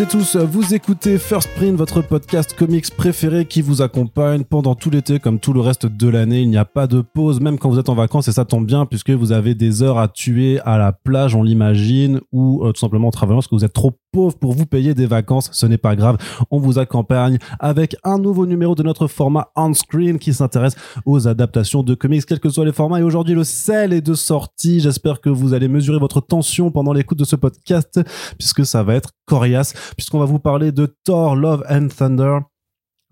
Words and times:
Et 0.00 0.06
tous, 0.06 0.36
vous 0.36 0.74
écoutez 0.74 1.18
First 1.18 1.48
Print, 1.56 1.76
votre 1.76 2.02
podcast 2.02 2.54
comics 2.56 2.88
préféré 2.94 3.46
qui 3.46 3.62
vous 3.62 3.82
accompagne 3.82 4.44
pendant 4.44 4.76
tout 4.76 4.90
l'été 4.90 5.18
comme 5.18 5.40
tout 5.40 5.52
le 5.52 5.60
reste 5.60 5.86
de 5.86 6.08
l'année. 6.08 6.40
Il 6.40 6.50
n'y 6.50 6.56
a 6.56 6.64
pas 6.64 6.86
de 6.86 7.00
pause, 7.00 7.40
même 7.40 7.58
quand 7.58 7.68
vous 7.68 7.80
êtes 7.80 7.88
en 7.88 7.96
vacances 7.96 8.28
et 8.28 8.32
ça 8.32 8.44
tombe 8.44 8.64
bien 8.64 8.86
puisque 8.86 9.10
vous 9.10 9.32
avez 9.32 9.56
des 9.56 9.82
heures 9.82 9.98
à 9.98 10.06
tuer 10.06 10.60
à 10.60 10.78
la 10.78 10.92
plage, 10.92 11.34
on 11.34 11.42
l'imagine, 11.42 12.20
ou 12.30 12.64
euh, 12.64 12.72
tout 12.72 12.78
simplement 12.78 13.08
en 13.08 13.10
travaillant 13.10 13.38
parce 13.38 13.48
que 13.48 13.56
vous 13.56 13.64
êtes 13.64 13.72
trop 13.72 13.92
pauvre 14.12 14.38
pour 14.38 14.52
vous 14.52 14.66
payer 14.66 14.94
des 14.94 15.06
vacances. 15.06 15.50
Ce 15.52 15.66
n'est 15.66 15.78
pas 15.78 15.96
grave, 15.96 16.16
on 16.50 16.58
vous 16.58 16.78
accompagne 16.78 17.38
avec 17.58 17.96
un 18.04 18.18
nouveau 18.18 18.46
numéro 18.46 18.74
de 18.74 18.82
notre 18.82 19.06
format 19.06 19.50
on-screen 19.56 20.18
qui 20.18 20.34
s'intéresse 20.34 20.76
aux 21.04 21.28
adaptations 21.28 21.82
de 21.82 21.94
comics, 21.94 22.24
quels 22.26 22.40
que 22.40 22.50
soient 22.50 22.64
les 22.64 22.72
formats. 22.72 23.00
Et 23.00 23.02
aujourd'hui, 23.02 23.34
le 23.34 23.44
sel 23.44 23.92
est 23.92 24.00
de 24.00 24.14
sortie. 24.14 24.80
J'espère 24.80 25.20
que 25.20 25.30
vous 25.30 25.54
allez 25.54 25.68
mesurer 25.68 25.98
votre 25.98 26.20
tension 26.20 26.70
pendant 26.70 26.92
l'écoute 26.92 27.18
de 27.18 27.24
ce 27.24 27.36
podcast 27.36 28.00
puisque 28.38 28.64
ça 28.64 28.82
va 28.82 28.94
être 28.94 29.10
coriace, 29.26 29.74
puisqu'on 29.96 30.18
va 30.18 30.24
vous 30.24 30.38
parler 30.38 30.72
de 30.72 30.94
Thor, 31.04 31.36
Love 31.36 31.64
and 31.68 31.88
Thunder. 31.96 32.38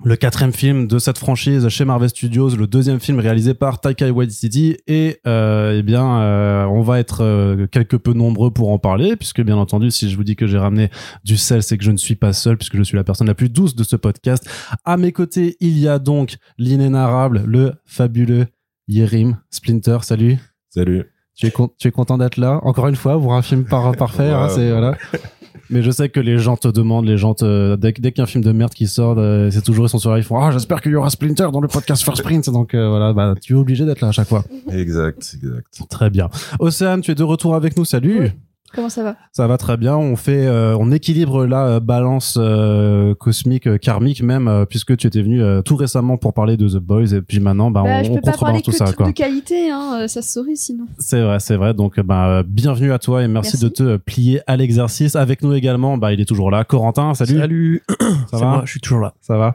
Le 0.04 0.14
quatrième 0.14 0.52
film 0.52 0.86
de 0.86 0.98
cette 0.98 1.16
franchise 1.16 1.66
chez 1.68 1.86
Marvel 1.86 2.10
Studios, 2.10 2.54
le 2.54 2.66
deuxième 2.66 3.00
film 3.00 3.18
réalisé 3.18 3.54
par 3.54 3.80
Taika 3.80 4.08
Waititi, 4.10 4.76
et 4.86 5.20
euh, 5.26 5.78
eh 5.78 5.82
bien, 5.82 6.20
euh, 6.20 6.64
on 6.66 6.82
va 6.82 7.00
être 7.00 7.22
euh, 7.24 7.66
quelque 7.66 7.96
peu 7.96 8.12
nombreux 8.12 8.50
pour 8.50 8.70
en 8.70 8.78
parler, 8.78 9.16
puisque 9.16 9.40
bien 9.40 9.56
entendu, 9.56 9.90
si 9.90 10.10
je 10.10 10.16
vous 10.16 10.22
dis 10.22 10.36
que 10.36 10.46
j'ai 10.46 10.58
ramené 10.58 10.90
du 11.24 11.38
sel, 11.38 11.62
c'est 11.62 11.78
que 11.78 11.84
je 11.84 11.90
ne 11.90 11.96
suis 11.96 12.14
pas 12.14 12.34
seul, 12.34 12.58
puisque 12.58 12.76
je 12.76 12.82
suis 12.82 12.96
la 12.96 13.04
personne 13.04 13.26
la 13.26 13.34
plus 13.34 13.48
douce 13.48 13.74
de 13.74 13.84
ce 13.84 13.96
podcast. 13.96 14.46
À 14.84 14.98
mes 14.98 15.12
côtés, 15.12 15.56
il 15.60 15.78
y 15.78 15.88
a 15.88 15.98
donc 15.98 16.36
l'inénarrable, 16.58 17.42
le 17.46 17.72
fabuleux 17.86 18.46
Yerim 18.88 19.38
Splinter. 19.50 19.98
Salut. 20.02 20.36
Salut. 20.68 21.04
Tu 21.34 21.46
es, 21.46 21.50
con- 21.50 21.70
tu 21.78 21.88
es 21.88 21.90
content 21.90 22.16
d'être 22.18 22.36
là? 22.38 22.60
Encore 22.62 22.88
une 22.88 22.96
fois 22.96 23.18
pour 23.20 23.34
un 23.34 23.42
film 23.42 23.64
par 23.64 23.90
parfait. 23.96 24.30
hein, 24.30 24.48
c'est 24.50 24.70
voilà. 24.70 24.94
Mais 25.70 25.82
je 25.82 25.90
sais 25.90 26.08
que 26.08 26.20
les 26.20 26.38
gens 26.38 26.56
te 26.56 26.68
demandent, 26.68 27.06
les 27.06 27.18
gens 27.18 27.34
te, 27.34 27.76
dès, 27.76 27.92
dès 27.92 28.12
qu'il 28.12 28.18
y 28.18 28.20
a 28.20 28.24
un 28.24 28.26
film 28.26 28.44
de 28.44 28.52
merde 28.52 28.72
qui 28.72 28.86
sort, 28.86 29.16
euh, 29.18 29.50
c'est 29.50 29.62
toujours 29.62 29.86
ils 29.86 29.88
sont 29.88 29.98
sur 29.98 30.10
là, 30.10 30.18
ils 30.18 30.24
font 30.24 30.38
ah 30.38 30.50
j'espère 30.52 30.80
qu'il 30.80 30.92
y 30.92 30.94
aura 30.94 31.10
Splinter 31.10 31.48
dans 31.52 31.60
le 31.60 31.68
podcast 31.68 32.04
First 32.04 32.22
Print. 32.22 32.48
Donc 32.50 32.74
euh, 32.74 32.88
voilà, 32.88 33.12
bah 33.12 33.34
tu 33.40 33.54
es 33.54 33.56
obligé 33.56 33.84
d'être 33.84 34.00
là 34.00 34.08
à 34.08 34.12
chaque 34.12 34.28
fois. 34.28 34.44
Exact, 34.70 35.36
exact. 35.42 35.88
Très 35.88 36.10
bien. 36.10 36.28
Océane, 36.58 37.00
tu 37.00 37.10
es 37.10 37.14
de 37.14 37.24
retour 37.24 37.54
avec 37.54 37.76
nous. 37.76 37.84
Salut. 37.84 38.20
Oui. 38.20 38.30
Comment 38.74 38.88
ça 38.88 39.02
va 39.02 39.16
Ça 39.32 39.46
va 39.46 39.56
très 39.58 39.76
bien. 39.76 39.96
On 39.96 40.16
fait, 40.16 40.46
euh, 40.46 40.76
on 40.78 40.90
équilibre 40.92 41.46
la 41.46 41.66
euh, 41.66 41.80
balance 41.80 42.36
euh, 42.38 43.14
cosmique, 43.14 43.66
euh, 43.66 43.78
karmique 43.78 44.22
même, 44.22 44.48
euh, 44.48 44.64
puisque 44.66 44.96
tu 44.96 45.06
étais 45.06 45.22
venu 45.22 45.42
euh, 45.42 45.62
tout 45.62 45.76
récemment 45.76 46.16
pour 46.18 46.34
parler 46.34 46.56
de 46.56 46.68
The 46.68 46.76
Boys 46.76 47.14
et 47.14 47.22
puis 47.22 47.40
maintenant, 47.40 47.70
bah, 47.70 47.82
bah, 47.84 47.90
on, 48.00 48.04
Je 48.04 48.10
on 48.10 48.14
pas 48.16 48.20
parler 48.32 48.32
contrebalance 48.32 48.62
tout 48.64 48.70
que 48.72 48.76
ça, 48.76 48.92
quoi. 48.92 49.06
de 49.06 49.12
qualité, 49.12 49.70
hein, 49.70 50.00
euh, 50.02 50.08
ça 50.08 50.20
se 50.20 50.30
saurait 50.32 50.56
sinon. 50.56 50.86
C'est 50.98 51.22
vrai, 51.22 51.40
c'est 51.40 51.56
vrai. 51.56 51.74
Donc, 51.74 51.98
bah, 52.00 52.26
euh, 52.28 52.42
bienvenue 52.46 52.92
à 52.92 52.98
toi 52.98 53.22
et 53.22 53.28
merci, 53.28 53.52
Merci. 53.54 53.64
de 53.64 53.68
te 53.68 53.96
plier 53.98 54.40
à 54.46 54.56
l'exercice. 54.56 55.16
Avec 55.16 55.42
nous 55.42 55.52
également, 55.54 55.96
bah, 55.96 56.12
il 56.12 56.20
est 56.20 56.26
toujours 56.26 56.50
là. 56.50 56.64
Corentin, 56.64 57.14
salut. 57.14 57.38
Salut. 57.38 57.82
Ça 57.88 57.96
C'est 58.32 58.36
va 58.38 58.46
moi, 58.46 58.62
je 58.64 58.70
suis 58.72 58.80
toujours 58.80 59.00
là. 59.00 59.14
Ça 59.20 59.36
va 59.38 59.54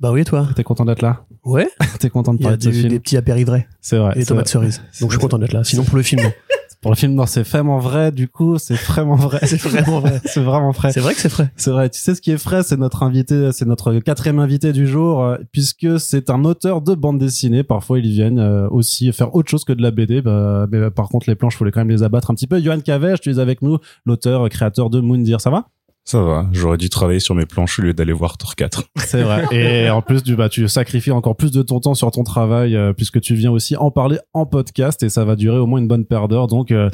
Bah 0.00 0.10
oui, 0.12 0.20
et 0.20 0.24
toi 0.24 0.46
T'es 0.54 0.64
content 0.64 0.84
d'être 0.84 1.02
là 1.02 1.22
Ouais. 1.44 1.68
T'es 2.00 2.10
content 2.10 2.34
de 2.34 2.38
Il 2.40 2.42
y 2.42 2.46
a 2.46 2.48
parler 2.50 2.58
de 2.58 2.62
ce 2.64 2.68
des, 2.68 2.74
film 2.74 2.88
des 2.90 3.00
petits 3.00 3.16
apéritifs 3.16 3.64
C'est 3.80 3.96
vrai. 3.98 4.12
et 4.12 4.14
des 4.16 4.20
c'est 4.22 4.26
tomates 4.28 4.46
vrai. 4.46 4.52
cerises. 4.70 4.82
Donc 5.00 5.10
je 5.10 5.16
suis 5.16 5.20
content 5.22 5.38
d'être 5.38 5.52
là. 5.52 5.64
Sinon 5.64 5.84
pour 5.84 5.96
le 5.96 6.02
film, 6.02 6.22
non. 6.22 6.32
Pour 6.80 6.92
le 6.92 6.96
film, 6.96 7.14
non, 7.14 7.26
c'est 7.26 7.42
vraiment 7.42 7.78
vrai. 7.78 8.12
Du 8.12 8.28
coup, 8.28 8.56
c'est 8.58 8.74
vraiment 8.74 9.16
vrai. 9.16 9.40
c'est 9.42 9.60
vraiment 9.60 9.98
vrai. 9.98 10.20
c'est 10.24 10.40
vraiment 10.40 10.70
vrai. 10.70 10.92
C'est 10.92 11.00
vrai 11.00 11.14
que 11.14 11.20
c'est 11.20 11.28
frais. 11.28 11.50
C'est 11.56 11.70
vrai. 11.70 11.90
Tu 11.90 11.98
sais 11.98 12.14
ce 12.14 12.20
qui 12.20 12.30
est 12.30 12.38
frais, 12.38 12.62
c'est 12.62 12.76
notre 12.76 13.02
invité, 13.02 13.50
c'est 13.52 13.66
notre 13.66 13.98
quatrième 13.98 14.38
invité 14.38 14.72
du 14.72 14.86
jour, 14.86 15.24
euh, 15.24 15.38
puisque 15.50 15.98
c'est 15.98 16.30
un 16.30 16.44
auteur 16.44 16.80
de 16.80 16.94
bande 16.94 17.18
dessinée. 17.18 17.64
Parfois, 17.64 17.98
ils 17.98 18.10
viennent 18.10 18.38
euh, 18.38 18.68
aussi 18.70 19.12
faire 19.12 19.34
autre 19.34 19.50
chose 19.50 19.64
que 19.64 19.72
de 19.72 19.82
la 19.82 19.90
BD. 19.90 20.22
Bah, 20.22 20.66
mais 20.70 20.78
euh, 20.78 20.90
par 20.90 21.08
contre, 21.08 21.28
les 21.28 21.34
planches, 21.34 21.56
faut 21.56 21.64
les 21.64 21.72
quand 21.72 21.80
même 21.80 21.90
les 21.90 22.04
abattre 22.04 22.30
un 22.30 22.34
petit 22.34 22.46
peu. 22.46 22.60
Johan 22.60 22.80
Cavèche, 22.80 23.20
tu 23.20 23.30
es 23.30 23.40
avec 23.40 23.60
nous, 23.60 23.78
l'auteur, 24.06 24.48
créateur 24.48 24.88
de 24.88 25.00
Moondir. 25.00 25.40
Ça 25.40 25.50
va? 25.50 25.66
Ça 26.08 26.22
va, 26.22 26.46
j'aurais 26.52 26.78
dû 26.78 26.88
travailler 26.88 27.20
sur 27.20 27.34
mes 27.34 27.44
planches 27.44 27.78
au 27.78 27.82
lieu 27.82 27.92
d'aller 27.92 28.14
voir 28.14 28.38
Thor 28.38 28.56
4. 28.56 28.84
C'est 28.96 29.20
vrai. 29.22 29.44
Et 29.52 29.90
en 29.90 30.00
plus, 30.00 30.22
du, 30.22 30.36
bah, 30.36 30.48
tu 30.48 30.66
sacrifies 30.66 31.10
encore 31.10 31.36
plus 31.36 31.50
de 31.50 31.60
ton 31.60 31.80
temps 31.80 31.92
sur 31.92 32.10
ton 32.10 32.24
travail, 32.24 32.74
euh, 32.76 32.94
puisque 32.94 33.20
tu 33.20 33.34
viens 33.34 33.50
aussi 33.50 33.76
en 33.76 33.90
parler 33.90 34.18
en 34.32 34.46
podcast, 34.46 35.02
et 35.02 35.10
ça 35.10 35.26
va 35.26 35.36
durer 35.36 35.58
au 35.58 35.66
moins 35.66 35.78
une 35.80 35.86
bonne 35.86 36.06
paire 36.06 36.26
d'heures. 36.28 36.46
Donc, 36.46 36.70
euh, 36.72 36.88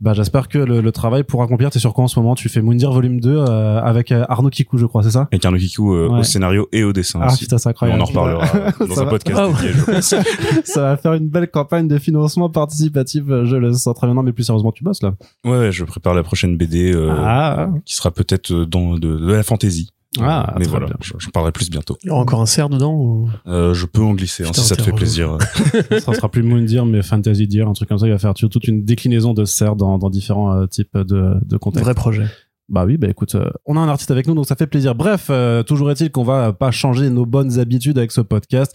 bah, 0.00 0.12
j'espère 0.12 0.48
que 0.48 0.58
le, 0.58 0.80
le 0.80 0.90
travail 0.90 1.22
pour 1.22 1.40
accomplir, 1.44 1.70
t'es 1.70 1.78
sur 1.78 1.94
quoi 1.94 2.02
en 2.02 2.08
ce 2.08 2.18
moment? 2.18 2.34
Tu 2.34 2.48
fais 2.48 2.62
Moondir 2.62 2.90
volume 2.90 3.20
2 3.20 3.30
euh, 3.48 3.80
avec 3.80 4.10
Arnaud 4.10 4.50
Kikou, 4.50 4.76
je 4.76 4.86
crois, 4.86 5.04
c'est 5.04 5.12
ça? 5.12 5.28
Et 5.30 5.38
Carlo 5.38 5.56
Kikou 5.58 5.92
Ouais. 5.96 6.18
au 6.18 6.22
scénario 6.24 6.66
et 6.72 6.82
au 6.82 6.92
dessin 6.92 7.20
Ah 7.22 7.28
aussi. 7.28 7.44
putain, 7.44 7.58
c'est 7.58 7.68
incroyable. 7.68 8.00
on 8.00 8.02
en 8.02 8.06
reparlera 8.08 8.46
dans 8.80 8.94
Ça 8.96 9.02
un 9.02 9.04
va. 9.04 9.10
podcast 9.10 9.38
Ah 9.40 9.46
ouais. 9.46 9.54
dédié, 9.54 9.72
je 9.72 9.84
pense. 9.84 10.14
ça 10.64 10.80
va 10.82 10.96
faire 10.96 11.12
une 11.12 11.28
belle 11.28 11.48
campagne 11.48 11.86
de 11.86 11.96
financement 11.98 12.50
participatif, 12.50 13.22
je 13.28 13.54
le 13.54 13.72
sens 13.72 13.94
très 13.94 14.08
bien. 14.08 14.14
Non, 14.14 14.24
mais 14.24 14.32
plus 14.32 14.42
sérieusement, 14.42 14.72
tu 14.72 14.82
bosses 14.82 15.02
là. 15.04 15.12
Ouais, 15.44 15.70
je 15.70 15.84
prépare 15.84 16.14
la 16.14 16.24
prochaine 16.24 16.56
BD 16.56 16.92
ah, 17.24 17.68
qui 17.84 17.94
sera 17.94 18.10
peut-être 18.10 18.31
euh, 18.50 18.66
dans 18.66 18.94
de, 18.94 19.16
de 19.16 19.32
la 19.32 19.42
fantasy. 19.42 19.90
Ah, 20.20 20.54
mais 20.58 20.64
très 20.64 20.70
voilà, 20.70 20.88
j'en 21.00 21.30
parlerai 21.30 21.52
plus 21.52 21.70
bientôt. 21.70 21.96
Il 22.02 22.08
y 22.08 22.10
aura 22.10 22.20
encore 22.20 22.42
un 22.42 22.46
cerf 22.46 22.68
dedans 22.68 22.92
ou... 22.92 23.30
Euh, 23.46 23.72
je 23.72 23.86
peux 23.86 24.02
en 24.02 24.12
glisser 24.12 24.44
hein, 24.44 24.50
si 24.52 24.60
ça 24.60 24.76
te 24.76 24.82
fait 24.82 24.92
plaisir. 24.92 25.38
ça 25.90 26.12
sera 26.12 26.28
plus 26.28 26.42
Moondir, 26.42 26.84
mais 26.84 27.02
Fantasy 27.02 27.48
Deer, 27.48 27.66
un 27.66 27.72
truc 27.72 27.88
comme 27.88 27.96
ça. 27.96 28.06
Il 28.06 28.12
va 28.12 28.18
faire 28.18 28.34
toute 28.34 28.68
une 28.68 28.84
déclinaison 28.84 29.32
de 29.32 29.46
serre 29.46 29.74
dans, 29.74 29.96
dans 29.96 30.10
différents 30.10 30.52
euh, 30.52 30.66
types 30.66 30.98
de, 30.98 31.36
de 31.46 31.56
contextes. 31.56 31.84
Vrai 31.84 31.94
projet. 31.94 32.26
Bah 32.72 32.84
oui, 32.86 32.96
bah 32.96 33.06
écoute, 33.08 33.34
euh, 33.34 33.50
on 33.66 33.76
a 33.76 33.80
un 33.80 33.88
artiste 33.88 34.10
avec 34.10 34.26
nous, 34.26 34.34
donc 34.34 34.46
ça 34.46 34.56
fait 34.56 34.66
plaisir. 34.66 34.94
Bref, 34.94 35.26
euh, 35.28 35.62
toujours 35.62 35.90
est-il 35.90 36.10
qu'on 36.10 36.24
va 36.24 36.54
pas 36.54 36.70
changer 36.70 37.10
nos 37.10 37.26
bonnes 37.26 37.58
habitudes 37.58 37.98
avec 37.98 38.10
ce 38.12 38.22
podcast, 38.22 38.74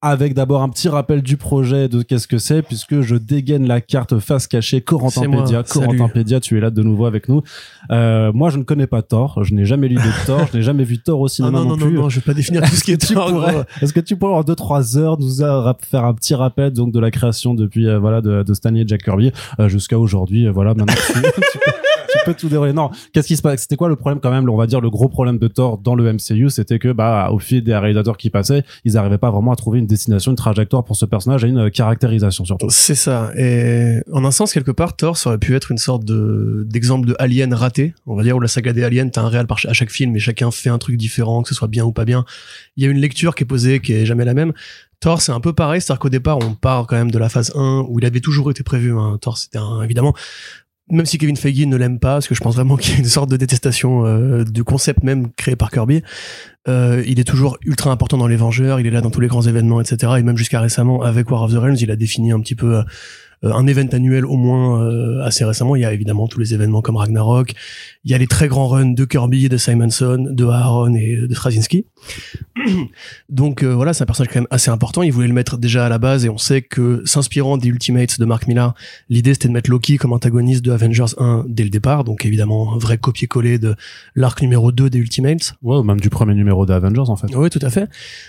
avec 0.00 0.32
d'abord 0.34 0.62
un 0.62 0.68
petit 0.68 0.88
rappel 0.88 1.22
du 1.22 1.36
projet 1.36 1.88
de 1.88 2.02
qu'est-ce 2.02 2.28
que 2.28 2.38
c'est, 2.38 2.62
puisque 2.62 3.00
je 3.00 3.16
dégaine 3.16 3.66
la 3.66 3.80
carte 3.80 4.20
face 4.20 4.46
cachée 4.46 4.80
Corentin 4.80 5.28
Pédia. 5.28 5.64
Corentin 5.64 6.08
Pédia, 6.08 6.38
tu 6.38 6.56
es 6.56 6.60
là 6.60 6.70
de 6.70 6.82
nouveau 6.84 7.04
avec 7.04 7.28
nous. 7.28 7.42
Euh, 7.90 8.30
moi, 8.32 8.50
je 8.50 8.58
ne 8.58 8.62
connais 8.62 8.86
pas 8.86 9.02
Thor, 9.02 9.42
je 9.42 9.54
n'ai 9.54 9.64
jamais 9.64 9.88
lu 9.88 9.96
de 9.96 10.00
Thor, 10.26 10.46
je 10.52 10.56
n'ai 10.56 10.62
jamais 10.62 10.84
vu 10.84 10.98
Thor 11.02 11.18
au 11.20 11.26
Ah 11.26 11.28
cinéma 11.28 11.58
non, 11.58 11.64
non, 11.64 11.70
non, 11.70 11.76
non, 11.78 11.86
plus. 11.86 11.94
non, 11.96 12.08
je 12.08 12.20
vais 12.20 12.24
pas 12.24 12.34
définir 12.34 12.62
tout 12.62 12.76
ce 12.76 12.84
qui 12.84 12.92
est 12.92 12.96
Thor, 13.12 13.28
pourrais-. 13.28 13.64
Est-ce 13.80 13.92
que 13.92 13.98
tu 14.00 14.16
pourrais 14.16 14.34
en 14.34 14.42
2-3 14.42 14.98
heures 14.98 15.18
nous 15.18 15.42
a- 15.42 15.76
faire 15.82 16.04
un 16.04 16.14
petit 16.14 16.36
rappel 16.36 16.72
donc 16.72 16.92
de 16.92 17.00
la 17.00 17.10
création 17.10 17.54
depuis 17.54 17.88
euh, 17.88 17.98
voilà 17.98 18.20
de, 18.20 18.44
de 18.44 18.54
Stanley 18.54 18.82
et 18.82 18.84
Jack 18.86 19.02
Kirby 19.02 19.32
euh, 19.58 19.68
jusqu'à 19.68 19.98
aujourd'hui 19.98 20.46
voilà 20.48 20.74
maintenant 20.74 20.94
tu, 20.94 21.18
tu 22.12 22.18
peux, 22.24 22.34
tout 22.34 22.48
dérouler 22.48 22.72
non 22.72 22.90
qu'est-ce 23.12 23.28
qui 23.28 23.36
se 23.36 23.42
passe? 23.42 23.62
C'était 23.62 23.76
quoi 23.76 23.88
le 23.88 23.96
problème 23.96 24.20
quand 24.20 24.30
même? 24.30 24.48
On 24.48 24.56
va 24.56 24.66
dire 24.66 24.80
le 24.80 24.90
gros 24.90 25.08
problème 25.08 25.38
de 25.38 25.48
Thor 25.48 25.78
dans 25.78 25.94
le 25.94 26.12
MCU 26.12 26.50
c'était 26.50 26.78
que 26.78 26.92
bah 26.92 27.30
au 27.32 27.38
fil 27.38 27.62
des 27.62 27.76
réalisateurs 27.76 28.16
qui 28.16 28.30
passaient 28.30 28.64
ils 28.84 28.94
n'arrivaient 28.94 29.18
pas 29.18 29.30
vraiment 29.30 29.52
à 29.52 29.56
trouver 29.56 29.78
une 29.78 29.86
destination 29.86 30.32
une 30.32 30.36
trajectoire 30.36 30.84
pour 30.84 30.96
ce 30.96 31.06
personnage 31.06 31.44
et 31.44 31.48
une 31.48 31.58
euh, 31.58 31.70
caractérisation 31.70 32.44
surtout 32.44 32.66
C'est 32.70 32.94
ça. 32.94 33.30
Et 33.36 34.00
en 34.12 34.24
un 34.24 34.30
sens, 34.30 34.52
quelque 34.52 34.70
part, 34.70 34.96
Thor, 34.96 35.16
ça 35.16 35.30
aurait 35.30 35.38
pu 35.38 35.54
être 35.54 35.70
une 35.70 35.78
sorte 35.78 36.04
de 36.04 36.64
d'exemple 36.68 37.06
de 37.06 37.16
Alien 37.18 37.54
raté. 37.54 37.94
On 38.06 38.14
va 38.14 38.22
dire 38.22 38.36
où 38.36 38.40
la 38.40 38.48
saga 38.48 38.72
des 38.72 38.84
Aliens, 38.84 39.08
t'as 39.08 39.22
un 39.22 39.28
réel 39.28 39.46
à 39.48 39.72
chaque 39.72 39.90
film 39.90 40.14
et 40.16 40.18
chacun 40.18 40.50
fait 40.50 40.70
un 40.70 40.78
truc 40.78 40.96
différent, 40.96 41.42
que 41.42 41.48
ce 41.48 41.54
soit 41.54 41.68
bien 41.68 41.84
ou 41.84 41.92
pas 41.92 42.04
bien. 42.04 42.24
Il 42.76 42.84
y 42.84 42.86
a 42.86 42.90
une 42.90 42.98
lecture 42.98 43.34
qui 43.34 43.44
est 43.44 43.46
posée, 43.46 43.80
qui 43.80 43.92
est 43.92 44.06
jamais 44.06 44.24
la 44.24 44.34
même. 44.34 44.52
Thor, 45.00 45.20
c'est 45.20 45.32
un 45.32 45.40
peu 45.40 45.52
pareil, 45.52 45.80
c'est-à-dire 45.80 45.98
qu'au 45.98 46.08
départ, 46.08 46.38
on 46.38 46.54
part 46.54 46.86
quand 46.86 46.94
même 46.94 47.10
de 47.10 47.18
la 47.18 47.28
phase 47.28 47.50
1 47.56 47.86
où 47.88 47.98
il 47.98 48.06
avait 48.06 48.20
toujours 48.20 48.52
été 48.52 48.62
prévu. 48.62 48.96
Hein. 48.96 49.18
Thor, 49.20 49.36
c'était 49.36 49.58
évidemment. 49.82 50.14
Même 50.92 51.06
si 51.06 51.16
Kevin 51.16 51.36
Feige 51.36 51.66
ne 51.66 51.76
l'aime 51.76 51.98
pas, 51.98 52.14
parce 52.14 52.28
que 52.28 52.34
je 52.34 52.40
pense 52.40 52.54
vraiment 52.54 52.76
qu'il 52.78 52.92
y 52.92 52.96
a 52.96 52.98
une 52.98 53.06
sorte 53.06 53.30
de 53.30 53.38
détestation 53.38 54.06
euh, 54.06 54.44
du 54.44 54.62
concept 54.62 55.02
même 55.02 55.32
créé 55.32 55.56
par 55.56 55.70
Kirby, 55.70 56.02
euh, 56.68 57.02
il 57.06 57.18
est 57.18 57.24
toujours 57.24 57.56
ultra 57.64 57.90
important 57.90 58.18
dans 58.18 58.28
les 58.28 58.36
Vengeurs, 58.36 58.78
il 58.78 58.86
est 58.86 58.90
là 58.90 59.00
dans 59.00 59.10
tous 59.10 59.20
les 59.20 59.26
grands 59.26 59.42
événements, 59.42 59.80
etc. 59.80 60.12
Et 60.18 60.22
même 60.22 60.36
jusqu'à 60.36 60.60
récemment, 60.60 61.02
avec 61.02 61.30
War 61.30 61.42
of 61.42 61.52
the 61.52 61.56
Realms, 61.56 61.78
il 61.80 61.90
a 61.90 61.96
défini 61.96 62.30
un 62.30 62.40
petit 62.40 62.54
peu 62.54 62.76
euh, 62.76 62.82
un 63.42 63.66
event 63.66 63.88
annuel 63.92 64.24
au 64.24 64.36
moins 64.36 64.82
euh, 64.82 65.22
assez 65.22 65.44
récemment. 65.44 65.76
Il 65.76 65.82
y 65.82 65.84
a 65.84 65.92
évidemment 65.92 66.28
tous 66.28 66.38
les 66.38 66.54
événements 66.54 66.82
comme 66.82 66.96
Ragnarok, 66.96 67.52
il 68.04 68.10
y 68.10 68.14
a 68.14 68.18
les 68.18 68.26
très 68.26 68.48
grands 68.48 68.68
runs 68.68 68.92
de 68.92 69.04
Kirby, 69.04 69.48
de 69.48 69.56
Simonson, 69.56 70.26
de 70.30 70.44
Aaron 70.44 70.94
et 70.94 71.16
de 71.16 71.34
Straczynski. 71.34 71.86
Donc 73.28 73.62
euh, 73.62 73.74
voilà, 73.74 73.92
c'est 73.92 74.02
un 74.02 74.06
personnage 74.06 74.32
quand 74.32 74.40
même 74.40 74.48
assez 74.50 74.70
important. 74.70 75.02
Il 75.02 75.12
voulait 75.12 75.28
le 75.28 75.34
mettre 75.34 75.58
déjà 75.58 75.86
à 75.86 75.88
la 75.88 75.98
base 75.98 76.24
et 76.24 76.28
on 76.28 76.38
sait 76.38 76.62
que 76.62 77.02
s'inspirant 77.04 77.56
des 77.56 77.68
Ultimates 77.68 78.20
de 78.20 78.24
Mark 78.24 78.46
Millar, 78.46 78.74
l'idée 79.08 79.34
c'était 79.34 79.48
de 79.48 79.52
mettre 79.52 79.70
Loki 79.70 79.96
comme 79.96 80.12
antagoniste 80.12 80.64
de 80.64 80.70
Avengers 80.70 81.14
1 81.18 81.46
dès 81.48 81.64
le 81.64 81.70
départ. 81.70 82.04
Donc 82.04 82.24
évidemment, 82.24 82.74
un 82.74 82.78
vrai 82.78 82.98
copier-coller 82.98 83.58
de 83.58 83.74
l'arc 84.14 84.40
numéro 84.42 84.72
2 84.72 84.90
des 84.90 84.98
Ultimates. 84.98 85.54
ouais 85.62 85.76
ou 85.76 85.82
même 85.82 86.00
du 86.00 86.10
premier 86.10 86.34
numéro 86.34 86.66
d'Avengers 86.66 87.08
en 87.08 87.16
fait 87.16 87.34
Oui, 87.34 87.50
tout 87.50 87.60
à 87.62 87.70
fait. 87.70 87.88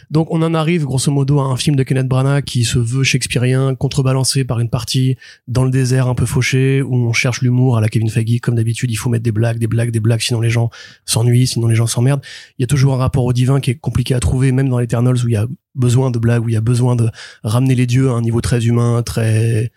Donc 0.10 0.28
on 0.32 0.42
en 0.42 0.54
arrive 0.54 0.86
grosso 0.86 1.12
modo 1.12 1.40
à 1.40 1.46
un 1.46 1.58
film 1.58 1.76
de 1.76 1.84
Kenneth 1.84 2.08
Branagh 2.08 2.44
qui 2.44 2.64
se 2.64 2.80
veut 2.80 3.04
shakespearien, 3.04 3.76
contrebalancé 3.76 4.44
par 4.44 4.60
une 4.60 4.70
partie 4.70 5.03
dans 5.48 5.64
le 5.64 5.72
désert 5.72 6.08
un 6.08 6.16
peu 6.16 6.26
fauché, 6.26 6.82
où 6.82 6.96
on 6.96 7.14
cherche 7.14 7.42
l'humour 7.42 7.78
à 7.78 7.82
la 7.82 7.90
Kevin 7.90 8.10
Feige. 8.10 8.40
Comme 8.42 8.56
d'habitude, 8.56 8.92
il 8.92 8.96
faut 8.96 9.10
mettre 9.10 9.24
des 9.24 9.32
blagues, 9.32 9.58
des 9.58 9.68
blagues, 9.68 9.92
des 9.92 10.00
blagues, 10.00 10.22
sinon 10.22 10.42
les 10.42 10.50
gens 10.50 10.70
s'ennuient, 11.06 11.48
sinon 11.48 11.68
les 11.68 11.76
gens 11.76 11.88
s'emmerdent. 11.88 12.24
Il 12.58 12.62
y 12.62 12.66
a 12.66 12.68
toujours 12.68 12.94
un 12.94 12.98
rapport 12.98 13.26
au 13.26 13.34
divin 13.34 13.60
qui 13.60 13.72
est 13.72 13.76
compliqué 13.76 14.14
à 14.14 14.20
trouver, 14.20 14.52
même 14.52 14.70
dans 14.70 14.80
l'Eternals 14.80 15.24
où 15.24 15.28
il 15.28 15.34
y 15.34 15.38
a 15.38 15.48
besoin 15.76 16.12
de 16.12 16.20
blagues, 16.20 16.44
où 16.44 16.50
il 16.50 16.54
y 16.54 16.58
a 16.58 16.62
besoin 16.62 16.96
de 16.96 17.10
ramener 17.44 17.76
les 17.76 17.88
dieux 17.88 18.10
à 18.10 18.14
un 18.14 18.22
niveau 18.22 18.42
très 18.42 18.66
humain, 18.66 19.02
très 19.04 19.72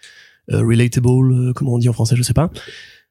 euh, 0.53 0.61
relatable, 0.61 1.33
euh, 1.33 1.53
comment 1.55 1.75
on 1.75 1.79
dit 1.79 1.89
en 1.89 1.93
français, 1.93 2.17
je 2.17 2.23
sais 2.23 2.35
pas. 2.35 2.51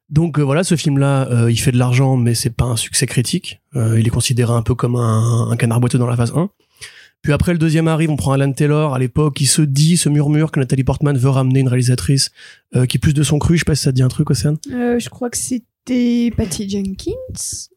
Donc 0.10 0.40
euh, 0.40 0.44
voilà, 0.44 0.64
ce 0.64 0.76
film-là, 0.76 1.50
il 1.50 1.60
fait 1.60 1.72
de 1.72 1.78
l'argent, 1.78 2.16
mais 2.16 2.36
c'est 2.36 2.56
pas 2.56 2.66
un 2.66 2.76
succès 2.76 3.08
critique. 3.08 3.62
Il 3.74 4.06
est 4.06 4.12
considéré 4.12 4.54
un 4.54 4.62
peu 4.62 4.76
comme 4.76 4.96
un, 4.96 5.50
un 5.50 5.56
canard 5.58 5.80
boiteux 5.80 5.98
dans 5.98 6.08
la 6.08 6.16
phase 6.16 6.32
1. 6.36 6.50
Puis 7.22 7.34
après 7.34 7.54
le 7.54 7.58
deuxième 7.58 7.88
arrive, 7.88 8.12
on 8.12 8.16
prend 8.18 8.34
Alan 8.34 8.52
Taylor 8.52 8.94
à 8.94 9.00
l'époque, 9.00 9.42
il 9.42 9.48
se 9.48 9.62
dit, 9.64 9.98
se 9.98 10.10
murmure 10.10 10.52
que 10.52 10.60
Nathalie 10.60 10.84
Portman 10.84 11.18
veut 11.18 11.30
ramener 11.30 11.62
une 11.62 11.68
réalisatrice 11.68 12.30
euh, 12.76 12.86
qui 12.86 12.98
est 12.98 13.00
plus 13.00 13.14
de 13.16 13.24
son 13.24 13.40
cru. 13.40 13.56
Je 13.56 13.60
sais 13.60 13.66
pas 13.66 13.74
si 13.76 13.84
ça 13.84 13.92
te 13.92 13.96
dit 13.96 14.04
un 14.04 14.08
truc, 14.10 14.30
Océane. 14.30 14.58
Euh, 14.72 15.00
je 15.00 15.10
crois 15.10 15.30
que 15.32 15.38
C'était 15.38 16.32
Patty 16.38 16.68
Jenkins 16.70 17.12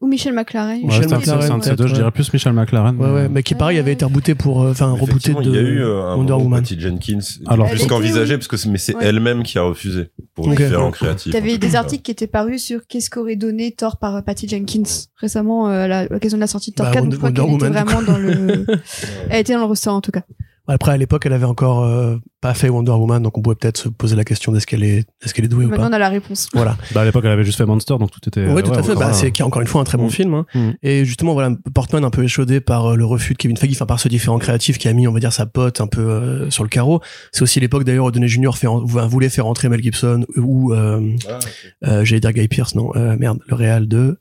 ou 0.01 0.07
Michel 0.07 0.33
McLaren 0.33 0.79
Ouais, 0.81 0.85
Michel 0.87 1.09
McLaren, 1.09 1.41
c'est 1.41 1.51
un 1.51 1.57
de 1.59 1.63
ces 1.63 1.69
peut-être, 1.69 1.77
deux, 1.81 1.87
je 1.87 1.93
dirais 1.95 2.11
plus 2.11 2.31
Michel 2.33 2.53
McLaren. 2.53 2.95
Ouais, 2.97 3.11
ouais, 3.11 3.29
mais 3.29 3.41
qui 3.43 3.53
pareil 3.55 3.77
avait 3.79 3.93
été 3.93 4.05
rebooté 4.05 4.33
pour, 4.35 4.61
euh, 4.63 4.71
enfin, 4.71 4.91
rebooté 4.91 5.33
de 5.33 5.41
il 5.41 5.49
y 5.53 5.57
a 5.57 5.61
eu 5.61 5.81
euh, 5.81 6.03
un 6.03 6.15
Wonder 6.15 6.33
Woman. 6.33 6.61
Patty 6.61 6.79
Jenkins, 6.79 7.19
Alors, 7.47 7.69
plus 7.69 7.85
qu'envisagé, 7.87 8.35
parce 8.37 8.47
que 8.47 8.57
c'est- 8.57 8.69
mais 8.69 8.77
c'est 8.79 8.95
Ouais. 8.95 9.05
elle-même 9.05 9.43
qui 9.43 9.57
a 9.57 9.61
refusé 9.63 10.09
pour 10.41 10.49
différents 10.67 10.91
créatifs. 10.91 11.31
T'avais 11.33 11.55
en 11.55 11.57
des 11.57 11.75
articles 11.75 12.03
qui 12.03 12.11
étaient 12.11 12.27
parus 12.27 12.63
sur 12.63 12.85
qu'est-ce 12.87 13.09
qu'aurait 13.09 13.35
donné 13.35 13.71
Thor 13.71 13.97
par 13.97 14.23
Patty 14.23 14.47
Jenkins 14.47 14.83
récemment 15.17 15.69
euh, 15.69 15.83
à 15.83 15.87
la- 15.87 15.99
à 15.99 16.05
l'occasion 16.07 16.37
de 16.37 16.41
la 16.41 16.47
sortie 16.47 16.71
de 16.71 16.75
Thor 16.75 16.85
Bah, 16.87 16.91
4. 16.93 17.03
Wonder- 17.03 17.17
donc 17.17 17.25
je 17.27 17.31
crois 17.33 17.45
qu'elle 17.45 17.55
était 17.55 17.83
vraiment 17.83 18.01
dans 18.01 18.17
le. 18.17 18.65
Elle 19.29 19.39
était 19.41 19.53
dans 19.53 19.59
le 19.59 19.65
restaurant 19.65 19.97
en 19.97 20.01
tout 20.01 20.11
cas. 20.11 20.23
Après, 20.71 20.91
à 20.91 20.97
l'époque, 20.97 21.25
elle 21.25 21.33
avait 21.33 21.45
encore 21.45 21.83
euh, 21.83 22.17
pas 22.41 22.53
fait 22.53 22.69
Wonder 22.69 22.91
Woman, 22.91 23.21
donc 23.23 23.37
on 23.37 23.41
pourrait 23.41 23.55
peut-être 23.55 23.77
se 23.77 23.89
poser 23.89 24.15
la 24.15 24.23
question 24.23 24.51
d'est-ce 24.51 24.67
qu'elle 24.67 24.83
est, 24.83 25.05
est-ce 25.23 25.33
qu'elle 25.33 25.45
est 25.45 25.49
douée 25.49 25.65
ou 25.65 25.69
Maintenant 25.69 25.85
pas. 25.85 25.89
on 25.89 25.93
a 25.93 25.99
la 25.99 26.09
réponse. 26.09 26.47
Voilà. 26.53 26.77
Bah, 26.93 27.01
à 27.01 27.05
l'époque, 27.05 27.23
elle 27.25 27.31
avait 27.31 27.43
juste 27.43 27.57
fait 27.57 27.65
Monster, 27.65 27.95
donc 27.99 28.11
tout 28.11 28.19
était. 28.27 28.45
Oui, 28.45 28.59
euh, 28.59 28.61
tout 28.61 28.71
à 28.73 28.83
fait. 28.83 28.95
Bah, 28.95 29.11
c'est 29.13 29.31
qui 29.31 29.41
est 29.41 29.45
encore 29.45 29.61
une 29.61 29.67
fois 29.67 29.81
un 29.81 29.83
très 29.83 29.97
bon 29.97 30.05
Mm. 30.07 30.11
film. 30.11 30.33
hein. 30.35 30.45
Mm. 30.53 30.69
Et 30.83 31.05
justement, 31.05 31.33
voilà, 31.33 31.55
Portman 31.73 32.03
un 32.05 32.09
peu 32.11 32.23
échaudé 32.23 32.61
par 32.61 32.91
euh, 32.91 32.95
le 32.95 33.03
refus 33.05 33.33
de 33.33 33.37
Kevin 33.39 33.57
Feige, 33.57 33.71
enfin 33.73 33.85
par 33.87 33.99
ce 33.99 34.07
différent 34.07 34.37
créatif 34.37 34.77
qui 34.77 34.87
a 34.87 34.93
mis, 34.93 35.07
on 35.07 35.11
va 35.11 35.19
dire, 35.19 35.33
sa 35.33 35.45
pote 35.47 35.81
un 35.81 35.87
peu 35.87 36.01
euh, 36.01 36.49
sur 36.51 36.63
le 36.63 36.69
carreau. 36.69 37.01
C'est 37.31 37.41
aussi 37.41 37.59
l'époque 37.59 37.83
d'ailleurs 37.83 38.05
où 38.05 38.11
Downey 38.11 38.27
Jr. 38.27 38.51
Fait, 38.55 38.67
en- 38.67 38.83
voulait 38.85 39.29
faire 39.29 39.47
entrer 39.47 39.69
Mel 39.69 39.81
Gibson 39.81 40.25
ou 40.37 40.71
euh, 40.73 41.01
Ah, 41.27 41.39
euh, 41.87 42.05
j'allais 42.05 42.21
dire 42.21 42.31
Guy 42.31 42.47
Pierce, 42.47 42.75
non, 42.75 42.91
euh, 42.95 43.15
merde, 43.17 43.39
le 43.47 43.55
réal 43.55 43.87
de 43.87 44.19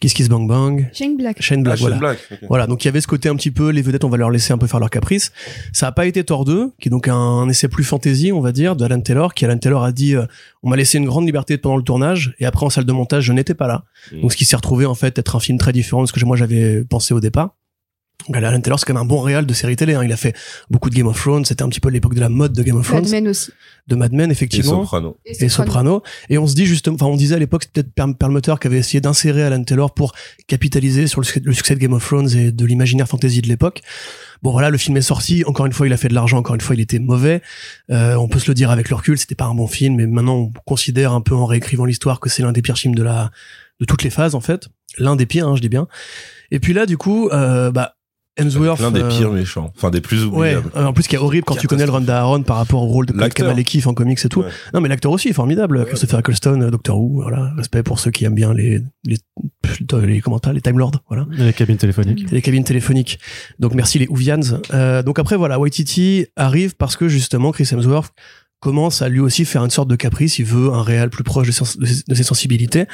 Kiss 0.00 0.12
Kiss 0.12 0.28
Bang 0.28 0.46
Bang, 0.46 0.90
Shane 0.92 1.16
Black. 1.16 1.40
Shane 1.40 1.62
Black, 1.62 1.74
Ah, 1.74 1.76
Shane 1.78 1.88
voilà. 1.88 1.96
Black, 1.96 2.18
ok. 2.30 2.38
Voilà, 2.48 2.66
donc 2.66 2.84
il 2.84 2.86
y 2.86 2.90
avait 2.90 3.00
ce 3.00 3.06
côté 3.06 3.30
un 3.30 3.34
petit 3.36 3.50
peu, 3.50 3.70
les 3.70 3.80
vedettes, 3.80 4.04
on 4.04 4.10
va 4.10 4.18
leur 4.18 4.30
laisser 4.30 4.52
un 4.52 4.58
peu 4.58 4.66
faire 4.66 4.78
leur 4.78 4.90
caprice. 4.90 5.32
Ça 5.72 5.86
a 5.86 5.92
pas 5.92 6.04
été 6.04 6.22
Thor 6.22 6.44
2, 6.44 6.72
qui 6.78 6.88
est 6.88 6.90
donc 6.90 7.08
un, 7.08 7.14
un 7.14 7.48
essai 7.48 7.68
plus 7.68 7.82
fantasy, 7.82 8.30
on 8.30 8.40
va 8.42 8.52
dire, 8.52 8.76
de 8.76 8.84
Alan 8.84 9.00
Taylor, 9.00 9.32
qui 9.32 9.46
Alan 9.46 9.56
Taylor 9.56 9.82
a 9.84 9.92
dit, 9.92 10.14
euh, 10.14 10.26
on 10.62 10.68
m'a 10.68 10.76
laissé 10.76 10.98
une 10.98 11.06
grande 11.06 11.24
liberté 11.24 11.56
pendant 11.56 11.78
le 11.78 11.82
tournage, 11.82 12.34
et 12.38 12.44
après 12.46 12.66
en 12.66 12.70
salle 12.70 12.84
de 12.84 12.92
montage, 12.92 13.24
je 13.24 13.32
n'étais 13.32 13.54
pas 13.54 13.66
là. 13.66 13.84
Mm. 14.12 14.20
Donc 14.20 14.32
ce 14.32 14.36
qui 14.36 14.44
s'est 14.44 14.56
retrouvé 14.56 14.84
en 14.84 14.94
fait 14.94 15.18
être 15.18 15.34
un 15.34 15.40
film 15.40 15.56
très 15.56 15.72
différent 15.72 16.02
de 16.02 16.08
ce 16.08 16.12
que 16.12 16.22
moi 16.26 16.36
j'avais 16.36 16.84
pensé 16.84 17.14
au 17.14 17.20
départ. 17.20 17.55
Donc, 18.28 18.36
Alan 18.42 18.60
Taylor, 18.60 18.78
c'est 18.78 18.86
quand 18.86 18.94
même 18.94 19.02
un 19.02 19.06
bon 19.06 19.20
réal 19.20 19.46
de 19.46 19.54
série 19.54 19.76
télé. 19.76 19.94
hein. 19.94 20.02
Il 20.04 20.12
a 20.12 20.16
fait 20.16 20.34
beaucoup 20.70 20.90
de 20.90 20.94
Game 20.94 21.06
of 21.06 21.16
Thrones. 21.20 21.44
C'était 21.44 21.62
un 21.62 21.68
petit 21.68 21.80
peu 21.80 21.88
l'époque 21.90 22.14
de 22.14 22.20
la 22.20 22.28
mode 22.28 22.52
de 22.52 22.62
Game 22.62 22.76
of 22.76 22.86
Thrones, 22.86 23.02
Mad 23.02 23.10
Men 23.10 23.28
aussi. 23.28 23.50
de 23.86 23.94
Mad 23.96 24.12
Men 24.12 24.30
Et 24.30 24.32
effectivement 24.32 24.82
Soprano. 24.82 25.16
et 25.24 25.48
Soprano. 25.48 26.02
Et 26.28 26.38
on 26.38 26.46
se 26.46 26.54
dit 26.54 26.66
justement, 26.66 26.96
enfin, 26.96 27.06
on 27.06 27.16
disait 27.16 27.36
à 27.36 27.38
l'époque, 27.38 27.62
c'était 27.64 27.82
peut-être 27.84 27.94
Per- 27.94 28.14
Perlmutter 28.18 28.54
qui 28.60 28.66
avait 28.66 28.78
essayé 28.78 29.00
d'insérer 29.00 29.42
Alan 29.44 29.62
Taylor 29.62 29.94
pour 29.94 30.12
capitaliser 30.48 31.06
sur 31.06 31.20
le, 31.20 31.24
succès- 31.26 31.42
le 31.44 31.52
succès 31.52 31.74
de 31.74 31.80
Game 31.80 31.92
of 31.92 32.04
Thrones 32.04 32.28
et 32.36 32.52
de 32.52 32.64
l'imaginaire 32.66 33.08
fantasy 33.08 33.42
de 33.42 33.48
l'époque. 33.48 33.82
Bon 34.42 34.50
voilà, 34.52 34.70
le 34.70 34.78
film 34.78 34.96
est 34.96 35.02
sorti. 35.02 35.44
Encore 35.46 35.66
une 35.66 35.72
fois, 35.72 35.86
il 35.86 35.92
a 35.92 35.96
fait 35.96 36.08
de 36.08 36.14
l'argent. 36.14 36.38
Encore 36.38 36.54
une 36.54 36.60
fois, 36.60 36.74
il 36.74 36.80
était 36.80 36.98
mauvais. 36.98 37.42
Euh, 37.90 38.14
on 38.16 38.28
peut 38.28 38.38
se 38.38 38.48
le 38.48 38.54
dire 38.54 38.70
avec 38.70 38.90
le 38.90 38.96
recul, 38.96 39.16
c'était 39.18 39.34
pas 39.34 39.46
un 39.46 39.54
bon 39.54 39.66
film. 39.66 39.96
Mais 39.96 40.06
maintenant, 40.06 40.36
on 40.36 40.52
considère 40.66 41.12
un 41.12 41.20
peu 41.20 41.34
en 41.34 41.46
réécrivant 41.46 41.84
l'histoire 41.84 42.20
que 42.20 42.28
c'est 42.28 42.42
l'un 42.42 42.52
des 42.52 42.62
pires 42.62 42.76
films 42.78 42.94
de 42.94 43.02
la 43.02 43.30
de 43.80 43.84
toutes 43.84 44.02
les 44.02 44.10
phases 44.10 44.34
en 44.34 44.40
fait. 44.40 44.68
L'un 44.98 45.16
des 45.16 45.26
pires, 45.26 45.46
hein, 45.48 45.56
je 45.56 45.60
dis 45.60 45.68
bien. 45.68 45.86
Et 46.50 46.60
puis 46.60 46.72
là, 46.72 46.86
du 46.86 46.96
coup, 46.96 47.28
euh, 47.30 47.70
bah 47.70 47.95
Hemsworth. 48.36 48.80
L'un 48.80 48.90
des 48.90 49.00
euh, 49.02 49.08
pires 49.08 49.30
méchants. 49.32 49.72
Enfin, 49.76 49.90
des 49.90 50.00
plus 50.00 50.24
Ouais, 50.24 50.54
oubliables. 50.56 50.70
euh, 50.76 50.84
en 50.86 50.92
plus 50.92 51.06
qui 51.08 51.14
est 51.14 51.18
horrible 51.18 51.44
quand 51.44 51.56
tu 51.56 51.66
connais 51.66 51.86
le 51.86 51.90
Ronda 51.92 52.18
Aaron 52.20 52.42
par 52.42 52.56
rapport 52.58 52.82
au 52.82 52.86
rôle 52.86 53.06
de 53.06 53.12
L'acteur. 53.14 53.46
Kamala 53.46 53.62
Keefe 53.64 53.86
en 53.86 53.94
comics 53.94 54.22
et 54.24 54.28
tout. 54.28 54.40
Ouais. 54.40 54.48
Non 54.74 54.80
mais 54.80 54.88
l'acteur 54.88 55.10
aussi 55.12 55.28
est 55.28 55.32
formidable, 55.32 55.78
Ouais. 55.78 55.84
Christopher 55.86 56.20
Eccleston, 56.20 56.60
euh, 56.62 56.70
Doctor 56.70 56.98
Who, 57.00 57.22
voilà, 57.22 57.52
respect 57.56 57.82
pour 57.82 57.98
ceux 57.98 58.10
qui 58.10 58.24
aiment 58.24 58.34
bien 58.34 58.52
les 58.54 58.80
les 59.04 59.16
les 60.02 60.20
comment 60.20 60.38
t'as, 60.38 60.52
les 60.52 60.60
Time 60.60 60.78
Lords, 60.78 60.92
voilà, 61.08 61.26
Et 61.38 61.42
les 61.44 61.52
cabines 61.52 61.76
téléphoniques. 61.76 62.26
et 62.30 62.34
les 62.34 62.42
cabines 62.42 62.64
téléphoniques. 62.64 63.18
Donc 63.58 63.74
merci 63.74 63.98
les 63.98 64.06
Whovians. 64.08 64.60
Euh, 64.74 65.02
donc 65.02 65.18
après 65.18 65.36
voilà, 65.36 65.58
Waititi 65.58 66.26
arrive 66.36 66.76
parce 66.76 66.96
que 66.96 67.08
justement 67.08 67.52
Chris 67.52 67.68
Hemsworth 67.72 68.12
commence 68.60 69.02
à 69.02 69.08
lui 69.08 69.20
aussi 69.20 69.44
faire 69.44 69.62
une 69.64 69.70
sorte 69.70 69.88
de 69.88 69.96
caprice. 69.96 70.38
Il 70.38 70.44
veut 70.46 70.72
un 70.72 70.82
réel 70.82 71.10
plus 71.10 71.24
proche 71.24 71.46
de, 71.46 71.52
sens- 71.52 71.76
de 71.78 71.84
ses- 71.86 72.02
de 72.08 72.14
ses 72.14 72.22
sensibilités. 72.22 72.86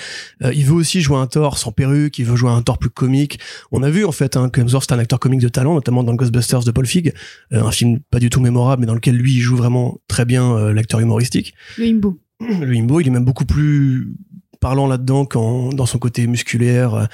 Euh, 0.43 0.53
il 0.55 0.65
veut 0.65 0.75
aussi 0.75 1.01
jouer 1.01 1.17
un 1.19 1.27
Thor 1.27 1.57
sans 1.59 1.73
perruque. 1.73 2.19
Il 2.19 2.25
veut 2.27 2.37
jouer 2.37 2.51
un 2.51 2.63
Thor 2.63 2.79
plus 2.79 2.91
comique. 2.91 3.39
On 3.71 3.83
a 3.83 3.91
vu 3.91 4.05
en 4.05 4.13
fait 4.13 4.37
hein, 4.37 4.49
que 4.49 4.61
Hemsworth 4.61 4.87
c'est 4.89 4.95
un 4.95 4.99
acteur 4.99 5.19
comique 5.21 5.41
de 5.41 5.49
talent, 5.49 5.75
notamment 5.75 6.03
dans 6.05 6.15
Ghostbusters 6.15 6.65
de 6.65 6.71
Paul 6.73 6.87
Feig, 6.87 7.13
euh, 7.53 7.63
un 7.63 7.71
film 7.71 8.01
pas 8.11 8.19
du 8.19 8.29
tout 8.29 8.41
mémorable, 8.41 8.81
mais 8.81 8.87
dans 8.87 8.95
lequel 8.95 9.17
lui 9.17 9.35
il 9.35 9.41
joue 9.41 9.57
vraiment 9.57 9.99
très 10.09 10.25
bien 10.25 10.53
euh, 10.57 10.73
l'acteur 10.73 11.01
humoristique. 11.01 11.55
Le 11.79 11.87
Himbo. 11.87 12.19
Le 12.41 12.75
Himbo, 12.75 13.01
il 13.01 13.07
est 13.07 13.11
même 13.11 13.25
beaucoup 13.25 13.45
plus 13.45 14.13
parlant 14.63 14.87
là-dedans 14.87 15.27
qu'en 15.27 15.71
dans 15.71 15.85
son 15.85 15.99
côté 15.99 16.27
musculaire, 16.27 16.95
euh, 16.95 17.05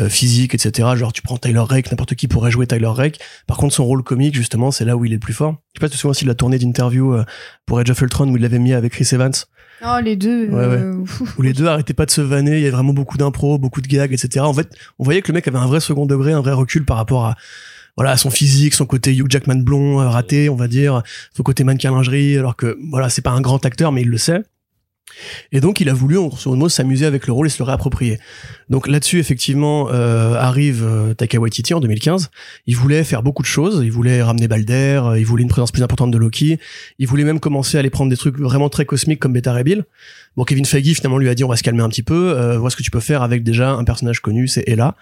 euh, 0.00 0.08
physique, 0.10 0.54
etc. 0.54 0.90
Genre 0.96 1.12
tu 1.12 1.22
prends 1.22 1.38
Tyler 1.38 1.60
Rake, 1.60 1.90
n'importe 1.90 2.16
qui 2.16 2.26
pourrait 2.28 2.50
jouer 2.50 2.66
Tyler 2.66 2.88
Rake. 2.88 3.20
Par 3.46 3.56
contre, 3.56 3.72
son 3.74 3.84
rôle 3.84 4.02
comique, 4.02 4.34
justement, 4.34 4.70
c'est 4.70 4.84
là 4.84 4.96
où 4.96 5.04
il 5.06 5.12
est 5.12 5.14
le 5.14 5.20
plus 5.20 5.32
fort. 5.32 5.54
Je 5.72 5.78
sais 5.78 5.80
pas 5.80 5.86
si 5.86 5.92
tu 5.92 5.96
te 5.96 6.00
souviens 6.00 6.10
aussi 6.10 6.24
de 6.24 6.28
la 6.28 6.34
tournée 6.34 6.58
d'interview 6.58 7.14
euh, 7.14 7.24
pour 7.64 7.78
Age 7.78 7.90
of 7.90 8.00
Ultron 8.00 8.28
où 8.28 8.36
il 8.36 8.42
l'avait 8.42 8.58
mis 8.58 8.72
avec 8.74 8.92
Chris 8.92 9.08
Evans, 9.12 9.32
Non, 9.82 9.98
les 9.98 10.16
deux. 10.16 10.48
Ouais, 10.48 10.64
euh, 10.64 11.04
fou. 11.06 11.28
où 11.38 11.42
les 11.42 11.52
deux 11.52 11.66
arrêtaient 11.66 11.94
pas 11.94 12.06
de 12.06 12.10
se 12.10 12.20
vanner. 12.20 12.56
Il 12.56 12.60
y 12.60 12.62
avait 12.62 12.70
vraiment 12.72 12.92
beaucoup 12.92 13.16
d'impro, 13.16 13.56
beaucoup 13.56 13.80
de 13.80 13.86
gags, 13.86 14.12
etc. 14.12 14.44
En 14.44 14.52
fait, 14.52 14.68
on 14.98 15.04
voyait 15.04 15.22
que 15.22 15.28
le 15.28 15.34
mec 15.34 15.46
avait 15.46 15.58
un 15.58 15.66
vrai 15.66 15.80
second 15.80 16.06
degré, 16.06 16.32
un 16.32 16.40
vrai 16.40 16.52
recul 16.52 16.84
par 16.84 16.96
rapport 16.96 17.26
à 17.26 17.36
voilà 17.96 18.10
à 18.10 18.16
son 18.16 18.30
physique, 18.30 18.74
son 18.74 18.84
côté 18.84 19.14
Hugh 19.14 19.30
Jackman 19.30 19.62
blond 19.62 19.96
raté, 19.96 20.50
on 20.50 20.56
va 20.56 20.68
dire, 20.68 21.02
son 21.34 21.42
côté 21.42 21.64
mannequin 21.64 21.92
lingerie, 21.92 22.36
alors 22.36 22.56
que 22.56 22.76
voilà 22.90 23.08
c'est 23.08 23.22
pas 23.22 23.30
un 23.30 23.40
grand 23.40 23.64
acteur 23.64 23.90
mais 23.92 24.02
il 24.02 24.08
le 24.08 24.18
sait. 24.18 24.42
Et 25.52 25.60
donc 25.60 25.80
il 25.80 25.88
a 25.88 25.94
voulu 25.94 26.18
en 26.18 26.26
grosso 26.26 26.50
modo 26.50 26.68
s'amuser 26.68 27.06
avec 27.06 27.26
le 27.26 27.32
rôle 27.32 27.46
et 27.46 27.50
se 27.50 27.58
le 27.58 27.64
réapproprier. 27.64 28.18
Donc 28.68 28.88
là-dessus 28.88 29.18
effectivement 29.18 29.88
euh, 29.90 30.34
arrive 30.34 30.84
euh, 30.84 31.14
Taika 31.14 31.38
en 31.38 31.80
2015. 31.80 32.30
Il 32.66 32.76
voulait 32.76 33.04
faire 33.04 33.22
beaucoup 33.22 33.42
de 33.42 33.46
choses. 33.46 33.80
Il 33.84 33.92
voulait 33.92 34.22
ramener 34.22 34.48
Balder, 34.48 35.00
euh, 35.04 35.18
il 35.18 35.24
voulait 35.24 35.42
une 35.42 35.48
présence 35.48 35.72
plus 35.72 35.82
importante 35.82 36.10
de 36.10 36.18
Loki. 36.18 36.58
Il 36.98 37.06
voulait 37.06 37.24
même 37.24 37.40
commencer 37.40 37.76
à 37.76 37.80
aller 37.80 37.90
prendre 37.90 38.10
des 38.10 38.16
trucs 38.16 38.38
vraiment 38.38 38.68
très 38.68 38.84
cosmiques 38.84 39.20
comme 39.20 39.32
Beta 39.32 39.52
Ray. 39.52 39.82
Bon 40.36 40.44
Kevin 40.44 40.64
Feige 40.64 40.94
finalement 40.94 41.18
lui 41.18 41.28
a 41.28 41.34
dit 41.34 41.44
on 41.44 41.48
va 41.48 41.56
se 41.56 41.62
calmer 41.62 41.82
un 41.82 41.88
petit 41.88 42.02
peu. 42.02 42.36
Euh, 42.36 42.58
vois 42.58 42.70
ce 42.70 42.76
que 42.76 42.82
tu 42.82 42.90
peux 42.90 43.00
faire 43.00 43.22
avec 43.22 43.42
déjà 43.42 43.70
un 43.70 43.84
personnage 43.84 44.20
connu, 44.20 44.48
c'est 44.48 44.64
Ella. 44.66 44.96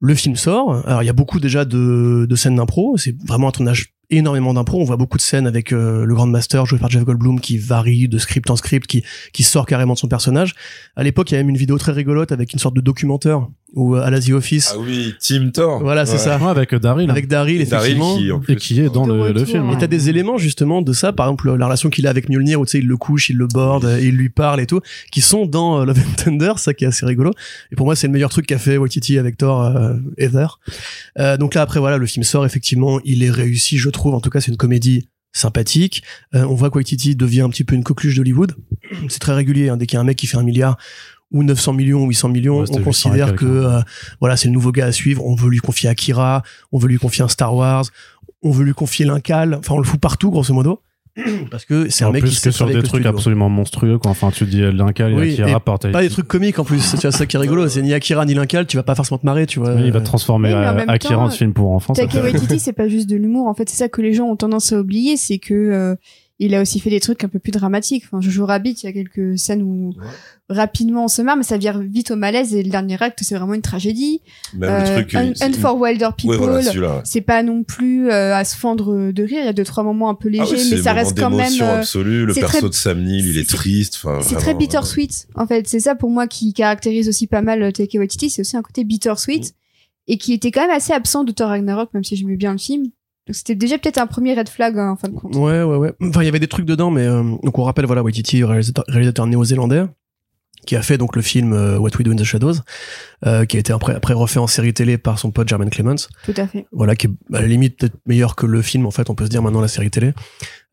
Le 0.00 0.14
film 0.14 0.34
sort. 0.34 0.86
Alors 0.86 1.02
il 1.02 1.06
y 1.06 1.10
a 1.10 1.14
beaucoup 1.14 1.40
déjà 1.40 1.64
de, 1.64 2.26
de 2.28 2.36
scènes 2.36 2.56
d'impro. 2.56 2.96
C'est 2.96 3.14
vraiment 3.26 3.48
un 3.48 3.52
tournage 3.52 3.92
énormément 4.10 4.54
d'impro. 4.54 4.80
On 4.80 4.84
voit 4.84 4.96
beaucoup 4.96 5.16
de 5.16 5.22
scènes 5.22 5.46
avec 5.46 5.72
euh, 5.72 6.04
le 6.04 6.14
Grand 6.14 6.26
Master 6.26 6.66
joué 6.66 6.78
par 6.78 6.90
Jeff 6.90 7.04
Goldblum 7.04 7.40
qui 7.40 7.58
varie 7.58 8.08
de 8.08 8.18
script 8.18 8.50
en 8.50 8.56
script, 8.56 8.86
qui 8.86 9.04
qui 9.32 9.42
sort 9.42 9.66
carrément 9.66 9.94
de 9.94 9.98
son 9.98 10.08
personnage. 10.08 10.54
À 10.96 11.02
l'époque, 11.02 11.30
il 11.30 11.34
y 11.34 11.36
a 11.36 11.40
même 11.40 11.50
une 11.50 11.56
vidéo 11.56 11.78
très 11.78 11.92
rigolote 11.92 12.32
avec 12.32 12.52
une 12.52 12.58
sorte 12.58 12.74
de 12.74 12.80
documentaire 12.80 13.46
où 13.74 13.94
euh, 13.96 14.02
à 14.02 14.10
la 14.10 14.20
The 14.20 14.30
Office. 14.30 14.72
Ah 14.74 14.78
oui, 14.78 15.14
Team 15.20 15.52
Thor. 15.52 15.80
Voilà, 15.80 16.06
c'est 16.06 16.12
Ouais. 16.14 16.18
ça. 16.18 16.38
Ouais, 16.38 16.48
avec 16.50 16.74
Daryl. 16.74 17.10
Avec 17.10 17.28
Daryl, 17.28 17.66
Daryl 17.68 17.92
effectivement. 17.92 18.16
qui, 18.16 18.32
en 18.32 18.38
Et 18.40 18.44
plus, 18.44 18.56
qui 18.56 18.80
est 18.80 18.92
dans 18.92 19.06
le, 19.06 19.44
film. 19.44 19.68
hein. 19.68 19.72
Et 19.74 19.78
t'as 19.78 19.86
des 19.86 20.08
éléments 20.08 20.38
justement 20.38 20.82
de 20.82 20.92
ça, 20.92 21.12
par 21.12 21.26
exemple 21.26 21.54
la 21.54 21.66
relation 21.66 21.90
qu'il 21.90 22.06
a 22.06 22.10
avec 22.10 22.28
Mjolnir, 22.28 22.60
où 22.60 22.64
tu 22.66 22.72
sais 22.72 22.78
il 22.78 22.86
le 22.86 22.96
couche, 22.96 23.30
il 23.30 23.36
le 23.36 23.46
borde, 23.46 23.84
et 24.00 24.06
il 24.06 24.16
lui 24.16 24.28
parle 24.28 24.60
et 24.60 24.66
tout, 24.66 24.80
qui 25.12 25.20
sont 25.20 25.46
dans 25.46 25.80
euh, 25.80 25.84
Love 25.84 25.98
and 25.98 26.14
Thunder, 26.24 26.52
ça 26.56 26.74
qui 26.74 26.84
est 26.84 26.88
assez 26.88 27.06
rigolo. 27.06 27.32
Et 27.72 27.76
pour 27.76 27.86
moi 27.86 27.94
c'est 27.96 28.06
le 28.06 28.12
meilleur 28.12 28.30
truc 28.30 28.46
qu'a 28.46 28.58
fait 28.58 28.76
Waititi 28.76 29.18
avec 29.18 29.36
Thor 29.38 29.62
euh, 29.64 29.94
Heather. 30.18 30.58
Euh, 31.18 31.36
donc 31.36 31.54
là 31.54 31.62
après 31.62 31.80
voilà 31.80 31.96
le 31.96 32.06
film 32.06 32.24
sort 32.24 32.44
effectivement, 32.46 33.00
il 33.04 33.22
est 33.22 33.30
réussi 33.30 33.78
je 33.78 33.88
trouve, 33.90 34.14
en 34.14 34.20
tout 34.20 34.30
cas 34.30 34.40
c'est 34.40 34.50
une 34.50 34.56
comédie 34.56 35.08
sympathique. 35.32 36.02
Euh, 36.34 36.44
on 36.44 36.54
voit 36.54 36.70
que 36.70 36.76
Waititi 36.78 37.14
devient 37.14 37.42
un 37.42 37.48
petit 37.50 37.62
peu 37.64 37.76
une 37.76 37.84
coqueluche 37.84 38.16
d'Hollywood. 38.16 38.54
C'est 39.08 39.20
très 39.20 39.32
régulier, 39.34 39.68
hein, 39.68 39.76
dès 39.76 39.86
qu'il 39.86 39.94
y 39.94 39.98
a 39.98 40.00
un 40.00 40.04
mec 40.04 40.16
qui 40.16 40.26
fait 40.26 40.36
un 40.36 40.42
milliard 40.42 40.76
ou 41.32 41.42
900 41.42 41.72
millions 41.74 42.04
ou 42.04 42.08
800 42.08 42.28
millions, 42.28 42.60
Ouais, 42.60 42.66
on 42.70 42.74
800 42.74 42.80
et 42.80 42.82
considère 42.82 43.34
que 43.34 43.46
euh, 43.46 43.80
voilà 44.20 44.36
c'est 44.36 44.48
le 44.48 44.54
nouveau 44.54 44.72
gars 44.72 44.86
à 44.86 44.92
suivre. 44.92 45.24
On 45.24 45.34
veut 45.34 45.48
lui 45.50 45.58
confier 45.58 45.88
Akira, 45.88 46.42
on 46.72 46.78
veut 46.78 46.88
lui 46.88 46.98
confier 46.98 47.24
un 47.24 47.28
Star 47.28 47.54
Wars, 47.54 47.86
on 48.42 48.50
veut 48.50 48.64
lui 48.64 48.74
confier 48.74 49.04
l'Incal. 49.04 49.54
Enfin 49.54 49.74
on 49.74 49.78
le 49.78 49.84
fout 49.84 50.00
partout 50.00 50.30
grosso 50.30 50.52
modo 50.52 50.80
parce 51.50 51.64
que 51.64 51.88
c'est 51.88 52.04
un 52.04 52.12
mec 52.12 52.22
plus 52.22 52.38
qui 52.38 52.44
que 52.44 52.50
sur 52.52 52.66
des 52.66 52.74
trucs 52.74 52.86
studio. 52.86 53.10
absolument 53.10 53.48
monstrueux 53.48 53.98
quoi. 53.98 54.10
Enfin 54.10 54.30
tu 54.30 54.44
dis 54.44 54.60
l'Incal 54.60 55.12
Oui, 55.14 55.34
qui 55.34 55.42
et 55.42 55.90
Pas 55.92 56.02
des 56.02 56.08
trucs 56.08 56.28
comiques 56.28 56.58
en 56.58 56.64
plus. 56.64 56.80
C'est 56.80 57.10
ça 57.10 57.26
qui 57.26 57.36
est 57.36 57.40
rigolo. 57.40 57.68
C'est 57.68 57.82
ni 57.82 57.92
Akira 57.92 58.24
ni 58.24 58.34
l'Incal. 58.34 58.66
Tu 58.66 58.76
vas 58.76 58.82
pas 58.82 58.94
forcément 58.94 59.18
te 59.18 59.26
marrer, 59.26 59.46
tu 59.46 59.58
vois. 59.58 59.74
il 59.74 59.92
va 59.92 60.00
transformer 60.00 60.48
Oui, 60.48 60.54
en 60.54 60.58
euh, 60.58 60.74
même 60.74 60.90
Akira 60.90 61.14
temps, 61.14 61.24
en 61.24 61.30
film 61.30 61.52
pour 61.52 61.72
enfants. 61.72 61.94
Taika 61.94 62.22
Waititi, 62.22 62.58
c'est 62.58 62.72
pas 62.72 62.88
juste 62.88 63.08
de 63.08 63.16
l'humour. 63.16 63.46
En 63.48 63.54
fait, 63.54 63.68
c'est 63.68 63.76
ça 63.76 63.88
que 63.88 64.00
les 64.00 64.14
gens 64.14 64.26
ont 64.26 64.36
tendance 64.36 64.72
à 64.72 64.78
oublier, 64.78 65.16
c'est 65.16 65.38
que 65.38 65.54
euh, 65.54 65.96
il 66.42 66.54
a 66.54 66.60
aussi 66.62 66.80
fait 66.80 66.90
des 66.90 67.00
trucs 67.00 67.22
un 67.22 67.28
peu 67.28 67.38
plus 67.38 67.52
dramatiques. 67.52 68.04
Enfin, 68.06 68.20
Jojo 68.20 68.46
Rabbit, 68.46 68.72
il 68.82 68.86
y 68.86 68.88
a 68.88 68.92
quelques 68.92 69.38
scènes 69.38 69.62
où 69.62 69.92
rapidement 70.48 71.04
on 71.04 71.08
se 71.08 71.22
marre, 71.22 71.36
mais 71.36 71.42
ça 71.42 71.58
vire 71.58 71.78
vite 71.78 72.10
au 72.10 72.16
malaise. 72.16 72.54
Et 72.54 72.62
le 72.62 72.70
dernier 72.70 72.96
acte, 73.00 73.18
c'est 73.22 73.34
vraiment 73.36 73.54
une 73.54 73.62
tragédie. 73.62 74.20
Euh, 74.60 74.94
truc. 74.96 75.14
Un, 75.14 75.32
c'est- 75.34 75.44
Un 75.44 75.52
for 75.52 75.78
Wilder 75.78 76.06
Ouais, 76.06 76.12
People. 76.16 76.36
voilà, 76.38 76.62
celui-là. 76.62 77.02
c'est 77.04 77.20
pas 77.20 77.42
non 77.42 77.62
plus 77.62 78.10
euh, 78.10 78.34
à 78.34 78.44
se 78.44 78.56
fendre 78.56 79.12
de 79.12 79.22
rire. 79.22 79.38
Il 79.42 79.44
y 79.44 79.48
a 79.48 79.52
deux 79.52 79.64
trois 79.64 79.84
moments 79.84 80.08
un 80.10 80.14
peu 80.14 80.28
légers, 80.28 80.44
Ah 80.54 80.56
c'est 80.56 80.76
mais 80.76 80.82
ça 80.82 80.92
reste 80.92 81.16
quand 81.18 81.30
même. 81.30 81.38
d'émotion 81.38 81.66
euh, 81.66 81.78
absolue. 81.80 82.24
Le 82.26 82.32
c'est 82.34 82.40
perso 82.40 82.58
très- 82.58 82.68
de 82.68 82.74
Sam 82.74 83.02
Neill, 83.04 83.26
il 83.26 83.38
est 83.38 83.48
c'est- 83.48 83.56
triste. 83.56 84.04
C'est 84.22 84.36
très 84.36 84.54
bittersweet. 84.54 85.28
En 85.34 85.46
fait, 85.46 85.68
c'est 85.68 85.80
ça 85.80 85.94
pour 85.94 86.10
moi 86.10 86.26
qui 86.26 86.52
caractérise 86.54 87.08
aussi 87.08 87.26
pas 87.26 87.42
mal 87.42 87.72
Taika 87.72 87.98
Waititi. 87.98 88.30
C'est 88.30 88.40
aussi 88.40 88.56
un 88.56 88.62
côté 88.62 88.82
bittersweet 88.84 89.54
et 90.08 90.16
qui 90.18 90.32
était 90.32 90.50
quand 90.50 90.62
même 90.62 90.74
assez 90.76 90.92
absent 90.92 91.22
de 91.22 91.32
Thor 91.32 91.48
Ragnarok, 91.50 91.90
même 91.94 92.02
si 92.02 92.16
j'aimais 92.16 92.36
bien 92.36 92.52
le 92.52 92.58
film. 92.58 92.86
Donc 93.26 93.34
c'était 93.34 93.54
déjà 93.54 93.78
peut-être 93.78 93.98
un 93.98 94.06
premier 94.06 94.34
red 94.34 94.48
flag 94.48 94.78
hein, 94.78 94.90
en 94.90 94.96
fin 94.96 95.08
de 95.08 95.14
compte. 95.14 95.34
Ouais, 95.36 95.62
ouais, 95.62 95.76
ouais. 95.76 95.92
Enfin, 96.02 96.22
il 96.22 96.26
y 96.26 96.28
avait 96.28 96.40
des 96.40 96.48
trucs 96.48 96.66
dedans, 96.66 96.90
mais 96.90 97.06
euh, 97.06 97.22
donc 97.42 97.58
on 97.58 97.62
rappelle, 97.62 97.86
voilà, 97.86 98.02
Waititi, 98.02 98.42
réalisateur, 98.44 98.84
réalisateur 98.88 99.26
néo-zélandais. 99.26 99.84
Qui 100.66 100.76
a 100.76 100.82
fait 100.82 100.98
donc 100.98 101.16
le 101.16 101.22
film 101.22 101.52
euh, 101.52 101.78
What 101.78 101.90
We 101.98 102.02
Do 102.02 102.12
in 102.12 102.16
the 102.16 102.24
Shadows, 102.24 102.54
euh, 103.26 103.44
qui 103.44 103.56
a 103.56 103.60
été 103.60 103.72
après, 103.72 103.94
après 103.94 104.14
refait 104.14 104.38
en 104.38 104.46
série 104.46 104.72
télé 104.72 104.98
par 104.98 105.18
son 105.18 105.30
pote 105.30 105.48
Jermaine 105.48 105.70
Clements 105.70 105.96
Tout 106.24 106.34
à 106.36 106.46
fait. 106.46 106.66
voilà 106.72 106.96
qui 106.96 107.06
est 107.06 107.36
à 107.36 107.40
la 107.40 107.46
limite 107.46 107.78
peut-être 107.78 107.96
meilleur 108.06 108.36
que 108.36 108.46
le 108.46 108.62
film 108.62 108.86
en 108.86 108.90
fait 108.90 109.10
on 109.10 109.14
peut 109.14 109.24
se 109.24 109.30
dire 109.30 109.42
maintenant 109.42 109.60
la 109.60 109.68
série 109.68 109.90
télé. 109.90 110.12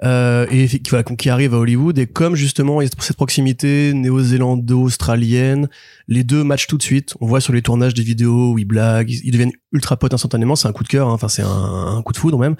Euh, 0.03 0.45
et 0.51 0.67
qui, 0.67 0.91
voilà, 0.91 1.03
qui 1.03 1.29
arrive 1.29 1.55
à 1.55 1.57
Hollywood. 1.57 1.97
Et 1.97 2.05
comme 2.05 2.35
justement 2.35 2.81
il 2.81 2.85
y 2.85 2.87
a 2.87 2.91
cette 2.99 3.17
proximité 3.17 3.93
néo-zélando-australienne 3.95 5.67
les 6.07 6.23
deux 6.23 6.43
matchent 6.43 6.67
tout 6.67 6.77
de 6.77 6.83
suite. 6.83 7.15
On 7.19 7.25
voit 7.25 7.41
sur 7.41 7.53
les 7.53 7.61
tournages 7.61 7.95
des 7.95 8.03
vidéos 8.03 8.53
où 8.53 8.59
ils 8.59 8.65
blaguent 8.65 9.09
ils, 9.09 9.21
ils 9.25 9.31
deviennent 9.31 9.53
ultra 9.71 9.97
potes 9.97 10.13
instantanément. 10.13 10.55
C'est 10.55 10.67
un 10.67 10.73
coup 10.73 10.83
de 10.83 10.89
cœur 10.89 11.07
hein. 11.07 11.13
enfin 11.13 11.27
c'est 11.27 11.41
un, 11.41 11.97
un 11.97 12.01
coup 12.03 12.13
de 12.13 12.17
foudre 12.17 12.37
même 12.37 12.55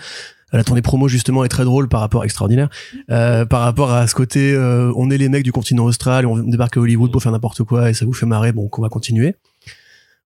la 0.53 0.63
tournée 0.63 0.81
promo 0.81 1.07
justement 1.07 1.43
est 1.43 1.49
très 1.49 1.65
drôle 1.65 1.89
par 1.89 1.99
rapport 1.99 2.23
extraordinaire 2.23 2.69
euh, 3.11 3.45
par 3.45 3.61
rapport 3.61 3.91
à 3.91 4.07
ce 4.07 4.15
côté 4.15 4.53
euh, 4.53 4.91
on 4.95 5.09
est 5.09 5.17
les 5.17 5.29
mecs 5.29 5.43
du 5.43 5.51
continent 5.51 5.83
austral 5.85 6.25
on 6.25 6.37
débarque 6.37 6.77
à 6.77 6.79
Hollywood 6.79 7.11
pour 7.11 7.21
faire 7.21 7.31
n'importe 7.31 7.63
quoi 7.63 7.89
et 7.89 7.93
ça 7.93 8.05
vous 8.05 8.13
fait 8.13 8.25
marrer 8.25 8.51
bon 8.51 8.69
on 8.71 8.81
va 8.81 8.89
continuer. 8.89 9.35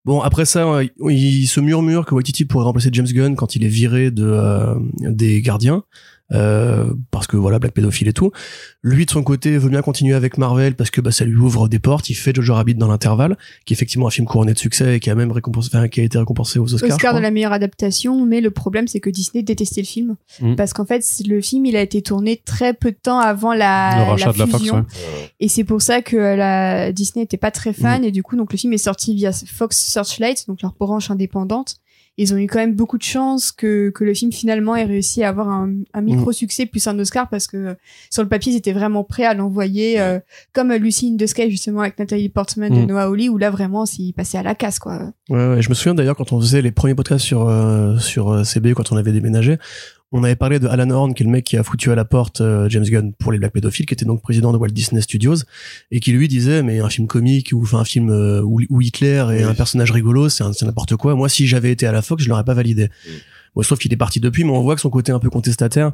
Bon, 0.03 0.19
après 0.21 0.45
ça, 0.45 0.79
il 1.09 1.45
se 1.45 1.59
murmure 1.59 2.07
que 2.07 2.15
Waititi 2.15 2.45
pourrait 2.45 2.65
remplacer 2.65 2.89
James 2.91 3.05
Gunn 3.05 3.35
quand 3.35 3.55
il 3.55 3.63
est 3.63 3.69
viré 3.69 4.09
de 4.09 4.25
euh, 4.25 4.73
des 4.99 5.41
Gardiens, 5.43 5.83
euh, 6.31 6.85
parce 7.11 7.27
que 7.27 7.37
voilà, 7.37 7.59
Black 7.59 7.73
pédophile 7.73 8.07
et 8.07 8.13
tout. 8.13 8.31
Lui, 8.83 9.05
de 9.05 9.11
son 9.11 9.23
côté, 9.23 9.57
veut 9.57 9.69
bien 9.69 9.81
continuer 9.81 10.13
avec 10.13 10.37
Marvel 10.37 10.75
parce 10.75 10.91
que 10.91 11.01
bah, 11.01 11.11
ça 11.11 11.25
lui 11.25 11.37
ouvre 11.37 11.67
des 11.67 11.79
portes. 11.79 12.09
Il 12.09 12.15
fait 12.15 12.35
Jojo 12.35 12.53
Rabbit 12.53 12.75
dans 12.75 12.87
l'intervalle, 12.87 13.37
qui 13.65 13.73
est 13.73 13.75
effectivement 13.75 14.07
un 14.07 14.11
film 14.11 14.27
couronné 14.27 14.53
de 14.53 14.59
succès 14.59 14.95
et 14.95 14.99
qui 14.99 15.09
a 15.09 15.15
même 15.15 15.31
récompensé, 15.31 15.69
enfin, 15.73 15.87
qui 15.87 16.01
a 16.01 16.03
été 16.03 16.17
récompensé 16.17 16.59
aux 16.59 16.73
Oscars. 16.73 16.91
Oscar 16.91 17.13
de 17.13 17.19
la 17.19 17.31
meilleure 17.31 17.53
adaptation, 17.53 18.25
mais 18.25 18.41
le 18.41 18.51
problème 18.51 18.87
c'est 18.87 18.99
que 18.99 19.09
Disney 19.09 19.43
détestait 19.43 19.81
le 19.81 19.87
film 19.87 20.15
Mm. 20.39 20.55
parce 20.55 20.73
qu'en 20.73 20.85
fait 20.85 21.03
le 21.27 21.41
film 21.41 21.65
il 21.65 21.75
a 21.75 21.81
été 21.81 22.01
tourné 22.01 22.41
très 22.43 22.73
peu 22.73 22.91
de 22.91 22.97
temps 23.01 23.19
avant 23.19 23.53
la, 23.53 23.97
le 23.97 24.11
rachat 24.11 24.27
la 24.27 24.33
de 24.33 24.39
la 24.39 24.47
Fox, 24.47 24.57
fusion 24.59 24.75
ouais. 24.75 24.83
et 25.39 25.47
c'est 25.47 25.63
pour 25.63 25.81
ça 25.81 26.01
que 26.01 26.15
euh, 26.15 26.35
la 26.35 26.91
Disney 26.91 27.23
était 27.23 27.37
pas 27.37 27.51
très 27.51 27.73
fan 27.73 28.03
et 28.03 28.11
du 28.11 28.23
coup 28.23 28.35
donc 28.35 28.51
le 28.51 28.57
film 28.57 28.73
est 28.73 28.77
sorti 28.77 29.13
via 29.13 29.31
Fox 29.31 29.77
Searchlight 29.77 30.47
donc 30.47 30.61
leur 30.61 30.73
branche 30.79 31.11
indépendante. 31.11 31.75
Ils 32.21 32.33
ont 32.33 32.37
eu 32.37 32.45
quand 32.47 32.59
même 32.59 32.75
beaucoup 32.75 32.97
de 32.97 33.03
chance 33.03 33.51
que, 33.51 33.89
que 33.89 34.03
le 34.03 34.13
film 34.13 34.31
finalement 34.31 34.75
ait 34.75 34.85
réussi 34.85 35.23
à 35.23 35.29
avoir 35.29 35.49
un, 35.49 35.71
un 35.93 36.01
micro 36.01 36.31
succès 36.31 36.65
plus 36.65 36.85
un 36.87 36.97
Oscar 36.99 37.29
parce 37.29 37.47
que 37.47 37.57
euh, 37.57 37.73
sur 38.09 38.21
le 38.21 38.29
papier 38.29 38.53
ils 38.53 38.57
étaient 38.57 38.73
vraiment 38.73 39.03
prêts 39.03 39.25
à 39.25 39.33
l'envoyer 39.33 39.99
euh, 39.99 40.19
comme 40.53 40.71
Lucy 40.73 41.13
in 41.13 41.17
the 41.17 41.27
Sky 41.27 41.49
justement 41.49 41.81
avec 41.81 41.97
Nathalie 41.97 42.29
Portman 42.29 42.71
de 42.71 42.81
Mm. 42.81 42.85
Noah 42.85 43.03
Hawley 43.03 43.29
où 43.29 43.37
là 43.37 43.49
vraiment 43.49 43.85
s'il 43.85 44.13
passait 44.13 44.37
à 44.37 44.43
la 44.43 44.55
casse 44.55 44.79
quoi. 44.79 45.11
Ouais, 45.29 45.47
ouais, 45.47 45.61
je 45.61 45.69
me 45.69 45.73
souviens 45.73 45.93
d'ailleurs 45.95 46.15
quand 46.15 46.31
on 46.31 46.39
faisait 46.39 46.61
les 46.61 46.71
premiers 46.71 46.95
podcasts 46.95 47.25
sur 47.25 47.47
euh, 47.47 47.97
sur 47.97 48.31
euh, 48.31 48.43
CB 48.43 48.73
quand 48.73 48.91
on 48.91 48.97
avait 48.97 49.11
déménagé, 49.11 49.57
on 50.11 50.23
avait 50.23 50.35
parlé 50.35 50.59
de 50.59 50.67
Alan 50.67 50.89
Horn 50.89 51.13
qui 51.13 51.23
est 51.23 51.25
le 51.25 51.31
mec 51.31 51.45
qui 51.45 51.57
a 51.57 51.63
foutu 51.63 51.91
à 51.91 51.95
la 51.95 52.03
porte 52.05 52.41
euh, 52.41 52.67
James 52.69 52.83
Gunn 52.83 53.13
pour 53.13 53.31
les 53.31 53.39
Black 53.39 53.53
pédophiles, 53.53 53.85
qui 53.85 53.93
était 53.93 54.05
donc 54.05 54.21
président 54.21 54.51
de 54.51 54.57
Walt 54.57 54.69
Disney 54.69 55.01
Studios 55.01 55.37
et 55.91 55.99
qui 55.99 56.11
lui 56.11 56.27
disait 56.27 56.63
mais 56.63 56.79
un 56.79 56.89
film 56.89 57.07
comique 57.07 57.51
ou 57.53 57.61
enfin 57.61 57.79
un 57.79 57.85
film 57.85 58.09
euh, 58.09 58.41
où, 58.41 58.81
Hitler 58.81 59.25
est 59.31 59.37
Oui. 59.37 59.43
un 59.43 59.53
personnage 59.53 59.91
rigolo, 59.91 60.27
c'est 60.29 60.43
n'importe 60.63 60.95
quoi. 60.97 61.15
Moi 61.15 61.29
si 61.29 61.47
j'avais 61.47 61.71
été 61.71 61.87
à 61.87 61.91
la 61.91 62.01
Fox, 62.01 62.23
je 62.23 62.29
l'aurais 62.29 62.43
pas 62.43 62.53
validé. 62.53 62.89
Bon, 63.55 63.61
sauf 63.63 63.79
qu'il 63.79 63.91
est 63.91 63.97
parti 63.97 64.19
depuis, 64.19 64.43
mais 64.43 64.51
on 64.51 64.61
voit 64.61 64.75
que 64.75 64.81
son 64.81 64.89
côté 64.89 65.11
un 65.11 65.19
peu 65.19 65.29
contestataire. 65.29 65.91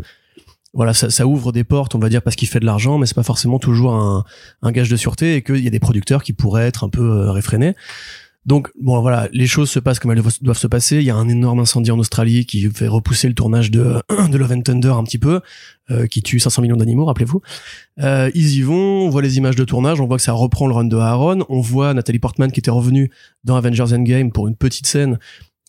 Voilà, 0.74 0.94
ça, 0.94 1.10
ça 1.10 1.26
ouvre 1.26 1.52
des 1.52 1.64
portes, 1.64 1.96
on 1.96 2.00
va 2.00 2.10
dire, 2.10 2.22
parce 2.22 2.36
qu'il 2.36 2.48
fait 2.48 2.60
de 2.60 2.66
l'argent, 2.66 2.98
mais 3.00 3.06
c'est 3.08 3.16
pas 3.16 3.24
forcément 3.24 3.58
toujours 3.58 3.96
un, 3.96 4.26
un 4.62 4.72
gage 4.72 4.90
de 4.90 4.96
sûreté 4.96 5.36
et 5.36 5.42
qu'il 5.42 5.64
y 5.64 5.68
a 5.68 5.72
des 5.72 5.80
producteurs 5.80 6.22
qui 6.24 6.34
pourraient 6.34 6.68
être 6.68 6.84
un 6.84 6.90
peu 6.90 7.02
euh, 7.02 7.32
réfrénés. 7.32 7.74
Donc 8.48 8.70
bon 8.82 9.00
voilà, 9.02 9.28
les 9.34 9.46
choses 9.46 9.70
se 9.70 9.78
passent 9.78 10.00
comme 10.00 10.12
elles 10.12 10.24
doivent- 10.42 10.58
se 10.58 10.68
passer. 10.68 10.96
Il 10.98 11.04
y 11.04 11.10
a 11.10 11.16
un 11.16 11.28
énorme 11.28 11.60
incendie 11.60 11.92
en 11.92 12.00
Australie 12.00 12.46
qui 12.46 12.68
fait 12.72 12.88
repousser 12.88 13.28
le 13.28 13.34
tournage 13.34 13.70
de, 13.70 13.96
de 14.32 14.38
Love 14.38 14.54
and 14.54 14.62
Thunder 14.62 14.94
un 14.98 15.04
petit 15.04 15.18
peu, 15.18 15.42
euh, 15.92 16.08
qui 16.08 16.24
tue 16.24 16.40
500 16.40 16.62
millions 16.62 16.78
d'animaux, 16.78 17.04
rappelez-vous. 17.06 17.42
Euh, 18.02 18.32
ils 18.34 18.56
y 18.56 18.62
vont, 18.62 19.06
on 19.06 19.10
voit 19.10 19.22
les 19.22 19.38
images 19.38 19.58
de 19.58 19.66
tournage, 19.66 20.00
on 20.00 20.08
voit 20.08 20.16
que 20.18 20.24
ça 20.24 20.32
reprend 20.32 20.66
le 20.68 20.74
run 20.74 20.86
de 20.86 20.96
Aaron, 20.96 21.46
on 21.50 21.60
voit 21.60 21.94
Nathalie 21.94 22.20
Portman 22.20 22.50
qui 22.52 22.62
était 22.62 22.72
revenue 22.72 23.12
dans 23.44 23.58
Avengers 23.58 23.94
Endgame 23.94 24.32
pour 24.32 24.48
une 24.48 24.56
petite 24.56 24.88
scène 24.88 25.20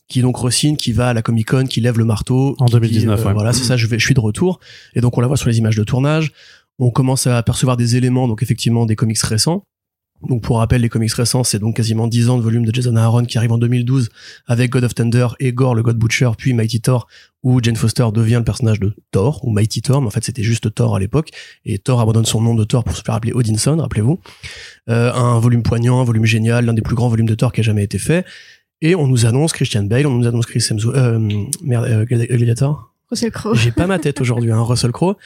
qui 0.09 0.23
donc 0.23 0.37
resigne, 0.39 0.77
qui 0.77 0.93
va 0.93 1.09
à 1.09 1.15
la 1.15 1.21
Comic 1.21 1.49
Con, 1.49 1.65
qui 1.67 1.81
lève 1.81 1.99
le 1.99 2.05
marteau. 2.05 2.55
En 2.61 2.67
qui 2.67 2.73
dit, 2.73 2.79
2019, 2.79 3.25
ouais. 3.27 3.33
Voilà, 3.35 3.53
c'est 3.53 3.65
ça, 3.65 3.77
je, 3.77 3.87
vais, 3.89 3.99
je 3.99 4.05
suis 4.05 4.15
de 4.15 4.21
retour. 4.21 4.61
Et 4.95 5.01
donc 5.01 5.19
on 5.19 5.21
la 5.21 5.27
voit 5.27 5.37
sur 5.37 5.49
les 5.49 5.59
images 5.59 5.77
de 5.77 5.85
tournage. 5.85 6.33
On 6.79 6.91
commence 6.91 7.27
à 7.27 7.37
apercevoir 7.37 7.77
des 7.77 7.97
éléments, 7.97 8.29
donc 8.29 8.43
effectivement 8.43 8.87
des 8.87 8.95
comics 8.95 9.19
récents. 9.21 9.65
Donc 10.23 10.43
pour 10.43 10.59
rappel, 10.59 10.81
les 10.81 10.89
comics 10.89 11.13
récents, 11.13 11.45
c'est 11.45 11.59
donc 11.59 11.77
quasiment 11.77 12.09
10 12.09 12.31
ans 12.31 12.39
de 12.39 12.43
volume 12.43 12.65
de 12.65 12.75
Jason 12.75 12.97
Aaron 12.97 13.25
qui 13.25 13.39
arrive 13.39 13.53
en 13.53 13.59
2012 13.59 14.09
avec 14.47 14.71
God 14.71 14.85
of 14.85 14.95
Thunder 14.95 15.29
et 15.39 15.53
Gore 15.53 15.75
le 15.75 15.83
God 15.83 15.97
Butcher, 15.97 16.31
puis 16.37 16.55
Mighty 16.55 16.81
Thor, 16.81 17.07
où 17.43 17.61
Jane 17.63 17.77
Foster 17.77 18.07
devient 18.13 18.37
le 18.37 18.45
personnage 18.45 18.81
de 18.81 18.95
Thor, 19.13 19.45
ou 19.45 19.51
Mighty 19.51 19.81
Thor, 19.81 20.01
mais 20.01 20.09
en 20.09 20.11
fait 20.11 20.25
c'était 20.25 20.43
juste 20.43 20.75
Thor 20.75 20.97
à 20.97 20.99
l'époque, 20.99 21.31
et 21.65 21.79
Thor 21.79 22.01
abandonne 22.01 22.25
son 22.25 22.41
nom 22.41 22.55
de 22.55 22.65
Thor 22.65 22.85
pour 22.85 22.97
se 22.97 23.03
faire 23.03 23.15
appeler 23.15 23.33
Odinson, 23.33 23.77
rappelez-vous. 23.77 24.19
Euh, 24.89 25.13
un 25.13 25.39
volume 25.39 25.63
poignant, 25.63 26.01
un 26.01 26.05
volume 26.05 26.25
génial, 26.25 26.65
l'un 26.65 26.75
des 26.75 26.83
plus 26.83 26.97
grands 26.97 27.09
volumes 27.09 27.29
de 27.29 27.35
Thor 27.35 27.53
qui 27.53 27.61
a 27.61 27.65
jamais 27.65 27.85
été 27.85 27.99
fait. 27.99 28.25
Et 28.81 28.95
on 28.95 29.07
nous 29.07 29.27
annonce 29.27 29.53
Christian 29.53 29.85
Bale, 29.85 30.07
on 30.07 30.15
nous 30.19 30.27
annonce 30.27 30.47
Chris 30.47 30.65
Hemsworth, 30.71 30.97
euh, 30.97 31.19
merde, 31.63 31.85
euh, 31.87 32.05
Gladiator? 32.05 32.93
Russell 33.11 33.31
Crowe. 33.31 33.55
j'ai 33.55 33.71
pas 33.71 33.87
ma 33.87 33.99
tête 33.99 34.21
aujourd'hui, 34.21 34.53
hein, 34.53 34.63
Russell 34.63 34.93
Crowe. 34.93 35.17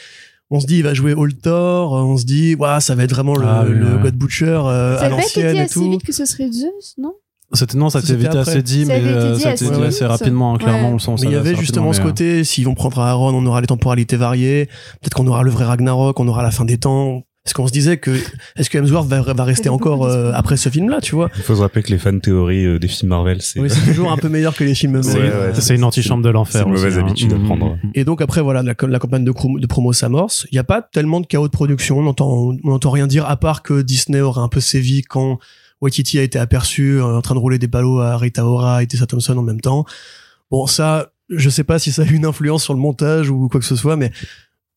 On 0.54 0.60
se 0.60 0.66
dit, 0.66 0.76
il 0.78 0.82
va 0.82 0.92
jouer 0.92 1.14
Old 1.14 1.40
Thor, 1.40 1.96
euh, 1.96 2.02
on 2.02 2.16
se 2.18 2.24
dit, 2.24 2.54
waouh, 2.54 2.78
ça 2.80 2.94
va 2.94 3.04
être 3.04 3.14
vraiment 3.14 3.34
le, 3.36 3.46
Ah 3.46 3.64
oui, 3.66 3.74
le 3.74 3.96
ouais. 3.96 4.02
God 4.02 4.14
Butcher 4.16 4.44
euh, 4.66 4.98
à 5.00 5.08
l'ancienne 5.08 5.52
dit 5.54 5.58
et 5.58 5.62
assez 5.62 5.74
tout. 5.74 5.90
vite 5.90 6.02
que 6.04 6.12
ce 6.12 6.26
serait 6.26 6.50
Zeus, 6.52 6.94
non? 6.98 7.14
C'était 7.54 7.76
non, 7.78 7.90
ça 7.90 8.00
c'était 8.00 8.16
vite 8.16 8.26
après. 8.28 8.40
assez 8.52 8.62
dit, 8.62 8.84
mais 8.86 9.00
euh, 9.04 9.34
dit 9.34 9.40
ça 9.40 9.50
assez 9.50 9.64
été 9.64 9.74
dit 9.74 9.78
vite, 9.80 9.88
assez 9.88 9.98
ça. 10.00 10.08
rapidement. 10.08 10.56
Clairement, 10.56 10.80
Ouais. 10.84 10.88
on 10.88 10.92
le 10.94 10.98
sent. 10.98 11.16
ça 11.16 11.22
Mais 11.24 11.28
il 11.28 11.32
y 11.32 11.34
va 11.34 11.40
avait 11.40 11.50
assez 11.52 11.60
justement 11.60 11.92
ce 11.92 12.00
rapidement, 12.00 12.10
côté, 12.10 12.44
s'ils 12.44 12.64
vont 12.64 12.74
prendre 12.74 12.98
Aaron, 13.00 13.34
on 13.34 13.44
aura 13.46 13.60
les 13.60 13.66
temporalités 13.66 14.16
variées, 14.16 14.66
peut-être 15.00 15.14
qu'on 15.14 15.26
aura 15.26 15.42
le 15.42 15.50
vrai 15.50 15.64
Ragnarok, 15.64 16.18
on 16.20 16.28
aura 16.28 16.42
la 16.42 16.50
fin 16.50 16.64
des 16.64 16.78
temps. 16.78 17.22
Parce 17.44 17.54
qu'on 17.54 17.66
se 17.66 17.72
disait 17.72 17.96
que, 17.96 18.12
est-ce 18.54 18.70
que 18.70 18.78
Hemsworth 18.78 19.08
va, 19.08 19.20
va 19.20 19.44
rester 19.44 19.68
encore 19.68 20.04
euh, 20.04 20.30
après 20.32 20.56
ce 20.56 20.68
film-là, 20.68 21.00
tu 21.00 21.16
vois? 21.16 21.28
Il 21.36 21.42
faut 21.42 21.56
se 21.56 21.60
rappeler 21.60 21.82
que 21.82 21.90
les 21.90 21.98
fan 21.98 22.20
théories 22.20 22.64
euh, 22.64 22.78
des 22.78 22.86
films 22.86 23.08
Marvel, 23.08 23.42
c'est 23.42 23.58
Oui, 23.58 23.68
c'est 23.68 23.84
toujours 23.84 24.12
un 24.12 24.16
peu 24.16 24.28
meilleur 24.28 24.54
que 24.54 24.62
les 24.62 24.76
films 24.76 24.96
eux-mêmes. 25.00 25.16
Ouais, 25.16 25.22
ouais. 25.28 25.52
mais 25.52 25.60
C'est 25.60 25.74
une 25.74 25.82
antichambre 25.82 26.22
de 26.22 26.30
l'enfer. 26.30 26.60
c'est 26.62 26.68
une 26.68 26.74
aussi, 26.74 26.84
mauvaise 26.84 26.98
hein. 26.98 27.02
habitude 27.04 27.32
à 27.32 27.36
Mhm. 27.38 27.44
prendre. 27.46 27.78
Et 27.94 28.04
donc 28.04 28.22
après 28.22 28.42
voilà 28.42 28.62
la, 28.62 28.74
la 28.86 28.98
campagne 29.00 29.24
de, 29.24 29.32
promo 29.66 29.92
s'amorce. 29.92 30.46
Il 30.52 30.54
n'y 30.54 30.60
a 30.60 30.64
pas 30.64 30.82
tellement 30.82 31.20
de 31.20 31.26
chaos 31.26 31.48
de 31.48 31.52
production. 31.52 31.98
On 31.98 32.06
entend 32.06 32.30
on 32.30 32.58
n'entend 32.62 32.90
rien 32.90 33.08
dire 33.08 33.26
à 33.28 33.36
part 33.36 33.62
que 33.62 33.82
Disney 33.82 34.20
aurait 34.20 34.40
un 34.40 34.48
peu 34.48 34.60
sévi 34.60 35.02
quand 35.02 35.40
Waititi 35.80 36.20
a 36.20 36.22
été 36.22 36.38
aperçu 36.38 37.00
euh, 37.00 37.04
en 37.16 37.22
train 37.22 37.34
de 37.34 37.40
rouler 37.40 37.58
des 37.58 37.66
ballots 37.66 37.98
à 37.98 38.16
Rita 38.18 38.46
Ora 38.46 38.84
et 38.84 38.86
Tessa 38.86 39.06
Thompson 39.06 39.36
en 39.36 39.42
même 39.42 39.60
temps. 39.60 39.84
Bon 40.52 40.68
ça, 40.68 41.10
je 41.28 41.50
sais 41.50 41.64
pas 41.64 41.80
si 41.80 41.90
ça 41.90 42.02
a 42.02 42.04
eu 42.04 42.12
une 42.14 42.24
influence 42.26 42.62
sur 42.62 42.72
le 42.74 42.78
montage 42.78 43.30
ou 43.30 43.48
quoi 43.48 43.58
que 43.58 43.66
ce 43.66 43.74
soit, 43.74 43.96
mais 43.96 44.12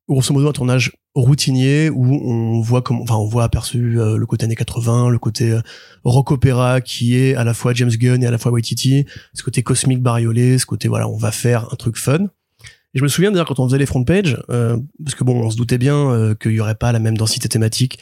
grosso 0.07 0.33
modo 0.33 0.47
un 0.47 0.51
tournage 0.51 0.91
routinier 1.15 1.89
où 1.89 2.05
on 2.05 2.61
voit 2.61 2.81
comme 2.81 3.01
enfin 3.01 3.15
on 3.15 3.25
voit 3.25 3.43
aperçu 3.43 3.99
euh, 3.99 4.17
le 4.17 4.25
côté 4.25 4.45
années 4.45 4.55
80 4.55 5.09
le 5.09 5.17
côté 5.17 5.51
euh, 5.51 5.61
rock 6.03 6.31
opéra 6.31 6.81
qui 6.81 7.15
est 7.15 7.35
à 7.35 7.43
la 7.43 7.53
fois 7.53 7.73
James 7.73 7.89
Gunn 7.89 8.21
et 8.21 8.27
à 8.27 8.31
la 8.31 8.37
fois 8.37 8.51
Waititi. 8.51 9.05
Ce 9.33 9.41
côté 9.43 9.63
cosmique 9.63 10.01
bariolé 10.01 10.57
ce 10.57 10.65
côté 10.65 10.87
voilà 10.87 11.07
on 11.07 11.17
va 11.17 11.31
faire 11.31 11.67
un 11.71 11.75
truc 11.75 11.97
fun. 11.97 12.27
Et 12.93 12.99
je 12.99 13.03
me 13.03 13.07
souviens 13.07 13.31
d'ailleurs 13.31 13.47
quand 13.47 13.59
on 13.59 13.65
faisait 13.67 13.77
les 13.77 13.85
front 13.85 14.03
pages 14.03 14.37
euh, 14.49 14.77
parce 15.03 15.15
que 15.15 15.23
bon 15.23 15.41
on 15.41 15.49
se 15.49 15.57
doutait 15.57 15.77
bien 15.77 16.11
euh, 16.11 16.35
qu'il 16.35 16.51
y 16.51 16.59
aurait 16.59 16.75
pas 16.75 16.91
la 16.91 16.99
même 16.99 17.17
densité 17.17 17.49
thématique 17.49 17.99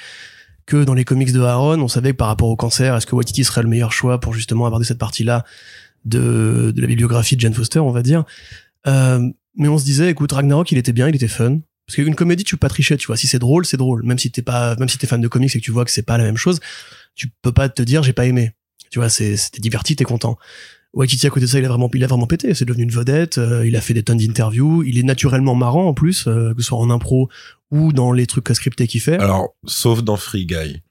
que 0.65 0.83
dans 0.83 0.93
les 0.93 1.05
comics 1.05 1.31
de 1.31 1.41
Aaron. 1.41 1.79
On 1.79 1.87
savait 1.87 2.11
que 2.11 2.17
par 2.17 2.27
rapport 2.27 2.49
au 2.49 2.55
cancer 2.55 2.95
est-ce 2.95 3.05
que 3.05 3.15
Waititi 3.15 3.43
serait 3.43 3.63
le 3.63 3.69
meilleur 3.69 3.91
choix 3.91 4.19
pour 4.19 4.33
justement 4.33 4.65
aborder 4.65 4.85
cette 4.85 4.99
partie 4.99 5.23
là 5.23 5.45
de, 6.05 6.73
de 6.75 6.81
la 6.81 6.87
bibliographie 6.87 7.35
de 7.35 7.41
Jane 7.41 7.53
Foster 7.53 7.79
on 7.79 7.91
va 7.91 8.01
dire. 8.01 8.25
Euh, 8.87 9.29
mais 9.55 9.67
on 9.69 9.77
se 9.77 9.85
disait 9.85 10.09
écoute 10.09 10.31
Ragnarok 10.31 10.71
il 10.71 10.77
était 10.77 10.91
bien 10.91 11.07
il 11.07 11.15
était 11.15 11.27
fun 11.27 11.59
parce 11.85 11.95
qu'une 11.95 12.15
comédie, 12.15 12.43
tu 12.43 12.55
peux 12.55 12.59
pas 12.59 12.69
tricher, 12.69 12.97
tu 12.97 13.07
vois. 13.07 13.17
Si 13.17 13.27
c'est 13.27 13.39
drôle, 13.39 13.65
c'est 13.65 13.77
drôle. 13.77 14.03
Même 14.03 14.17
si 14.17 14.31
t'es 14.31 14.41
pas, 14.41 14.75
même 14.77 14.89
si 14.89 14.97
t'es 14.97 15.07
fan 15.07 15.21
de 15.21 15.27
comics 15.27 15.53
et 15.55 15.59
que 15.59 15.63
tu 15.63 15.71
vois 15.71 15.85
que 15.85 15.91
c'est 15.91 16.03
pas 16.03 16.17
la 16.17 16.23
même 16.23 16.37
chose, 16.37 16.59
tu 17.15 17.29
peux 17.41 17.51
pas 17.51 17.69
te 17.69 17.81
dire 17.81 18.03
j'ai 18.03 18.13
pas 18.13 18.25
aimé. 18.25 18.51
Tu 18.89 18.99
vois, 18.99 19.09
c'était 19.09 19.59
diverti, 19.59 19.95
t'es 19.95 20.03
content. 20.03 20.37
Waititi 20.93 21.25
à 21.25 21.31
côté 21.31 21.47
de 21.47 21.49
ça, 21.49 21.57
il 21.57 21.65
a 21.65 21.67
vraiment, 21.67 21.89
il 21.93 22.03
a 22.03 22.07
vraiment 22.07 22.27
pété. 22.27 22.53
C'est 22.53 22.65
devenu 22.65 22.83
une 22.83 22.91
vedette. 22.91 23.39
euh, 23.39 23.65
il 23.65 23.75
a 23.75 23.81
fait 23.81 23.95
des 23.95 24.03
tonnes 24.03 24.19
d'interviews. 24.19 24.83
Il 24.83 24.99
est 24.99 25.03
naturellement 25.03 25.55
marrant 25.55 25.87
en 25.87 25.93
plus, 25.93 26.27
euh, 26.27 26.53
que 26.53 26.61
ce 26.61 26.67
soit 26.67 26.77
en 26.77 26.89
impro 26.91 27.29
ou 27.71 27.91
dans 27.91 28.11
les 28.11 28.27
trucs 28.27 28.47
scriptés 28.49 28.87
qu'il 28.87 29.01
fait. 29.01 29.17
Alors, 29.17 29.55
sauf 29.65 30.03
dans 30.03 30.17
Free 30.17 30.45
Guy. 30.45 30.83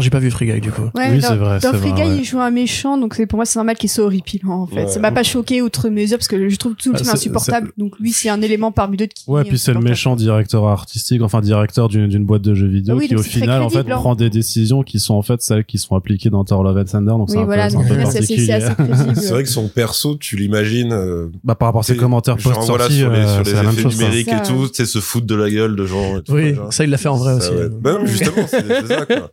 J'ai 0.00 0.10
pas 0.10 0.18
vu 0.18 0.30
Free 0.30 0.46
Guy 0.46 0.60
du 0.60 0.70
coup. 0.70 0.82
Ouais, 0.94 1.10
Oui, 1.12 1.22
c'est 1.22 1.36
vrai, 1.36 1.58
Dans 1.60 1.72
Free 1.72 1.90
vrai, 1.90 2.02
Guy, 2.02 2.08
ouais. 2.10 2.16
il 2.18 2.24
joue 2.24 2.40
un 2.40 2.50
méchant, 2.50 2.98
donc 2.98 3.14
c'est 3.14 3.26
pour 3.26 3.36
moi 3.36 3.44
c'est 3.46 3.58
normal 3.58 3.76
qu'il 3.76 3.88
soit 3.90 4.04
horripilant 4.04 4.62
en 4.62 4.66
fait. 4.66 4.84
Ouais. 4.84 4.88
Ça 4.88 5.00
m'a 5.00 5.12
pas 5.12 5.22
choqué 5.22 5.62
outre 5.62 5.88
mesure 5.88 6.18
parce 6.18 6.28
que 6.28 6.48
je 6.48 6.56
trouve 6.56 6.74
tout 6.74 6.90
le 6.90 6.94
Ah, 6.96 6.98
film 6.98 7.10
c'est- 7.10 7.14
insupportable. 7.16 7.72
Donc 7.78 7.98
lui, 8.00 8.12
c'est 8.12 8.28
un 8.28 8.40
élément 8.42 8.72
parmi 8.72 8.96
d'autres 8.96 9.14
qui. 9.14 9.24
Ouais, 9.28 9.44
puis 9.44 9.58
c'est 9.58 9.72
le 9.72 9.80
méchant 9.80 10.16
directeur 10.16 10.64
artistique, 10.66 11.22
enfin 11.22 11.40
directeur 11.40 11.88
d'une 11.88 12.24
boîte 12.24 12.42
de 12.42 12.54
jeux 12.54 12.66
vidéo 12.68 12.94
Ah 12.96 12.98
oui, 13.00 13.08
qui 13.08 13.14
au 13.16 13.22
final 13.22 13.62
en 13.62 13.70
fait 13.70 13.80
hein. 13.80 13.96
prend 13.96 14.14
des 14.14 14.30
décisions 14.30 14.82
qui 14.82 14.98
sont 14.98 15.14
en 15.14 15.22
fait 15.22 15.40
celles 15.42 15.64
qui 15.64 15.78
sont 15.78 15.94
appliquées 15.96 16.30
dans 16.30 16.44
Thor 16.44 16.62
Love 16.62 16.78
and 16.78 16.84
Thunder, 16.84 17.10
donc 17.12 17.30
c'est 17.30 17.36
Oui, 17.36 17.42
un 17.42 17.46
voilà, 17.46 17.68
peu, 17.68 17.76
c'est 19.14 19.30
vrai 19.30 19.42
que 19.42 19.48
son 19.48 19.68
perso, 19.68 20.16
tu 20.16 20.36
l'imagines. 20.36 20.92
euh, 20.92 21.28
Bah 21.44 21.54
par 21.54 21.68
rapport 21.68 21.80
à 21.80 21.84
ses 21.84 21.96
commentaires 21.96 22.36
post 22.36 22.62
sortie, 22.62 22.98
sur 22.98 23.10
les, 23.10 23.18
même 23.20 23.40
effets 23.42 23.88
numériques 23.88 24.28
et 24.28 24.42
tout, 24.46 24.68
tu 24.68 24.74
sais, 24.74 24.86
se 24.86 24.98
foutre 24.98 25.26
de 25.26 25.34
la 25.34 25.50
gueule 25.50 25.76
de 25.76 25.86
gens. 25.86 26.14
Oui, 26.28 26.54
ça 26.70 26.84
il 26.84 26.90
l'a 26.90 26.96
fait 26.98 27.08
en 27.08 27.16
vrai 27.16 27.34
aussi. 27.34 27.50
Bah, 27.80 27.98
justement, 28.04 28.46
c'est 28.48 28.64
c'est 28.66 28.86
ça, 28.86 29.06
quoi. 29.06 29.30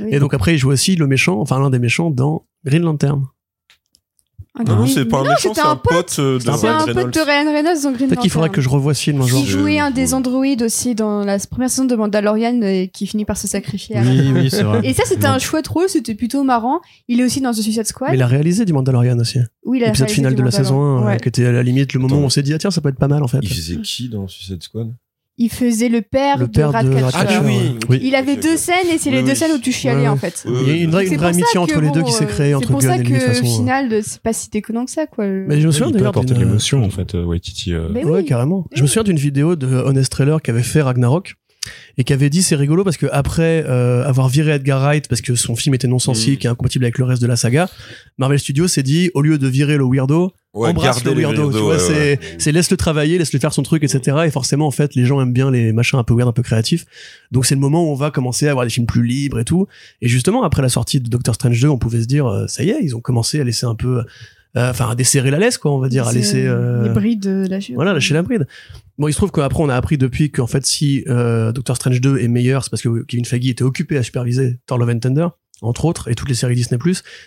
Oui. 0.00 0.08
Et 0.12 0.18
donc 0.20 0.32
après, 0.34 0.54
il 0.54 0.58
joue 0.58 0.70
aussi 0.70 0.94
le 0.96 1.06
méchant, 1.06 1.40
enfin 1.40 1.58
l'un 1.58 1.70
des 1.70 1.78
méchants 1.80 2.10
dans 2.10 2.46
Green 2.64 2.82
Lantern. 2.82 3.24
Ah, 4.60 4.64
Non, 4.64 4.82
oui. 4.82 4.90
c'est 4.92 5.04
pas 5.04 5.18
un 5.18 5.22
Non, 5.24 5.28
méchant, 5.30 5.50
c'était 5.54 5.60
c'est 5.60 5.66
un 5.66 5.76
pote 5.76 6.16
euh, 6.18 6.34
de 6.34 6.38
C'était 6.40 6.50
un 6.50 6.56
C'est 6.56 6.66
Ryan 6.68 6.76
un 6.80 6.86
pote 6.86 6.94
Reynolds. 6.96 7.10
de 7.12 7.20
Ryan 7.20 7.52
Reynolds 7.52 7.82
dans 7.84 7.92
Green 7.92 8.08
Peut-être 8.08 8.20
qu'il 8.22 8.30
faudrait 8.30 8.48
Lantern. 8.48 8.56
que 8.56 8.60
je 8.62 8.68
revoie 8.68 8.94
ce 8.94 9.02
film 9.02 9.20
un 9.20 9.26
jour. 9.26 9.40
Qui 9.44 9.46
jouait 9.50 9.78
un 9.78 9.90
des 9.92 10.14
androïdes 10.14 10.62
aussi 10.62 10.94
dans 10.96 11.24
la 11.24 11.38
première 11.38 11.70
saison 11.70 11.84
de 11.84 11.94
Mandalorian 11.94 12.60
et 12.62 12.90
qui 12.92 13.06
finit 13.06 13.24
par 13.24 13.36
se 13.36 13.46
sacrifier 13.46 13.98
à 13.98 14.02
Oui, 14.02 14.30
oui, 14.34 14.50
c'est 14.50 14.62
vrai. 14.64 14.80
Et 14.84 14.94
ça, 14.94 15.04
c'était 15.04 15.26
un 15.26 15.38
chouette 15.38 15.68
rôle, 15.68 15.88
c'était 15.88 16.14
plutôt 16.16 16.42
marrant. 16.42 16.80
Il 17.06 17.20
est 17.20 17.24
aussi 17.24 17.40
dans 17.40 17.52
The 17.52 17.56
Suicide 17.60 17.86
Squad. 17.86 18.10
Mais 18.10 18.16
il 18.16 18.22
a 18.22 18.26
réalisé 18.26 18.64
du 18.64 18.72
Mandalorian 18.72 19.18
aussi. 19.20 19.38
Oui, 19.64 19.78
il 19.78 19.84
a 19.84 19.86
L'épisode 19.88 20.10
final 20.10 20.34
de 20.34 20.42
la 20.42 20.50
saison 20.50 20.74
1, 20.74 20.78
Mandalorian. 20.78 21.06
euh, 21.08 21.12
Ouais. 21.12 21.20
qui 21.20 21.28
était 21.28 21.44
à 21.44 21.52
la 21.52 21.62
limite 21.62 21.92
le 21.92 22.00
moment 22.00 22.16
où 22.16 22.24
on 22.24 22.28
s'est 22.30 22.42
dit, 22.42 22.52
ah 22.54 22.58
tiens, 22.58 22.70
ça 22.72 22.80
peut 22.80 22.88
être 22.88 22.98
pas 22.98 23.08
mal 23.08 23.22
en 23.22 23.28
fait. 23.28 23.38
Il 23.42 23.48
faisait 23.48 23.76
qui 23.82 24.08
dans 24.08 24.26
Suicide 24.26 24.62
Squad? 24.62 24.92
Il 25.40 25.50
faisait 25.50 25.88
le 25.88 26.02
père, 26.02 26.36
Le 26.38 26.48
père 26.48 26.70
de 26.70 26.74
Ratcatcher. 27.00 27.36
Ah 27.38 27.42
oui, 27.44 27.76
Oui. 27.88 28.00
Il 28.02 28.14
avait 28.16 28.36
deux 28.36 28.56
scènes 28.56 28.88
et 28.92 28.98
c'est 28.98 29.08
Oui, 29.10 29.16
les 29.16 29.22
deux 29.22 29.30
oui. 29.30 29.36
scènes 29.36 29.52
où 29.52 29.58
tu 29.58 29.70
chialais 29.72 30.00
Ouais. 30.02 30.08
en 30.08 30.16
fait. 30.16 30.44
Oui, 30.46 30.52
Il 30.62 30.68
y 30.68 30.70
a 30.80 30.82
une 30.82 30.90
vraie, 30.90 31.06
C'est 31.06 31.12
une 31.14 31.20
vraie 31.20 31.30
pour 31.30 31.38
ça 31.40 31.44
amitié 31.46 31.52
que, 31.54 31.58
entre 31.58 31.80
les 31.80 31.90
deux 31.92 32.00
bon, 32.00 32.06
qui 32.06 32.12
s'est 32.12 32.24
euh, 32.24 32.26
créée 32.26 32.54
entre 32.54 32.66
C'est 32.66 32.72
pour 32.72 32.80
Gunn 32.80 32.90
ça 32.90 32.96
et 32.96 32.98
lui 32.98 33.04
de 33.12 33.14
toute 33.18 33.20
que 33.20 33.32
façon. 33.34 33.44
au 33.44 33.48
euh. 33.48 33.56
final, 33.56 34.00
c'est 34.02 34.20
pas 34.22 34.32
si 34.32 34.50
déconnant 34.50 34.84
que 34.84 34.90
ça 34.90 35.06
quoi. 35.06 35.26
Mais 35.26 35.60
je 35.60 35.66
me 35.68 35.72
souviens 35.72 35.86
Il 35.88 35.92
peut 35.92 35.98
d'ailleurs 35.98 36.08
apporter 36.10 36.28
de 36.34 36.38
d'une- 36.38 36.46
l'émotion, 36.48 36.82
en 36.84 36.90
fait, 36.90 37.14
Waititi. 37.14 37.72
euh. 37.72 37.88
Mais 37.92 38.04
Ouais, 38.04 38.20
oui. 38.20 38.24
carrément. 38.24 38.66
Je 38.72 38.82
me 38.82 38.86
souviens 38.88 39.04
d'une 39.04 39.16
vidéo 39.16 39.54
de 39.56 39.66
Honest 39.68 40.10
Trailer 40.10 40.42
qui 40.42 40.50
avait 40.50 40.62
fait 40.62 40.82
Ragnarok 40.82 41.34
et 41.96 42.04
qui 42.04 42.12
avait 42.12 42.30
dit 42.30 42.42
c'est 42.42 42.56
rigolo 42.56 42.84
parce 42.84 42.96
que 42.96 43.06
après 43.12 43.64
euh, 43.66 44.04
avoir 44.04 44.28
viré 44.28 44.52
Edgar 44.52 44.80
Wright 44.80 45.08
parce 45.08 45.20
que 45.20 45.34
son 45.34 45.56
film 45.56 45.74
était 45.74 45.88
non 45.88 45.98
sensible 45.98 46.36
Mm. 46.42 46.46
et 46.46 46.48
incompatible 46.48 46.84
avec 46.84 46.98
le 46.98 47.04
reste 47.04 47.22
de 47.22 47.26
la 47.26 47.36
saga, 47.36 47.68
Marvel 48.18 48.38
Studios 48.38 48.68
s'est 48.68 48.82
dit 48.82 49.10
au 49.14 49.22
lieu 49.22 49.38
de 49.38 49.46
virer 49.48 49.76
le 49.76 49.84
weirdo, 49.84 50.32
Ouais, 50.54 50.70
embrasse 50.70 51.04
le 51.04 51.12
weirdo, 51.12 51.52
tu 51.52 51.58
vois, 51.58 51.74
ouais, 51.74 51.78
c'est 51.78 51.92
ouais. 51.92 52.20
c'est 52.38 52.52
laisse-le 52.52 52.76
travailler, 52.76 53.18
laisse-le 53.18 53.38
faire 53.38 53.52
son 53.52 53.62
truc, 53.62 53.84
etc. 53.84 54.16
Et 54.26 54.30
forcément, 54.30 54.66
en 54.66 54.70
fait, 54.72 54.94
les 54.94 55.04
gens 55.04 55.20
aiment 55.20 55.32
bien 55.32 55.50
les 55.50 55.72
machins 55.72 55.98
un 55.98 56.04
peu 56.04 56.14
weird, 56.14 56.28
un 56.28 56.32
peu 56.32 56.42
créatifs. 56.42 56.84
Donc 57.30 57.44
c'est 57.46 57.54
le 57.54 57.60
moment 57.60 57.84
où 57.84 57.92
on 57.92 57.94
va 57.94 58.10
commencer 58.10 58.48
à 58.48 58.50
avoir 58.52 58.64
des 58.66 58.70
films 58.70 58.86
plus 58.86 59.04
libres 59.04 59.38
et 59.38 59.44
tout. 59.44 59.66
Et 60.00 60.08
justement, 60.08 60.42
après 60.42 60.62
la 60.62 60.68
sortie 60.70 61.00
de 61.00 61.08
Doctor 61.08 61.34
Strange 61.34 61.60
2, 61.60 61.68
on 61.68 61.78
pouvait 61.78 62.00
se 62.00 62.06
dire, 62.06 62.26
euh, 62.26 62.46
ça 62.48 62.64
y 62.64 62.70
est, 62.70 62.78
ils 62.82 62.96
ont 62.96 63.00
commencé 63.00 63.38
à 63.40 63.44
laisser 63.44 63.66
un 63.66 63.74
peu, 63.74 63.98
euh, 64.56 64.70
enfin, 64.70 64.90
à 64.90 64.94
desserrer 64.94 65.30
la 65.30 65.38
laisse, 65.38 65.58
quoi, 65.58 65.70
on 65.72 65.78
va 65.78 65.88
dire, 65.90 66.08
à 66.08 66.12
laisser. 66.12 66.44
euh, 66.46 66.82
les 66.84 66.90
brides 66.90 67.20
de 67.20 67.46
la 67.48 67.60
chute. 67.60 67.74
voilà, 67.76 67.92
lâcher 67.92 68.14
la 68.14 68.22
bride. 68.22 68.46
Bon, 68.98 69.06
il 69.06 69.12
se 69.12 69.18
trouve 69.18 69.30
qu'après, 69.30 69.62
on 69.62 69.68
a 69.68 69.76
appris 69.76 69.96
depuis 69.96 70.32
qu'en 70.32 70.48
fait, 70.48 70.66
si 70.66 71.04
euh, 71.06 71.52
Doctor 71.52 71.76
Strange 71.76 72.00
2 72.00 72.18
est 72.18 72.26
meilleur, 72.26 72.64
c'est 72.64 72.70
parce 72.70 72.82
que 72.82 73.04
Kevin 73.04 73.24
Feige 73.24 73.46
était 73.46 73.62
occupé 73.62 73.96
à 73.96 74.02
superviser 74.02 74.58
Thor 74.66 74.76
Love 74.76 74.90
and 74.90 74.98
Thunder, 74.98 75.28
entre 75.62 75.84
autres, 75.84 76.10
et 76.10 76.16
toutes 76.16 76.28
les 76.28 76.34
séries 76.34 76.56
Disney+, 76.56 76.78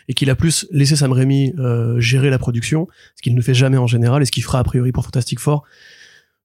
et 0.10 0.14
qu'il 0.14 0.30
a 0.30 0.36
plus 0.36 0.68
laissé 0.72 0.98
Sam 0.98 1.14
Raimi 1.14 1.54
euh, 1.60 1.98
gérer 2.00 2.30
la 2.30 2.40
production, 2.40 2.88
ce 3.16 3.22
qu'il 3.22 3.36
ne 3.36 3.42
fait 3.42 3.54
jamais 3.54 3.78
en 3.78 3.88
général, 3.88 4.22
et 4.22 4.26
ce 4.26 4.32
qu'il 4.32 4.44
fera 4.44 4.60
a 4.60 4.64
priori 4.66 4.92
pour 4.92 5.06
Fantastic 5.06 5.40
Four. 5.40 5.64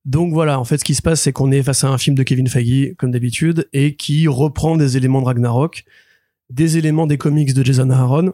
Donc 0.05 0.33
voilà, 0.33 0.61
en 0.61 0.65
fait, 0.65 0.79
ce 0.79 0.85
qui 0.85 0.95
se 0.95 1.03
passe, 1.03 1.23
c'est 1.23 1.33
qu'on 1.33 1.51
est 1.51 1.65
face 1.65 1.83
à 1.83 1.89
un 1.89 1.99
film 1.99 2.15
de 2.15 2.23
Kevin 2.23 2.47
Feige, 2.47 2.95
comme 2.97 3.11
d'habitude, 3.11 3.69
et 3.73 3.97
qui 3.97 4.29
reprend 4.29 4.77
des 4.77 4.97
éléments 4.97 5.21
de 5.21 5.27
Ragnarok, 5.27 5.85
des 6.51 6.79
éléments 6.79 7.09
des 7.09 7.19
comics 7.19 7.53
de 7.53 7.65
Jason 7.65 7.91
Aaron, 7.91 8.33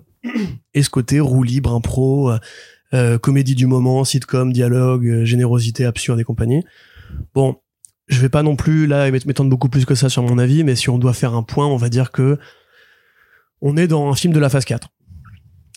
et 0.74 0.82
ce 0.82 0.90
côté 0.90 1.20
roue 1.20 1.42
libre, 1.42 1.72
impro, 1.72 2.30
euh, 2.30 2.38
euh, 2.94 3.18
comédie 3.18 3.54
du 3.54 3.66
moment, 3.66 4.04
sitcom, 4.04 4.52
dialogue, 4.52 5.06
euh, 5.06 5.24
générosité 5.24 5.84
absurde 5.84 6.20
et 6.20 6.24
compagnie. 6.24 6.62
Bon, 7.34 7.56
je 8.08 8.20
vais 8.20 8.28
pas 8.28 8.42
non 8.42 8.56
plus 8.56 8.86
là 8.86 9.10
m'ét- 9.10 9.26
m'étendre 9.26 9.50
beaucoup 9.50 9.68
plus 9.68 9.84
que 9.84 9.94
ça 9.94 10.08
sur 10.08 10.22
mon 10.22 10.38
avis, 10.38 10.64
mais 10.64 10.74
si 10.76 10.90
on 10.90 10.98
doit 10.98 11.12
faire 11.14 11.34
un 11.34 11.42
point, 11.42 11.66
on 11.66 11.76
va 11.76 11.88
dire 11.88 12.10
que 12.10 12.38
on 13.60 13.76
est 13.76 13.86
dans 13.86 14.10
un 14.10 14.14
film 14.14 14.32
de 14.32 14.40
la 14.40 14.48
phase 14.48 14.64
4. 14.64 14.88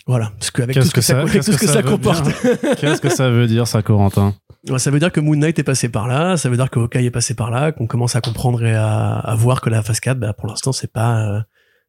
Voilà, 0.07 0.31
parce 0.37 0.51
que 0.51 0.61
avec 0.61 0.75
tout 0.75 0.83
ce 0.83 0.89
que, 0.91 0.95
que 0.95 1.01
ça, 1.01 1.21
tout 1.31 1.41
ce 1.41 1.51
que 1.51 1.57
que 1.57 1.67
ça 1.67 1.81
comporte. 1.83 2.25
Qu'est-ce 2.77 3.01
que 3.01 3.09
ça 3.09 3.29
veut 3.29 3.47
dire, 3.47 3.67
ça, 3.67 3.81
Corentin? 3.81 4.35
Ça 4.77 4.89
veut 4.91 4.99
dire 4.99 5.11
que 5.11 5.19
Moon 5.19 5.35
Knight 5.35 5.57
est 5.59 5.63
passé 5.63 5.89
par 5.89 6.07
là, 6.07 6.37
ça 6.37 6.49
veut 6.49 6.57
dire 6.57 6.69
que 6.71 6.79
Hawkeye 6.79 7.05
est 7.05 7.11
passé 7.11 7.33
par 7.35 7.51
là, 7.51 7.71
qu'on 7.71 7.85
commence 7.87 8.15
à 8.15 8.21
comprendre 8.21 8.63
et 8.65 8.73
à, 8.75 9.13
à 9.17 9.35
voir 9.35 9.61
que 9.61 9.69
la 9.69 9.81
phase 9.83 9.99
4, 9.99 10.19
bah, 10.19 10.33
pour 10.33 10.47
l'instant, 10.47 10.71
c'est 10.71 10.91
pas, 10.91 11.19
euh, 11.27 11.39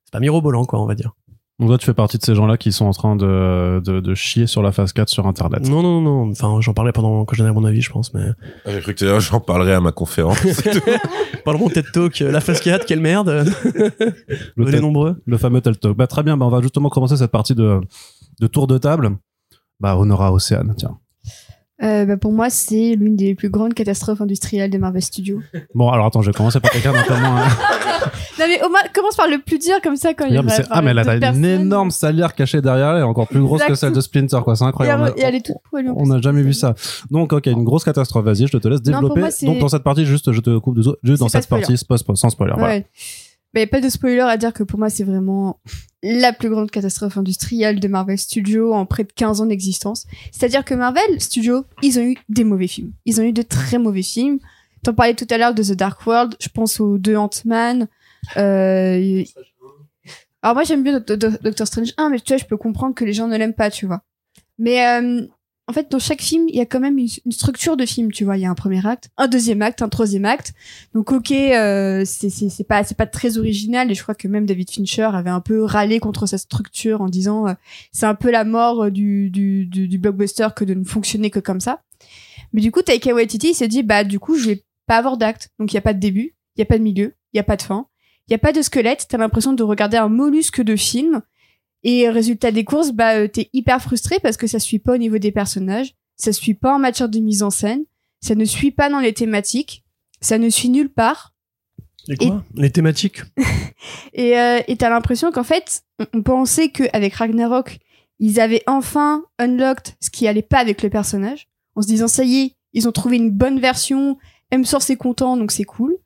c'est 0.04 0.12
pas 0.12 0.21
mirobolant, 0.21 0.64
quoi, 0.66 0.80
on 0.83 0.87
va 0.87 0.95
dire. 0.95 1.12
Donc 1.58 1.68
toi, 1.68 1.78
tu 1.78 1.86
fais 1.86 1.94
partie 1.94 2.18
de 2.18 2.22
ces 2.22 2.34
gens-là 2.34 2.58
qui 2.58 2.70
sont 2.70 2.84
en 2.84 2.90
train 2.92 3.16
de, 3.16 3.80
de, 3.82 4.00
de 4.00 4.14
chier 4.14 4.46
sur 4.46 4.62
la 4.62 4.72
phase 4.72 4.92
4 4.92 5.08
sur 5.08 5.26
Internet. 5.26 5.66
Non, 5.66 5.82
non, 5.82 6.02
non, 6.02 6.30
enfin, 6.30 6.60
j'en 6.60 6.75
parlais 6.75 6.92
pendant, 6.92 7.25
quand 7.25 7.34
je 7.34 7.42
donnais 7.42 7.54
mon 7.54 7.64
avis, 7.64 7.80
je 7.80 7.90
pense, 7.90 8.12
mais. 8.12 8.26
Ah, 8.66 8.71
J'ai 8.73 8.80
cru 8.80 8.95
que 8.95 9.19
j'en 9.21 9.40
parlerai 9.40 9.73
à 9.73 9.80
ma 9.80 9.90
conférence. 9.92 10.36
Mon 11.47 11.69
TED 11.71 11.86
Talk, 11.92 12.21
euh, 12.23 12.32
la 12.32 12.40
phase 12.40 12.60
4, 12.60 12.84
quelle 12.86 13.00
merde! 13.00 13.47
Le, 14.56 14.64
tel- 14.71 14.80
nombreux. 14.80 15.23
le 15.25 15.38
fameux 15.38 15.60
Tel 15.60 15.78
Talk. 15.78 15.97
Bah, 15.97 16.06
très 16.08 16.23
bien, 16.25 16.36
bah, 16.36 16.45
on 16.45 16.50
va 16.50 16.60
justement 16.60 16.88
commencer 16.90 17.16
cette 17.16 17.30
partie 17.30 17.54
de, 17.54 17.80
de 18.40 18.47
tour 18.49 18.66
de 18.66 18.76
table. 18.78 19.16
Bah, 19.80 19.97
Honora 19.97 20.32
Océane, 20.32 20.75
tiens. 20.76 20.99
Euh, 21.82 22.06
bah, 22.06 22.17
pour 22.17 22.32
moi, 22.32 22.49
c'est 22.49 22.95
l'une 22.97 23.17
des 23.17 23.34
plus 23.34 23.50
grandes 23.50 23.75
catastrophes 23.75 24.23
industrielles 24.23 24.71
des 24.71 24.78
Marvel 24.78 25.02
Studios. 25.02 25.41
Bon, 25.75 25.91
alors 25.91 26.06
attends, 26.06 26.23
je 26.23 26.30
vais 26.30 26.34
commencer 26.36 26.58
par 26.58 26.71
quelqu'un 26.71 26.93
d'un 26.93 27.02
peu 27.02 27.15
moins... 27.15 27.43
hein. 27.43 27.49
non 28.39 28.45
mais 28.49 28.62
au 28.65 28.71
moins, 28.71 28.80
commence 28.95 29.15
par 29.17 29.28
le 29.28 29.39
plus 29.39 29.58
dur 29.58 29.75
comme 29.82 29.97
ça 29.97 30.15
quand 30.15 30.25
il 30.26 30.36
ah, 30.39 30.43
mais 30.82 30.91
elle 30.93 30.99
a 30.99 31.02
d'autres 31.04 31.15
une 31.17 31.21
personnes. 31.21 31.45
énorme 31.45 31.91
salière 31.91 32.34
cachée 32.34 32.62
derrière 32.62 32.97
elle, 32.97 33.02
encore 33.04 33.28
plus 33.28 33.41
grosse 33.43 33.62
que 33.65 33.75
celle 33.75 33.93
de 33.93 34.00
Splinter, 34.00 34.39
quoi. 34.43 34.56
C'est 34.56 34.65
incroyable. 34.65 35.12
et 35.19 35.23
elle 35.23 35.34
est 35.34 35.45
toute 35.45 35.56
poilue. 35.69 35.91
On 35.95 36.06
n'a 36.06 36.21
jamais 36.23 36.43
vu 36.43 36.54
ça. 36.54 36.75
Donc, 37.10 37.32
ok, 37.34 37.47
une 37.47 37.65
grosse 37.65 37.84
catastrophe. 37.84 38.25
Vas-y, 38.25 38.47
je 38.47 38.56
te 38.56 38.69
laisse 38.69 38.80
Non, 38.86 39.00
développer. 39.00 39.21
moi, 39.21 39.28
Donc, 39.43 39.58
dans 39.58 39.69
cette 39.69 39.82
partie, 39.82 40.06
juste, 40.06 40.32
je 40.32 40.41
te 40.41 40.56
coupe 40.58 40.76
de 40.76 40.82
zo- 40.82 40.97
juste 41.02 41.21
dans 41.21 41.28
cette 41.28 41.47
partie, 41.49 41.76
sans 41.76 41.95
spo- 41.97 42.15
sans 42.15 42.30
spoiler. 42.30 42.54
voilà. 42.56 42.80
Mais 43.56 43.66
pas 43.66 43.80
de 43.80 43.88
spoiler 43.88 44.21
à 44.21 44.36
dire 44.36 44.52
que 44.52 44.62
pour 44.62 44.78
moi, 44.78 44.90
c'est 44.90 45.02
vraiment 45.02 45.58
la 46.02 46.32
plus 46.34 46.50
grande 46.50 46.71
catastrophe 46.71 47.16
industrielle 47.16 47.80
de 47.80 47.88
Marvel 47.88 48.19
Studios 48.19 48.75
en 48.75 48.84
près 48.84 49.02
de 49.02 49.10
15 49.12 49.40
ans 49.40 49.47
d'existence. 49.47 50.04
C'est-à-dire 50.30 50.62
que 50.62 50.75
Marvel 50.75 51.21
Studios, 51.21 51.64
ils 51.82 51.99
ont 51.99 52.02
eu 52.02 52.16
des 52.28 52.45
mauvais 52.45 52.69
films. 52.69 52.92
Ils 53.06 53.19
ont 53.19 53.25
eu 53.25 53.32
de 53.32 53.40
très 53.42 53.78
mauvais 53.78 54.02
films. 54.02 54.38
T'en 54.84 54.92
parlais 54.92 55.14
tout 55.14 55.26
à 55.30 55.38
l'heure 55.38 55.54
de 55.54 55.62
The 55.62 55.73
Dark 55.73 56.06
World. 56.06 56.36
Je 56.38 56.50
pense 56.50 56.80
aux 56.80 56.99
deux 56.99 57.16
Ant-Man. 57.16 57.88
Euh... 58.36 59.25
Alors 60.42 60.54
moi, 60.54 60.64
j'aime 60.64 60.82
bien 60.84 61.00
Do- 61.00 61.16
Do- 61.16 61.38
Doctor 61.42 61.66
Strange 61.66 61.92
1, 61.97 62.10
mais 62.10 62.21
tu 62.21 62.34
vois, 62.34 62.36
je 62.36 62.45
peux 62.45 62.58
comprendre 62.58 62.95
que 62.95 63.04
les 63.06 63.14
gens 63.14 63.26
ne 63.26 63.36
l'aiment 63.38 63.54
pas, 63.54 63.71
tu 63.71 63.86
vois. 63.86 64.02
Mais 64.58 64.86
euh, 64.86 65.26
en 65.69 65.73
fait, 65.73 65.91
dans 65.91 65.99
chaque 65.99 66.23
film, 66.23 66.49
il 66.49 66.55
y 66.55 66.61
a 66.61 66.67
quand 66.67 66.79
même 66.79 66.97
une, 66.97 67.33
structure 67.33 67.76
de 67.76 67.85
film, 67.85 68.13
tu 68.13 68.25
vois. 68.25 68.37
Il 68.37 68.43
y 68.43 68.47
a 68.47 68.50
un 68.50 68.55
premier 68.55 68.87
acte, 68.87 69.11
un 69.17 69.26
deuxième 69.26 69.63
acte, 69.63 69.83
un 69.83 69.89
troisième 69.89 70.25
acte. 70.25 70.55
Donc 70.95 71.11
ok, 71.11 71.33
euh, 71.33 72.05
c'est 72.07 72.31
c'est 72.31 72.65
pas 72.65 72.85
c'est 72.85 72.97
pas 72.97 73.07
très 73.07 73.37
original 73.37 73.91
et 73.91 73.95
je 73.95 74.02
crois 74.02 74.15
que 74.15 74.29
même 74.29 74.47
David 74.47 74.71
Fincher 74.71 75.09
avait 75.13 75.31
un 75.31 75.41
peu 75.41 75.65
râlé 75.65 75.99
contre 75.99 76.26
cette 76.26 76.41
structure 76.41 77.00
en 77.00 77.09
disant 77.09 77.49
euh, 77.49 77.55
c'est 77.91 78.07
un 78.07 78.15
peu 78.15 78.31
la 78.31 78.45
mort 78.45 78.85
euh, 78.85 78.91
du, 78.91 79.29
du 79.31 79.67
du 79.67 79.99
blockbuster 79.99 80.49
que 80.55 80.65
de 80.65 80.75
ne 80.75 80.85
fonctionner 80.85 81.31
que 81.31 81.41
comme 81.41 81.61
ça. 81.61 81.83
Mais 82.52 82.61
du 82.61 82.71
coup, 82.71 82.83
Taika 82.83 83.13
Waititi 83.13 83.52
s'est 83.52 83.69
dit 83.69 83.83
bah 83.83 84.05
du 84.05 84.21
coup 84.21 84.37
je 84.37 84.47
vais 84.47 84.65
pas 84.87 84.99
avoir 84.99 85.17
d'acte, 85.17 85.50
donc 85.59 85.73
il 85.73 85.75
y 85.75 85.79
a 85.79 85.83
pas 85.83 85.95
de 85.95 86.00
début, 86.00 86.37
il 86.55 86.61
y 86.61 86.63
a 86.63 86.67
pas 86.67 86.79
de 86.79 86.85
milieu, 86.85 87.15
il 87.33 87.39
y 87.39 87.41
a 87.41 87.45
pas 87.45 87.57
de 87.57 87.63
fin, 87.63 87.89
il 88.29 88.33
y 88.33 88.35
a 88.37 88.39
pas 88.39 88.52
de 88.52 88.63
squelette. 88.63 89.07
T'as 89.09 89.19
l'impression 89.19 89.52
de 89.52 89.65
regarder 89.65 89.97
un 89.97 90.09
mollusque 90.09 90.63
de 90.63 90.76
film 90.76 91.23
et 91.82 92.08
résultat 92.08 92.50
des 92.50 92.65
courses 92.65 92.93
bah 92.93 93.17
euh, 93.17 93.28
t'es 93.28 93.49
hyper 93.52 93.80
frustré 93.80 94.19
parce 94.21 94.36
que 94.36 94.47
ça 94.47 94.58
suit 94.58 94.78
pas 94.78 94.95
au 94.95 94.99
niveau 94.99 95.19
des 95.19 95.32
personnages, 95.32 95.95
ça 96.17 96.32
suit 96.32 96.54
pas 96.54 96.75
en 96.75 96.78
matière 96.78 97.08
de 97.08 97.19
mise 97.19 97.43
en 97.43 97.50
scène, 97.50 97.84
ça 98.21 98.34
ne 98.34 98.45
suit 98.45 98.71
pas 98.71 98.89
dans 98.89 99.00
les 99.00 99.12
thématiques, 99.12 99.84
ça 100.21 100.39
ne 100.39 100.49
suit 100.49 100.71
nulle 100.71 100.93
part. 100.93 101.34
Et 102.08 102.17
quoi? 102.17 102.45
Les 102.54 102.71
thématiques? 102.71 103.23
Et 104.12 104.39
euh, 104.39 104.60
t'as 104.78 104.91
l'impression 104.91 105.32
qu'en 105.32 105.43
fait, 105.43 105.82
on, 105.99 106.06
on 106.15 106.23
pensait 106.23 106.71
qu'avec 106.71 107.15
Ragnarok, 107.15 107.78
ils 108.19 108.41
avaient 108.41 108.62
enfin 108.67 109.25
unlocked 109.39 109.95
ce 110.00 110.10
qui 110.10 110.26
allait 110.26 110.43
pas 110.43 110.58
avec 110.58 110.82
le 110.82 110.91
personnage, 110.91 111.49
en 111.75 111.82
se 111.82 111.86
disant 111.86 112.08
ça 112.08 112.25
y 112.25 112.36
est, 112.36 112.52
ils 112.73 112.89
ont 112.89 112.93
trouvé 112.93 113.17
une 113.17 113.30
bonne 113.30 113.60
version, 113.60 114.19
M-Source 114.50 114.91
est 114.91 114.97
content, 114.97 115.36
donc 115.36 115.50
c'est 115.50 115.65
cool. 115.65 115.97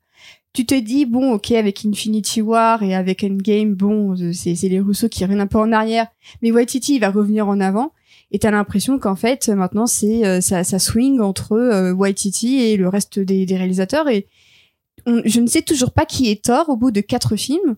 Tu 0.53 0.65
te 0.65 0.77
dis, 0.77 1.05
bon, 1.05 1.31
ok, 1.33 1.51
avec 1.51 1.85
Infinity 1.85 2.41
War 2.41 2.83
et 2.83 2.93
avec 2.93 3.23
Endgame, 3.23 3.73
bon, 3.73 4.15
euh, 4.19 4.33
c'est 4.33 4.53
c'est 4.55 4.67
les 4.67 4.81
Rousseau 4.81 5.07
qui 5.07 5.23
reviennent 5.23 5.39
un 5.39 5.47
peu 5.47 5.57
en 5.59 5.71
arrière, 5.71 6.07
mais 6.41 6.51
Waititi, 6.51 6.95
il 6.95 6.99
va 6.99 7.09
revenir 7.09 7.47
en 7.47 7.59
avant. 7.61 7.93
Et 8.31 8.39
t'as 8.39 8.51
l'impression 8.51 8.97
qu'en 8.99 9.15
fait, 9.15 9.47
maintenant, 9.49 9.85
c'est 9.87 10.25
euh, 10.25 10.41
ça, 10.41 10.63
ça 10.63 10.79
swing 10.79 11.19
entre 11.21 11.53
euh, 11.53 11.93
Waititi 11.93 12.61
et 12.61 12.77
le 12.77 12.87
reste 12.89 13.19
des, 13.19 13.45
des 13.45 13.57
réalisateurs. 13.57 14.07
Et 14.09 14.27
on- 15.05 15.21
je 15.25 15.39
ne 15.39 15.47
sais 15.47 15.61
toujours 15.61 15.91
pas 15.91 16.05
qui 16.05 16.29
est 16.31 16.43
tort 16.43 16.67
au 16.69 16.75
bout 16.77 16.91
de 16.91 17.01
quatre 17.01 17.35
films. 17.37 17.75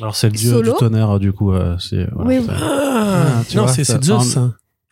Alors, 0.00 0.14
c'est 0.14 0.28
le 0.28 0.34
dieu 0.36 0.50
Solo. 0.50 0.72
du 0.72 0.78
tonnerre, 0.78 1.18
du 1.18 1.32
coup. 1.32 1.52
euh, 1.52 1.76
c'est 1.78 2.06
voilà, 2.12 2.28
Oui, 2.40 2.44
c'est 2.44 2.52
Ah, 2.52 3.42
tu 3.48 3.56
non, 3.56 3.62
vois, 3.64 3.72
c'est 3.72 3.84
Zeus. 4.02 4.38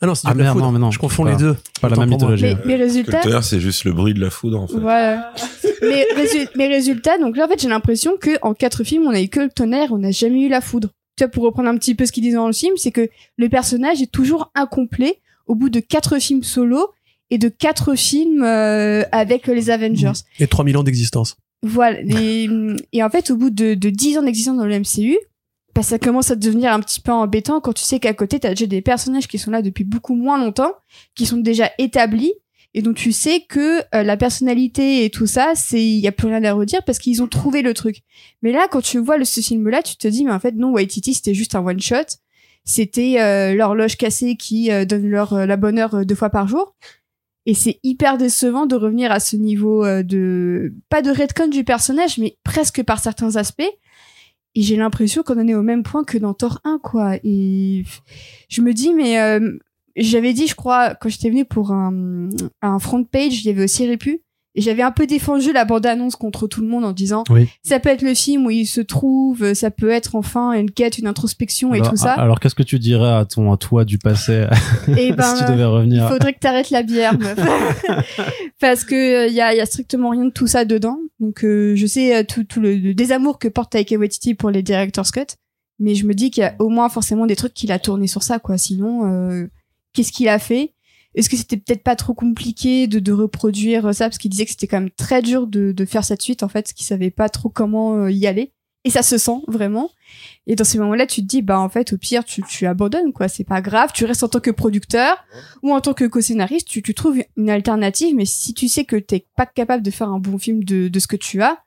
Ah 0.05 0.07
non, 0.07 0.15
c'est 0.15 0.29
Ah, 0.29 0.35
de 0.35 0.39
la 0.39 0.45
merde, 0.45 0.59
foudre. 0.59 0.73
non, 0.73 0.79
non, 0.79 0.91
Je 0.91 0.99
confonds 0.99 1.25
pas- 1.25 1.31
les 1.33 1.37
deux. 1.37 1.57
pas 1.81 1.89
la 1.89 1.97
même 1.97 2.11
mythologie. 2.11 2.45
Mais, 2.45 2.57
mais 2.67 2.77
le 2.77 2.85
résultat, 2.85 3.21
tonnerre, 3.23 3.43
c'est 3.43 3.59
juste 3.61 3.85
le 3.85 3.93
bruit 3.93 4.13
de 4.15 4.21
la 4.21 4.29
foudre, 4.31 4.61
en 4.61 4.67
fait. 4.67 4.77
Voilà. 4.79 5.33
mais, 5.83 6.05
résu- 6.17 6.49
mais 6.57 6.67
résultat, 6.69 7.17
donc 7.19 7.37
là, 7.37 7.47
en 7.47 7.49
fait, 7.49 7.61
j'ai 7.61 7.69
l'impression 7.69 8.17
que 8.21 8.31
en 8.43 8.53
quatre 8.55 8.85
films, 8.85 9.05
on 9.07 9.11
a 9.15 9.21
eu 9.23 9.29
que 9.29 9.41
le 9.41 9.49
tonnerre, 9.49 9.93
on 9.93 9.99
n'a 9.99 10.11
jamais 10.11 10.43
eu 10.43 10.49
la 10.49 10.61
foudre. 10.61 10.91
Tu 11.17 11.25
vois, 11.25 11.31
pour 11.31 11.45
reprendre 11.45 11.69
un 11.71 11.77
petit 11.79 11.95
peu 11.95 12.05
ce 12.07 12.13
qu'ils 12.13 12.23
disent 12.25 12.35
dans 12.35 12.47
le 12.47 12.53
film, 12.53 12.75
c'est 12.77 12.91
que 12.93 13.09
le 13.39 13.49
personnage 13.49 14.03
est 14.03 14.11
toujours 14.13 14.51
incomplet 14.55 15.21
au 15.47 15.55
bout 15.55 15.71
de 15.71 15.81
quatre 15.81 16.19
films 16.19 16.43
solo 16.43 16.91
et 17.31 17.39
de 17.39 17.49
quatre 17.49 17.95
films 17.95 18.43
euh, 18.43 19.05
avec 19.13 19.47
les 19.47 19.71
Avengers. 19.71 20.13
Et 20.41 20.47
3000 20.47 20.77
ans 20.77 20.83
d'existence. 20.83 21.37
Voilà. 21.63 21.99
Et, 22.03 22.49
et 22.93 23.03
en 23.03 23.09
fait, 23.09 23.31
au 23.31 23.37
bout 23.37 23.51
de, 23.51 23.73
de 23.75 23.89
10 23.91 24.19
ans 24.19 24.23
d'existence 24.23 24.59
dans 24.59 24.67
le 24.67 24.79
MCU, 24.79 25.17
bah, 25.75 25.83
ça 25.83 25.99
commence 25.99 26.31
à 26.31 26.37
devenir 26.37 26.73
un 26.73 26.81
petit 26.81 27.01
peu 27.01 27.13
embêtant 27.13 27.61
quand 27.61 27.73
tu 27.73 27.83
sais 27.83 27.99
qu'à 28.01 28.15
côté, 28.15 28.39
t'as 28.41 28.51
déjà 28.51 28.67
des 28.67 28.83
personnages 28.83 29.29
qui 29.29 29.39
sont 29.39 29.51
là 29.51 29.63
depuis 29.63 29.85
beaucoup 29.85 30.15
moins 30.15 30.39
longtemps, 30.39 30.73
qui 31.15 31.27
sont 31.27 31.37
déjà 31.39 31.71
établis, 31.79 32.33
et 32.75 32.83
donc 32.83 32.97
tu 32.97 33.13
sais 33.13 33.41
que 33.49 33.81
euh, 33.95 34.03
la 34.03 34.17
personnalité 34.17 35.05
et 35.05 35.11
tout 35.11 35.27
ça, 35.27 35.53
c'est 35.55 35.85
il 35.85 35.99
y 36.01 36.09
a 36.09 36.13
plus 36.13 36.27
rien 36.29 36.43
à 36.45 36.53
redire 36.53 36.83
parce 36.85 36.99
qu'ils 36.99 37.23
ont 37.23 37.29
trouvé 37.29 37.63
le 37.63 37.73
truc. 37.73 38.03
Mais 38.43 38.51
là, 38.53 38.67
quand 38.71 38.81
tu 38.81 38.99
vois 38.99 39.17
le, 39.17 39.25
ce 39.25 39.41
film-là, 39.41 39.83
tu 39.83 39.97
te 39.97 40.09
dis 40.09 40.25
mais 40.25 40.33
en 40.33 40.41
fait 40.41 40.55
non, 40.57 40.73
Waititi 40.73 41.15
c'était 41.15 41.35
juste 41.35 41.55
un 41.55 41.65
one 41.65 41.81
shot. 41.81 42.19
c'était 42.65 43.21
euh, 43.21 43.55
l'horloge 43.55 43.97
cassée 43.97 44.37
qui 44.37 44.73
euh, 44.73 44.85
donne 44.85 45.09
leur 45.09 45.35
euh, 45.35 45.47
la 45.47 45.57
bonne 45.57 45.79
heure 45.79 45.95
euh, 45.95 46.05
deux 46.05 46.15
fois 46.15 46.31
par 46.31 46.49
jour. 46.49 46.75
Et 47.47 47.53
c'est 47.55 47.79
hyper 47.83 48.17
décevant 48.17 48.65
de 48.65 48.75
revenir 48.75 49.13
à 49.13 49.21
ce 49.21 49.37
niveau 49.37 49.85
euh, 49.85 50.03
de 50.03 50.73
pas 50.89 51.03
de 51.03 51.11
redcon 51.11 51.47
du 51.49 51.63
personnage, 51.63 52.17
mais 52.19 52.39
presque 52.43 52.83
par 52.83 52.99
certains 53.01 53.37
aspects. 53.37 53.71
Et 54.55 54.63
j'ai 54.63 54.77
l'impression 54.77 55.23
qu'on 55.23 55.41
en 55.41 55.49
est 55.49 55.55
au 55.55 55.63
même 55.63 55.83
point 55.83 56.05
que 56.05 56.19
dans 56.19 56.35
Thor 56.35 56.61
1, 56.65 56.79
quoi. 56.83 57.17
Et 57.25 57.85
je 58.49 58.63
me 58.63 58.73
dis, 58.73 58.93
mais 58.95 59.21
euh, 59.21 59.59
j'avais 59.97 60.33
dit, 60.33 60.47
je 60.47 60.55
crois, 60.55 60.95
quand 60.95 61.09
j'étais 61.09 61.31
venue 61.31 61.45
pour 61.45 61.73
un, 61.73 62.29
un 62.63 62.79
front 62.79 63.03
page, 63.05 63.45
il 63.45 63.47
y 63.47 63.51
avait 63.51 63.65
aussi 63.65 63.87
Répu. 63.87 64.23
J'avais 64.57 64.83
un 64.83 64.93
peu 64.93 65.07
défendu 65.07 65.53
la 65.53 65.65
bande-annonce 65.65 66.15
contre 66.15 66.47
tout 66.47 66.61
le 66.61 66.69
monde 66.69 66.85
en 66.85 66.93
disant, 66.93 67.25
Oui. 67.29 67.49
ça 67.65 67.81
peut 67.81 67.89
être 67.89 68.03
le 68.03 68.15
film 68.15 68.47
où 68.47 68.51
il 68.51 68.67
se 68.67 68.81
trouve, 68.81 69.53
ça 69.55 69.73
peut 69.73 69.91
être 69.91 70.15
enfin 70.15 70.53
une 70.53 70.71
quête, 70.71 70.99
une 70.99 71.09
introspection 71.09 71.75
et 71.75 71.81
tout 71.83 71.97
ça. 71.97 72.13
Alors, 72.13 72.39
qu'est-ce 72.39 72.55
que 72.55 72.63
tu 72.63 72.79
dirais 72.79 73.13
à 73.13 73.25
ton 73.25 73.53
à 73.53 73.57
toi 73.57 73.85
du 73.85 73.99
passé? 73.99 74.47
Et 74.97 75.13
ben, 75.13 75.35
si 75.35 75.45
tu 75.45 75.51
devais 75.51 75.63
il 75.63 75.67
revenir 75.67 76.09
faudrait 76.09 76.35
que 76.35 76.39
t'arrêtes 76.39 76.71
la 76.71 76.85
bière, 76.85 77.19
meuf. 77.19 77.37
Parce 78.61 78.85
que 78.85 79.29
il 79.29 79.35
y, 79.35 79.41
a, 79.41 79.55
y 79.55 79.61
a 79.61 79.67
strictement 79.67 80.11
rien 80.11 80.27
de 80.27 80.31
tout 80.31 80.47
ça 80.47 80.65
dedans. 80.65 80.99
Donc 81.21 81.45
euh, 81.45 81.75
je 81.77 81.87
sais 81.87 82.17
euh, 82.17 82.23
tout, 82.23 82.45
tout 82.45 82.61
le, 82.61 82.77
le 82.77 82.95
désamour 82.95 83.39
que 83.39 83.49
porte 83.49 83.73
Taika 83.73 83.97
Waititi 83.97 84.35
pour 84.35 84.51
les 84.51 84.63
director's 84.63 85.11
cut, 85.11 85.21
mais 85.79 85.95
je 85.95 86.07
me 86.07 86.15
dis 86.15 86.31
qu'il 86.31 86.43
y 86.43 86.47
a 86.47 86.55
au 86.59 86.69
moins 86.69 86.89
forcément 86.89 87.27
des 87.27 87.37
trucs 87.37 87.55
qu'il 87.55 87.73
a 87.73 87.79
tourné 87.79 88.07
sur 88.07 88.23
ça, 88.23 88.39
quoi. 88.39 88.57
Sinon, 88.59 89.07
euh, 89.11 89.47
qu'est-ce 89.93 90.13
qu'il 90.13 90.29
a 90.29 90.39
fait? 90.39 90.73
Est-ce 91.15 91.29
que 91.29 91.37
c'était 91.37 91.57
peut-être 91.57 91.83
pas 91.83 91.97
trop 91.97 92.15
compliqué 92.15 92.87
de, 92.87 92.99
de 92.99 93.13
reproduire 93.13 93.95
ça? 93.95 94.07
Parce 94.07 94.19
qu'il 94.19 94.31
disait 94.31 94.45
que 94.45 94.51
c'était 94.51 94.67
quand 94.67 94.81
même 94.81 94.91
très 94.91 95.23
dur 95.23 95.47
de, 95.47 95.73
de 95.73 95.85
faire 95.85 96.05
cette 96.05 96.23
suite 96.23 96.43
en 96.43 96.49
fait, 96.49 96.73
qu'il 96.73 96.87
savait 96.87 97.11
pas 97.11 97.29
trop 97.29 97.49
comment 97.49 97.97
euh, 97.97 98.11
y 98.11 98.27
aller. 98.27 98.53
Et 98.87 98.91
ça 98.91 99.03
se 99.03 99.17
sent 99.17 99.41
vraiment. 99.49 99.91
Et 100.47 100.57
dans 100.57 100.65
ces 100.65 100.79
moments-là, 100.79 101.07
tu 101.07 101.23
te 101.23 101.27
dis, 101.27 101.41
bah 101.41 101.59
en 101.59 101.71
fait, 101.71 101.95
au 101.95 101.97
pire, 101.97 102.23
tu, 102.23 102.43
tu 102.43 102.67
abandonnes 102.67 103.15
quoi. 103.15 103.29
C'est 103.29 103.45
pas 103.45 103.63
grave. 103.63 103.93
Tu 103.95 104.05
restes 104.05 104.23
en 104.23 104.29
tant 104.29 104.41
que 104.41 104.51
producteur 104.51 105.25
ou 105.63 105.73
en 105.73 105.81
tant 105.81 105.95
que 105.95 106.05
co-scénariste, 106.05 106.69
tu, 106.69 106.83
tu 106.83 106.93
trouves 106.93 107.23
une 107.39 107.49
alternative. 107.49 108.15
Mais 108.15 108.27
si 108.27 108.53
tu 108.53 108.69
sais 108.69 108.85
que 108.85 108.97
t'es 108.97 109.27
pas 109.37 109.47
capable 109.47 109.83
de 109.83 109.91
faire 109.91 110.11
un 110.11 110.19
bon 110.19 110.37
film 110.37 110.63
de, 110.65 110.89
de 110.89 110.99
ce 110.99 111.07
que 111.07 111.17
tu 111.17 111.41
as, 111.41 111.63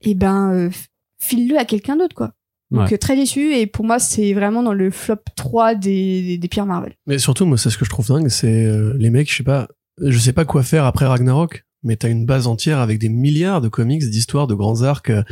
eh 0.00 0.14
ben 0.14 0.50
euh, 0.54 0.70
file-le 1.18 1.58
à 1.58 1.66
quelqu'un 1.66 1.96
d'autre 1.96 2.14
quoi. 2.14 2.32
Donc 2.70 2.88
Ouais. 2.88 2.94
euh, 2.94 2.98
très 2.98 3.14
déçu. 3.16 3.54
Et 3.54 3.66
pour 3.66 3.84
moi, 3.84 3.98
c'est 3.98 4.32
vraiment 4.34 4.62
dans 4.62 4.72
le 4.72 4.90
flop 4.90 5.16
3 5.36 5.74
des, 5.76 6.22
des, 6.22 6.38
des 6.38 6.48
pires 6.48 6.66
Marvel. 6.66 6.94
Mais 7.06 7.18
surtout, 7.18 7.46
moi, 7.46 7.56
c'est 7.58 7.70
ce 7.70 7.78
que 7.78 7.84
je 7.84 7.90
trouve 7.90 8.08
dingue, 8.08 8.28
c'est 8.28 8.64
euh, 8.66 8.94
les 8.98 9.10
mecs, 9.10 9.30
je 9.30 9.36
sais 9.36 9.42
pas, 9.44 9.68
je 10.02 10.18
sais 10.18 10.32
pas 10.32 10.44
quoi 10.44 10.62
faire 10.62 10.84
après 10.84 11.06
Ragnarok, 11.06 11.64
mais 11.84 11.96
t'as 11.96 12.08
une 12.08 12.26
base 12.26 12.46
entière 12.48 12.80
avec 12.80 12.98
des 12.98 13.08
milliards 13.08 13.60
de 13.60 13.68
comics, 13.68 14.02
d'histoires, 14.10 14.46
de 14.48 14.54
grands 14.54 14.82
arcs. 14.82 15.10
euh, 15.10 15.22
que 15.22 15.28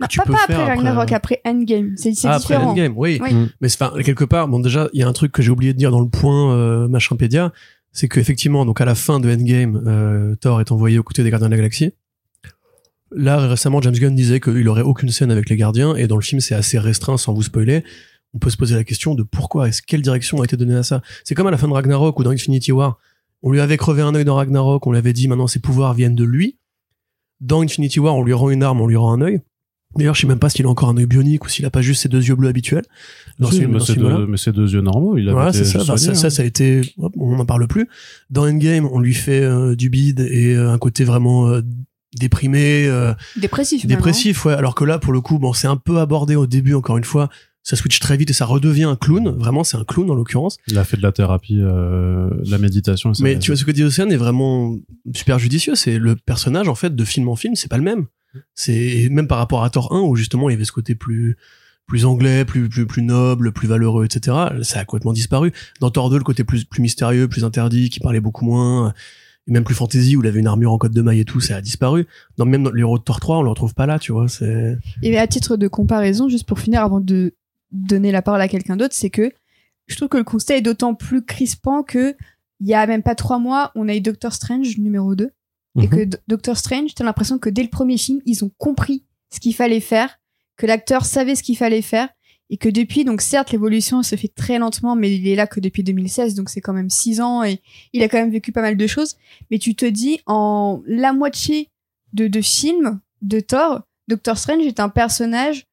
Non, 0.00 0.06
tu 0.08 0.18
pas, 0.18 0.24
peux 0.24 0.32
pas 0.32 0.38
faire 0.46 0.60
après 0.60 0.74
Ragnarok, 0.74 1.12
euh, 1.12 1.16
après 1.16 1.40
Endgame. 1.46 1.92
C'est 1.96 2.12
c'est 2.14 2.26
ah, 2.26 2.32
après 2.32 2.54
différent. 2.54 2.70
Endgame, 2.72 2.94
oui. 2.96 3.20
Oui. 3.22 3.32
Mm. 3.32 3.48
Mais 3.60 3.68
c'est 3.68 3.80
enfin, 3.82 4.02
quelque 4.02 4.24
part, 4.24 4.48
bon 4.48 4.58
déjà, 4.58 4.88
il 4.92 5.00
y 5.00 5.04
a 5.04 5.08
un 5.08 5.12
truc 5.12 5.30
que 5.30 5.42
j'ai 5.42 5.50
oublié 5.50 5.72
de 5.72 5.78
dire 5.78 5.92
dans 5.92 6.00
le 6.00 6.08
point 6.08 6.52
euh, 6.56 6.88
machinpédia, 6.88 7.52
c'est 7.92 8.08
qu'effectivement, 8.08 8.64
donc 8.64 8.80
à 8.80 8.84
la 8.84 8.94
fin 8.96 9.20
de 9.20 9.30
Endgame, 9.32 9.80
euh, 9.86 10.34
Thor 10.36 10.60
est 10.60 10.72
envoyé 10.72 10.98
aux 10.98 11.02
côtés 11.04 11.22
des 11.22 11.30
Gardiens 11.30 11.46
de 11.48 11.52
la 11.52 11.58
Galaxie. 11.58 11.92
Là, 13.14 13.46
récemment, 13.48 13.80
James 13.82 13.94
Gunn 13.94 14.14
disait 14.14 14.40
qu'il 14.40 14.68
aurait 14.68 14.82
aucune 14.82 15.10
scène 15.10 15.30
avec 15.30 15.48
les 15.50 15.56
Gardiens, 15.56 15.94
et 15.96 16.06
dans 16.06 16.16
le 16.16 16.22
film, 16.22 16.40
c'est 16.40 16.54
assez 16.54 16.78
restreint 16.78 17.16
sans 17.16 17.32
vous 17.34 17.42
spoiler. 17.42 17.84
On 18.34 18.38
peut 18.38 18.50
se 18.50 18.56
poser 18.56 18.74
la 18.74 18.84
question 18.84 19.14
de 19.14 19.22
pourquoi, 19.22 19.68
est-ce 19.68 19.82
quelle 19.82 20.00
direction 20.02 20.40
a 20.40 20.44
été 20.44 20.56
donnée 20.56 20.74
à 20.76 20.82
ça 20.82 21.02
C'est 21.24 21.34
comme 21.34 21.46
à 21.46 21.50
la 21.50 21.58
fin 21.58 21.68
de 21.68 21.72
Ragnarok 21.74 22.18
ou 22.18 22.22
dans 22.24 22.30
Infinity 22.30 22.72
War. 22.72 22.98
On 23.42 23.50
lui 23.50 23.60
avait 23.60 23.76
crevé 23.76 24.00
un 24.02 24.14
œil 24.14 24.24
dans 24.24 24.36
Ragnarok, 24.36 24.86
on 24.86 24.92
lui 24.92 24.98
avait 24.98 25.12
dit 25.12 25.28
maintenant 25.28 25.46
ses 25.46 25.58
pouvoirs 25.58 25.92
viennent 25.94 26.14
de 26.14 26.24
lui. 26.24 26.56
Dans 27.40 27.60
Infinity 27.62 28.00
War, 28.00 28.14
on 28.16 28.22
lui 28.22 28.32
rend 28.32 28.50
une 28.50 28.62
arme, 28.62 28.80
on 28.80 28.86
lui 28.86 28.96
rend 28.96 29.12
un 29.12 29.20
œil. 29.20 29.40
D'ailleurs, 29.96 30.14
je 30.14 30.22
sais 30.22 30.26
même 30.26 30.38
pas 30.38 30.48
s'il 30.48 30.64
a 30.64 30.68
encore 30.70 30.88
un 30.88 30.96
œil 30.96 31.04
bionique 31.04 31.44
ou 31.44 31.48
s'il 31.50 31.66
a 31.66 31.70
pas 31.70 31.82
juste 31.82 32.02
ses 32.02 32.08
deux 32.08 32.22
yeux 32.26 32.34
bleus 32.36 32.48
habituels. 32.48 32.84
Dans 33.38 33.50
Si, 33.50 33.58
ce- 33.58 33.64
mais 33.66 33.78
c'est 33.80 33.94
deux, 34.52 34.72
yeux 34.72 34.80
normaux. 34.80 35.18
Il 35.18 35.28
Voilà, 35.30 35.52
c'est 35.52 35.64
ça. 35.64 35.80
Soigné, 35.80 35.98
ça, 36.00 36.14
ça, 36.14 36.26
hein. 36.28 36.30
ça 36.30 36.42
a 36.42 36.46
été, 36.46 36.80
hop, 36.96 37.12
on 37.18 37.36
n'en 37.36 37.44
parle 37.44 37.66
plus. 37.68 37.88
Dans 38.30 38.46
Endgame, 38.48 38.88
on 38.90 39.00
lui 39.00 39.12
fait 39.12 39.42
euh, 39.42 39.76
du 39.76 39.90
bide 39.90 40.20
et 40.20 40.54
euh, 40.54 40.70
un 40.72 40.78
côté 40.78 41.04
vraiment 41.04 41.48
euh, 41.48 41.60
déprimé, 42.18 42.86
euh, 42.86 43.12
Dépressif. 43.36 43.86
dépressif, 43.86 44.44
ouais. 44.44 44.54
Alors 44.54 44.74
que 44.74 44.84
là, 44.84 44.98
pour 44.98 45.12
le 45.12 45.20
coup, 45.20 45.38
bon, 45.38 45.52
c'est 45.52 45.66
un 45.68 45.76
peu 45.76 45.98
abordé 45.98 46.36
au 46.36 46.46
début, 46.46 46.74
encore 46.74 46.98
une 46.98 47.04
fois. 47.04 47.28
Ça 47.64 47.76
switch 47.76 48.00
très 48.00 48.16
vite 48.16 48.28
et 48.28 48.32
ça 48.32 48.44
redevient 48.44 48.82
un 48.84 48.96
clown. 48.96 49.28
Vraiment, 49.38 49.62
c'est 49.62 49.76
un 49.76 49.84
clown 49.84 50.10
en 50.10 50.14
l'occurrence. 50.14 50.56
Il 50.66 50.76
a 50.78 50.84
fait 50.84 50.96
de 50.96 51.02
la 51.02 51.12
thérapie, 51.12 51.58
euh, 51.60 52.28
de 52.44 52.50
la 52.50 52.58
méditation. 52.58 53.12
et 53.12 53.14
ça- 53.14 53.22
Mais 53.22 53.38
tu 53.38 53.52
vois, 53.52 53.56
ce 53.56 53.64
que 53.64 53.70
dit 53.70 53.84
Océane 53.84 54.10
est 54.10 54.16
vraiment 54.16 54.76
super 55.14 55.38
judicieux. 55.38 55.74
C'est 55.76 55.98
le 55.98 56.16
personnage, 56.16 56.68
en 56.68 56.74
fait, 56.74 56.94
de 56.96 57.04
film 57.04 57.28
en 57.28 57.36
film, 57.36 57.54
c'est 57.54 57.68
pas 57.70 57.76
le 57.78 57.84
même. 57.84 58.06
C'est 58.54 59.08
même 59.10 59.28
par 59.28 59.38
rapport 59.38 59.62
à 59.62 59.70
Thor 59.70 59.92
1, 59.94 60.00
où 60.00 60.16
justement, 60.16 60.48
il 60.50 60.54
y 60.54 60.56
avait 60.56 60.64
ce 60.64 60.72
côté 60.72 60.94
plus, 60.96 61.36
plus 61.86 62.04
anglais, 62.04 62.44
plus, 62.44 62.68
plus, 62.68 62.86
plus 62.86 63.02
noble, 63.02 63.52
plus 63.52 63.68
valeureux, 63.68 64.04
etc. 64.06 64.36
Ça 64.62 64.80
a 64.80 64.84
complètement 64.84 65.12
disparu. 65.12 65.52
Dans 65.80 65.90
Thor 65.90 66.10
2, 66.10 66.18
le 66.18 66.24
côté 66.24 66.42
plus, 66.42 66.64
plus 66.64 66.82
mystérieux, 66.82 67.28
plus 67.28 67.44
interdit, 67.44 67.90
qui 67.90 68.00
parlait 68.00 68.20
beaucoup 68.20 68.44
moins, 68.46 68.92
et 69.48 69.52
même 69.52 69.64
plus 69.64 69.74
fantasy, 69.74 70.16
où 70.16 70.22
il 70.22 70.26
avait 70.28 70.40
une 70.40 70.46
armure 70.46 70.72
en 70.72 70.78
côte 70.78 70.92
de 70.92 71.02
maille 71.02 71.20
et 71.20 71.24
tout, 71.24 71.40
ça 71.40 71.56
a 71.56 71.60
disparu. 71.60 72.06
Non, 72.38 72.44
même 72.44 72.62
dans 72.62 72.70
le 72.70 72.78
héros 72.80 72.98
de 72.98 73.02
Thor 73.02 73.18
3, 73.20 73.38
on 73.38 73.42
le 73.42 73.48
retrouve 73.50 73.74
pas 73.74 73.86
là, 73.86 73.98
tu 73.98 74.12
vois, 74.12 74.28
c'est... 74.28 74.76
Et 75.02 75.18
à 75.18 75.26
titre 75.26 75.56
de 75.56 75.66
comparaison, 75.68 76.28
juste 76.28 76.46
pour 76.46 76.60
finir, 76.60 76.82
avant 76.82 77.00
de 77.00 77.34
donner 77.72 78.12
la 78.12 78.22
parole 78.22 78.40
à 78.40 78.48
quelqu'un 78.48 78.76
d'autre, 78.76 78.94
c'est 78.94 79.10
que 79.10 79.32
je 79.88 79.96
trouve 79.96 80.08
que 80.08 80.16
le 80.18 80.24
constat 80.24 80.56
est 80.58 80.60
d'autant 80.62 80.94
plus 80.94 81.24
crispant 81.24 81.82
que 81.82 82.14
il 82.60 82.68
y 82.68 82.74
a 82.74 82.86
même 82.86 83.02
pas 83.02 83.16
trois 83.16 83.38
mois, 83.40 83.72
on 83.74 83.88
a 83.88 83.94
eu 83.96 84.00
Doctor 84.00 84.32
Strange 84.32 84.78
numéro 84.78 85.14
2. 85.16 85.24
Et 85.24 85.30
Mhm. 85.82 85.88
que 85.88 86.04
D- 86.04 86.18
Doctor 86.28 86.56
Strange, 86.56 86.94
t'as 86.94 87.02
l'impression 87.02 87.38
que 87.38 87.48
dès 87.50 87.62
le 87.62 87.68
premier 87.70 87.96
film, 87.98 88.20
ils 88.26 88.44
ont 88.44 88.50
compris 88.58 89.04
ce 89.30 89.40
qu'il 89.40 89.54
fallait 89.54 89.80
faire, 89.80 90.20
que 90.56 90.66
l'acteur 90.66 91.04
savait 91.06 91.34
ce 91.34 91.42
qu'il 91.42 91.56
fallait 91.56 91.82
faire, 91.82 92.08
et 92.52 92.58
que 92.58 92.68
depuis, 92.68 93.06
donc 93.06 93.22
certes, 93.22 93.50
l'évolution 93.50 94.02
se 94.02 94.14
fait 94.14 94.28
très 94.28 94.58
lentement, 94.58 94.94
mais 94.94 95.16
il 95.16 95.26
est 95.26 95.36
là 95.36 95.46
que 95.46 95.58
depuis 95.58 95.82
2016, 95.82 96.34
donc 96.34 96.50
c'est 96.50 96.60
quand 96.60 96.74
même 96.74 96.90
six 96.90 97.22
ans, 97.22 97.42
et 97.42 97.62
il 97.94 98.02
a 98.02 98.10
quand 98.10 98.18
même 98.18 98.30
vécu 98.30 98.52
pas 98.52 98.60
mal 98.60 98.76
de 98.76 98.86
choses. 98.86 99.16
Mais 99.50 99.58
tu 99.58 99.74
te 99.74 99.86
dis, 99.86 100.20
en 100.26 100.82
la 100.86 101.14
moitié 101.14 101.70
de, 102.12 102.28
de 102.28 102.40
films 102.42 103.00
de 103.22 103.40
Thor, 103.40 103.80
Doctor 104.06 104.36
Strange 104.36 104.66
est 104.66 104.80
un 104.80 104.90
personnage 104.90 105.64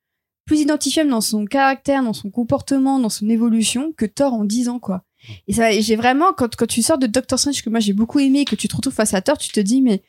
plus 0.46 0.62
identifiable 0.62 1.10
dans 1.10 1.20
son 1.20 1.44
caractère, 1.44 2.02
dans 2.02 2.14
son 2.14 2.30
comportement, 2.30 2.98
dans 2.98 3.10
son 3.10 3.28
évolution 3.28 3.92
que 3.92 4.06
Thor 4.06 4.34
en 4.34 4.46
10 4.46 4.70
ans, 4.70 4.80
quoi. 4.80 5.04
Et 5.50 5.54
ça, 5.54 5.72
j'ai 5.72 5.98
vraiment, 5.98 6.32
quand, 6.32 6.56
quand 6.56 6.66
tu 6.66 6.82
sors 6.82 6.98
de 6.98 7.08
Doctor 7.08 7.38
Strange, 7.38 7.62
que 7.62 7.70
moi 7.70 7.82
j'ai 7.82 7.92
beaucoup 7.92 8.20
aimé, 8.20 8.40
et 8.40 8.46
que 8.46 8.56
tu 8.56 8.70
te 8.70 8.76
retrouves 8.78 8.94
face 8.94 9.14
à 9.14 9.20
Thor, 9.20 9.38
tu 9.38 9.52
te 9.52 9.60
dis, 9.60 9.82
mais 9.82 10.02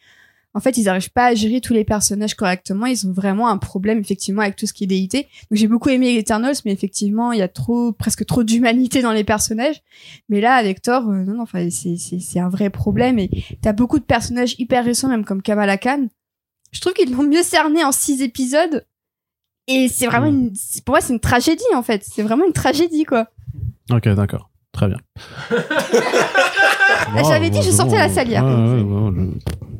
en 0.52 0.60
fait, 0.60 0.76
ils 0.76 0.88
arrivent 0.88 1.12
pas 1.12 1.26
à 1.26 1.34
gérer 1.34 1.60
tous 1.60 1.72
les 1.72 1.84
personnages 1.84 2.34
correctement. 2.34 2.86
Ils 2.86 3.06
ont 3.06 3.12
vraiment 3.12 3.48
un 3.48 3.56
problème, 3.58 3.98
effectivement, 3.98 4.42
avec 4.42 4.56
tout 4.56 4.66
ce 4.66 4.72
qui 4.72 4.84
est 4.84 4.86
déité. 4.88 5.28
Donc 5.50 5.58
j'ai 5.58 5.68
beaucoup 5.68 5.90
aimé 5.90 6.16
Eternals, 6.16 6.56
mais 6.64 6.72
effectivement, 6.72 7.30
il 7.32 7.38
y 7.38 7.42
a 7.42 7.48
trop, 7.48 7.92
presque 7.92 8.26
trop 8.26 8.42
d'humanité 8.42 9.00
dans 9.00 9.12
les 9.12 9.22
personnages. 9.22 9.80
Mais 10.28 10.40
là, 10.40 10.54
avec 10.54 10.82
Thor, 10.82 11.08
euh, 11.08 11.22
non, 11.24 11.34
non, 11.34 11.42
enfin, 11.42 11.68
c'est, 11.70 12.40
un 12.40 12.48
vrai 12.48 12.68
problème. 12.70 13.18
Et 13.20 13.30
t'as 13.62 13.72
beaucoup 13.72 14.00
de 14.00 14.04
personnages 14.04 14.56
hyper 14.58 14.84
récents, 14.84 15.08
même 15.08 15.24
comme 15.24 15.40
Kamala 15.40 15.78
Khan. 15.78 16.08
Je 16.72 16.80
trouve 16.80 16.94
qu'ils 16.94 17.12
l'ont 17.12 17.22
mieux 17.22 17.42
cerné 17.44 17.84
en 17.84 17.92
six 17.92 18.20
épisodes. 18.22 18.84
Et 19.68 19.86
c'est 19.88 20.06
vraiment 20.06 20.26
une, 20.26 20.52
c'est- 20.56 20.84
pour 20.84 20.94
moi, 20.94 21.00
c'est 21.00 21.12
une 21.12 21.20
tragédie, 21.20 21.62
en 21.76 21.82
fait. 21.82 22.02
C'est 22.04 22.22
vraiment 22.22 22.44
une 22.44 22.52
tragédie, 22.52 23.04
quoi. 23.04 23.28
Ok, 23.92 24.08
d'accord. 24.08 24.50
Très 24.72 24.88
bien. 24.88 24.96
J'avais 27.28 27.50
dit, 27.50 27.60
je 27.62 27.70
sortais 27.70 27.98
la 27.98 28.08
salière. 28.08 28.44
Ouais, 28.44 28.50
ouais, 28.52 28.82
ouais, 28.82 29.12
je- 29.16 29.79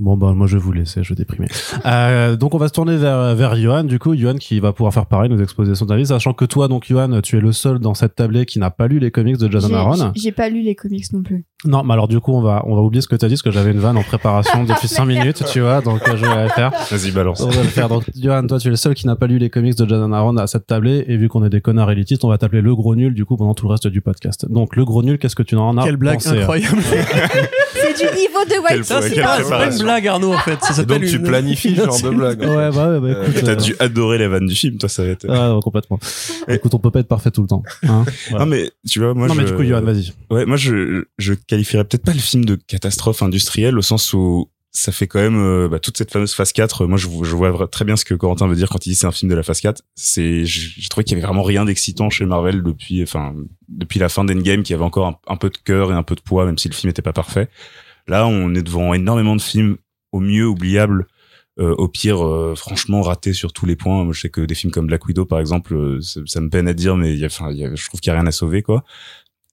Bon, 0.00 0.16
bah, 0.16 0.32
moi, 0.34 0.46
je 0.46 0.56
vais 0.56 0.62
vous 0.62 0.72
laisser, 0.72 1.02
je 1.04 1.10
vais 1.10 1.14
déprimer. 1.14 1.46
Euh, 1.84 2.34
donc, 2.34 2.54
on 2.54 2.58
va 2.58 2.68
se 2.68 2.72
tourner 2.72 2.96
vers, 2.96 3.34
vers 3.34 3.54
Johan, 3.54 3.84
du 3.84 3.98
coup. 3.98 4.14
Johan 4.16 4.36
qui 4.36 4.58
va 4.58 4.72
pouvoir 4.72 4.94
faire 4.94 5.04
pareil, 5.04 5.28
nous 5.28 5.42
exposer 5.42 5.74
son 5.74 5.90
avis, 5.90 6.06
sachant 6.06 6.32
que 6.32 6.46
toi, 6.46 6.68
donc, 6.68 6.86
Johan, 6.88 7.20
tu 7.20 7.36
es 7.36 7.40
le 7.40 7.52
seul 7.52 7.78
dans 7.78 7.92
cette 7.92 8.14
tablée 8.14 8.46
qui 8.46 8.58
n'a 8.58 8.70
pas 8.70 8.88
lu 8.88 8.98
les 8.98 9.10
comics 9.10 9.36
de 9.36 9.50
Jason 9.52 9.68
Aaron. 9.74 9.94
j'ai- 10.14 10.22
J'ai 10.22 10.32
pas 10.32 10.48
lu 10.48 10.62
les 10.62 10.74
comics 10.74 11.04
non 11.12 11.22
plus. 11.22 11.44
Non, 11.66 11.84
mais 11.84 11.92
alors, 11.92 12.08
du 12.08 12.18
coup, 12.20 12.32
on 12.32 12.40
va, 12.40 12.62
on 12.66 12.74
va 12.74 12.80
oublier 12.80 13.02
ce 13.02 13.08
que 13.08 13.16
tu 13.16 13.24
as 13.26 13.28
dit, 13.28 13.34
parce 13.34 13.42
que 13.42 13.50
j'avais 13.50 13.72
une 13.72 13.78
vanne 13.80 13.98
en 13.98 14.02
préparation 14.02 14.64
depuis 14.64 14.88
5 14.88 15.04
minutes, 15.06 15.44
tu 15.52 15.60
vois, 15.60 15.82
donc, 15.82 16.00
euh, 16.08 16.16
je 16.16 16.24
vais 16.24 16.34
la 16.34 16.48
faire. 16.48 16.70
Vas-y, 16.90 17.10
balance. 17.10 17.42
On 17.42 17.50
va 17.50 17.62
le 17.62 17.68
faire. 17.68 17.90
Donc, 17.90 18.04
Johan, 18.18 18.46
toi, 18.46 18.58
tu 18.58 18.68
es 18.68 18.70
le 18.70 18.76
seul 18.76 18.94
qui 18.94 19.06
n'a 19.06 19.16
pas 19.16 19.26
lu 19.26 19.36
les 19.36 19.50
comics 19.50 19.76
de 19.76 19.86
Jason 19.86 20.10
Aaron 20.12 20.38
à 20.38 20.46
cette 20.46 20.66
tablée. 20.66 21.04
Et 21.08 21.18
vu 21.18 21.28
qu'on 21.28 21.44
est 21.44 21.50
des 21.50 21.60
connards 21.60 21.90
élitistes, 21.90 22.24
on 22.24 22.28
va 22.30 22.38
t'appeler 22.38 22.62
le 22.62 22.74
gros 22.74 22.94
nul, 22.96 23.12
du 23.12 23.26
coup, 23.26 23.36
pendant 23.36 23.52
tout 23.52 23.66
le 23.66 23.72
reste 23.72 23.86
du 23.88 24.00
podcast. 24.00 24.46
Donc, 24.50 24.76
le 24.76 24.86
gros 24.86 25.02
nul, 25.02 25.18
qu'est-ce 25.18 25.36
que 25.36 25.42
tu 25.42 25.56
en 25.56 25.76
as 25.76 25.84
Quelle 25.84 25.98
blague 25.98 26.14
pensé, 26.14 26.30
euh 26.30 26.40
incroyable. 26.40 26.78
C'est 27.74 28.06
du 28.08 28.16
niveau 28.16 28.44
de 28.44 28.50
Quel- 28.66 28.78
White 28.78 28.84
Blague, 29.90 30.06
Arnaud, 30.08 30.32
en 30.34 30.38
fait. 30.38 30.58
Ça 30.62 30.84
donc 30.84 31.00
tu 31.04 31.16
une- 31.16 31.22
planifies 31.24 31.76
ce 31.76 31.84
genre 31.84 32.02
de 32.02 32.10
blague. 32.10 32.42
en 32.42 32.48
Ouais, 32.56 32.70
bah, 32.70 32.88
ouais, 32.90 33.00
bah, 33.00 33.06
Euh, 33.18 33.28
écoute. 33.28 33.42
T'as 33.44 33.52
euh, 33.52 33.56
dû 33.56 33.74
adorer 33.78 34.18
les 34.18 34.28
vannes 34.28 34.46
du 34.46 34.54
film, 34.54 34.78
toi, 34.78 34.88
ça 34.88 35.02
va 35.04 35.10
être. 35.10 35.26
Ah, 35.28 35.48
non, 35.48 35.60
complètement. 35.60 35.98
Et- 36.48 36.54
Écoute, 36.54 36.74
on 36.74 36.78
peut 36.78 36.90
pas 36.90 37.00
être 37.00 37.08
parfait 37.08 37.30
tout 37.30 37.42
le 37.42 37.48
temps. 37.48 37.62
Hein 37.84 38.04
Voilà. 38.30 38.44
Non, 38.44 38.50
mais 38.50 38.70
tu 38.88 38.98
vois, 39.00 39.14
moi, 39.14 39.28
non, 39.28 39.34
je... 39.34 39.40
mais 39.40 39.46
du 39.46 39.54
coup, 39.54 39.64
Johan, 39.64 39.82
vas-y. 39.82 40.12
Ouais, 40.30 40.46
moi 40.46 40.56
je 40.56 41.04
je 41.18 41.34
qualifierais 41.34 41.84
peut-être 41.84 42.04
pas 42.04 42.12
le 42.12 42.18
film 42.18 42.44
de 42.44 42.54
catastrophe 42.56 43.22
industrielle 43.22 43.76
au 43.78 43.82
sens 43.82 44.12
où 44.12 44.48
ça 44.72 44.92
fait 44.92 45.08
quand 45.08 45.18
même 45.18 45.36
euh, 45.36 45.68
bah, 45.68 45.80
toute 45.80 45.96
cette 45.98 46.12
fameuse 46.12 46.32
phase 46.32 46.52
4. 46.52 46.86
Moi 46.86 46.96
je, 46.96 47.08
je 47.22 47.34
vois 47.34 47.66
très 47.66 47.84
bien 47.84 47.96
ce 47.96 48.04
que 48.04 48.14
Corentin 48.14 48.46
veut 48.46 48.54
dire 48.54 48.68
quand 48.68 48.86
il 48.86 48.90
dit 48.90 48.94
c'est 48.94 49.06
un 49.08 49.10
film 49.12 49.28
de 49.30 49.34
la 49.36 49.42
phase 49.42 49.60
4. 49.60 49.82
C'est 49.96 50.44
j'ai 50.44 50.88
trouvé 50.88 51.02
qu'il 51.02 51.16
y 51.16 51.20
avait 51.20 51.26
vraiment 51.26 51.42
rien 51.42 51.64
d'excitant 51.64 52.08
chez 52.08 52.24
Marvel 52.24 52.62
depuis 52.62 53.02
enfin 53.02 53.34
depuis 53.68 53.98
la 53.98 54.08
fin 54.08 54.22
d'Endgame 54.24 54.62
qui 54.62 54.72
avait 54.72 54.84
encore 54.84 55.06
un, 55.08 55.16
un 55.26 55.36
peu 55.36 55.50
de 55.50 55.56
cœur 55.56 55.90
et 55.90 55.94
un 55.96 56.04
peu 56.04 56.14
de 56.14 56.20
poids 56.20 56.46
même 56.46 56.56
si 56.58 56.68
le 56.68 56.74
film 56.74 56.88
était 56.90 57.02
pas 57.02 57.12
parfait. 57.12 57.48
Là, 58.10 58.26
on 58.26 58.54
est 58.54 58.62
devant 58.62 58.92
énormément 58.92 59.36
de 59.36 59.40
films 59.40 59.76
au 60.12 60.20
mieux 60.20 60.46
oubliables 60.46 61.06
Euh, 61.58 61.74
au 61.76 61.88
pire, 61.88 62.24
euh, 62.26 62.54
franchement, 62.56 63.02
raté 63.02 63.34
sur 63.34 63.52
tous 63.52 63.66
les 63.66 63.76
points. 63.76 64.04
Moi, 64.04 64.14
je 64.14 64.20
sais 64.22 64.30
que 64.30 64.40
des 64.40 64.54
films 64.54 64.72
comme 64.72 64.86
Black 64.86 65.04
Widow, 65.04 65.26
par 65.26 65.40
exemple, 65.40 65.74
euh, 65.74 66.00
ça, 66.00 66.20
ça 66.24 66.40
me 66.40 66.48
peine 66.48 66.66
à 66.68 66.72
dire, 66.72 66.96
mais 66.96 67.14
y 67.14 67.24
a, 67.24 67.28
y 67.50 67.64
a- 67.64 67.74
je 67.74 67.86
trouve 67.86 68.00
qu'il 68.00 68.10
y 68.10 68.14
a 68.14 68.18
rien 68.18 68.26
à 68.26 68.30
sauver, 68.32 68.62
quoi. 68.62 68.82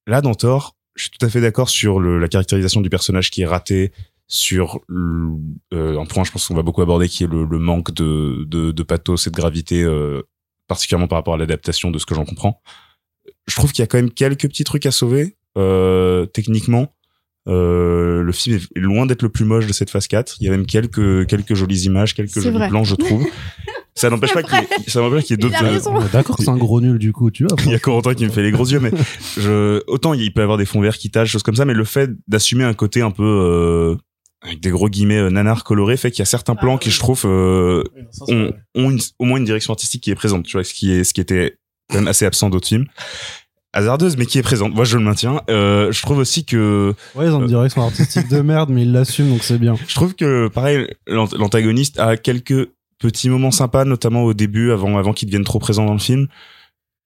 Là, 0.05 0.21
dans 0.21 0.33
Thor, 0.35 0.75
je 0.95 1.03
suis 1.05 1.11
tout 1.11 1.25
à 1.25 1.29
fait 1.29 1.41
d'accord 1.41 1.67
sur 1.69 1.99
le, 1.99 2.17
la 2.17 2.29
caractérisation 2.29 2.79
du 2.81 2.89
personnage 2.89 3.29
qui 3.29 3.41
est 3.41 3.45
raté, 3.45 3.91
sur 4.27 4.79
le- 4.87 5.37
euh, 5.73 5.99
un 5.99 6.05
point, 6.05 6.23
je 6.23 6.31
pense 6.31 6.47
qu'on 6.47 6.53
va 6.55 6.61
beaucoup 6.61 6.81
aborder, 6.83 7.09
qui 7.09 7.25
est 7.25 7.27
le, 7.27 7.43
le 7.43 7.59
manque 7.59 7.91
de, 7.93 8.45
de, 8.47 8.71
de 8.71 8.83
pathos 8.83 9.27
et 9.27 9.31
de 9.31 9.35
gravité, 9.35 9.83
euh, 9.83 10.21
particulièrement 10.67 11.07
par 11.09 11.17
rapport 11.17 11.33
à 11.33 11.37
l'adaptation 11.37 11.91
de 11.91 11.97
ce 11.99 12.05
que 12.05 12.15
j'en 12.15 12.25
comprends. 12.25 12.61
Je 13.47 13.55
trouve 13.55 13.73
qu'il 13.73 13.81
y 13.81 13.83
a 13.83 13.87
quand 13.87 13.97
même 13.97 14.11
quelques 14.11 14.47
petits 14.47 14.63
trucs 14.63 14.85
à 14.85 14.91
sauver, 14.91 15.35
euh, 15.57 16.25
techniquement. 16.27 16.93
Euh, 17.47 18.21
le 18.23 18.31
film 18.33 18.57
est 18.57 18.79
loin 18.79 19.05
d'être 19.05 19.21
le 19.23 19.29
plus 19.29 19.45
moche 19.45 19.67
de 19.67 19.73
cette 19.73 19.89
phase 19.89 20.07
4. 20.07 20.35
Il 20.39 20.45
y 20.45 20.47
a 20.47 20.51
même 20.51 20.65
quelques, 20.65 21.25
quelques 21.27 21.53
jolies 21.53 21.83
images, 21.85 22.13
quelques 22.13 22.39
jolis 22.39 22.49
vrai. 22.57 22.67
plans, 22.69 22.83
je 22.83 22.95
trouve. 22.95 23.25
Ça 23.95 24.11
n'empêche 24.11 24.31
pas 24.33 24.43
qu'il 24.43 24.53
y 24.53 24.61
ait, 24.61 24.67
ça 24.89 25.01
n'empêche 25.01 25.23
qu'il 25.23 25.31
y 25.31 25.33
ait 25.33 25.37
d'autres. 25.37 25.89
On 25.89 26.05
est 26.05 26.11
D'accord, 26.13 26.35
c'est 26.37 26.49
un 26.49 26.55
gros 26.57 26.81
nul 26.81 26.99
du 26.99 27.13
coup, 27.13 27.31
tu 27.31 27.45
vois. 27.45 27.57
il 27.65 27.71
y 27.71 27.73
a 27.73 27.79
Corentin 27.79 28.13
qui 28.13 28.25
me 28.25 28.29
fait 28.29 28.43
les 28.43 28.51
gros 28.51 28.65
yeux, 28.67 28.79
mais 28.79 28.91
je, 29.39 29.81
autant 29.87 30.13
il 30.13 30.31
peut 30.31 30.41
y 30.41 30.43
avoir 30.43 30.59
des 30.59 30.65
fonds 30.65 30.81
verts 30.81 30.99
qui 30.99 31.09
tâchent, 31.09 31.31
choses 31.31 31.41
comme 31.41 31.55
ça, 31.55 31.65
mais 31.65 31.73
le 31.73 31.83
fait 31.83 32.11
d'assumer 32.27 32.63
un 32.63 32.75
côté 32.75 33.01
un 33.01 33.09
peu, 33.09 33.23
euh, 33.23 33.95
avec 34.43 34.59
des 34.59 34.69
gros 34.69 34.87
guillemets, 34.87 35.17
euh, 35.17 35.29
nanar 35.31 35.63
coloré, 35.63 35.97
fait 35.97 36.11
qu'il 36.11 36.19
y 36.19 36.21
a 36.21 36.25
certains 36.25 36.53
plans 36.53 36.77
qui, 36.77 36.91
je 36.91 36.99
trouve, 36.99 37.23
euh, 37.25 37.83
ont, 38.27 38.53
ont 38.75 38.91
une- 38.91 38.99
au 39.17 39.25
moins 39.25 39.39
une 39.39 39.45
direction 39.45 39.73
artistique 39.73 40.03
qui 40.03 40.11
est 40.11 40.15
présente, 40.15 40.45
tu 40.45 40.57
vois, 40.57 40.63
ce 40.63 40.75
qui 40.75 40.91
est, 40.91 41.03
ce 41.03 41.11
qui 41.15 41.21
était 41.21 41.57
quand 41.89 41.95
même 41.97 42.07
assez 42.07 42.25
absent 42.27 42.51
d'autres 42.51 42.67
films. 42.67 42.85
Hasardeuse, 43.77 44.17
mais 44.17 44.25
qui 44.25 44.37
est 44.39 44.43
présente. 44.43 44.73
Moi, 44.73 44.85
je 44.85 44.97
le 44.97 45.03
maintiens. 45.03 45.41
Euh, 45.49 45.91
je 45.91 46.01
trouve 46.01 46.17
aussi 46.17 46.45
que, 46.45 46.93
Ouais, 47.15 47.25
ils 47.27 47.31
ont 47.31 47.41
une 47.41 47.47
direction 47.47 47.83
artistique 47.83 48.27
de 48.27 48.41
merde, 48.41 48.69
mais 48.69 48.81
ils 48.83 48.91
l'assument, 48.91 49.29
donc 49.29 49.43
c'est 49.43 49.57
bien. 49.59 49.75
je 49.87 49.95
trouve 49.95 50.15
que, 50.15 50.47
pareil, 50.47 50.87
l'ant- 51.07 51.29
l'antagoniste 51.37 51.99
a 51.99 52.17
quelques 52.17 52.69
petits 52.99 53.29
moments 53.29 53.51
sympas, 53.51 53.85
notamment 53.85 54.23
au 54.23 54.33
début, 54.33 54.71
avant, 54.71 54.97
avant 54.97 55.13
qu'il 55.13 55.27
devienne 55.27 55.43
trop 55.43 55.59
présent 55.59 55.85
dans 55.85 55.93
le 55.93 55.99
film. 55.99 56.27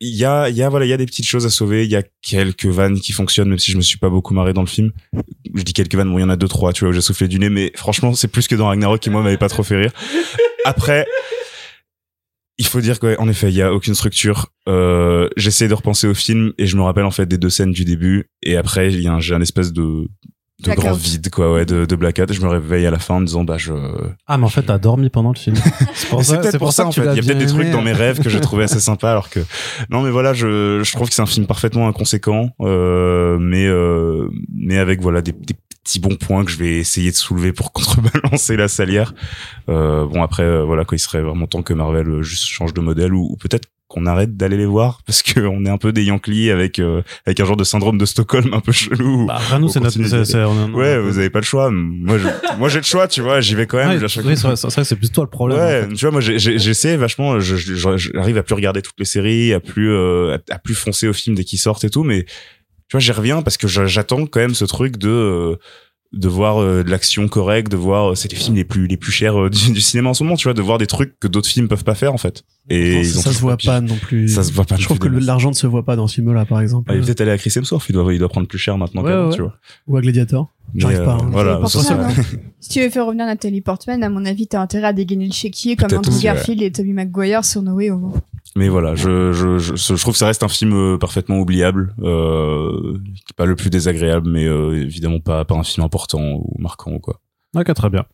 Il 0.03 0.15
y 0.15 0.25
a, 0.25 0.49
il 0.49 0.55
y 0.55 0.63
a, 0.63 0.69
voilà, 0.69 0.85
il 0.85 0.89
y 0.89 0.93
a 0.93 0.97
des 0.97 1.05
petites 1.05 1.27
choses 1.27 1.45
à 1.45 1.49
sauver. 1.51 1.83
Il 1.85 1.91
y 1.91 1.95
a 1.95 2.01
quelques 2.23 2.65
vannes 2.65 2.99
qui 2.99 3.11
fonctionnent, 3.11 3.49
même 3.49 3.59
si 3.59 3.71
je 3.71 3.77
me 3.77 3.81
suis 3.83 3.99
pas 3.99 4.09
beaucoup 4.09 4.33
marré 4.33 4.51
dans 4.53 4.61
le 4.61 4.67
film. 4.67 4.91
Je 5.53 5.61
dis 5.61 5.73
quelques 5.73 5.93
vannes, 5.93 6.09
bon, 6.09 6.17
il 6.17 6.21
y 6.21 6.23
en 6.23 6.29
a 6.29 6.37
deux, 6.37 6.47
trois, 6.47 6.73
tu 6.73 6.85
vois, 6.85 6.89
où 6.89 6.93
j'ai 6.93 7.01
soufflé 7.01 7.27
du 7.27 7.37
nez, 7.37 7.49
mais 7.49 7.71
franchement, 7.75 8.13
c'est 8.15 8.27
plus 8.29 8.47
que 8.47 8.55
dans 8.55 8.67
Ragnarok 8.67 8.99
qui, 8.99 9.09
moi, 9.11 9.21
m'avait 9.21 9.37
pas 9.37 9.49
trop 9.49 9.61
fait 9.63 9.75
rire. 9.77 9.91
Après, 10.65 11.05
il 12.61 12.67
faut 12.67 12.79
dire 12.79 12.99
qu'en 12.99 13.27
effet, 13.27 13.49
il 13.49 13.55
y 13.55 13.61
a 13.63 13.73
aucune 13.73 13.95
structure. 13.95 14.49
Euh, 14.69 15.27
j'essaie 15.35 15.67
de 15.67 15.73
repenser 15.73 16.07
au 16.07 16.13
film 16.13 16.53
et 16.59 16.67
je 16.67 16.77
me 16.77 16.83
rappelle, 16.83 17.05
en 17.05 17.11
fait, 17.11 17.25
des 17.25 17.39
deux 17.39 17.49
scènes 17.49 17.71
du 17.71 17.85
début. 17.85 18.29
Et 18.43 18.55
après, 18.55 18.93
il 18.93 19.01
y 19.01 19.07
a 19.07 19.13
un, 19.13 19.19
j'ai 19.19 19.33
un 19.33 19.41
espèce 19.41 19.73
de, 19.73 19.81
de 19.81 20.07
Blackout. 20.65 20.83
grand 20.85 20.93
vide, 20.93 21.29
quoi, 21.31 21.51
ouais, 21.53 21.65
de, 21.65 21.85
de 21.85 21.95
blackout. 21.95 22.29
Et 22.29 22.33
je 22.35 22.41
me 22.41 22.47
réveille 22.47 22.85
à 22.85 22.91
la 22.91 22.99
fin 22.99 23.15
en 23.15 23.21
me 23.21 23.25
disant, 23.25 23.43
bah, 23.43 23.57
je, 23.57 23.73
Ah, 24.27 24.37
mais 24.37 24.45
en 24.45 24.49
fait, 24.49 24.61
t'as 24.61 24.77
dormi 24.77 25.09
pendant 25.09 25.31
le 25.33 25.39
film. 25.39 25.55
C'est 25.95 26.07
pour 26.09 26.23
ça, 26.23 26.37
peut-être 26.37 26.51
c'est 26.51 26.59
pour 26.59 26.71
ça, 26.71 26.85
en 26.85 26.91
fait. 26.91 27.01
Il 27.01 27.05
y 27.05 27.09
a 27.09 27.13
peut-être 27.13 27.25
bien 27.25 27.35
des 27.35 27.47
trucs 27.47 27.71
dans 27.71 27.81
mes 27.81 27.93
rêves 27.93 28.19
que 28.21 28.29
j'ai 28.29 28.39
trouvé 28.41 28.65
assez 28.65 28.79
sympa, 28.79 29.09
alors 29.09 29.31
que 29.31 29.39
non, 29.89 30.03
mais 30.03 30.11
voilà, 30.11 30.35
je, 30.35 30.81
je 30.83 30.91
trouve 30.91 31.09
que 31.09 31.15
c'est 31.15 31.23
un 31.23 31.25
film 31.25 31.47
parfaitement 31.47 31.87
inconséquent, 31.87 32.51
euh, 32.61 33.39
mais 33.39 33.65
euh, 33.65 34.29
mais 34.53 34.77
avec 34.77 35.01
voilà 35.01 35.23
des, 35.23 35.31
des 35.31 35.55
petits 35.83 35.99
bons 35.99 36.15
points 36.15 36.45
que 36.45 36.51
je 36.51 36.57
vais 36.57 36.77
essayer 36.77 37.11
de 37.11 37.15
soulever 37.15 37.53
pour 37.53 37.71
contrebalancer 37.73 38.55
la 38.57 38.67
salière. 38.67 39.13
Euh, 39.69 40.05
bon 40.05 40.21
après, 40.21 40.43
euh, 40.43 40.63
voilà, 40.63 40.85
quoi, 40.85 40.95
il 40.95 40.99
serait 40.99 41.21
vraiment 41.21 41.47
temps 41.47 41.63
que 41.63 41.73
Marvel 41.73 42.07
euh, 42.07 42.21
juste 42.21 42.45
change 42.45 42.73
de 42.73 42.81
modèle 42.81 43.13
ou, 43.13 43.27
ou 43.31 43.35
peut-être 43.37 43.67
qu'on 43.87 44.05
arrête 44.05 44.37
d'aller 44.37 44.55
les 44.55 44.65
voir 44.65 45.01
parce 45.05 45.21
que 45.21 45.41
on 45.41 45.65
est 45.65 45.69
un 45.69 45.77
peu 45.77 45.91
des 45.91 46.03
Yankees 46.05 46.49
avec 46.49 46.79
euh, 46.79 47.01
avec 47.25 47.39
un 47.41 47.45
genre 47.45 47.57
de 47.57 47.65
syndrome 47.65 47.97
de 47.97 48.05
Stockholm 48.05 48.53
un 48.53 48.61
peu 48.61 48.71
chelou. 48.71 49.25
Bah, 49.25 49.41
nous, 49.59 49.67
c'est 49.67 49.81
notre, 49.81 49.97
ouais, 50.77 50.97
vous 50.99 51.17
avez 51.17 51.29
pas 51.29 51.39
le 51.39 51.45
choix. 51.45 51.69
Moi, 51.71 52.17
je, 52.17 52.27
moi 52.57 52.69
j'ai 52.69 52.77
le 52.79 52.85
choix, 52.85 53.07
tu 53.09 53.21
vois, 53.21 53.41
j'y 53.41 53.55
vais 53.55 53.65
quand 53.67 53.77
même. 53.77 53.89
Ouais, 53.89 53.95
oui, 54.23 54.37
c'est 54.37 54.47
vrai, 54.47 54.83
c'est 54.85 54.95
plus 54.95 55.11
toi 55.11 55.25
le 55.25 55.29
problème. 55.29 55.59
Ouais, 55.59 55.83
en 55.85 55.89
fait. 55.89 55.95
tu 55.95 56.05
vois, 56.05 56.11
moi, 56.11 56.21
j'ai- 56.21 56.39
j'ai- 56.39 56.57
j'essaie 56.57 56.95
vachement, 56.95 57.39
j'arrive 57.41 58.37
à 58.37 58.43
plus 58.43 58.55
regarder 58.55 58.81
toutes 58.81 58.97
les 58.99 59.05
séries, 59.05 59.51
à 59.53 59.59
plus, 59.59 59.91
euh, 59.91 60.37
à, 60.49 60.55
à 60.55 60.59
plus 60.59 60.75
foncer 60.75 61.07
aux 61.09 61.13
films 61.13 61.35
dès 61.35 61.43
qu'ils 61.43 61.59
sortent 61.59 61.83
et 61.83 61.89
tout, 61.89 62.03
mais 62.03 62.25
tu 62.91 62.97
vois, 62.97 62.99
j'y 62.99 63.13
reviens 63.13 63.41
parce 63.41 63.55
que 63.55 63.69
j'attends 63.69 64.25
quand 64.25 64.41
même 64.41 64.53
ce 64.53 64.65
truc 64.65 64.97
de, 64.97 65.07
euh, 65.07 65.55
de 66.11 66.27
voir 66.27 66.61
euh, 66.61 66.83
de 66.83 66.91
l'action 66.91 67.25
correcte, 67.29 67.71
de 67.71 67.77
voir, 67.77 68.11
euh, 68.11 68.15
c'est 68.15 68.29
les 68.29 68.35
films 68.35 68.57
les 68.57 68.65
plus, 68.65 68.85
les 68.85 68.97
plus 68.97 69.13
chers 69.13 69.49
du, 69.49 69.71
du 69.71 69.79
cinéma 69.79 70.09
en 70.09 70.13
ce 70.13 70.25
moment, 70.25 70.35
tu 70.35 70.43
vois, 70.43 70.53
de 70.53 70.61
voir 70.61 70.77
des 70.77 70.87
trucs 70.87 71.17
que 71.17 71.29
d'autres 71.29 71.47
films 71.47 71.69
peuvent 71.69 71.85
pas 71.85 71.95
faire, 71.95 72.13
en 72.13 72.17
fait. 72.17 72.43
Et 72.69 72.99
ils 72.99 73.17
ont 73.17 73.21
ça 73.21 73.31
se 73.31 73.39
voit 73.39 73.55
pas 73.55 73.79
non 73.79 73.95
plus. 73.95 74.27
Ça 74.27 74.43
se 74.43 74.51
voit 74.51 74.65
pas 74.65 74.75
Je 74.75 74.81
non 74.81 74.85
trouve 74.87 74.99
plus 74.99 75.09
que 75.09 75.25
l'argent 75.25 75.51
ne 75.51 75.55
se 75.55 75.67
voit 75.67 75.85
pas 75.85 75.95
dans 75.95 76.07
ce 76.07 76.15
film-là, 76.15 76.43
par 76.43 76.59
exemple. 76.59 76.91
Ah, 76.91 76.95
il 76.95 77.01
est 77.01 77.05
peut-être 77.05 77.21
allé 77.21 77.31
à 77.31 77.37
Chris 77.37 77.53
Hemsworth, 77.55 77.85
il 77.87 77.93
doit, 77.93 78.13
il 78.13 78.19
doit 78.19 78.27
prendre 78.27 78.47
plus 78.47 78.57
cher 78.57 78.77
maintenant 78.77 79.03
Ouais, 79.03 79.11
qu'avant, 79.11 79.29
ouais. 79.29 79.35
tu 79.35 79.41
vois. 79.41 79.55
Ou 79.87 79.95
à 79.95 80.01
Gladiator. 80.01 80.49
J'arrive 80.75 81.05
pas, 81.05 81.13
hein. 81.13 81.29
Voilà, 81.31 81.65
ça, 81.67 81.93
hein. 81.93 82.09
Si 82.59 82.71
tu 82.71 82.81
veux 82.81 82.89
faire 82.89 83.05
revenir 83.05 83.25
Nathalie 83.25 83.61
Portman, 83.61 84.03
à 84.03 84.09
mon 84.09 84.25
avis, 84.25 84.47
t'as 84.47 84.59
intérêt 84.59 84.87
à 84.87 84.93
dégainer 84.93 85.27
le 85.27 85.33
chéquier 85.33 85.77
comme 85.77 85.93
ouais. 85.93 86.21
Garfield 86.21 86.61
et 86.61 86.73
Tobey 86.73 86.91
Maguire 86.91 87.45
sur 87.45 87.61
No 87.61 87.75
Way 87.75 87.91
Home. 87.91 88.11
Mais 88.55 88.67
voilà, 88.67 88.95
je, 88.95 89.31
je, 89.31 89.59
je, 89.59 89.75
je 89.75 90.01
trouve 90.01 90.13
que 90.13 90.17
ça 90.17 90.25
reste 90.25 90.43
un 90.43 90.49
film 90.49 90.73
euh, 90.73 90.97
parfaitement 90.97 91.39
oubliable, 91.39 91.95
euh, 92.01 92.97
pas 93.37 93.45
le 93.45 93.55
plus 93.55 93.69
désagréable, 93.69 94.29
mais 94.29 94.45
euh, 94.45 94.81
évidemment 94.81 95.19
pas, 95.19 95.45
pas 95.45 95.55
un 95.55 95.63
film 95.63 95.85
important 95.85 96.21
ou 96.21 96.53
marquant 96.59 96.91
ou 96.91 96.99
quoi. 96.99 97.21
Ok, 97.55 97.73
très 97.73 97.89
bien. 97.89 98.05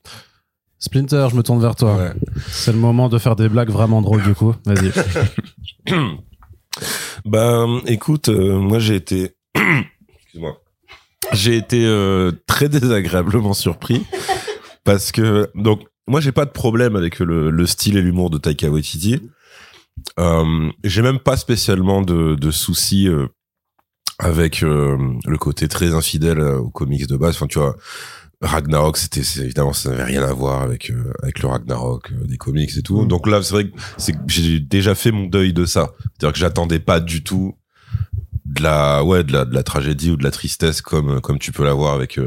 Splinter, 0.80 1.28
je 1.32 1.36
me 1.36 1.42
tourne 1.42 1.60
vers 1.60 1.76
toi. 1.76 1.98
Ouais. 1.98 2.12
C'est 2.50 2.72
le 2.72 2.78
moment 2.78 3.10
de 3.10 3.18
faire 3.18 3.36
des 3.36 3.50
blagues 3.50 3.72
vraiment 3.72 4.02
drôles 4.02 4.24
du 4.24 4.36
coup. 4.36 4.54
Vas-y. 4.66 4.92
Ben, 7.26 7.82
écoute, 7.88 8.30
euh, 8.30 8.60
moi 8.60 8.78
j'ai 8.78 8.96
été, 8.96 9.32
excuse-moi, 9.56 10.62
j'ai 11.34 11.58
été 11.58 11.84
euh, 11.86 12.32
très 12.46 12.70
désagréablement 12.70 13.54
surpris 13.54 14.06
parce 14.84 15.12
que 15.12 15.50
donc 15.56 15.82
moi 16.08 16.22
j'ai 16.22 16.32
pas 16.32 16.46
de 16.46 16.52
problème 16.52 16.96
avec 16.96 17.20
le, 17.20 17.50
le 17.50 17.66
style 17.66 17.98
et 17.98 18.02
l'humour 18.02 18.30
de 18.30 18.38
Taika 18.38 18.70
Waititi. 18.70 19.22
Euh, 20.20 20.70
j'ai 20.84 21.02
même 21.02 21.20
pas 21.20 21.38
spécialement 21.38 22.02
de, 22.02 22.36
de 22.36 22.52
soucis 22.52 23.08
euh, 23.08 23.28
avec 24.20 24.64
euh, 24.64 24.98
le 25.26 25.38
côté 25.38 25.68
très 25.68 25.94
infidèle 25.94 26.40
euh, 26.40 26.58
aux 26.58 26.70
comics 26.70 27.08
de 27.08 27.18
base. 27.18 27.36
Enfin, 27.36 27.48
tu 27.48 27.60
vois, 27.60 27.76
Ragnarok, 28.42 28.98
c'était 28.98 29.22
évidemment 29.42 29.74
ça 29.74 29.90
n'avait 29.90 30.04
rien 30.04 30.24
à 30.24 30.34
voir 30.34 30.62
avec 30.62 30.90
euh, 30.90 31.12
avec 31.22 31.40
le 31.40 31.48
Ragnarok 31.48 32.14
des 32.26 32.38
comics 32.38 32.76
et 32.76 32.82
tout. 32.82 33.02
Mm. 33.02 33.08
Donc 33.08 33.28
là, 33.28 33.42
c'est 33.44 33.54
vrai 33.54 33.70
que 33.70 33.78
j'ai 34.28 34.60
déjà 34.60 34.96
fait 34.96 35.12
mon 35.12 35.26
deuil 35.26 35.54
de 35.54 35.66
ça. 35.66 35.94
C'est-à-dire 36.02 36.34
que 36.34 36.40
j'attendais 36.40 36.80
pas 36.80 37.00
du 37.00 37.24
tout 37.24 37.56
de 38.46 38.64
la 38.64 39.04
ouais 39.04 39.24
de 39.24 39.34
la 39.34 39.46
de 39.46 39.54
la 39.54 39.64
tragédie 39.64 40.10
ou 40.10 40.18
de 40.18 40.24
la 40.24 40.32
tristesse 40.32 40.82
comme 40.82 41.22
comme 41.22 41.38
tu 41.38 41.52
peux 41.52 41.64
l'avoir 41.64 41.94
avec 41.94 42.20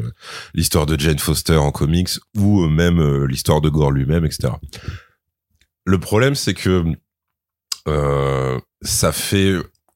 l'histoire 0.54 0.86
de 0.86 0.98
Jane 0.98 1.18
Foster 1.18 1.56
en 1.56 1.72
comics 1.72 2.10
ou 2.36 2.66
même 2.66 3.24
l'histoire 3.24 3.60
de 3.60 3.68
Gore 3.68 3.90
lui-même, 3.90 4.24
etc. 4.24 4.52
Le 5.86 5.98
problème, 5.98 6.34
c'est 6.34 6.54
que 6.54 6.84
ça 7.86 9.12
fait 9.12 9.54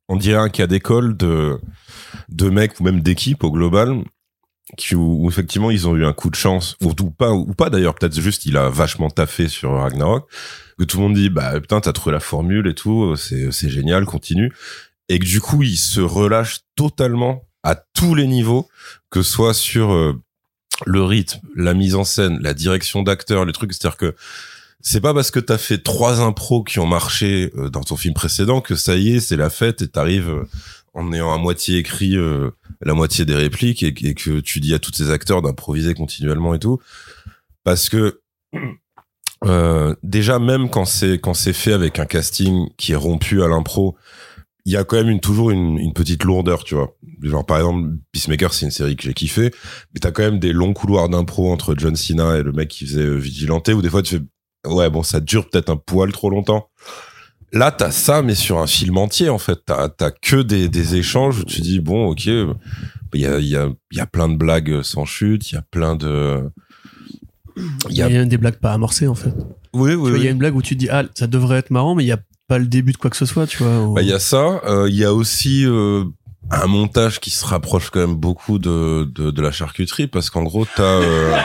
on 0.09 0.17
dirait 0.17 0.39
un 0.39 0.49
cas 0.49 0.67
d'école 0.67 1.17
de 1.17 1.59
de 2.29 2.51
mecs 2.51 2.79
ou 2.81 2.85
même 2.85 3.01
d'équipes 3.01 3.45
au 3.45 3.51
global 3.51 4.03
qui 4.77 4.95
où, 4.95 5.25
où 5.25 5.29
effectivement 5.29 5.71
ils 5.71 5.87
ont 5.87 5.97
eu 5.97 6.05
un 6.05 6.13
coup 6.13 6.31
de 6.31 6.35
chance 6.35 6.77
ou, 6.81 6.93
pas 7.11 7.33
ou 7.33 7.53
pas 7.55 7.71
d'ailleurs 7.71 7.95
peut-être 7.95 8.19
juste 8.19 8.47
il 8.47 8.57
a 8.57 8.69
vachement 8.69 9.11
taffé 9.11 9.49
sur 9.49 9.73
Ragnarok 9.73 10.29
que 10.79 10.85
tout 10.85 10.99
le 10.99 11.05
monde 11.05 11.15
dit 11.15 11.31
bah 11.31 11.61
putain 11.61 11.81
t'as 11.81 11.93
trouvé 11.93 12.13
la 12.13 12.21
formule 12.21 12.67
et 12.67 12.75
tout 12.75 13.17
c'est 13.17 13.51
c'est 13.53 13.69
génial 13.69 14.05
continue. 14.05 14.53
Et 15.09 15.19
que 15.19 15.25
du 15.25 15.41
coup 15.41 15.63
il 15.63 15.77
se 15.77 16.01
relâche 16.01 16.61
totalement 16.77 17.45
à 17.63 17.75
tous 17.75 18.15
les 18.15 18.27
niveaux 18.27 18.69
que 19.11 19.23
soit 19.23 19.55
sur 19.55 19.93
euh, 19.93 20.21
le 20.87 21.03
rythme 21.03 21.41
la 21.55 21.75
mise 21.75 21.95
en 21.95 22.05
scène 22.05 22.39
la 22.41 22.55
direction 22.55 23.03
d'acteur 23.03 23.45
les 23.45 23.53
trucs. 23.53 23.73
C'est-à-dire 23.73 23.97
que 23.97 24.15
c'est 24.85 25.01
pas 25.01 25.15
parce 25.15 25.31
que 25.31 25.41
t'as 25.41 25.57
fait 25.57 25.79
trois 25.79 26.21
impros 26.21 26.63
qui 26.63 26.79
ont 26.79 26.87
marché 26.87 27.51
euh, 27.57 27.71
dans 27.71 27.81
ton 27.81 27.97
film 27.97 28.15
précédent 28.15 28.61
que 28.61 28.77
ça 28.77 28.97
y 28.97 29.17
est 29.17 29.21
c'est 29.21 29.37
la 29.37 29.51
fête 29.51 29.83
et 29.83 29.89
t'arrives 29.89 30.29
euh, 30.29 30.45
en 30.93 31.11
ayant 31.13 31.33
à 31.33 31.39
moitié 31.39 31.79
écrit 31.79 32.17
euh, 32.17 32.51
la 32.83 32.93
moitié 32.93 33.25
des 33.25 33.35
répliques 33.35 33.83
et, 33.83 33.95
et 34.03 34.15
que 34.15 34.41
tu 34.41 34.61
dis 34.61 34.75
à 34.75 34.79
tous 34.79 34.93
ces 34.95 35.11
acteurs 35.11 35.41
d'improviser 35.41 35.95
continuellement 35.95 36.55
et 36.55 36.59
tout 36.59 36.79
parce 37.65 37.89
que 37.89 38.21
euh, 39.47 39.95
déjà 40.03 40.39
même 40.39 40.69
quand 40.69 40.85
c'est 40.85 41.19
quand 41.19 41.35
c'est 41.35 41.55
fait 41.55 41.73
avec 41.73 41.99
un 41.99 42.07
casting 42.07 42.69
qui 42.77 42.93
est 42.93 42.97
rompu 42.97 43.43
à 43.43 43.49
l'impro 43.49 43.97
il 44.67 44.73
y 44.73 44.77
a 44.77 44.85
quand 44.85 44.97
même 44.97 45.11
une, 45.11 45.21
toujours 45.21 45.51
une, 45.51 45.79
une 45.79 45.93
petite 45.93 46.25
lourdeur, 46.25 46.65
tu 46.65 46.75
vois. 46.75 46.97
Genre, 47.23 47.45
par 47.45 47.59
exemple, 47.59 47.91
Peacemaker, 48.13 48.55
c'est 48.55 48.65
une 48.65 48.73
série 48.73 48.97
que 48.97 49.03
j'ai 49.03 49.13
kiffé, 49.13 49.51
mais 49.93 50.01
t'as 50.01 50.11
quand 50.11 50.23
même 50.23 50.39
des 50.39 50.53
longs 50.53 50.73
couloirs 50.73 51.11
d'impro 51.11 51.53
entre 51.53 51.75
John 51.77 51.97
Cena 51.97 52.39
et 52.39 52.43
le 52.43 52.53
mec 52.53 52.69
qui 52.69 52.87
faisait 52.87 53.03
euh, 53.03 53.17
Vigilante, 53.17 53.69
où 53.69 53.83
des 53.83 53.91
fois 53.91 54.03
tu 54.03 54.17
fais, 54.17 54.23
ouais, 54.67 54.91
bon, 54.91 55.03
ça 55.03 55.21
dure 55.21 55.49
peut-être 55.49 55.71
un 55.71 55.77
poil 55.77 56.13
trop 56.13 56.31
longtemps. 56.31 56.69
Là, 57.53 57.71
t'as 57.71 57.91
ça, 57.93 58.23
mais 58.23 58.35
sur 58.35 58.59
un 58.59 58.67
film 58.67 58.99
entier, 58.99 59.29
en 59.29 59.39
fait. 59.39 59.61
T'as, 59.65 59.89
t'as 59.89 60.11
que 60.11 60.43
des, 60.43 60.69
des 60.69 60.97
échanges 60.97 61.39
où 61.41 61.45
tu 61.45 61.61
dis, 61.61 61.79
bon, 61.79 62.09
ok, 62.09 62.27
il 62.27 62.47
y 63.15 63.27
a, 63.27 63.39
il 63.39 63.47
y, 63.47 63.57
a, 63.57 63.69
il 63.93 63.97
y 63.97 64.01
a 64.01 64.07
plein 64.07 64.29
de 64.29 64.35
blagues 64.37 64.83
sans 64.83 65.05
chute, 65.05 65.51
il 65.53 65.55
y 65.55 65.59
a 65.59 65.63
plein 65.63 65.95
de... 65.95 66.51
Il 67.89 67.97
y 67.97 68.03
a 68.03 68.25
des 68.25 68.37
blagues 68.39 68.57
pas 68.59 68.73
amorcées, 68.73 69.07
en 69.07 69.15
fait. 69.15 69.33
Oui, 69.73 69.95
oui, 69.95 70.13
Il 70.17 70.25
y 70.25 70.29
a 70.29 70.31
une 70.33 70.39
blague 70.39 70.57
où 70.57 70.63
tu 70.63 70.75
te 70.75 70.81
dis, 70.81 70.89
ah, 70.91 71.05
ça 71.15 71.27
devrait 71.29 71.59
être 71.59 71.71
marrant, 71.71 71.95
mais 71.95 72.03
il 72.03 72.09
y 72.09 72.13
a 72.13 72.19
pas 72.49 72.59
le 72.59 72.67
début 72.67 72.91
de 72.93 72.97
quoi 72.97 73.11
que 73.11 73.17
ce 73.17 73.27
soit, 73.27 73.47
tu 73.47 73.63
vois. 73.63 73.81
ou- 73.85 73.95
Bah, 73.95 74.03
il 74.03 74.09
y 74.09 74.13
a 74.13 74.19
ça. 74.19 74.61
euh, 74.67 74.89
Il 74.89 74.97
y 74.97 75.05
a 75.05 75.15
aussi 75.15 75.65
euh, 75.65 76.05
un 76.51 76.67
montage 76.67 77.21
qui 77.21 77.31
se 77.31 77.45
rapproche 77.45 77.91
quand 77.91 78.01
même 78.01 78.17
beaucoup 78.17 78.59
de, 78.59 79.05
de, 79.15 79.31
de 79.31 79.43
la 79.43 79.53
charcuterie 79.53 80.09
parce 80.09 80.29
qu'en 80.31 80.43
gros, 80.43 80.67
t'as, 80.77 80.83
euh, 80.83 81.37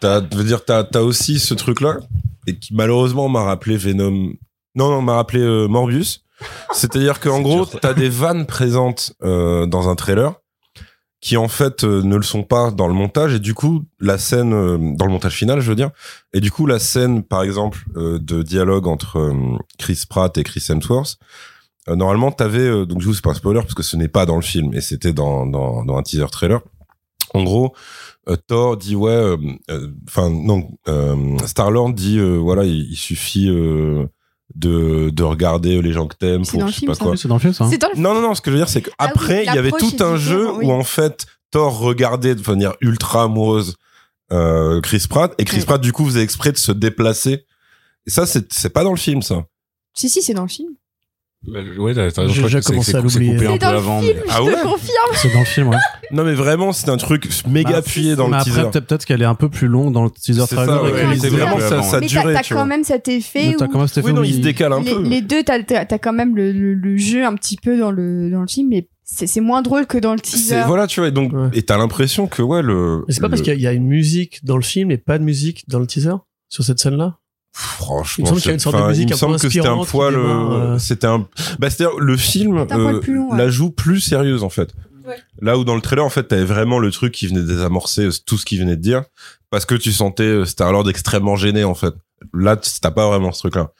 t'as, 0.00 0.20
veux 0.20 0.44
dire, 0.44 0.64
t'as, 0.64 0.84
t'as 0.84 1.00
aussi 1.00 1.38
ce 1.38 1.54
truc-là 1.54 1.98
et 2.46 2.56
qui 2.56 2.74
malheureusement 2.74 3.28
m'a 3.28 3.42
rappelé 3.42 3.76
Venom. 3.76 4.32
Non, 4.74 4.90
non, 4.90 5.02
m'a 5.02 5.14
rappelé 5.14 5.40
euh, 5.40 5.68
Morbius. 5.68 6.24
C'est-à-dire 6.72 7.20
qu'en 7.20 7.40
gros, 7.40 7.66
t'as 7.66 7.94
des 7.94 8.08
vannes 8.08 8.46
présentes 8.46 9.14
euh, 9.22 9.66
dans 9.66 9.88
un 9.88 9.94
trailer 9.94 10.34
qui 11.20 11.36
en 11.36 11.46
fait 11.46 11.84
euh, 11.84 12.02
ne 12.02 12.16
le 12.16 12.22
sont 12.22 12.42
pas 12.42 12.72
dans 12.72 12.88
le 12.88 12.94
montage 12.94 13.32
et 13.34 13.38
du 13.38 13.54
coup 13.54 13.84
la 14.00 14.18
scène 14.18 14.52
euh, 14.52 14.76
dans 14.96 15.06
le 15.06 15.12
montage 15.12 15.36
final 15.36 15.60
je 15.60 15.68
veux 15.68 15.76
dire 15.76 15.90
et 16.34 16.40
du 16.40 16.50
coup 16.50 16.66
la 16.66 16.80
scène 16.80 17.22
par 17.22 17.44
exemple 17.44 17.78
euh, 17.96 18.18
de 18.18 18.42
dialogue 18.42 18.88
entre 18.88 19.20
euh, 19.20 19.56
Chris 19.78 20.02
Pratt 20.10 20.36
et 20.36 20.42
Chris 20.42 20.66
Hemsworth 20.68 21.18
euh, 21.88 21.94
normalement 21.94 22.32
t'avais 22.32 22.58
euh, 22.58 22.86
donc 22.86 23.00
je 23.02 23.06
vous 23.06 23.14
c'est 23.14 23.22
pas 23.22 23.30
un 23.30 23.34
spoiler 23.34 23.60
parce 23.60 23.74
que 23.74 23.84
ce 23.84 23.96
n'est 23.96 24.08
pas 24.08 24.26
dans 24.26 24.34
le 24.34 24.42
film 24.42 24.74
et 24.74 24.80
c'était 24.80 25.12
dans, 25.12 25.46
dans 25.46 25.84
dans 25.84 25.96
un 25.96 26.02
teaser 26.02 26.26
trailer 26.32 26.60
en 27.34 27.42
gros 27.44 27.74
euh, 28.28 28.36
Thor 28.46 28.76
dit 28.76 28.94
ouais 28.94 29.10
euh, 29.10 29.36
euh, 29.70 29.88
enfin 30.08 30.30
non 30.30 30.68
Star 31.46 31.70
Lord 31.70 31.92
dit 31.94 32.18
euh, 32.18 32.36
voilà 32.36 32.64
il, 32.64 32.90
il 32.90 32.96
suffit 32.96 33.48
euh, 33.48 34.06
de 34.54 35.10
de 35.10 35.22
regarder 35.22 35.80
les 35.82 35.92
gens 35.92 36.06
que 36.06 36.16
t'aimes 36.16 36.44
C'est 36.44 36.52
pour 36.52 36.60
dans 36.60 36.66
le 36.66 36.70
je 36.72 36.74
sais 36.76 36.80
film, 36.80 36.90
pas 36.92 36.94
ça. 36.98 37.04
quoi 37.04 37.16
C'est 37.16 37.28
dans 37.28 37.34
le 37.36 37.40
film, 37.40 37.52
ça. 37.52 37.64
hein 37.64 37.68
C'est 37.70 37.78
dans 37.78 37.88
le 37.88 37.98
non, 37.98 38.14
non, 38.14 38.20
non, 38.22 38.34
ce 38.34 38.40
que 38.42 38.50
je 38.50 38.56
veux 38.56 38.60
dire, 38.60 38.68
c'est 38.68 38.82
Ah 38.98 39.06
oui, 39.06 39.12
qu'après, 39.12 39.44
il 39.46 39.54
y 39.54 39.58
avait 39.58 39.70
tout 39.70 39.96
un 40.00 40.16
jeu 40.16 40.50
oui. 40.52 40.66
où, 40.66 40.70
en 40.72 40.84
fait, 40.84 41.24
Thor 41.50 41.78
regardait 41.78 42.34
de 42.34 42.42
manière 42.50 42.74
ultra 42.82 43.22
amoureuse 43.24 43.76
euh, 44.30 44.80
Chris 44.82 45.06
Pratt, 45.08 45.34
et 45.38 45.44
Chris 45.44 45.58
Oui. 45.60 45.64
Pratt, 45.64 45.80
du 45.80 45.92
coup, 45.92 46.04
faisait 46.04 46.22
exprès 46.22 46.52
de 46.52 46.58
se 46.58 46.70
déplacer. 46.72 47.46
Et 48.06 48.10
ça, 48.10 48.26
c'est 48.26 48.52
c'est 48.52 48.70
pas 48.70 48.84
dans 48.84 48.90
le 48.90 48.98
film, 48.98 49.22
ça. 49.22 49.44
Si, 49.94 50.10
si, 50.10 50.20
c'est 50.22 50.34
dans 50.34 50.42
le 50.42 50.48
film. 50.48 50.70
Bah, 51.44 51.58
ouais, 51.78 51.92
t'as 51.92 52.10
t'as 52.12 52.22
raison, 52.22 52.34
J'ai 52.34 52.48
je 52.48 52.56
à 52.58 52.62
c'est 52.62 52.72
l'oublier. 53.00 53.36
C'est 53.36 53.46
peu 53.48 53.58
dans 53.58 53.72
le 53.72 53.80
film, 53.80 54.00
mais- 54.02 54.14
je 54.14 54.22
Ah 54.30 54.36
te 54.38 54.42
ouais 54.42 54.52
confirme. 54.62 55.10
C'est 55.14 55.32
dans 55.32 55.38
le 55.40 55.44
film, 55.44 55.68
ouais. 55.70 55.76
Non, 56.12 56.24
mais 56.24 56.34
vraiment, 56.34 56.72
c'est 56.72 56.88
un 56.88 56.96
truc 56.96 57.28
méga 57.48 57.70
Bah, 57.72 57.76
appuyé 57.78 58.14
dans 58.14 58.26
mais 58.28 58.36
le 58.36 58.36
après, 58.42 58.50
teaser. 58.52 58.62
peut-être 58.70 58.86
peut-être 58.86 59.04
qu'elle 59.06 59.22
est 59.22 59.26
un 59.26 59.34
peu 59.34 59.48
plus 59.48 59.66
longue 59.66 59.92
dans 59.92 60.04
le 60.04 60.10
teaser 60.10 60.42
C'est 60.48 60.54
trailer. 60.54 60.76
ça, 60.76 60.82
ouais, 60.84 61.16
c'est 61.18 61.28
vraiment 61.30 61.58
ça, 61.58 61.82
ça 61.82 61.98
Mais 62.00 62.06
t'as 62.06 62.20
durait, 62.20 62.34
t'as 62.34 62.42
tu 62.42 62.54
quand 62.54 62.66
même 62.66 62.84
cet 62.84 63.08
effet 63.08 63.54
t'as 63.58 63.66
où 63.66 63.68
quand 63.70 63.78
même 63.78 63.88
cet 63.88 63.98
effet 63.98 64.06
Oui, 64.08 64.12
non, 64.14 64.20
où 64.20 64.24
il 64.24 64.34
se 64.34 64.38
décale 64.38 64.72
un 64.72 64.82
les, 64.82 64.94
peu. 64.94 65.02
les 65.02 65.20
deux, 65.20 65.42
t'as 65.42 65.60
t'as- 65.64 65.84
t'as 65.84 65.98
quand 65.98 66.12
même 66.12 66.36
le, 66.36 66.52
le- 66.52 66.74
le 66.74 66.96
jeu 66.96 67.24
un 67.24 67.34
petit 67.34 67.56
peu 67.56 67.76
dans 67.76 67.90
le, 67.90 68.30
dans 68.30 68.42
le 68.42 68.46
film, 68.46 68.68
mais 68.68 68.86
c'est 69.04 69.26
c'est 69.26 69.40
moins 69.40 69.62
drôle 69.62 69.86
que 69.86 69.98
dans 69.98 70.12
le 70.12 70.20
C'est 70.22 70.36
teaser. 70.36 70.62
voilà, 70.68 70.86
tu 70.86 71.00
vois, 71.00 71.08
et 71.08 71.12
donc, 71.12 71.32
et 71.54 71.62
t'as 71.62 71.76
l'impression 71.76 72.28
que, 72.28 72.40
ouais, 72.42 72.62
le. 72.62 73.04
Mais 73.08 73.14
c'est 73.14 73.20
pas 73.20 73.28
parce 73.28 73.42
qu'il 73.42 73.52
y, 73.52 73.56
a- 73.56 73.58
il 73.58 73.62
y 73.62 73.66
a 73.66 73.72
une 73.72 73.86
musique 73.88 74.44
dans 74.44 74.56
le 74.56 74.62
film 74.62 74.92
et 74.92 74.96
pas 74.98 75.18
de 75.18 75.24
musique 75.24 75.64
dans 75.68 75.80
le 75.80 75.86
teaser 75.88 76.14
sur 76.48 76.62
cette 76.62 76.78
scène-là? 76.78 77.16
Franchement, 77.54 78.24
Il 78.26 78.32
me 78.34 78.38
semble 78.38 78.40
qu'il 78.40 78.48
y 78.48 78.50
a 78.50 78.54
une 78.54 78.60
sorte 78.60 78.76
de 78.76 78.88
musique 78.88 79.02
il 79.02 79.10
me 79.10 79.12
un 79.12 79.16
peu 79.16 79.18
semble 79.18 79.38
que 79.38 79.50
c'était 79.50 79.68
un 79.68 79.84
poil, 79.84 80.14
euh, 80.14 80.18
euh. 80.18 80.78
c'était 80.78 81.06
un, 81.06 81.26
bah, 81.58 81.68
c'est-à-dire, 81.68 81.98
le 81.98 82.16
film, 82.16 82.56
euh, 82.56 82.98
plus 83.00 83.14
long, 83.14 83.30
ouais. 83.30 83.36
la 83.36 83.50
joue 83.50 83.70
plus 83.70 84.00
sérieuse, 84.00 84.42
en 84.42 84.48
fait. 84.48 84.72
Ouais. 85.06 85.16
Là 85.40 85.58
où 85.58 85.64
dans 85.64 85.74
le 85.74 85.82
trailer, 85.82 86.04
en 86.04 86.08
fait, 86.08 86.24
t'avais 86.24 86.44
vraiment 86.44 86.78
le 86.78 86.90
truc 86.90 87.12
qui 87.12 87.26
venait 87.26 87.42
désamorcer 87.42 88.06
euh, 88.06 88.12
tout 88.24 88.38
ce 88.38 88.46
qu'il 88.46 88.58
venait 88.58 88.76
de 88.76 88.80
dire, 88.82 89.02
parce 89.50 89.66
que 89.66 89.74
tu 89.74 89.92
sentais 89.92 90.22
euh, 90.22 90.44
Star-Lord 90.46 90.88
extrêmement 90.88 91.36
gêné, 91.36 91.64
en 91.64 91.74
fait. 91.74 91.92
Là, 92.32 92.56
t'as 92.56 92.90
pas 92.90 93.06
vraiment 93.08 93.32
ce 93.32 93.40
truc-là. 93.40 93.72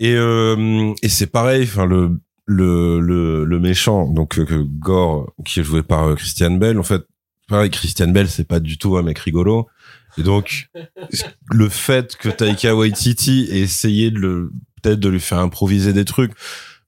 Et, 0.00 0.14
euh, 0.14 0.92
et 1.02 1.08
c'est 1.08 1.26
pareil, 1.28 1.62
enfin, 1.62 1.86
le, 1.86 2.18
le, 2.46 3.00
le, 3.00 3.44
le 3.44 3.58
méchant, 3.60 4.06
donc, 4.08 4.38
euh, 4.38 4.44
que 4.44 4.62
Gore, 4.62 5.32
qui 5.44 5.60
est 5.60 5.64
joué 5.64 5.82
par 5.82 6.08
euh, 6.08 6.14
Christian 6.16 6.50
Bell, 6.50 6.78
en 6.78 6.82
fait, 6.82 7.02
pareil, 7.48 7.70
Christian 7.70 8.08
Bell, 8.08 8.28
c'est 8.28 8.46
pas 8.46 8.60
du 8.60 8.76
tout 8.76 8.96
un 8.98 9.02
mec 9.02 9.18
rigolo. 9.18 9.68
Et 10.18 10.22
donc, 10.22 10.68
le 11.50 11.68
fait 11.68 12.16
que 12.16 12.28
Taika 12.28 12.74
Waititi 12.74 13.48
ait 13.50 13.60
essayé 13.60 14.10
de 14.10 14.18
le, 14.18 14.52
peut-être 14.82 15.00
de 15.00 15.08
lui 15.08 15.20
faire 15.20 15.38
improviser 15.38 15.92
des 15.92 16.04
trucs, 16.04 16.32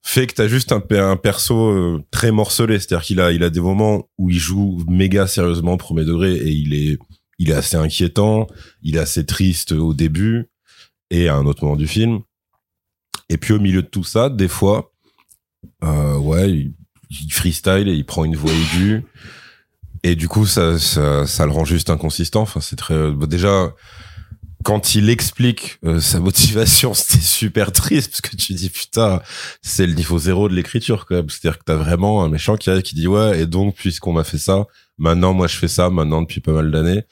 fait 0.03 0.27
que 0.27 0.35
t'as 0.35 0.49
juste 0.49 0.73
un, 0.73 0.83
un 0.91 1.17
perso 1.17 1.71
euh, 1.71 2.03
très 2.11 2.33
morcelé. 2.33 2.79
C'est-à-dire 2.79 3.05
qu'il 3.05 3.21
a, 3.21 3.33
il 3.33 3.43
a 3.45 3.51
des 3.51 3.61
moments 3.61 4.09
où 4.19 4.31
il 4.31 4.39
joue 4.39 4.83
méga 4.89 5.27
sérieusement 5.27 5.77
premier 5.77 6.05
degré 6.05 6.35
et 6.35 6.51
il 6.51 6.75
est, 6.75 6.99
il 7.39 7.51
est 7.51 7.55
assez 7.55 7.77
inquiétant, 7.77 8.47
il 8.83 8.97
est 8.97 9.01
assez 9.01 9.25
triste 9.25 9.73
au 9.73 9.95
début 9.95 10.47
et 11.11 11.29
à 11.29 11.37
un 11.37 11.47
autre 11.47 11.65
moment 11.65 11.77
du 11.77 11.87
film. 11.87 12.21
Et 13.29 13.37
puis 13.37 13.53
au 13.53 13.61
milieu 13.61 13.83
de 13.83 13.87
tout 13.87 14.05
ça, 14.05 14.29
des 14.29 14.49
fois, 14.49 14.93
euh, 15.85 16.17
ouais, 16.19 16.51
il, 16.51 16.75
il 17.11 17.33
freestyle 17.33 17.89
et 17.89 17.95
il 17.95 18.05
prend 18.05 18.25
une 18.25 18.37
voix 18.37 18.53
aiguë. 18.53 19.05
Et 20.03 20.17
du 20.17 20.29
coup, 20.29 20.47
ça, 20.47 20.63
le 20.73 21.51
rend 21.51 21.65
juste 21.65 21.91
inconsistant. 21.91 22.43
Enfin, 22.43 22.61
c'est 22.61 22.77
très, 22.77 23.11
bah, 23.13 23.27
déjà, 23.27 23.75
quand 24.63 24.95
il 24.95 25.09
explique 25.09 25.79
euh, 25.85 26.01
sa 26.01 26.21
motivation, 26.21 26.95
c'était 26.95 27.23
super 27.23 27.73
triste 27.73 28.11
parce 28.11 28.21
que 28.21 28.37
tu 28.37 28.55
dis 28.55 28.71
putain, 28.71 29.21
c'est 29.63 29.87
le 29.87 29.95
niveau 29.95 30.19
zéro 30.19 30.49
de 30.49 30.55
l'écriture 30.55 31.07
quand 31.07 31.17
même. 31.17 31.31
C'est-à-dire 31.31 31.59
que 31.59 31.65
t'as 31.65 31.77
vraiment 31.77 32.25
un 32.25 32.29
méchant 32.29 32.57
qui 32.57 32.71
qui 32.83 32.95
dit 32.95 33.09
ouais 33.09 33.41
et 33.41 33.47
donc 33.47 33.77
puisqu'on 33.77 34.13
m'a 34.13 34.25
fait 34.25 34.39
ça, 34.39 34.67
maintenant 34.99 35.33
moi 35.33 35.47
je 35.47 35.57
fais 35.57 35.69
ça 35.69 35.91
maintenant 35.91 36.23
depuis 36.23 36.41
pas 36.41 36.53
mal 36.53 36.71
d'années. 36.71 37.05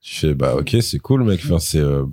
Tu 0.00 0.14
fais 0.14 0.34
bah 0.34 0.56
ok 0.56 0.76
c'est 0.82 0.98
cool 0.98 1.24
mec. 1.24 1.40
Enfin 1.44 1.58
euh, 1.78 2.04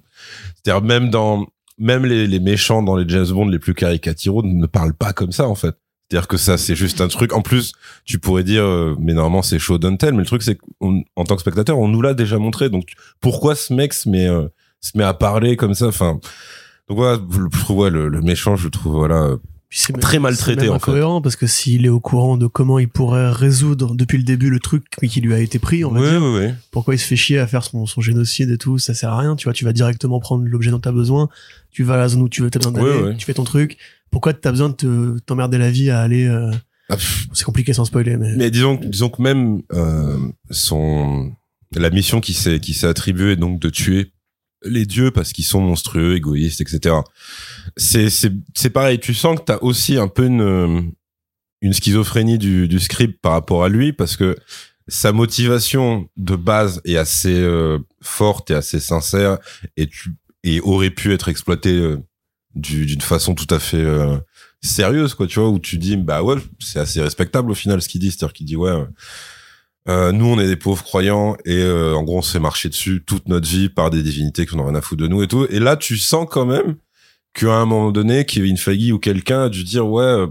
c'est-à-dire 0.55 0.83
même 0.83 1.09
dans 1.09 1.45
même 1.77 2.05
les, 2.05 2.25
les 2.27 2.39
méchants 2.39 2.81
dans 2.81 2.95
les 2.95 3.07
James 3.07 3.27
Bond 3.27 3.47
les 3.47 3.59
plus 3.59 3.73
caricaturaux 3.73 4.43
ne 4.43 4.65
parlent 4.65 4.95
pas 4.95 5.13
comme 5.13 5.31
ça 5.31 5.47
en 5.47 5.55
fait. 5.55 5.75
C'est-à-dire 6.09 6.27
que 6.27 6.37
ça, 6.37 6.57
c'est 6.57 6.75
juste 6.75 7.01
un 7.01 7.09
truc. 7.09 7.33
En 7.33 7.41
plus, 7.41 7.73
tu 8.05 8.17
pourrais 8.17 8.45
dire, 8.45 8.63
euh, 8.63 8.95
mais 8.99 9.13
normalement, 9.13 9.41
c'est 9.41 9.59
show 9.59 9.77
don't 9.77 9.97
tell. 9.97 10.13
Mais 10.13 10.19
le 10.19 10.25
truc, 10.25 10.41
c'est 10.41 10.57
qu'en 10.57 11.25
tant 11.25 11.35
que 11.35 11.41
spectateur, 11.41 11.77
on 11.77 11.89
nous 11.89 12.01
l'a 12.01 12.13
déjà 12.13 12.37
montré. 12.37 12.69
Donc, 12.69 12.93
pourquoi 13.19 13.55
ce 13.55 13.73
mec 13.73 13.93
se 13.93 14.07
met, 14.07 14.27
euh, 14.27 14.47
se 14.79 14.97
met 14.97 15.03
à 15.03 15.13
parler 15.13 15.57
comme 15.57 15.73
ça? 15.73 15.87
Enfin, 15.87 16.19
donc 16.87 16.97
voilà, 16.97 17.19
je 17.29 17.89
le, 17.89 18.21
méchant, 18.21 18.55
je 18.55 18.69
trouve 18.69 18.93
voilà. 18.93 19.31
C'est 19.69 19.97
Très 19.99 20.19
maltraité, 20.19 20.69
en 20.69 20.79
fait. 20.79 21.01
parce 21.21 21.35
que 21.35 21.45
s'il 21.47 21.85
est 21.85 21.89
au 21.89 21.99
courant 21.99 22.37
de 22.37 22.47
comment 22.47 22.79
il 22.79 22.87
pourrait 22.87 23.29
résoudre 23.31 23.95
depuis 23.95 24.17
le 24.17 24.23
début 24.23 24.49
le 24.49 24.59
truc 24.59 24.85
qui 25.09 25.19
lui 25.21 25.33
a 25.33 25.39
été 25.39 25.59
pris, 25.59 25.83
on 25.83 25.91
va 25.91 25.99
Oui, 25.99 26.09
dire, 26.09 26.21
oui, 26.23 26.39
oui. 26.47 26.53
pourquoi 26.71 26.95
il 26.95 26.99
se 26.99 27.05
fait 27.05 27.15
chier 27.17 27.37
à 27.39 27.47
faire 27.47 27.63
son, 27.63 27.85
son 27.85 27.99
génocide 28.01 28.49
et 28.49 28.57
tout, 28.57 28.77
ça 28.77 28.93
sert 28.93 29.11
à 29.11 29.19
rien, 29.19 29.35
tu 29.35 29.43
vois, 29.45 29.53
tu 29.53 29.65
vas 29.65 29.73
directement 29.73 30.19
prendre 30.19 30.45
l'objet 30.45 30.71
dont 30.71 30.79
t'as 30.79 30.91
besoin, 30.93 31.27
tu 31.71 31.83
vas 31.83 31.95
à 31.95 31.97
la 31.97 32.07
zone 32.07 32.21
où 32.21 32.29
tu 32.29 32.41
veux, 32.41 32.49
t'as 32.49 32.59
besoin 32.59 32.71
d'aller, 32.71 33.17
tu 33.17 33.25
fais 33.25 33.33
ton 33.33 33.43
truc, 33.43 33.77
pourquoi 34.09 34.33
t'as 34.33 34.51
besoin 34.51 34.69
de 34.69 34.73
te- 34.75 35.19
t'emmerder 35.19 35.57
la 35.57 35.69
vie 35.69 35.89
à 35.89 35.99
aller, 35.99 36.25
euh, 36.27 36.49
Ah, 36.89 36.95
c'est 37.33 37.43
compliqué 37.43 37.73
sans 37.73 37.83
spoiler, 37.83 38.15
mais, 38.15 38.35
Mais 38.37 38.49
disons, 38.51 38.79
disons 38.81 39.09
que 39.09 39.21
même 39.21 39.61
euh, 39.73 40.17
son 40.49 41.31
la 41.75 41.89
mission 41.89 42.21
qui 42.21 42.33
s'est 42.33 42.61
qui 42.61 42.73
s'est 42.73 42.87
attribuée 42.87 43.35
donc 43.35 43.59
de 43.59 43.69
tuer 43.69 44.13
les 44.63 44.85
dieux 44.85 45.11
parce 45.11 45.33
qu'ils 45.33 45.45
sont 45.45 45.61
monstrueux, 45.61 46.15
égoïstes, 46.15 46.61
etc. 46.61 46.95
C'est 47.75 48.09
c'est 48.09 48.31
c'est 48.55 48.69
pareil. 48.71 48.99
Tu 48.99 49.13
sens 49.13 49.39
que 49.39 49.45
t'as 49.45 49.57
aussi 49.61 49.97
un 49.97 50.07
peu 50.07 50.25
une 50.25 50.91
une 51.61 51.73
schizophrénie 51.73 52.37
du 52.37 52.67
du 52.67 52.79
script 52.79 53.19
par 53.21 53.33
rapport 53.33 53.63
à 53.63 53.69
lui 53.69 53.93
parce 53.93 54.15
que 54.17 54.35
sa 54.87 55.11
motivation 55.11 56.07
de 56.15 56.35
base 56.35 56.81
est 56.85 56.95
assez 56.97 57.33
euh, 57.33 57.77
forte 58.01 58.51
et 58.51 58.53
assez 58.55 58.79
sincère 58.79 59.37
et 59.75 59.87
tu 59.87 60.11
et 60.43 60.61
aurait 60.61 60.91
pu 60.91 61.13
être 61.13 61.27
exploitée 61.29 61.73
euh, 61.77 61.97
du- 62.55 62.85
d'une 62.85 63.01
façon 63.01 63.35
tout 63.35 63.53
à 63.53 63.59
fait 63.59 63.77
euh, 63.83 64.17
sérieuse 64.61 65.13
quoi 65.13 65.27
tu 65.27 65.39
vois 65.39 65.49
où 65.49 65.59
tu 65.59 65.77
dis 65.77 65.97
bah 65.97 66.23
ouais 66.23 66.35
c'est 66.59 66.79
assez 66.79 67.01
respectable 67.01 67.51
au 67.51 67.55
final 67.55 67.81
ce 67.81 67.89
qu'il 67.89 67.99
dit 68.01 68.11
c'est-à-dire 68.11 68.33
qu'il 68.33 68.45
dit 68.45 68.55
ouais 68.55 68.71
euh, 69.89 70.11
nous 70.11 70.25
on 70.25 70.39
est 70.39 70.47
des 70.47 70.57
pauvres 70.57 70.83
croyants 70.83 71.37
et 71.45 71.57
euh, 71.57 71.95
en 71.95 72.03
gros 72.03 72.17
on 72.17 72.21
se 72.21 72.31
fait 72.31 72.39
marcher 72.39 72.69
dessus 72.69 73.03
toute 73.05 73.27
notre 73.27 73.47
vie 73.47 73.69
par 73.69 73.89
des 73.89 74.03
divinités 74.03 74.45
qui 74.45 74.57
n'ont 74.57 74.65
rien 74.65 74.75
à 74.75 74.81
foutre 74.81 75.01
de 75.01 75.07
nous 75.07 75.23
et 75.23 75.27
tout. 75.27 75.45
Et 75.49 75.59
là 75.59 75.77
tu 75.77 75.97
sens 75.97 76.27
quand 76.29 76.45
même 76.45 76.75
qu'à 77.33 77.53
un 77.53 77.65
moment 77.65 77.91
donné 77.91 78.25
Kevin 78.25 78.57
Feige 78.57 78.91
ou 78.91 78.99
quelqu'un 78.99 79.43
a 79.43 79.49
dû 79.49 79.63
dire 79.63 79.87
ouais 79.87 80.03
euh, 80.03 80.27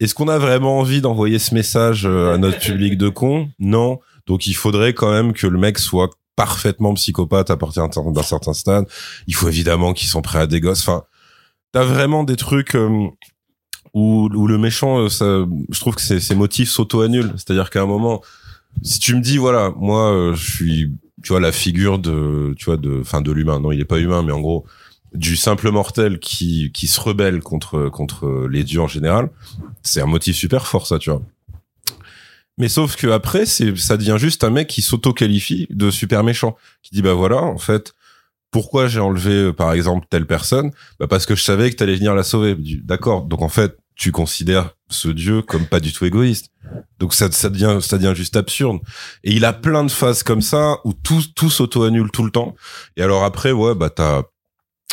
est-ce 0.00 0.14
qu'on 0.14 0.28
a 0.28 0.38
vraiment 0.38 0.78
envie 0.78 1.00
d'envoyer 1.00 1.38
ce 1.38 1.54
message 1.54 2.04
euh, 2.04 2.34
à 2.34 2.38
notre 2.38 2.58
public 2.58 2.98
de 2.98 3.08
cons 3.08 3.50
non. 3.58 4.00
Donc 4.26 4.46
il 4.46 4.54
faudrait 4.54 4.92
quand 4.92 5.10
même 5.10 5.32
que 5.32 5.46
le 5.46 5.58
mec 5.58 5.78
soit 5.78 6.10
parfaitement 6.36 6.92
psychopathe 6.94 7.50
à 7.50 7.56
partir 7.56 7.88
d'un 7.88 8.22
certain 8.22 8.52
stade. 8.52 8.84
Il 9.26 9.34
faut 9.34 9.48
évidemment 9.48 9.92
qu'ils 9.94 10.08
sont 10.08 10.22
prêts 10.22 10.40
à 10.40 10.46
des 10.46 10.60
gosses. 10.60 10.82
Enfin 10.82 11.04
t'as 11.72 11.84
vraiment 11.84 12.22
des 12.22 12.36
trucs 12.36 12.74
euh, 12.74 13.08
où, 13.94 14.28
où 14.32 14.46
le 14.46 14.58
méchant, 14.58 15.08
je 15.08 15.80
trouve 15.80 15.94
que 15.94 16.02
ses 16.02 16.34
motifs 16.34 16.70
s'auto-annulent. 16.70 17.32
C'est-à-dire 17.36 17.70
qu'à 17.70 17.82
un 17.82 17.86
moment, 17.86 18.22
si 18.82 18.98
tu 18.98 19.14
me 19.14 19.20
dis, 19.20 19.38
voilà, 19.38 19.72
moi, 19.76 20.12
euh, 20.12 20.34
je 20.34 20.50
suis, 20.50 20.92
tu 21.22 21.28
vois, 21.28 21.40
la 21.40 21.52
figure 21.52 21.98
de, 21.98 22.54
tu 22.56 22.66
vois, 22.66 22.76
de, 22.76 23.00
enfin, 23.00 23.20
de 23.20 23.32
l'humain. 23.32 23.60
Non, 23.60 23.72
il 23.72 23.80
est 23.80 23.84
pas 23.84 23.98
humain, 23.98 24.22
mais 24.22 24.32
en 24.32 24.40
gros, 24.40 24.66
du 25.14 25.36
simple 25.36 25.70
mortel 25.70 26.18
qui, 26.18 26.70
qui 26.72 26.86
se 26.86 27.00
rebelle 27.00 27.40
contre, 27.40 27.88
contre 27.88 28.46
les 28.50 28.64
dieux 28.64 28.80
en 28.80 28.88
général. 28.88 29.30
C'est 29.82 30.00
un 30.00 30.06
motif 30.06 30.36
super 30.36 30.66
fort, 30.66 30.86
ça, 30.86 30.98
tu 30.98 31.10
vois. 31.10 31.22
Mais 32.58 32.68
sauf 32.68 32.96
que 32.96 33.06
après, 33.06 33.46
c'est, 33.46 33.76
ça 33.76 33.96
devient 33.96 34.16
juste 34.18 34.42
un 34.44 34.50
mec 34.50 34.68
qui 34.68 34.82
s'auto-qualifie 34.82 35.68
de 35.70 35.90
super 35.90 36.24
méchant, 36.24 36.56
qui 36.82 36.94
dit, 36.94 37.02
bah 37.02 37.14
voilà, 37.14 37.42
en 37.42 37.58
fait, 37.58 37.94
pourquoi 38.50 38.88
j'ai 38.88 39.00
enlevé, 39.00 39.34
euh, 39.34 39.52
par 39.52 39.72
exemple, 39.72 40.06
telle 40.10 40.26
personne? 40.26 40.72
Bah 40.98 41.06
parce 41.06 41.26
que 41.26 41.34
je 41.34 41.42
savais 41.42 41.70
que 41.70 41.76
t'allais 41.76 41.96
venir 41.96 42.14
la 42.14 42.22
sauver. 42.22 42.56
D'accord. 42.82 43.22
Donc 43.22 43.42
en 43.42 43.48
fait, 43.48 43.76
tu 43.94 44.10
considères 44.10 44.74
ce 44.88 45.08
dieu 45.08 45.42
comme 45.42 45.66
pas 45.66 45.80
du 45.80 45.92
tout 45.92 46.04
égoïste. 46.04 46.50
Donc 46.98 47.14
ça, 47.14 47.30
ça 47.30 47.50
devient, 47.50 47.78
ça 47.80 47.98
devient 47.98 48.14
juste 48.14 48.36
absurde. 48.36 48.78
Et 49.24 49.32
il 49.32 49.44
a 49.44 49.52
plein 49.52 49.84
de 49.84 49.90
phases 49.90 50.22
comme 50.22 50.42
ça 50.42 50.78
où 50.84 50.92
tout, 50.92 51.22
tout 51.34 51.50
s'auto-annule 51.50 52.10
tout 52.10 52.24
le 52.24 52.30
temps. 52.30 52.54
Et 52.96 53.02
alors 53.02 53.24
après, 53.24 53.52
ouais, 53.52 53.74
bah 53.74 53.90
t'as 53.90 54.22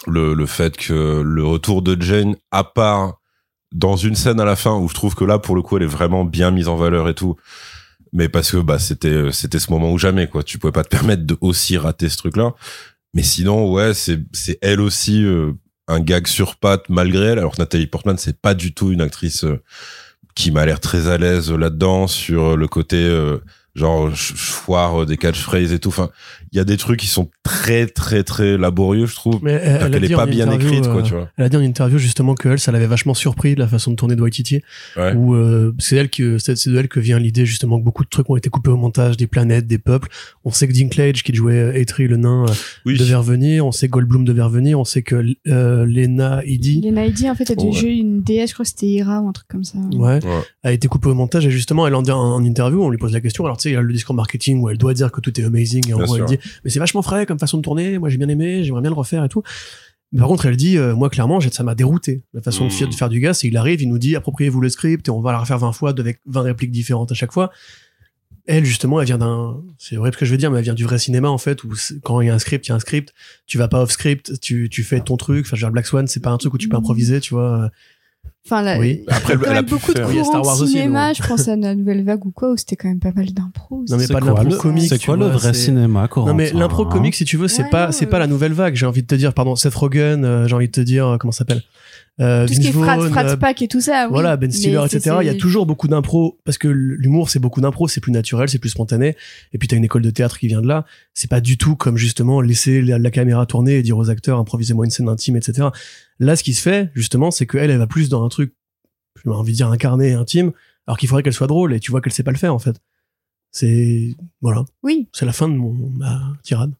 le, 0.08 0.34
le 0.34 0.46
fait 0.46 0.78
que 0.78 1.22
le 1.22 1.46
retour 1.46 1.82
de 1.82 2.00
Jane, 2.02 2.36
à 2.52 2.64
part 2.64 3.16
dans 3.72 3.98
une 3.98 4.16
scène 4.16 4.40
à 4.40 4.46
la 4.46 4.56
fin 4.56 4.76
où 4.78 4.88
je 4.88 4.94
trouve 4.94 5.16
que 5.16 5.26
là, 5.26 5.40
pour 5.40 5.56
le 5.56 5.62
coup, 5.62 5.78
elle 5.78 5.84
est 5.84 5.88
vraiment 5.88 6.24
bien 6.24 6.52
mise 6.52 6.68
en 6.68 6.76
valeur 6.76 7.10
et 7.10 7.14
tout. 7.14 7.36
Mais 8.14 8.30
parce 8.30 8.52
que 8.52 8.58
bah 8.58 8.80
c'était 8.80 9.32
c'était 9.34 9.60
ce 9.60 9.70
moment 9.72 9.92
où 9.92 9.98
jamais 9.98 10.28
quoi. 10.28 10.44
Tu 10.44 10.58
pouvais 10.58 10.72
pas 10.72 10.84
te 10.84 10.90
permettre 10.90 11.26
de 11.26 11.38
aussi 11.42 11.78
rater 11.78 12.08
ce 12.08 12.18
truc-là. 12.18 12.54
Mais 13.14 13.24
sinon, 13.24 13.72
ouais, 13.72 13.94
c'est 13.94 14.20
c'est 14.32 14.58
elle 14.62 14.80
aussi 14.80 15.24
euh, 15.24 15.52
un 15.88 16.00
gag 16.00 16.28
sur 16.28 16.56
patte 16.56 16.90
malgré 16.90 17.28
elle. 17.28 17.40
Alors 17.40 17.56
que 17.56 17.62
Nathalie 17.62 17.88
Portman, 17.88 18.18
c'est 18.18 18.40
pas 18.40 18.54
du 18.54 18.74
tout 18.74 18.92
une 18.92 19.02
actrice 19.02 19.44
euh, 19.44 19.62
qui 20.36 20.52
m'a 20.52 20.66
l'air 20.66 20.80
très 20.80 21.08
à 21.08 21.18
l'aise 21.18 21.52
là-dedans 21.52 22.08
sur 22.08 22.58
le 22.58 22.68
côté 22.68 22.98
euh, 22.98 23.40
genre 23.76 24.10
foire 24.16 25.04
euh, 25.04 25.06
des 25.06 25.18
catchphrases 25.18 25.74
et 25.74 25.80
tout. 25.80 25.94
Il 26.56 26.58
y 26.58 26.62
a 26.62 26.64
des 26.64 26.78
trucs 26.78 27.00
qui 27.02 27.08
sont 27.08 27.30
très 27.44 27.86
très 27.86 28.24
très 28.24 28.58
laborieux, 28.58 29.06
je 29.08 29.16
trouve. 29.16 29.40
Mais 29.44 29.52
elle, 29.62 29.94
elle 29.94 30.06
est 30.06 30.16
pas 30.16 30.24
en 30.24 30.28
bien 30.28 30.46
interview, 30.48 30.70
écrite, 30.70 30.86
quoi, 30.90 31.02
euh, 31.02 31.04
tu 31.04 31.14
vois. 31.14 31.30
Elle 31.38 31.44
a 31.46 31.50
dit 31.50 31.58
en 31.58 31.62
interview 31.62 31.98
justement 31.98 32.34
que 32.34 32.48
elle, 32.50 32.60
ça 32.60 32.72
l'avait 32.72 32.88
vachement 32.88 33.14
surpris 33.14 33.56
de 33.56 33.60
la 33.60 33.68
façon 33.68 33.92
de 33.92 33.96
tourner 33.98 34.16
de 34.16 34.22
Waititi. 34.22 34.62
Ouais. 34.96 35.14
Où 35.14 35.36
euh, 35.36 35.76
c'est 35.80 35.98
elle 35.98 36.10
que 36.10 36.38
c'est 36.38 36.56
c'est 36.56 36.70
de 36.70 36.78
elle 36.78 36.88
que 36.88 37.00
vient 37.02 37.20
l'idée 37.20 37.46
justement 37.46 37.78
que 37.78 37.84
beaucoup 37.84 38.04
de 38.06 38.10
trucs 38.10 38.30
ont 38.30 38.38
été 38.38 38.50
coupés 38.50 38.70
au 38.70 38.78
montage, 38.78 39.18
des 39.18 39.28
planètes, 39.28 39.68
des 39.68 39.78
peuples. 39.80 40.08
On 40.46 40.52
sait 40.52 40.68
que 40.68 40.74
Dinklage 40.74 41.24
qui 41.24 41.34
jouait 41.36 41.54
euh, 41.60 41.78
Eitri 41.80 42.08
le 42.08 42.16
nain 42.18 42.46
euh, 42.48 42.54
Oui. 42.86 42.98
devait 42.98 43.16
revenir. 43.16 43.66
On 43.66 43.72
sait 43.74 43.88
que 43.88 43.92
Goldblum 43.92 44.24
devait 44.24 44.42
revenir. 44.44 44.80
On 44.80 44.86
sait 44.86 45.02
que 45.02 45.24
euh, 45.48 45.86
Lena 45.86 46.42
Headey 46.46 46.82
Lena 46.88 47.06
Headey, 47.06 47.30
en 47.30 47.36
fait, 47.36 47.52
a 47.52 47.56
dû 47.56 47.66
Ouais. 47.66 47.72
jouer 47.74 47.92
une 47.96 48.22
déesse, 48.22 48.52
je 48.52 48.54
crois 48.54 48.64
que 48.64 48.70
c'était 48.70 48.94
Hera 48.96 49.22
ou 49.22 49.28
un 49.28 49.34
truc 49.34 49.48
comme 49.50 49.64
ça. 49.66 49.78
ouais, 49.78 50.24
Ouais. 50.24 50.42
a 50.64 50.72
été 50.72 50.88
coupée 50.88 51.10
au 51.10 51.14
montage 51.16 51.46
et 51.46 51.52
justement 51.52 51.86
elle 51.88 51.96
en 51.96 52.02
dit 52.02 52.12
en, 52.12 52.18
en 52.20 52.44
interview 52.44 52.82
on 52.82 52.90
lui 52.90 52.98
pose 52.98 53.12
la 53.12 53.20
question 53.22 53.44
alors 53.46 53.58
tu 53.58 53.64
sais 53.64 53.70
il 53.72 53.74
y 53.74 53.76
a 53.76 53.82
le 53.82 53.92
discours 53.94 54.16
marketing 54.16 54.62
où 54.62 54.70
elle 54.70 54.78
doit 54.78 54.94
dire 54.94 55.12
que 55.12 55.20
tout 55.20 55.40
est 55.40 55.44
amazing 55.44 55.90
et 55.90 55.94
en 55.94 56.00
gros 56.00 56.18
elle 56.18 56.26
dit 56.26 56.38
mais 56.64 56.70
c'est 56.70 56.80
vachement 56.80 57.02
frais 57.02 57.26
comme 57.26 57.40
façon 57.40 57.58
de 57.58 57.62
tourner. 57.62 57.98
Moi 58.00 58.10
j'ai 58.10 58.18
bien 58.18 58.30
aimé 58.30 58.64
j'aimerais 58.64 58.82
bien 58.82 58.92
le 58.92 58.96
refaire 58.96 59.24
et 59.24 59.30
tout. 59.30 59.44
Mais 60.12 60.20
par 60.20 60.28
contre 60.28 60.46
elle 60.46 60.56
dit 60.56 60.78
euh, 60.78 60.96
moi 60.96 61.10
clairement 61.10 61.40
ça 61.42 61.64
m'a 61.64 61.76
dérouté 61.76 62.24
la 62.34 62.42
façon 62.42 62.66
de, 62.66 62.70
Mm. 62.70 62.72
faire, 62.72 62.90
de 62.90 62.94
faire 62.94 63.10
du 63.10 63.20
gars. 63.20 63.34
C'est 63.34 63.48
il 63.48 63.58
arrive 63.58 63.82
il 63.82 63.90
nous 63.90 63.98
dit 63.98 64.16
appropriez-vous 64.16 64.62
le 64.62 64.70
script 64.70 65.08
et 65.08 65.12
on 65.12 65.22
va 65.22 65.32
la 65.32 65.40
refaire 65.40 65.58
20 65.60 65.72
fois 65.72 65.92
avec 65.98 66.20
20 66.26 66.42
répliques 66.42 66.72
différentes 66.72 67.12
à 67.12 67.16
chaque 67.16 67.32
fois. 67.32 67.52
Elle 68.48 68.64
justement 68.64 69.00
elle 69.02 69.08
vient 69.08 69.18
d'un 69.18 69.62
c'est 69.80 69.96
vrai 69.96 70.12
ce 70.12 70.18
que 70.18 70.26
je 70.26 70.32
veux 70.32 70.38
dire 70.38 70.52
mais 70.52 70.60
elle 70.60 70.64
vient 70.64 70.76
du 70.76 70.84
vrai 70.84 71.00
cinéma 71.00 71.30
en 71.30 71.40
fait 71.40 71.64
où 71.64 71.74
quand 72.04 72.22
il 72.22 72.28
y 72.28 72.30
a 72.30 72.36
un 72.36 72.40
script 72.40 72.68
il 72.68 72.70
y 72.70 72.72
a 72.72 72.76
un 72.76 72.80
script. 72.80 73.14
Tu 73.48 73.58
vas 73.58 73.68
pas 73.68 73.82
off 73.82 73.92
script 73.92 74.40
tu, 74.40 74.70
tu 74.70 74.84
fais 74.84 75.00
ton 75.00 75.18
truc. 75.18 75.46
Enfin 75.48 75.56
je 75.56 75.62
veux 75.62 75.68
dire 75.68 75.72
Black 75.74 75.88
Swan 75.88 76.06
c'est 76.08 76.22
pas 76.22 76.30
un 76.30 76.38
truc 76.38 76.54
où 76.54 76.58
tu 76.58 76.70
peux 76.70 76.78
improviser 76.78 77.20
tu 77.20 77.34
vois 77.34 77.72
Enfin, 78.48 78.62
là, 78.62 78.78
Oui. 78.78 79.02
Après, 79.08 79.34
il 79.34 79.40
y 79.40 79.42
a 79.42 79.46
quand 79.48 79.54
même 79.54 79.66
beaucoup 79.66 79.92
de 79.94 80.00
courants 80.00 80.24
Star 80.24 80.46
Wars 80.46 80.58
de 80.58 80.64
aussi, 80.64 80.74
cinéma. 80.74 81.14
Je 81.14 81.24
pense 81.24 81.48
à 81.48 81.56
la 81.56 81.74
nouvelle 81.74 82.04
vague 82.04 82.26
ou 82.26 82.32
quoi, 82.32 82.52
où 82.52 82.58
c'était 82.58 82.76
quand 82.76 82.88
même 82.88 83.00
pas 83.00 83.12
mal 83.12 83.26
d'impro. 83.34 83.84
non 83.90 83.98
mais 83.98 84.06
C'est 84.06 84.14
pas 84.14 84.20
de 84.22 84.26
l'impro 84.28 84.44
le- 84.44 84.56
comique 84.58 84.88
C'est 84.88 85.04
quoi 85.04 85.18
le 85.18 85.26
vrai 85.26 85.54
cinéma, 85.56 86.08
Corentin 86.08 86.32
Non 86.32 86.38
mais 86.38 86.52
l'impro 86.54 86.86
hein 86.86 86.90
comique, 86.92 87.16
si 87.16 87.26
tu 87.26 87.38
veux, 87.38 87.48
c'est 87.48 87.64
Ouais, 87.64 87.70
pas 87.72 87.92
c'est 87.92 88.06
euh. 88.06 88.10
pas 88.10 88.20
la 88.20 88.28
nouvelle 88.28 88.54
vague. 88.54 88.76
J'ai 88.76 88.86
envie 88.86 89.02
de 89.02 89.08
te 89.08 89.16
dire, 89.16 89.34
pardon, 89.34 89.56
Seth 89.56 89.74
Rogen, 89.74 90.24
euh, 90.24 90.48
j'ai 90.48 90.54
envie 90.54 90.68
de 90.68 90.72
te 90.72 90.82
dire 90.82 91.08
euh, 91.08 91.18
comment 91.18 91.32
ça 91.32 91.40
s'appelle. 91.40 91.64
Euh, 92.22 92.48
Tout 92.48 92.54
ce 92.54 92.60
qui 92.62 92.68
est 92.68 92.72
Vince 92.72 92.84
frat, 92.86 92.96
Vaughn, 92.98 93.10
frat 93.10 93.26
euh, 93.26 93.36
pack 93.36 93.62
et 93.62 93.68
tout 93.68 93.82
ça. 93.82 94.04
oui. 94.06 94.12
voilà, 94.14 94.38
Ben 94.38 94.50
Stiller, 94.50 94.80
etc. 94.86 95.18
Il 95.22 95.26
y 95.28 95.30
a 95.30 95.34
toujours 95.36 95.66
beaucoup 95.66 95.90
d'impro 95.90 96.38
parce 96.46 96.58
que 96.58 96.70
l'humour 96.70 97.30
c'est 97.30 97.40
beaucoup 97.40 97.60
d'impro, 97.60 97.90
c'est 97.90 98.00
plus 98.00 98.14
naturel, 98.14 98.48
c'est 98.48 98.60
plus 98.60 98.70
spontané. 98.70 99.18
Et 99.54 99.58
puis 99.58 99.68
t'as 99.68 99.76
une 99.76 99.84
école 99.84 100.02
de 100.04 100.12
théâtre 100.12 100.38
qui 100.40 100.48
vient 100.48 100.62
de 100.62 100.68
là. 100.68 100.86
C'est 101.14 101.30
pas 101.30 101.42
du 101.42 101.58
tout 101.58 101.76
comme 101.76 101.98
justement 101.98 102.40
laisser 102.40 102.82
la, 102.82 103.00
la 103.00 103.12
caméra 103.12 103.46
tourner 103.46 103.76
et 103.78 103.82
dire 103.82 103.98
aux 103.98 104.10
acteurs 104.10 104.40
improvisez-moi 104.40 104.86
une 104.86 104.92
scène 104.92 105.10
intime, 105.10 105.36
etc. 105.36 105.68
Là, 106.20 106.36
ce 106.36 106.44
qui 106.44 106.54
se 106.54 106.62
fait 106.62 106.92
justement, 106.94 107.32
c'est 107.32 107.46
qu'elle, 107.46 107.70
elle 107.72 107.78
va 107.78 107.88
plus 107.88 108.10
dans 108.10 108.24
un 108.24 108.30
truc, 108.30 108.54
j'ai 109.24 109.30
envie 109.30 109.52
de 109.52 109.58
dire 109.58 109.70
incarné, 109.70 110.14
intime, 110.14 110.52
alors 110.88 110.98
qu'il 110.98 111.10
faudrait 111.10 111.24
qu'elle 111.24 111.34
soit 111.34 111.48
drôle 111.48 111.74
et 111.74 111.80
tu 111.80 111.92
vois 111.92 112.02
qu'elle 112.02 112.14
sait 112.14 112.24
pas 112.24 112.32
le 112.32 112.38
faire 112.38 112.54
en 112.54 112.60
fait. 112.60 112.80
C'est 113.52 114.16
voilà, 114.42 114.66
Oui. 114.84 115.08
c'est 115.14 115.26
la 115.26 115.32
fin 115.34 115.48
de 115.48 115.54
mon 115.56 115.74
ma 115.74 116.34
tirade. 116.44 116.74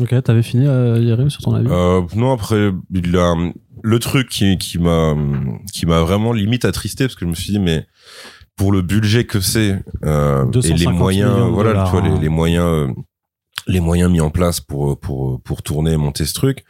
Ok, 0.00 0.14
t'avais 0.22 0.42
fini, 0.42 0.66
euh, 0.66 0.98
Yerim, 0.98 1.28
sur 1.28 1.42
ton 1.42 1.54
avis? 1.54 1.68
Euh, 1.70 2.00
non, 2.16 2.32
après, 2.32 2.70
il 2.90 3.14
a, 3.16 3.34
le 3.82 3.98
truc 3.98 4.28
qui, 4.30 4.56
qui 4.56 4.78
m'a, 4.78 5.14
qui 5.70 5.84
m'a 5.84 6.00
vraiment 6.00 6.32
limite 6.32 6.64
attristé 6.64 7.04
parce 7.04 7.14
que 7.14 7.26
je 7.26 7.30
me 7.30 7.34
suis 7.34 7.52
dit, 7.52 7.58
mais 7.58 7.86
pour 8.56 8.72
le 8.72 8.80
budget 8.80 9.24
que 9.24 9.40
c'est, 9.40 9.82
euh, 10.04 10.46
et 10.46 10.50
250 10.50 10.78
les 10.78 10.98
moyens, 10.98 11.50
voilà, 11.50 11.70
dollars, 11.72 11.84
tu 11.86 11.90
vois, 11.90 12.02
hein. 12.08 12.14
les, 12.14 12.20
les 12.22 12.28
moyens, 12.30 12.64
euh, 12.64 12.88
les 13.66 13.80
moyens 13.80 14.10
mis 14.10 14.22
en 14.22 14.30
place 14.30 14.60
pour, 14.60 14.98
pour, 14.98 15.42
pour 15.42 15.62
tourner 15.62 15.92
et 15.92 15.96
monter 15.98 16.24
ce 16.24 16.32
truc, 16.32 16.64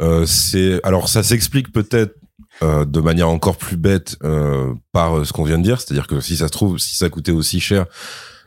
euh, 0.00 0.26
c'est, 0.26 0.80
alors 0.84 1.08
ça 1.08 1.22
s'explique 1.22 1.72
peut-être, 1.72 2.14
euh, 2.62 2.84
de 2.84 3.00
manière 3.00 3.28
encore 3.28 3.56
plus 3.56 3.76
bête, 3.76 4.16
euh, 4.24 4.74
par 4.92 5.18
euh, 5.18 5.24
ce 5.24 5.32
qu'on 5.32 5.44
vient 5.44 5.58
de 5.58 5.62
dire. 5.62 5.80
C'est-à-dire 5.80 6.06
que 6.06 6.20
si 6.20 6.36
ça 6.36 6.48
se 6.48 6.52
trouve, 6.52 6.78
si 6.78 6.96
ça 6.96 7.08
coûtait 7.08 7.32
aussi 7.32 7.60
cher, 7.60 7.86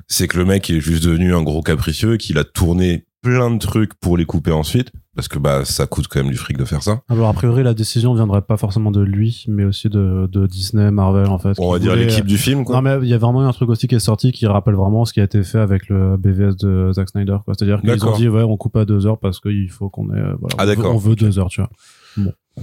c'est 0.08 0.28
que 0.28 0.38
le 0.38 0.46
mec 0.46 0.70
est 0.70 0.82
juste 0.82 1.04
devenu 1.04 1.34
un 1.34 1.42
gros 1.42 1.62
capricieux 1.62 2.18
qu'il 2.18 2.38
a 2.38 2.44
tourné 2.44 3.06
plein 3.22 3.52
de 3.52 3.60
trucs 3.60 3.94
pour 3.96 4.18
les 4.18 4.26
couper 4.26 4.52
ensuite 4.52 4.92
parce 5.16 5.28
que 5.28 5.38
bah 5.38 5.66
ça 5.66 5.88
coûte 5.88 6.08
quand 6.08 6.22
même 6.22 6.32
du 6.32 6.38
fric 6.38 6.58
de 6.58 6.64
faire 6.64 6.82
ça. 6.82 7.02
Alors, 7.10 7.28
a 7.28 7.34
priori, 7.34 7.64
la 7.64 7.74
décision 7.74 8.14
viendrait 8.14 8.42
pas 8.42 8.56
forcément 8.56 8.92
de 8.92 9.02
lui, 9.02 9.44
mais 9.48 9.66
aussi 9.66 9.90
de, 9.90 10.28
de 10.32 10.48
Disney, 10.48 10.90
Marvel, 10.90 11.28
en 11.28 11.38
fait. 11.38 11.54
On 11.60 11.72
va 11.72 11.80
dire 11.80 11.96
l'équipe 11.96 12.26
du 12.26 12.38
film 12.38 12.64
quoi. 12.64 12.76
Non, 12.76 12.82
mais 12.82 12.98
il 13.02 13.10
y 13.10 13.14
a 13.14 13.18
vraiment 13.18 13.42
un 13.42 13.52
truc 13.52 13.70
aussi 13.70 13.88
qui 13.88 13.96
est 13.96 14.00
sorti 14.00 14.32
qui 14.32 14.48
rappelle 14.48 14.76
vraiment 14.76 15.04
ce 15.04 15.12
qui 15.14 15.20
a 15.20 15.24
été 15.24 15.44
fait 15.44 15.60
avec 15.60 15.90
le 15.90 16.16
BVS 16.18 16.56
de 16.56 16.92
Zack 16.94 17.10
Snyder, 17.10 17.38
quoi. 17.44 17.54
C'est-à-dire 17.58 17.82
qu'ils 17.82 18.06
ont 18.06 18.16
dit, 18.16 18.30
ouais, 18.30 18.44
on 18.44 18.56
coupe 18.56 18.78
à 18.78 18.86
deux 18.86 19.06
heures 19.06 19.20
parce 19.20 19.40
qu'il 19.40 19.70
faut 19.70 19.90
qu'on 19.90 20.14
ait, 20.14 20.18
euh, 20.18 20.36
voilà. 20.40 20.56
Ah, 20.58 20.66
on 20.66 20.82
veut-. 20.82 20.88
On 20.88 20.98
veut 20.98 21.16
deux 21.16 21.40
heures, 21.40 21.50
tu 21.50 21.62
vois. 21.62 21.70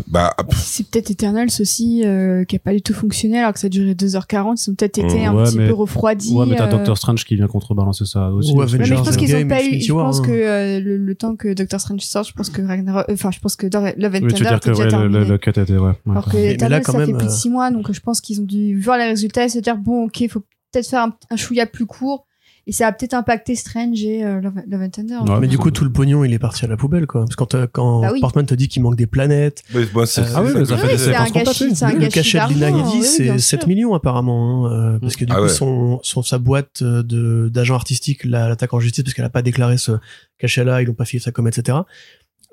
Bah 0.07 0.35
pff, 0.49 0.59
C'est 0.59 0.87
peut-être 0.87 1.11
Eternals 1.11 1.49
aussi, 1.61 2.03
euh, 2.05 2.45
qui 2.45 2.57
a 2.57 2.59
pas 2.59 2.75
du 2.75 2.83
tout 2.83 2.93
fonctionné 2.93 3.39
alors 3.41 3.55
que 3.55 3.59
ça 3.59 3.67
a 3.69 3.71
duré 3.71 3.95
2h40. 3.95 4.63
Ils 4.67 4.71
ont 4.71 4.75
peut-être 4.75 4.99
été 4.99 5.25
un 5.25 5.35
Ouais, 5.35 5.45
petit 5.45 5.57
mais- 5.57 5.67
peu 5.67 5.73
refroidis. 5.75 6.35
Ouais, 6.35 6.45
mais 6.47 6.57
t'as 6.57 6.67
euh, 6.69 6.71
Doctor 6.73 6.97
Strange 6.99 7.25
qui 7.25 7.37
vient 7.37 7.47
contrebalancer 7.47 8.05
ça 8.05 8.29
aussi. 8.31 8.53
Ou 8.53 8.61
aussi. 8.61 8.75
Ouais, 8.75 8.79
mais 8.81 8.85
je 8.85 8.95
pense 8.95 9.17
qu'ils 9.17 9.35
ont 9.35 9.49
pas 9.49 9.65
eu. 9.65 9.81
Je 9.81 9.93
pense 9.93 10.21
hein. 10.21 10.23
que 10.25 10.31
euh, 10.31 10.79
le, 10.81 10.99
le 10.99 11.15
temps 11.15 11.37
que 11.37 11.55
Doctor 11.55 11.81
Strange 11.81 12.03
sorte, 12.03 12.29
je 12.29 12.35
pense 12.35 12.51
que 12.51 12.61
Ragnarok, 12.61 13.07
euh, 13.09 13.15
enfin, 13.15 13.31
je 13.31 13.41
pense 13.41 13.57
que 13.57 13.67
Love 13.67 13.85
and 13.87 13.93
Oui, 13.97 14.11
tu 14.13 14.21
veux 14.21 14.31
Thunder 14.31 14.45
dire 14.45 14.61
que 14.61 14.69
était 14.69 14.71
déjà 14.71 14.79
ouais, 14.81 14.85
le, 14.85 14.91
terminé. 14.91 15.19
le, 15.21 15.25
le 15.25 15.39
cut 15.39 15.51
était, 15.51 15.73
ouais. 15.73 15.79
ouais. 15.81 15.95
Alors 16.11 16.25
que 16.27 16.37
Mais- 16.37 16.43
mais 16.43 16.53
Eternals, 16.53 16.83
là, 16.87 16.93
ça 16.93 16.99
fait 16.99 17.05
plus 17.13 17.25
de 17.27 17.31
euh, 17.31 17.35
6 17.35 17.51
mois, 17.51 17.71
donc 17.71 17.91
je 17.91 18.01
pense 18.01 18.21
qu'ils 18.21 18.41
ont 18.43 18.45
dû 18.45 18.79
voir 18.79 18.99
les 18.99 19.05
résultats 19.07 19.47
et 19.47 19.49
se 19.49 19.59
dire 19.59 19.79
bon, 19.79 20.05
ok, 20.05 20.23
faut 20.29 20.41
peut-être 20.71 20.87
faire 20.87 21.03
un, 21.03 21.15
un 21.31 21.37
chouïa 21.37 21.65
plus 21.65 21.87
court. 21.87 22.27
Et 22.69 22.73
ça 22.73 22.87
a 22.87 22.93
peut-être 22.93 23.15
impacté 23.15 23.57
Strange 23.57 24.03
et 24.05 24.23
euh, 24.23 24.43
Love, 24.43 24.53
Love 24.69 24.83
and 24.83 24.91
Thunder. 24.91 25.15
Ouais, 25.27 25.41
mais 25.41 25.47
du 25.49 25.57
coup, 25.57 25.71
tout 25.71 25.85
le 25.85 25.91
pognon, 25.91 26.23
il 26.23 26.35
est 26.35 26.39
parti 26.39 26.67
à 26.67 26.69
la 26.69 26.77
poubelle, 26.77 27.07
quoi. 27.07 27.23
Parce 27.23 27.31
que 27.35 27.37
quand, 27.43 27.55
euh, 27.55 27.67
quand 27.73 28.03
Bah 28.03 28.11
oui. 28.13 28.21
Portman 28.21 28.45
te 28.45 28.55
dit 28.55 28.69
qu'il 28.69 28.83
manque 28.83 28.95
des 28.97 29.07
planètes, 29.07 29.63
ouais, 29.75 29.89
moi, 29.95 30.07
c'est- 30.07 30.21
Euh, 30.21 30.25
c'est 30.27 30.33
ah 30.37 30.43
oui, 30.43 30.51
mais 30.55 30.65
c'est 30.67 30.75
un 31.15 31.25
gâchis, 31.31 31.75
c'est 31.75 31.85
un 31.87 31.93
le 31.95 32.09
cachet 32.09 32.39
de 32.39 32.53
Lina 32.53 32.85
c'est 33.03 33.23
bien 33.25 33.39
7 33.39 33.61
sûr. 33.61 33.69
millions, 33.69 33.95
apparemment. 33.95 34.67
hein, 34.67 34.73
euh, 34.97 34.99
parce 34.99 35.17
que 35.17 35.25
du 35.25 35.33
Ah 35.33 35.37
coup, 35.37 35.43
ouais. 35.45 35.49
son, 35.49 35.99
son, 36.03 36.23
sa 36.23 36.37
boîte 36.37 36.83
euh, 36.83 37.03
de, 37.03 37.49
d'agent 37.49 37.75
artistique 37.75 38.25
la- 38.27 38.51
l'attaque 38.51 38.75
en 38.75 38.81
justice 38.81 39.03
parce 39.03 39.15
qu'elle 39.15 39.25
a 39.25 39.31
pas 39.31 39.41
déclaré 39.43 39.79
ce 39.79 39.93
cachet-là, 40.39 40.83
ils 40.83 40.85
l'ont 40.87 40.93
pas 40.95 41.07
filé 41.07 41.23
ça 41.23 41.33
comme, 41.33 41.49
etc. 41.49 41.79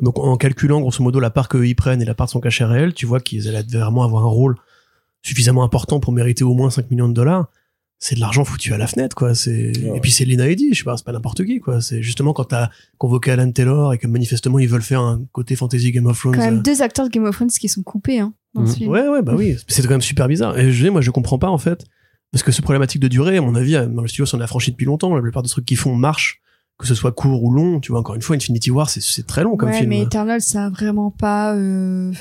Donc, 0.01 0.17
en 0.17 0.37
calculant, 0.37 0.79
grosso 0.79 1.03
modo, 1.03 1.19
la 1.19 1.29
part 1.29 1.49
qu'eux, 1.49 1.67
ils 1.67 1.75
prennent 1.75 2.01
et 2.01 2.05
la 2.05 2.13
part 2.13 2.27
de 2.27 2.31
son 2.31 2.39
cachet 2.39 2.63
réel, 2.63 2.93
tu 2.93 3.05
vois 3.05 3.19
qu'ils 3.19 3.49
allaient 3.49 3.63
vraiment 3.69 4.03
avoir 4.03 4.23
un 4.23 4.29
rôle 4.29 4.55
suffisamment 5.23 5.63
important 5.65 5.99
pour 5.99 6.13
mériter 6.13 6.45
au 6.45 6.53
moins 6.53 6.69
5 6.69 6.89
millions 6.89 7.09
de 7.09 7.13
dollars. 7.13 7.47
C'est 7.97 8.15
de 8.15 8.19
l'argent 8.19 8.43
foutu 8.43 8.73
à 8.73 8.77
la 8.77 8.87
fenêtre, 8.87 9.15
quoi. 9.15 9.33
C'est, 9.35 9.71
Ouais. 9.77 9.97
et 9.97 9.99
puis 10.01 10.11
c'est 10.11 10.25
Lena 10.25 10.47
Headey, 10.49 10.73
je 10.73 10.79
sais 10.79 10.83
pas, 10.83 10.97
c'est 10.97 11.05
pas 11.05 11.13
n'importe 11.13 11.43
qui, 11.45 11.59
quoi. 11.59 11.79
C'est 11.81 12.01
justement 12.01 12.33
quand 12.33 12.43
t'as 12.45 12.69
convoqué 12.97 13.31
Alan 13.31 13.49
Taylor 13.51 13.93
et 13.93 13.97
que 13.97 14.05
manifestement 14.07 14.59
ils 14.59 14.67
veulent 14.67 14.81
faire 14.81 15.01
un 15.01 15.21
côté 15.31 15.55
fantasy 15.55 15.91
Game 15.91 16.05
of 16.05 16.19
Thrones. 16.19 16.35
Quand 16.35 16.41
même 16.41 16.57
euh, 16.57 16.61
deux 16.61 16.81
acteurs 16.81 17.05
de 17.05 17.11
Game 17.11 17.23
of 17.25 17.33
Thrones 17.35 17.49
qui 17.49 17.69
sont 17.69 17.83
coupés 17.83 18.19
hein, 18.19 18.33
dans 18.53 18.65
ce 18.67 18.75
film. 18.77 18.91
Ouais, 18.91 19.07
ouais, 19.07 19.21
bah 19.21 19.33
oui. 19.35 19.55
C'est 19.67 19.81
quand 19.83 19.89
même 19.89 20.01
super 20.01 20.27
bizarre. 20.27 20.57
Et 20.59 20.71
je 20.71 20.83
dis, 20.83 20.89
moi, 20.89 21.01
je 21.01 21.09
comprends 21.11 21.39
pas, 21.39 21.47
en 21.49 21.57
fait. 21.57 21.85
Parce 22.31 22.43
que 22.43 22.51
ce 22.51 22.61
problématique 22.61 23.01
de 23.01 23.07
durée, 23.07 23.37
à 23.37 23.41
mon 23.41 23.55
avis, 23.55 23.73
dans 23.73 24.01
le 24.01 24.07
studio, 24.09 24.25
s'en 24.25 24.41
a 24.41 24.47
franchi 24.47 24.71
depuis 24.71 24.85
longtemps. 24.85 25.15
La 25.15 25.21
plupart 25.21 25.41
des 25.41 25.49
trucs 25.49 25.65
qu'ils 25.65 25.77
font 25.77 25.95
marchent, 25.95 26.41
que 26.77 26.85
ce 26.85 26.93
soit 26.93 27.13
court 27.13 27.41
ou 27.43 27.51
long. 27.51 27.79
Tu 27.79 27.91
vois, 27.93 28.01
encore 28.01 28.15
une 28.15 28.21
fois, 28.21 28.35
Infinity 28.35 28.71
War, 28.71 28.89
c'est- 28.89 28.99
c'est 29.01 29.25
très 29.25 29.43
long 29.43 29.55
comme 29.55 29.69
ouais, 29.69 29.77
film. 29.77 29.89
mais 29.89 30.01
Eternals, 30.01 30.41
ça 30.41 30.65
a 30.65 30.69
vraiment 30.69 31.11
pas. 31.11 31.55
euh, 31.55 32.11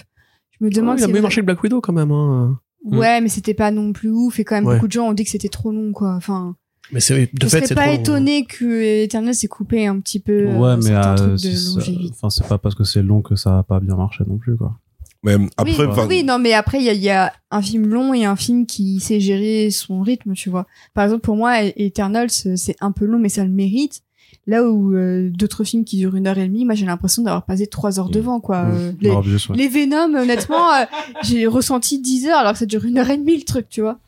Je 0.52 0.64
me 0.64 0.70
demande. 0.70 0.94
Ouais, 0.98 1.00
il 1.00 1.04
a 1.04 1.08
mieux 1.12 1.20
marché 1.20 1.40
que 1.40 1.46
Black 1.46 1.60
Widow, 1.64 1.80
quand 1.80 1.92
même. 1.92 2.12
Hein. 2.12 2.60
Ouais, 2.84 3.20
mais 3.20 3.28
c'était 3.28 3.54
pas 3.54 3.70
non 3.70 3.92
plus 3.92 4.10
ouf. 4.10 4.38
Et 4.38 4.44
quand 4.44 4.54
même, 4.54 4.66
Ouais. 4.66 4.74
beaucoup 4.74 4.86
de 4.86 4.92
gens 4.92 5.08
ont 5.08 5.12
dit 5.12 5.24
que 5.24 5.30
c'était 5.30 5.48
trop 5.48 5.72
long, 5.72 5.92
quoi. 5.92 6.14
Enfin, 6.14 6.54
Mais 6.92 7.00
c'est, 7.00 7.14
de 7.26 7.28
je 7.42 7.46
fait, 7.48 7.56
serais 7.58 7.66
c'est 7.66 7.74
pas 7.74 7.86
trop 7.86 7.94
étonné 7.94 8.44
que 8.44 9.02
Eternals 9.04 9.34
s'est 9.34 9.46
coupé 9.48 9.86
un 9.86 9.98
petit 10.00 10.20
peu. 10.20 10.48
euh, 10.48 10.58
Ouais, 10.58 10.76
mais 10.82 10.90
euh, 10.90 11.14
trucs 11.16 11.30
de 11.30 11.36
si 11.36 12.10
enfin, 12.12 12.28
c'est 12.30 12.46
pas 12.46 12.58
parce 12.58 12.74
que 12.74 12.84
c'est 12.84 13.02
long 13.02 13.22
que 13.22 13.36
ça 13.36 13.58
a 13.58 13.62
pas 13.62 13.80
bien 13.80 13.96
marché 13.96 14.22
non 14.26 14.36
plus, 14.36 14.56
quoi. 14.56 14.78
Mais 15.22 15.36
Oui, 15.36 15.48
après, 15.56 15.86
enfin, 15.86 16.06
oui, 16.06 16.22
non, 16.22 16.38
mais 16.38 16.52
après, 16.52 16.78
il 16.80 16.84
y 16.84 16.90
a, 16.90 16.92
il 16.92 17.02
y 17.02 17.08
a 17.08 17.32
un 17.50 17.62
film 17.62 17.88
long 17.88 18.12
et 18.12 18.26
un 18.26 18.36
film 18.36 18.66
qui 18.66 19.00
sait 19.00 19.20
gérer 19.20 19.70
son 19.70 20.02
rythme, 20.02 20.34
tu 20.34 20.50
vois. 20.50 20.66
Par 20.92 21.04
exemple, 21.04 21.22
pour 21.22 21.36
moi, 21.36 21.62
Eternals, 21.76 22.28
c'est 22.30 22.76
un 22.82 22.92
peu 22.92 23.06
long, 23.06 23.18
mais 23.18 23.30
ça 23.30 23.42
le 23.44 23.50
mérite. 23.50 24.02
Là 24.46 24.62
où 24.64 24.94
euh, 24.94 25.30
d'autres 25.30 25.64
films 25.64 25.84
qui 25.84 25.96
durent 25.96 26.16
une 26.16 26.26
heure 26.26 26.36
et 26.36 26.46
demie, 26.46 26.64
moi, 26.66 26.74
j'ai 26.74 26.84
l'impression 26.84 27.22
d'avoir 27.22 27.44
passé 27.46 27.66
trois 27.66 27.98
heures 27.98 28.08
Mm. 28.08 28.12
devant, 28.12 28.40
quoi. 28.40 28.64
Mm. 28.64 28.72
Euh, 28.74 28.92
les, 29.00 29.10
ouais. 29.10 29.56
les 29.56 29.68
Venom, 29.68 30.14
honnêtement, 30.14 30.70
euh, 30.74 30.84
j'ai 31.24 31.46
ressenti 31.46 31.98
10 32.00 32.26
heures 32.26 32.38
alors 32.38 32.52
que 32.52 32.58
ça 32.58 32.66
dure 32.66 32.84
une 32.84 32.98
heure 32.98 33.08
et 33.08 33.16
demie, 33.16 33.36
le 33.38 33.44
truc, 33.44 33.68
tu 33.70 33.80
vois. 33.80 33.98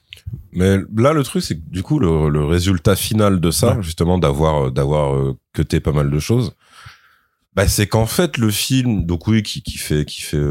mais 0.53 0.77
là, 0.97 1.13
le 1.15 1.23
truc, 1.23 1.43
c'est 1.43 1.57
que 1.57 1.63
du 1.71 1.83
coup, 1.83 1.99
le, 1.99 2.29
le 2.29 2.45
résultat 2.45 2.97
final 2.97 3.41
de 3.41 3.51
ça, 3.51 3.77
Ouais. 3.77 3.83
justement, 3.83 4.19
d'avoir, 4.19 4.71
d'avoir 4.71 5.35
cuté 5.55 5.81
pas 5.81 5.93
mal 5.93 6.11
de 6.11 6.19
choses, 6.19 6.53
bah, 7.55 7.67
c'est 7.67 7.87
qu'en 7.87 8.05
fait, 8.05 8.37
le 8.37 8.51
film, 8.51 9.07
donc 9.07 9.27
oui, 9.29 9.43
qui, 9.43 9.63
qui 9.63 9.79
fait, 9.79 10.05
qui 10.05 10.21
fait, 10.21 10.45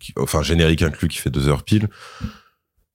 qui- 0.00 0.12
enfin, 0.18 0.42
générique 0.42 0.82
inclus, 0.82 1.06
qui 1.06 1.18
fait 1.18 1.30
deux 1.30 1.46
heures 1.48 1.62
pile, 1.62 1.88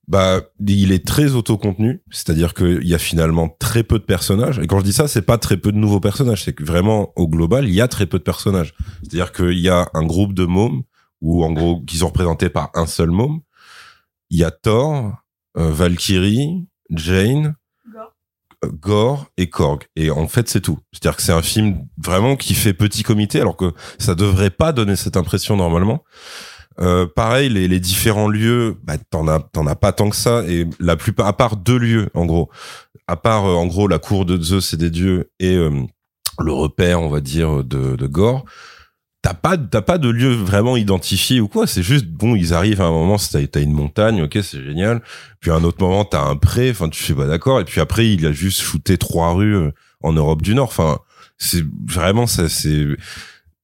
bah, 0.08 0.40
il 0.66 0.92
est 0.92 1.06
très 1.06 1.34
autocontenu, 1.34 2.02
c'est-à-dire 2.10 2.54
qu'il 2.54 2.86
y 2.86 2.94
a 2.94 2.98
finalement 2.98 3.48
très 3.60 3.82
peu 3.82 3.98
de 3.98 4.04
personnages. 4.04 4.58
Et 4.58 4.66
quand 4.66 4.80
je 4.80 4.84
dis 4.84 4.92
ça, 4.92 5.08
c'est 5.08 5.22
pas 5.22 5.38
très 5.38 5.56
peu 5.56 5.70
de 5.72 5.78
nouveaux 5.78 6.00
personnages, 6.00 6.44
c'est 6.44 6.52
que 6.52 6.64
vraiment, 6.64 7.12
au 7.16 7.28
global, 7.28 7.68
il 7.68 7.74
y 7.74 7.80
a 7.80 7.88
très 7.88 8.06
peu 8.06 8.18
de 8.18 8.24
personnages. 8.24 8.74
C'est-à-dire 9.02 9.32
qu'il 9.32 9.58
y 9.58 9.68
a 9.68 9.88
un 9.94 10.04
groupe 10.04 10.34
de 10.34 10.44
mômes, 10.44 10.82
ou 11.20 11.44
en 11.44 11.52
gros, 11.52 11.82
qui 11.82 11.98
sont 11.98 12.08
représentés 12.08 12.48
par 12.48 12.70
un 12.74 12.86
seul 12.86 13.10
môme. 13.10 13.40
Il 14.30 14.38
y 14.38 14.44
a 14.44 14.50
Thor, 14.50 15.12
euh, 15.56 15.70
Valkyrie, 15.70 16.66
Jane, 16.90 17.54
gore 18.66 19.26
et 19.36 19.48
Korg. 19.48 19.84
Et 19.96 20.10
en 20.10 20.28
fait, 20.28 20.48
c'est 20.48 20.60
tout. 20.60 20.78
C'est-à-dire 20.92 21.16
que 21.16 21.22
c'est 21.22 21.32
un 21.32 21.42
film 21.42 21.86
vraiment 21.96 22.36
qui 22.36 22.54
fait 22.54 22.74
petit 22.74 23.02
comité, 23.02 23.40
alors 23.40 23.56
que 23.56 23.72
ça 23.98 24.14
devrait 24.14 24.50
pas 24.50 24.72
donner 24.72 24.96
cette 24.96 25.16
impression 25.16 25.56
normalement. 25.56 26.04
Euh, 26.82 27.06
pareil, 27.06 27.50
les, 27.50 27.68
les 27.68 27.80
différents 27.80 28.28
lieux, 28.28 28.76
bah, 28.84 28.94
t'en 29.10 29.28
as, 29.28 29.40
t'en 29.40 29.66
as 29.66 29.76
pas 29.76 29.92
tant 29.92 30.08
que 30.08 30.16
ça. 30.16 30.44
Et 30.48 30.66
la 30.78 30.96
plupart, 30.96 31.26
à 31.26 31.36
part 31.36 31.56
deux 31.56 31.78
lieux, 31.78 32.08
en 32.14 32.24
gros, 32.24 32.50
à 33.06 33.16
part 33.16 33.46
euh, 33.46 33.54
en 33.54 33.66
gros 33.66 33.86
la 33.88 33.98
cour 33.98 34.24
de 34.24 34.40
Zeus 34.40 34.72
et 34.72 34.76
des 34.76 34.90
dieux 34.90 35.30
et 35.40 35.56
euh, 35.56 35.70
le 36.38 36.52
repère, 36.52 37.02
on 37.02 37.10
va 37.10 37.20
dire, 37.20 37.64
de, 37.64 37.96
de 37.96 38.06
Gore, 38.06 38.44
t'as 39.22 39.34
pas, 39.34 39.58
t'as 39.58 39.82
pas 39.82 39.98
de 39.98 40.08
lieu 40.08 40.32
vraiment 40.32 40.76
identifié 40.76 41.40
ou 41.40 41.48
quoi. 41.48 41.66
C'est 41.66 41.82
juste 41.82 42.06
bon, 42.06 42.34
ils 42.34 42.54
arrivent 42.54 42.80
à 42.80 42.86
un 42.86 42.90
moment, 42.90 43.16
t'as, 43.16 43.46
t'as 43.46 43.60
une 43.60 43.72
montagne, 43.72 44.22
ok, 44.22 44.38
c'est 44.42 44.64
génial. 44.64 45.02
Puis 45.40 45.50
à 45.50 45.56
un 45.56 45.64
autre 45.64 45.82
moment, 45.82 46.04
t'as 46.04 46.22
un 46.22 46.36
pré. 46.36 46.70
Enfin, 46.70 46.88
tu 46.88 47.02
fais 47.02 47.14
pas 47.14 47.26
d'accord. 47.26 47.60
Et 47.60 47.64
puis 47.64 47.80
après, 47.80 48.08
il 48.08 48.24
a 48.26 48.32
juste 48.32 48.60
shooté 48.60 48.96
trois 48.96 49.34
rues 49.34 49.56
euh, 49.56 49.70
en 50.02 50.12
Europe 50.12 50.40
du 50.42 50.54
Nord. 50.54 50.68
Enfin, 50.68 50.98
c'est 51.36 51.64
vraiment 51.86 52.26
ça, 52.26 52.48
c'est 52.48 52.86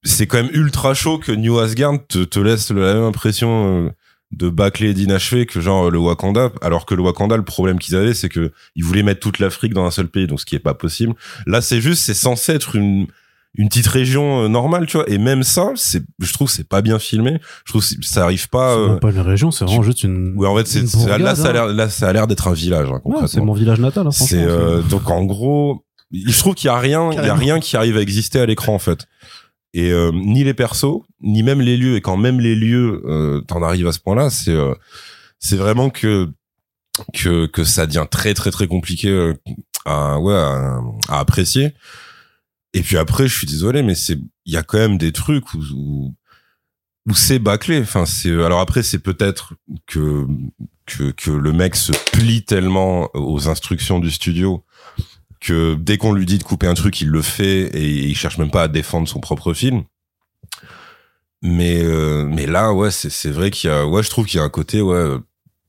c'est 0.03 0.27
quand 0.27 0.37
même 0.37 0.51
ultra 0.53 0.93
chaud 0.93 1.17
que 1.17 1.31
New 1.31 1.57
Asgard 1.59 1.99
te, 2.07 2.23
te 2.23 2.39
laisse 2.39 2.69
la 2.71 2.93
même 2.93 3.03
impression 3.03 3.85
euh, 3.87 3.89
de 4.31 4.49
bâclé 4.49 4.89
et 4.89 4.93
d'inachevé 4.93 5.45
que 5.45 5.61
genre 5.61 5.89
le 5.89 5.97
Wakanda 5.97 6.51
alors 6.61 6.85
que 6.85 6.93
le 6.95 7.01
Wakanda 7.01 7.37
le 7.37 7.43
problème 7.45 7.79
qu'ils 7.79 7.95
avaient 7.95 8.13
c'est 8.13 8.29
que 8.29 8.51
ils 8.75 8.83
voulaient 8.83 9.03
mettre 9.03 9.21
toute 9.21 9.39
l'Afrique 9.39 9.73
dans 9.73 9.85
un 9.85 9.91
seul 9.91 10.07
pays 10.07 10.27
donc 10.27 10.39
ce 10.41 10.45
qui 10.45 10.55
est 10.55 10.59
pas 10.59 10.73
possible 10.73 11.13
là 11.45 11.61
c'est 11.61 11.79
juste 11.81 12.03
c'est 12.03 12.13
censé 12.13 12.51
être 12.53 12.75
une 12.75 13.07
une 13.55 13.69
petite 13.69 13.87
région 13.87 14.43
euh, 14.43 14.47
normale 14.49 14.85
tu 14.85 14.97
vois 14.97 15.09
et 15.09 15.17
même 15.17 15.43
ça 15.43 15.71
c'est 15.75 16.03
je 16.19 16.33
trouve 16.33 16.49
c'est 16.49 16.67
pas 16.67 16.81
bien 16.81 16.99
filmé 16.99 17.39
je 17.65 17.71
trouve 17.71 17.83
ça 18.01 18.25
arrive 18.25 18.49
pas 18.49 18.75
C'est 18.75 18.91
euh, 18.91 18.95
pas 18.97 19.11
une 19.11 19.19
région, 19.21 19.49
c'est 19.51 19.63
vraiment 19.65 19.81
juste 19.81 20.03
une. 20.03 20.33
ouais 20.35 20.47
en 20.47 20.55
fait 20.57 20.67
c'est 20.67 20.81
là 20.81 21.17
bourgade, 21.17 21.35
ça 21.37 21.45
a 21.45 21.49
hein. 21.49 21.53
l'air 21.53 21.67
là 21.67 21.89
ça 21.89 22.09
a 22.09 22.13
l'air 22.13 22.27
d'être 22.27 22.47
un 22.49 22.53
village 22.53 22.89
hein, 22.91 23.01
Ouais, 23.05 23.27
c'est 23.27 23.41
mon 23.41 23.53
village 23.53 23.79
natal. 23.79 24.05
hein, 24.07 24.11
c'est 24.11 24.43
euh, 24.43 24.81
donc 24.81 25.09
en 25.09 25.23
gros, 25.23 25.85
je 26.11 26.37
trouve 26.37 26.53
qu'il 26.53 26.67
y 26.67 26.71
a 26.71 26.77
rien, 26.77 27.11
il 27.13 27.25
y 27.25 27.29
a 27.29 27.33
rien 27.33 27.59
qui 27.59 27.77
arrive 27.77 27.97
à 27.97 28.01
exister 28.01 28.39
à 28.39 28.45
l'écran 28.45 28.75
en 28.75 28.79
fait. 28.79 29.07
Et 29.73 29.91
euh, 29.91 30.11
ni 30.11 30.43
les 30.43 30.53
persos, 30.53 31.03
ni 31.21 31.43
même 31.43 31.61
les 31.61 31.77
lieux. 31.77 31.95
Et 31.95 32.01
quand 32.01 32.17
même 32.17 32.39
les 32.39 32.55
lieux, 32.55 33.03
euh, 33.05 33.41
t'en 33.41 33.61
arrives 33.61 33.87
à 33.87 33.91
ce 33.91 33.99
point-là, 33.99 34.29
c'est 34.29 34.51
euh, 34.51 34.73
c'est 35.39 35.57
vraiment 35.57 35.89
que 35.89 36.29
que 37.13 37.45
que 37.47 37.63
ça 37.63 37.85
devient 37.85 38.07
très 38.09 38.33
très 38.33 38.51
très 38.51 38.67
compliqué 38.67 39.09
euh, 39.09 39.33
à 39.85 40.19
ouais 40.19 40.33
à, 40.33 40.81
apprécier. 41.09 41.73
Et 42.73 42.81
puis 42.81 42.97
après, 42.97 43.27
je 43.27 43.35
suis 43.37 43.47
désolé, 43.47 43.83
mais 43.83 43.95
c'est 43.95 44.19
il 44.45 44.53
y 44.53 44.57
a 44.57 44.63
quand 44.63 44.77
même 44.77 44.97
des 44.97 45.11
trucs 45.11 45.53
où 45.53 45.59
où, 45.73 46.15
où 47.07 47.13
c'est 47.13 47.39
bâclé. 47.39 47.79
Enfin, 47.81 48.05
c'est 48.05 48.31
alors 48.31 48.59
après 48.59 48.83
c'est 48.83 48.99
peut-être 48.99 49.53
que 49.85 50.25
que 50.85 51.11
que 51.11 51.31
le 51.31 51.53
mec 51.53 51.75
se 51.75 51.91
plie 52.11 52.43
tellement 52.43 53.09
aux 53.13 53.47
instructions 53.49 53.99
du 53.99 54.11
studio 54.11 54.63
que 55.39 55.75
dès 55.75 55.97
qu'on 55.97 56.13
lui 56.13 56.25
dit 56.25 56.37
de 56.37 56.43
couper 56.43 56.67
un 56.67 56.73
truc, 56.73 57.01
il 57.01 57.09
le 57.09 57.21
fait 57.21 57.67
et 57.75 57.87
il 57.87 58.15
cherche 58.15 58.37
même 58.37 58.51
pas 58.51 58.63
à 58.63 58.67
défendre 58.67 59.07
son 59.07 59.19
propre 59.19 59.53
film. 59.53 59.83
Mais 61.41 61.83
euh, 61.83 62.25
mais 62.25 62.45
là, 62.47 62.73
ouais, 62.73 62.89
c'est 62.91 63.29
vrai 63.29 63.51
qu'il 63.51 63.69
y 63.69 63.73
a, 63.73 63.85
ouais, 63.85 64.01
je 64.03 64.09
trouve 64.09 64.25
qu'il 64.25 64.37
y 64.37 64.41
a 64.41 64.43
un 64.43 64.49
côté 64.49 64.81
ouais 64.81 65.17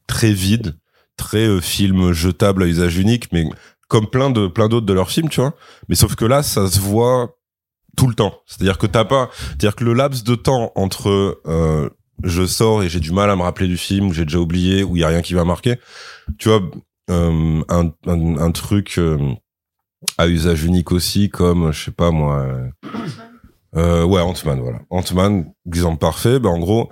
très 0.06 0.32
vide, 0.32 0.78
très 1.16 1.46
euh, 1.46 1.60
film 1.60 2.12
jetable 2.12 2.62
à 2.62 2.66
usage 2.66 2.96
unique, 2.96 3.30
mais 3.32 3.44
comme 3.88 4.06
plein 4.06 4.30
de 4.30 4.46
plein 4.46 4.68
d'autres 4.68 4.86
de 4.86 4.92
leurs 4.92 5.10
films, 5.10 5.28
tu 5.28 5.40
vois. 5.40 5.54
Mais 5.88 5.94
sauf 5.94 6.14
que 6.14 6.24
là, 6.24 6.42
ça 6.42 6.68
se 6.68 6.80
voit 6.80 7.36
tout 7.96 8.06
le 8.06 8.14
temps. 8.14 8.40
C'est-à-dire 8.46 8.78
que 8.78 8.86
t'as 8.86 9.04
pas, 9.04 9.28
c'est-à-dire 9.48 9.76
que 9.76 9.84
le 9.84 9.92
laps 9.92 10.24
de 10.24 10.34
temps 10.34 10.72
entre 10.74 11.40
euh, 11.46 11.90
je 12.22 12.46
sors 12.46 12.82
et 12.82 12.88
j'ai 12.88 13.00
du 13.00 13.12
mal 13.12 13.30
à 13.30 13.36
me 13.36 13.42
rappeler 13.42 13.68
du 13.68 13.76
film, 13.76 14.08
ou 14.08 14.12
j'ai 14.12 14.24
déjà 14.24 14.38
oublié, 14.38 14.82
ou 14.82 14.96
il 14.96 15.00
y 15.00 15.04
a 15.04 15.08
rien 15.08 15.22
qui 15.22 15.34
va 15.34 15.44
marquer. 15.44 15.76
Tu 16.38 16.48
vois, 16.48 16.62
euh, 17.10 17.62
un, 17.68 17.92
un, 18.06 18.36
un 18.38 18.50
truc 18.52 18.96
euh, 18.98 19.18
à 20.16 20.28
usage 20.28 20.64
unique 20.64 20.92
aussi, 20.92 21.28
comme 21.30 21.72
je 21.72 21.84
sais 21.84 21.90
pas 21.90 22.10
moi. 22.10 22.38
euh, 22.38 22.68
euh, 23.76 24.04
ouais, 24.04 24.20
Ant-Man, 24.20 24.60
voilà. 24.60 24.80
Ant-Man, 24.90 25.52
exemple 25.66 25.98
parfait. 25.98 26.38
Ben 26.38 26.50
en 26.50 26.58
gros, 26.58 26.90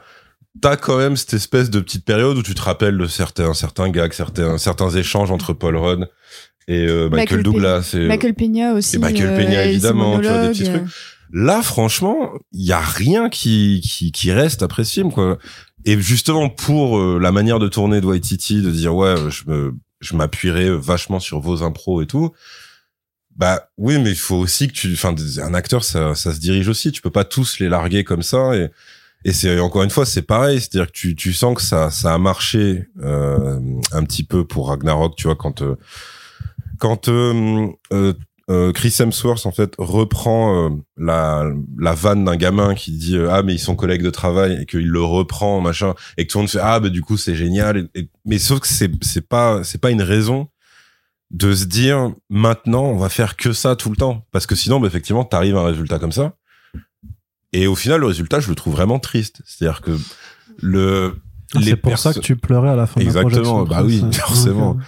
t'as 0.61 0.77
quand 0.77 0.99
même 0.99 1.17
cette 1.17 1.35
espèce 1.35 1.71
de 1.71 1.81
petite 1.81 2.05
période 2.05 2.37
où 2.37 2.43
tu 2.43 2.55
te 2.55 2.63
rappelles 2.63 2.99
de 2.99 3.07
certains 3.07 3.55
certains 3.55 3.89
gags, 3.91 4.13
certains 4.13 4.59
certains 4.59 4.91
échanges 4.91 5.31
entre 5.31 5.53
Paul 5.53 5.77
Rudd 5.77 6.09
et 6.69 6.87
euh, 6.87 7.09
Michael, 7.09 7.39
Michael 7.39 7.43
Douglas. 7.43 7.91
Et, 7.95 8.07
Michael 8.07 8.35
Peña 8.35 8.75
aussi. 8.75 8.97
et 8.97 8.99
Michael 8.99 9.29
euh, 9.29 9.37
Peña, 9.37 9.65
évidemment, 9.67 10.19
tu 10.19 10.27
vois, 10.27 10.43
des 10.43 10.49
petits 10.49 10.65
trucs. 10.65 10.83
Là, 11.33 11.63
franchement, 11.63 12.31
il 12.53 12.65
y 12.65 12.73
a 12.73 12.81
rien 12.81 13.29
qui, 13.29 13.83
qui, 13.85 14.13
qui 14.13 14.33
reste 14.33 14.63
appréciable, 14.63 15.11
quoi. 15.11 15.39
Et 15.85 16.01
justement, 16.01 16.49
pour 16.49 16.99
euh, 16.99 17.19
la 17.21 17.31
manière 17.33 17.59
de 17.59 17.69
tourner 17.69 18.01
de 18.01 18.07
Waititi, 18.07 18.63
de 18.63 18.71
dire, 18.71 18.95
ouais, 18.95 19.15
je 19.29 19.45
me, 19.49 19.75
je 20.01 20.17
m'appuierai 20.17 20.71
vachement 20.71 21.21
sur 21.21 21.41
vos 21.41 21.63
impros 21.63 22.03
et 22.03 22.07
tout. 22.07 22.33
Bah, 23.37 23.69
oui, 23.77 23.99
mais 23.99 24.11
il 24.11 24.17
faut 24.17 24.37
aussi 24.37 24.69
que 24.69 24.73
tu, 24.73 24.93
enfin, 24.95 25.15
un 25.43 25.55
acteur, 25.55 25.85
ça, 25.85 26.15
ça 26.15 26.33
se 26.33 26.41
dirige 26.41 26.69
aussi. 26.69 26.91
Tu 26.91 27.03
peux 27.03 27.11
pas 27.11 27.25
tous 27.25 27.59
les 27.59 27.69
larguer 27.69 28.03
comme 28.03 28.23
ça. 28.23 28.57
Et, 28.57 28.71
et 29.25 29.33
c'est, 29.33 29.59
encore 29.61 29.83
une 29.83 29.91
fois, 29.91 30.07
c'est 30.07 30.23
pareil. 30.23 30.61
C'est-à-dire 30.61 30.87
que 30.87 30.93
tu, 30.97 31.15
tu 31.15 31.33
sens 31.35 31.55
que 31.55 31.63
ça, 31.63 31.91
ça 31.91 32.15
a 32.15 32.19
marché, 32.19 32.89
euh, 33.03 33.59
un 33.93 34.05
petit 34.05 34.25
peu 34.25 34.47
pour 34.47 34.69
Ragnarok, 34.69 35.17
tu 35.17 35.25
vois, 35.25 35.37
quand, 35.37 35.61
euh, 35.63 35.77
quand, 36.79 37.09
euh, 37.09 37.69
euh, 37.93 38.15
euh, 38.49 38.71
Chris 38.71 38.95
Hemsworth 39.01 39.45
en 39.45 39.51
fait 39.51 39.75
reprend 39.77 40.71
la 40.97 41.51
la 41.81 41.95
vanne 41.95 42.25
d'un 42.25 42.37
gamin 42.37 42.77
qui 42.77 42.93
dit 42.93 43.19
ah 43.29 43.43
mais 43.43 43.55
ils 43.55 43.59
sont 43.59 43.75
collègues 43.75 44.05
de 44.05 44.11
travail 44.11 44.63
et 44.63 44.67
qu'il 44.67 44.87
le 44.87 45.03
reprend 45.03 45.61
machin 45.61 45.95
et 46.17 46.25
que 46.25 46.31
tout 46.31 46.39
le 46.39 46.43
monde 46.43 46.51
fait 46.51 46.61
ah 46.63 46.79
bah 46.79 46.89
du 46.89 47.03
coup 47.03 47.17
c'est 47.17 47.35
génial 47.35 47.89
mais 48.25 48.39
sauf 48.39 48.61
que 48.61 48.69
c'est 48.69 48.89
c'est 49.03 49.27
pas 49.27 49.65
c'est 49.65 49.81
pas 49.81 49.91
une 49.91 50.01
raison 50.01 50.47
de 51.37 51.55
se 51.55 51.67
dire 51.67 52.13
maintenant 52.31 52.85
on 52.85 52.97
va 52.97 53.11
faire 53.11 53.37
que 53.37 53.53
ça 53.53 53.77
tout 53.77 53.91
le 53.91 53.97
temps. 53.97 54.27
Parce 54.33 54.47
que 54.47 54.55
sinon 54.55 54.81
bah, 54.81 54.87
effectivement 54.87 55.25
t'arrives 55.25 55.57
à 55.57 55.61
un 55.61 55.67
résultat 55.67 55.99
comme 55.99 56.13
ça. 56.13 56.35
Et 57.53 57.67
au 57.67 57.77
final 57.77 58.01
le 58.01 58.07
résultat 58.07 58.41
je 58.41 58.49
le 58.49 58.55
trouve 58.55 58.73
vraiment 58.75 58.99
triste. 58.99 59.43
C'est-à-dire 59.45 59.83
que 59.83 59.99
le 60.59 61.17
Ah, 61.55 61.61
c'est 61.63 61.77
pour 61.77 61.99
ça 61.99 62.15
que 62.15 62.21
tu 62.21 62.37
pleurais 62.37 62.71
à 62.71 62.77
la 62.77 62.87
fin 62.87 63.01
Exactement, 63.01 63.65
de 63.65 63.71
la 63.71 63.77
bah 63.77 63.87
oui, 63.87 64.03
forcément. 64.13 64.79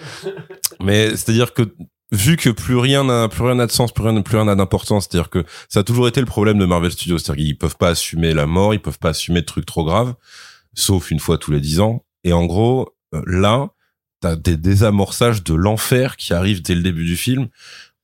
Mais 0.80 1.10
c'est-à-dire 1.10 1.52
que 1.52 1.74
vu 2.12 2.38
que 2.38 2.48
plus 2.48 2.76
rien 2.76 3.04
n'a 3.04 3.28
plus 3.28 3.42
rien 3.42 3.56
n'a 3.56 3.66
de 3.66 3.72
sens, 3.72 3.92
plus 3.92 4.04
rien 4.04 4.20
plus 4.22 4.36
rien 4.36 4.46
n'a 4.46 4.56
d'importance, 4.56 5.06
c'est-à-dire 5.08 5.28
que 5.28 5.44
ça 5.68 5.80
a 5.80 5.82
toujours 5.82 6.08
été 6.08 6.20
le 6.20 6.26
problème 6.26 6.58
de 6.58 6.64
Marvel 6.64 6.90
Studios, 6.90 7.18
c'est-à-dire 7.18 7.44
qu'ils 7.44 7.58
peuvent 7.58 7.76
pas 7.76 7.90
assumer 7.90 8.32
la 8.32 8.46
mort, 8.46 8.72
ils 8.72 8.80
peuvent 8.80 8.98
pas 8.98 9.10
assumer 9.10 9.42
de 9.42 9.46
trucs 9.46 9.66
trop 9.66 9.84
graves, 9.84 10.14
sauf 10.72 11.10
une 11.10 11.20
fois 11.20 11.36
tous 11.36 11.50
les 11.50 11.60
dix 11.60 11.80
ans. 11.80 12.06
Et 12.24 12.32
en 12.32 12.46
gros, 12.46 12.94
euh, 13.14 13.22
là, 13.26 13.68
t'as 14.20 14.36
des 14.36 14.56
désamorçages 14.56 15.42
de 15.44 15.54
l'enfer 15.54 16.16
qui 16.16 16.32
arrivent 16.32 16.62
dès 16.62 16.74
le 16.74 16.82
début 16.82 17.04
du 17.04 17.16
film. 17.16 17.48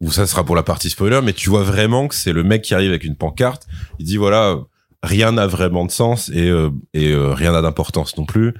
Où 0.01 0.11
ça 0.11 0.27
sera 0.27 0.45
pour 0.45 0.57
la 0.57 0.65
partie 0.65 0.91
spoiler, 0.91 1.21
mais 1.23 1.33
tu 1.33 1.49
vois 1.49 1.62
vraiment 1.62 2.09
que 2.09 2.15
c'est 2.15 2.33
le 2.33 2.43
mec 2.43 2.62
qui 2.62 2.75
arrive 2.75 2.91
avec 2.91 3.05
une 3.05 3.17
pancarte. 3.17 3.67
Il 3.99 4.05
dit 4.05 4.17
voilà, 4.17 4.59
rien 5.03 5.33
n'a 5.33 5.47
vraiment 5.47 5.85
de 5.87 5.91
sens 5.91 6.29
et 6.31 6.49
euh, 6.49 6.71
et 6.93 7.11
euh, 7.12 7.33
rien 7.33 7.53
n'a 7.53 7.62
d'importance 7.62 8.17
non 8.19 8.27
plus 8.27 8.55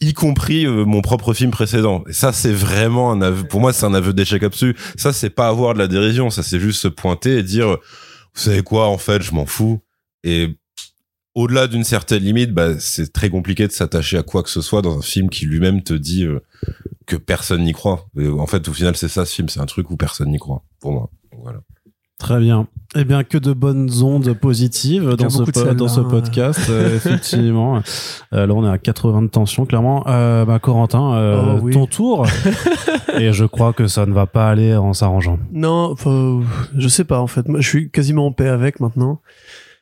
y 0.00 0.12
compris 0.12 0.64
euh, 0.64 0.84
mon 0.84 1.02
propre 1.02 1.34
film 1.34 1.50
précédent. 1.50 2.04
Et 2.08 2.12
ça, 2.12 2.32
c'est 2.32 2.52
vraiment 2.52 3.10
un 3.10 3.20
aveu. 3.22 3.44
Pour 3.44 3.60
moi, 3.60 3.72
c'est 3.72 3.86
un 3.86 3.94
aveu 3.94 4.12
d'échec 4.12 4.42
absolu. 4.42 4.76
Ça, 4.96 5.12
c'est 5.12 5.30
pas 5.30 5.48
avoir 5.48 5.74
de 5.74 5.78
la 5.78 5.88
dérision. 5.88 6.30
Ça, 6.30 6.42
c'est 6.42 6.60
juste 6.60 6.80
se 6.80 6.88
pointer 6.88 7.38
et 7.38 7.42
dire, 7.42 7.68
vous 7.68 8.40
savez 8.40 8.62
quoi, 8.62 8.88
en 8.88 8.98
fait, 8.98 9.22
je 9.22 9.32
m'en 9.34 9.46
fous. 9.46 9.80
Et 10.24 10.56
au-delà 11.38 11.68
d'une 11.68 11.84
certaine 11.84 12.22
limite, 12.24 12.52
bah, 12.52 12.78
c'est 12.80 13.12
très 13.12 13.30
compliqué 13.30 13.66
de 13.66 13.72
s'attacher 13.72 14.18
à 14.18 14.22
quoi 14.24 14.42
que 14.42 14.50
ce 14.50 14.60
soit 14.60 14.82
dans 14.82 14.98
un 14.98 15.02
film 15.02 15.30
qui 15.30 15.46
lui-même 15.46 15.82
te 15.82 15.94
dit 15.94 16.24
euh, 16.24 16.40
que 17.06 17.14
personne 17.16 17.62
n'y 17.62 17.72
croit. 17.72 18.06
Et 18.18 18.26
en 18.28 18.46
fait, 18.46 18.66
au 18.68 18.72
final, 18.72 18.96
c'est 18.96 19.08
ça, 19.08 19.24
ce 19.24 19.34
film. 19.34 19.48
C'est 19.48 19.60
un 19.60 19.66
truc 19.66 19.88
où 19.90 19.96
personne 19.96 20.30
n'y 20.30 20.38
croit. 20.38 20.62
Pour 20.80 20.92
moi. 20.92 21.10
Voilà. 21.40 21.60
Très 22.18 22.40
bien. 22.40 22.66
Eh 22.96 23.04
bien, 23.04 23.22
que 23.22 23.38
de 23.38 23.52
bonnes 23.52 23.88
ondes 24.02 24.32
positives 24.32 25.10
dans 25.14 25.30
ce, 25.30 25.44
po- 25.44 25.74
dans 25.74 25.86
ce 25.86 26.00
hein. 26.00 26.08
podcast, 26.10 26.58
euh, 26.68 26.96
effectivement. 26.96 27.80
Euh, 28.32 28.44
là, 28.44 28.52
on 28.54 28.64
est 28.66 28.68
à 28.70 28.78
80 28.78 29.22
de 29.22 29.26
tension, 29.28 29.64
clairement. 29.64 30.02
Euh, 30.08 30.44
bah, 30.44 30.58
Corentin, 30.58 31.14
euh, 31.14 31.54
Oh, 31.58 31.60
oui. 31.62 31.72
ton 31.72 31.86
tour. 31.86 32.26
Et 33.20 33.32
je 33.32 33.44
crois 33.44 33.72
que 33.72 33.86
ça 33.86 34.06
ne 34.06 34.12
va 34.12 34.26
pas 34.26 34.50
aller 34.50 34.74
en 34.74 34.92
s'arrangeant. 34.92 35.38
Non, 35.52 35.94
je 36.76 36.88
sais 36.88 37.04
pas 37.04 37.20
en 37.20 37.28
fait. 37.28 37.46
Moi, 37.46 37.60
je 37.60 37.68
suis 37.68 37.90
quasiment 37.90 38.26
en 38.26 38.32
paix 38.32 38.48
avec 38.48 38.80
maintenant. 38.80 39.20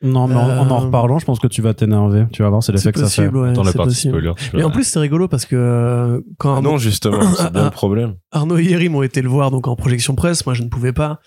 Non, 0.01 0.27
mais 0.27 0.35
en, 0.35 0.39
en 0.39 0.69
en 0.69 0.81
Euh, 0.81 0.85
reparlant, 0.85 1.19
je 1.19 1.25
pense 1.25 1.39
que 1.39 1.47
tu 1.47 1.61
vas 1.61 1.73
t'énerver. 1.73 2.25
Tu 2.31 2.43
vas 2.43 2.49
voir, 2.49 2.61
c'est 2.61 2.71
l'effet 2.71 2.91
que 2.91 2.99
ça 2.99 3.09
fait. 3.09 3.27
ouais. 3.27 3.53
Dans 3.53 3.63
la 3.63 3.73
partie 3.73 3.95
spoiler. 4.09 4.31
vois. 4.53 4.63
en 4.65 4.69
plus, 4.71 4.83
c'est 4.83 4.99
rigolo 4.99 5.27
parce 5.27 5.45
que 5.45 5.55
euh, 5.55 6.21
quand 6.37 6.53
Ah 6.53 6.55
Arnaud, 6.57 6.71
non, 6.71 6.77
justement, 6.77 7.21
c'est 7.35 7.51
bien 7.51 7.65
le 7.65 7.69
problème. 7.71 8.15
Arnaud 8.31 8.57
et 8.57 8.63
Yeri 8.63 8.89
m'ont 8.89 9.03
été 9.03 9.21
le 9.21 9.29
voir 9.29 9.49
donc 9.51 9.67
en 9.67 9.75
projection 9.75 10.13
presse, 10.15 10.45
moi 10.45 10.53
je 10.53 10.63
ne 10.63 10.69
pouvais 10.69 10.93
pas. 10.93 11.19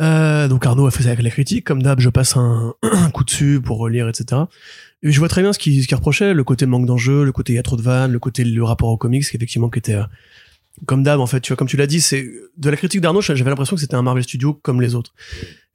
Euh, 0.00 0.48
donc 0.48 0.64
Arnaud 0.64 0.86
a 0.86 0.90
fait 0.90 1.02
ça 1.02 1.10
avec 1.10 1.22
la 1.22 1.30
critique, 1.30 1.64
comme 1.66 1.82
d'hab, 1.82 2.00
je 2.00 2.08
passe 2.08 2.36
un, 2.36 2.72
un 2.82 3.10
coup 3.10 3.24
dessus 3.24 3.60
pour 3.62 3.78
relire, 3.78 4.08
etc. 4.08 4.42
Et 5.02 5.12
je 5.12 5.18
vois 5.18 5.28
très 5.28 5.42
bien 5.42 5.52
ce 5.52 5.58
qu'il 5.58 5.82
ce 5.82 5.86
qu'il 5.88 5.96
reprochait, 5.96 6.32
le 6.32 6.44
côté 6.44 6.64
manque 6.64 6.86
d'enjeu, 6.86 7.24
le 7.24 7.32
côté 7.32 7.52
il 7.52 7.56
y 7.56 7.58
a 7.58 7.62
trop 7.62 7.76
de 7.76 7.82
vannes, 7.82 8.12
le 8.12 8.18
côté 8.18 8.44
le 8.44 8.64
rapport 8.64 8.88
au 8.88 8.96
comics, 8.96 9.24
qui 9.28 9.36
effectivement 9.36 9.68
qui 9.68 9.78
était 9.78 9.94
euh, 9.96 10.04
comme 10.86 11.02
d'hab 11.02 11.20
en 11.20 11.26
fait, 11.26 11.40
tu 11.40 11.48
vois, 11.52 11.56
comme 11.56 11.68
tu 11.68 11.76
l'as 11.76 11.86
dit, 11.86 12.00
c'est 12.00 12.26
de 12.56 12.70
la 12.70 12.76
critique 12.76 13.02
d'Arnaud, 13.02 13.20
j'avais 13.20 13.44
l'impression 13.44 13.76
que 13.76 13.80
c'était 13.82 13.96
un 13.96 14.02
Marvel 14.02 14.22
Studio 14.22 14.54
comme 14.54 14.80
les 14.80 14.94
autres. 14.94 15.12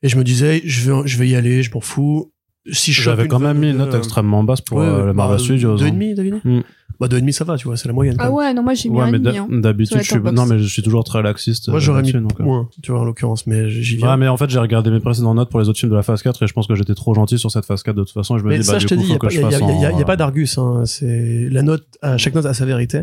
Et 0.06 0.08
je 0.08 0.18
me 0.18 0.24
disais, 0.24 0.62
je 0.64 0.92
vais, 0.92 1.08
je 1.08 1.18
vais 1.18 1.28
y 1.28 1.36
aller, 1.36 1.64
je 1.64 1.72
m'en 1.74 1.82
fous. 1.82 2.32
Si 2.72 2.94
J'avais 2.94 3.28
quand 3.28 3.40
même 3.40 3.58
mis 3.58 3.72
une 3.72 3.78
note 3.78 3.96
euh, 3.96 3.98
extrêmement 3.98 4.44
basse 4.44 4.62
pour 4.62 4.78
ouais, 4.78 4.86
euh, 4.86 5.00
le 5.00 5.08
bah, 5.08 5.14
Marvel 5.14 5.40
Studios. 5.40 5.78
Deux 5.78 5.86
et 5.86 5.90
hein. 5.90 5.94
demi, 5.94 6.14
David 6.14 6.36
Mm. 6.44 6.60
Bah, 7.00 7.08
deux 7.08 7.18
et 7.18 7.22
demi, 7.22 7.34
ça 7.34 7.44
va, 7.44 7.58
tu 7.58 7.68
vois, 7.68 7.76
c'est 7.76 7.88
la 7.88 7.94
moyenne. 7.94 8.16
Ah 8.20 8.32
ouais, 8.32 8.54
non, 8.54 8.62
moi 8.62 8.76
j'ai 8.76 8.88
mis 8.88 8.98
Ouais, 8.98 9.06
un 9.06 9.12
mais 9.12 9.36
hein. 9.36 9.48
d'habitude, 9.50 9.98
je 10.02 10.04
suis, 10.04 10.20
non, 10.20 10.46
mais 10.46 10.60
je 10.60 10.68
suis 10.68 10.84
toujours 10.84 11.04
très 11.04 11.24
laxiste. 11.24 11.70
Moi, 11.70 11.80
j'aurais 11.80 12.04
mis 12.04 12.14
donc, 12.14 12.40
euh. 12.40 12.44
moins, 12.44 12.70
tu 12.84 12.92
vois, 12.92 13.02
en 13.02 13.04
l'occurrence, 13.04 13.48
mais 13.48 13.68
j'y 13.68 13.98
viens. 13.98 14.12
Ouais, 14.12 14.18
mais 14.18 14.28
en 14.28 14.38
fait, 14.38 14.48
j'ai 14.50 14.60
regardé 14.60 14.92
mes 14.92 15.00
précédentes 15.00 15.36
notes 15.36 15.50
pour 15.50 15.60
les 15.60 15.68
autres 15.70 15.80
films 15.80 15.92
de 15.92 15.96
la 15.98 16.04
phase 16.04 16.22
4 16.22 16.44
et 16.44 16.48
je 16.48 16.54
pense 16.54 16.68
que 16.68 16.76
j'étais 16.76 16.94
trop 16.96 17.16
gentil 17.16 17.40
sur 17.40 17.50
cette 17.50 17.66
phase 17.66 17.82
4 17.82 17.96
de 17.96 18.04
toute 18.04 18.14
façon. 18.14 18.36
Et 18.36 18.40
je 18.40 18.44
me 18.44 18.50
Mais 18.50 18.60
dis, 18.60 18.64
ça, 18.64 18.74
bah, 18.74 18.80
je 18.80 18.86
du 18.86 18.90
te 18.90 18.94
coup, 18.96 19.02
dis, 19.02 19.08
il 19.08 19.08
faut 19.08 19.14
n'y 19.14 19.20
que 19.20 19.86
a, 19.86 19.98
je 19.98 20.04
pas 20.04 20.16
d'argus. 20.16 20.58
Hein. 20.60 20.84
C'est 20.86 21.50
la 21.50 21.64
note, 21.64 21.86
à 22.04 22.18
chaque 22.18 22.36
note 22.36 22.46
a 22.46 22.54
sa 22.54 22.66
vérité. 22.66 23.02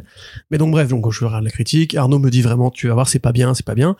Mais 0.52 0.58
donc 0.58 0.70
bref, 0.70 0.88
donc 0.88 1.10
je 1.10 1.24
regarde 1.24 1.44
la 1.44 1.50
critique. 1.50 1.96
Arnaud 1.96 2.20
me 2.20 2.30
dit 2.30 2.42
vraiment, 2.42 2.70
tu 2.70 2.86
vas 2.86 2.94
voir, 2.94 3.08
c'est 3.08 3.18
pas 3.18 3.32
bien, 3.32 3.54
c'est 3.54 3.66
pas 3.66 3.74
bien. 3.74 3.96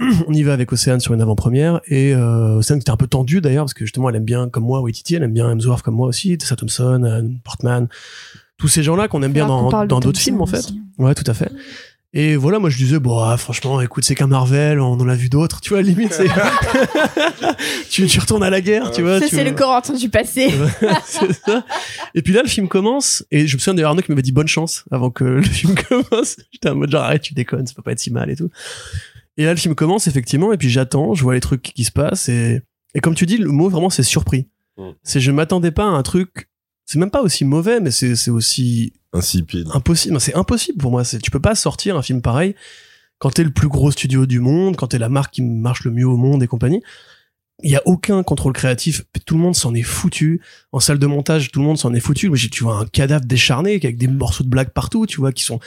On 0.26 0.32
y 0.32 0.42
va 0.42 0.52
avec 0.52 0.72
Océane 0.72 1.00
sur 1.00 1.12
une 1.14 1.20
avant-première 1.20 1.80
et 1.86 2.14
euh, 2.14 2.56
Océane 2.56 2.78
qui 2.78 2.84
était 2.84 2.90
un 2.90 2.96
peu 2.96 3.06
tendue 3.06 3.40
d'ailleurs 3.40 3.64
parce 3.64 3.74
que 3.74 3.84
justement 3.84 4.08
elle 4.08 4.16
aime 4.16 4.24
bien 4.24 4.48
comme 4.48 4.64
moi 4.64 4.80
Waititi, 4.80 5.14
elle 5.14 5.22
aime 5.22 5.32
bien 5.32 5.50
Hemsworth 5.50 5.82
comme 5.82 5.94
moi 5.94 6.08
aussi, 6.08 6.36
Tessa 6.38 6.56
Thompson, 6.56 7.02
euh, 7.04 7.22
Portman, 7.44 7.88
tous 8.56 8.68
ces 8.68 8.82
gens-là 8.82 9.08
qu'on 9.08 9.22
aime 9.22 9.32
bien 9.32 9.46
dans 9.46 10.00
d'autres 10.00 10.20
films 10.20 10.40
en 10.40 10.46
fait. 10.46 10.58
aussi. 10.58 10.80
Ouais, 10.98 11.14
tout 11.14 11.24
à 11.26 11.34
fait. 11.34 11.50
Et 12.12 12.34
voilà, 12.34 12.58
moi 12.58 12.70
je 12.70 12.76
disais, 12.76 12.98
bon, 12.98 13.20
ah, 13.20 13.36
franchement, 13.36 13.80
écoute, 13.80 14.04
c'est 14.04 14.16
qu'un 14.16 14.26
Marvel, 14.26 14.80
on 14.80 14.94
en 14.94 15.08
a 15.08 15.14
vu 15.14 15.28
d'autres, 15.28 15.60
tu 15.60 15.70
vois, 15.70 15.82
limite, 15.82 16.12
c'est. 16.12 16.26
tu, 17.90 18.04
tu 18.06 18.18
retournes 18.18 18.42
à 18.42 18.50
la 18.50 18.60
guerre, 18.60 18.90
tu 18.90 19.02
vois. 19.02 19.20
Ça, 19.20 19.28
tu 19.28 19.36
c'est 19.36 19.42
vois. 19.42 19.50
le 19.50 19.56
Corentin 19.56 19.94
du 19.94 20.08
passé. 20.08 20.50
C'est 21.06 21.32
ça. 21.32 21.64
Et 22.16 22.22
puis 22.22 22.32
là, 22.32 22.42
le 22.42 22.48
film 22.48 22.66
commence, 22.66 23.24
et 23.30 23.46
je 23.46 23.54
me 23.54 23.60
souviens 23.60 23.74
d'ailleurs 23.74 23.90
Arnaud 23.90 24.02
qui 24.02 24.10
m'avait 24.10 24.22
dit 24.22 24.32
bonne 24.32 24.48
chance 24.48 24.84
avant 24.90 25.10
que 25.10 25.22
le 25.22 25.42
film 25.42 25.76
commence. 25.88 26.36
J'étais 26.50 26.70
en 26.70 26.74
mode 26.74 26.90
genre, 26.90 27.04
arrête, 27.04 27.22
tu 27.22 27.34
déconnes, 27.34 27.68
ça 27.68 27.74
peut 27.74 27.82
pas 27.82 27.92
être 27.92 28.00
si 28.00 28.10
mal 28.10 28.28
et 28.28 28.34
tout. 28.34 28.50
Et 29.40 29.44
là, 29.44 29.54
le 29.54 29.58
film 29.58 29.74
commence, 29.74 30.06
effectivement, 30.06 30.52
et 30.52 30.58
puis 30.58 30.68
j'attends, 30.68 31.14
je 31.14 31.22
vois 31.22 31.32
les 31.32 31.40
trucs 31.40 31.62
qui 31.62 31.84
se 31.84 31.92
passent, 31.92 32.28
et, 32.28 32.60
et 32.94 33.00
comme 33.00 33.14
tu 33.14 33.24
dis, 33.24 33.38
le 33.38 33.50
mot 33.50 33.70
vraiment, 33.70 33.88
c'est 33.88 34.02
surpris. 34.02 34.48
Mm. 34.76 34.90
C'est, 35.02 35.18
je 35.20 35.30
m'attendais 35.30 35.70
pas 35.70 35.84
à 35.84 35.88
un 35.88 36.02
truc, 36.02 36.48
c'est 36.84 36.98
même 36.98 37.10
pas 37.10 37.22
aussi 37.22 37.44
mauvais, 37.44 37.80
mais 37.80 37.90
c'est, 37.90 38.16
c'est 38.16 38.30
aussi 38.30 38.92
Insipide. 39.14 39.68
impossible. 39.72 40.20
C'est 40.20 40.34
impossible 40.34 40.78
pour 40.78 40.90
moi. 40.90 41.04
C'est, 41.04 41.18
tu 41.20 41.30
peux 41.30 41.40
pas 41.40 41.54
sortir 41.54 41.96
un 41.96 42.02
film 42.02 42.20
pareil 42.20 42.54
quand 43.18 43.30
t'es 43.30 43.44
le 43.44 43.50
plus 43.50 43.68
gros 43.68 43.90
studio 43.90 44.26
du 44.26 44.40
monde, 44.40 44.76
quand 44.76 44.88
t'es 44.88 44.98
la 44.98 45.08
marque 45.08 45.34
qui 45.34 45.42
marche 45.42 45.84
le 45.84 45.90
mieux 45.90 46.06
au 46.06 46.16
monde 46.16 46.42
et 46.42 46.46
compagnie. 46.46 46.82
Il 47.62 47.70
y 47.70 47.76
a 47.76 47.82
aucun 47.86 48.22
contrôle 48.22 48.52
créatif. 48.54 49.02
Tout 49.26 49.34
le 49.36 49.40
monde 49.40 49.54
s'en 49.54 49.74
est 49.74 49.82
foutu. 49.82 50.40
En 50.72 50.80
salle 50.80 50.98
de 50.98 51.06
montage, 51.06 51.50
tout 51.50 51.60
le 51.60 51.66
monde 51.66 51.78
s'en 51.78 51.92
est 51.94 52.00
foutu. 52.00 52.30
J'ai- 52.34 52.48
tu 52.48 52.64
vois 52.64 52.78
un 52.80 52.86
cadavre 52.86 53.24
décharné 53.24 53.72
avec 53.74 53.96
des 53.96 54.08
morceaux 54.08 54.44
de 54.44 54.48
blagues 54.48 54.70
partout, 54.70 55.06
tu 55.06 55.18
vois, 55.18 55.32
qui 55.32 55.44
sont, 55.44 55.58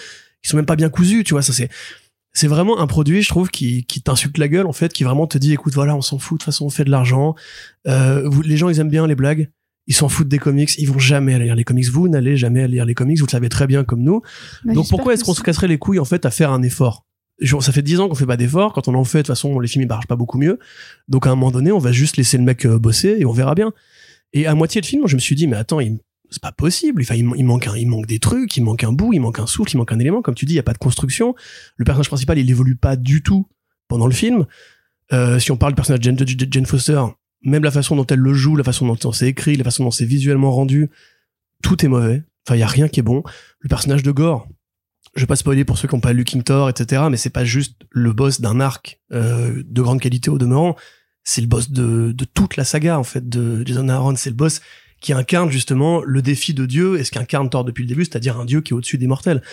qui 0.42 0.50
sont 0.50 0.58
même 0.58 0.66
pas 0.66 0.76
bien 0.76 0.90
cousus, 0.90 1.24
tu 1.24 1.34
vois. 1.36 1.42
Ça, 1.44 1.54
c'est, 1.54 1.70
c'est 2.34 2.48
vraiment 2.48 2.80
un 2.80 2.88
produit, 2.88 3.22
je 3.22 3.30
trouve, 3.30 3.50
qui, 3.50 3.86
qui 3.86 4.02
t'insulte 4.02 4.38
la 4.38 4.48
gueule, 4.48 4.66
en 4.66 4.74
fait, 4.74 4.92
qui 4.92 5.04
vraiment 5.04 5.28
te 5.28 5.38
dit, 5.38 5.54
écoute, 5.54 5.74
voilà, 5.74 5.96
on 5.96 6.02
s'en 6.02 6.18
fout, 6.20 6.40
de 6.40 6.44
toute 6.44 6.46
façon, 6.46 6.66
on 6.66 6.70
fait 6.70 6.84
de 6.84 6.90
l'argent. 6.92 7.36
Euh, 7.88 8.28
vous- 8.28 8.42
les 8.42 8.58
gens, 8.58 8.70
ils 8.70 8.80
aiment 8.80 8.90
bien 8.90 9.06
les 9.08 9.16
blagues. 9.16 9.50
Ils 9.86 9.94
s'en 9.94 10.08
foutent 10.10 10.30
des 10.30 10.40
comics. 10.40 10.74
Ils 10.78 10.86
vont 10.90 10.98
jamais 10.98 11.34
aller 11.34 11.44
lire 11.46 11.56
les 11.56 11.64
comics. 11.66 11.88
Vous 11.90 12.08
n'allez 12.08 12.38
jamais 12.38 12.64
aller 12.64 12.74
lire 12.76 12.86
les 12.86 12.94
comics. 12.96 13.20
Vous 13.20 13.26
le 13.26 13.32
savez 13.32 13.50
très 13.50 13.68
bien 13.68 13.84
comme 13.84 14.02
nous. 14.02 14.22
Bah, 14.64 14.74
Donc 14.74 14.86
pourquoi 14.90 15.14
est-ce 15.14 15.24
qu'on 15.26 15.34
se 15.34 15.44
casserait 15.44 15.68
les 15.68 15.78
couilles 15.78 16.00
en 16.00 16.06
fait 16.06 16.26
à 16.26 16.32
faire 16.32 16.52
un 16.52 16.62
effort? 16.64 17.06
Ça 17.60 17.72
fait 17.74 17.82
dix 17.82 18.00
ans 18.00 18.08
qu'on 18.08 18.16
fait 18.16 18.26
pas 18.26 18.38
d'effort. 18.38 18.72
Quand 18.72 18.88
on 18.88 18.94
en 18.94 19.04
fait, 19.04 19.18
de 19.18 19.22
toute 19.24 19.28
façon, 19.28 19.60
les 19.60 19.68
films 19.68 19.84
ils 19.84 19.88
marchent 19.88 20.08
pas 20.08 20.16
beaucoup 20.16 20.38
mieux. 20.38 20.58
Donc 21.10 21.28
à 21.28 21.32
un 21.32 21.36
moment 21.36 21.52
donné, 21.52 21.72
on 21.74 21.80
va 21.80 21.92
juste 21.92 22.16
laisser 22.16 22.38
le 22.38 22.44
mec 22.44 22.66
euh, 22.66 22.80
bosser 22.80 23.18
et 23.20 23.26
on 23.26 23.34
verra 23.34 23.56
bien. 23.56 23.74
Et 24.32 24.48
à 24.48 24.56
moitié 24.56 24.80
de 24.80 24.86
film, 24.86 25.06
je 25.06 25.16
me 25.16 25.20
suis 25.20 25.36
dit 25.36 25.48
mais 25.48 25.58
attends, 25.58 25.82
il- 25.82 26.00
c'est 26.34 26.42
pas 26.42 26.52
possible. 26.52 27.02
Enfin, 27.04 27.16
il, 27.16 27.24
manque 27.46 27.68
un, 27.68 27.76
il 27.78 27.88
manque 27.88 28.06
des 28.08 28.20
trucs, 28.20 28.58
il 28.58 28.64
manque 28.64 28.84
un 28.84 28.92
bout, 28.92 29.14
il 29.14 29.20
manque 29.20 29.40
un 29.40 29.48
souffle, 29.48 29.72
il 29.74 29.78
manque 29.78 29.92
un 29.92 30.00
élément. 30.00 30.22
Comme 30.22 30.36
tu 30.36 30.46
dis, 30.46 30.54
il 30.54 30.58
y 30.58 30.60
a 30.60 30.64
pas 30.64 30.74
de 30.74 30.78
construction. 30.78 31.36
Le 31.78 31.86
personnage 31.86 32.08
principal, 32.10 32.38
il 32.40 32.50
évolue 32.50 32.76
pas 32.76 32.96
du 32.96 33.24
tout 33.24 33.48
pendant 33.88 34.08
le 34.08 34.14
film. 34.14 34.46
Euh, 35.14 35.40
si 35.40 35.52
on 35.52 35.58
parle 35.58 35.74
du 35.74 35.76
personnage 35.76 36.00
de 36.00 36.04
Jane, 36.06 36.16
de- 36.16 36.24
de 36.26 36.48
Jane 36.52 36.66
Foster, 36.66 37.02
même 37.44 37.64
la 37.64 37.72
façon 37.72 37.96
dont 37.96 38.06
elle 38.08 38.20
le 38.20 38.34
joue, 38.34 38.56
la 38.56 38.64
façon 38.64 38.88
dont 38.88 39.12
c'est 39.12 39.28
écrit, 39.28 39.56
la 39.56 39.64
façon 39.64 39.84
dont 39.84 39.92
c'est 39.92 40.06
visuellement 40.06 40.52
rendu, 40.52 40.90
tout 41.62 41.86
est 41.86 41.90
mauvais. 41.90 42.24
Enfin, 42.48 42.56
il 42.56 42.60
y 42.60 42.64
a 42.64 42.68
rien 42.68 42.88
qui 42.88 43.00
est 43.00 43.04
bon. 43.04 43.24
Le 43.60 43.70
personnage 43.70 44.04
de 44.04 44.12
Gore, 44.12 44.48
je 45.16 45.22
vais 45.22 45.28
pas 45.28 45.36
spoiler 45.36 45.64
pour 45.66 45.78
ceux 45.78 45.88
qui 45.88 45.96
n'ont 45.96 46.02
pas 46.02 46.14
lu 46.14 46.24
King 46.24 46.42
Thor, 46.44 46.70
etc. 46.70 47.04
Mais 47.12 47.18
c'est 47.18 47.30
pas 47.30 47.46
juste 47.46 47.82
le 47.92 48.14
boss 48.14 48.42
d'un 48.42 48.60
arc 48.60 49.00
euh, 49.12 49.62
de 49.66 49.82
grande 49.82 50.00
qualité 50.02 50.30
au 50.30 50.38
demeurant. 50.38 50.76
C'est 51.24 51.42
le 51.42 51.48
boss 51.48 51.70
de, 51.72 52.12
de 52.12 52.26
toute 52.26 52.58
la 52.58 52.64
saga 52.66 52.98
en 53.00 53.04
fait 53.04 53.30
de 53.30 53.66
Jason 53.66 53.88
Aaron. 53.90 54.16
C'est 54.16 54.30
le 54.30 54.36
boss 54.36 54.60
qui 55.04 55.14
incarne 55.14 55.52
justement 55.52 56.02
le 56.02 56.22
défi 56.22 56.54
de 56.54 56.66
Dieu 56.66 56.98
et 56.98 57.04
ce 57.04 57.12
qu'incarne 57.12 57.50
Thor 57.50 57.66
depuis 57.66 57.84
le 57.84 57.90
début, 57.90 58.06
c'est-à-dire 58.06 58.40
un 58.40 58.46
Dieu 58.46 58.62
qui 58.62 58.74
est 58.74 58.76
au-dessus 58.76 58.98
des 58.98 59.06
mortels. 59.06 59.44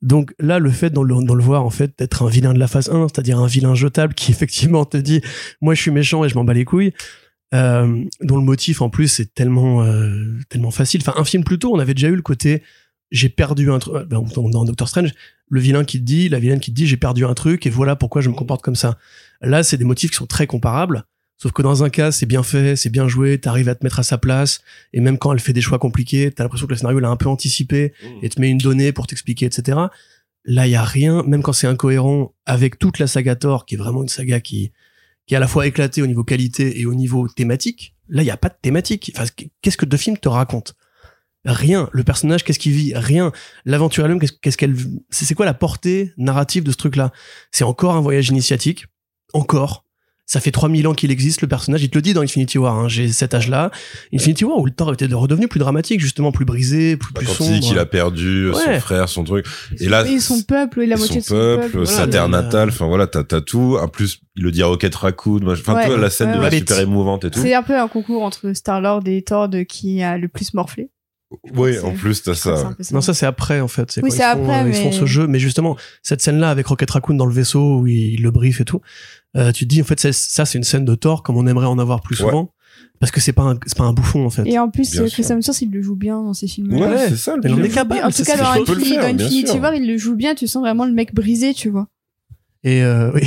Donc 0.00 0.32
là, 0.38 0.60
le 0.60 0.70
fait 0.70 0.90
dans 0.90 1.02
le, 1.02 1.14
le 1.14 1.42
voir 1.42 1.64
en 1.64 1.70
fait 1.70 1.92
d'être 1.98 2.22
un 2.22 2.28
vilain 2.28 2.54
de 2.54 2.58
la 2.58 2.68
phase 2.68 2.88
1, 2.88 3.08
c'est-à-dire 3.08 3.38
un 3.38 3.48
vilain 3.48 3.74
jetable 3.74 4.14
qui 4.14 4.30
effectivement 4.32 4.84
te 4.84 4.96
dit 4.96 5.20
moi 5.60 5.74
je 5.74 5.82
suis 5.82 5.90
méchant 5.90 6.24
et 6.24 6.28
je 6.28 6.36
m'en 6.36 6.44
bats 6.44 6.54
les 6.54 6.64
couilles, 6.64 6.92
euh, 7.52 8.04
dont 8.20 8.36
le 8.36 8.44
motif 8.44 8.80
en 8.80 8.88
plus 8.90 9.20
est 9.20 9.34
tellement 9.34 9.82
euh, 9.82 10.38
tellement 10.48 10.70
facile. 10.70 11.02
Enfin 11.02 11.20
un 11.20 11.24
film 11.24 11.42
plus 11.42 11.58
tôt, 11.58 11.74
on 11.74 11.80
avait 11.80 11.94
déjà 11.94 12.08
eu 12.08 12.16
le 12.16 12.22
côté 12.22 12.62
j'ai 13.12 13.28
perdu 13.28 13.70
un 13.70 13.78
truc 13.78 14.08
dans, 14.08 14.22
dans 14.48 14.64
Doctor 14.64 14.88
Strange, 14.88 15.12
le 15.48 15.60
vilain 15.60 15.84
qui 15.84 15.98
te 15.98 16.04
dit, 16.04 16.30
la 16.30 16.38
vilaine 16.38 16.60
qui 16.60 16.70
te 16.70 16.76
dit 16.76 16.86
j'ai 16.86 16.96
perdu 16.96 17.26
un 17.26 17.34
truc 17.34 17.66
et 17.66 17.70
voilà 17.70 17.94
pourquoi 17.94 18.22
je 18.22 18.30
me 18.30 18.34
comporte 18.34 18.62
comme 18.62 18.74
ça. 18.74 18.98
Là, 19.42 19.62
c'est 19.62 19.76
des 19.76 19.84
motifs 19.84 20.10
qui 20.10 20.16
sont 20.16 20.26
très 20.26 20.46
comparables. 20.46 21.04
Sauf 21.42 21.50
que 21.50 21.62
dans 21.62 21.82
un 21.82 21.90
cas, 21.90 22.12
c'est 22.12 22.24
bien 22.24 22.44
fait, 22.44 22.76
c'est 22.76 22.88
bien 22.88 23.08
joué, 23.08 23.36
t'arrives 23.36 23.68
à 23.68 23.74
te 23.74 23.84
mettre 23.84 23.98
à 23.98 24.04
sa 24.04 24.16
place, 24.16 24.60
et 24.92 25.00
même 25.00 25.18
quand 25.18 25.32
elle 25.32 25.40
fait 25.40 25.52
des 25.52 25.60
choix 25.60 25.80
compliqués, 25.80 26.30
t'as 26.30 26.44
l'impression 26.44 26.68
que 26.68 26.72
le 26.72 26.76
scénario 26.76 27.00
l'a 27.00 27.08
un 27.08 27.16
peu 27.16 27.28
anticipé, 27.28 27.94
et 28.22 28.28
te 28.28 28.40
met 28.40 28.48
une 28.48 28.58
donnée 28.58 28.92
pour 28.92 29.08
t'expliquer, 29.08 29.46
etc. 29.46 29.76
Là, 30.44 30.68
il 30.68 30.70
y 30.70 30.76
a 30.76 30.84
rien, 30.84 31.24
même 31.24 31.42
quand 31.42 31.52
c'est 31.52 31.66
incohérent, 31.66 32.32
avec 32.46 32.78
toute 32.78 33.00
la 33.00 33.08
saga 33.08 33.34
Thor, 33.34 33.66
qui 33.66 33.74
est 33.74 33.76
vraiment 33.76 34.02
une 34.02 34.08
saga 34.08 34.38
qui, 34.38 34.70
qui 35.26 35.34
est 35.34 35.36
à 35.36 35.40
la 35.40 35.48
fois 35.48 35.66
éclatée 35.66 36.00
au 36.00 36.06
niveau 36.06 36.22
qualité 36.22 36.78
et 36.78 36.86
au 36.86 36.94
niveau 36.94 37.26
thématique. 37.26 37.96
Là, 38.08 38.22
il 38.22 38.26
y 38.26 38.30
a 38.30 38.36
pas 38.36 38.48
de 38.48 38.56
thématique. 38.62 39.10
Enfin, 39.16 39.28
qu'est-ce 39.62 39.76
que 39.76 39.84
deux 39.84 39.96
films 39.96 40.18
te 40.18 40.28
racontent? 40.28 40.74
Rien. 41.44 41.88
Le 41.90 42.04
personnage, 42.04 42.44
qu'est-ce 42.44 42.60
qu'il 42.60 42.72
vit? 42.72 42.92
Rien. 42.94 43.32
L'aventure 43.64 44.04
elle-même, 44.04 44.20
qu'est-ce 44.20 44.34
qu'est-ce 44.40 44.56
qu'elle, 44.56 44.76
c'est 45.10 45.34
quoi 45.34 45.46
la 45.46 45.54
portée 45.54 46.12
narrative 46.18 46.62
de 46.62 46.70
ce 46.70 46.76
truc-là? 46.76 47.10
C'est 47.50 47.64
encore 47.64 47.96
un 47.96 48.00
voyage 48.00 48.28
initiatique. 48.28 48.86
Encore. 49.32 49.81
Ça 50.32 50.40
fait 50.40 50.50
3000 50.50 50.86
ans 50.88 50.94
qu'il 50.94 51.10
existe, 51.10 51.42
le 51.42 51.46
personnage. 51.46 51.82
Il 51.82 51.90
te 51.90 51.98
le 51.98 52.00
dit 52.00 52.14
dans 52.14 52.22
Infinity 52.22 52.56
War. 52.56 52.74
Hein, 52.78 52.88
J'ai 52.88 53.08
cet 53.08 53.34
âge-là. 53.34 53.70
Infinity 54.14 54.46
War 54.46 54.56
où 54.56 54.64
le 54.64 54.70
Thor 54.72 54.90
était 54.94 55.04
redevenu 55.12 55.46
plus 55.46 55.60
dramatique, 55.60 56.00
justement, 56.00 56.32
plus 56.32 56.46
brisé, 56.46 56.96
plus, 56.96 57.12
Bah, 57.12 57.18
plus 57.20 57.26
quand 57.26 57.34
sombre. 57.34 57.50
il 57.52 57.60
dit 57.60 57.68
qu'il 57.68 57.78
a 57.78 57.84
perdu 57.84 58.46
euh, 58.46 58.54
Ouais. 58.54 58.74
son 58.76 58.80
frère, 58.80 59.08
son 59.10 59.24
truc. 59.24 59.44
Et 59.78 59.90
là, 59.90 60.06
Et 60.06 60.20
son 60.20 60.40
peuple, 60.40 60.80
et 60.80 60.86
la 60.86 60.96
moitié 60.96 61.20
son 61.20 61.20
de 61.20 61.24
son 61.24 61.34
peuple, 61.34 61.70
peuple. 61.72 61.86
sa 61.86 61.92
Voilà, 61.96 62.12
terre 62.12 62.26
il 62.28 62.34
a- 62.34 62.42
natale, 62.42 62.68
enfin 62.70 62.86
voilà, 62.86 63.06
t'as 63.06 63.24
t'as 63.24 63.42
tout. 63.42 63.76
En 63.78 63.88
plus, 63.88 64.20
il 64.36 64.44
le 64.44 64.50
dit 64.52 64.62
à 64.62 64.66
Rocket 64.68 64.94
Raccoon. 64.94 65.40
Enfin, 65.48 65.74
Ouais. 65.74 65.82
tu 65.82 65.88
vois, 65.90 65.98
la 65.98 66.08
scène 66.08 66.28
Ouais, 66.30 66.36
devient 66.36 66.48
ouais. 66.50 66.58
super 66.60 66.80
émouvante 66.80 67.24
et 67.26 67.30
tout. 67.30 67.38
C'est 67.40 67.52
un 67.52 67.62
peu 67.62 67.78
un 67.78 67.88
concours 67.88 68.22
entre 68.22 68.54
Star-Lord 68.54 69.02
et 69.06 69.20
Thor 69.20 69.50
de 69.50 69.64
qui 69.64 70.02
a 70.02 70.16
le 70.16 70.28
plus 70.28 70.54
morflé. 70.54 70.88
Oui, 71.54 71.78
en 71.78 71.92
plus, 71.92 72.22
t'as 72.22 72.34
ça. 72.34 72.74
Non, 72.90 73.00
ça 73.00 73.14
c'est 73.14 73.24
après 73.26 73.60
en 73.60 73.68
fait. 73.68 73.98
Oui, 74.02 74.10
c'est 74.10 74.18
ils 74.18 74.20
font, 74.22 74.42
après, 74.44 74.64
euh, 74.64 74.68
Ils 74.68 74.74
font 74.74 74.84
mais- 74.90 74.92
ce 74.92 75.06
jeu, 75.06 75.26
mais 75.26 75.38
justement 75.38 75.76
cette 76.02 76.20
scène-là 76.20 76.50
avec 76.50 76.66
Rocket 76.66 76.90
Raccoon 76.90 77.14
dans 77.14 77.24
le 77.26 77.32
vaisseau 77.32 77.78
où 77.80 77.86
il 77.86 78.20
le 78.22 78.30
brief 78.30 78.60
et 78.60 78.64
tout, 78.66 78.80
euh, 79.36 79.52
tu 79.52 79.64
te 79.64 79.68
dis 79.70 79.80
en 79.80 79.84
fait 79.84 79.98
c'est- 80.00 80.12
ça 80.12 80.44
c'est 80.44 80.58
une 80.58 80.64
scène 80.64 80.84
de 80.84 80.94
Thor 80.94 81.22
comme 81.22 81.36
on 81.36 81.46
aimerait 81.46 81.66
en 81.66 81.78
avoir 81.78 82.00
plus 82.00 82.20
Ouais. 82.20 82.26
souvent 82.30 82.50
parce 83.00 83.10
que 83.12 83.20
c'est 83.20 83.32
pas 83.32 83.42
un 83.42 83.58
c'est 83.66 83.76
pas 83.76 83.84
un 83.84 83.92
bouffon 83.92 84.24
en 84.26 84.30
fait. 84.30 84.46
Et 84.46 84.58
en 84.58 84.70
plus, 84.70 84.98
euh. 84.98 85.06
Chris 85.08 85.26
Hemsworth, 85.28 85.60
il 85.62 85.70
le 85.70 85.82
joue 85.82 85.96
bien 85.96 86.22
dans 86.22 86.34
ses 86.34 86.46
films. 86.46 86.72
Ouais, 86.72 86.86
Ouais. 86.86 87.08
c'est 87.08 87.16
ça. 87.16 87.34
le 87.36 87.42
on 87.50 87.54
film. 87.54 87.64
est 87.64 87.68
capable. 87.68 88.04
En 88.04 88.10
tout 88.10 88.22
cas, 88.22 88.36
dans 88.36 88.72
Infinity. 88.72 89.58
War, 89.58 89.74
il 89.74 89.86
le 89.86 89.96
joue 89.98 90.14
bien. 90.14 90.34
Tu 90.34 90.46
sens 90.46 90.62
vraiment 90.62 90.84
le 90.84 90.92
mec 90.92 91.12
brisé, 91.14 91.52
tu 91.54 91.68
vois. 91.68 91.88
Et 92.64 92.82
euh, 92.84 93.10
oui. 93.14 93.22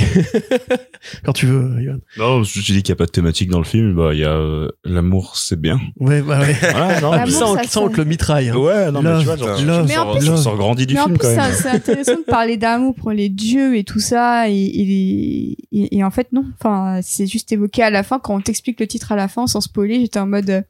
quand 1.24 1.32
tu 1.34 1.44
veux. 1.46 1.82
Yoann. 1.82 2.00
Non, 2.16 2.42
je 2.42 2.60
dis 2.60 2.82
qu'il 2.82 2.90
n'y 2.90 2.92
a 2.92 2.96
pas 2.96 3.04
de 3.04 3.10
thématique 3.10 3.50
dans 3.50 3.58
le 3.58 3.64
film. 3.64 3.94
Bah, 3.94 4.10
il 4.14 4.20
y 4.20 4.24
a 4.24 4.30
euh, 4.32 4.70
l'amour, 4.84 5.36
c'est 5.36 5.60
bien. 5.60 5.78
Ouais, 6.00 6.22
bah 6.22 6.40
ouais. 6.40 6.54
Voilà, 6.72 7.00
non, 7.02 7.10
mais- 7.12 7.30
ça, 7.30 7.46
on, 7.46 7.54
ça, 7.56 7.62
ça, 7.64 7.80
on 7.82 7.88
te 7.90 7.98
le 7.98 8.04
mitraille. 8.04 8.48
hein. 8.48 8.56
Ouais, 8.56 8.90
non, 8.90 9.02
mais 9.02 9.10
Love, 9.10 9.20
tu 9.20 9.24
vois, 9.26 9.36
genre, 9.36 9.48
love, 9.62 9.86
Mais 9.86 10.20
tu 10.20 10.36
sors 10.38 10.56
grandi 10.56 10.86
du 10.86 10.94
Mais 10.94 11.00
en 11.00 11.04
film 11.04 11.18
plus, 11.18 11.26
quand 11.28 11.36
même. 11.36 11.52
c'est 11.52 11.68
intéressant 11.68 12.14
de 12.16 12.24
parler 12.24 12.56
d'amour 12.56 12.94
pour 12.94 13.10
les 13.12 13.28
dieux 13.28 13.76
et 13.76 13.84
tout 13.84 14.00
ça. 14.00 14.48
Et, 14.48 14.54
et, 14.54 15.56
et- 15.72 15.96
et 15.98 16.04
en 16.04 16.10
fait, 16.10 16.32
non. 16.32 16.44
Enfin, 16.58 17.00
c'est 17.02 17.26
juste 17.26 17.52
évoqué 17.52 17.82
à 17.82 17.90
la 17.90 18.02
fin. 18.02 18.18
Quand 18.18 18.36
on 18.36 18.40
t'explique 18.40 18.80
le 18.80 18.86
titre 18.86 19.12
à 19.12 19.16
la 19.16 19.28
fin, 19.28 19.46
sans 19.46 19.60
spoiler, 19.60 20.00
j'étais 20.00 20.18
en 20.18 20.26
mode. 20.26 20.64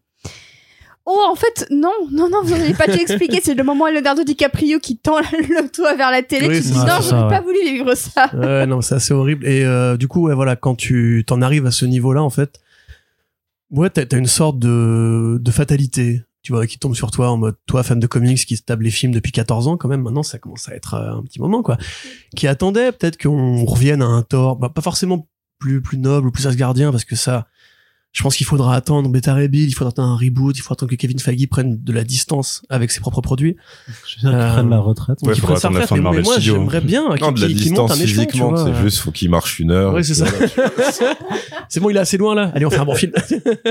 Oh, 1.08 1.22
en 1.30 1.36
fait, 1.36 1.68
non, 1.70 1.92
non, 2.10 2.28
non, 2.28 2.42
vous 2.42 2.50
n'avez 2.50 2.74
pas 2.74 2.86
tout 2.86 2.98
expliqué. 2.98 3.40
C'est 3.40 3.54
le 3.54 3.62
moment 3.62 3.84
où 3.84 3.88
Leonardo 3.88 4.24
DiCaprio 4.24 4.80
qui 4.80 4.98
tend 4.98 5.18
le 5.32 5.70
toit 5.70 5.94
vers 5.94 6.10
la 6.10 6.22
télé. 6.22 6.48
Oui, 6.48 6.60
dit 6.60 6.66
ça, 6.66 6.84
non, 6.84 7.00
je 7.00 7.14
n'ai 7.14 7.22
ouais. 7.22 7.28
pas 7.28 7.40
voulu 7.40 7.62
vivre 7.62 7.94
ça. 7.94 8.28
Ouais, 8.34 8.66
non, 8.66 8.80
c'est 8.80 8.96
assez 8.96 9.14
horrible. 9.14 9.46
Et 9.46 9.64
euh, 9.64 9.96
du 9.96 10.08
coup, 10.08 10.26
ouais, 10.26 10.34
voilà, 10.34 10.56
quand 10.56 10.74
tu 10.74 11.22
t'en 11.24 11.42
arrives 11.42 11.64
à 11.64 11.70
ce 11.70 11.84
niveau-là, 11.84 12.24
en 12.24 12.30
fait, 12.30 12.60
ouais, 13.70 13.88
t'as 13.88 14.02
as 14.10 14.18
une 14.18 14.26
sorte 14.26 14.58
de, 14.58 15.38
de 15.40 15.50
fatalité, 15.52 16.22
tu 16.42 16.52
vois, 16.52 16.66
qui 16.66 16.80
tombe 16.80 16.96
sur 16.96 17.12
toi 17.12 17.30
en 17.30 17.36
mode, 17.36 17.56
toi, 17.66 17.84
fan 17.84 18.00
de 18.00 18.06
comics, 18.08 18.44
qui 18.44 18.56
se 18.56 18.62
tape 18.62 18.80
les 18.80 18.90
films 18.90 19.12
depuis 19.12 19.30
14 19.30 19.68
ans, 19.68 19.76
quand 19.76 19.88
même, 19.88 20.02
maintenant, 20.02 20.24
ça 20.24 20.38
commence 20.38 20.68
à 20.68 20.74
être 20.74 20.94
euh, 20.94 21.18
un 21.18 21.22
petit 21.22 21.40
moment, 21.40 21.62
quoi. 21.62 21.78
Qui 22.34 22.48
attendait 22.48 22.90
peut-être 22.90 23.16
qu'on 23.16 23.64
revienne 23.64 24.02
à 24.02 24.06
un 24.06 24.22
Thor, 24.22 24.56
bah, 24.56 24.70
pas 24.70 24.82
forcément 24.82 25.28
plus, 25.60 25.80
plus 25.80 25.98
noble 25.98 26.26
ou 26.26 26.30
plus 26.32 26.48
asgardien, 26.48 26.90
parce 26.90 27.04
que 27.04 27.14
ça, 27.14 27.46
Je 28.16 28.22
pense 28.22 28.34
qu'il 28.34 28.46
faudra 28.46 28.74
attendre 28.74 29.10
Beta 29.10 29.34
Rebuild, 29.34 29.68
il 29.68 29.74
faudra 29.74 29.90
attendre 29.90 30.08
un 30.08 30.16
reboot, 30.16 30.56
il 30.56 30.62
faudra 30.62 30.72
attendre 30.72 30.88
que 30.88 30.96
Kevin 30.96 31.18
Feige 31.18 31.46
prenne 31.48 31.78
de 31.84 31.92
la 31.92 32.02
distance 32.02 32.62
avec 32.70 32.90
ses 32.90 33.00
propres 33.00 33.20
produits. 33.20 33.56
Je 33.86 33.92
veux 33.92 34.20
dire 34.22 34.30
qu'ils 34.30 34.38
Euh, 34.48 34.52
prennent 34.54 34.70
la 34.70 34.78
retraite. 34.78 35.18
Ouais, 35.20 35.34
qu'il 35.34 35.42
faudra 35.42 35.56
prenne 35.56 35.60
sa 35.60 35.68
attendre 35.68 35.80
la 35.80 35.86
fin 35.86 35.96
de 35.96 36.00
Marvel 36.00 36.24
moi, 36.24 36.32
Studios. 36.36 36.54
j'aimerais 36.54 36.80
bien 36.80 37.02
Non, 37.02 37.30
de 37.32 37.40
la 37.42 37.46
qu'il 37.46 37.56
qu'il 37.58 37.72
monte 37.74 37.90
distance 37.90 37.90
un 37.90 37.94
physiquement, 38.06 38.56
c'est 38.56 38.74
juste, 38.82 38.98
faut 39.00 39.10
qu'il 39.10 39.28
marche 39.28 39.58
une 39.60 39.70
heure. 39.70 39.92
Ouais, 39.92 40.02
c'est 40.02 40.14
ça. 40.14 40.24
c'est 41.68 41.80
bon, 41.80 41.90
il 41.90 41.96
est 41.96 42.00
assez 42.00 42.16
loin 42.16 42.34
là. 42.34 42.50
Allez, 42.54 42.64
on 42.64 42.70
fait 42.70 42.78
un 42.78 42.84
bon 42.86 42.94
film. 42.94 43.12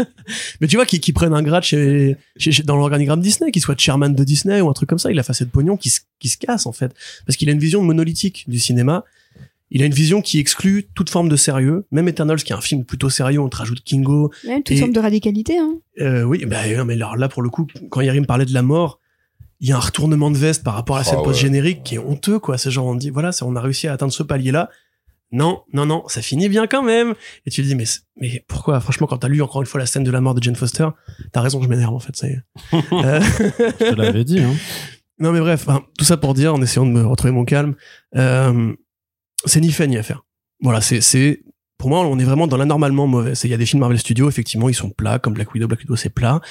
Mais 0.61 0.67
tu 0.67 0.75
vois, 0.75 0.85
qu'il 0.85 0.99
qu'il 0.99 1.15
prenne 1.15 1.33
un 1.33 1.41
grade 1.41 1.63
chez, 1.63 2.15
chez- 2.37 2.51
chez- 2.51 2.61
dans 2.63 2.75
l'organigramme 2.75 3.21
Disney, 3.21 3.51
qu'il 3.51 3.61
soit 3.63 3.79
chairman 3.79 4.09
de 4.13 4.23
Disney 4.23 4.61
ou 4.61 4.69
un 4.69 4.73
truc 4.73 4.89
comme 4.89 4.99
ça. 4.99 5.11
Il 5.11 5.17
a 5.19 5.23
fait 5.23 5.43
de 5.43 5.49
pognon 5.49 5.75
qui 5.77 5.89
se, 5.89 6.01
qui 6.19 6.29
se 6.29 6.37
casse 6.37 6.65
en 6.65 6.71
fait, 6.71 6.93
parce 7.25 7.35
qu'il 7.35 7.49
a 7.49 7.51
une 7.51 7.59
vision 7.59 7.81
monolithique 7.83 8.45
du 8.47 8.59
cinéma. 8.59 9.03
Il 9.71 9.81
a 9.81 9.85
une 9.85 9.93
vision 9.93 10.21
qui 10.21 10.39
exclut 10.39 10.87
toute 10.95 11.09
forme 11.09 11.27
de 11.27 11.35
sérieux. 11.35 11.85
Même 11.91 12.07
Eternals, 12.07 12.43
qui 12.43 12.53
est 12.53 12.55
un 12.55 12.61
film 12.61 12.85
plutôt 12.85 13.09
sérieux, 13.09 13.39
on 13.39 13.49
te 13.49 13.57
rajoute 13.57 13.81
Kingo. 13.83 14.31
Même 14.45 14.61
toute 14.63 14.75
Et- 14.77 14.79
forme 14.79 14.93
de 14.93 14.99
radicalité. 14.99 15.57
Hein. 15.57 15.75
Euh, 16.01 16.23
oui, 16.23 16.45
bah, 16.45 16.57
non, 16.77 16.85
mais 16.85 16.93
alors 16.93 17.17
là, 17.17 17.27
pour 17.29 17.41
le 17.41 17.49
coup, 17.49 17.65
quand 17.89 18.01
Yerim 18.01 18.25
parlait 18.25 18.45
de 18.45 18.53
la 18.53 18.61
mort, 18.61 18.99
il 19.59 19.69
y 19.69 19.71
a 19.71 19.77
un 19.77 19.79
retournement 19.79 20.29
de 20.31 20.37
veste 20.37 20.63
par 20.63 20.75
rapport 20.75 20.97
à 20.97 20.99
la 20.99 21.03
scène 21.05 21.15
Ah 21.17 21.21
ouais. 21.21 21.25
post-générique 21.25 21.83
qui 21.83 21.95
est 21.95 21.99
honteux, 21.99 22.39
quoi. 22.39 22.57
C'est 22.57 22.69
genre, 22.69 22.85
on 22.85 22.95
dit, 22.95 23.09
voilà, 23.09 23.31
on 23.41 23.55
a 23.55 23.61
réussi 23.61 23.87
à 23.87 23.93
atteindre 23.93 24.13
ce 24.13 24.21
palier-là. 24.23 24.69
Non, 25.31 25.63
non, 25.73 25.85
non, 25.87 26.03
ça 26.07 26.21
finit 26.21 26.47
bien 26.49 26.67
quand 26.67 26.83
même. 26.83 27.15
Et 27.45 27.49
tu 27.49 27.61
te 27.63 27.67
dis, 27.67 27.73
mais, 27.75 27.85
mais 28.21 28.43
pourquoi? 28.47 28.79
Franchement, 28.79 29.07
quand 29.07 29.17
t'as 29.17 29.27
lu 29.27 29.41
encore 29.41 29.61
une 29.61 29.67
fois 29.67 29.79
la 29.79 29.87
scène 29.87 30.03
de 30.03 30.11
la 30.11 30.21
mort 30.21 30.35
de 30.35 30.43
Jane 30.43 30.55
Foster, 30.55 30.87
t'as 31.31 31.41
raison, 31.41 31.61
je 31.63 31.67
m'énerve 31.67 31.93
en 31.95 31.99
fait, 31.99 32.15
ça 32.15 32.27
y 32.27 32.31
est. 32.31 32.41
Euh, 32.93 33.19
Je 33.79 33.89
te 33.89 33.95
l'avais 33.95 34.23
dit. 34.23 34.39
Hein. 34.39 34.53
non, 35.19 35.31
mais 35.31 35.39
bref, 35.39 35.65
enfin, 35.67 35.83
tout 35.97 36.05
ça 36.05 36.17
pour 36.17 36.35
dire, 36.35 36.53
en 36.53 36.61
essayant 36.61 36.85
de 36.85 36.91
me 36.91 37.05
retrouver 37.05 37.31
mon 37.33 37.43
calme, 37.43 37.75
euh, 38.15 38.73
c'est 39.45 39.61
ni 39.61 39.71
fait 39.71 39.87
ni 39.87 39.97
à 39.97 40.03
faire. 40.03 40.23
Voilà, 40.61 40.81
c'est, 40.81 41.01
c'est, 41.01 41.41
pour 41.77 41.89
moi, 41.89 42.01
on 42.05 42.17
est 42.19 42.23
vraiment 42.23 42.47
dans 42.47 42.57
l'anormalement 42.57 43.07
mauvais. 43.07 43.33
Il 43.43 43.49
y 43.49 43.53
a 43.53 43.57
des 43.57 43.65
films 43.65 43.81
Marvel 43.81 43.99
Studios, 43.99 44.29
effectivement, 44.29 44.69
ils 44.69 44.73
sont 44.75 44.89
plats, 44.89 45.19
comme 45.19 45.33
Black 45.33 45.53
Widow. 45.53 45.67
Black 45.67 45.79
Widow, 45.81 45.95
c'est 45.95 46.09
plat. 46.09 46.41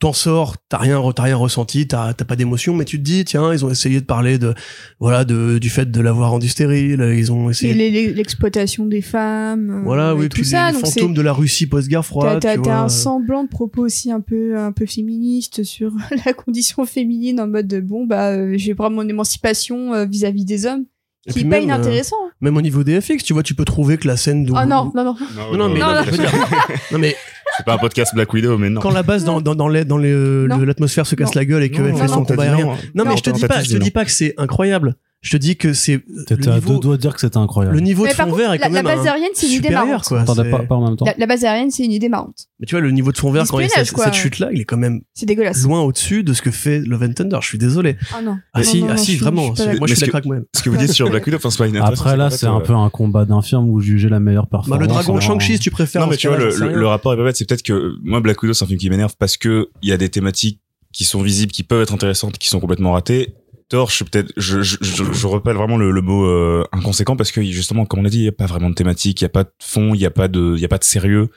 T'en 0.00 0.12
sors, 0.12 0.54
t'as 0.68 0.78
rien, 0.78 1.02
t'as 1.12 1.24
rien 1.24 1.34
ressenti, 1.34 1.88
t'as, 1.88 2.14
pas 2.14 2.36
d'émotion, 2.36 2.72
mais 2.72 2.84
tu 2.84 2.98
te 2.98 3.02
dis, 3.02 3.24
tiens, 3.24 3.52
ils 3.52 3.64
ont 3.64 3.70
essayé 3.70 3.98
de 4.00 4.04
parler 4.04 4.38
de, 4.38 4.54
voilà, 5.00 5.24
de, 5.24 5.58
du 5.58 5.70
fait 5.70 5.90
de 5.90 6.00
l'avoir 6.00 6.30
rendu 6.30 6.48
stérile, 6.48 7.00
ils 7.18 7.32
ont 7.32 7.50
essayé. 7.50 7.74
l'exploitation 8.12 8.86
des 8.86 9.02
femmes. 9.02 9.70
euh, 9.70 9.82
voilà, 9.82 10.14
oui, 10.14 10.28
tout 10.28 10.36
puis 10.36 10.44
ça. 10.44 10.68
les, 10.68 10.74
donc 10.74 10.86
c'est- 10.86 11.00
fantômes 11.00 11.14
de 11.14 11.22
la 11.22 11.32
Russie 11.32 11.66
post-guerre 11.66 12.04
froide. 12.06 12.38
t'as- 12.40 12.54
un 12.84 12.88
semblant 12.88 13.42
de 13.42 13.48
propos 13.48 13.84
aussi 13.84 14.12
un 14.12 14.20
peu 14.20 14.56
un 14.56 14.70
peu 14.70 14.86
féministe 14.86 15.64
sur 15.64 15.90
la 16.26 16.32
condition 16.32 16.86
féminine 16.86 17.40
en 17.40 17.48
mode 17.48 17.66
de 17.66 17.80
bon 17.80 18.06
bah 18.06 18.28
euh, 18.34 18.54
je 18.56 18.66
vais 18.68 18.76
prendre 18.76 18.94
mon 18.94 19.08
émancipation 19.08 19.94
euh, 19.94 20.04
vis-à-vis 20.04 20.44
des 20.44 20.64
hommes 20.66 20.84
qui 21.26 21.32
puis 21.32 21.40
est 21.40 21.44
pas 21.44 21.50
même, 21.50 21.60
euh, 21.62 21.64
inintéressant. 21.74 22.16
Même 22.40 22.56
au 22.56 22.62
niveau 22.62 22.84
des 22.84 23.00
FX, 23.00 23.22
tu 23.24 23.32
vois, 23.32 23.42
tu 23.42 23.54
peux 23.54 23.64
trouver 23.64 23.98
que 23.98 24.06
la 24.06 24.16
scène 24.16 24.44
d'où. 24.44 24.54
Oh 24.56 24.64
non 24.64 24.92
non 24.94 25.04
non. 25.04 25.16
Non, 25.36 25.56
non, 25.56 25.68
mais, 25.68 25.80
Non, 25.80 25.94
non. 25.94 26.02
je 26.04 26.10
veux 26.10 26.16
dire- 26.18 26.32
non, 26.92 26.98
mais 26.98 27.16
C'est 27.56 27.66
pas 27.66 27.74
un 27.74 27.78
podcast 27.78 28.14
Black 28.14 28.32
Widow, 28.32 28.56
mais 28.56 28.70
non. 28.70 28.80
quand 28.80 28.90
la 28.92 29.02
base 29.02 29.24
dans, 29.24 29.40
dans, 29.40 29.54
dans 29.54 29.68
les- 29.68 29.84
dans 29.84 29.98
l'atmosphère 29.98 31.06
se 31.06 31.14
casse 31.16 31.34
Non. 31.34 31.40
la 31.40 31.44
gueule 31.44 31.62
et 31.64 31.70
qu'elle 31.70 31.88
Non, 31.88 31.96
fait 31.96 32.06
non, 32.06 32.12
son 32.14 32.20
non, 32.20 32.26
combat 32.26 32.42
aérien. 32.44 32.64
non. 32.66 32.70
Non, 32.94 33.04
mais 33.04 33.10
Non, 33.10 33.16
je 33.16 33.22
te 33.22 33.30
dis 33.30 33.46
pas, 33.46 33.62
je 33.62 33.68
te 33.70 33.74
non. 33.74 33.80
dis 33.80 33.90
pas 33.90 34.04
que 34.04 34.10
c'est 34.12 34.34
incroyable. 34.38 34.94
Je 35.20 35.32
te 35.32 35.36
dis 35.36 35.56
que 35.56 35.72
c'est 35.72 35.98
T'étais 36.28 36.46
le 36.46 36.52
à 36.52 36.54
niveau, 36.54 36.74
deux 36.74 36.78
doigts 36.78 36.96
de 36.96 37.00
dire 37.00 37.12
que 37.12 37.20
c'était 37.20 37.38
incroyable. 37.38 37.74
le 37.74 37.82
niveau 37.82 38.04
Mais 38.04 38.10
de 38.10 38.14
fond 38.14 38.24
contre, 38.26 38.36
vert 38.36 38.52
est 38.52 38.58
la, 38.58 38.68
quand 38.68 38.72
la 38.72 38.82
même 38.84 38.96
base 38.96 39.04
un 39.04 39.10
aérienne 39.10 39.30
c'est 39.34 39.46
une 39.48 39.52
idée 39.54 39.70
marrante. 39.70 40.04
quoi. 40.04 40.24
Pas, 40.24 40.34
pas 40.62 40.74
en 40.76 40.86
même 40.86 40.96
temps. 40.96 41.06
La, 41.06 41.14
la 41.18 41.26
base 41.26 41.44
aérienne 41.44 41.72
c'est 41.72 41.84
une 41.84 41.90
idée 41.90 42.08
marrante. 42.08 42.46
Mais 42.60 42.66
tu 42.66 42.76
vois 42.76 42.80
le 42.82 42.92
niveau 42.92 43.10
de 43.10 43.18
fond 43.18 43.32
vert 43.32 43.44
quand 43.48 43.58
il 43.58 43.62
y 43.62 43.66
a 43.66 43.68
cette, 43.68 43.90
quoi. 43.90 44.04
cette 44.04 44.14
chute 44.14 44.38
là, 44.38 44.48
il 44.52 44.60
est 44.60 44.64
quand 44.64 44.76
même 44.76 45.00
C'est 45.14 45.26
dégueulasse. 45.26 45.64
loin 45.64 45.80
au-dessus 45.80 46.22
de 46.22 46.32
ce 46.34 46.40
que 46.40 46.52
fait 46.52 46.78
Love 46.80 47.02
and 47.02 47.12
Thunder. 47.14 47.38
Je 47.42 47.48
suis 47.48 47.58
désolé. 47.58 47.96
Ah 48.14 48.22
non. 48.22 48.36
Ah 48.54 48.60
Non, 48.60 48.64
si, 48.64 48.80
non, 48.80 48.86
ah 48.90 48.92
non, 48.92 48.96
si, 48.96 49.04
je 49.04 49.10
suis- 49.10 49.18
vraiment. 49.18 49.54
je. 49.56 49.62
Moi 49.64 49.74
je 49.82 49.86
suis 49.88 49.96
ce 49.96 50.00
d'accord 50.04 50.18
avec 50.18 50.26
moi-même. 50.26 50.44
Ce 50.54 50.62
que 50.62 50.70
vous 50.70 50.76
dites 50.76 50.92
sur 50.92 51.10
Black 51.10 51.26
Widow, 51.26 51.38
enfin, 51.38 51.50
c'est 51.50 51.58
pas 51.58 51.66
inintéressant. 51.66 52.02
Après 52.04 52.16
là, 52.16 52.30
c'est 52.30 52.46
un 52.46 52.58
euh, 52.58 52.60
peu 52.60 52.74
un 52.74 52.88
combat 52.88 53.24
d'infirme 53.24 53.68
où 53.68 53.80
juger 53.80 54.08
la 54.08 54.20
meilleure 54.20 54.44
Bah, 54.44 54.58
performance. 54.62 54.80
le 54.80 54.86
dragon 54.86 55.18
Shang-Chi, 55.20 55.54
si 55.54 55.58
tu 55.58 55.72
préfères. 55.72 56.02
Non, 56.02 56.06
mais 56.08 56.16
tu 56.16 56.28
vois, 56.28 56.36
le 56.38 56.86
rapport 56.86 57.12
est 57.12 57.16
pas 57.16 57.24
bête. 57.24 57.36
C'est 57.36 57.44
peut-être 57.48 57.64
que 57.64 57.94
moi, 58.04 58.20
Black 58.20 58.40
Widow, 58.40 58.54
c'est 58.54 58.62
un 58.64 58.68
film 58.68 58.78
qui 58.78 58.88
m'énerve 58.88 59.14
parce 59.18 59.36
que 59.36 59.68
il 59.82 59.88
y 59.88 59.92
a 59.92 59.96
des 59.96 60.08
thématiques 60.10 60.60
qui 60.92 61.02
sont 61.04 61.20
visibles, 61.22 61.50
qui 61.52 61.64
peuvent 61.64 61.82
être 61.82 61.92
intéressantes, 61.92 62.38
qui 62.38 62.48
sont 62.48 62.60
complètement 62.60 62.92
ratées. 62.92 63.34
Thor, 63.68 63.90
je 63.90 64.04
je, 64.36 64.62
je, 64.62 64.76
je, 64.80 65.04
je 65.12 65.26
repelle 65.26 65.56
vraiment 65.56 65.76
le, 65.76 65.90
le 65.90 66.00
mot 66.00 66.24
euh, 66.24 66.64
inconséquent 66.72 67.16
parce 67.16 67.32
que 67.32 67.42
justement, 67.42 67.84
comme 67.84 68.00
on 68.00 68.02
l'a 68.02 68.10
dit, 68.10 68.20
il 68.20 68.24
y 68.24 68.28
a 68.28 68.32
pas 68.32 68.46
vraiment 68.46 68.70
de 68.70 68.74
thématique, 68.74 69.20
il 69.20 69.24
y 69.24 69.26
a 69.26 69.30
pas 69.30 69.44
de 69.44 69.50
fond, 69.60 69.94
il 69.94 70.00
y 70.00 70.06
a 70.06 70.10
pas 70.10 70.28
de, 70.28 70.54
il 70.56 70.60
y 70.60 70.64
a 70.64 70.68
pas 70.68 70.78
de 70.78 70.84
sérieux. 70.84 71.28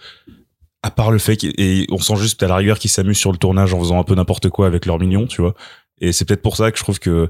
À 0.84 0.90
part 0.90 1.12
le 1.12 1.20
fait 1.20 1.44
et 1.44 1.86
on 1.92 2.00
sent 2.00 2.16
juste 2.16 2.42
à 2.42 2.48
la 2.48 2.56
rigueur 2.56 2.80
qu'ils 2.80 2.90
s'amusent 2.90 3.20
sur 3.20 3.32
le 3.32 3.38
tournage 3.38 3.72
en 3.74 3.80
faisant 3.80 4.00
un 4.00 4.04
peu 4.04 4.16
n'importe 4.16 4.50
quoi 4.50 4.66
avec 4.66 4.88
leurs 4.88 4.98
millions, 4.98 5.28
tu 5.28 5.42
vois. 5.42 5.54
Et 6.00 6.12
c'est 6.12 6.26
peut-être 6.26 6.42
pour 6.42 6.58
ça 6.58 6.72
que 6.72 6.78
je 6.78 6.84
trouve 6.84 6.98
que 6.98 7.30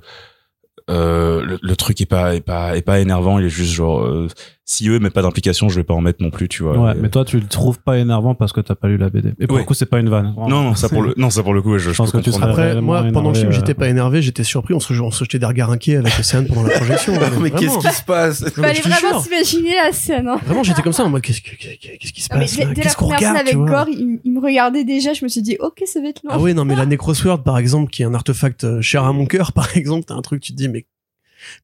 euh, 0.89 1.43
le, 1.43 1.59
le 1.61 1.75
truc 1.75 1.99
est 1.99 2.05
pas 2.05 2.33
est 2.35 2.41
pas 2.41 2.77
est 2.77 2.81
pas 2.81 2.99
énervant. 2.99 3.39
Il 3.39 3.45
est 3.45 3.49
juste 3.49 3.73
genre 3.73 4.03
euh, 4.03 4.27
si 4.71 4.87
eux 4.87 4.99
mettent 4.99 5.13
pas 5.13 5.21
d'implication, 5.21 5.67
je 5.67 5.75
vais 5.75 5.83
pas 5.83 5.93
en 5.93 5.99
mettre 5.99 6.23
non 6.23 6.29
plus, 6.29 6.47
tu 6.47 6.63
vois. 6.63 6.77
Ouais, 6.77 6.91
Et- 6.93 7.01
mais 7.01 7.09
toi, 7.09 7.25
tu 7.25 7.37
le 7.37 7.45
trouves 7.45 7.79
pas 7.79 7.97
énervant 7.97 8.35
parce 8.35 8.53
que 8.53 8.61
t'as 8.61 8.73
pas 8.75 8.87
lu 8.87 8.95
la 8.95 9.09
BD. 9.09 9.33
Et 9.37 9.45
pour 9.45 9.55
Ouais. 9.55 9.63
le 9.63 9.67
coup, 9.67 9.73
c'est 9.73 9.85
pas 9.85 9.99
une 9.99 10.07
vanne. 10.07 10.27
Vraiment. 10.31 10.47
Non, 10.47 10.63
non, 10.63 10.75
ça 10.75 10.87
pour 10.87 11.01
le, 11.01 11.13
non, 11.17 11.29
ça 11.29 11.43
pour 11.43 11.53
le 11.53 11.61
coup, 11.61 11.77
je, 11.77 11.91
je, 11.91 11.97
pense 11.97 12.11
que 12.11 12.19
tu 12.19 12.31
serais 12.31 12.49
Après, 12.49 12.81
moi, 12.81 13.03
pendant 13.11 13.31
le 13.31 13.35
film, 13.35 13.51
j'étais 13.51 13.73
euh, 13.73 13.75
pas 13.75 13.89
énervé, 13.89 14.21
j'étais 14.21 14.45
surpris. 14.45 14.73
On 14.73 14.79
se, 14.79 14.93
on 14.93 15.11
se 15.11 15.25
jetait 15.25 15.39
des 15.39 15.45
regards 15.45 15.71
inquiets 15.71 15.97
avec 15.97 16.13
Océane 16.17 16.47
pendant 16.47 16.63
la 16.63 16.69
projection. 16.77 17.13
mais 17.41 17.51
qu'est-ce 17.51 17.79
qui 17.79 17.93
se 17.93 18.03
passe 18.03 18.43
mais 18.43 18.49
Fallait 18.51 18.79
vraiment 18.79 19.19
s'imaginer 19.21 19.75
la 19.75 19.91
scène. 19.91 20.27
Hein. 20.29 20.39
Vraiment, 20.45 20.63
j'étais 20.63 20.81
comme 20.81 20.93
ça 20.93 21.03
en 21.03 21.09
mode 21.09 21.21
qu'est-ce 21.21 21.41
que- 21.41 21.49
qu'est-ce 21.57 21.97
qu'est-ce 21.97 22.13
qui 22.13 22.21
se 22.21 22.29
passe 22.29 22.55
Qu'est-ce 22.55 22.95
qu'on 22.95 23.07
regarde 23.07 23.37
avec 23.37 23.55
Gore, 23.57 23.87
il, 23.89 24.19
il 24.23 24.31
me 24.31 24.39
regardait 24.39 24.85
déjà, 24.85 25.11
je 25.11 25.25
me 25.25 25.29
suis 25.29 25.41
dit, 25.41 25.57
ok, 25.59 25.83
ça 25.85 25.99
va 26.01 26.07
être 26.07 26.21
long. 26.23 26.31
Ah 26.33 26.39
oui, 26.39 26.53
non, 26.53 26.63
mais 26.63 26.75
la 26.75 26.85
Necrosword, 26.85 27.43
par 27.43 27.57
exemple, 27.57 27.91
qui 27.91 28.03
est 28.03 28.05
un 28.05 28.13
artefact 28.13 28.63
euh, 28.63 28.81
cher 28.81 29.03
à 29.03 29.11
mon 29.11 29.25
cœur, 29.25 29.51
par 29.53 29.75
exemple, 29.75 30.05
t'as 30.07 30.15
un 30.15 30.21
truc, 30.21 30.41
tu 30.41 30.53
te 30.53 30.57
dis, 30.57 30.69
mais 30.69 30.85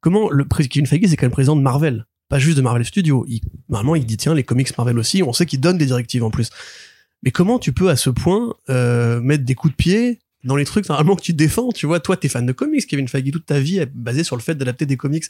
comment 0.01 0.29
le 0.29 0.43
Kevin 0.43 0.85
Feige, 0.85 1.05
c'est 1.07 1.15
quand 1.15 1.25
même 1.25 1.31
président 1.31 1.55
de 1.55 1.61
Marvel, 1.61 2.05
pas 2.29 2.39
juste 2.39 2.57
de 2.57 2.61
Marvel 2.61 2.85
Studios. 2.85 3.25
Il, 3.27 3.41
normalement, 3.69 3.95
il 3.95 4.05
dit, 4.05 4.17
tiens, 4.17 4.33
les 4.33 4.43
comics 4.43 4.75
Marvel 4.77 4.97
aussi, 4.99 5.23
on 5.23 5.33
sait 5.33 5.45
qu'il 5.45 5.59
donne 5.59 5.77
des 5.77 5.85
directives 5.85 6.23
en 6.23 6.31
plus. 6.31 6.49
Mais 7.23 7.31
comment 7.31 7.59
tu 7.59 7.73
peux, 7.73 7.89
à 7.89 7.95
ce 7.95 8.09
point, 8.09 8.55
euh, 8.69 9.19
mettre 9.21 9.43
des 9.43 9.55
coups 9.55 9.73
de 9.73 9.77
pied 9.77 10.19
dans 10.43 10.55
les 10.55 10.65
trucs, 10.65 10.87
normalement, 10.87 11.15
que 11.15 11.23
tu 11.23 11.33
défends, 11.33 11.71
tu 11.71 11.87
vois, 11.87 11.99
toi, 11.99 12.15
t'es 12.15 12.29
fan 12.29 12.45
de 12.45 12.51
comics, 12.51 12.85
Kevin 12.87 13.07
Feige, 13.07 13.31
toute 13.31 13.45
ta 13.45 13.59
vie 13.59 13.79
est 13.79 13.91
basée 13.93 14.23
sur 14.23 14.35
le 14.35 14.41
fait 14.41 14.55
d'adapter 14.55 14.85
des 14.85 14.95
comics. 14.95 15.25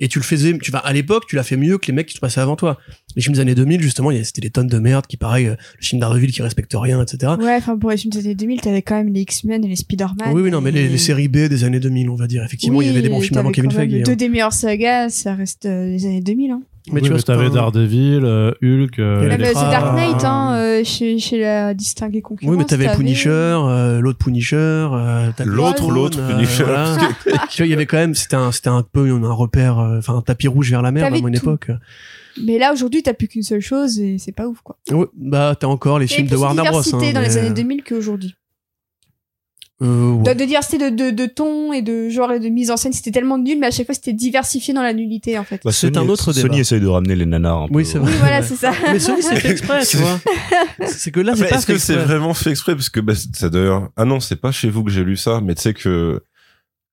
Et 0.00 0.08
tu 0.08 0.18
le 0.18 0.24
faisais, 0.24 0.56
tu 0.58 0.70
vas, 0.70 0.78
à 0.78 0.92
l'époque, 0.92 1.24
tu 1.28 1.36
l'as 1.36 1.42
fait 1.42 1.56
mieux 1.56 1.78
que 1.78 1.86
les 1.86 1.92
mecs 1.92 2.06
qui 2.06 2.14
se 2.14 2.20
passaient 2.20 2.40
avant 2.40 2.56
toi. 2.56 2.78
Les 3.16 3.22
films 3.22 3.34
des 3.34 3.40
années 3.40 3.54
2000, 3.54 3.82
justement, 3.82 4.10
il 4.10 4.16
y 4.16 4.20
a- 4.20 4.24
c'était 4.24 4.40
des 4.40 4.50
tonnes 4.50 4.66
de 4.66 4.78
merde 4.78 5.06
qui, 5.06 5.16
pareil, 5.16 5.46
euh, 5.46 5.56
le 5.78 5.84
film 5.84 6.00
Daredevil 6.00 6.32
qui 6.32 6.42
respecte 6.42 6.72
rien, 6.74 7.02
etc. 7.02 7.34
Ouais, 7.38 7.56
enfin, 7.56 7.76
pour 7.76 7.90
les 7.90 7.96
films 7.96 8.12
des 8.12 8.20
années 8.20 8.34
2000, 8.34 8.60
t'avais 8.60 8.82
quand 8.82 8.96
même 8.96 9.12
les 9.12 9.20
X-Men 9.20 9.64
et 9.64 9.68
les 9.68 9.76
Spider-Man. 9.76 10.32
Oui, 10.32 10.42
oui, 10.42 10.50
non, 10.50 10.60
mais 10.60 10.70
les, 10.70 10.98
séries 10.98 11.28
B 11.28 11.48
des 11.48 11.64
années 11.64 11.80
2000, 11.80 12.08
on 12.10 12.14
va 12.14 12.26
dire. 12.26 12.42
Effectivement, 12.44 12.80
il 12.82 12.88
y 12.88 12.90
avait 12.90 13.02
des 13.02 13.08
bons 13.08 13.20
films 13.20 13.38
avant 13.38 13.52
Kevin 13.52 13.70
Feige. 13.70 14.02
Deux 14.02 14.12
hein. 14.12 14.16
des 14.16 14.28
meilleures 14.28 14.52
sagas, 14.52 15.10
ça 15.10 15.34
reste 15.34 15.66
euh, 15.66 15.86
les 15.86 16.06
années 16.06 16.20
2000. 16.20 16.50
Hein. 16.50 16.62
Mais 16.92 17.00
oui, 17.00 17.02
tu 17.02 17.08
vois, 17.08 17.14
mais 17.14 17.18
c'est 17.20 17.24
t'avais 17.26 17.48
pas- 17.48 17.54
Daredevil, 17.54 18.20
euh, 18.24 18.52
Hulk, 18.62 18.98
euh, 18.98 19.36
les 19.36 19.44
Fra- 19.52 19.70
Dark 19.70 19.94
Knight, 19.96 20.24
hein, 20.24 20.54
euh, 20.56 20.84
chez, 20.84 21.18
chez 21.18 21.38
la 21.40 21.74
distinguée 21.74 22.22
concurrence. 22.22 22.50
Oui, 22.52 22.58
mais 22.58 22.64
t'avais 22.64 22.88
Punisher, 22.94 23.30
euh, 23.30 24.00
l'autre 24.00 24.18
Punisher, 24.18 24.56
euh, 24.56 25.30
L'autre, 25.44 25.90
l'autre 25.90 26.18
euh, 26.20 26.28
Punisher. 26.34 26.64
voilà. 26.64 26.96
tu 27.50 27.62
vois, 27.62 27.66
il 27.66 27.70
y 27.70 27.74
avait 27.74 27.86
quand 27.86 27.98
même, 27.98 28.14
c'était 28.14 28.36
un, 28.36 28.52
c'était 28.52 28.68
un 28.68 28.82
peu 28.82 29.08
un 29.10 29.32
repère, 29.32 29.78
euh, 29.78 29.98
enfin 29.98 30.16
un 30.16 30.22
tapis 30.22 30.48
rouge 30.48 30.70
vers 30.70 30.82
la 30.82 30.90
mer 30.92 31.04
T'avais 31.04 31.18
à 31.18 31.22
mon 31.22 31.32
époque. 31.32 31.70
Mais 32.44 32.58
là, 32.58 32.72
aujourd'hui, 32.72 33.02
t'as 33.02 33.12
plus 33.12 33.26
qu'une 33.28 33.42
seule 33.42 33.60
chose 33.60 33.98
et 34.00 34.16
c'est 34.18 34.32
pas 34.32 34.46
ouf, 34.46 34.60
quoi. 34.62 34.78
Ouais, 34.90 35.06
bah 35.16 35.54
t'as 35.58 35.66
encore 35.66 35.98
les 35.98 36.06
films 36.06 36.26
de 36.26 36.32
plus 36.32 36.40
Warner 36.40 36.62
Bros. 36.70 36.78
hein, 36.80 37.12
dans 37.12 37.20
les 37.20 37.36
années 37.36 37.50
euh, 37.50 37.54
2000 37.54 37.82
qu'aujourd'hui. 37.82 38.34
Euh, 39.82 40.12
ouais. 40.12 40.34
De, 40.34 40.40
de 40.40 40.44
diversité 40.44 40.78
de, 40.78 40.88
de, 40.94 41.10
de 41.10 41.26
ton 41.26 41.72
et 41.72 41.82
de 41.82 42.08
genre 42.08 42.32
et 42.32 42.40
de 42.40 42.48
mise 42.48 42.70
en 42.70 42.76
scène, 42.76 42.92
c'était 42.92 43.10
tellement 43.10 43.38
nul, 43.38 43.58
mais 43.58 43.68
à 43.68 43.70
chaque 43.70 43.86
fois, 43.86 43.94
c'était 43.94 44.12
diversifié 44.12 44.74
dans 44.74 44.82
la 44.82 44.92
nullité, 44.92 45.38
en 45.38 45.44
fait. 45.44 45.60
Bah, 45.64 45.72
C'est 45.72 45.88
Sony- 45.88 45.98
un 45.98 46.08
autre 46.08 46.32
Sony 46.32 46.42
débat. 46.42 46.58
essaye 46.58 46.80
de 46.80 46.86
ramener 46.86 47.16
les 47.16 47.26
nanars 47.26 47.62
un 47.62 47.68
peu. 47.68 47.74
Oui, 47.74 47.86
c'est 47.86 47.98
vrai. 47.98 48.10
Oui, 48.12 48.18
voilà, 48.18 48.42
c'est 48.42 48.56
ça. 48.56 48.72
Mais 48.92 48.98
Sony, 48.98 49.22
c'est 49.22 49.36
fait 49.36 49.50
exprès, 49.50 49.80
tu 49.80 49.86
C'est- 49.96 49.98
vois. 49.98 50.20
C'est 50.86 51.10
que 51.10 51.20
là, 51.20 51.34
c'est 51.34 51.42
Mais 51.44 51.48
pas 51.48 51.56
Est-ce 51.56 51.66
que 51.66 51.78
c'est 51.78 51.96
vraiment 51.96 52.34
fait 52.34 52.50
exprès? 52.50 52.74
Parce 52.74 52.90
que 52.90 53.00
bah, 53.00 53.14
c'est 53.14 53.50
d'ailleurs. 53.50 53.90
Ah 53.96 54.04
non, 54.04 54.20
c'est 54.20 54.36
pas 54.36 54.52
chez 54.52 54.68
vous 54.70 54.84
que 54.84 54.90
j'ai 54.90 55.04
lu 55.04 55.16
ça, 55.16 55.40
mais 55.42 55.54
tu 55.54 55.62
sais 55.62 55.74
que 55.74 56.22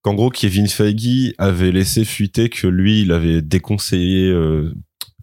qu'en 0.03 0.13
gros 0.13 0.29
Kevin 0.29 0.67
Feige 0.67 1.33
avait 1.37 1.71
laissé 1.71 2.05
fuiter 2.05 2.47
que 2.49 2.67
lui, 2.67 3.01
il 3.01 3.11
avait 3.11 3.41
déconseillé 3.41 4.29
euh, 4.29 4.73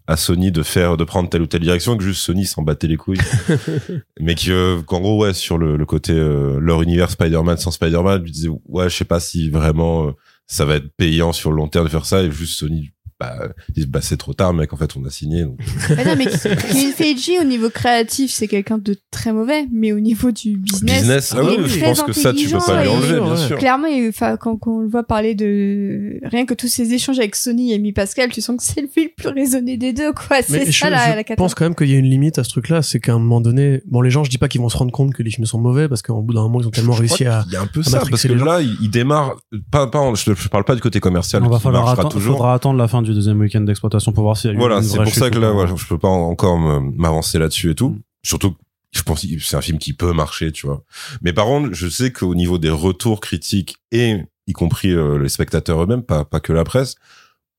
à 0.06 0.16
Sony 0.16 0.52
de 0.52 0.62
faire, 0.62 0.96
de 0.96 1.04
prendre 1.04 1.28
telle 1.28 1.42
ou 1.42 1.46
telle 1.46 1.62
direction, 1.62 1.96
que 1.96 2.04
juste 2.04 2.20
Sony 2.20 2.44
s'en 2.44 2.62
battait 2.62 2.86
les 2.86 2.96
couilles. 2.96 3.18
mais 4.20 4.34
que 4.34 4.80
qu'en 4.82 5.00
gros 5.00 5.22
ouais, 5.22 5.32
sur 5.32 5.56
le, 5.56 5.76
le 5.76 5.86
côté 5.86 6.12
euh, 6.12 6.58
leur 6.60 6.82
univers 6.82 7.10
Spider-Man 7.10 7.56
sans 7.56 7.70
Spider-Man, 7.70 8.22
il 8.26 8.32
disait 8.32 8.50
ouais, 8.66 8.90
je 8.90 8.96
sais 8.96 9.04
pas 9.04 9.20
si 9.20 9.48
vraiment 9.48 10.08
euh, 10.08 10.12
ça 10.46 10.64
va 10.64 10.76
être 10.76 10.88
payant 10.96 11.32
sur 11.32 11.50
le 11.50 11.56
long 11.56 11.68
terme 11.68 11.86
de 11.86 11.90
faire 11.90 12.06
ça, 12.06 12.22
et 12.22 12.30
juste 12.30 12.58
Sony. 12.58 12.90
Bah, 13.38 13.48
ils 13.70 13.74
disent 13.74 13.86
bah 13.86 14.00
c'est 14.02 14.16
trop 14.16 14.32
tard 14.34 14.52
mec 14.54 14.72
en 14.72 14.76
fait 14.76 14.90
on 14.96 15.04
a 15.04 15.10
signé 15.10 15.44
donc 15.44 15.58
Mais 15.90 16.04
non, 16.04 16.14
mais 16.16 16.26
Kevin 16.26 16.92
Feige, 16.92 17.30
au 17.40 17.44
niveau 17.44 17.70
créatif, 17.70 18.30
c'est 18.32 18.48
quelqu'un 18.48 18.78
de 18.78 18.96
très 19.10 19.32
mauvais, 19.32 19.66
mais 19.72 19.92
au 19.92 20.00
niveau 20.00 20.30
du 20.30 20.56
business, 20.56 21.00
business 21.00 21.34
ah 21.36 21.42
oui 21.44 21.56
je 21.66 21.76
très 21.78 21.86
pense 21.86 22.02
que 22.02 22.12
ça 22.12 22.32
tu 22.32 22.48
peux 22.48 22.56
intelligent 22.56 22.60
pas 22.60 22.82
lui 22.82 22.88
enlever 22.88 23.20
bien 23.20 23.30
Ouais. 23.34 23.36
sûr 23.48 23.58
Clairement, 23.58 23.86
et, 23.86 24.08
enfin, 24.08 24.36
quand, 24.36 24.56
quand 24.56 24.72
on 24.76 24.80
le 24.80 24.88
voit 24.88 25.04
parler 25.04 25.34
de 25.34 26.18
rien 26.24 26.44
que 26.46 26.54
tous 26.54 26.68
ces 26.68 26.92
échanges 26.92 27.18
avec 27.18 27.34
Sony 27.34 27.72
et 27.72 27.78
Mi 27.78 27.92
Pascal, 27.92 28.30
tu 28.30 28.40
sens 28.40 28.56
que 28.56 28.62
c'est 28.62 28.80
le 28.82 28.88
plus 28.88 29.10
raisonné 29.28 29.76
des 29.76 29.92
deux, 29.92 30.12
quoi. 30.12 30.38
C'est 30.42 30.66
je, 30.70 30.78
ça 30.78 30.90
la, 30.90 31.10
je 31.10 31.16
la 31.16 31.24
cata. 31.24 31.36
pense 31.36 31.54
quand 31.54 31.64
même 31.64 31.74
qu'il 31.74 31.88
y 31.90 31.94
a 31.94 31.98
une 31.98 32.08
limite 32.10 32.38
à 32.38 32.44
ce 32.44 32.50
truc-là, 32.50 32.82
c'est 32.82 33.00
qu'à 33.00 33.12
un 33.14 33.18
moment 33.18 33.40
donné, 33.40 33.80
bon, 33.86 34.00
les 34.00 34.10
gens, 34.10 34.24
je 34.24 34.30
dis 34.30 34.38
pas 34.38 34.48
qu'ils 34.48 34.60
vont 34.60 34.68
se 34.68 34.76
rendre 34.76 34.92
compte 34.92 35.14
que 35.14 35.22
les 35.22 35.30
films 35.30 35.46
sont 35.46 35.58
mauvais 35.60 35.88
parce 35.88 36.02
qu'au 36.02 36.20
bout 36.22 36.34
d'un 36.34 36.42
moment, 36.42 36.60
ils 36.60 36.66
ont 36.66 36.70
tellement 36.70 36.92
Je 36.92 37.00
réussi 37.00 37.24
à. 37.24 37.44
Il 37.48 37.52
y 37.52 37.56
a 37.56 37.62
un 37.62 37.66
peu 37.66 37.82
ça, 37.82 38.00
parce 38.08 38.22
que 38.22 38.32
là, 38.32 38.60
il, 38.60 38.76
il 38.82 38.90
démarre, 38.90 39.36
pas, 39.70 39.86
pas, 39.86 39.98
en- 40.00 40.14
je, 40.14 40.32
je 40.34 40.48
parle 40.48 40.64
pas 40.64 40.74
du 40.74 40.80
côté 40.80 41.00
commercial, 41.00 41.42
On 41.42 41.48
va 41.48 41.58
falloir 41.58 41.84
marchera 41.84 42.02
attendre, 42.02 42.14
toujours. 42.14 42.36
faudra 42.36 42.54
attendre 42.54 42.78
la 42.78 42.88
fin 42.88 43.02
du 43.02 43.13
deuxième 43.14 43.40
week-end 43.40 43.60
d'exploitation 43.62 44.12
pour 44.12 44.24
voir 44.24 44.36
s'il 44.36 44.50
y 44.50 44.52
a 44.52 44.56
eu 44.56 44.58
Voilà, 44.58 44.82
c'est 44.82 44.96
pour 45.02 45.14
ça 45.14 45.30
que 45.30 45.38
là, 45.38 45.50
voilà, 45.52 45.74
je 45.76 45.86
peux 45.86 45.98
pas 45.98 46.08
en- 46.08 46.28
encore 46.30 46.58
m'avancer 46.58 47.38
là-dessus 47.38 47.70
et 47.70 47.74
tout. 47.74 47.90
Mm. 47.90 48.00
Surtout, 48.22 48.54
je 48.92 49.02
pense 49.02 49.22
que 49.22 49.38
c'est 49.40 49.56
un 49.56 49.60
film 49.60 49.78
qui 49.78 49.92
peut 49.92 50.12
marcher, 50.12 50.52
tu 50.52 50.66
vois. 50.66 50.84
Mais 51.22 51.32
par 51.32 51.46
contre, 51.46 51.72
je 51.72 51.88
sais 51.88 52.12
qu'au 52.12 52.34
niveau 52.34 52.58
des 52.58 52.70
retours 52.70 53.20
critiques 53.20 53.76
et 53.92 54.18
y 54.46 54.52
compris 54.52 54.90
euh, 54.92 55.18
les 55.18 55.28
spectateurs 55.28 55.82
eux-mêmes, 55.82 56.02
pas, 56.02 56.24
pas 56.24 56.38
que 56.40 56.52
la 56.52 56.64
presse, 56.64 56.96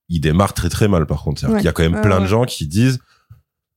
il 0.08 0.20
démarre 0.22 0.53
très 0.53 0.70
très 0.70 0.88
mal 0.88 1.06
par 1.08 1.24
contre. 1.24 1.45
Ouais. 1.49 1.60
Il 1.62 1.66
y 1.66 1.68
a 1.68 1.72
quand 1.72 1.84
même 1.84 1.95
Ouais, 1.95 2.01
plein 2.01 2.18
de 2.18 2.24
ouais. 2.24 2.28
gens 2.30 2.45
qui 2.45 2.68
disent 2.68 2.99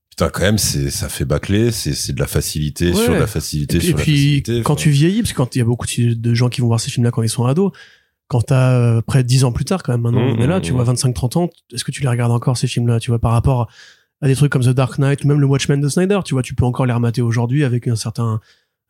putain 0.09 0.29
quand 0.29 0.41
même 0.41 0.57
c'est 0.57 0.89
ça 0.91 1.09
fait 1.09 1.25
bâcler, 1.25 1.71
c'est 1.71 1.93
c'est 1.93 2.13
de 2.13 2.19
la 2.19 2.27
facilité 2.27 2.89
Ouais. 2.91 3.03
sur 3.03 3.13
de 3.13 3.19
la 3.19 3.27
facilité 3.27 3.77
Et 3.77 3.79
puis, 3.79 3.87
sur 3.87 3.95
et 3.95 3.97
la 3.97 4.03
puis, 4.03 4.13
facilité. 4.13 4.61
quand 4.63 4.73
Enfin, 4.73 4.81
tu 4.83 4.89
vieillis, 4.91 5.21
parce 5.21 5.31
que 5.33 5.37
quand 5.37 5.55
il 5.55 5.59
y 5.59 5.61
a 5.61 5.65
beaucoup 5.65 5.85
de 5.87 6.13
de 6.13 6.33
gens 6.33 6.49
qui 6.49 6.61
vont 6.61 6.67
voir 6.67 6.79
ces 6.79 6.91
films-là 6.91 7.11
quand 7.11 7.23
ils 7.23 7.29
sont 7.29 7.45
ados, 7.45 7.71
quand 8.29 8.41
t'as 8.43 8.71
euh, 8.73 9.01
près 9.01 9.23
de 9.23 9.27
10 9.27 9.43
ans 9.43 9.51
plus 9.51 9.65
tard, 9.65 9.83
quand 9.83 9.91
même, 9.91 10.01
maintenant, 10.01 10.21
Mmh, 10.21 10.37
on 10.39 10.41
est 10.41 10.47
là, 10.47 10.59
mmh, 10.59 10.61
tu 10.61 10.71
mmh. 10.71 10.75
vois, 10.81 10.93
25-30 10.93 11.37
ans, 11.37 11.49
est-ce 11.73 11.83
que 11.83 11.91
tu 11.91 12.01
les 12.01 12.07
regardes 12.07 12.31
encore, 12.31 12.55
ces 12.57 12.67
films-là, 12.67 12.99
tu 13.01 13.09
vois, 13.11 13.19
par 13.19 13.31
rapport 13.31 13.69
à 14.21 14.27
des 14.27 14.35
trucs 14.35 14.51
comme 14.51 14.61
The 14.61 14.69
Dark 14.69 14.97
Knight, 14.99 15.23
ou 15.25 15.27
même 15.27 15.39
le 15.41 15.45
Watchmen 15.47 15.81
de 15.81 15.89
Snyder, 15.89 16.19
tu 16.23 16.33
vois, 16.35 16.43
tu 16.43 16.53
peux 16.55 16.63
encore 16.65 16.85
les 16.85 16.93
remater 16.93 17.21
aujourd'hui 17.21 17.63
avec 17.65 17.87
un 17.87 17.95
certain 17.97 18.39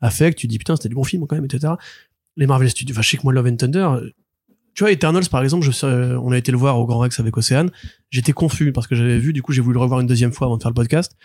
affect, 0.02 0.38
tu 0.38 0.46
dis, 0.48 0.58
putain, 0.60 0.76
c'était 0.76 0.90
du 0.90 0.96
bon 0.96 1.04
film, 1.04 1.26
quand 1.28 1.36
même, 1.36 1.46
etc. 1.46 1.74
Les 2.38 2.48
Marvel 2.48 2.70
Studios, 2.70 2.94
enfin, 2.94 3.02
je 3.02 3.10
sais 3.10 3.18
que 3.18 3.24
moi, 3.24 3.34
Love 3.34 3.48
and 3.48 3.56
Thunder, 3.56 3.90
tu 4.76 4.84
vois, 4.84 4.92
Eternals, 4.92 5.26
par 5.32 5.42
exemple, 5.44 5.66
je, 5.66 5.72
sais, 5.72 5.86
euh, 5.88 6.20
on 6.20 6.32
a 6.32 6.38
été 6.38 6.52
le 6.52 6.58
voir 6.58 6.78
au 6.80 6.86
Grand 6.86 7.00
Rex 7.00 7.20
avec 7.20 7.36
Océane, 7.38 7.70
j'étais 8.12 8.32
confus 8.34 8.72
parce 8.72 8.88
que 8.88 8.96
j'avais 8.96 9.20
vu, 9.20 9.34
du 9.34 9.42
coup, 9.42 9.52
j'ai 9.54 9.62
voulu 9.62 9.74
le 9.76 9.80
revoir 9.80 10.00
une 10.02 10.08
deuxième 10.08 10.32
fois 10.32 10.48
avant 10.48 10.58
de 10.58 10.62
faire 10.62 10.72
le 10.72 10.76
podcast. 10.76 11.16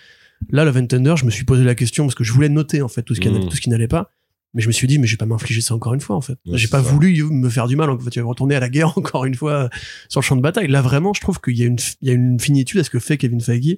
Là, 0.50 0.64
Love 0.64 0.76
and 0.78 0.86
Thunder, 0.86 1.14
je 1.16 1.24
me 1.24 1.30
suis 1.30 1.44
posé 1.44 1.62
la 1.64 1.74
question 1.74 2.04
parce 2.04 2.14
que 2.14 2.24
je 2.24 2.32
voulais 2.32 2.48
noter, 2.48 2.80
en 2.82 2.88
fait, 2.88 3.02
tout 3.02 3.14
ce 3.14 3.20
qui, 3.20 3.28
Mmh. 3.28 3.34
allait- 3.36 3.46
tout 3.48 3.56
ce 3.56 3.60
qui 3.60 3.70
n'allait 3.70 3.88
pas. 3.88 4.10
Mais 4.54 4.62
je 4.62 4.68
me 4.68 4.72
suis 4.72 4.86
dit, 4.86 4.98
mais 4.98 5.06
je 5.06 5.12
vais 5.12 5.18
pas 5.18 5.26
m'infliger 5.26 5.60
ça 5.60 5.74
encore 5.74 5.94
une 5.94 6.00
fois, 6.00 6.16
en 6.16 6.20
fait. 6.20 6.38
Ouais, 6.46 6.56
J'ai 6.56 6.68
pas 6.68 6.82
ça. 6.82 6.88
voulu 6.90 7.22
me 7.24 7.48
faire 7.50 7.66
du 7.66 7.76
mal, 7.76 7.90
en 7.90 7.98
fait. 7.98 8.10
Tu 8.10 8.20
vas 8.20 8.26
retourner 8.26 8.54
à 8.54 8.60
la 8.60 8.68
guerre 8.68 8.96
encore 8.98 9.24
une 9.24 9.34
fois 9.34 9.52
euh, 9.52 9.68
sur 10.08 10.20
le 10.20 10.24
champ 10.24 10.36
de 10.36 10.42
bataille. 10.42 10.68
Là, 10.68 10.80
vraiment, 10.80 11.12
je 11.12 11.20
trouve 11.20 11.40
qu'il 11.40 11.56
y 11.56 11.62
a 11.62 11.66
une, 11.66 11.78
il 12.00 12.08
y 12.08 12.10
a 12.10 12.14
une 12.14 12.38
finitude 12.38 12.80
à 12.80 12.84
ce 12.84 12.90
que 12.90 12.98
fait 12.98 13.16
Kevin 13.16 13.40
Feige 13.40 13.76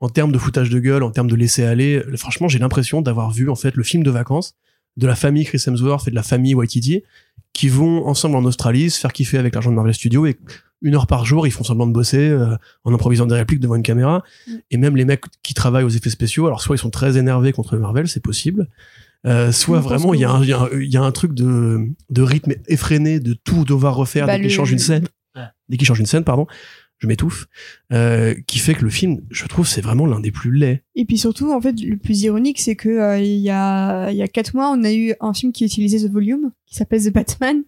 en 0.00 0.08
termes 0.08 0.32
de 0.32 0.38
foutage 0.38 0.68
de 0.68 0.78
gueule, 0.78 1.02
en 1.02 1.10
termes 1.10 1.30
de 1.30 1.36
laisser 1.36 1.64
aller. 1.64 1.96
Euh, 1.96 2.16
Franchement, 2.16 2.48
j'ai 2.48 2.58
l'impression 2.58 3.00
d'avoir 3.00 3.30
vu, 3.30 3.48
en 3.48 3.54
fait, 3.54 3.76
le 3.76 3.82
film 3.82 4.02
de 4.02 4.10
vacances 4.10 4.54
de 4.96 5.06
la 5.06 5.14
famille 5.14 5.44
Chris 5.44 5.62
Hemsworth 5.66 6.08
et 6.08 6.10
de 6.10 6.16
la 6.16 6.22
famille 6.22 6.54
Waititi 6.54 7.02
qui 7.52 7.68
vont 7.68 8.06
ensemble 8.06 8.36
en 8.36 8.44
Australie 8.44 8.90
se 8.90 9.00
faire 9.00 9.12
kiffer 9.12 9.38
avec 9.38 9.54
l'argent 9.54 9.70
de 9.70 9.76
Marvel 9.76 9.94
Studios 9.94 10.26
et 10.26 10.36
une 10.82 10.94
heure 10.94 11.06
par 11.06 11.24
jour, 11.24 11.46
ils 11.46 11.50
font 11.50 11.64
semblant 11.64 11.86
de 11.86 11.92
bosser 11.92 12.28
euh, 12.28 12.54
en 12.84 12.92
improvisant 12.92 13.24
des 13.24 13.34
répliques 13.34 13.60
devant 13.60 13.76
une 13.76 13.82
caméra. 13.82 14.22
Mm. 14.46 14.52
Et 14.72 14.76
même 14.76 14.96
les 14.96 15.06
mecs 15.06 15.24
qui 15.42 15.54
travaillent 15.54 15.84
aux 15.84 15.88
effets 15.90 16.10
spéciaux, 16.10 16.46
alors 16.46 16.60
soit 16.60 16.76
ils 16.76 16.78
sont 16.78 16.90
très 16.90 17.16
énervés 17.16 17.52
contre 17.52 17.76
Marvel, 17.78 18.08
c'est 18.08 18.22
possible, 18.22 18.68
euh, 19.24 19.52
soit 19.52 19.80
vraiment 19.80 20.14
il 20.14 20.20
y, 20.20 20.24
a 20.24 20.30
un- 20.30 20.42
il 20.42 20.48
y, 20.48 20.52
a 20.52 20.60
un- 20.60 20.68
il 20.72 20.92
y 20.92 20.96
a 20.96 21.02
un 21.02 21.12
truc 21.12 21.32
de, 21.34 21.88
de 22.10 22.22
rythme 22.22 22.54
effréné, 22.68 23.20
de 23.20 23.32
tout 23.34 23.64
devoir 23.64 23.96
refaire 23.96 24.26
Bah, 24.26 24.34
dès 24.34 24.40
qu'ils 24.40 24.48
le- 24.50 24.54
changent 24.54 24.72
une 24.72 24.78
scène, 24.78 25.06
dès 25.68 25.76
qu'ils 25.76 25.86
changent 25.86 26.00
une 26.00 26.06
scène, 26.06 26.24
pardon, 26.24 26.46
je 26.98 27.06
m'étouffe, 27.06 27.46
euh, 27.92 28.34
qui 28.46 28.58
fait 28.58 28.74
que 28.74 28.82
le 28.82 28.88
film, 28.90 29.20
je 29.30 29.44
trouve, 29.46 29.66
c'est 29.68 29.82
vraiment 29.82 30.06
l'un 30.06 30.18
des 30.20 30.30
plus 30.30 30.50
laids. 30.52 30.82
Et 30.94 31.04
puis 31.04 31.18
surtout, 31.18 31.52
en 31.52 31.60
fait, 31.60 31.78
le 31.80 31.96
plus 31.98 32.22
ironique, 32.22 32.58
c'est 32.60 32.74
que 32.76 32.88
euh, 32.88 33.18
il 33.20 33.38
y 33.40 33.50
a 33.50 34.10
il 34.10 34.16
y 34.16 34.22
a 34.22 34.28
quatre 34.28 34.54
mois, 34.54 34.70
on 34.72 34.82
a 34.82 34.92
eu 34.92 35.12
un 35.20 35.34
film 35.34 35.52
qui 35.52 35.64
utilisait 35.64 36.06
The 36.08 36.10
Volume, 36.10 36.52
qui 36.66 36.74
s'appelle 36.76 37.04
The 37.04 37.12
Batman. 37.12 37.62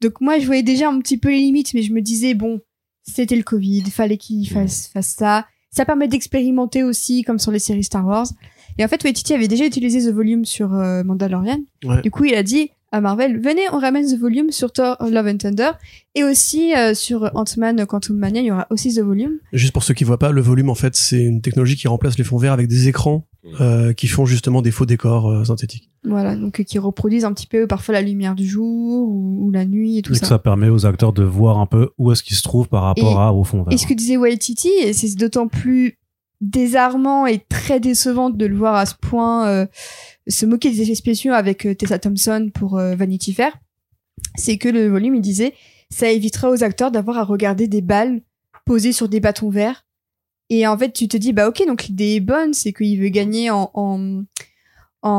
Donc 0.00 0.20
moi, 0.20 0.38
je 0.38 0.46
voyais 0.46 0.62
déjà 0.62 0.88
un 0.90 0.98
petit 1.00 1.18
peu 1.18 1.28
les 1.30 1.38
limites, 1.40 1.74
mais 1.74 1.82
je 1.82 1.92
me 1.92 2.00
disais 2.00 2.34
bon, 2.34 2.60
c'était 3.02 3.36
le 3.36 3.42
Covid, 3.42 3.82
fallait 3.90 4.16
qu'il 4.18 4.48
fasse 4.48 4.88
fasse 4.88 5.14
ça. 5.18 5.46
Ça 5.70 5.84
permet 5.84 6.06
d'expérimenter 6.08 6.82
aussi, 6.84 7.22
comme 7.24 7.38
sur 7.38 7.50
les 7.52 7.58
séries 7.58 7.84
Star 7.84 8.06
Wars. 8.06 8.26
Et 8.78 8.84
en 8.84 8.88
fait, 8.88 9.02
Waititi 9.04 9.34
avait 9.34 9.48
déjà 9.48 9.66
utilisé 9.66 10.00
The 10.10 10.14
Volume 10.14 10.44
sur 10.44 10.72
euh, 10.74 11.02
Mandalorian. 11.04 11.58
Ouais. 11.84 12.00
Du 12.02 12.10
coup, 12.10 12.24
il 12.24 12.34
a 12.34 12.42
dit 12.42 12.70
à 12.90 13.00
Marvel, 13.02 13.38
venez, 13.42 13.62
on 13.72 13.78
ramène 13.78 14.06
The 14.06 14.18
Volume 14.18 14.50
sur 14.50 14.72
Thor 14.72 14.96
Love 15.00 15.26
and 15.26 15.36
Thunder. 15.38 15.70
Et 16.14 16.24
aussi 16.24 16.74
euh, 16.74 16.94
sur 16.94 17.30
Ant-Man 17.34 17.84
Quantum 17.86 18.16
Mania, 18.16 18.40
il 18.40 18.46
y 18.46 18.50
aura 18.50 18.66
aussi 18.70 18.94
The 18.94 19.00
Volume. 19.00 19.32
Juste 19.52 19.72
pour 19.74 19.82
ceux 19.82 19.92
qui 19.94 20.04
voient 20.04 20.18
pas, 20.18 20.30
le 20.32 20.40
volume, 20.40 20.70
en 20.70 20.74
fait, 20.74 20.96
c'est 20.96 21.22
une 21.22 21.42
technologie 21.42 21.76
qui 21.76 21.86
remplace 21.88 22.16
les 22.16 22.24
fonds 22.24 22.38
verts 22.38 22.52
avec 22.54 22.66
des 22.68 22.88
écrans 22.88 23.26
euh, 23.60 23.92
qui 23.92 24.06
font 24.08 24.24
justement 24.26 24.62
des 24.62 24.70
faux 24.70 24.86
décors 24.86 25.28
euh, 25.30 25.44
synthétiques. 25.44 25.90
Voilà, 26.04 26.36
donc 26.36 26.60
euh, 26.60 26.62
qui 26.64 26.78
reproduisent 26.78 27.24
un 27.24 27.32
petit 27.32 27.46
peu 27.46 27.66
parfois 27.66 27.92
la 27.94 28.02
lumière 28.02 28.34
du 28.34 28.46
jour 28.46 28.64
ou, 29.06 29.46
ou 29.46 29.50
la 29.50 29.64
nuit 29.66 29.98
et 29.98 30.02
tout 30.02 30.12
Et 30.12 30.16
ça. 30.16 30.20
que 30.22 30.26
ça 30.26 30.38
permet 30.38 30.68
aux 30.68 30.86
acteurs 30.86 31.12
de 31.12 31.24
voir 31.24 31.58
un 31.58 31.66
peu 31.66 31.90
où 31.98 32.10
est-ce 32.12 32.22
qu'ils 32.22 32.36
se 32.36 32.42
trouvent 32.42 32.68
par 32.68 32.84
rapport 32.84 33.12
Et- 33.12 33.16
à 33.22 33.32
au 33.34 33.44
fond 33.44 33.62
vert. 33.64 33.72
Et 33.72 33.76
ce 33.76 33.86
que 33.86 33.94
disait 33.94 34.16
Waititi, 34.16 34.70
et 34.82 34.92
c'est 34.92 35.14
d'autant 35.16 35.48
plus 35.48 35.98
désarmant 36.40 37.26
et 37.26 37.40
très 37.48 37.80
décevant 37.80 38.30
de 38.30 38.46
le 38.46 38.56
voir 38.56 38.74
à 38.76 38.86
ce 38.86 38.94
point 38.94 39.48
euh, 39.48 39.66
se 40.28 40.46
moquer 40.46 40.70
des 40.70 40.82
effets 40.82 40.94
spéciaux 40.94 41.32
avec 41.32 41.66
euh, 41.66 41.74
Tessa 41.74 41.98
Thompson 41.98 42.50
pour 42.54 42.78
euh, 42.78 42.94
Vanity 42.94 43.32
Fair, 43.32 43.56
c'est 44.36 44.58
que 44.58 44.68
le 44.68 44.88
volume, 44.88 45.14
il 45.16 45.20
disait, 45.20 45.54
ça 45.90 46.10
évitera 46.10 46.50
aux 46.50 46.62
acteurs 46.62 46.90
d'avoir 46.90 47.18
à 47.18 47.24
regarder 47.24 47.66
des 47.68 47.82
balles 47.82 48.20
posées 48.64 48.92
sur 48.92 49.08
des 49.08 49.20
bâtons 49.20 49.50
verts. 49.50 49.84
Et 50.50 50.66
en 50.66 50.78
fait, 50.78 50.92
tu 50.92 51.08
te 51.08 51.16
dis, 51.16 51.32
bah 51.32 51.48
ok, 51.48 51.66
donc 51.66 51.84
l'idée 51.84 52.14
est 52.16 52.20
bonne, 52.20 52.54
c'est 52.54 52.72
qu'il 52.72 53.00
veut 53.00 53.08
gagner 53.10 53.50
en, 53.50 53.70
en, 53.74 54.22
en, 55.02 55.10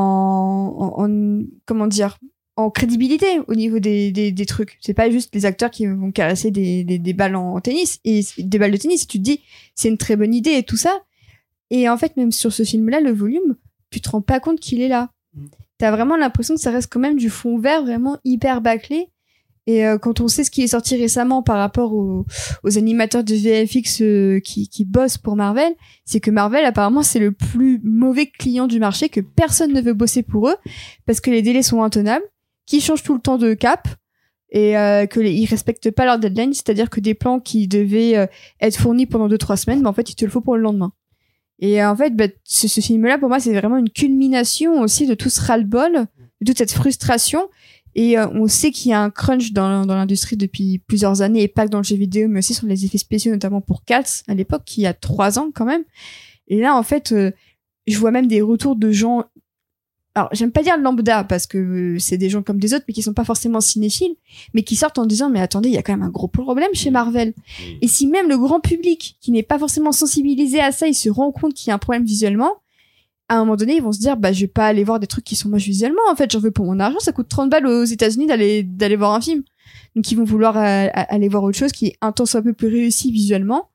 en- 0.77 1.03
en- 1.05 1.43
comment 1.65 1.87
dire, 1.87 2.17
en 2.55 2.69
crédibilité 2.71 3.25
au 3.47 3.55
niveau 3.55 3.79
des, 3.79 4.11
des, 4.11 4.31
des 4.31 4.45
trucs. 4.45 4.77
C'est 4.81 4.93
pas 4.93 5.09
juste 5.09 5.33
les 5.33 5.45
acteurs 5.45 5.71
qui 5.71 5.85
vont 5.85 6.11
caresser 6.11 6.51
des, 6.51 6.83
des, 6.83 6.99
des 6.99 7.13
balles 7.13 7.35
en 7.35 7.59
tennis 7.61 7.99
et 8.05 8.21
des 8.37 8.59
balles 8.59 8.71
de 8.71 8.77
tennis. 8.77 9.07
Tu 9.07 9.17
te 9.19 9.23
dis, 9.23 9.41
c'est 9.75 9.89
une 9.89 9.97
très 9.97 10.15
bonne 10.15 10.33
idée 10.33 10.51
et 10.53 10.63
tout 10.63 10.77
ça. 10.77 10.99
Et 11.69 11.89
en 11.89 11.97
fait, 11.97 12.17
même 12.17 12.31
sur 12.31 12.51
ce 12.51 12.63
film-là, 12.63 12.99
le 12.99 13.11
volume, 13.11 13.55
tu 13.91 14.01
te 14.01 14.09
rends 14.09 14.21
pas 14.21 14.39
compte 14.39 14.59
qu'il 14.59 14.81
est 14.81 14.87
là. 14.87 15.09
Mm. 15.33 15.45
T'as 15.77 15.91
vraiment 15.91 16.17
l'impression 16.17 16.55
que 16.55 16.61
ça 16.61 16.71
reste 16.71 16.91
quand 16.91 16.99
même 16.99 17.17
du 17.17 17.29
fond 17.29 17.57
vert 17.57 17.83
vraiment 17.83 18.17
hyper 18.25 18.61
bâclé. 18.61 19.09
Et 19.65 19.85
euh, 19.85 19.97
quand 19.97 20.19
on 20.19 20.27
sait 20.27 20.43
ce 20.43 20.51
qui 20.51 20.63
est 20.63 20.69
sorti 20.69 20.95
récemment 20.97 21.43
par 21.43 21.57
rapport 21.57 21.93
aux, 21.93 22.25
aux 22.63 22.77
animateurs 22.77 23.23
de 23.23 23.35
VFX 23.35 24.01
euh, 24.01 24.39
qui, 24.39 24.67
qui 24.67 24.83
bossent 24.83 25.19
pour 25.19 25.35
Marvel, 25.35 25.73
c'est 26.05 26.19
que 26.19 26.31
Marvel 26.31 26.65
apparemment 26.65 27.03
c'est 27.03 27.19
le 27.19 27.31
plus 27.31 27.79
mauvais 27.83 28.25
client 28.25 28.65
du 28.65 28.79
marché, 28.79 29.09
que 29.09 29.21
personne 29.21 29.71
ne 29.71 29.81
veut 29.81 29.93
bosser 29.93 30.23
pour 30.23 30.49
eux 30.49 30.55
parce 31.05 31.21
que 31.21 31.29
les 31.29 31.43
délais 31.43 31.61
sont 31.61 31.83
intenables, 31.83 32.25
qu'ils 32.65 32.81
changent 32.81 33.03
tout 33.03 33.13
le 33.13 33.21
temps 33.21 33.37
de 33.37 33.53
cap 33.53 33.87
et 34.51 34.77
euh, 34.77 35.05
que 35.05 35.19
les, 35.19 35.33
ils 35.33 35.45
respectent 35.45 35.91
pas 35.91 36.05
leur 36.05 36.17
deadline, 36.17 36.53
c'est-à-dire 36.53 36.89
que 36.89 36.99
des 36.99 37.13
plans 37.13 37.39
qui 37.39 37.67
devaient 37.67 38.17
euh, 38.17 38.25
être 38.61 38.77
fournis 38.77 39.05
pendant 39.05 39.27
deux 39.27 39.37
trois 39.37 39.57
semaines, 39.57 39.83
bah, 39.83 39.89
en 39.89 39.93
fait 39.93 40.09
il 40.09 40.15
te 40.15 40.25
le 40.25 40.31
faut 40.31 40.41
pour 40.41 40.55
le 40.55 40.63
lendemain. 40.63 40.93
Et 41.59 41.83
en 41.83 41.95
fait, 41.95 42.15
bah, 42.15 42.27
ce, 42.43 42.67
ce 42.67 42.81
film-là 42.81 43.17
pour 43.17 43.29
moi 43.29 43.39
c'est 43.39 43.53
vraiment 43.53 43.77
une 43.77 43.89
culmination 43.89 44.81
aussi 44.81 45.05
de 45.07 45.13
tout 45.13 45.29
ce 45.29 45.41
ras-le-bol, 45.41 46.07
de 46.41 46.45
toute 46.45 46.57
cette 46.57 46.71
frustration. 46.71 47.49
Et 47.95 48.17
euh, 48.17 48.27
on 48.33 48.47
sait 48.47 48.71
qu'il 48.71 48.91
y 48.91 48.93
a 48.93 49.01
un 49.01 49.09
crunch 49.09 49.51
dans, 49.51 49.85
dans 49.85 49.95
l'industrie 49.95 50.37
depuis 50.37 50.77
plusieurs 50.77 51.21
années, 51.21 51.43
et 51.43 51.47
pas 51.47 51.65
que 51.65 51.71
dans 51.71 51.79
le 51.79 51.83
jeu 51.83 51.95
vidéo, 51.95 52.27
mais 52.29 52.39
aussi 52.39 52.53
sur 52.53 52.67
les 52.67 52.85
effets 52.85 52.99
spéciaux, 52.99 53.31
notamment 53.31 53.61
pour 53.61 53.83
Cats, 53.83 54.21
à 54.27 54.35
l'époque, 54.35 54.61
qui 54.63 54.85
a 54.85 54.93
trois 54.93 55.39
ans 55.39 55.49
quand 55.53 55.65
même. 55.65 55.83
Et 56.47 56.59
là, 56.61 56.75
en 56.75 56.83
fait, 56.83 57.11
euh, 57.11 57.31
je 57.87 57.97
vois 57.97 58.11
même 58.11 58.27
des 58.27 58.41
retours 58.41 58.75
de 58.75 58.91
gens... 58.91 59.25
Alors, 60.15 60.29
j'aime 60.31 60.51
pas 60.51 60.63
dire 60.63 60.77
lambda, 60.77 61.23
parce 61.23 61.45
que 61.45 61.57
euh, 61.57 61.99
c'est 61.99 62.17
des 62.17 62.29
gens 62.29 62.41
comme 62.41 62.59
des 62.59 62.73
autres, 62.73 62.85
mais 62.87 62.93
qui 62.93 63.03
sont 63.03 63.13
pas 63.13 63.23
forcément 63.23 63.61
cinéphiles, 63.61 64.15
mais 64.53 64.63
qui 64.63 64.75
sortent 64.75 64.97
en 64.97 65.05
disant, 65.05 65.29
mais 65.29 65.39
attendez, 65.39 65.69
il 65.69 65.75
y 65.75 65.77
a 65.77 65.83
quand 65.83 65.93
même 65.93 66.01
un 66.01 66.09
gros 66.09 66.27
problème 66.27 66.73
chez 66.73 66.89
Marvel. 66.89 67.33
Et 67.81 67.87
si 67.87 68.07
même 68.07 68.27
le 68.27 68.37
grand 68.37 68.59
public, 68.59 69.17
qui 69.21 69.31
n'est 69.31 69.43
pas 69.43 69.59
forcément 69.59 69.91
sensibilisé 69.91 70.59
à 70.59 70.71
ça, 70.71 70.87
il 70.87 70.95
se 70.95 71.09
rend 71.09 71.31
compte 71.31 71.53
qu'il 71.53 71.69
y 71.69 71.71
a 71.71 71.75
un 71.75 71.79
problème 71.79 72.05
visuellement, 72.05 72.53
à 73.29 73.35
un 73.35 73.39
moment 73.39 73.55
donné, 73.55 73.75
ils 73.75 73.83
vont 73.83 73.91
se 73.91 73.99
dire, 73.99 74.17
bah, 74.17 74.33
je 74.33 74.41
vais 74.41 74.47
pas 74.47 74.65
aller 74.65 74.83
voir 74.83 74.99
des 74.99 75.05
trucs 75.05 75.23
qui 75.23 75.35
sont 75.35 75.49
moches 75.49 75.65
visuellement. 75.65 76.01
En 76.11 76.15
fait, 76.15 76.31
j'en 76.31 76.39
veux 76.39 76.49
pour 76.49 76.65
mon 76.65 76.79
argent. 76.79 76.99
Ça 76.99 77.11
coûte 77.11 77.29
30 77.29 77.51
balles 77.51 77.67
aux 77.67 77.83
États-Unis 77.83 78.25
d'aller, 78.25 78.63
d'aller 78.63 78.95
voir 78.95 79.13
un 79.13 79.21
film. 79.21 79.43
Donc, 79.95 80.11
ils 80.11 80.15
vont 80.15 80.23
vouloir 80.23 80.57
euh, 80.57 80.87
aller 80.93 81.29
voir 81.29 81.43
autre 81.43 81.57
chose 81.57 81.71
qui 81.71 81.87
est 81.87 81.97
un 82.01 82.11
temps 82.11 82.25
soit 82.25 82.39
un 82.39 82.43
peu 82.43 82.53
plus 82.53 82.67
réussi 82.67 83.11
visuellement. 83.11 83.69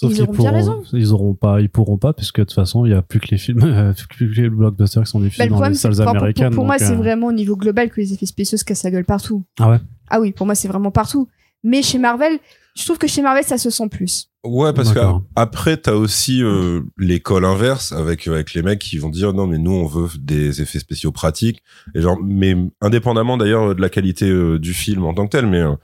Sauf 0.00 0.12
ils 0.12 0.22
auront 0.22 0.32
bien 0.32 0.50
pourront- 0.52 0.54
raison. 0.56 0.82
Ils 0.92 1.12
auront 1.12 1.34
pas, 1.34 1.60
ils 1.60 1.68
pourront 1.68 1.98
pas, 1.98 2.12
puisque 2.12 2.38
de 2.38 2.44
toute 2.44 2.52
façon, 2.54 2.86
il 2.86 2.92
y 2.92 2.94
a 2.94 3.02
plus 3.02 3.18
que 3.18 3.26
les 3.32 3.38
films, 3.38 3.60
euh, 3.64 3.92
plus 4.08 4.32
que 4.32 4.40
les 4.40 4.48
blockbusters 4.48 5.02
qui 5.02 5.10
sont 5.10 5.18
Bah, 5.18 5.24
diffusés 5.24 5.42
le 5.44 5.48
dans 5.50 5.54
problème, 5.56 5.72
les 5.72 5.78
c'est 5.78 5.82
salles 5.92 5.96
que, 5.96 6.02
pour- 6.04 6.16
américaines. 6.16 6.46
pour, 6.50 6.54
pour 6.56 6.66
moi, 6.66 6.78
c'est 6.78 6.92
euh, 6.92 6.96
vraiment 6.96 7.26
au 7.26 7.32
niveau 7.32 7.56
global 7.56 7.90
que 7.90 8.00
les 8.00 8.12
effets 8.12 8.26
spéciaux 8.26 8.58
se 8.58 8.64
cassent 8.64 8.84
la 8.84 8.92
gueule 8.92 9.04
partout. 9.04 9.44
Ah 9.58 9.70
ouais? 9.70 9.78
Ah 10.08 10.20
oui, 10.20 10.30
pour 10.30 10.46
moi, 10.46 10.54
c'est 10.54 10.68
vraiment 10.68 10.92
partout. 10.92 11.26
Mais 11.64 11.82
chez 11.82 11.98
Marvel, 11.98 12.38
je 12.76 12.84
trouve 12.84 12.98
que 12.98 13.08
chez 13.08 13.22
Marvel, 13.22 13.42
ça 13.42 13.58
se 13.58 13.70
sent 13.70 13.88
plus. 13.88 14.30
Ouais, 14.44 14.72
parce 14.72 14.94
D'accord. 14.94 15.24
qu'après, 15.36 15.76
t'as 15.76 15.94
aussi 15.94 16.44
euh, 16.44 16.82
l'école 16.96 17.44
inverse 17.44 17.90
avec 17.90 18.28
avec 18.28 18.54
les 18.54 18.62
mecs 18.62 18.78
qui 18.78 18.98
vont 18.98 19.08
dire 19.08 19.32
non 19.34 19.48
mais 19.48 19.58
nous 19.58 19.72
on 19.72 19.84
veut 19.86 20.08
des 20.20 20.62
effets 20.62 20.78
spéciaux 20.78 21.10
pratiques 21.10 21.60
et 21.96 22.00
genre 22.00 22.16
mais 22.22 22.56
indépendamment 22.80 23.36
d'ailleurs 23.36 23.74
de 23.74 23.80
la 23.80 23.88
qualité 23.90 24.30
euh, 24.30 24.60
du 24.60 24.72
film 24.74 25.02
en 25.04 25.12
tant 25.12 25.26
que 25.26 25.32
tel, 25.32 25.48
mais 25.48 25.58
euh, 25.60 25.74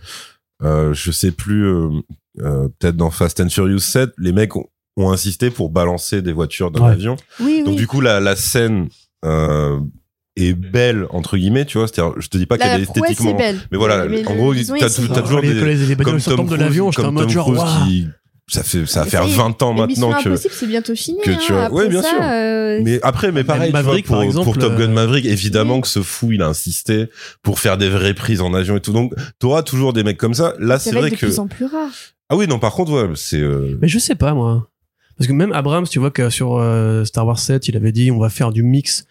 euh, 0.63 0.95
je 0.95 1.11
sais 1.11 1.33
plus 1.33 1.67
euh, 2.43 2.69
peut-être 2.79 2.97
dans 2.97 3.11
Fast 3.11 3.41
and 3.41 3.49
Furious 3.49 3.79
7, 3.81 4.11
les 4.19 4.33
mecs 4.33 4.57
ont, 4.57 4.67
ont 4.97 5.11
insisté 5.13 5.51
pour 5.51 5.71
balancer 5.71 6.23
des 6.23 6.33
voitures 6.33 6.71
d'un 6.71 6.85
Ouais. 6.87 6.93
avion. 6.93 7.17
Oui, 7.41 7.61
Donc 7.65 7.71
oui. 7.75 7.77
du 7.77 7.87
coup 7.87 8.01
la 8.01 8.21
la 8.21 8.37
scène 8.37 8.89
euh, 9.25 9.79
est 10.37 10.53
belle 10.55 11.07
entre 11.11 11.37
guillemets, 11.37 11.65
tu 11.65 11.79
vois. 11.79 11.87
C'est-à-dire, 11.89 12.15
je 12.19 12.29
te 12.29 12.37
dis 12.39 12.47
pas 12.47 12.59
qu'elle 12.59 12.69
la 12.69 12.79
est 12.79 12.83
esthétiquement, 12.83 13.35
belle. 13.35 13.61
mais 13.71 13.79
voilà, 13.79 14.05
Mais 14.07 14.27
en 14.27 14.35
gros, 14.35 14.53
t'as 14.55 14.89
toujours 15.23 15.41
les, 15.41 15.55
des- 15.55 15.87
les, 15.87 15.97
comme 15.97 16.21
Tom 16.21 16.41
de 16.43 16.47
Cruise, 16.47 16.61
l'avion, 16.61 16.85
mode 16.87 16.95
Tom 16.95 17.29
genre, 17.29 17.47
Cruise 17.55 17.63
qui 17.87 18.07
ça 18.47 18.63
fait 18.63 18.85
ça 18.85 19.05
va 19.05 19.07
faire 19.07 19.23
ça 19.23 19.29
y 19.29 19.33
est, 19.33 19.37
20 19.37 19.63
ans 19.63 19.73
maintenant 19.73 20.13
que 20.13 20.29
Impossible, 20.29 20.53
c'est 20.55 20.67
bientôt 20.67 20.95
fini. 20.95 21.19
que 21.23 21.31
hein. 21.31 21.39
tu 21.41 21.53
vois- 21.53 21.63
Après 21.65 21.77
ouais, 21.79 21.89
bien 21.89 22.03
ça, 22.03 22.09
sûr. 22.11 22.19
euh, 22.23 22.81
Mais 22.85 23.01
après, 23.03 23.33
mais 23.33 23.43
pareil, 23.43 23.69
tu 23.69 23.71
vois, 23.71 23.83
Maverick, 23.83 24.05
pour, 24.07 24.17
par 24.17 24.23
exemple, 24.23 24.45
pour 24.45 24.59
Top 24.59 24.75
Gun 24.77 24.83
euh, 24.83 24.89
Maverick, 24.89 25.25
évidemment 25.25 25.77
oui. 25.77 25.81
que 25.81 25.89
ce 25.89 26.03
fou, 26.03 26.33
il 26.33 26.43
a 26.43 26.49
insisté 26.49 27.07
pour 27.43 27.59
faire 27.59 27.79
des 27.79 27.89
vraies 27.89 28.13
prises 28.13 28.43
en 28.43 28.53
avion 28.53 28.77
et 28.77 28.81
tout. 28.81 28.93
Donc, 28.93 29.15
t'auras 29.39 29.63
toujours 29.63 29.95
des 29.95 30.03
mecs 30.05 30.19
comme 30.19 30.35
ça. 30.35 30.53
Là, 30.59 30.79
ça 30.79 30.91
c'est 30.91 30.95
va 30.95 31.01
vrai 31.01 31.09
être 31.09 31.15
de 31.15 31.21
que. 31.21 31.25
plus 31.27 31.39
en 31.39 31.47
plus 31.47 31.65
rare. 31.65 31.89
Ah 32.35 32.37
oui, 32.37 32.49
non, 32.49 32.59
par 32.59 32.73
contre, 32.73 32.91
ouais, 32.91 33.13
c'est. 33.15 33.39
euh, 33.41 33.79
Mais 33.81 33.87
je 33.87 33.97
sais 34.01 34.17
pas, 34.17 34.35
moi. 34.35 34.69
Parce 35.17 35.29
que 35.29 35.33
même 35.33 35.53
Abrams, 35.53 35.87
tu 35.87 36.01
vois 36.01 36.11
que 36.11 36.31
sur 36.31 36.57
euh, 36.57 37.05
Star 37.05 37.25
Wars 37.25 37.39
7, 37.39 37.69
il 37.69 37.77
avait 37.77 37.93
dit 37.93 38.11
on 38.11 38.19
va 38.19 38.29
faire 38.29 38.51
du 38.51 38.65
mix 38.65 39.07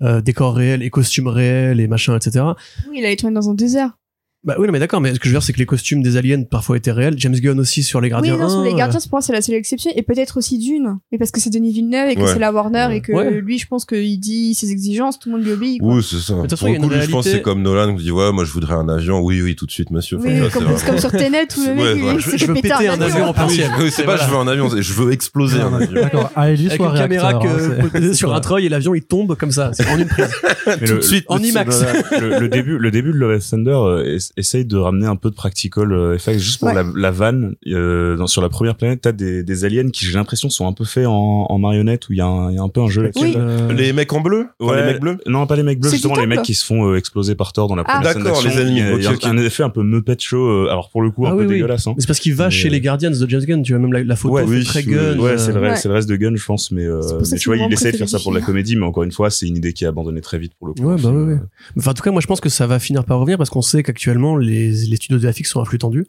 euh, 0.00 0.22
décors 0.22 0.54
réels 0.56 0.82
et 0.82 0.88
costumes 0.88 1.28
réels 1.28 1.78
et 1.78 1.88
machin, 1.88 2.16
etc. 2.16 2.42
Oui, 2.88 2.96
il 3.00 3.04
allait 3.04 3.16
tourner 3.16 3.34
dans 3.34 3.50
un 3.50 3.54
désert. 3.54 3.98
Bah 4.44 4.56
oui, 4.58 4.66
non, 4.66 4.72
mais 4.72 4.78
d'accord, 4.78 5.00
mais 5.00 5.14
ce 5.14 5.18
que 5.18 5.24
je 5.24 5.30
veux 5.30 5.38
dire, 5.38 5.42
c'est 5.42 5.52
que 5.54 5.58
les 5.58 5.64
costumes 5.66 6.02
des 6.02 6.16
aliens 6.18 6.42
parfois 6.42 6.76
étaient 6.76 6.92
réels. 6.92 7.14
James 7.16 7.34
Gunn 7.34 7.58
aussi 7.60 7.82
sur 7.82 8.00
les 8.02 8.10
Gardiens 8.10 8.34
oui, 8.34 8.40
non, 8.40 8.46
1, 8.46 8.48
sur 8.50 8.62
les 8.62 8.72
euh, 8.72 8.76
gardiens, 8.76 9.00
pour 9.00 9.08
moi, 9.12 9.20
c'est 9.22 9.32
la 9.32 9.40
seule 9.40 9.54
exception. 9.54 9.90
Et 9.96 10.02
peut-être 10.02 10.36
aussi 10.36 10.58
Dune. 10.58 10.98
Mais 11.10 11.18
parce 11.18 11.30
que 11.30 11.40
c'est 11.40 11.48
Denis 11.50 11.72
Villeneuve 11.72 12.10
et 12.10 12.14
que 12.14 12.20
Ouais. 12.20 12.32
c'est 12.32 12.38
la 12.38 12.52
Warner 12.52 12.88
et 12.92 13.00
que 13.00 13.12
Ouais. 13.12 13.40
lui, 13.40 13.58
je 13.58 13.66
pense 13.66 13.84
qu'il 13.86 14.20
dit 14.20 14.54
ses 14.54 14.70
exigences, 14.70 15.18
tout 15.18 15.30
le 15.30 15.36
monde 15.36 15.44
lui 15.46 15.52
obéit. 15.52 15.80
Quoi. 15.80 15.94
Oui, 15.96 16.02
c'est 16.02 16.16
ça. 16.16 16.34
façon, 16.48 16.56
Pour 16.56 16.68
il 16.68 16.72
y 16.72 16.74
a 16.76 16.78
le 16.78 16.84
coup, 16.86 16.90
lui, 16.92 17.00
je 17.00 17.10
pense 17.10 17.24
que 17.24 17.28
réalité- 17.30 17.30
c'est 17.38 17.42
comme 17.42 17.62
Nolan 17.62 17.96
qui 17.96 18.04
dit 18.04 18.10
ouais, 18.10 18.32
moi 18.32 18.44
je 18.44 18.52
voudrais 18.52 18.74
un 18.74 18.88
avion. 18.88 19.20
Oui, 19.20 19.40
oui, 19.40 19.56
tout 19.56 19.64
de 19.66 19.70
suite, 19.70 19.90
monsieur. 19.90 20.18
Oui, 20.18 20.24
comme, 20.52 20.64
c'est 20.68 20.76
c'est 20.78 20.86
comme 20.86 20.98
sur 20.98 21.10
Tenet, 21.10 21.48
où 21.56 21.60
le 21.60 21.66
Ouais, 21.68 21.74
mec, 21.74 21.96
il 21.96 22.02
voilà. 22.02 22.18
s'est 22.20 22.24
Je- 22.24 22.30
je 22.32 22.36
fait 22.38 22.46
veux 22.46 22.54
péter 22.54 22.72
un 22.88 23.00
avion 23.00 23.28
en. 23.30 23.34
Oui, 23.48 23.90
c'est 23.90 24.04
pas 24.04 24.16
je 24.18 24.30
veux 24.30 24.36
un 24.36 24.46
avion, 24.48 24.68
je 24.78 24.92
veux 24.92 25.12
exploser 25.12 25.60
un 25.60 25.72
avion. 25.74 25.92
D'accord. 26.02 26.30
Ah, 26.36 26.50
Ellie 26.50 26.66
avec 26.68 26.80
une 26.80 26.92
caméra 26.94 27.32
hein, 27.42 28.12
sur 28.12 28.34
un 28.34 28.40
treuil 28.40 28.66
et 28.66 28.68
l'avion 28.68 28.94
il 28.94 29.02
tombe 29.02 29.36
comme 29.36 29.50
ça. 29.52 29.70
C'est 29.72 29.88
en 29.88 29.98
une 29.98 30.06
prise. 30.06 30.28
Mais 30.66 30.86
Tout 30.86 30.96
de 30.96 31.00
suite, 31.00 31.24
en 31.28 31.38
IMAX. 31.38 31.82
Le, 32.20 32.48
début 32.48 32.78
le 32.78 32.90
début 32.90 33.12
de 33.12 33.16
Love 33.16 33.40
Thunder 33.48 33.70
euh, 33.70 34.18
essaye 34.36 34.64
de 34.64 34.76
ramener 34.76 35.06
un 35.06 35.16
peu 35.16 35.30
de 35.30 35.34
practical 35.34 35.92
euh, 35.92 36.14
effects 36.14 36.38
juste 36.38 36.58
pour 36.60 36.68
Ouais. 36.68 36.74
la, 36.74 36.84
la 36.96 37.10
vanne 37.10 37.54
euh, 37.68 38.16
dans, 38.16 38.26
sur 38.26 38.42
la 38.42 38.48
première 38.48 38.74
planète 38.76 39.00
t'as 39.02 39.12
des, 39.12 39.42
des 39.42 39.64
aliens 39.64 39.88
qui 39.90 40.06
j'ai 40.06 40.14
l'impression 40.14 40.48
sont 40.50 40.66
un 40.66 40.72
peu 40.72 40.84
faits 40.84 41.06
en, 41.06 41.46
en 41.48 41.58
marionnette 41.58 42.08
où 42.08 42.12
il 42.12 42.18
y, 42.18 42.20
a 42.20 42.26
un- 42.26 42.50
il 42.50 42.56
y 42.56 42.58
a 42.58 42.62
un 42.62 42.68
peu 42.68 42.80
un 42.80 42.88
jeu 42.88 43.02
là-dessus 43.02 43.24
Oui. 43.26 43.34
Euh, 43.36 43.72
Les 43.72 43.92
mecs 43.92 44.12
en 44.12 44.20
bleu? 44.20 44.46
Enfin, 44.60 44.72
Ouais. 44.72 44.80
Les 44.86 44.92
mecs 44.92 45.00
bleus? 45.00 45.18
Non 45.26 45.46
pas 45.46 45.56
les 45.56 45.62
mecs 45.62 45.78
bleus 45.80 45.90
C'est 45.90 45.96
justement 45.96 46.16
les 46.16 46.26
mecs 46.26 46.42
qui 46.42 46.54
se 46.54 46.64
font 46.64 46.88
euh, 46.90 46.96
exploser 46.96 47.34
par 47.34 47.52
Thor 47.52 47.68
dans 47.68 47.76
la 47.76 47.84
Ah. 47.86 47.94
première 47.96 48.12
scène 48.12 48.22
D'accord, 48.24 48.42
d'action. 48.42 48.60
les 48.60 48.66
ennemis. 48.66 48.78
il 48.80 48.84
y 48.86 48.88
a, 48.88 48.92
il 48.96 49.02
y 49.02 49.06
a 49.06 49.10
Ok, 49.10 49.16
ok. 49.16 49.26
un 49.26 49.36
effet 49.38 49.62
un 49.62 49.70
peu 49.70 49.82
Muppet 49.82 50.16
Show 50.18 50.36
euh, 50.48 50.68
alors 50.70 50.90
pour 50.90 51.02
le 51.02 51.10
coup 51.10 51.26
un 51.26 51.30
Ah 51.32 51.36
peu 51.36 51.42
oui, 51.42 51.48
dégueulasse 51.48 51.86
hein. 51.86 51.94
C'est 51.98 52.06
parce 52.06 52.18
qu'il 52.20 52.34
va 52.34 52.46
Mais, 52.46 52.50
chez 52.50 52.68
les 52.70 52.80
Guardians 52.80 53.10
de 53.10 53.28
James 53.28 53.42
Gunn. 53.44 53.62
Tu 53.62 53.72
vois 53.72 53.80
même 53.80 53.92
la, 53.92 54.02
la 54.04 54.16
photo 54.16 54.34
Ouais, 54.34 54.44
très 54.64 54.80
oui, 54.84 54.92
gun. 54.92 55.18
ouais 55.18 55.38
c'est 55.38 55.52
le, 55.52 55.60
reste- 55.60 55.82
c'est 55.82 55.88
le 55.88 55.94
reste 55.94 56.08
de 56.08 56.16
Gun 56.16 56.32
je 56.34 56.44
pense 56.44 56.70
mais, 56.70 56.84
euh, 56.84 57.00
tu 57.38 57.48
vois 57.48 57.56
il 57.56 57.72
essaie 57.72 57.92
de 57.92 57.96
faire 57.96 58.08
ça 58.08 58.18
pour 58.18 58.32
la 58.32 58.40
comédie 58.40 58.76
mais 58.76 58.84
encore 58.86 59.02
une 59.04 59.12
fois 59.12 59.30
c'est 59.30 59.46
une 59.46 59.56
idée 59.56 59.72
qui 59.72 59.84
est 59.84 59.86
abandonnée 59.86 60.20
très 60.20 60.38
vite 60.38 60.52
pour 60.58 60.68
le 60.68 60.74
coup 60.74 60.82
Ouais, 60.84 60.94
au 60.94 60.98
bah. 60.98 61.40
Enfin, 61.78 61.90
en 61.90 61.94
tout 61.94 62.02
cas, 62.02 62.10
moi, 62.10 62.20
je 62.20 62.26
pense 62.26 62.40
que 62.40 62.48
ça 62.48 62.66
va 62.66 62.78
finir 62.78 63.04
par 63.04 63.18
revenir 63.18 63.38
parce 63.38 63.50
qu'on 63.50 63.62
sait 63.62 63.82
qu'actuellement, 63.82 64.23
les, 64.36 64.70
les 64.70 64.96
studios 64.96 65.18
de 65.18 65.30
FX 65.30 65.44
sont 65.50 65.60
à 65.60 65.64
flux 65.64 65.78
tendu. 65.78 66.06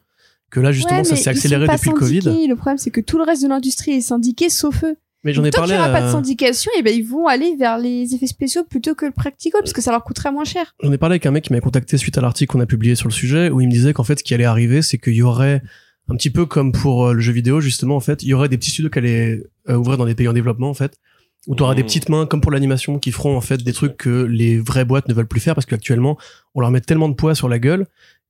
Que 0.52 0.60
là, 0.60 0.72
justement, 0.72 1.00
Ouais, 1.00 1.04
ça 1.04 1.16
s'est 1.16 1.30
accéléré 1.30 1.68
depuis 1.68 1.90
le 1.90 1.96
Covid. 1.96 2.20
Le 2.22 2.54
problème, 2.56 2.78
c'est 2.78 2.92
que 2.92 3.02
tout 3.02 3.18
le 3.18 3.24
reste 3.24 3.44
de 3.44 3.48
l'industrie 3.50 3.92
est 3.94 4.02
syndiqué, 4.02 4.50
sauf 4.50 4.84
eux. 4.84 4.96
Mais 5.24 5.34
j'en 5.34 5.44
ai 5.44 5.50
Tant 5.50 5.62
parlé. 5.62 5.74
qu'il 5.74 5.82
n'y 5.82 5.90
aura 5.90 5.92
pas 5.92 6.02
de 6.04 6.08
à- 6.08 6.12
syndication, 6.12 6.72
et 6.78 6.84
ben 6.84 6.94
ils 6.96 7.04
vont 7.04 7.26
aller 7.28 7.56
vers 7.58 7.80
les 7.80 8.14
effets 8.14 8.28
spéciaux 8.28 8.64
plutôt 8.64 8.94
que 8.94 9.06
le 9.08 9.12
practical, 9.12 9.60
parce 9.62 9.74
que 9.74 9.82
ça 9.82 9.90
leur 9.92 10.04
coûterait 10.04 10.32
moins 10.32 10.44
cher. 10.44 10.76
J'en 10.84 10.92
ai 10.92 11.00
parlé 11.00 11.14
avec 11.14 11.26
un 11.26 11.32
mec 11.32 11.46
qui 11.46 11.52
m'a 11.54 11.60
contacté 11.62 11.98
suite 11.98 12.16
à 12.20 12.22
l'article 12.22 12.52
qu'on 12.52 12.60
a 12.60 12.68
publié 12.68 12.94
sur 12.94 13.08
le 13.08 13.14
sujet, 13.14 13.50
où 13.50 13.60
il 13.60 13.66
me 13.68 13.72
disait 13.72 13.92
qu'en 13.94 14.04
fait, 14.04 14.20
ce 14.20 14.24
qui 14.24 14.36
allait 14.36 14.46
arriver, 14.46 14.84
c'est 14.84 15.00
qu'il 15.00 15.16
y 15.16 15.24
aurait 15.24 15.64
un 16.10 16.16
petit 16.16 16.30
peu 16.30 16.46
comme 16.46 16.72
pour 16.72 17.08
euh, 17.08 17.14
le 17.14 17.22
jeu 17.22 17.34
vidéo, 17.34 17.60
justement, 17.60 17.96
en 17.96 18.00
fait, 18.02 18.22
il 18.22 18.28
y 18.30 18.34
aurait 18.36 18.50
des 18.50 18.58
petits 18.58 18.70
studios 18.70 18.92
qui 18.92 19.00
allaient 19.00 19.42
euh, 19.68 19.76
ouvrir 19.76 19.98
dans 19.98 20.06
des 20.06 20.14
pays 20.14 20.28
en 20.28 20.34
développement, 20.34 20.70
en 20.70 20.76
fait, 20.76 20.96
où 21.48 21.56
tu 21.56 21.64
auras 21.64 21.76
des 21.76 21.84
Mmh. 21.84 21.86
petites 21.86 22.10
mains, 22.10 22.26
comme 22.26 22.42
pour 22.42 22.52
l'animation, 22.52 23.00
qui 23.00 23.12
feront 23.12 23.38
en 23.38 23.42
fait 23.42 23.64
des 23.64 23.74
trucs 23.74 23.98
que 23.98 24.24
les 24.24 24.58
vraies 24.58 24.86
boîtes 24.86 25.08
ne 25.08 25.14
veulent 25.14 25.28
plus 25.28 25.40
faire, 25.42 25.56
parce 25.56 25.66
qu'actuellement, 25.66 26.18
on 26.54 26.62
leur 26.62 26.72
met 26.72 26.82
tellement 26.82 27.10
de 27.10 27.14
poids 27.16 27.36
sur 27.36 27.50
la 27.50 27.60
gueule 27.60 27.86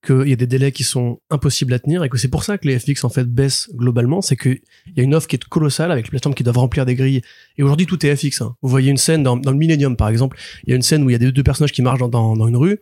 qu'il 0.06 0.28
y 0.28 0.34
a 0.34 0.36
des 0.36 0.46
délais 0.46 0.72
qui 0.72 0.84
sont 0.84 1.20
impossibles 1.32 1.74
à 1.74 1.80
tenir, 1.80 2.04
et 2.04 2.10
que 2.10 2.18
c'est 2.18 2.28
pour 2.28 2.44
ça 2.44 2.58
que 2.60 2.68
les 2.68 2.78
FX, 2.78 3.04
en 3.06 3.10
fait, 3.10 3.24
baissent 3.28 3.70
globalement, 3.74 4.22
c'est 4.22 4.36
qu'il 4.36 4.60
y 4.96 5.00
a 5.00 5.04
une 5.04 5.16
offre 5.16 5.28
qui 5.28 5.36
est 5.36 5.44
colossale, 5.46 5.92
avec 5.92 6.06
les 6.06 6.10
plateformes 6.12 6.36
qui 6.36 6.44
doivent 6.44 6.58
remplir 6.60 6.86
des 6.86 6.94
grilles. 6.96 7.22
Et 7.58 7.64
aujourd'hui, 7.64 7.88
tout 7.88 8.06
est 8.06 8.16
FX. 8.16 8.42
hein. 8.42 8.56
Vous 8.62 8.70
voyez 8.70 8.92
une 8.92 8.98
scène 8.98 9.24
dans, 9.24 9.36
dans 9.38 9.52
le 9.52 9.58
Millennium, 9.58 9.96
par 9.96 10.10
exemple, 10.10 10.38
il 10.66 10.70
y 10.70 10.74
a 10.74 10.76
une 10.76 10.84
scène 10.84 11.04
où 11.04 11.10
il 11.10 11.14
y 11.14 11.16
a 11.16 11.20
des 11.20 11.32
deux 11.32 11.42
personnages 11.44 11.72
qui 11.72 11.82
marchent 11.82 12.00
dans, 12.00 12.10
dans, 12.10 12.36
dans 12.36 12.48
une 12.48 12.58
rue. 12.58 12.80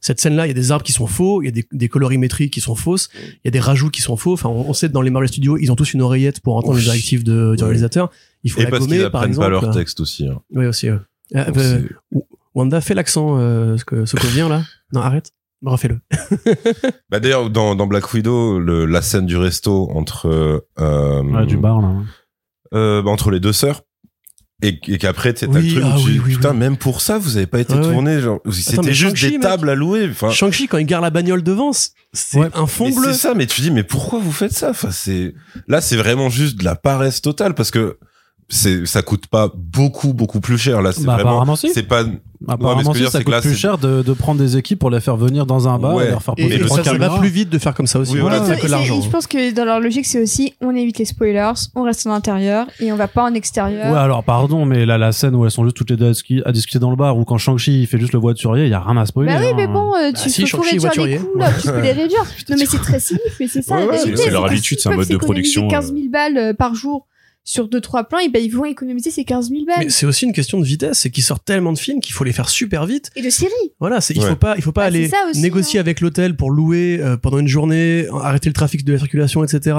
Cette 0.00 0.20
scène-là, 0.20 0.46
il 0.46 0.48
y 0.48 0.52
a 0.52 0.54
des 0.54 0.72
arbres 0.72 0.84
qui 0.84 0.92
sont 0.92 1.06
faux, 1.06 1.42
il 1.42 1.46
y 1.46 1.48
a 1.48 1.50
des, 1.50 1.64
des 1.72 1.88
colorimétries 1.88 2.50
qui 2.50 2.60
sont 2.60 2.74
fausses, 2.74 3.08
il 3.16 3.40
y 3.44 3.48
a 3.48 3.50
des 3.50 3.60
rajouts 3.60 3.90
qui 3.90 4.00
sont 4.02 4.16
faux. 4.16 4.32
Enfin, 4.34 4.48
on, 4.48 4.68
on 4.68 4.72
sait 4.72 4.88
que 4.88 4.92
dans 4.92 5.02
les 5.02 5.10
Marvel 5.10 5.28
Studios, 5.28 5.56
ils 5.58 5.70
ont 5.72 5.76
tous 5.76 5.94
une 5.94 6.02
oreillette 6.02 6.40
pour 6.40 6.56
entendre 6.56 6.74
Oui. 6.74 6.80
les 6.80 6.84
directives 6.86 7.24
de, 7.24 7.54
du 7.56 7.62
Ouais. 7.62 7.68
réalisateur. 7.68 8.10
Il 8.42 8.50
faut 8.50 8.60
Et 8.60 8.64
la 8.64 8.70
parce 8.70 8.82
gommer, 8.82 8.96
qu'ils 8.98 9.10
par 9.10 9.20
apprennent 9.22 9.30
exemple. 9.30 9.46
pas 9.46 9.50
leur 9.66 9.74
texte 9.74 10.00
aussi. 10.00 10.26
hein. 10.28 10.40
Oui, 10.54 10.66
aussi. 10.66 10.90
ouais. 10.90 10.98
Ah, 11.34 11.50
bah, 11.50 11.62
Wanda, 12.54 12.80
fais 12.80 12.94
l'accent, 12.94 13.36
euh, 13.38 13.76
ce 13.76 13.84
que 13.84 14.04
ce 14.04 14.16
que 14.16 14.26
vient 14.28 14.48
là. 14.48 14.62
Non, 14.92 15.00
arrête. 15.00 15.30
Refais-le. 15.64 15.98
Bah 17.10 17.20
d'ailleurs 17.20 17.48
dans, 17.50 17.74
dans 17.74 17.86
Black 17.86 18.12
Widow, 18.12 18.58
le, 18.58 18.84
la 18.86 19.00
scène 19.02 19.24
du 19.26 19.36
resto 19.36 19.88
entre 19.92 20.26
euh, 20.78 21.22
ouais, 21.22 21.46
du 21.46 21.56
bar, 21.56 21.80
là. 21.80 21.94
euh, 22.74 23.02
bah, 23.02 23.10
entre 23.10 23.30
les 23.30 23.40
deux 23.40 23.52
sœurs 23.52 23.82
et, 24.66 24.80
et 24.88 24.98
qu'après 24.98 25.34
tu 25.34 25.40
sais, 25.40 25.46
t'as 25.46 25.58
Oui, 25.60 25.70
le 25.70 25.80
truc 25.80 25.84
ah 25.86 25.96
tu 25.98 26.06
oui, 26.10 26.20
oui, 26.24 26.34
putain 26.34 26.52
même 26.52 26.76
pour 26.76 27.00
ça 27.00 27.18
vous 27.18 27.36
avez 27.36 27.46
pas 27.46 27.60
été 27.60 27.74
tourné 27.74 28.20
genre 28.20 28.40
c'était 28.50 28.92
juste 28.94 29.20
des 29.20 29.38
tables 29.38 29.68
à 29.68 29.74
louer 29.74 30.08
enfin 30.10 30.30
Shang-Chi, 30.30 30.68
quand 30.68 30.78
il 30.78 30.86
gare 30.86 31.00
la 31.00 31.10
bagnole 31.10 31.42
devant, 31.42 31.72
c'est 31.72 32.38
Ouais. 32.38 32.48
un 32.54 32.66
fond 32.66 32.90
bleu. 32.90 33.12
c'est 33.12 33.18
ça 33.18 33.34
mais 33.34 33.46
tu 33.46 33.60
dis 33.60 33.70
mais 33.70 33.82
pourquoi 33.84 34.18
vous 34.20 34.32
faites 34.32 34.52
ça? 34.52 34.70
Enfin 34.70 34.90
c'est 34.90 35.34
là 35.68 35.80
c'est 35.80 35.96
vraiment 35.96 36.30
juste 36.30 36.56
de 36.58 36.64
la 36.64 36.74
paresse 36.76 37.20
totale 37.22 37.54
parce 37.54 37.70
que 37.70 37.98
c'est 38.48 38.86
ça 38.86 39.02
coûte 39.02 39.26
pas 39.26 39.50
beaucoup 39.54 40.12
beaucoup 40.12 40.40
plus 40.40 40.58
cher 40.58 40.82
là 40.82 40.92
c'est 40.92 41.04
Bah, 41.04 41.14
vraiment 41.14 41.30
apparemment, 41.30 41.56
si. 41.56 41.70
c'est 41.72 41.82
pas 41.84 42.04
Apparemment, 42.46 42.82
ce 42.82 42.88
que 42.90 42.94
je 42.98 43.04
veux 43.04 43.06
si, 43.06 43.12
ça 43.12 43.22
coûte 43.22 43.32
là, 43.32 43.40
plus 43.40 43.54
cher 43.54 43.78
de, 43.78 44.02
de 44.02 44.12
prendre 44.12 44.38
des 44.38 44.56
équipes 44.56 44.78
pour 44.78 44.90
les 44.90 45.00
faire 45.00 45.16
venir 45.16 45.46
dans 45.46 45.66
un 45.68 45.78
bar 45.78 45.94
Ouais. 45.94 46.08
et 46.08 46.10
leur 46.10 46.22
faire 46.22 46.34
poser 46.34 46.54
Et 46.62 46.68
ça, 46.68 46.84
ça 46.84 46.98
va 46.98 47.18
plus 47.18 47.28
vite 47.28 47.48
de 47.48 47.58
faire 47.58 47.74
comme 47.74 47.86
ça 47.86 47.98
aussi. 47.98 48.12
Oui, 48.12 48.20
voilà, 48.20 48.40
Ouais, 48.40 48.44
c'est 48.46 48.52
c'est 48.54 48.58
Et 48.58 48.62
que 48.66 48.70
l'argent. 48.70 49.00
Je 49.00 49.08
pense 49.08 49.26
que 49.26 49.52
dans 49.54 49.64
leur 49.64 49.80
logique, 49.80 50.04
c'est 50.04 50.20
aussi 50.20 50.52
on 50.60 50.74
évite 50.74 50.98
les 50.98 51.04
spoilers, 51.04 51.52
on 51.74 51.84
reste 51.84 52.06
en 52.06 52.10
intérieur 52.12 52.66
et 52.80 52.92
on 52.92 52.96
va 52.96 53.08
pas 53.08 53.22
en 53.24 53.32
extérieur. 53.34 53.90
Ouais, 53.90 53.98
alors 53.98 54.24
pardon, 54.24 54.66
mais 54.66 54.84
là, 54.84 54.98
la 54.98 55.12
scène 55.12 55.34
où 55.34 55.44
elles 55.44 55.50
sont 55.50 55.64
juste 55.64 55.76
toutes 55.76 55.90
les 55.90 55.96
deux 55.96 56.12
à, 56.44 56.52
discuter 56.52 56.78
dans 56.78 56.90
le 56.90 56.96
bar, 56.96 57.16
ou 57.16 57.24
quand 57.24 57.38
Shang-Chi 57.38 57.82
il 57.82 57.86
fait 57.86 57.98
juste 57.98 58.12
le 58.12 58.18
voiturier, 58.18 58.64
il 58.64 58.70
y 58.70 58.74
a 58.74 58.80
rien 58.80 58.96
à 58.96 59.06
spoiler. 59.06 59.32
Bah 59.32 59.38
oui, 59.40 59.46
hein. 59.50 59.54
mais 59.56 59.66
bon, 59.66 59.94
euh, 59.94 60.12
Bah 60.12 60.20
tu 60.22 60.28
si, 60.28 60.44
peux 60.44 60.60
réduire 60.60 61.06
les 61.06 61.16
coûts, 61.18 61.38
là, 61.38 61.50
tu 61.60 61.68
peux 61.68 61.80
les 61.80 61.92
réduire. 61.92 62.24
Non, 62.50 62.56
mais 62.58 62.66
c'est 62.66 62.78
très 62.78 63.00
cynique, 63.00 63.22
mais 63.40 63.48
c'est 63.48 63.62
ça. 63.62 63.76
Ouais, 63.78 63.86
ouais, 63.86 64.16
c'est 64.16 64.30
leur 64.30 64.44
habitude, 64.44 64.78
c'est 64.80 64.90
un 64.90 64.96
mode 64.96 65.08
de 65.08 65.16
production, 65.16 65.68
15 65.68 65.94
000 65.94 66.08
balles 66.10 66.36
euh, 66.36 66.52
par 66.52 66.74
jour 66.74 67.06
sur 67.44 67.68
2-3 67.68 68.08
plans, 68.08 68.18
et 68.20 68.28
ben 68.30 68.42
ils 68.42 68.48
vont 68.50 68.64
économiser 68.64 69.10
ces 69.10 69.24
15 69.24 69.50
000 69.50 69.64
balles. 69.66 69.76
Mais 69.80 69.90
c'est 69.90 70.06
aussi 70.06 70.24
une 70.24 70.32
question 70.32 70.58
de 70.58 70.64
vitesse, 70.64 70.98
c'est 71.00 71.10
qu'ils 71.10 71.22
sortent 71.24 71.44
tellement 71.44 71.72
de 71.74 71.78
films 71.78 72.00
qu'il 72.00 72.14
faut 72.14 72.24
les 72.24 72.32
faire 72.32 72.48
super 72.48 72.86
vite. 72.86 73.10
Et 73.16 73.22
de 73.22 73.28
séries. 73.30 73.52
Voilà, 73.80 74.00
c'est, 74.00 74.14
il 74.14 74.22
Ouais. 74.22 74.30
faut 74.30 74.36
pas, 74.36 74.54
il 74.56 74.62
faut 74.62 74.72
pas 74.72 74.82
Bah, 74.82 74.86
aller 74.86 75.10
aussi, 75.30 75.40
négocier 75.42 75.78
hein. 75.78 75.82
avec 75.82 76.00
l'hôtel 76.00 76.36
pour 76.36 76.50
louer 76.50 76.98
euh, 77.00 77.16
pendant 77.18 77.38
une 77.38 77.48
journée, 77.48 78.06
arrêter 78.22 78.48
le 78.48 78.54
trafic 78.54 78.84
de 78.84 78.92
la 78.94 78.98
circulation, 78.98 79.44
etc. 79.44 79.76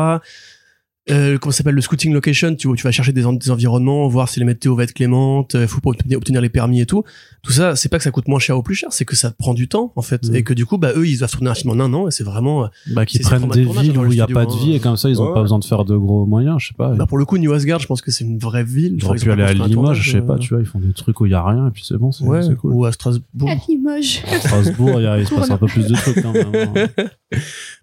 Euh, 1.12 1.38
comment 1.38 1.52
ça 1.52 1.58
s'appelle 1.60 1.76
le 1.76 1.82
scouting 1.82 2.12
location 2.14 2.56
tu, 2.56 2.68
vois, 2.68 2.76
tu 2.76 2.82
vas 2.82 2.90
chercher 2.92 3.12
des, 3.12 3.28
en- 3.28 3.34
des 3.34 3.52
environnements 3.52 4.08
voir 4.08 4.28
si 4.28 4.40
les 4.40 4.46
météo 4.46 4.74
va 4.76 4.86
être 4.86 4.94
clémente 4.94 5.54
il 5.54 5.68
faut 5.68 5.80
pas 5.80 5.92
obtenir, 5.92 6.18
obtenir 6.18 6.42
les 6.42 6.50
permis 6.50 6.82
et 6.82 6.88
tout 6.88 7.04
tout 7.44 7.52
ça 7.52 7.76
c'est 7.76 7.90
pas 7.90 7.98
que 8.00 8.04
ça 8.04 8.10
coûte 8.10 8.28
moins 8.28 8.40
cher 8.40 8.58
ou 8.58 8.64
plus 8.64 8.74
cher 8.74 8.90
c'est 8.92 9.06
que 9.06 9.16
ça 9.16 9.30
prend 9.30 9.54
du 9.54 9.68
temps 9.68 9.94
en 9.96 10.02
fait 10.02 10.28
Mhm. 10.28 10.36
et 10.36 10.42
que 10.44 10.56
du 10.56 10.66
coup 10.66 10.80
bah 10.80 10.94
eux 10.96 11.08
ils 11.08 11.20
doivent 11.20 11.30
tourner 11.30 11.52
un 11.52 11.54
film 11.54 11.70
en 11.80 11.84
un 11.84 11.94
an 11.94 12.08
et 12.08 12.12
c'est 12.12 12.24
vraiment 12.24 12.64
euh, 12.64 12.68
Bah, 12.88 13.06
qui 13.06 13.18
c'est- 13.18 13.24
c'est 13.24 13.30
prennent 13.36 13.48
des 13.50 13.66
villes 13.66 13.96
où 14.00 14.06
il 14.06 14.16
n'y 14.16 14.20
a 14.22 14.26
pas 14.26 14.48
de 14.48 14.52
hein. 14.52 14.58
vie 14.60 14.74
et 14.74 14.80
comme 14.80 14.98
ça 14.98 15.08
ils 15.10 15.22
ont 15.22 15.28
Ouais. 15.28 15.34
pas 15.36 15.44
besoin 15.44 15.60
de 15.60 15.66
faire 15.66 15.86
de 15.86 15.96
gros 15.96 16.26
moyens, 16.26 16.58
je 16.60 16.70
sais 16.70 16.74
pas. 16.76 16.90
bah, 16.96 17.06
pour 17.06 17.20
le 17.20 17.26
coup 17.26 17.38
New 17.38 17.54
Asgard 17.54 17.78
je 17.80 17.86
pense 17.86 18.02
que 18.02 18.10
c'est 18.10 18.24
une 18.24 18.40
vraie 18.40 18.64
ville 18.64 18.98
Enfin, 19.04 19.14
pu 19.14 19.32
aller 19.32 19.44
à 19.44 19.54
Limoges, 19.54 20.02
je 20.02 20.12
sais 20.14 20.22
pas, 20.22 20.34
euh, 20.34 20.38
tu 20.40 20.56
vois, 20.56 20.60
ils 20.64 20.66
font 20.66 20.80
des 20.80 20.92
trucs 20.94 21.22
où 21.22 21.28
il 21.28 21.34
y 21.34 21.36
a 21.36 21.44
rien 21.46 21.68
et 21.68 21.72
puis 21.72 21.84
c'est 21.88 21.98
bon, 21.98 22.12
c'est 22.12 22.24
ouais 22.24 22.42
cool. 22.60 22.74
ou 22.74 22.86
à 22.86 22.92
Strasbourg 22.92 23.48
À 23.48 23.56
Limoges. 23.70 24.24
Strasbourg, 24.40 25.00
il 25.00 25.28
se 25.28 25.36
passe 25.36 25.52
un 25.52 25.58
peu 25.58 25.68
plus 25.68 25.86
de 25.86 25.94
trucs 25.94 26.24
quand 26.24 26.34
même. 26.34 26.48
hein. 26.76 26.88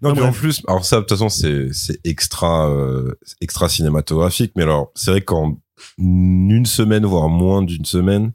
Non, 0.01 0.13
mais 0.13 0.21
en 0.21 0.31
plus, 0.31 0.61
alors 0.67 0.83
ça, 0.83 0.97
de 0.97 1.01
toute 1.01 1.09
façon, 1.11 1.29
c'est 1.29 1.67
c'est 1.71 1.99
extra 2.03 2.69
euh, 2.69 3.12
extra 3.41 3.69
cinématographique. 3.69 4.53
Mais 4.55 4.63
alors, 4.63 4.91
c'est 4.95 5.11
vrai 5.11 5.21
qu'en 5.21 5.57
une 5.97 6.65
semaine, 6.65 7.05
voire 7.05 7.29
moins 7.29 7.61
d'une 7.61 7.85
semaine, 7.85 8.31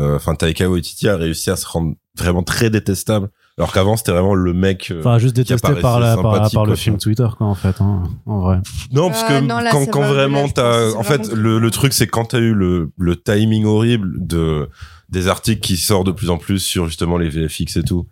euh, 0.00 0.16
enfin, 0.16 0.34
Taika 0.34 0.68
Waititi 0.68 1.08
a 1.08 1.16
réussi 1.16 1.50
à 1.50 1.56
se 1.56 1.66
rendre 1.66 1.94
vraiment 2.16 2.42
très 2.42 2.70
détestable. 2.70 3.30
Alors 3.56 3.72
qu'avant, 3.72 3.96
c'était 3.96 4.10
vraiment 4.10 4.34
le 4.34 4.52
mec. 4.52 4.90
euh, 4.90 4.98
Enfin, 4.98 5.18
juste 5.18 5.36
détesté 5.36 5.74
par, 5.80 6.00
la, 6.00 6.16
par, 6.16 6.50
par 6.50 6.66
le 6.66 6.74
film. 6.74 6.98
Twitter, 6.98 7.26
quoi, 7.38 7.46
en 7.46 7.54
fait, 7.54 7.80
hein, 7.80 8.02
en 8.26 8.40
vrai. 8.40 8.58
Non, 8.92 9.08
parce 9.10 9.22
Euh, 9.30 9.40
que 9.40 9.44
non, 9.44 9.58
là, 9.60 9.70
quand, 9.70 10.02
vraiment 10.02 10.48
t'as, 10.48 10.92
en 10.94 11.04
fait, 11.04 11.18
vraiment- 11.26 11.40
le, 11.40 11.58
le 11.60 11.70
truc, 11.70 11.92
c'est 11.92 12.08
quand 12.08 12.24
t'as 12.26 12.40
eu 12.40 12.52
le, 12.52 12.90
le 12.98 13.14
timing 13.16 13.64
horrible 13.64 14.14
de, 14.26 14.68
des 15.08 15.28
articles 15.28 15.60
qui 15.60 15.76
sortent 15.76 16.08
de 16.08 16.12
plus 16.12 16.30
en 16.30 16.38
plus 16.38 16.58
sur 16.58 16.86
justement 16.86 17.16
les 17.16 17.28
VFX 17.28 17.76
et 17.76 17.84
tout, 17.84 18.08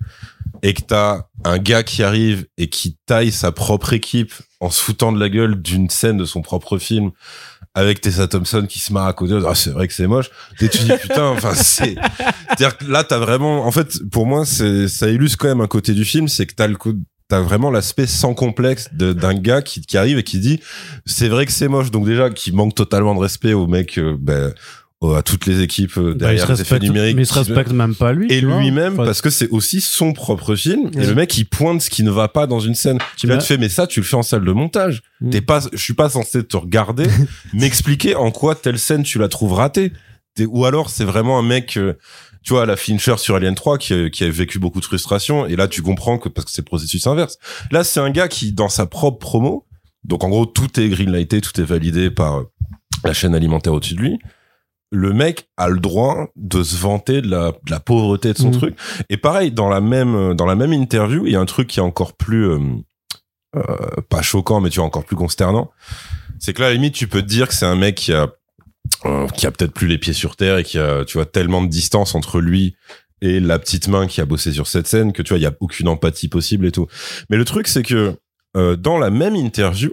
et 0.63 0.75
que 0.75 0.83
t'as 0.83 1.25
un 1.45 1.59
gars 1.59 1.83
qui 1.83 2.05
arrive 2.05 2.47
et 2.57 2.69
qui 2.69 2.97
taille 3.07 3.33
sa 3.33 3.51
propre 3.51 3.93
équipe 3.95 4.33
en 4.63 4.71
se 4.71 4.81
foutant 4.81 5.13
de 5.13 5.19
la 5.19 5.29
gueule 5.29 5.61
d'une 5.61 5.91
scène 5.91 6.17
de 6.17 6.25
son 6.25 6.41
propre 6.41 6.79
film 6.79 7.11
avec 7.75 8.01
Tessa 8.01 8.29
Thompson 8.29 8.65
qui 8.69 8.79
se 8.79 8.93
marre 8.93 9.09
à 9.09 9.13
côté, 9.13 9.37
ah, 9.45 9.57
c'est 9.57 9.71
vrai 9.71 9.89
que 9.89 9.95
c'est 9.95 10.07
moche. 10.07 10.31
Et 10.61 10.69
tu 10.69 10.79
dis, 10.79 10.93
putain, 11.01 11.27
enfin, 11.27 11.53
c'est, 11.57 11.97
c'est-à-dire 11.97 12.77
que 12.79 12.85
là, 12.85 13.03
t'as 13.03 13.19
vraiment, 13.19 13.67
en 13.67 13.73
fait, 13.73 13.99
pour 14.11 14.25
moi, 14.25 14.47
c'est, 14.47 14.87
ça 14.87 15.09
illustre 15.09 15.39
quand 15.39 15.49
même 15.49 15.61
un 15.61 15.67
côté 15.67 15.95
du 15.95 16.05
film, 16.05 16.29
c'est 16.29 16.47
que 16.47 16.55
t'as 16.55 16.69
le 16.69 16.77
coup, 16.77 16.95
t'as 17.27 17.41
vraiment 17.41 17.73
l'aspect 17.73 18.07
sans 18.07 18.35
complexe 18.35 18.89
d'un 18.93 19.35
gars 19.35 19.63
qui, 19.63 19.81
qui 19.81 19.99
arrive 19.99 20.19
et 20.19 20.23
qui 20.23 20.39
dit, 20.39 20.61
c'est 21.07 21.29
vrai 21.29 21.45
que 21.45 21.53
c'est 21.53 21.69
moche. 21.69 21.91
Donc 21.91 22.07
déjà, 22.07 22.31
qui 22.31 22.53
manque 22.53 22.77
totalement 22.77 23.17
de 23.17 23.21
respect 23.21 23.55
au 23.55 23.67
mec, 23.67 23.99
euh, 23.99 24.17
ben, 24.17 24.55
à 25.11 25.23
toutes 25.23 25.47
les 25.47 25.61
équipes 25.63 25.97
euh, 25.99 26.03
Bah, 26.03 26.11
il 26.13 26.19
derrière 26.19 26.47
se 26.47 26.53
les 26.53 26.61
effets 26.63 26.79
numériques. 26.79 27.17
mais 27.17 27.23
il 27.23 27.27
se 27.27 27.35
respecte 27.35 27.73
même 27.73 27.95
pas 27.95 28.13
lui. 28.13 28.27
et 28.33 28.41
tu 28.41 28.47
lui-même 28.47 28.95
Enfin, 28.95 29.05
parce 29.05 29.21
que 29.21 29.31
c'est 29.31 29.49
aussi 29.51 29.81
son 29.81 30.13
propre 30.13 30.55
film 30.55 30.91
et 30.97 31.05
le 31.07 31.15
mec 31.15 31.37
il 31.37 31.45
pointe 31.45 31.81
ce 31.83 31.91
qui 31.91 32.03
ne 32.05 32.11
va 32.11 32.29
pas 32.29 32.47
dans 32.47 32.61
une 32.61 32.75
scène 32.75 32.99
tu 33.17 33.27
vas 33.27 33.37
te 33.39 33.43
fais 33.45 33.59
mais 33.59 33.69
ça 33.69 33.87
tu 33.87 34.01
le 34.01 34.07
fais 34.07 34.17
en 34.17 34.23
salle 34.23 34.45
de 34.45 34.53
montage 34.53 35.03
Mm. 35.21 35.31
t'es 35.31 35.41
pas 35.41 35.61
je 35.73 35.79
suis 35.83 35.95
pas 35.95 36.09
censé 36.09 36.43
te 36.45 36.57
regarder 36.57 37.07
m'expliquer 37.53 38.15
en 38.17 38.31
quoi 38.31 38.55
telle 38.55 38.79
scène 38.79 39.03
tu 39.03 39.19
la 39.19 39.29
trouves 39.29 39.53
ratée 39.55 39.93
T'es- 40.35 40.47
ou 40.47 40.65
alors 40.65 40.89
c'est 40.91 41.05
vraiment 41.05 41.39
un 41.39 41.43
mec 41.43 41.77
euh, 41.77 41.95
tu 42.43 42.55
vois 42.55 42.67
la 42.67 42.77
Fincher 42.77 43.15
sur 43.19 43.37
Alien 43.37 43.55
3 43.55 43.79
qui, 43.79 43.93
a- 43.95 44.11
qui 44.11 44.25
a 44.25 44.31
vécu 44.31 44.59
beaucoup 44.59 44.81
de 44.81 44.85
frustration 44.85 45.47
et 45.47 45.57
là 45.57 45.69
tu 45.69 45.83
comprends 45.83 46.19
que 46.19 46.29
parce 46.29 46.45
que 46.47 46.51
c'est 46.51 46.63
le 46.63 46.67
processus 46.67 47.07
inverse 47.07 47.39
là 47.71 47.85
c'est 47.85 48.01
un 48.01 48.11
gars 48.11 48.29
qui 48.29 48.53
dans 48.53 48.69
sa 48.69 48.87
propre 48.87 49.19
promo 49.19 49.67
donc 50.05 50.25
en 50.25 50.29
gros 50.29 50.47
tout 50.47 50.81
est 50.81 50.89
greenlighté 50.89 51.41
tout 51.41 51.61
est 51.61 51.65
validé 51.65 52.11
par 52.11 52.43
la 53.05 53.13
chaîne 53.13 53.35
alimentaire 53.35 53.73
au-dessus 53.73 53.95
de 53.95 54.01
lui, 54.01 54.19
le 54.95 55.13
mec 55.15 55.49
a 55.57 55.69
le 55.71 55.81
droit 55.81 56.29
de 56.37 56.63
se 56.63 56.77
vanter 56.77 57.23
de 57.23 57.29
la, 57.31 57.53
de 57.53 57.71
la 57.71 57.81
pauvreté 57.81 58.35
de 58.35 58.39
son 58.39 58.51
Mhm. 58.51 58.59
truc. 58.59 58.77
Et 59.09 59.17
pareil, 59.17 59.51
dans 59.51 59.71
la 59.71 59.81
même, 59.81 60.35
dans 60.35 60.45
la 60.45 60.55
même 60.55 60.73
interview, 60.75 61.27
il 61.27 61.33
y 61.33 61.37
a 61.37 61.41
un 61.41 61.47
truc 61.47 61.67
qui 61.69 61.79
est 61.81 61.83
encore 61.83 62.13
plus, 62.13 62.47
euh, 62.47 62.59
euh, 63.57 63.63
pas 64.11 64.21
choquant, 64.23 64.61
mais 64.61 64.69
tu 64.71 64.77
vois, 64.81 64.87
encore 64.87 65.05
plus 65.05 65.17
consternant. 65.17 65.71
C'est 66.39 66.53
que 66.53 66.61
là, 66.61 66.67
à 66.67 66.71
la 66.71 66.75
limite, 66.75 66.95
tu 66.95 67.09
peux 67.09 67.23
te 67.23 67.27
dire 67.27 67.49
que 67.49 67.55
c'est 67.55 67.65
un 67.67 67.75
mec 67.77 67.95
qui 67.95 68.13
a, 68.13 68.29
euh, 69.07 69.27
qui 69.29 69.47
a 69.47 69.51
peut-être 69.51 69.73
plus 69.73 69.87
les 69.87 69.97
pieds 69.99 70.13
sur 70.13 70.37
terre 70.37 70.59
et 70.59 70.65
qui 70.65 70.79
a, 70.79 71.05
tu 71.07 71.17
vois, 71.17 71.25
tellement 71.27 71.63
de 71.63 71.69
distance 71.69 72.15
entre 72.15 72.41
lui 72.41 72.77
et 73.23 73.41
la 73.41 73.59
petite 73.59 73.89
main 73.89 74.07
qui 74.07 74.21
a 74.21 74.27
bossé 74.27 74.53
sur 74.53 74.67
cette 74.67 74.87
scène 74.89 75.13
que 75.13 75.23
tu 75.23 75.31
vois, 75.31 75.39
il 75.39 75.43
y 75.43 75.47
a 75.47 75.55
aucune 75.61 75.89
empathie 75.89 76.29
possible 76.29 76.67
et 76.67 76.73
tout. 76.73 76.87
Mais 77.31 77.37
le 77.39 77.45
truc, 77.45 77.67
c'est 77.69 77.83
que 77.85 78.17
euh, 78.57 78.77
dans 78.77 78.99
la 78.99 79.09
même 79.11 79.37
interview, 79.37 79.93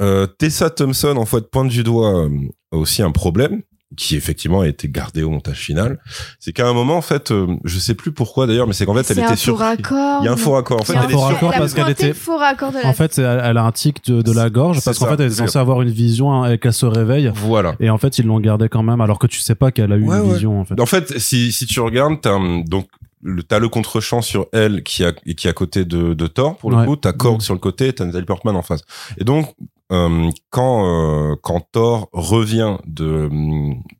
euh, 0.00 0.26
Tessa 0.26 0.70
Thompson 0.70 1.16
en 1.16 1.26
fait 1.26 1.50
pointe 1.50 1.68
du 1.68 1.82
doigt 1.84 2.24
euh, 2.24 2.30
aussi 2.72 3.02
un 3.02 3.12
problème 3.12 3.62
qui 3.96 4.14
effectivement 4.14 4.60
a 4.60 4.68
été 4.68 4.88
gardé 4.88 5.22
au 5.24 5.30
montage 5.30 5.58
final. 5.58 5.98
C'est 6.38 6.52
qu'à 6.52 6.66
un 6.68 6.72
moment, 6.72 6.96
en 6.96 7.02
fait, 7.02 7.32
euh, 7.32 7.56
je 7.64 7.78
sais 7.78 7.94
plus 7.94 8.12
pourquoi 8.12 8.46
d'ailleurs, 8.46 8.66
mais 8.68 8.72
c'est 8.72 8.86
qu'en 8.86 8.94
fait, 8.94 9.10
elle 9.10 9.18
était 9.18 9.26
un 9.32 9.36
sur. 9.36 9.54
faux 9.58 9.64
raccord. 9.64 10.22
Il 10.22 10.26
y 10.26 10.28
a 10.28 10.32
un 10.32 10.36
faux 10.36 10.52
raccord. 10.52 10.80
En 10.80 10.84
fait, 10.84 10.92
Il 10.92 10.96
y 10.96 10.98
a 10.98 11.02
un 11.04 11.08
faux 11.08 11.18
raccord 11.18 11.50
parce 11.52 11.74
qu'elle 11.74 11.90
était- 11.90 12.12
faux 12.14 12.36
raccord 12.36 12.70
de 12.72 12.78
la 12.78 12.86
En 12.86 12.92
fait, 12.92 13.18
elle, 13.18 13.40
elle 13.44 13.56
a 13.58 13.64
un 13.64 13.72
tic 13.72 14.04
de, 14.06 14.22
de 14.22 14.32
la 14.32 14.48
gorge 14.48 14.80
parce 14.84 14.98
qu'en 14.98 15.06
fait, 15.08 15.14
elle 15.22 15.30
est 15.32 15.34
censée 15.34 15.58
avoir 15.58 15.82
une 15.82 15.90
vision 15.90 16.32
hein, 16.32 16.52
et 16.52 16.58
qu'elle 16.58 16.72
se 16.72 16.86
réveille. 16.86 17.32
Voilà. 17.34 17.74
Et 17.80 17.90
en 17.90 17.98
fait, 17.98 18.18
ils 18.18 18.26
l'ont 18.26 18.38
gardé 18.40 18.68
quand 18.68 18.82
même, 18.84 19.00
alors 19.00 19.18
que 19.18 19.26
tu 19.26 19.40
sais 19.40 19.54
pas 19.56 19.72
qu'elle 19.72 19.92
a 19.92 19.96
eu 19.96 20.04
Ouais, 20.04 20.18
une 20.18 20.22
ouais. 20.22 20.32
vision, 20.34 20.60
en 20.60 20.64
fait. 20.64 20.80
En 20.80 20.86
fait, 20.86 21.18
si, 21.18 21.50
si 21.50 21.66
tu 21.66 21.80
regardes, 21.80 22.20
t'as 22.20 22.34
hum, 22.34 22.64
donc 22.64 22.86
le, 23.22 23.42
t'as 23.42 23.58
le 23.58 23.68
contre-champ 23.68 24.22
sur 24.22 24.46
elle 24.52 24.82
qui 24.82 25.04
a 25.04 25.12
qui 25.12 25.46
est 25.46 25.50
à 25.50 25.52
côté 25.52 25.84
de, 25.84 26.14
de 26.14 26.26
Thor 26.26 26.56
pour 26.56 26.70
le 26.70 26.76
Ouais. 26.78 26.86
coup, 26.86 26.96
t'as 26.96 27.12
Korg 27.12 27.42
sur 27.42 27.52
le 27.54 27.60
côté, 27.60 27.88
et 27.88 27.92
t'as 27.92 28.04
Natalie 28.06 28.24
Portman 28.24 28.54
en 28.56 28.62
face. 28.62 28.82
Et 29.18 29.24
donc 29.24 29.52
hum, 29.90 30.30
quand 30.50 30.86
euh, 30.86 31.36
quand 31.42 31.60
Thor 31.72 32.08
revient 32.12 32.76
de 32.86 33.28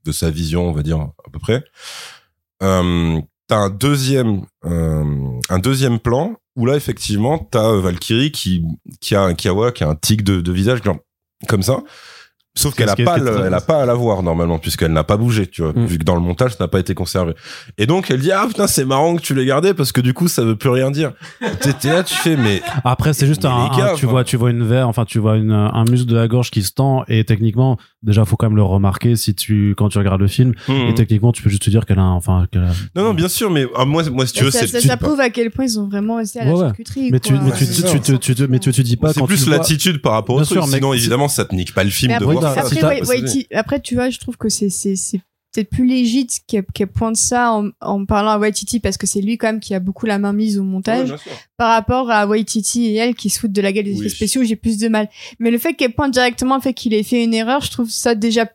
de 0.05 0.12
sa 0.12 0.30
vision, 0.30 0.68
on 0.68 0.72
va 0.72 0.82
dire 0.82 0.99
à 1.01 1.30
peu 1.32 1.38
près, 1.38 1.62
hum, 2.61 3.22
t'as 3.47 3.57
un 3.59 3.70
deuxième 3.70 4.43
hum, 4.64 5.41
un 5.49 5.59
deuxième 5.59 5.99
plan 5.99 6.36
où 6.57 6.66
là 6.66 6.76
effectivement 6.76 7.38
t'as 7.38 7.70
euh, 7.72 7.80
Valkyrie 7.80 8.32
qui 8.32 8.64
qui 9.01 9.14
a 9.14 9.34
qui 9.34 9.49
a 9.49 9.55
ouais, 9.55 9.72
qui 9.72 9.84
a 9.84 9.88
un 9.88 9.95
tic 9.97 10.24
de, 10.24 10.41
de 10.41 10.53
visage 10.53 10.82
genre, 10.82 10.99
comme 11.49 11.62
ça. 11.62 11.82
Sauf 12.57 12.74
qu'elle 12.74 12.88
a 12.88 12.96
pas, 12.96 13.16
le- 13.16 13.44
elle 13.46 13.55
a 13.55 13.61
pas 13.61 13.80
à 13.82 13.86
la 13.86 13.94
voir 13.94 14.24
normalement 14.24 14.59
puisqu'elle 14.59 14.92
n'a 14.92 15.05
pas 15.05 15.16
bougé, 15.16 15.46
tu 15.46 15.62
vois, 15.62 15.72
Mm. 15.72 15.84
vu 15.86 15.98
que 15.98 16.05
dans 16.05 16.16
le 16.16 16.20
montage 16.20 16.51
ça 16.53 16.64
n'a 16.64 16.68
pas 16.68 16.80
été 16.80 16.94
conservé. 16.94 17.34
Et 17.78 17.86
donc 17.86 18.11
elle 18.11 18.18
dit 18.20 18.32
ah 18.32 18.44
putain 18.48 18.66
c'est 18.66 18.84
marrant 18.84 19.14
que 19.16 19.22
tu 19.22 19.34
l'aies 19.34 19.46
gardé 19.46 19.72
parce 19.72 19.92
que 19.92 20.01
du 20.01 20.14
coup 20.14 20.26
ça 20.26 20.42
veut 20.42 20.57
plus 20.57 20.68
rien 20.68 20.90
dire. 20.90 21.12
T'es 21.80 21.88
là 21.92 22.03
tu 22.03 22.14
fais 22.16 22.36
mais 22.36 22.61
Après, 22.84 23.12
c'est 23.12 23.26
juste 23.26 23.44
un, 23.44 23.68
les 23.70 23.76
gars, 23.78 23.92
un- 23.92 23.94
tu 23.94 24.05
enfin- 24.07 24.12
vois, 24.12 24.24
tu 24.24 24.36
vois 24.36 24.51
une 24.51 24.64
verre, 24.66 24.88
enfin, 24.88 25.05
tu 25.05 25.20
vois 25.20 25.36
une, 25.36 25.53
un 25.53 25.84
muscle 25.84 26.09
de 26.09 26.16
la 26.16 26.26
gorge 26.26 26.51
qui 26.51 26.62
se 26.64 26.72
tend 26.72 27.05
et 27.07 27.24
techniquement, 27.24 27.78
déjà, 28.03 28.24
faut 28.24 28.36
quand 28.36 28.46
même 28.48 28.57
le 28.57 28.62
remarquer 28.62 29.16
si 29.16 29.34
tu, 29.34 29.74
quand 29.76 29.88
tu 29.88 29.98
regardes 29.98 30.20
le 30.20 30.26
film. 30.28 30.55
Et 30.68 30.94
techniquement, 30.94 31.32
tu 31.32 31.42
peux 31.42 31.51
juste 31.51 31.62
te 31.62 31.70
dire 31.70 31.84
qu'elle 31.86 31.98
a, 31.98 32.05
enfin, 32.05 32.46
qu'elle 32.51 32.62
a- 32.64 32.72
non 32.96 33.05
non 33.05 33.14
bien 33.14 33.28
sûr 33.28 33.51
mais 33.51 33.66
ah, 33.76 33.84
moi 33.84 34.03
moi 34.11 34.26
si 34.26 34.32
tu 34.34 34.44
veux 34.44 34.51
ça, 34.51 34.61
c'est 34.66 34.80
ça, 34.80 34.80
ça 34.80 34.96
prouve 34.96 35.20
à 35.20 35.30
quel 35.30 35.51
point 35.51 35.64
ils 35.64 35.78
ont 35.78 35.88
vraiment 35.88 36.16
resté 36.16 36.40
à 36.40 36.44
la 36.44 36.55
Ouais, 36.55 36.61
charcuterie. 36.61 37.11
mais 37.12 37.20
tu, 37.20 37.32
quoi. 37.34 37.42
mais 37.44 37.51
tu, 37.53 37.59
tu, 37.59 37.64
c'est 37.66 37.82
tu, 37.82 37.88
ça. 37.88 37.98
te- 37.98 38.12
tu, 38.16 38.34
te- 38.34 38.42
mais 38.44 38.59
tu, 38.59 38.72
tu 38.72 38.82
dis 38.82 38.96
pas 38.96 39.12
c'est 39.12 39.22
plus 39.24 39.46
vois- 39.46 39.57
l'attitude 39.59 40.01
par 40.01 40.12
rapport 40.12 40.36
au 40.36 40.42
truc. 40.44 40.59
sûr, 40.59 40.66
mais 40.66 40.76
Sinon 40.76 40.92
si- 40.92 40.98
évidemment 40.98 41.28
ça 41.28 41.44
te 41.44 41.55
nique 41.55 41.74
pas 41.74 41.84
le 41.84 41.90
film 41.90 42.11
de 42.12 42.16
après, 42.16 42.34
voir 42.34 42.55
ça. 42.55 42.61
après, 42.62 42.82
Wai- 42.82 43.03
Waiti- 43.03 43.46
après, 43.55 43.80
tu 43.80 43.94
vois, 43.94 44.11
je 44.11 44.18
trouve 44.18 44.36
que 44.36 44.48
c'est 44.48 44.70
c'est 44.70 44.96
c'est 44.96 45.20
peut-être 45.53 45.70
plus 45.70 45.84
légit 45.86 46.26
qu'elle 46.46 46.64
pointe 46.86 47.16
ça 47.16 47.53
en, 47.53 47.70
en 47.80 48.05
parlant 48.07 48.30
à 48.30 48.38
Waititi 48.38 48.78
parce 48.80 48.96
que 48.96 49.07
c'est 49.07 49.20
lui 49.20 49.36
quand 49.38 49.48
même 49.48 49.61
qui 49.61 49.74
a 49.74 49.80
beaucoup 49.80 50.07
la 50.07 50.18
main 50.18 50.32
mise 50.32 50.59
au 50.59 50.62
montage 50.62 51.09
sûr. 51.09 51.32
par 51.57 51.70
rapport 51.70 52.11
à 52.11 52.26
Waititi 52.26 52.86
et 52.86 52.94
elle 52.96 53.14
qui 53.14 53.30
se 53.30 53.40
foutent 53.40 53.53
de 53.53 53.61
la 53.61 53.72
gueule 53.72 53.84
des 53.84 53.92
effets 53.94 54.03
Oui. 54.03 54.11
spéciaux, 54.11 54.44
j'ai 54.44 54.57
plus 54.57 54.78
de 54.78 54.88
mal. 54.88 55.09
Mais 55.38 55.51
le 55.51 55.59
fait 55.59 55.74
qu'elle 55.74 55.92
pointe 55.94 56.12
directement 56.12 56.55
le 56.57 56.61
fait 56.62 56.74
qu'il 56.74 56.94
ait 56.94 57.03
fait 57.03 57.24
une 57.24 57.34
erreur, 57.34 57.61
je 57.62 57.70
trouve 57.70 57.90
ça 57.90 58.14
déjà 58.14 58.46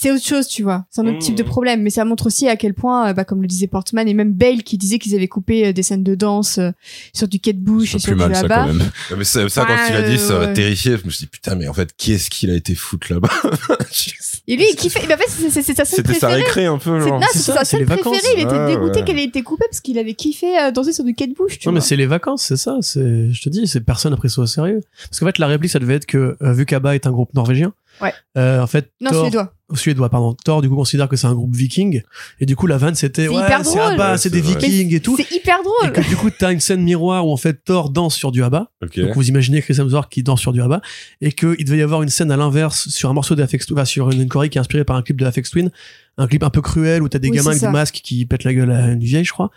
c'est 0.00 0.12
autre 0.12 0.24
chose, 0.24 0.46
tu 0.46 0.62
vois. 0.62 0.84
C'est 0.90 1.00
un 1.00 1.06
autre 1.06 1.16
Mmh. 1.16 1.20
type 1.20 1.34
de 1.34 1.42
problème, 1.42 1.82
mais 1.82 1.90
ça 1.90 2.04
montre 2.04 2.26
aussi 2.26 2.46
à 2.48 2.56
quel 2.56 2.72
point, 2.72 3.08
euh, 3.08 3.12
bah, 3.14 3.24
comme 3.24 3.42
le 3.42 3.48
disait 3.48 3.66
Portman 3.66 4.06
et 4.06 4.14
même 4.14 4.32
Bale 4.32 4.62
qui 4.62 4.78
disait 4.78 4.98
qu'ils 5.00 5.16
avaient 5.16 5.26
coupé 5.26 5.66
euh, 5.66 5.72
des 5.72 5.82
scènes 5.82 6.04
de 6.04 6.14
danse 6.14 6.58
euh, 6.58 6.70
sur 7.12 7.26
du 7.26 7.40
quai 7.40 7.52
de 7.52 7.58
bouche 7.58 7.96
et 7.96 7.98
C'est 7.98 8.06
sur 8.06 8.12
plus 8.12 8.22
du 8.22 8.28
mal 8.28 8.34
ça 8.36 8.42
là-bas. 8.42 8.66
quand 8.68 8.74
même. 8.74 8.78
Ouais, 9.10 9.16
Mais 9.18 9.24
ça, 9.24 9.48
ça, 9.48 9.64
quand 9.66 9.74
il 9.90 9.96
a 9.96 10.02
dit, 10.08 10.18
ça 10.18 10.34
m'a 10.34 10.46
ouais. 10.46 10.52
terrifié. 10.52 10.96
Je 10.98 11.04
me 11.04 11.10
suis 11.10 11.20
dit, 11.24 11.26
putain, 11.26 11.56
mais 11.56 11.66
en 11.66 11.72
fait, 11.72 11.90
qui 11.96 12.12
est-ce 12.12 12.30
qu'il 12.30 12.50
a 12.50 12.54
été 12.54 12.74
foutre 12.76 13.12
là-bas? 13.12 13.28
Et 14.46 14.56
lui, 14.56 14.64
il 14.70 14.76
kiffait. 14.76 15.00
Mais 15.08 15.14
en 15.14 15.18
fait, 15.18 15.28
c'est- 15.28 15.50
sa 15.50 15.62
scène 15.62 15.84
C'était 15.84 16.14
sa 16.14 16.28
préférée. 16.28 16.34
récré 16.36 16.66
un 16.66 16.78
peu, 16.78 16.98
C'est- 17.00 17.08
genre. 17.08 17.20
Non, 17.20 17.26
C'est 17.32 17.38
sa 17.40 17.58
c'est 17.58 17.64
scène 17.64 17.80
les 17.80 17.84
vacances. 17.86 18.18
préférée. 18.18 18.34
Il 18.42 18.42
était 18.46 18.66
dégoûté 18.66 18.98
ouais. 19.00 19.04
qu'elle 19.04 19.18
ait 19.18 19.24
été 19.24 19.42
coupée 19.42 19.64
parce 19.70 19.80
qu'il 19.80 19.98
avait 19.98 20.14
kiffé 20.14 20.46
danser 20.72 20.92
sur 20.92 21.04
du 21.04 21.14
quai 21.14 21.26
de 21.26 21.34
bouche, 21.34 21.58
tu 21.58 21.68
Non, 21.68 21.72
mais 21.74 21.80
c'est 21.80 21.96
les 21.96 22.06
vacances, 22.06 22.42
c'est 22.42 22.56
ça. 22.56 22.76
C'est, 22.80 23.32
je 23.32 23.42
te 23.42 23.48
dis, 23.48 23.66
c'est 23.66 23.80
personne 23.80 24.12
a 24.12 24.16
pris 24.16 24.30
ça 24.30 24.40
au 24.42 24.46
sérieux. 24.46 24.80
Parce 25.10 25.18
qu'en 25.20 25.26
fait, 25.26 25.38
la 25.38 25.46
réplique, 25.48 25.70
ça 25.72 25.78
devait 25.80 25.94
être 25.96 26.06
que 26.06 26.36
vu 26.40 26.64
qu'Abba 26.66 26.94
est 26.94 27.06
un 27.06 27.10
groupe 27.10 27.34
norvégien. 27.34 27.72
Ouais. 28.00 28.12
euh, 28.36 28.60
en 28.62 28.66
fait, 28.66 28.92
Non, 29.00 29.10
Thor, 29.10 29.22
suédois. 29.24 29.52
suédois, 29.74 30.08
pardon. 30.10 30.34
Thor, 30.44 30.62
du 30.62 30.68
coup, 30.68 30.76
considère 30.76 31.08
que 31.08 31.16
c'est 31.16 31.26
un 31.26 31.34
groupe 31.34 31.54
viking. 31.54 32.02
Et 32.40 32.46
du 32.46 32.56
coup, 32.56 32.66
la 32.66 32.76
vanne, 32.78 32.94
c'était, 32.94 33.28
ouais, 33.28 33.34
hyper 33.36 33.64
c'est 33.64 33.76
drôle. 33.78 33.92
Abba, 33.94 34.12
Ouais, 34.12 34.18
c'est 34.18 34.30
des 34.30 34.40
vrai. 34.40 34.54
vikings 34.58 34.94
et 34.94 35.00
tout. 35.00 35.16
C'est 35.16 35.30
hyper 35.34 35.58
Et 35.60 35.64
drôle. 35.88 35.92
que 35.92 36.08
du 36.08 36.16
coup, 36.16 36.30
t'as 36.30 36.52
une 36.52 36.60
scène 36.60 36.82
miroir 36.82 37.26
où 37.26 37.32
en 37.32 37.36
fait 37.36 37.64
Thor 37.64 37.90
danse 37.90 38.14
sur 38.14 38.30
du 38.32 38.42
Abba. 38.42 38.70
Ok. 38.82 38.98
Donc 39.00 39.14
vous 39.14 39.28
imaginez 39.28 39.60
Chris 39.62 39.76
Hemsworth 39.78 40.10
qui 40.10 40.22
danse 40.22 40.40
sur 40.40 40.52
du 40.52 40.62
Abba. 40.62 40.80
Et 41.20 41.32
qu'il 41.32 41.64
devait 41.64 41.78
y 41.78 41.82
avoir 41.82 42.02
une 42.02 42.08
scène 42.08 42.30
à 42.30 42.36
l'inverse 42.36 42.88
sur 42.88 43.10
un 43.10 43.12
morceau 43.12 43.34
de 43.34 43.42
Afex 43.42 43.66
Twin, 43.66 43.78
enfin, 43.78 43.84
sur 43.84 44.10
une, 44.10 44.22
une 44.22 44.28
choré 44.28 44.48
qui 44.48 44.58
est 44.58 44.60
inspirée 44.60 44.84
par 44.84 44.96
un 44.96 45.02
clip 45.02 45.18
de 45.18 45.26
Afex 45.26 45.50
Twin. 45.50 45.70
Un 46.20 46.26
clip 46.26 46.42
un 46.42 46.50
peu 46.50 46.60
cruel 46.62 47.02
où 47.02 47.08
t'as 47.08 47.18
des 47.20 47.28
Oui, 47.30 47.36
gamins 47.36 47.50
avec 47.50 47.60
ça. 47.60 47.66
des 47.68 47.72
masques 47.72 48.00
qui 48.02 48.26
pètent 48.26 48.44
la 48.44 48.52
gueule 48.54 48.72
à 48.72 48.88
une 48.88 48.98
vieille, 49.04 49.24
je 49.24 49.32
crois. 49.32 49.50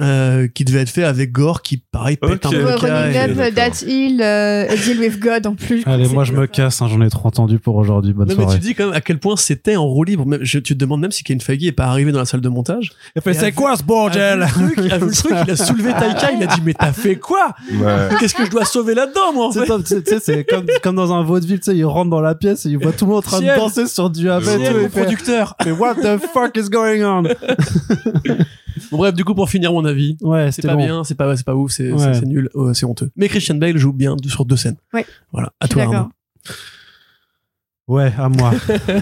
Euh, 0.00 0.48
qui 0.48 0.64
devait 0.64 0.80
être 0.80 0.88
fait 0.88 1.04
avec 1.04 1.30
Gore 1.30 1.60
qui 1.62 1.76
pareil 1.76 2.16
pète 2.16 2.46
Ok. 2.46 2.54
un 2.54 2.58
le 2.58 2.64
Running 2.74 3.38
Up. 3.40 3.54
That 3.54 3.84
Hill, 3.86 4.22
euh, 4.22 4.66
Deal 4.84 4.98
with 4.98 5.20
God 5.20 5.46
en 5.46 5.54
plus. 5.54 5.82
Allez, 5.84 6.08
moi, 6.08 6.24
je 6.24 6.32
me 6.32 6.46
casse, 6.46 6.80
hein, 6.80 6.88
j'en 6.88 7.00
ai 7.02 7.10
trop 7.10 7.28
entendu 7.28 7.58
pour 7.58 7.76
aujourd'hui. 7.76 8.12
Bonne 8.14 8.28
Non, 8.28 8.34
mais 8.36 8.42
soirée. 8.44 8.58
tu 8.58 8.64
dis 8.66 8.74
quand 8.74 8.86
même 8.86 8.94
à 8.94 9.00
quel 9.02 9.18
point 9.18 9.36
c'était 9.36 9.76
en 9.76 9.84
roue 9.86 10.04
libre. 10.04 10.24
Même- 10.26 10.40
je- 10.42 10.58
tu 10.58 10.74
te 10.74 10.78
demandes 10.78 11.00
même 11.00 11.10
si 11.12 11.22
Kevin 11.22 11.40
Feige 11.40 11.64
est 11.64 11.72
pas 11.72 11.84
arrivé 11.86 12.12
dans 12.12 12.18
la 12.18 12.24
salle 12.24 12.40
de 12.40 12.48
montage. 12.48 12.92
Il 13.14 13.20
fait, 13.22 13.34
c'est 13.34 13.52
quoi 13.52 13.76
ce 13.76 13.82
A 13.82 13.84
bordel 13.84 14.46
vu 14.56 14.64
le 14.68 14.72
truc, 14.74 14.92
a 14.92 14.98
vu 14.98 15.06
le 15.06 15.12
truc, 15.12 15.32
il 15.46 15.50
a 15.50 15.56
soulevé 15.56 15.90
Taika, 15.98 16.32
il 16.32 16.42
a 16.42 16.46
dit 16.46 16.62
mais 16.64 16.72
t'as 16.74 16.92
fait 16.92 17.16
quoi? 17.16 17.54
Ouais. 17.72 18.08
Qu'est-ce 18.18 18.34
que 18.34 18.46
je 18.46 18.50
dois 18.50 18.64
sauver 18.64 18.94
là-dedans 18.94 19.32
moi 19.34 19.46
en 19.48 19.52
C'est 19.52 19.60
fait? 19.60 19.66
top, 19.66 19.82
tu 19.82 19.88
sais, 19.94 20.02
tu 20.02 20.10
sais, 20.12 20.18
c'est 20.20 20.44
comme, 20.44 20.64
comme 20.82 20.96
dans 20.96 21.12
un 21.12 21.22
vaudeville, 21.22 21.60
tu 21.60 21.70
sais, 21.72 21.76
il 21.76 21.84
rentre 21.84 22.10
dans 22.10 22.20
la 22.22 22.34
pièce 22.34 22.64
et 22.66 22.70
il 22.70 22.78
voit 22.78 22.92
tout 22.92 23.04
le 23.04 23.10
monde 23.10 23.18
en 23.18 23.22
train 23.22 23.38
Ciel. 23.38 23.54
de 23.54 23.60
danser 23.60 23.86
sur 23.86 24.08
du 24.08 24.28
il 24.28 24.40
fait, 24.40 24.88
producteur. 24.88 25.56
mais 25.64 25.72
what 25.72 25.96
the 25.96 26.18
fuck 26.32 26.56
is 26.56 26.70
going 26.70 27.02
on? 27.04 27.24
Bon 28.90 28.98
bref, 28.98 29.14
du 29.14 29.24
coup 29.24 29.34
pour 29.34 29.48
finir 29.50 29.72
mon 29.72 29.84
avis, 29.84 30.16
Ouais, 30.20 30.46
c'est 30.46 30.56
c'était 30.62 30.68
pas 30.68 30.74
bon. 30.76 30.84
bien, 30.84 31.04
c'est 31.04 31.14
pas 31.14 31.36
c'est 31.36 31.44
pas 31.46 31.54
ouf, 31.54 31.70
c'est 31.72 31.92
Ouais. 31.92 32.20
nul, 32.22 32.48
euh, 32.54 32.72
c'est 32.74 32.86
honteux. 32.86 33.10
Mais 33.16 33.28
Christian 33.28 33.54
Bale 33.56 33.76
joue 33.78 33.92
bien 33.92 34.16
deux- 34.16 34.28
sur 34.28 34.44
deux 34.44 34.56
scènes. 34.56 34.76
Ouais. 34.92 35.06
Voilà, 35.32 35.52
à 35.60 35.68
toi. 35.68 35.82
Arnaud. 35.82 36.08
Ouais, 37.88 38.12
à 38.16 38.28
moi. 38.28 38.52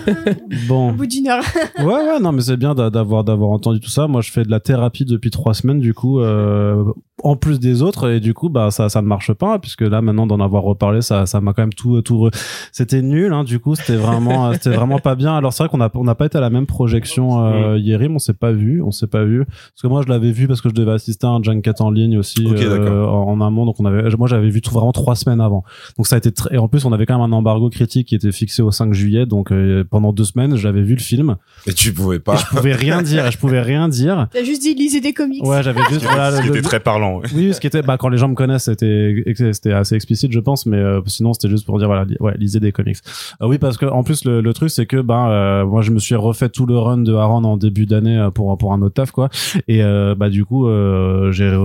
bon. 0.66 0.90
Au 0.90 0.92
bout 0.94 1.06
d'une 1.06 1.28
heure. 1.28 1.44
Ouais, 1.78 1.84
ouais, 1.84 2.20
non, 2.20 2.32
mais 2.32 2.40
c'est 2.40 2.56
bien 2.56 2.74
d'a- 2.74 2.88
d'avoir 2.88 3.22
d'avoir 3.22 3.50
entendu 3.50 3.80
tout 3.80 3.90
ça. 3.90 4.06
Moi, 4.08 4.22
je 4.22 4.30
fais 4.30 4.44
de 4.44 4.50
la 4.50 4.60
thérapie 4.60 5.04
depuis 5.04 5.30
trois 5.30 5.52
semaines, 5.52 5.78
du 5.80 5.92
coup, 5.92 6.20
euh, 6.20 6.82
en 7.22 7.36
plus 7.36 7.58
des 7.60 7.82
autres, 7.82 8.10
et 8.10 8.20
du 8.20 8.34
coup, 8.34 8.48
bah, 8.48 8.70
ça, 8.70 8.88
ça 8.88 9.02
ne 9.02 9.06
marche 9.06 9.32
pas, 9.32 9.58
puisque 9.58 9.80
là, 9.82 10.00
maintenant, 10.02 10.26
d'en 10.26 10.40
avoir 10.40 10.62
reparlé, 10.62 11.00
ça, 11.02 11.26
ça 11.26 11.40
m'a 11.40 11.52
quand 11.52 11.62
même 11.62 11.72
tout, 11.72 12.00
tout. 12.02 12.16
re- 12.28 12.34
C'était 12.72 13.02
nul, 13.02 13.32
hein. 13.32 13.44
Du 13.44 13.58
coup, 13.58 13.74
c'était 13.74 13.96
vraiment, 13.96 14.52
c'était 14.52 14.70
vraiment 14.70 14.98
pas 14.98 15.14
bien. 15.14 15.36
Alors, 15.36 15.52
c'est 15.52 15.62
vrai 15.64 15.70
qu'on 15.70 15.80
a, 15.80 15.90
on 15.94 16.04
n'a 16.04 16.14
pas 16.14 16.26
été 16.26 16.38
à 16.38 16.40
la 16.40 16.50
même 16.50 16.66
projection 16.66 17.44
euh, 17.44 17.78
hier, 17.78 18.00
on 18.10 18.18
s'est 18.18 18.32
pas 18.34 18.52
vu, 18.52 18.82
on 18.82 18.90
s'est 18.90 19.06
pas 19.06 19.24
vu, 19.24 19.44
parce 19.44 19.82
que 19.82 19.86
moi, 19.88 20.02
je 20.04 20.08
l'avais 20.08 20.30
vu 20.30 20.46
parce 20.46 20.60
que 20.60 20.68
je 20.68 20.74
devais 20.74 20.92
assister 20.92 21.26
à 21.26 21.30
un 21.30 21.42
Junket 21.42 21.80
en 21.80 21.90
ligne 21.90 22.18
aussi 22.18 22.46
Ok, 22.46 22.60
euh, 22.60 22.78
d'accord. 22.78 23.14
en, 23.28 23.32
en 23.32 23.40
amont. 23.46 23.66
Donc, 23.66 23.76
on 23.80 23.84
avait, 23.84 24.02
moi, 24.16 24.28
j'avais 24.28 24.50
vu 24.50 24.60
tout 24.60 24.72
vraiment 24.72 24.92
trois 24.92 25.16
semaines 25.16 25.40
avant. 25.40 25.64
Donc, 25.96 26.06
ça 26.06 26.14
a 26.16 26.18
été 26.18 26.30
très. 26.32 26.54
Et 26.54 26.58
en 26.58 26.68
plus, 26.68 26.84
on 26.84 26.92
avait 26.92 27.06
quand 27.06 27.18
même 27.20 27.32
un 27.32 27.36
embargo 27.36 27.68
critique 27.70 28.08
qui 28.08 28.14
était 28.14 28.32
fixé 28.32 28.62
au 28.62 28.70
5 28.70 28.92
juillet, 28.92 29.26
donc 29.26 29.50
euh, 29.52 29.84
pendant 29.88 30.12
deux 30.12 30.24
semaines, 30.24 30.56
j'avais 30.56 30.82
vu 30.82 30.94
le 30.94 31.00
film. 31.00 31.36
Et 31.66 31.72
tu 31.72 31.92
pouvais 31.92 32.16
Et 32.16 32.20
pas. 32.20 32.36
je 32.36 32.44
pouvais 32.56 32.72
rien 32.74 33.02
dire, 33.02 33.26
et 33.26 33.30
je 33.30 33.38
pouvais 33.38 33.60
rien 33.60 33.88
dire. 33.88 34.28
T'as 34.32 34.44
juste 34.44 34.62
dit 34.62 34.74
lisez 34.74 35.00
des 35.00 35.12
comics. 35.12 35.44
Ouais, 35.44 35.62
j'avais 35.62 35.80
juste 35.90 36.02
voilà, 36.08 36.32
Ce 36.32 36.42
qui 36.42 36.48
le- 36.48 36.54
était 36.54 36.62
très 36.62 36.80
parlant. 36.80 37.07
Ouais. 37.16 37.26
oui, 37.34 37.54
ce 37.54 37.60
qui 37.60 37.66
était 37.66 37.82
bah 37.82 37.96
quand 37.98 38.08
les 38.08 38.18
gens 38.18 38.28
me 38.28 38.34
connaissent, 38.34 38.64
c'était 38.64 39.22
c'était 39.52 39.72
assez 39.72 39.94
explicite, 39.94 40.32
je 40.32 40.40
pense, 40.40 40.66
mais 40.66 40.76
euh, 40.76 41.00
sinon 41.06 41.32
c'était 41.32 41.48
juste 41.48 41.66
pour 41.66 41.78
dire 41.78 41.86
voilà, 41.88 42.04
li- 42.04 42.16
ouais, 42.20 42.34
lisez 42.38 42.60
des 42.60 42.72
comics. 42.72 42.98
Euh, 43.42 43.46
oui, 43.48 43.58
parce 43.58 43.76
que 43.78 43.86
en 43.86 44.02
plus 44.02 44.24
le, 44.24 44.40
le 44.40 44.52
truc 44.52 44.70
c'est 44.70 44.86
que 44.86 45.00
ben 45.00 45.28
euh, 45.28 45.66
moi 45.66 45.82
je 45.82 45.90
me 45.90 45.98
suis 45.98 46.14
refait 46.14 46.48
tout 46.48 46.66
le 46.66 46.78
run 46.78 46.98
de 46.98 47.14
Aaron 47.14 47.44
en 47.44 47.56
début 47.56 47.86
d'année 47.86 48.18
euh, 48.18 48.30
pour 48.30 48.56
pour 48.58 48.72
un 48.72 48.82
autre 48.82 48.94
taf 48.94 49.10
quoi, 49.10 49.28
et 49.68 49.82
euh, 49.82 50.14
bah 50.14 50.28
du 50.28 50.44
coup 50.44 50.68
euh, 50.68 51.32
j'ai 51.32 51.56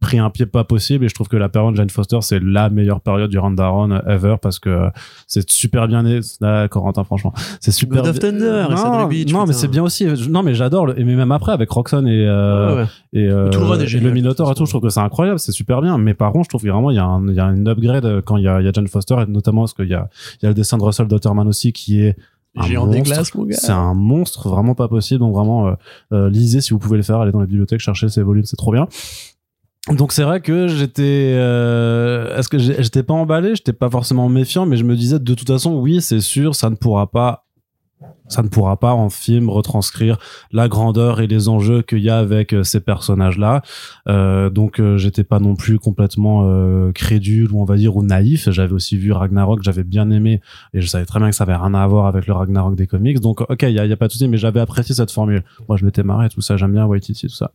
pris 0.00 0.18
un 0.18 0.30
pied 0.30 0.46
pas 0.46 0.64
possible 0.64 1.04
et 1.04 1.08
je 1.08 1.14
trouve 1.14 1.28
que 1.28 1.36
la 1.36 1.48
période 1.48 1.72
de 1.72 1.76
Jane 1.78 1.90
Foster 1.90 2.18
c'est 2.20 2.40
la 2.42 2.70
meilleure 2.70 3.00
période 3.00 3.30
du 3.30 3.38
run 3.38 3.52
d'Aaron 3.52 4.00
ever 4.06 4.36
parce 4.42 4.58
que 4.58 4.88
c'est 5.26 5.48
super 5.50 5.88
bien 5.88 6.02
né. 6.02 6.20
Là, 6.40 6.68
Corentin, 6.68 7.04
franchement, 7.04 7.32
c'est 7.60 7.70
super. 7.70 8.02
God 8.02 8.10
of 8.10 8.18
Thunder, 8.18 8.64
et 8.66 8.70
non, 8.70 8.76
Saddle 8.76 9.08
Beach, 9.08 9.32
non 9.32 9.46
mais 9.46 9.52
c'est 9.52 9.68
bien 9.68 9.82
aussi. 9.82 10.06
Non, 10.28 10.42
mais 10.42 10.54
j'adore. 10.54 10.86
le- 10.86 10.98
Et 10.98 11.04
mais 11.04 11.14
même 11.16 11.32
après 11.32 11.52
avec 11.52 11.70
Roxanne 11.70 12.06
et 12.08 12.26
euh, 12.26 12.68
Ouais, 12.74 12.82
ouais. 12.82 12.86
et, 13.12 13.26
euh, 13.28 13.48
Tout 13.50 13.60
le 13.60 14.08
et 14.08 14.12
Minotaur 14.12 14.50
et 14.50 14.54
tout, 14.54 14.64
je 14.66 14.70
trouve 14.70 14.82
que 14.82 14.89
c'est 14.90 15.00
incroyable, 15.00 15.38
c'est 15.38 15.52
super 15.52 15.80
bien. 15.80 15.98
Mais 15.98 16.14
par 16.14 16.32
contre, 16.32 16.44
je 16.44 16.48
trouve 16.50 16.62
que 16.62 16.68
vraiment 16.68 16.90
il 16.90 16.96
y 16.96 17.00
a 17.00 17.04
un, 17.04 17.26
il 17.28 17.34
y 17.34 17.40
a 17.40 17.46
une 17.46 17.68
upgrade 17.68 18.04
euh, 18.04 18.22
quand 18.24 18.36
il 18.36 18.44
y 18.44 18.48
a, 18.48 18.60
il 18.60 18.66
y 18.66 18.68
a 18.68 18.72
Jane 18.72 18.88
Foster 18.88 19.16
et 19.20 19.30
notamment 19.30 19.62
parce 19.62 19.74
qu'il 19.74 19.88
y 19.88 19.94
a, 19.94 20.08
il 20.40 20.44
y 20.44 20.46
a 20.46 20.48
le 20.48 20.54
dessin 20.54 20.78
de 20.78 20.82
Russell 20.82 21.08
Dotterman 21.08 21.48
aussi 21.48 21.72
qui 21.72 22.02
est 22.02 22.16
Géant 22.56 22.88
des 22.88 23.02
glaces, 23.02 23.34
mon 23.34 23.44
gars. 23.44 23.56
C'est 23.56 23.70
un 23.70 23.94
monstre 23.94 24.48
vraiment 24.48 24.74
pas 24.74 24.88
possible. 24.88 25.20
Donc 25.20 25.34
vraiment, 25.34 25.68
euh, 25.68 25.74
euh, 26.12 26.30
lisez 26.30 26.60
si 26.60 26.72
vous 26.72 26.78
pouvez 26.78 26.96
le 26.96 27.02
faire. 27.02 27.20
Allez 27.20 27.32
dans 27.32 27.40
les 27.40 27.46
bibliothèques, 27.46 27.80
chercher 27.80 28.08
ces 28.08 28.22
volumes, 28.22 28.44
c'est 28.44 28.56
trop 28.56 28.72
bien. 28.72 28.88
Donc 29.88 30.12
c'est 30.12 30.24
vrai 30.24 30.40
que 30.40 30.68
j'étais, 30.68 31.32
euh, 31.36 32.36
est-ce 32.36 32.48
que 32.48 32.58
j'étais 32.58 33.02
pas 33.02 33.14
emballé, 33.14 33.54
j'étais 33.54 33.72
pas 33.72 33.88
forcément 33.88 34.28
méfiant, 34.28 34.66
mais 34.66 34.76
je 34.76 34.84
me 34.84 34.94
disais 34.94 35.18
de 35.18 35.34
toute 35.34 35.48
façon, 35.48 35.76
oui, 35.76 36.02
c'est 36.02 36.20
sûr, 36.20 36.54
ça 36.54 36.68
ne 36.68 36.74
pourra 36.74 37.10
pas 37.10 37.46
Ça 38.28 38.42
ne 38.42 38.48
pourra 38.48 38.78
pas 38.78 38.92
en 38.92 39.10
film 39.10 39.50
retranscrire 39.50 40.18
la 40.52 40.68
grandeur 40.68 41.20
et 41.20 41.26
les 41.26 41.48
enjeux 41.48 41.82
qu'il 41.82 41.98
y 41.98 42.08
a 42.08 42.18
avec 42.18 42.54
euh, 42.54 42.62
ces 42.62 42.80
personnages-là. 42.80 43.62
Euh, 44.08 44.48
donc 44.50 44.78
euh, 44.78 44.96
j'étais 44.96 45.24
pas 45.24 45.40
non 45.40 45.54
plus 45.56 45.78
complètement 45.78 46.42
euh, 46.44 46.92
crédule 46.92 47.52
ou 47.52 47.60
on 47.60 47.64
va 47.64 47.76
dire 47.76 47.96
ou 47.96 48.02
naïf. 48.02 48.48
J'avais 48.50 48.72
aussi 48.72 48.96
vu 48.96 49.12
Ragnarok, 49.12 49.62
j'avais 49.62 49.84
bien 49.84 50.10
aimé 50.10 50.40
et 50.72 50.80
je 50.80 50.86
savais 50.86 51.04
très 51.04 51.18
bien 51.18 51.30
que 51.30 51.36
ça 51.36 51.44
avait 51.44 51.56
rien 51.56 51.74
à 51.74 51.86
voir 51.86 52.06
avec 52.06 52.26
le 52.26 52.32
Ragnarok 52.32 52.74
des 52.76 52.86
comics. 52.86 53.20
Donc 53.20 53.40
ok, 53.42 53.62
il 53.62 53.72
y 53.72 53.78
a, 53.78 53.86
y 53.86 53.92
a 53.92 53.96
pas 53.96 54.06
de 54.06 54.12
souci, 54.12 54.28
mais 54.28 54.38
j'avais 54.38 54.60
apprécié 54.60 54.94
cette 54.94 55.10
formule. 55.10 55.42
Moi 55.68 55.76
je 55.76 55.84
m'étais 55.84 56.02
marré 56.02 56.28
tout 56.28 56.40
ça, 56.40 56.56
j'aime 56.56 56.72
bien 56.72 56.86
Waititi 56.86 57.26
tout 57.26 57.34
ça. 57.34 57.50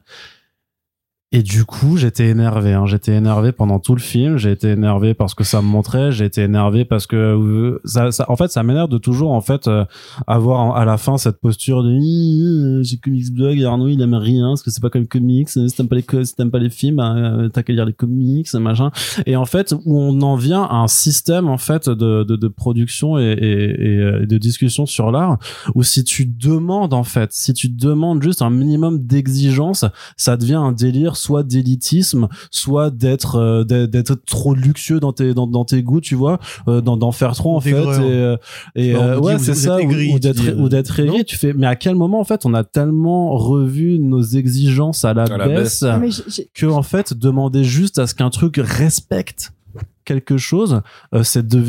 Et 1.32 1.42
du 1.42 1.66
coup, 1.66 1.98
j'étais 1.98 2.30
énervé. 2.30 2.72
Hein. 2.74 2.86
J'étais 2.86 3.14
énervé 3.14 3.52
pendant 3.52 3.80
tout 3.80 3.94
le 3.96 4.00
film. 4.00 4.38
J'ai 4.38 4.52
été 4.52 4.70
énervé 4.70 5.14
parce 5.14 5.34
que 5.34 5.44
ça 5.44 5.62
me 5.62 5.68
montrait. 5.68 6.12
J'ai 6.12 6.26
été 6.26 6.44
énervé 6.44 6.86
parce 6.86 7.08
que 7.08 7.16
euh, 7.16 7.82
ça, 7.84 8.12
ça- 8.12 8.26
en 8.30 8.36
fait, 8.38 8.50
ça 8.52 8.64
m'énerve 8.64 8.90
de 8.90 8.98
toujours 9.00 9.32
en 9.32 9.42
fait 9.42 9.68
euh, 9.68 9.84
avoir 10.28 10.60
en- 10.62 10.74
à 10.74 10.86
la 10.86 10.98
fin 10.98 11.18
cette 11.18 11.42
posture 11.42 11.84
de 11.84 12.84
j'ai 12.84 12.98
comics 12.98 13.34
blog. 13.34 13.62
Arnaud, 13.64 13.88
il 13.90 14.02
aime 14.02 14.14
rien 14.14 14.50
parce 14.50 14.62
que 14.64 14.70
c'est 14.72 14.82
pas 14.82 14.90
comme 14.92 15.08
comics. 15.08 15.50
Si 15.50 15.66
t'aimes 15.76 15.90
pas 15.90 15.96
les 15.96 16.26
si 16.26 16.36
t'aimes 16.36 16.52
pas 16.52 16.60
les 16.60 16.70
films, 16.70 17.00
euh, 17.00 17.50
t'as 17.50 17.64
qu'à 17.64 17.74
lire 17.74 17.86
les 17.86 17.94
comics, 17.94 18.48
machin. 18.54 18.92
Et 19.26 19.36
en 19.36 19.46
fait, 19.46 19.74
où 19.86 20.00
on 20.00 20.22
en 20.22 20.36
vient 20.36 20.64
à 20.64 20.76
un 20.76 20.88
système 20.88 21.50
en 21.50 21.58
fait 21.58 21.90
de 21.90 22.24
de, 22.24 22.36
de 22.36 22.48
production 22.48 23.18
et, 23.18 23.24
et, 23.24 23.86
et, 23.96 23.98
euh, 24.00 24.26
de 24.26 24.38
discussion 24.38 24.86
sur 24.86 25.12
l'art 25.12 25.40
où 25.74 25.84
si 25.84 26.04
tu 26.04 26.26
demandes 26.28 26.94
en 26.94 27.04
fait, 27.04 27.34
si 27.34 27.54
tu 27.54 27.68
demandes 27.68 28.22
juste 28.24 28.42
un 28.44 28.52
minimum 28.52 29.00
d'exigence 29.06 29.86
ça 30.18 30.38
devient 30.38 30.54
un 30.56 30.72
délire 30.72 31.15
soit 31.18 31.44
d'élitisme 31.44 32.28
soit 32.52 32.90
d'être 32.92 33.36
euh, 33.38 33.64
d'être 33.64 33.90
d'être 33.90 34.16
trop 34.26 34.54
luxueux 34.54 35.00
dans 35.00 35.14
tes 35.14 35.34
dans, 35.34 35.48
dans 35.48 35.66
tes 35.66 35.82
goûts 35.84 36.02
tu 36.02 36.16
vois 36.16 36.40
euh, 36.68 36.82
d'en 36.82 37.12
faire 37.12 37.34
trop 37.34 37.56
en 37.56 37.60
fait 37.62 37.72
et, 37.72 38.12
euh, 38.14 38.38
et 38.76 38.96
euh, 38.96 39.20
ouais 39.20 39.38
c'est 39.40 39.54
ça 39.56 39.76
ou, 39.78 39.80
aigri, 39.80 40.14
ou 40.14 40.20
d'être 40.20 40.44
ou 40.60 40.70
d'être 40.70 41.00
aigri 41.00 41.24
tu 41.26 41.36
fais 41.38 41.54
mais 41.54 41.68
à 41.68 41.76
quel 41.76 41.96
moment 41.96 42.20
en 42.20 42.24
fait 42.26 42.46
on 42.46 42.54
a 42.54 42.64
tellement 42.64 43.36
revu 43.38 44.00
nos 44.00 44.22
exigences 44.22 45.06
à 45.06 45.14
la, 45.14 45.24
À 45.24 45.38
la 45.38 45.48
baisse, 45.48 45.84
j'ai- 46.28 46.50
que 46.54 46.66
en 46.66 46.84
fait 46.84 47.14
demander 47.14 47.64
juste 47.64 48.00
à 48.00 48.08
ce 48.08 48.16
qu'un 48.16 48.30
truc 48.30 48.58
respecte 48.58 49.52
quelque 50.06 50.38
chose 50.38 50.82
euh, 51.14 51.24
c'est 51.24 51.46
de, 51.46 51.60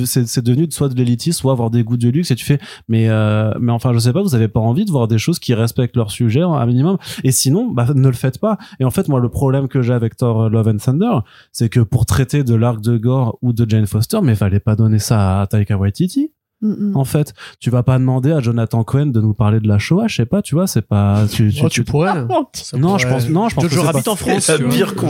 devenu 0.40 0.68
soit 0.70 0.88
de 0.88 0.94
l'élitisme 0.94 1.40
soit 1.40 1.52
avoir 1.52 1.70
des 1.70 1.82
goûts 1.82 1.96
de 1.96 2.08
luxe 2.08 2.30
et 2.30 2.34
tu 2.34 2.44
fais 2.44 2.58
mais 2.88 3.08
euh, 3.08 3.52
mais 3.60 3.72
enfin 3.72 3.92
je 3.92 3.98
sais 3.98 4.12
pas 4.12 4.22
vous 4.22 4.34
avez 4.34 4.48
pas 4.48 4.60
envie 4.60 4.84
de 4.84 4.90
voir 4.90 5.08
des 5.08 5.18
choses 5.18 5.38
qui 5.38 5.54
respectent 5.54 5.96
leur 5.96 6.10
sujet 6.10 6.42
hein, 6.42 6.52
un 6.52 6.66
minimum. 6.66 6.98
Et 7.24 7.32
sinon 7.32 7.70
bah 7.70 7.88
ne 7.94 8.08
le 8.08 8.14
faites 8.14 8.38
pas. 8.38 8.58
Et 8.80 8.84
en 8.84 8.90
fait 8.90 9.08
moi 9.08 9.20
le 9.20 9.28
problème 9.28 9.68
que 9.68 9.82
j'ai 9.82 9.92
avec 9.92 10.16
Thor 10.16 10.44
euh, 10.44 10.48
Love 10.48 10.68
and 10.68 10.76
Thunder 10.78 11.18
c'est 11.52 11.68
que 11.68 11.80
pour 11.80 12.06
traiter 12.06 12.44
de 12.44 12.54
l'arc 12.54 12.80
de 12.80 12.96
Gore 12.96 13.38
ou 13.42 13.52
de 13.52 13.68
Jane 13.68 13.86
Foster 13.86 14.20
mais 14.22 14.34
fallait 14.34 14.60
pas 14.60 14.76
donner 14.76 14.98
ça 14.98 15.40
à 15.40 15.46
Taika 15.46 15.76
Waititi 15.76 16.32
Mm, 16.62 16.96
en 16.96 17.04
fait 17.04 17.34
tu 17.60 17.68
vas 17.68 17.82
pas 17.82 17.98
demander 17.98 18.32
à 18.32 18.40
Jonathan 18.40 18.82
Cohen 18.82 19.06
de 19.06 19.20
nous 19.20 19.34
parler 19.34 19.60
de 19.60 19.68
la 19.68 19.78
Shoah 19.78 20.06
je 20.08 20.16
sais 20.16 20.24
pas 20.24 20.40
tu 20.40 20.54
vois 20.54 20.66
c'est 20.66 20.80
pas 20.80 21.24
tu, 21.30 21.52
tu, 21.52 21.60
Oh, 21.62 21.68
tu 21.68 21.84
pourrais. 21.84 22.14
Ça 22.54 22.78
Non, 22.78 22.88
pourrait- 22.96 22.98
je 23.02 23.08
pense- 23.08 23.28
non, 23.28 23.48
je 23.50 23.54
pense 23.56 23.64
que 23.64 23.70
Jojo 23.70 23.82
c'est 23.82 23.86
Rabbit 23.88 24.02
pas- 24.04 24.10
en 24.12 24.16
France. 24.16 24.48
La 24.48 24.58
pire 24.58 24.94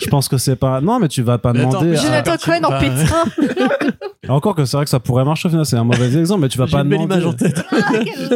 Je- 0.00 0.08
pense 0.08 0.28
que 0.28 0.36
c'est 0.36 0.56
pas 0.56 0.80
non 0.80 0.98
mais 0.98 1.06
tu 1.08 1.22
vas 1.22 1.38
pas 1.38 1.52
Mais 1.52 1.60
demander 1.60 1.92
à- 1.96 2.02
Jonathan 2.02 2.32
Ah, 2.34 2.38
Cohen 2.44 2.64
en 2.64 2.70
bah, 2.70 2.80
pétrin. 2.80 3.24
Encore 4.28 4.54
que 4.54 4.64
c'est 4.64 4.76
vrai 4.78 4.84
que 4.84 4.90
ça 4.90 5.00
pourrait 5.00 5.24
marcher 5.24 5.48
au 5.48 5.50
final, 5.50 5.66
c'est 5.66 5.76
un 5.76 5.84
mauvais 5.84 6.16
exemple, 6.18 6.40
mais 6.40 6.48
tu 6.48 6.56
vas 6.58 6.66
pas 6.66 6.80
une 6.80 6.88
belle 6.88 7.00
demander. 7.06 7.14
image 7.16 7.26
en 7.26 7.32
tête. 7.34 7.62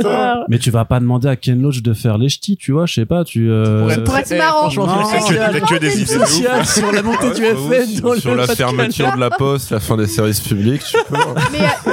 Ah. 0.05 0.45
Mais 0.51 0.59
tu 0.59 0.71
vas 0.71 0.85
pas 0.85 1.01
demander 1.01 1.29
à 1.29 1.37
Ken 1.37 1.61
Loach 1.63 1.81
de 1.83 1.95
faire 1.95 2.19
les 2.19 2.29
ch'tis, 2.29 2.57
tu 2.59 2.73
vois, 2.73 2.85
je 2.87 2.93
sais 2.95 3.07
pas, 3.07 3.25
tu. 3.25 3.51
euh, 3.51 3.89
Ça 3.89 4.01
pourrait 4.03 4.21
être 4.21 4.33
Eh, 4.33 4.37
marrant. 4.39 4.61
franchement, 4.71 4.87
que- 4.87 5.79
des 5.79 6.03
idées 6.03 6.65
sur 6.65 6.93
la 6.93 7.03
montée 7.03 7.31
du 7.35 7.43
FN 7.45 8.01
dans 8.03 8.15
sur 8.17 8.35
la 8.35 8.47
fermeture 8.47 9.15
de 9.15 9.21
la 9.21 9.31
poste, 9.31 9.71
la 9.71 9.81
fin 9.81 9.97
des 9.97 10.07
services 10.07 10.41
publics, 10.41 10.68
tu 10.77 10.97
peux. 11.09 11.15
hein. 11.17 11.35
Mais 11.53 11.59
euh, 11.61 11.93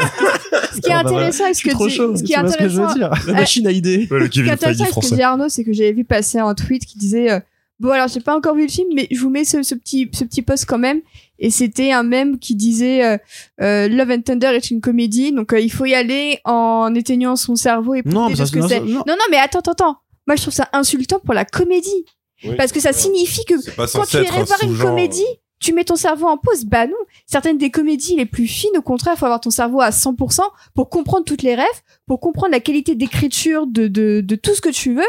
ce 0.73 0.81
qui 0.81 0.89
est 0.89 0.93
Ah 0.93 1.03
bah 1.03 1.09
intéressant, 1.11 1.47
et 1.47 1.53
ce 1.53 1.63
que 1.63 1.69
trop 1.69 1.87
dit- 1.87 1.95
chaud, 1.95 2.15
ce 2.15 2.23
qui 2.23 2.33
tu 2.33 2.37
est 2.39 2.41
vois 2.41 2.51
ce 2.51 2.57
que 2.57 2.67
je 2.69 2.75
veux 2.77 2.83
intéressant, 2.85 3.15
dire 3.15 3.27
La 3.27 3.33
machine 3.33 3.67
à 3.67 3.71
idées. 3.71 4.07
Ouais, 4.11 4.19
le 4.19 4.25
ce 4.25 4.29
qui 4.29 4.39
est 4.39 4.43
Kevin 4.43 4.53
intéressant, 4.53 4.67
Feige 4.67 4.77
ce 4.77 4.83
que 4.85 4.91
français. 5.01 5.15
dit 5.15 5.21
Arnaud, 5.21 5.49
c'est 5.49 5.63
que 5.63 5.73
j'avais 5.73 5.93
vu 5.93 6.03
passer 6.03 6.39
un 6.39 6.53
tweet 6.53 6.85
qui 6.85 6.97
disait 6.97 7.31
euh, 7.31 7.39
bon 7.79 7.89
alors 7.91 8.07
j'ai 8.07 8.19
pas 8.19 8.35
encore 8.35 8.55
vu 8.55 8.63
le 8.63 8.67
film, 8.71 8.87
mais 8.95 9.07
je 9.11 9.19
vous 9.19 9.29
mets 9.29 9.45
ce, 9.45 9.61
ce 9.63 9.75
petit 9.75 10.09
ce 10.13 10.23
petit 10.23 10.41
post 10.41 10.65
quand 10.67 10.77
même. 10.77 11.01
Et 11.39 11.49
c'était 11.49 11.91
un 11.91 12.03
mème 12.03 12.39
qui 12.39 12.55
disait 12.55 13.03
euh, 13.05 13.17
euh, 13.61 13.87
Love 13.89 14.11
and 14.11 14.21
Thunder 14.21 14.47
est 14.55 14.71
une 14.71 14.79
comédie, 14.81 15.31
donc 15.33 15.51
euh, 15.53 15.59
il 15.59 15.71
faut 15.71 15.85
y 15.85 15.93
aller 15.93 16.39
en 16.45 16.93
éteignant 16.95 17.35
son 17.35 17.55
cerveau 17.55 17.93
et 17.95 18.01
Non, 18.05 18.29
mais 18.29 18.35
ça, 18.37 18.45
ce 18.45 18.51
que 18.53 18.59
non, 18.59 18.67
c'est. 18.69 18.79
non. 18.79 18.87
Non 18.87 19.03
non 19.07 19.25
mais 19.31 19.37
attends 19.37 19.59
attends 19.59 19.71
attends. 19.73 19.97
Moi 20.27 20.35
je 20.37 20.41
trouve 20.43 20.53
ça 20.53 20.69
insultant 20.73 21.19
pour 21.23 21.33
la 21.33 21.43
comédie 21.45 22.05
Oui. 22.45 22.55
parce 22.57 22.71
que 22.71 22.79
ça 22.79 22.93
signifie 22.93 23.43
que 23.45 23.53
quand 23.75 24.03
tu 24.05 24.17
être 24.17 24.23
irais 24.33 24.41
un 24.41 24.43
voir 24.45 24.63
une 24.63 24.77
comédie, 24.77 25.23
tu 25.65 25.73
mets 25.73 25.83
ton 25.83 25.95
cerveau 25.95 26.27
en 26.27 26.37
pause. 26.37 26.65
Bah 26.65 26.87
non. 26.87 26.93
Certaines 27.25 27.57
des 27.57 27.69
comédies 27.71 28.15
les 28.15 28.25
plus 28.25 28.47
fines, 28.47 28.77
au 28.77 28.81
contraire, 28.81 29.17
faut 29.17 29.25
avoir 29.25 29.41
ton 29.41 29.49
cerveau 29.49 29.81
à 29.81 29.89
100% 29.89 30.41
pour 30.73 30.89
comprendre 30.89 31.25
toutes 31.25 31.41
les 31.43 31.55
rêves, 31.55 31.65
pour 32.07 32.19
comprendre 32.19 32.51
la 32.51 32.59
qualité 32.59 32.95
d'écriture 32.95 33.67
de, 33.67 33.87
de, 33.87 34.21
de 34.21 34.35
tout 34.35 34.53
ce 34.55 34.61
que 34.61 34.69
tu 34.69 34.93
veux. 34.93 35.01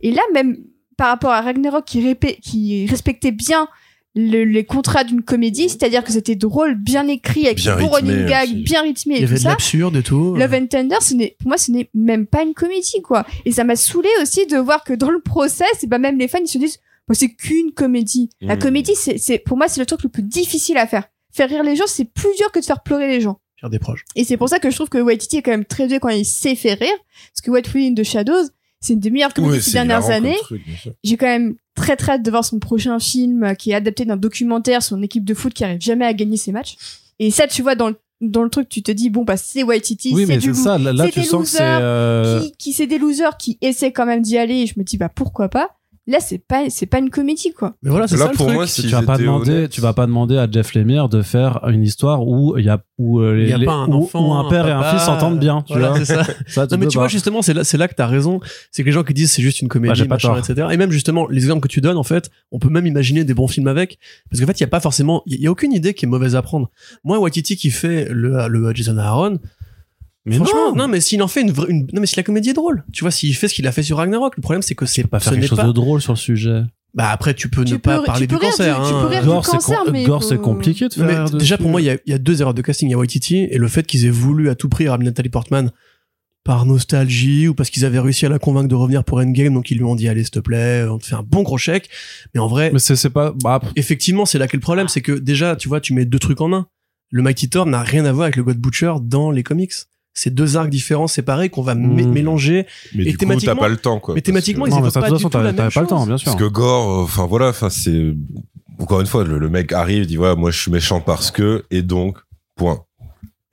Et 0.00 0.10
là, 0.12 0.22
même 0.34 0.56
par 0.96 1.08
rapport 1.08 1.30
à 1.30 1.40
Ragnarok 1.40 1.84
qui, 1.84 2.00
répé- 2.02 2.38
qui 2.40 2.86
respectait 2.86 3.30
bien 3.32 3.66
le- 4.14 4.44
les 4.44 4.64
contrats 4.64 5.04
d'une 5.04 5.22
comédie, 5.22 5.70
c'est-à-dire 5.70 6.04
que 6.04 6.12
c'était 6.12 6.34
drôle, 6.34 6.74
bien 6.74 7.08
écrit, 7.08 7.46
avec 7.46 7.56
Bien 7.58 7.76
rythmé 7.76 7.96
running 7.96 8.26
aussi. 8.42 8.54
bien 8.62 8.82
rythmé 8.82 9.14
Il 9.14 9.20
y 9.20 9.24
et 9.24 9.26
tout 9.26 9.32
avait 9.32 9.40
de 9.42 9.48
l'absurde 9.48 9.96
et 9.96 10.02
tout. 10.02 10.34
Love 10.36 10.52
and 10.54 10.66
Tender, 10.66 10.96
ce 11.00 11.14
n'est, 11.14 11.34
pour 11.38 11.48
moi, 11.48 11.56
ce 11.56 11.70
n'est 11.72 11.88
même 11.94 12.26
pas 12.26 12.42
une 12.42 12.52
comédie, 12.52 13.00
quoi. 13.02 13.24
Et 13.46 13.52
ça 13.52 13.64
m'a 13.64 13.74
saoulé 13.74 14.10
aussi 14.20 14.46
de 14.46 14.58
voir 14.58 14.84
que 14.84 14.92
dans 14.92 15.10
le 15.10 15.20
process, 15.20 15.82
et 15.82 15.86
ben 15.86 15.98
même 15.98 16.18
les 16.18 16.28
fans, 16.28 16.38
ils 16.42 16.46
se 16.48 16.58
disent, 16.58 16.78
c'est 17.12 17.28
qu'une 17.30 17.72
comédie. 17.72 18.30
La 18.40 18.56
Mm. 18.56 18.58
comédie, 18.58 18.94
c'est, 18.94 19.18
c'est, 19.18 19.38
pour 19.38 19.56
moi, 19.56 19.68
c'est 19.68 19.80
le 19.80 19.86
truc 19.86 20.02
le 20.02 20.08
plus 20.08 20.22
difficile 20.22 20.76
à 20.78 20.86
faire. 20.86 21.04
Faire 21.32 21.48
rire 21.48 21.62
les 21.62 21.76
gens, 21.76 21.86
c'est 21.86 22.04
plus 22.04 22.34
dur 22.38 22.50
que 22.52 22.58
de 22.60 22.64
faire 22.64 22.82
pleurer 22.82 23.08
les 23.08 23.20
gens. 23.20 23.38
Faire 23.60 23.70
des 23.70 23.78
proches. 23.78 24.04
Et 24.16 24.24
c'est 24.24 24.36
pour 24.36 24.48
ça 24.48 24.58
que 24.58 24.70
je 24.70 24.74
trouve 24.76 24.88
que 24.88 24.98
Waititi 24.98 25.36
est 25.38 25.42
quand 25.42 25.50
même 25.52 25.64
très 25.64 25.88
doué 25.88 25.98
quand 26.00 26.08
il 26.10 26.24
sait 26.24 26.54
faire 26.54 26.78
rire. 26.78 26.88
Parce 27.34 27.40
que 27.44 27.50
What 27.50 27.62
We 27.74 27.90
in 27.90 27.94
the 27.94 28.02
Shadows, 28.04 28.48
c'est 28.80 28.92
une 28.94 29.00
des 29.00 29.10
meilleures 29.10 29.32
comédies 29.32 29.52
Ouais, 29.52 29.58
de 29.58 29.62
ces 29.62 29.70
c'est 29.70 29.76
dernières 29.78 30.10
années. 30.10 30.36
J'ai 31.04 31.16
quand 31.16 31.26
même 31.26 31.54
très 31.74 31.96
très 31.96 32.12
hâte 32.12 32.22
de 32.22 32.30
voir 32.30 32.44
son 32.44 32.58
prochain 32.58 32.98
film 32.98 33.44
euh, 33.44 33.54
qui 33.54 33.70
est 33.70 33.74
adapté 33.74 34.04
d'un 34.04 34.16
documentaire 34.16 34.82
sur 34.82 34.96
une 34.96 35.04
équipe 35.04 35.24
de 35.24 35.32
foot 35.34 35.54
qui 35.54 35.64
arrive 35.64 35.80
jamais 35.80 36.04
à 36.04 36.12
gagner 36.12 36.36
ses 36.36 36.52
matchs. 36.52 36.76
Et 37.18 37.30
ça, 37.30 37.46
tu 37.46 37.62
vois, 37.62 37.74
dans 37.76 37.88
le, 37.90 37.96
dans 38.20 38.42
le 38.42 38.50
truc, 38.50 38.68
tu 38.68 38.82
te 38.82 38.90
dis, 38.92 39.08
bon, 39.10 39.22
bah, 39.24 39.36
c'est 39.36 39.62
Waititi, 39.62 40.12
Oui, 40.12 40.22
c'est 40.22 40.32
mais 40.32 40.38
du 40.38 40.52
c'est 40.54 40.62
ça, 40.62 40.76
là, 40.78 41.08
tu 41.08 41.20
des 41.20 41.26
sens 41.26 41.42
que 41.44 41.48
c'est. 41.56 41.58
losers 41.62 41.78
euh, 41.82 42.40
qui, 42.42 42.52
qui 42.58 42.72
c'est 42.72 42.86
des 42.86 42.98
losers 42.98 43.36
qui 43.38 43.58
essaient 43.62 43.92
quand 43.92 44.06
même 44.06 44.20
d'y 44.22 44.36
aller 44.38 44.56
et 44.62 44.66
je 44.66 44.74
me 44.76 44.84
dis 44.84 44.96
bah 44.98 45.08
pourquoi 45.08 45.48
pas? 45.48 45.78
Là 46.08 46.18
c'est 46.20 46.38
pas 46.38 46.64
c'est 46.68 46.86
pas 46.86 46.98
une 46.98 47.10
comédie 47.10 47.52
quoi 47.52 47.74
Mais 47.82 47.90
voilà, 47.90 48.08
c'est 48.08 48.16
ça 48.16 48.26
le 48.28 48.32
pour 48.36 48.46
truc. 48.46 48.56
moi, 48.56 48.66
tu 48.66 48.72
s'ils 48.72 48.90
vas 48.90 49.02
pas 49.02 49.18
demander, 49.18 49.68
tu 49.68 49.80
vas 49.80 49.92
pas 49.92 50.06
demander 50.06 50.36
à 50.36 50.50
Jeff 50.50 50.74
Lemire 50.74 51.08
de 51.08 51.22
faire 51.22 51.60
une 51.68 51.82
histoire 51.82 52.26
où 52.26 52.56
il 52.58 52.64
y 52.64 52.68
a 52.68 52.82
où 52.98 53.20
euh, 53.20 53.34
les, 53.34 53.44
Il 53.44 53.48
y 53.50 53.52
a 53.52 53.58
les- 53.58 53.66
pas 53.66 53.72
un 53.74 53.88
où- 53.88 54.02
enfant, 54.04 54.28
où 54.28 54.34
un 54.34 54.48
père 54.50 54.66
et 54.66 54.72
un 54.72 54.82
fils 54.82 55.02
s'entendent 55.02 55.38
bien, 55.38 55.62
tu 55.62 55.72
Voilà, 55.74 55.90
vois. 55.90 56.04
ça. 56.04 56.22
Non 56.70 56.78
mais 56.78 56.86
tu 56.86 56.96
pas. 56.98 57.02
vois 57.02 57.08
justement 57.08 57.40
c'est 57.42 57.54
là 57.54 57.62
c'est 57.64 57.76
là 57.78 57.86
que 57.88 57.94
t'as 57.94 58.06
raison 58.06 58.40
c'est 58.70 58.82
que 58.82 58.88
les 58.88 58.92
gens 58.92 59.04
qui 59.04 59.14
disent 59.14 59.30
c'est 59.32 59.42
juste 59.42 59.60
une 59.62 59.68
Bah, 59.68 59.72
comédie 59.74 59.94
j'ai 59.94 60.04
pas 60.06 60.16
machin 60.16 60.28
tort. 60.28 60.38
etc 60.38 60.68
et 60.72 60.76
même 60.76 60.90
justement 60.90 61.26
les 61.28 61.42
exemples 61.42 61.60
que 61.62 61.72
tu 61.72 61.80
donnes 61.80 61.96
en 61.96 62.02
fait 62.02 62.30
on 62.50 62.58
peut 62.58 62.68
même 62.68 62.86
imaginer 62.86 63.24
des 63.24 63.34
bons 63.34 63.46
films 63.48 63.68
avec 63.68 63.98
parce 64.30 64.40
qu'en 64.40 64.46
fait 64.46 64.58
il 64.58 64.62
y 64.62 64.64
a 64.64 64.68
pas 64.68 64.80
forcément 64.80 65.22
il 65.26 65.40
y 65.40 65.46
a 65.46 65.50
aucune 65.50 65.72
idée 65.72 65.94
qui 65.94 66.04
est 66.04 66.08
mauvaise 66.08 66.34
à 66.36 66.42
prendre 66.42 66.70
moi 67.04 67.18
Waititi 67.20 67.56
qui 67.56 67.70
fait 67.70 68.08
le 68.10 68.48
le 68.48 68.74
Jason 68.74 68.98
Aaron 68.98 69.38
Mais 70.24 70.36
franchement 70.36 70.70
non, 70.70 70.76
non 70.76 70.88
mais 70.88 71.00
s'il 71.00 71.22
en 71.22 71.28
fait 71.28 71.40
une, 71.42 71.50
vraie- 71.50 71.68
une 71.70 71.80
non 71.92 72.00
mais 72.00 72.06
si 72.06 72.16
la 72.16 72.22
comédie 72.22 72.50
est 72.50 72.54
drôle 72.54 72.84
tu 72.92 73.02
vois 73.02 73.10
s'il 73.10 73.34
fait 73.34 73.48
ce 73.48 73.54
qu'il 73.54 73.66
a 73.66 73.72
fait 73.72 73.82
sur 73.82 73.96
Ragnarok 73.96 74.36
le 74.36 74.40
problème 74.42 74.62
c'est 74.62 74.74
que 74.76 74.86
c'est 74.86 75.04
pas 75.06 75.18
faire 75.20 75.32
quelque 75.32 75.46
chose 75.48 75.58
pas 75.58 75.66
de 75.66 75.72
drôle 75.72 76.00
sur 76.00 76.12
le 76.12 76.18
sujet. 76.18 76.62
bah 76.94 77.08
après 77.10 77.34
tu 77.34 77.48
peux 77.48 77.64
Tu 77.64 77.72
ne 77.72 77.78
pas 77.78 78.02
parler 78.02 78.28
tu 78.28 78.34
du 78.34 78.38
cancer 78.38 78.80
du- 78.80 78.88
tu 78.88 78.94
hein. 78.94 79.00
peux 79.02 79.06
rire 79.08 79.22
du 79.22 79.26
Gore, 79.28 79.44
c'est 79.44 79.52
cancer, 79.52 79.78
com- 79.84 79.92
mais 79.92 80.04
Gore, 80.04 80.22
faut- 80.22 80.28
c'est 80.28 80.38
compliqué 80.38 80.86
de 80.88 81.00
Non, 81.00 81.06
mais 81.06 81.12
faire. 81.14 81.30
déjà 81.30 81.58
pour 81.58 81.70
moi 81.70 81.80
il 81.80 81.84
y 81.86 81.90
a, 81.90 81.96
il 82.06 82.10
y 82.12 82.14
a 82.14 82.18
deux 82.18 82.40
erreurs 82.40 82.54
de 82.54 82.62
casting 82.62 82.88
il 82.88 82.92
y 82.92 82.94
a 82.94 82.98
Waititi 82.98 83.36
et 83.50 83.58
le 83.58 83.66
fait 83.66 83.84
qu'ils 83.86 84.06
aient 84.06 84.10
voulu 84.10 84.48
à 84.48 84.54
tout 84.54 84.68
prix 84.68 84.88
ramener 84.88 85.06
Nathalie 85.06 85.28
Portman 85.28 85.72
par 86.44 86.66
nostalgie 86.66 87.48
ou 87.48 87.54
parce 87.54 87.70
qu'ils 87.70 87.84
avaient 87.84 87.98
réussi 88.00 88.26
à 88.26 88.28
la 88.28 88.38
convaincre 88.38 88.68
de 88.68 88.74
revenir 88.74 89.04
pour 89.04 89.18
Endgame 89.18 89.54
donc 89.54 89.70
ils 89.70 89.76
lui 89.78 89.84
ont 89.84 89.94
dit 89.96 90.08
allez 90.08 90.22
s'il 90.22 90.30
te 90.32 90.38
plaît 90.40 90.84
on 90.88 90.98
te 90.98 91.06
fait 91.06 91.14
un 91.14 91.22
bon 91.22 91.42
gros 91.42 91.58
chèque 91.58 91.88
mais 92.34 92.40
en 92.40 92.46
vrai 92.48 92.70
Mais 92.72 92.78
c'est 92.78 93.10
pas. 93.10 93.32
Bah, 93.42 93.60
effectivement 93.76 94.24
c'est 94.26 94.38
là 94.38 94.46
qu'est 94.48 94.56
le 94.56 94.60
problème 94.60 94.86
c'est 94.88 95.02
que 95.02 95.12
déjà 95.12 95.56
tu 95.56 95.68
vois 95.68 95.80
tu 95.80 95.94
mets 95.94 96.04
deux 96.04 96.18
trucs 96.20 96.40
en 96.40 96.52
un 96.52 96.66
le 97.10 97.22
Mighty 97.22 97.48
Thor 97.48 97.66
n'a 97.66 97.82
rien 97.82 98.04
à 98.06 98.12
voir 98.12 98.24
avec 98.24 98.36
le 98.36 98.42
God 98.44 98.56
Butcher 98.56 98.92
dans 99.02 99.30
les 99.30 99.42
comics 99.42 99.72
c'est 100.14 100.34
deux 100.34 100.56
arcs 100.56 100.68
différents 100.70 101.06
séparés 101.06 101.48
qu'on 101.48 101.62
va 101.62 101.74
mé- 101.74 102.04
Mm. 102.06 102.10
mélanger 102.12 102.66
Mais 102.94 103.02
Et 103.02 103.06
du 103.06 103.12
coup, 103.12 103.12
t'as 103.12 103.18
thématiquement- 103.26 103.56
pas 103.56 103.68
le 103.68 103.76
temps, 103.78 103.98
quoi. 104.00 104.14
mais 104.14 104.20
thématiquement, 104.20 104.64
que- 104.64 104.70
ils 104.70 104.74
non, 104.74 104.80
mais 104.82 104.90
ça, 104.90 105.00
de 105.00 105.04
pas 105.04 105.08
toute 105.08 105.18
du 105.18 105.22
façon, 105.22 105.30
tout 105.30 105.36
la 105.38 105.42
t'avais 105.44 105.48
même 105.52 105.56
t'avais 105.56 105.70
pas 105.74 105.80
le 105.80 105.86
temps, 105.86 106.06
bien 106.06 106.16
sûr. 106.18 106.24
Parce 106.32 106.36
que 106.42 106.48
Gore, 106.48 106.90
euh, 107.00 107.02
enfin 107.04 107.26
voilà, 107.26 107.48
enfin 107.48 107.70
c'est 107.70 108.14
encore 108.78 109.00
une 109.00 109.06
fois 109.06 109.24
le, 109.24 109.38
le 109.38 109.48
mec 109.48 109.72
arrive, 109.72 110.06
dit 110.06 110.16
voilà, 110.16 110.34
moi 110.34 110.50
je 110.50 110.58
suis 110.60 110.70
méchant 110.70 111.00
parce 111.00 111.30
que 111.30 111.64
et 111.70 111.82
donc 111.82 112.18
point. 112.56 112.84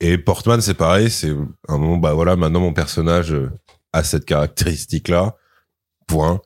Et 0.00 0.16
Portman 0.18 0.60
c'est 0.60 0.74
pareil, 0.74 1.10
c'est 1.10 1.30
un 1.68 1.78
moment 1.78 1.96
bah 1.98 2.14
voilà, 2.14 2.36
maintenant 2.36 2.60
mon 2.60 2.72
personnage 2.72 3.32
euh, 3.32 3.50
a 3.92 4.02
cette 4.02 4.24
caractéristique 4.24 5.08
là. 5.08 5.36
Point. 6.06 6.40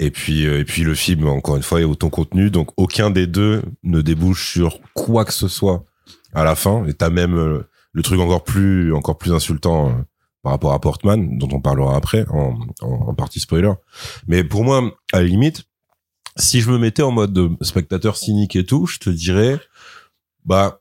Et 0.00 0.10
puis 0.10 0.46
euh, 0.46 0.58
et 0.60 0.64
puis 0.64 0.82
le 0.82 0.94
film 0.94 1.28
encore 1.28 1.56
une 1.56 1.62
fois 1.62 1.78
il 1.78 1.82
y 1.82 1.86
a 1.86 1.88
autant 1.88 2.10
contenu 2.10 2.50
donc 2.50 2.70
aucun 2.76 3.10
des 3.10 3.26
deux 3.28 3.62
ne 3.84 4.00
débouche 4.00 4.50
sur 4.52 4.80
quoi 4.92 5.24
que 5.24 5.32
ce 5.32 5.46
soit 5.46 5.84
à 6.34 6.42
la 6.42 6.56
fin 6.56 6.84
et 6.86 6.94
t'as 6.94 7.10
même 7.10 7.36
euh, 7.36 7.62
le 7.94 8.02
truc 8.02 8.20
encore 8.20 8.44
plus 8.44 8.92
encore 8.92 9.16
plus 9.16 9.32
insultant 9.32 9.88
euh, 9.88 9.92
par 10.42 10.52
rapport 10.52 10.74
à 10.74 10.80
Portman 10.80 11.38
dont 11.38 11.48
on 11.52 11.60
parlera 11.60 11.96
après 11.96 12.26
en, 12.28 12.54
en, 12.82 12.86
en 13.08 13.14
partie 13.14 13.40
spoiler. 13.40 13.72
Mais 14.28 14.44
pour 14.44 14.62
moi 14.64 14.92
à 15.12 15.22
la 15.22 15.24
limite 15.24 15.64
si 16.36 16.60
je 16.60 16.70
me 16.70 16.78
mettais 16.78 17.02
en 17.02 17.12
mode 17.12 17.32
de 17.32 17.50
spectateur 17.60 18.16
cynique 18.16 18.56
et 18.56 18.66
tout, 18.66 18.86
je 18.86 18.98
te 18.98 19.08
dirais, 19.08 19.56
bah, 20.44 20.80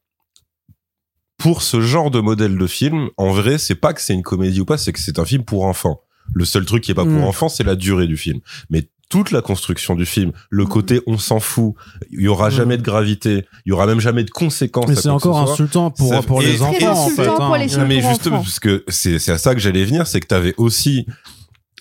pour 1.37 1.61
ce 1.61 1.79
genre 1.79 2.09
de 2.09 2.19
modèle 2.19 2.57
de 2.57 2.67
film, 2.67 3.09
en 3.17 3.31
vrai, 3.33 3.59
c'est 3.59 3.75
pas 3.75 3.93
que 3.93 4.01
c'est 4.01 4.13
une 4.15 4.23
comédie 4.23 4.61
ou 4.61 4.65
pas, 4.65 4.79
c'est 4.79 4.91
que 4.93 4.99
c'est 4.99 5.19
un 5.19 5.25
film 5.25 5.43
pour 5.43 5.65
enfants. 5.65 6.01
Le 6.33 6.45
seul 6.45 6.65
truc 6.65 6.83
qui 6.83 6.89
est 6.91 6.95
pas 6.95 7.03
pour 7.03 7.13
Mm. 7.13 7.23
enfants, 7.25 7.49
c'est 7.49 7.63
la 7.63 7.75
durée 7.75 8.07
du 8.07 8.17
film. 8.17 8.39
Mais 8.71 8.89
toute 9.13 9.29
la 9.29 9.43
construction 9.43 9.93
du 9.93 10.07
film, 10.07 10.31
le 10.49 10.65
côté 10.65 11.01
on 11.05 11.19
s'en 11.19 11.39
fout, 11.39 11.75
il 12.11 12.21
y 12.21 12.27
aura 12.27 12.47
Mm. 12.47 12.51
jamais 12.51 12.77
de 12.77 12.81
gravité, 12.81 13.45
il 13.63 13.69
y 13.69 13.71
aura 13.71 13.85
même 13.85 13.99
jamais 13.99 14.23
de 14.23 14.31
conséquences. 14.31 14.87
Mais 14.87 14.95
c'est 14.95 15.07
encore 15.09 15.37
insultant 15.39 15.91
pour, 15.91 16.09
Ça- 16.09 16.23
pour 16.23 16.41
et- 16.41 16.47
les 16.47 16.63
enfants, 16.63 16.91
en 17.05 17.09
fait. 17.09 17.25
pour 17.27 17.41
hein. 17.43 17.57
les 17.59 17.77
mais 17.85 18.01
pour 18.01 18.09
justement, 18.09 18.35
enfants. 18.37 18.43
parce 18.45 18.59
que 18.59 18.83
c'est 18.87 19.29
à 19.29 19.37
ça 19.37 19.53
que 19.53 19.59
j'allais 19.61 19.85
venir, 19.85 20.07
c'est 20.07 20.19
que 20.19 20.25
t'avais 20.25 20.55
aussi 20.57 21.05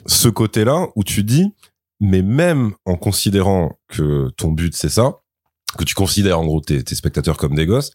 ce 0.04 0.28
côté-là 0.28 0.88
où 0.94 1.04
tu 1.04 1.22
dis, 1.24 1.46
mais 2.00 2.20
même 2.20 2.72
en 2.84 2.96
considérant 2.96 3.78
que 3.88 4.28
ton 4.36 4.50
but 4.52 4.76
c'est 4.76 4.90
ça, 4.90 5.14
que 5.78 5.84
tu 5.84 5.94
considères 5.94 6.38
en 6.38 6.44
gros 6.44 6.60
tes, 6.60 6.82
tes 6.84 6.94
spectateurs 6.94 7.38
comme 7.38 7.54
des 7.54 7.64
gosses, 7.64 7.92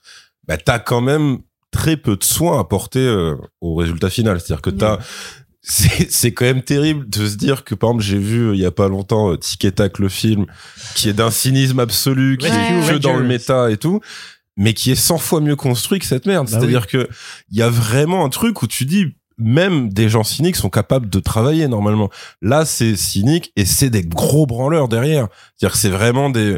bah 0.47 0.57
t'as 0.57 0.79
quand 0.79 1.01
même 1.01 1.37
très 1.69 1.95
peu 1.95 2.17
de 2.17 2.23
soins 2.23 2.59
à 2.59 2.63
porter 2.63 3.05
euh, 3.05 3.35
au 3.61 3.75
résultat 3.75 4.09
final. 4.09 4.39
C'est-à-dire 4.39 4.63
que 4.63 4.71
t'as 4.71 4.97
c'est 4.99 5.46
c'est 5.69 6.31
quand 6.31 6.45
même 6.45 6.61
terrible 6.61 7.09
de 7.09 7.27
se 7.27 7.35
dire 7.35 7.63
que 7.63 7.75
par 7.75 7.89
exemple 7.89 8.03
j'ai 8.05 8.17
vu 8.17 8.39
euh, 8.49 8.55
il 8.55 8.61
y 8.61 8.65
a 8.65 8.71
pas 8.71 8.87
longtemps 8.87 9.31
euh, 9.31 9.37
Tic 9.37 9.65
et 9.65 9.71
Tac 9.71 9.99
le 9.99 10.07
film 10.09 10.45
qui 10.95 11.09
est 11.09 11.13
d'un 11.13 11.31
cynisme 11.31 11.79
absolu 11.79 12.37
qui 12.37 12.47
Ouais. 12.47 12.51
est 12.53 12.87
que 12.87 12.93
Ouais. 12.93 12.99
dans 12.99 13.17
le 13.17 13.25
méta 13.25 13.69
et 13.69 13.77
tout 13.77 13.99
mais 14.55 14.73
qui 14.73 14.91
est 14.91 14.95
100 14.95 15.17
fois 15.17 15.41
mieux 15.41 15.55
construit 15.57 15.99
que 15.99 16.05
cette 16.05 16.25
merde 16.25 16.49
Bah 16.49 16.57
c'est-à-dire 16.59 16.87
que 16.87 17.09
il 17.51 17.57
y 17.57 17.61
a 17.61 17.69
vraiment 17.69 18.23
un 18.25 18.29
truc 18.29 18.61
où 18.61 18.67
tu 18.67 18.85
dis 18.85 19.07
même 19.39 19.89
des 19.93 20.09
gens 20.09 20.23
cyniques 20.23 20.55
sont 20.55 20.69
capables 20.71 21.09
de 21.09 21.19
travailler 21.19 21.67
normalement 21.67 22.09
là 22.41 22.63
c'est 22.65 22.95
cynique 22.95 23.51
et 23.55 23.65
c'est 23.65 23.89
des 23.89 24.03
gros 24.03 24.45
branleurs 24.47 24.87
derrière 24.87 25.27
c'est-à-dire 25.57 25.73
que 25.73 25.79
c'est 25.79 25.89
vraiment 25.89 26.29
des 26.29 26.57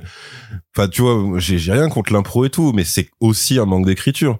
enfin 0.77 0.87
tu 0.87 1.01
vois 1.01 1.39
j'ai 1.39 1.57
j'ai 1.57 1.71
rien 1.73 1.89
contre 1.89 2.13
l'impro 2.13 2.45
et 2.45 2.49
tout 2.49 2.71
mais 2.73 2.83
c'est 2.85 3.09
aussi 3.19 3.57
un 3.59 3.65
manque 3.65 3.85
d'écriture 3.87 4.37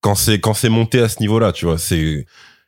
quand 0.00 0.14
c'est 0.14 0.38
quand 0.40 0.54
c'est 0.54 0.68
monté 0.70 1.00
à 1.00 1.08
ce 1.08 1.20
niveau-là 1.20 1.52
tu 1.52 1.66
vois 1.66 1.76
c'est 1.76 2.24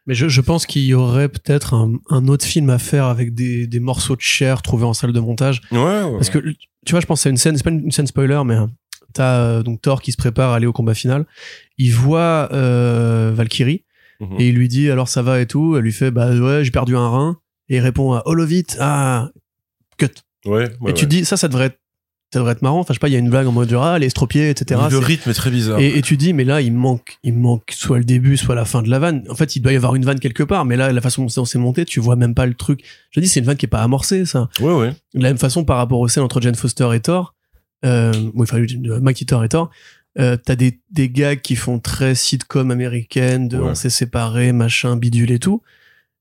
Mais 0.06 0.14
je, 0.14 0.28
je 0.28 0.40
pense 0.40 0.66
qu'il 0.66 0.82
y 0.84 0.92
aurait 0.94 1.28
peut-être 1.28 1.72
un, 1.74 1.92
un 2.10 2.28
autre 2.28 2.44
film 2.44 2.68
à 2.70 2.78
faire 2.78 3.06
avec 3.06 3.34
des, 3.34 3.66
des 3.66 3.80
morceaux 3.80 4.16
de 4.16 4.20
chair 4.20 4.60
trouvés 4.62 4.84
en 4.84 4.92
salle 4.92 5.12
de 5.12 5.20
montage. 5.20 5.62
ouais, 5.72 5.78
ouais. 5.78 6.12
Parce 6.12 6.28
que, 6.30 6.38
tu 6.38 6.90
vois, 6.90 7.00
je 7.00 7.06
pense 7.06 7.24
à 7.26 7.30
une 7.30 7.36
scène, 7.38 7.56
c'est 7.56 7.62
pas 7.64 7.70
une, 7.70 7.84
une 7.84 7.90
scène 7.92 8.06
spoiler, 8.06 8.42
mais 8.44 8.56
euh, 8.56 8.66
t'as 9.14 9.38
euh, 9.40 9.62
donc 9.62 9.80
Thor 9.80 10.02
qui 10.02 10.12
se 10.12 10.16
prépare 10.18 10.50
à 10.52 10.56
aller 10.56 10.66
au 10.66 10.72
combat 10.74 10.94
final. 10.94 11.24
Il 11.78 11.92
voit 11.94 12.48
euh, 12.52 13.32
Valkyrie 13.34 13.84
Mhm. 14.20 14.36
et 14.38 14.48
il 14.50 14.54
lui 14.54 14.68
dit 14.68 14.90
alors 14.90 15.08
ça 15.08 15.22
va 15.22 15.40
et 15.40 15.46
tout. 15.46 15.76
Elle 15.76 15.82
lui 15.82 15.92
fait 15.92 16.12
bah 16.12 16.30
ouais, 16.32 16.62
j'ai 16.64 16.70
perdu 16.70 16.96
un 16.96 17.08
rein. 17.08 17.38
Et 17.68 17.76
il 17.76 17.80
répond 17.80 18.12
à 18.12 18.22
Holovit, 18.26 18.64
ah, 18.78 19.30
cut. 19.98 20.06
Ouais, 20.46 20.70
ouais, 20.80 20.90
et 20.90 20.94
tu 20.94 21.06
dis 21.06 21.24
ça, 21.24 21.36
ça 21.36 21.48
devrait 21.48 21.66
être, 21.66 21.78
ça 22.34 22.40
devrait 22.40 22.52
être 22.52 22.62
marrant. 22.62 22.80
Enfin, 22.80 22.92
je 22.92 22.96
sais 22.96 23.00
pas, 23.00 23.08
il 23.08 23.12
y 23.12 23.16
a 23.16 23.18
une 23.18 23.30
blague 23.30 23.46
en 23.46 23.52
mode 23.52 23.72
ah, 23.80 23.98
les 23.98 24.06
estropiés, 24.06 24.50
etc. 24.50 24.80
Le 24.90 24.98
rythme 24.98 25.30
est 25.30 25.34
très 25.34 25.50
bizarre. 25.50 25.78
Et, 25.80 25.96
et 25.96 26.02
tu 26.02 26.16
dis, 26.16 26.32
mais 26.34 26.44
là, 26.44 26.60
il 26.60 26.72
manque, 26.72 27.18
il 27.22 27.34
manque 27.34 27.70
soit 27.72 27.98
le 27.98 28.04
début, 28.04 28.36
soit 28.36 28.54
la 28.54 28.64
fin 28.64 28.82
de 28.82 28.90
la 28.90 28.98
vanne. 28.98 29.24
En 29.30 29.34
fait, 29.34 29.56
il 29.56 29.60
doit 29.60 29.72
y 29.72 29.76
avoir 29.76 29.94
une 29.94 30.04
vanne 30.04 30.20
quelque 30.20 30.42
part, 30.42 30.64
mais 30.64 30.76
là, 30.76 30.92
la 30.92 31.00
façon 31.00 31.24
dont 31.26 31.44
c'est 31.44 31.58
monté, 31.58 31.84
tu 31.84 32.00
vois 32.00 32.16
même 32.16 32.34
pas 32.34 32.46
le 32.46 32.54
truc. 32.54 32.80
Je 33.10 33.20
dis, 33.20 33.28
c'est 33.28 33.40
une 33.40 33.46
vanne 33.46 33.56
qui 33.56 33.66
est 33.66 33.68
pas 33.68 33.82
amorcée, 33.82 34.26
ça. 34.26 34.48
Ouais, 34.60 34.74
ouais. 34.74 34.92
De 35.14 35.22
la 35.22 35.30
même 35.30 35.38
façon, 35.38 35.64
par 35.64 35.76
rapport 35.78 36.00
au 36.00 36.08
scène 36.08 36.22
entre 36.24 36.40
Jane 36.40 36.54
Foster 36.54 36.88
et 36.94 37.00
Thor, 37.00 37.34
euh, 37.84 38.12
oui, 38.34 38.42
enfin, 38.42 38.62
Mighty 39.00 39.26
Thor 39.26 39.44
et 39.44 39.48
Thor, 39.48 39.70
euh, 40.18 40.36
t'as 40.36 40.56
des, 40.56 40.80
des 40.90 41.08
gags 41.10 41.40
qui 41.40 41.56
font 41.56 41.78
très 41.78 42.14
sitcom 42.14 42.70
américaine, 42.70 43.48
de 43.48 43.58
Ouais. 43.58 43.70
on 43.70 43.74
s'est 43.74 43.90
séparés, 43.90 44.52
machin, 44.52 44.96
bidule 44.96 45.30
et 45.30 45.38
tout. 45.38 45.62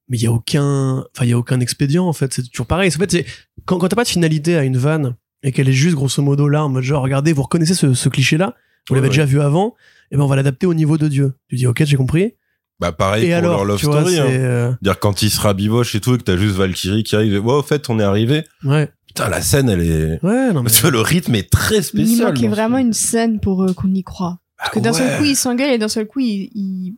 Mais 0.10 0.18
il 0.18 0.24
y 0.24 0.28
a 0.28 0.32
aucun, 0.34 0.98
enfin, 1.16 1.24
il 1.24 1.30
y 1.30 1.34
a 1.34 1.38
aucun 1.38 1.60
expédient, 1.62 2.04
en 2.04 2.12
fait. 2.12 2.34
C'est 2.34 2.44
toujours 2.50 2.66
pareil. 2.68 2.90
En 2.94 3.00
fait, 3.00 3.26
quand, 3.66 3.78
quand 3.78 3.88
t'as 3.88 3.96
pas 3.96 4.04
de 4.04 4.10
finalité 4.10 4.58
à 4.58 4.64
une 4.64 4.76
vanne, 4.78 5.16
et 5.44 5.52
qu'elle 5.52 5.70
est 5.70 5.74
juste 5.74 5.96
grosso 5.96 6.22
modo 6.24 6.48
là, 6.48 6.64
en 6.66 6.70
mode 6.70 6.84
genre, 6.84 7.04
regardez, 7.04 7.34
vous 7.34 7.44
reconnaissez 7.44 7.74
ce, 7.76 7.94
ce 7.94 8.10
cliché-là, 8.10 8.56
vous 8.88 8.94
Ouais, 8.96 9.00
l'avez 9.00 9.08
ouais. 9.08 9.12
déjà 9.12 9.26
vu 9.26 9.40
avant, 9.42 9.76
et 10.12 10.18
ben 10.18 10.24
on 10.24 10.28
va 10.28 10.36
l'adapter 10.36 10.66
au 10.66 10.74
niveau 10.74 10.98
de 10.98 11.08
Dieu. 11.08 11.34
Tu 11.50 11.56
dis, 11.56 11.68
ok, 11.68 11.84
j'ai 11.86 11.96
compris. 11.98 12.34
Bah, 12.80 12.92
pareil 12.92 13.26
et 13.26 13.30
pour 13.30 13.38
alors, 13.38 13.52
leur 13.58 13.66
love 13.66 13.80
tu 13.80 13.86
vois, 13.86 14.02
story. 14.02 14.16
c'est, 14.16 14.22
hein. 14.22 14.26
euh, 14.26 14.72
Dire 14.82 15.00
quand 15.00 15.22
il 15.22 15.30
sera 15.30 15.54
biboche 15.54 15.96
et 15.96 16.02
tout, 16.02 16.16
et 16.16 16.18
que 16.18 16.24
t'as 16.24 16.38
juste 16.38 16.56
Valkyrie 16.56 17.04
qui 17.04 17.16
arrive, 17.16 17.34
et, 17.34 17.38
ouais, 17.38 17.54
au 17.54 17.62
fait, 17.62 17.90
on 17.90 18.00
est 18.00 18.04
arrivé. 18.04 18.44
ouais, 18.66 18.90
Putain, 19.08 19.30
la 19.30 19.42
scène, 19.42 19.70
elle 19.70 19.82
est, 19.82 20.24
ouais, 20.26 20.52
non 20.54 20.64
mais. 20.64 20.70
tu 20.72 20.82
vois, 20.82 20.92
le 20.92 21.00
rythme 21.02 21.36
est 21.36 21.50
très 21.52 21.78
Il 21.78 21.84
spécial. 21.84 22.28
manquait 22.34 22.42
dans 22.48 22.50
ce 22.50 22.56
vraiment 22.56 22.78
une 22.80 22.94
scène 22.94 23.40
pour 23.40 23.64
euh, 23.64 23.74
qu'on 23.74 23.94
y 23.94 24.04
croit. 24.04 24.40
Parce 24.58 24.72
que 24.72 24.80
Ah 24.80 24.82
d'un 24.82 24.92
ouais. 24.92 24.98
seul 24.98 25.18
coup, 25.18 25.24
ils 25.26 25.36
s'engueulent 25.36 25.72
et 25.74 25.78
d'un 25.78 25.88
seul 25.88 26.08
coup, 26.08 26.20
ils, 26.20 26.50
ils, 26.56 26.96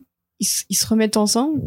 ils 0.70 0.76
se 0.76 0.86
remettent 0.86 1.16
ensemble. 1.16 1.60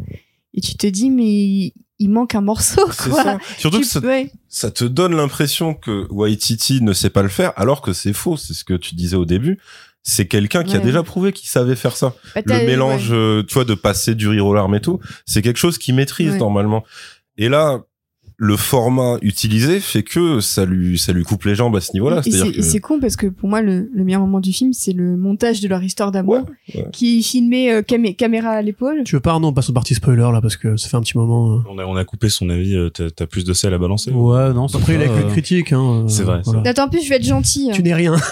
Et 0.54 0.62
tu 0.62 0.76
te 0.76 0.88
dis, 0.88 1.10
mais 1.12 1.74
il 2.00 2.10
manque 2.10 2.34
un 2.36 2.42
morceau, 2.42 2.86
quoi. 2.86 3.24
ça. 3.24 3.38
Surtout 3.58 3.78
Tu- 3.78 3.84
que 3.84 3.90
ça, 3.90 4.00
ouais. 4.00 4.32
ça 4.48 4.72
te 4.72 4.86
donne 4.86 5.16
l'impression 5.16 5.74
que 5.74 6.08
Waititi 6.10 6.82
ne 6.82 6.94
sait 6.94 7.10
pas 7.10 7.22
le 7.24 7.30
faire, 7.30 7.54
alors 7.58 7.82
que 7.82 7.94
c'est 7.94 8.14
faux. 8.14 8.38
C'est 8.38 8.54
ce 8.54 8.64
que 8.64 8.74
tu 8.74 8.96
disais 8.96 9.16
au 9.18 9.26
début. 9.26 9.60
C'est 10.02 10.28
quelqu'un 10.28 10.64
qui 10.64 10.76
a 10.76 10.80
déjà 10.80 11.04
prouvé 11.04 11.34
qu'il 11.34 11.50
savait 11.50 11.76
faire 11.76 11.96
ça. 11.98 12.16
Bah, 12.34 12.42
le 12.46 12.66
mélange, 12.66 13.10
ouais. 13.12 13.16
euh, 13.18 13.44
tu 13.44 13.54
vois, 13.54 13.66
de 13.66 13.74
passer 13.76 14.16
du 14.16 14.28
rire 14.30 14.46
aux 14.48 14.54
larmes 14.54 14.74
et 14.76 14.82
tout, 14.82 15.00
c'est 15.26 15.42
quelque 15.42 15.58
chose 15.60 15.78
qu'il 15.78 15.94
maîtrise 15.94 16.36
normalement. 16.38 16.84
Et 17.38 17.50
là, 17.50 17.82
le 18.42 18.56
format 18.56 19.18
utilisé 19.22 19.82
fait 19.82 20.02
que 20.02 20.40
ça 20.40 20.64
lui, 20.64 20.98
ça 20.98 21.12
lui 21.12 21.24
coupe 21.26 21.44
les 21.44 21.56
jambes 21.56 21.76
à 21.76 21.82
ce 21.82 21.92
niveau-là. 21.94 22.20
Et 22.20 22.24
c'est 22.24 22.32
C'est-à-dire 22.32 22.60
et 22.60 22.62
c'est 22.62 22.80
que, 22.80 22.88
con 22.88 23.00
parce 23.02 23.18
que 23.18 23.28
pour 23.28 23.50
moi, 23.50 23.62
le, 23.62 23.90
le 23.94 24.04
meilleur 24.06 24.22
moment 24.22 24.40
du 24.40 24.54
film, 24.54 24.72
c'est 24.72 24.94
le 24.94 25.18
montage 25.18 25.60
de 25.60 25.68
leur 25.68 25.84
histoire 25.84 26.14
d'amour, 26.14 26.46
Ouais, 26.74 26.82
ouais. 26.82 26.88
qui 26.94 27.20
est 27.20 27.22
filmé 27.22 27.70
euh, 27.74 27.82
camé- 27.82 28.16
caméra 28.16 28.52
à 28.52 28.62
l'épaule. 28.62 29.04
Tu 29.04 29.16
veux 29.16 29.20
pas, 29.20 29.38
non, 29.40 29.50
on 29.50 29.54
passe 29.54 29.70
au 29.70 29.74
parti 29.74 29.94
spoiler 29.94 30.22
là, 30.32 30.40
parce 30.42 30.56
que 30.56 30.78
ça 30.78 30.88
fait 30.88 30.96
un 30.96 31.02
petit 31.02 31.18
moment. 31.18 31.56
euh. 31.56 31.60
On 31.70 31.78
a, 31.80 31.84
on 31.86 31.98
a 31.98 32.06
coupé 32.06 32.30
son 32.30 32.50
avis, 32.50 32.76
euh, 32.76 32.90
t'as 32.90 33.28
plus 33.28 33.44
de 33.44 33.52
sel 33.52 33.74
à 33.74 33.78
balancer 33.78 34.12
Ouais, 34.12 34.54
non, 34.54 34.70
c'est 34.70 34.78
Après, 34.78 34.96
il 34.96 35.02
a 35.02 35.08
que 35.08 35.30
critique, 35.32 35.74
hein. 35.74 36.04
euh, 36.06 36.08
C'est 36.08 36.24
vrai, 36.24 36.40
c'est 36.46 36.66
Attends, 36.66 36.86
en 36.86 36.90
plus, 36.90 37.04
je 37.04 37.10
vais 37.10 37.18
être 37.18 37.26
gentille. 37.26 37.72
Tu 37.74 37.84
n'es 37.84 37.94
rien. 37.94 38.16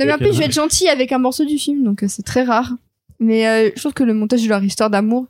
Non, 0.00 0.06
mais 0.06 0.12
en 0.14 0.18
plus, 0.18 0.32
je 0.32 0.38
vais 0.38 0.46
être 0.46 0.54
gentille 0.54 0.88
avec 0.88 1.12
un 1.12 1.18
morceau 1.18 1.44
du 1.44 1.58
film, 1.58 1.84
donc 1.84 2.02
euh, 2.02 2.06
c'est 2.08 2.22
très 2.22 2.42
rare. 2.42 2.72
Mais 3.18 3.46
euh, 3.46 3.70
je 3.74 3.80
trouve 3.80 3.92
que 3.92 4.02
le 4.02 4.14
montage 4.14 4.42
de 4.42 4.48
leur 4.48 4.64
histoire 4.64 4.88
d'amour, 4.88 5.26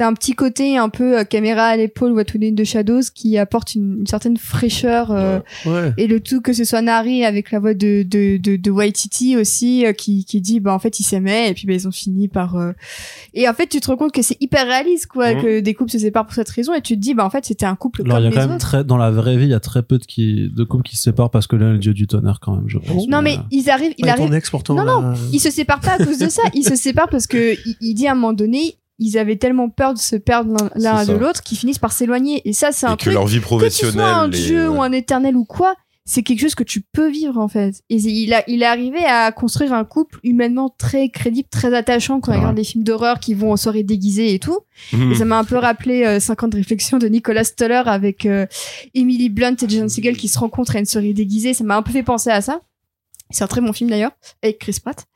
t'as 0.00 0.06
un 0.06 0.14
petit 0.14 0.32
côté 0.32 0.78
un 0.78 0.88
peu 0.88 1.18
euh, 1.18 1.24
caméra 1.24 1.64
à 1.64 1.76
l'épaule, 1.76 2.12
What 2.12 2.22
We 2.32 2.36
Need 2.36 2.54
de 2.54 2.64
Shadows, 2.64 3.02
qui 3.14 3.36
apporte 3.36 3.74
une, 3.74 3.98
une 4.00 4.06
certaine 4.06 4.38
fraîcheur. 4.38 5.10
euh, 5.10 5.40
Ouais. 5.66 5.92
Et 5.98 6.06
le 6.06 6.20
tout, 6.20 6.40
que 6.40 6.54
ce 6.54 6.64
soit 6.64 6.80
Nari 6.80 7.22
avec 7.22 7.50
la 7.50 7.58
voix 7.58 7.74
de, 7.74 8.02
de, 8.02 8.38
de, 8.38 8.56
de 8.56 8.70
Waititi 8.70 9.36
aussi, 9.36 9.84
euh, 9.84 9.92
qui, 9.92 10.24
qui 10.24 10.40
dit, 10.40 10.58
bah, 10.58 10.72
en 10.72 10.78
fait, 10.78 11.00
ils 11.00 11.02
s'aimaient, 11.04 11.50
et 11.50 11.54
puis, 11.54 11.66
bah, 11.66 11.74
ils 11.74 11.86
ont 11.86 11.90
fini 11.92 12.28
par, 12.28 12.56
euh, 12.56 12.72
et 13.34 13.46
en 13.46 13.52
fait, 13.52 13.66
tu 13.66 13.78
te 13.80 13.88
rends 13.88 13.98
compte 13.98 14.12
que 14.12 14.22
c'est 14.22 14.38
hyper 14.40 14.66
réaliste, 14.66 15.06
quoi, 15.06 15.34
Mhm. 15.34 15.42
que 15.42 15.60
des 15.60 15.74
couples 15.74 15.90
se 15.90 15.98
séparent 15.98 16.24
pour 16.24 16.34
cette 16.34 16.48
raison, 16.48 16.72
et 16.72 16.80
tu 16.80 16.94
te 16.94 17.00
dis, 17.00 17.12
bah, 17.12 17.26
en 17.26 17.30
fait, 17.30 17.44
c'était 17.44 17.66
un 17.66 17.76
couple 17.76 18.00
Alors, 18.06 18.20
il 18.20 18.26
y 18.26 18.28
comme 18.30 18.38
a 18.38 18.40
quand 18.40 18.46
même 18.48 18.56
autres. 18.56 18.66
très, 18.66 18.84
dans 18.84 18.96
la 18.96 19.10
vraie 19.10 19.36
vie, 19.36 19.44
il 19.44 19.50
y 19.50 19.54
a 19.54 19.60
très 19.60 19.82
peu 19.82 19.98
de, 19.98 20.04
qui, 20.06 20.48
de 20.50 20.64
couples 20.64 20.84
qui 20.84 20.96
se 20.96 21.02
séparent 21.02 21.30
parce 21.30 21.46
que 21.46 21.56
l'un 21.56 21.68
est 21.70 21.72
le 21.74 21.78
dieu 21.78 21.92
du 21.92 22.06
tonnerre, 22.06 22.38
quand 22.40 22.54
même, 22.56 22.64
je 22.68 22.78
pense. 22.78 23.06
Non, 23.06 23.20
mais 23.20 23.34
euh, 23.34 23.42
ils 23.50 23.68
arrivent, 23.68 23.92
il 23.98 24.08
arrive. 24.08 24.24
Non, 24.24 24.30
là, 25.02 25.14
ils 25.32 25.40
se 25.40 25.50
séparent 25.50 25.80
pas 25.80 25.96
à 26.00 26.04
cause 26.04 26.16
de 26.18 26.28
ça. 26.30 26.42
Ils 26.54 26.64
se 26.64 26.74
séparent 26.74 27.10
parce 27.10 27.26
que 27.26 27.52
il, 27.66 27.76
il 27.82 27.94
dit 27.94 28.06
à 28.06 28.12
un 28.12 28.14
moment 28.14 28.32
donné, 28.32 28.76
ils 29.00 29.18
avaient 29.18 29.36
tellement 29.36 29.68
peur 29.70 29.94
de 29.94 29.98
se 29.98 30.14
perdre 30.14 30.70
l'un- 30.76 31.04
de 31.04 31.12
l'autre 31.14 31.42
qu'ils 31.42 31.58
finissent 31.58 31.78
par 31.78 31.92
s'éloigner. 31.92 32.40
Et 32.48 32.52
ça, 32.52 32.70
c'est 32.70 32.86
un 32.86 32.94
que 32.96 33.02
truc 33.02 33.14
leur 33.14 33.26
vie 33.26 33.36
que 33.36 33.40
tu 33.40 33.46
professionnelle. 33.46 33.94
sois 33.94 34.06
un 34.14 34.28
les- 34.28 34.38
dieu 34.38 34.68
ou 34.70 34.80
un 34.82 34.92
éternel 34.92 35.34
ou 35.36 35.44
quoi. 35.44 35.74
C'est 36.06 36.22
quelque 36.22 36.40
chose 36.40 36.54
que 36.56 36.64
tu 36.64 36.80
peux 36.80 37.08
vivre 37.08 37.38
en 37.38 37.46
fait. 37.46 37.82
Et 37.88 37.96
il 37.96 38.32
a, 38.34 38.42
il 38.48 38.62
est 38.62 38.66
arrivé 38.66 38.98
à 39.04 39.30
construire 39.30 39.72
un 39.74 39.84
couple 39.84 40.18
humainement 40.24 40.74
très 40.76 41.08
crédible, 41.08 41.48
très 41.50 41.72
attachant 41.72 42.18
quand 42.20 42.32
on 42.32 42.34
Ouais. 42.34 42.38
regarde 42.40 42.56
des 42.56 42.64
films 42.64 42.82
d'horreur 42.82 43.20
qui 43.20 43.34
vont 43.34 43.52
en 43.52 43.56
soirée 43.56 43.84
déguisée 43.84 44.34
et 44.34 44.38
tout. 44.40 44.58
Mhm. 44.92 45.12
Et 45.12 45.14
ça 45.14 45.24
m'a 45.24 45.38
un 45.38 45.44
peu 45.44 45.56
rappelé 45.56 46.04
euh, 46.04 46.18
50 46.18 46.54
réflexions 46.54 46.98
de 46.98 47.06
Nicolas 47.06 47.44
Stoller 47.44 47.82
avec 47.86 48.26
euh, 48.26 48.46
Emily 48.94 49.28
Blunt 49.28 49.54
et 49.62 49.68
John 49.68 49.88
Siegel 49.88 50.16
qui 50.16 50.26
se 50.28 50.38
rencontrent 50.38 50.74
à 50.74 50.80
une 50.80 50.86
soirée 50.86 51.12
déguisée. 51.12 51.54
Ça 51.54 51.62
m'a 51.64 51.76
un 51.76 51.82
peu 51.82 51.92
fait 51.92 52.02
penser 52.02 52.30
à 52.30 52.40
ça. 52.40 52.60
C'est 53.30 53.44
un 53.44 53.46
très 53.46 53.60
bon 53.60 53.72
film 53.72 53.90
d'ailleurs, 53.90 54.12
avec 54.42 54.58
Chris 54.58 54.76
Pratt. 54.82 55.06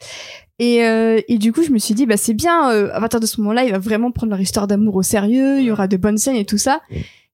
Et, 0.59 0.85
euh, 0.85 1.21
et 1.29 1.39
du 1.39 1.53
coup, 1.53 1.63
je 1.65 1.71
me 1.71 1.79
suis 1.79 1.95
dit, 1.95 2.07
bah 2.07 2.17
c'est 2.17 2.35
bien. 2.35 2.71
euh, 2.71 2.91
à 2.93 3.01
partir 3.01 3.19
de 3.21 3.27
ce 3.27 3.41
moment-là, 3.41 3.65
il 3.65 3.73
va 3.73 3.79
vraiment 3.79 4.13
prendre 4.13 4.31
leur 4.31 4.41
histoire 4.41 4.67
d'amour 4.67 4.95
au 4.95 5.03
sérieux. 5.03 5.59
Il 5.59 5.65
y 5.65 5.71
aura 5.71 5.89
de 5.89 5.97
bonnes 5.97 6.19
scènes 6.19 6.37
et 6.37 6.45
tout 6.45 6.59
ça. 6.59 6.81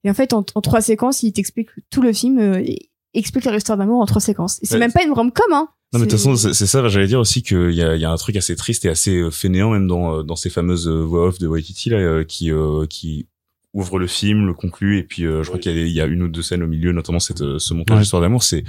Et 0.03 0.09
en 0.09 0.13
fait, 0.15 0.33
en, 0.33 0.43
en 0.55 0.61
trois 0.61 0.81
séquences, 0.81 1.21
il 1.23 1.31
t'explique 1.33 1.69
tout 1.91 2.01
le 2.01 2.13
film. 2.13 2.39
euh, 2.39 2.59
et 2.65 2.89
explique 3.13 3.43
leur 3.43 3.53
histoire 3.55 3.77
d'amour 3.77 3.99
en 4.01 4.05
trois 4.05 4.21
séquences. 4.21 4.57
Et 4.63 4.65
c'est 4.65 4.75
Ouais. 4.75 4.79
même 4.79 4.93
pas 4.93 5.03
une 5.03 5.11
rom-com, 5.11 5.45
hein. 5.51 5.67
Non, 5.93 5.99
mais 5.99 6.05
de 6.05 6.11
toute 6.11 6.17
façon, 6.19 6.37
c'est 6.37 6.65
ça, 6.65 6.87
j'allais 6.87 7.07
dire 7.07 7.19
aussi 7.19 7.43
qu'il 7.43 7.71
y 7.73 7.83
a, 7.83 7.95
il 7.95 8.01
y 8.01 8.05
a 8.05 8.09
un 8.09 8.15
truc 8.15 8.37
assez 8.37 8.55
triste 8.55 8.85
et 8.85 8.89
assez 8.89 9.17
euh, 9.17 9.29
fainéant 9.29 9.71
même 9.71 9.85
dans, 9.87 10.19
euh, 10.19 10.23
dans 10.23 10.37
ces 10.37 10.49
fameuses 10.49 10.87
euh, 10.87 11.01
voix 11.03 11.27
off 11.27 11.37
de 11.37 11.45
Waititi, 11.47 11.89
là, 11.89 12.23
qui, 12.23 12.49
euh, 12.49 12.85
qui 12.85 13.27
ouvre 13.73 13.99
le 13.99 14.07
film, 14.07 14.47
le 14.47 14.53
conclut, 14.53 14.97
et 14.99 15.03
puis 15.03 15.25
euh, 15.25 15.43
je 15.43 15.49
crois 15.49 15.59
qu'il 15.59 15.75
y, 15.75 15.79
a- 15.81 15.85
il 15.85 15.91
y 15.91 15.99
a 15.99 16.05
une 16.05 16.23
ou 16.23 16.29
deux 16.29 16.41
scènes 16.41 16.63
au 16.63 16.67
milieu, 16.67 16.93
notamment 16.93 17.19
cette, 17.19 17.57
ce 17.59 17.73
montage 17.73 17.95
Ouais. 17.97 18.01
d'histoire 18.03 18.21
d'amour, 18.21 18.43
c'est 18.43 18.63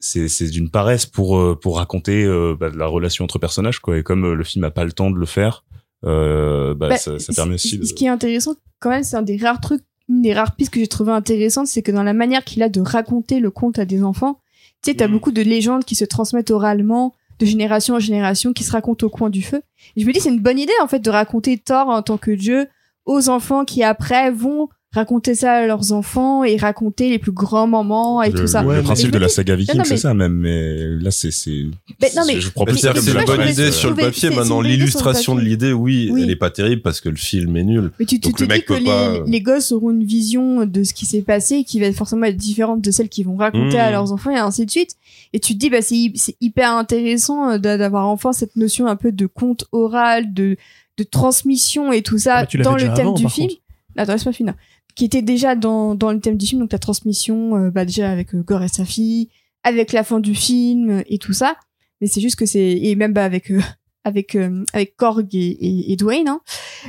c'est 0.00 0.28
c'est 0.28 0.48
d'une 0.48 0.70
paresse 0.70 1.06
pour 1.06 1.38
euh, 1.38 1.58
pour 1.60 1.76
raconter 1.76 2.24
euh, 2.24 2.56
bah, 2.58 2.70
la 2.74 2.86
relation 2.86 3.24
entre 3.24 3.38
personnages 3.38 3.78
quoi 3.80 3.98
et 3.98 4.02
comme 4.02 4.24
euh, 4.24 4.34
le 4.34 4.44
film 4.44 4.64
a 4.64 4.70
pas 4.70 4.84
le 4.84 4.92
temps 4.92 5.10
de 5.10 5.16
le 5.16 5.26
faire 5.26 5.64
euh, 6.04 6.74
bah, 6.74 6.88
Bah, 6.88 6.96
ça, 6.96 7.18
ça 7.18 7.32
permet 7.34 7.54
aussi 7.54 7.78
de... 7.78 7.84
Ce 7.84 7.92
qui 7.92 8.06
est 8.06 8.08
intéressant, 8.08 8.54
quand 8.80 8.88
même, 8.90 9.02
c'est 9.04 9.16
un 9.16 9.22
des 9.22 9.36
rares 9.36 9.60
trucs, 9.60 9.82
une 10.08 10.22
des 10.22 10.32
rares 10.32 10.56
pistes 10.56 10.72
que 10.72 10.80
j'ai 10.80 10.86
trouvé 10.88 11.12
intéressante, 11.12 11.66
c'est 11.66 11.82
que 11.82 11.92
dans 11.92 12.02
la 12.02 12.14
manière 12.14 12.42
qu'il 12.42 12.62
a 12.62 12.68
de 12.70 12.80
raconter 12.80 13.38
le 13.38 13.50
conte 13.50 13.78
à 13.78 13.84
des 13.84 14.02
enfants, 14.02 14.40
tu 14.82 14.90
sais, 14.90 14.96
t'as 14.96 15.06
Mhm. 15.06 15.12
beaucoup 15.12 15.30
de 15.32 15.42
légendes 15.42 15.84
qui 15.84 15.94
se 15.94 16.06
transmettent 16.06 16.50
oralement, 16.50 17.14
de 17.38 17.44
génération 17.46 17.96
en 17.96 17.98
génération, 18.00 18.52
qui 18.54 18.64
se 18.64 18.72
racontent 18.72 19.06
au 19.06 19.10
coin 19.10 19.28
du 19.28 19.42
feu. 19.42 19.60
Et 19.96 20.00
je 20.00 20.06
me 20.06 20.12
dis, 20.12 20.20
c'est 20.20 20.30
une 20.30 20.40
bonne 20.40 20.58
idée, 20.58 20.72
en 20.82 20.88
fait, 20.88 21.00
de 21.00 21.10
raconter 21.10 21.58
Thor 21.58 21.88
en 21.88 22.00
tant 22.02 22.16
que 22.16 22.30
dieu 22.30 22.66
aux 23.04 23.28
enfants 23.28 23.64
qui 23.66 23.82
après 23.82 24.30
vont 24.30 24.68
raconter 24.92 25.36
ça 25.36 25.52
à 25.52 25.66
leurs 25.66 25.92
enfants 25.92 26.42
et 26.42 26.56
raconter 26.56 27.10
les 27.10 27.20
plus 27.20 27.30
grands 27.30 27.68
moments 27.68 28.22
et 28.24 28.30
le, 28.30 28.40
tout 28.40 28.46
ça. 28.48 28.62
le 28.62 28.68
Ouais, 28.68 28.76
mais- 28.78 28.82
principe 28.82 29.12
de 29.12 29.18
la 29.18 29.28
saga 29.28 29.54
Viking, 29.54 29.82
c'est 29.84 29.96
ça 29.96 30.14
même, 30.14 30.32
mais 30.32 30.78
là, 30.98 31.12
c'est, 31.12 31.30
c'est, 31.30 31.66
Mais 32.02 32.10
non, 32.16 32.22
mais- 32.26 32.40
je 32.40 32.50
prends 32.50 32.64
Mais 32.64 32.72
plus 32.72 32.80
c'est 32.80 32.88
je 32.88 33.24
bonne 33.24 33.48
idée 33.48 33.70
suis 33.70 33.72
sur 33.72 33.90
le 33.90 33.96
papier. 33.96 34.30
Maintenant, 34.30 34.60
le 34.60 34.68
l'illustration 34.68 35.36
de 35.36 35.40
l'idée, 35.42 35.72
oui, 35.72 36.10
Oui. 36.12 36.22
elle 36.24 36.30
est 36.30 36.36
pas 36.36 36.50
terrible 36.50 36.82
parce 36.82 37.00
que 37.00 37.08
le 37.08 37.14
film 37.16 37.56
est 37.56 37.62
nul. 37.62 37.92
Mais 38.00 38.04
tu, 38.06 38.18
tu 38.18 38.28
Donc 38.28 38.38
te 38.38 38.42
le 38.42 38.48
dis 38.48 38.54
mec 38.54 38.64
que 38.66 39.30
les, 39.30 39.40
gosses 39.40 39.70
auront 39.70 39.90
une 39.90 40.02
vision 40.04 40.66
de 40.66 40.82
ce 40.82 40.92
qui 40.92 41.06
s'est 41.06 41.22
passé 41.22 41.62
qui 41.62 41.78
va 41.78 41.92
forcément 41.92 42.24
être 42.26 42.36
différente 42.36 42.80
de 42.80 42.90
celle 42.90 43.08
qu'ils 43.08 43.26
vont 43.26 43.36
raconter 43.36 43.76
Mmh. 43.76 43.80
à 43.80 43.90
leurs 43.92 44.10
enfants 44.12 44.30
et 44.32 44.38
ainsi 44.38 44.66
de 44.66 44.70
suite. 44.72 44.96
Et 45.32 45.38
tu 45.38 45.54
te 45.54 45.58
dis, 45.58 45.70
bah, 45.70 45.82
c'est 45.82 46.10
c'est 46.16 46.34
hyper 46.40 46.72
intéressant 46.72 47.50
euh, 47.52 47.58
d'a- 47.58 47.78
d'avoir 47.78 48.08
enfin 48.08 48.32
cette 48.32 48.56
notion 48.56 48.88
un 48.88 48.96
peu 48.96 49.12
de 49.12 49.26
conte 49.26 49.66
oral, 49.70 50.34
de, 50.34 50.56
de 50.98 51.04
transmission 51.04 51.92
et 51.92 52.02
tout 52.02 52.18
ça 52.18 52.38
Ah, 52.52 52.62
dans 52.62 52.74
le 52.74 52.80
thème 52.94 53.00
avant, 53.06 53.12
du 53.12 53.28
film. 53.28 53.48
contre. 53.48 53.59
Attends, 53.96 54.12
laisse-moi 54.12 54.32
finir. 54.32 54.54
Qui 54.94 55.04
était 55.04 55.22
déjà 55.22 55.54
dans, 55.54 55.94
dans 55.94 56.12
le 56.12 56.20
thème 56.20 56.36
du 56.36 56.46
film, 56.46 56.60
donc 56.60 56.72
la 56.72 56.78
transmission, 56.78 57.56
euh, 57.56 57.70
bah, 57.70 57.84
déjà 57.84 58.10
avec 58.10 58.34
euh, 58.34 58.42
Gore 58.42 58.62
et 58.62 58.68
sa 58.68 58.84
fille, 58.84 59.28
avec 59.62 59.92
la 59.92 60.04
fin 60.04 60.20
du 60.20 60.34
film 60.34 60.90
euh, 60.90 61.02
et 61.06 61.18
tout 61.18 61.32
ça. 61.32 61.56
Mais 62.00 62.06
c'est 62.06 62.20
juste 62.20 62.36
que 62.36 62.46
c'est, 62.46 62.72
et 62.72 62.96
même 62.96 63.12
bah, 63.12 63.24
avec, 63.24 63.50
euh, 63.50 63.60
avec, 64.04 64.34
euh, 64.34 64.64
avec 64.72 64.96
Korg 64.96 65.28
et, 65.34 65.38
et, 65.38 65.92
et 65.92 65.96
Dwayne, 65.96 66.28
hein. 66.28 66.40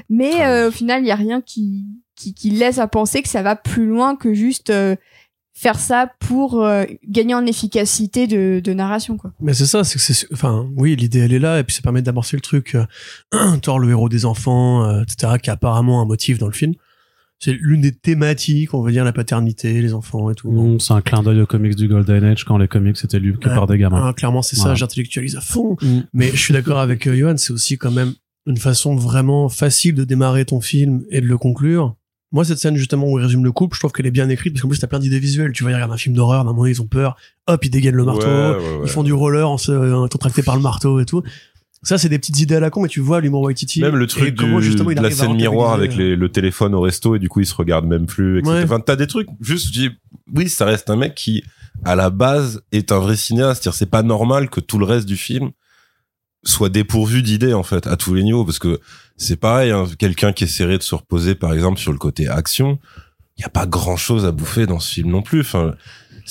Mais 0.09 0.41
Ah 0.41 0.67
au 0.67 0.71
final, 0.71 1.03
il 1.03 1.07
y 1.07 1.11
a 1.11 1.15
rien 1.15 1.41
qui, 1.41 1.85
qui, 2.15 2.33
qui 2.33 2.49
laisse 2.49 2.79
à 2.79 2.87
penser 2.87 3.21
que 3.21 3.29
ça 3.29 3.41
va 3.43 3.55
plus 3.55 3.85
loin 3.85 4.15
que 4.15 4.33
juste 4.33 4.71
faire 5.61 5.79
ça 5.79 6.11
pour 6.19 6.63
euh, 6.63 6.85
gagner 7.07 7.35
en 7.35 7.45
efficacité 7.45 8.25
de, 8.25 8.61
de 8.63 8.73
narration, 8.73 9.17
quoi. 9.17 9.31
Mais 9.41 9.53
c'est 9.53 9.67
ça, 9.67 9.83
c'est 9.83 9.95
que 9.95 10.01
c'est, 10.01 10.27
enfin, 10.33 10.67
oui, 10.75 10.95
l'idée 10.95 11.19
elle 11.19 11.33
est 11.33 11.39
là, 11.39 11.59
et 11.59 11.63
puis 11.63 11.75
ça 11.75 11.81
permet 11.83 12.01
d'amorcer 12.01 12.35
le 12.35 12.41
truc. 12.41 12.75
euh, 12.75 13.57
Thor, 13.61 13.77
le 13.77 13.89
héros 13.91 14.09
des 14.09 14.25
enfants, 14.25 14.83
euh, 14.85 15.03
etc., 15.03 15.33
qui 15.41 15.49
a 15.49 15.53
apparemment 15.53 16.01
un 16.01 16.05
motif 16.05 16.39
dans 16.39 16.47
le 16.47 16.53
film. 16.53 16.73
C'est 17.43 17.53
l'une 17.53 17.81
des 17.81 17.91
thématiques, 17.91 18.75
on 18.75 18.83
va 18.83 18.91
dire, 18.91 19.03
la 19.03 19.13
paternité, 19.13 19.81
les 19.81 19.95
enfants 19.95 20.29
et 20.29 20.35
tout. 20.35 20.51
Mm, 20.51 20.79
C'est 20.79 20.93
un 20.93 21.01
clin 21.01 21.23
d'œil 21.23 21.41
aux 21.41 21.47
comics 21.47 21.75
du 21.75 21.87
Golden 21.87 22.23
Age 22.23 22.43
quand 22.45 22.59
les 22.59 22.67
comics 22.67 22.95
étaient 23.03 23.19
lus 23.19 23.35
que 23.39 23.49
par 23.49 23.65
des 23.65 23.79
gamins. 23.79 24.09
Ah, 24.09 24.13
clairement, 24.13 24.43
c'est 24.43 24.55
ça, 24.55 24.75
j'intellectualise 24.75 25.35
à 25.35 25.41
fond. 25.41 25.75
Mm. 25.81 26.01
Mais 26.13 26.29
je 26.29 26.37
suis 26.37 26.53
d'accord 26.53 26.77
avec 26.77 27.07
euh, 27.07 27.15
Johan, 27.15 27.37
c'est 27.37 27.51
aussi 27.51 27.79
quand 27.79 27.89
même 27.91 28.13
une 28.45 28.57
façon 28.57 28.95
vraiment 28.95 29.49
facile 29.49 29.95
de 29.95 30.03
démarrer 30.03 30.45
ton 30.45 30.61
film 30.61 31.03
et 31.09 31.19
de 31.19 31.25
le 31.25 31.37
conclure. 31.39 31.95
Moi, 32.31 32.45
cette 32.45 32.59
scène, 32.59 32.77
justement, 32.77 33.09
où 33.11 33.19
il 33.19 33.23
résume 33.23 33.43
le 33.43 33.51
couple, 33.51 33.75
je 33.75 33.81
trouve 33.81 33.91
qu'elle 33.91 34.05
est 34.05 34.11
bien 34.11 34.29
écrite, 34.29 34.53
parce 34.53 34.61
qu'en 34.61 34.69
plus, 34.69 34.79
t'as 34.79 34.87
plein 34.87 34.99
d'idées 34.99 35.19
visuelles. 35.19 35.51
Tu 35.51 35.63
vois, 35.63 35.71
ils 35.71 35.75
regardent 35.75 35.91
un 35.91 35.97
film 35.97 36.15
d'horreur, 36.15 36.45
d'un 36.45 36.53
moment, 36.53 36.65
ils 36.65 36.81
ont 36.81 36.87
peur. 36.87 37.17
Hop, 37.47 37.65
ils 37.65 37.69
dégainent 37.69 37.95
le 37.95 38.05
marteau. 38.05 38.25
Ouais, 38.25 38.31
ouais, 38.31 38.55
ouais. 38.55 38.79
Ils 38.83 38.89
font 38.89 39.03
du 39.03 39.11
roller 39.11 39.49
en 39.49 39.57
se, 39.57 39.71
en 39.71 40.05
étant 40.05 40.17
tractés 40.17 40.43
par 40.43 40.55
le 40.55 40.61
marteau 40.61 40.99
et 41.01 41.05
tout. 41.05 41.23
Ça, 41.83 41.97
c'est 41.97 42.09
des 42.09 42.19
petites 42.19 42.39
idées 42.39 42.55
à 42.55 42.59
la 42.59 42.69
con, 42.69 42.83
mais 42.83 42.87
tu 42.87 42.99
vois 42.99 43.21
l'humour 43.21 43.41
Waititi. 43.41 43.81
Même 43.81 43.95
le 43.95 44.05
truc 44.05 44.35
du, 44.35 44.61
justement, 44.61 44.91
il 44.91 44.97
de 44.97 45.01
la 45.01 45.09
scène 45.09 45.33
miroir 45.35 45.73
avec 45.73 45.95
les, 45.95 46.15
le 46.15 46.29
téléphone 46.29 46.75
au 46.75 46.81
resto 46.81 47.15
et 47.15 47.19
du 47.19 47.27
coup 47.27 47.39
ils 47.39 47.45
se 47.47 47.55
regardent 47.55 47.87
même 47.87 48.05
plus, 48.05 48.39
etc. 48.39 48.53
Ouais. 48.53 48.63
Enfin, 48.63 48.79
t'as 48.79 48.95
des 48.95 49.07
trucs, 49.07 49.27
juste, 49.39 49.67
je 49.67 49.71
dis, 49.71 49.89
oui, 50.35 50.47
ça 50.47 50.65
reste 50.65 50.89
un 50.91 50.95
mec 50.95 51.15
qui, 51.15 51.43
à 51.83 51.95
la 51.95 52.11
base, 52.11 52.61
est 52.71 52.91
un 52.91 52.99
vrai 52.99 53.15
cinéaste. 53.15 53.63
C'est-à-dire, 53.63 53.77
c'est 53.77 53.89
pas 53.89 54.03
normal 54.03 54.49
que 54.49 54.59
tout 54.59 54.77
le 54.77 54.85
reste 54.85 55.07
du 55.07 55.17
film 55.17 55.51
soit 56.43 56.69
dépourvu 56.69 57.23
d'idées, 57.23 57.53
en 57.53 57.63
fait, 57.63 57.87
à 57.87 57.97
tous 57.97 58.13
les 58.13 58.23
niveaux. 58.23 58.45
Parce 58.45 58.59
que 58.59 58.79
c'est 59.17 59.37
pareil, 59.37 59.71
hein, 59.71 59.85
quelqu'un 59.97 60.33
qui 60.33 60.43
essaierait 60.43 60.77
de 60.77 60.83
se 60.83 60.95
reposer, 60.95 61.35
par 61.35 61.53
exemple, 61.53 61.79
sur 61.79 61.91
le 61.91 61.97
côté 61.97 62.27
action, 62.27 62.79
il 63.37 63.41
y 63.41 63.45
a 63.45 63.49
pas 63.49 63.65
grand 63.65 63.97
chose 63.97 64.25
à 64.25 64.31
bouffer 64.31 64.67
dans 64.67 64.79
ce 64.79 64.93
film 64.93 65.09
non 65.09 65.21
plus. 65.21 65.41
Enfin, 65.41 65.75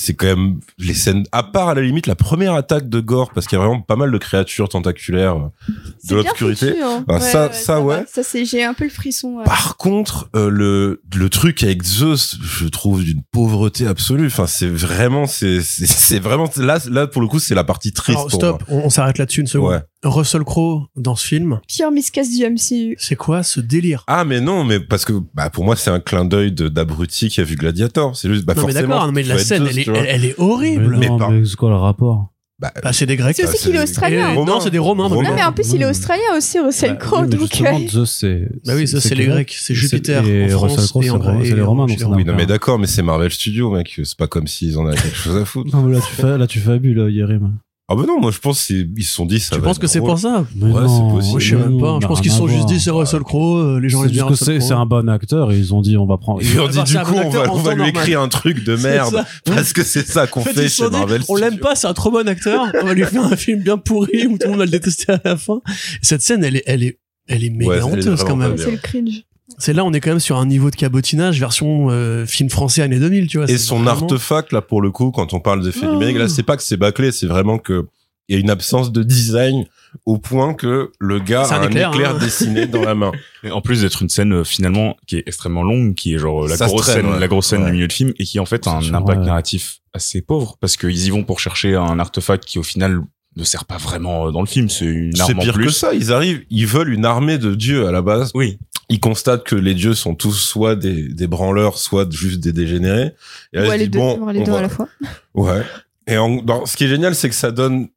c'est 0.01 0.15
quand 0.15 0.27
même 0.27 0.61
les 0.79 0.95
scènes, 0.95 1.25
à 1.33 1.43
part 1.43 1.69
à 1.69 1.75
la 1.75 1.83
limite 1.83 2.07
la 2.07 2.15
première 2.15 2.55
attaque 2.55 2.89
de 2.89 3.01
Gore, 3.01 3.31
parce 3.35 3.47
qu'il 3.47 3.59
y 3.59 3.61
a 3.61 3.65
vraiment 3.65 3.81
pas 3.83 3.97
mal 3.97 4.11
de 4.11 4.19
créatures 4.19 4.69
tentaculaires 4.69 5.37
euh, 5.37 5.73
de 6.09 6.15
l'obscurité. 6.17 6.81
hein. 6.83 7.05
Ah, 7.09 7.21
ça- 7.21 7.53
ça, 7.53 7.81
ouais. 7.81 8.05
Ça, 8.11 8.23
c'est, 8.23 8.45
j'ai 8.45 8.65
un 8.65 8.75
peu 8.75 8.85
le 8.85 8.91
frisson. 8.91 9.35
ouais. 9.39 9.45
Par 9.45 9.77
contre, 9.77 10.29
euh, 10.35 10.49
le 10.51 11.03
le 11.15 11.29
truc 11.29 11.63
avec 11.63 11.83
Zeus, 11.83 12.39
je 12.43 12.67
trouve 12.69 13.05
d'une 13.05 13.23
pauvreté 13.31 13.87
absolue. 13.87 14.27
Enfin, 14.29 14.47
c'est 14.47 14.69
vraiment, 14.69 15.27
c'est 15.27 15.61
c'est 15.63 15.87
c'est 15.87 16.19
vraiment 16.19 16.49
là 16.57 16.79
là 16.91 17.07
pour 17.07 17.21
le 17.23 17.29
coup, 17.29 17.39
c'est 17.39 17.55
la 17.55 17.65
partie 17.65 17.93
triste. 17.93 18.19
Alors, 18.19 18.29
pour 18.29 18.41
stop, 18.41 18.65
on, 18.69 18.79
on 18.85 18.91
s'arrête 18.91 19.19
là-dessus 19.19 19.41
une 19.43 19.47
seconde. 19.47 19.83
Russell 20.03 20.45
Crowe, 20.45 20.87
dans 20.97 21.15
ce 21.15 21.27
film, 21.27 21.61
Pire 21.69 21.91
miscast 21.91 22.31
du 22.35 22.43
MCU. 22.45 22.97
c'est 22.99 23.17
quoi 23.17 23.43
ce 23.43 23.61
délire? 23.61 24.03
Ah 24.07 24.25
mais 24.25 24.41
non, 24.41 24.65
mais 24.65 24.81
parce 24.81 25.05
que 25.05 25.13
bah 25.35 25.51
pour 25.51 25.65
moi 25.65 25.77
c'est 25.77 25.91
un 25.91 26.01
clin 26.01 26.25
d'œil 26.25 26.53
d'abruti 26.53 27.29
qui 27.29 27.41
a 27.41 27.45
vu 27.45 27.57
Gladiator. 27.57 28.17
C'est 28.17 28.29
juste 28.33 28.45
bah 28.47 28.55
non, 28.55 28.63
mais 28.67 28.73
forcément. 28.73 28.95
d'accord, 28.97 29.13
mais 29.13 29.23
la 29.23 29.39
scène, 29.39 29.65
Zeus, 29.67 29.71
elle 29.73 29.79
est, 29.79 29.85
tu 29.85 29.91
vois. 29.91 29.99
elle, 30.01 30.07
elle 30.09 30.25
est 30.25 30.35
horrible. 30.39 30.97
Mais 30.99 31.07
non, 31.09 31.13
Mais 31.15 31.19
par- 31.19 31.31
mais 31.31 31.45
c'est 31.45 31.57
quoi 31.57 31.69
le 31.71 31.77
rapport? 31.77 32.29
Bah, 32.59 32.73
Bah, 32.83 32.93
c'est 32.93 33.07
des 33.07 33.17
Grecs. 33.17 33.35
C'est 33.37 33.49
aussi 33.49 33.59
qu'il 33.69 33.75
est 33.77 33.83
australien. 33.83 34.35
Non, 34.35 34.61
c'est 34.61 34.71
des 34.71 34.79
Romains. 34.79 35.07
Romains. 35.09 35.31
Non, 35.31 35.35
mais 35.35 35.43
en 35.43 35.53
plus, 35.53 35.73
il 35.73 35.81
est 35.81 35.87
australien 35.87 36.23
aussi, 36.37 36.59
Russell 36.59 36.91
Bah, 36.91 36.97
Crowe. 36.97 37.21
oui, 37.23 37.29
mais 37.31 37.37
donc, 37.39 37.41
justement, 37.41 37.79
Zeus, 37.89 38.11
c'est. 38.11 38.49
Bah 38.67 38.73
oui, 38.77 38.87
ça, 38.87 39.01
c'est 39.01 39.15
les 39.15 39.25
grec. 39.25 39.35
Grecs. 39.49 39.57
C'est 39.59 39.75
Jupiter 39.75 40.27
Et 40.27 40.45
en 40.53 40.59
France 40.59 40.73
Russell 40.73 40.89
Crowe, 40.91 41.03
c'est 41.03 41.11
en- 41.11 41.19
vrai, 41.19 41.39
c'est 41.43 41.49
et 41.51 41.55
les 41.55 41.63
Romains, 41.63 41.87
donc 41.87 41.99
Oui, 42.17 42.25
non 42.27 42.35
mais 42.35 42.45
d'accord, 42.47 42.79
mais 42.79 42.87
c'est 42.87 43.03
Marvel 43.03 43.31
Studios, 43.31 43.71
mec. 43.71 43.99
C'est 44.05 44.17
pas 44.17 44.27
comme 44.27 44.47
s'ils 44.47 44.77
en 44.79 44.87
avaient 44.87 44.97
quelque 44.97 45.17
chose 45.17 45.37
à 45.39 45.45
foutre. 45.47 45.75
Non, 45.75 45.83
mais 45.85 45.95
là, 45.97 46.01
tu 46.07 46.15
fais, 46.15 46.37
là, 46.39 46.47
tu 46.47 46.59
fabules, 46.61 47.09
Yerim. 47.11 47.55
Ah 47.93 47.97
bah 47.97 48.05
non, 48.07 48.21
moi 48.21 48.31
je 48.31 48.39
pense 48.39 48.65
qu'ils 48.67 48.89
se 49.05 49.13
sont 49.13 49.27
dit 49.27 49.41
ça. 49.41 49.57
Tu 49.57 49.61
va 49.61 49.67
penses 49.67 49.81
que 49.81 49.89
c'est 49.89 49.99
pour 49.99 50.17
ça? 50.17 50.47
Mais 50.55 50.67
Ouais, 50.73 50.81
non, 50.83 50.89
c'est 50.89 51.13
possible. 51.15 51.31
Moi, 51.33 51.41
je 51.41 51.49
sais 51.51 51.57
mais 51.57 51.61
même 51.63 51.73
non, 51.73 51.81
pas. 51.81 51.99
Je 52.01 52.07
pense 52.07 52.21
qu'ils 52.21 52.31
rien 52.31 52.39
se 52.39 52.39
sont 52.39 52.47
à 52.47 52.49
juste 52.49 52.61
voir. 52.63 52.73
dit 52.73 52.81
c'est 52.81 52.91
Russell 52.93 53.21
Crowe, 53.23 53.59
euh, 53.59 53.81
les 53.81 53.89
gens 53.89 53.99
C'est 54.03 54.07
aiment 54.07 54.13
bien 54.13 54.29
juste 54.29 54.29
que 54.29 54.45
Russell 54.45 54.47
c'est 54.47 54.59
Crowe. 54.59 54.69
c'est 54.69 54.75
un 54.81 54.87
bon 54.87 55.09
acteur 55.09 55.51
et 55.51 55.59
ils 55.59 55.75
ont 55.75 55.81
dit 55.83 55.97
on 55.97 56.07
va 56.07 56.17
prendre. 56.17 56.41
Ils 56.41 56.61
ont 56.61 56.69
dit 56.69 56.77
Bah, 56.79 56.85
du 56.85 56.93
c'est 56.93 56.99
un 56.99 57.03
coup 57.05 57.15
on 57.17 57.21
acteur 57.21 57.43
va, 57.47 57.51
en 57.51 57.55
on 57.55 57.57
va 57.59 57.63
temps 57.71 57.71
lui 57.77 57.83
normal. 57.83 57.89
écrire 58.03 58.21
un 58.21 58.29
truc 58.29 58.63
de 58.65 58.77
C'est 58.77 58.89
merde 58.93 59.15
ça. 59.15 59.27
parce 59.45 59.73
que 59.73 59.83
c'est 59.83 60.07
ça 60.07 60.29
qu'on 60.29 60.41
En 60.41 60.45
fait, 60.45 60.53
fait 60.55 60.65
ils 60.67 60.71
se 60.71 60.85
chez 60.85 60.89
dit, 60.91 60.97
Marvel. 60.97 61.23
on 61.29 61.35
l'aime 61.35 61.49
Studios. 61.55 61.65
pas, 61.69 61.75
c'est 61.75 61.89
un 61.89 61.95
trop 61.95 62.13
bon 62.13 62.29
acteur. 62.29 62.65
On 62.81 62.87
va 62.87 62.95
lui 62.95 63.05
faire 63.05 63.25
un 63.25 63.37
film 63.37 63.61
bien 63.61 63.77
pourri 63.77 64.27
où 64.29 64.39
tout 64.39 64.45
le 64.45 64.51
monde 64.51 64.59
va 64.61 64.65
le 64.67 64.71
détester 64.71 65.13
à 65.13 65.21
la 65.25 65.37
fin. 65.37 65.61
Cette 66.01 66.23
scène, 66.23 66.45
elle 66.45 66.57
est, 66.57 66.63
elle 66.67 66.85
est, 66.85 66.99
elle 67.27 67.43
est 67.43 67.51
méga 67.51 67.71
Ouais, 67.71 67.77
elle 67.77 67.81
est 67.83 67.85
honteuse 67.87 68.05
vraiment 68.07 68.25
quand 68.31 68.37
même. 68.37 68.55
bien. 68.55 68.65
c'est 68.67 68.71
le 68.71 68.77
cringe. 68.79 69.25
C'est 69.61 69.73
là, 69.73 69.85
on 69.85 69.93
est 69.93 70.01
quand 70.01 70.11
même 70.11 70.21
sur 70.21 70.37
un 70.39 70.47
niveau 70.47 70.71
de 70.71 70.77
cabotinage 70.77 71.39
version 71.39 71.89
euh, 71.91 72.27
film 72.27 72.51
français 72.51 72.83
années 72.83 72.99
2000, 72.99 73.27
tu 73.29 73.37
vois. 73.39 73.47
Et 73.49 73.53
C'est 73.53 73.59
son 73.59 73.77
vraiment- 73.83 73.91
artefact 74.03 74.53
là 74.53 74.61
pour 74.63 74.81
le 74.83 74.91
coup 74.91 75.11
quand 75.13 75.33
on 75.35 75.41
parle 75.41 75.63
d'effets 75.63 75.87
Ah. 75.89 75.93
numériques 75.93 76.19
là 76.19 76.29
c'est 76.29 76.43
pas 76.43 76.57
que 76.57 76.63
c'est 76.63 76.77
bâclé 76.77 77.13
c'est 77.13 77.27
vraiment 77.27 77.59
que 77.59 77.87
il 78.29 78.35
y 78.35 78.37
a 78.37 78.41
une 78.41 78.51
absence 78.51 78.93
de 78.93 79.03
design 79.03 79.67
au 80.07 80.19
point 80.19 80.55
que 80.55 80.93
le 81.01 81.19
gars 81.19 81.45
C'est 81.45 81.55
a 81.55 81.59
un 81.59 81.63
un 81.63 81.67
éclair, 81.67 81.91
éclair, 81.93 82.15
hein. 82.15 82.19
dessiné 82.21 82.67
dans 82.69 82.83
la 82.83 82.95
main. 82.95 83.11
Et 83.43 83.51
en 83.51 83.61
plus 83.61 83.81
d'être 83.83 84.03
une 84.03 84.09
scène 84.09 84.33
euh, 84.33 84.45
finalement 84.45 84.97
qui 85.09 85.17
est 85.17 85.25
extrêmement 85.27 85.65
longue, 85.65 85.95
qui 85.97 86.15
est 86.15 86.19
genre 86.19 86.45
euh, 86.45 86.49
la 86.49 86.57
Ça 86.57 86.67
grosse 86.67 86.83
traîne, 86.83 87.03
scène, 87.03 87.07
ouais. 87.13 87.19
la 87.19 87.27
grosse 87.27 87.47
scène 87.49 87.61
Ouais. 87.63 87.67
du 87.67 87.73
milieu 87.73 87.89
de 87.89 87.93
film 87.93 88.13
et 88.21 88.25
qui 88.25 88.39
en 88.39 88.47
fait 88.47 88.67
a 88.69 88.71
un 88.77 88.81
C'est 88.83 88.95
impact 88.95 89.19
ouais. 89.21 89.27
narratif 89.27 89.79
assez 89.95 90.23
pauvre 90.23 90.57
parce 90.61 90.77
qu'ils 90.77 91.07
y 91.07 91.11
vont 91.11 91.25
pour 91.25 91.41
chercher 91.41 91.75
un 91.75 91.99
artefact 91.99 92.45
qui 92.45 92.61
au 92.61 92.63
final 92.63 93.01
ne 93.37 93.43
sert 93.45 93.65
pas 93.65 93.79
vraiment 93.79 94.29
euh, 94.29 94.31
dans 94.31 94.41
le 94.43 94.47
film, 94.47 94.69
c'est 94.69 94.85
une 94.85 95.15
C'est 95.17 95.23
arme 95.23 95.39
en 95.41 95.43
pire 95.43 95.55
plus. 95.55 95.67
que 95.67 95.73
ça, 95.73 95.93
ils 95.93 96.13
arrivent, 96.13 96.43
ils 96.51 96.67
veulent 96.69 96.93
une 96.93 97.05
armée 97.05 97.39
de 97.39 97.55
dieux 97.57 97.89
à 97.89 97.91
la 97.93 98.01
base. 98.03 98.31
Oui. 98.35 98.59
Ils 98.91 99.01
constatent 99.01 99.45
que 99.45 99.55
les 99.57 99.75
dieux 99.75 99.95
sont 99.95 100.15
tous 100.15 100.35
soit 100.35 100.77
des, 100.77 101.09
des 101.09 101.27
branleurs, 101.27 101.79
soit 101.79 102.11
juste 102.13 102.41
des 102.41 102.53
dégénérés. 102.53 103.13
Et 103.55 103.61
là, 103.61 103.69
Ouais, 103.69 103.79
les 103.79 103.89
deux, 103.89 103.99
bon, 103.99 104.27
les 104.29 104.43
deux 104.43 104.51
va- 104.53 104.59
à 104.59 104.63
la 104.63 104.69
fois. 104.69 104.89
Ouais. 105.35 105.63
Et 106.07 106.19
en, 106.19 106.43
dans, 106.43 106.67
ce 106.67 106.77
qui 106.77 106.85
est 106.85 106.89
génial, 106.89 107.15
c'est 107.15 107.29
que 107.29 107.35
ça 107.35 107.53
donne, 107.53 107.89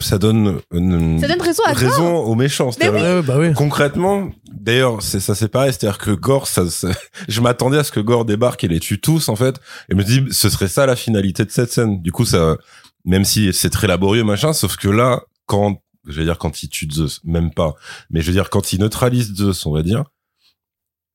ça 0.00 0.18
donne 0.18 0.60
une, 0.72 1.18
Ça 1.20 1.26
donne 1.28 1.40
raison 1.42 1.62
à 1.66 1.72
Gore. 1.74 1.80
raison 1.80 2.16
aux 2.18 2.34
méchants. 2.36 2.70
Ouais, 2.80 3.22
bah 3.22 3.36
oui. 3.38 3.52
Concrètement, 3.54 4.30
d'ailleurs, 4.52 5.02
c'est 5.02 5.18
ça 5.20 5.34
c'est 5.34 5.48
pareil, 5.48 5.72
c'est-à-dire 5.72 5.98
que 5.98 6.12
Gore, 6.12 6.46
ça, 6.46 6.70
ça- 6.70 6.90
je 7.28 7.40
m'attendais 7.40 7.78
à 7.78 7.84
ce 7.84 7.90
que 7.90 8.00
Gore 8.00 8.24
débarque 8.24 8.62
et 8.64 8.68
les 8.68 8.78
tue 8.80 9.00
tous 9.00 9.28
en 9.28 9.34
fait, 9.36 9.56
et 9.90 9.94
me 9.96 10.04
dis 10.04 10.22
ce 10.30 10.48
serait 10.48 10.68
ça 10.68 10.86
la 10.86 10.94
finalité 10.96 11.44
de 11.44 11.50
cette 11.50 11.72
scène. 11.72 12.00
Du 12.02 12.12
coup, 12.12 12.24
ça, 12.24 12.56
même 13.04 13.24
si 13.24 13.52
c'est 13.52 13.70
très 13.70 13.86
laborieux 13.88 14.22
machin, 14.24 14.52
sauf 14.52 14.76
que 14.76 14.88
là, 14.88 15.22
quand, 15.46 15.80
je 16.06 16.18
vais 16.18 16.24
dire 16.24 16.38
quand 16.38 16.62
il 16.62 16.68
tue 16.68 16.88
Zeus, 16.92 17.20
même 17.24 17.52
pas, 17.52 17.74
mais 18.10 18.20
je 18.20 18.28
veux 18.28 18.32
dire 18.32 18.48
quand 18.50 18.72
il 18.72 18.78
neutralise 18.80 19.34
Zeus, 19.34 19.66
on 19.66 19.72
va 19.72 19.82
dire, 19.82 20.04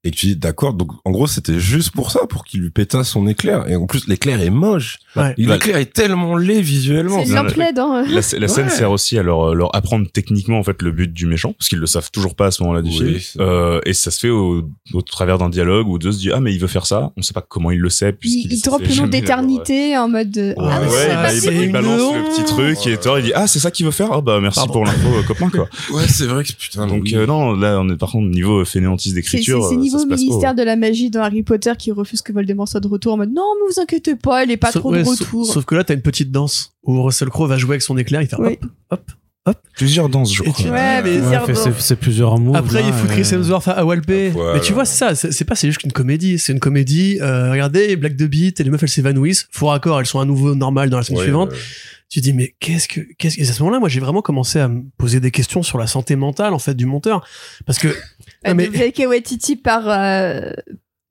et 0.03 0.11
tu 0.11 0.25
dis 0.27 0.35
d'accord, 0.35 0.73
donc 0.73 0.89
en 1.05 1.11
gros 1.11 1.27
c'était 1.27 1.59
juste 1.59 1.91
pour 1.91 2.11
ça, 2.11 2.21
pour 2.27 2.43
qu'il 2.43 2.61
lui 2.61 2.71
pétasse 2.71 3.09
son 3.09 3.27
éclair, 3.27 3.67
et 3.69 3.75
en 3.75 3.85
plus 3.85 4.07
l'éclair 4.07 4.41
est 4.41 4.49
moche, 4.49 4.97
Ouais. 5.15 5.33
l'éclair 5.37 5.75
est 5.77 5.91
tellement 5.93 6.37
laid 6.37 6.61
visuellement. 6.61 7.23
C'est 7.25 7.33
l'emplaide, 7.33 7.77
hein. 7.79 8.03
La, 8.07 8.21
la 8.39 8.47
scène 8.47 8.65
Ouais. 8.65 8.69
sert 8.69 8.91
aussi 8.91 9.17
à 9.19 9.23
leur, 9.23 9.53
leur 9.53 9.75
apprendre 9.75 10.07
techniquement 10.11 10.57
en 10.57 10.63
fait 10.63 10.81
le 10.81 10.91
but 10.91 11.11
du 11.11 11.25
méchant 11.25 11.53
parce 11.53 11.67
qu'ils 11.69 11.79
le 11.79 11.85
savent 11.85 12.09
toujours 12.11 12.33
pas 12.35 12.47
à 12.47 12.51
ce 12.51 12.63
moment-là 12.63 12.81
du 12.81 12.89
Oui, 12.89 13.19
film. 13.19 13.43
Euh, 13.45 13.79
et 13.85 13.93
ça 13.93 14.09
se 14.09 14.19
fait 14.19 14.29
au, 14.29 14.63
au 14.93 15.01
travers 15.01 15.37
d'un 15.37 15.49
dialogue 15.49 15.87
où 15.87 15.99
Zeus 16.01 16.17
dit 16.17 16.31
ah 16.31 16.39
mais 16.39 16.53
il 16.53 16.59
veut 16.59 16.67
faire 16.67 16.85
ça. 16.85 17.11
On 17.17 17.21
sait 17.21 17.33
pas 17.33 17.45
comment 17.47 17.71
il 17.71 17.79
le 17.79 17.89
sait 17.89 18.15
Il, 18.23 18.51
il 18.53 18.61
drop 18.61 18.81
le 18.81 18.95
nom 18.95 19.07
d'éternité 19.07 19.97
en 19.97 20.07
mode. 20.07 20.31
de, 20.31 20.53
Ouais, 20.57 20.67
ah, 20.69 20.79
mais 20.81 20.89
ouais, 20.91 21.07
pas 21.13 21.33
il, 21.33 21.61
il 21.63 21.71
balance 21.71 21.97
le 21.99 22.03
honte. 22.03 22.29
petit 22.37 22.45
truc 22.45 22.87
et 22.87 22.97
Thor 22.97 23.19
il 23.19 23.25
dit 23.25 23.31
ah 23.35 23.47
c'est 23.47 23.59
ça 23.59 23.69
qu'il 23.69 23.85
veut 23.85 23.91
faire? 23.91 24.09
Ah 24.11 24.21
bah 24.21 24.39
merci 24.41 24.59
Pardon. 24.59 24.73
pour 24.73 24.85
l'info 24.85 25.07
euh, 25.19 25.23
copain 25.23 25.49
quoi. 25.49 25.67
Ouais, 25.93 26.07
c'est 26.07 26.25
vrai 26.25 26.43
que 26.43 26.53
putain. 26.53 26.87
Donc 26.87 27.11
euh, 27.13 27.25
non 27.27 27.53
là 27.53 27.79
on 27.81 27.89
est 27.89 27.97
par 27.97 28.11
contre 28.11 28.29
niveau 28.29 28.63
fainéantise 28.65 29.13
d'écriture. 29.13 29.67
Niveau 29.97 30.15
ministère 30.15 30.55
de 30.55 30.63
la 30.63 30.75
magie 30.75 31.09
dans 31.09 31.21
Harry 31.21 31.43
Potter 31.43 31.73
qui 31.77 31.91
refuse 31.91 32.21
que 32.21 32.31
Voldemort 32.33 32.67
soit 32.67 32.79
de 32.79 32.87
retour 32.87 33.13
en 33.13 33.17
mode 33.17 33.33
non 33.33 33.43
mais 33.59 33.73
vous 33.73 33.79
inquiétez 33.81 34.15
pas 34.15 34.43
elle 34.43 34.51
est 34.51 34.57
pas 34.57 34.71
Sauf- 34.71 34.81
trop 34.81 34.91
ouais, 34.91 34.99
de 34.99 35.03
sauf- 35.03 35.19
retour. 35.19 35.45
Sauf 35.45 35.65
que 35.65 35.75
là, 35.75 35.83
t'as 35.83 35.93
une 35.93 36.01
petite 36.01 36.31
danse 36.31 36.73
où 36.83 37.01
Russell 37.03 37.29
Crowe 37.29 37.47
va 37.47 37.57
jouer 37.57 37.71
avec 37.71 37.81
son 37.81 37.97
éclair, 37.97 38.21
il 38.21 38.27
fait 38.27 38.35
Oui. 38.39 38.57
hop, 38.61 38.69
hop. 38.91 39.01
Plusieurs 39.75 40.09
danses 40.09 40.33
je 40.35 40.43
Et 40.43 40.51
crois. 40.51 40.63
tu- 40.65 40.69
Ouais, 40.69 41.01
mais 41.01 41.19
Ouais, 41.19 41.73
c'est 41.79 41.95
plusieurs 41.95 42.37
mots. 42.37 42.55
Après, 42.55 42.83
il 42.85 42.93
fout 42.93 43.09
Chris 43.09 43.27
Hemsworth 43.33 43.67
à 43.67 43.83
Walpé. 43.83 44.29
Voilà. 44.29 44.53
Mais 44.53 44.59
tu 44.59 44.73
vois, 44.73 44.85
c'est 44.85 44.97
ça, 44.97 45.15
c'est 45.15 45.31
c'est 45.31 45.45
pas, 45.45 45.55
c'est 45.55 45.67
juste 45.67 45.83
une 45.83 45.91
comédie. 45.91 46.37
C'est 46.37 46.53
une 46.53 46.59
comédie, 46.59 47.17
euh, 47.21 47.51
regardez, 47.51 47.95
Black 47.95 48.15
de 48.15 48.27
Beat, 48.27 48.59
et 48.59 48.63
les 48.63 48.69
meufs, 48.69 48.83
elles 48.83 48.89
s'évanouissent. 48.89 49.47
Faux 49.51 49.67
raccord, 49.67 49.99
elles 49.99 50.05
sont 50.05 50.19
à 50.19 50.25
nouveau 50.25 50.53
normales 50.53 50.89
dans 50.91 50.97
la 50.97 51.03
scène 51.03 51.17
Ouais, 51.17 51.23
suivante. 51.23 51.51
ouais. 51.51 51.57
Tu 52.09 52.19
te 52.19 52.25
dis, 52.25 52.33
mais 52.33 52.53
qu'est-ce 52.59 52.87
que, 52.87 52.99
qu'est-ce 53.17 53.37
que, 53.37 53.41
et 53.41 53.49
à 53.49 53.53
ce 53.53 53.59
moment-là, 53.63 53.79
moi, 53.79 53.87
j'ai 53.89 54.01
vraiment 54.01 54.21
commencé 54.21 54.59
à 54.59 54.67
me 54.67 54.83
poser 54.97 55.19
des 55.21 55.31
questions 55.31 55.63
sur 55.63 55.77
la 55.79 55.87
santé 55.87 56.15
mentale, 56.15 56.53
en 56.53 56.59
fait, 56.59 56.75
du 56.75 56.85
monteur. 56.85 57.25
Parce 57.65 57.79
que, 57.79 57.87
non, 58.45 58.53
mais- 58.53 58.69
Waititi 59.07 59.55
par 59.55 59.83
euh, 59.87 60.51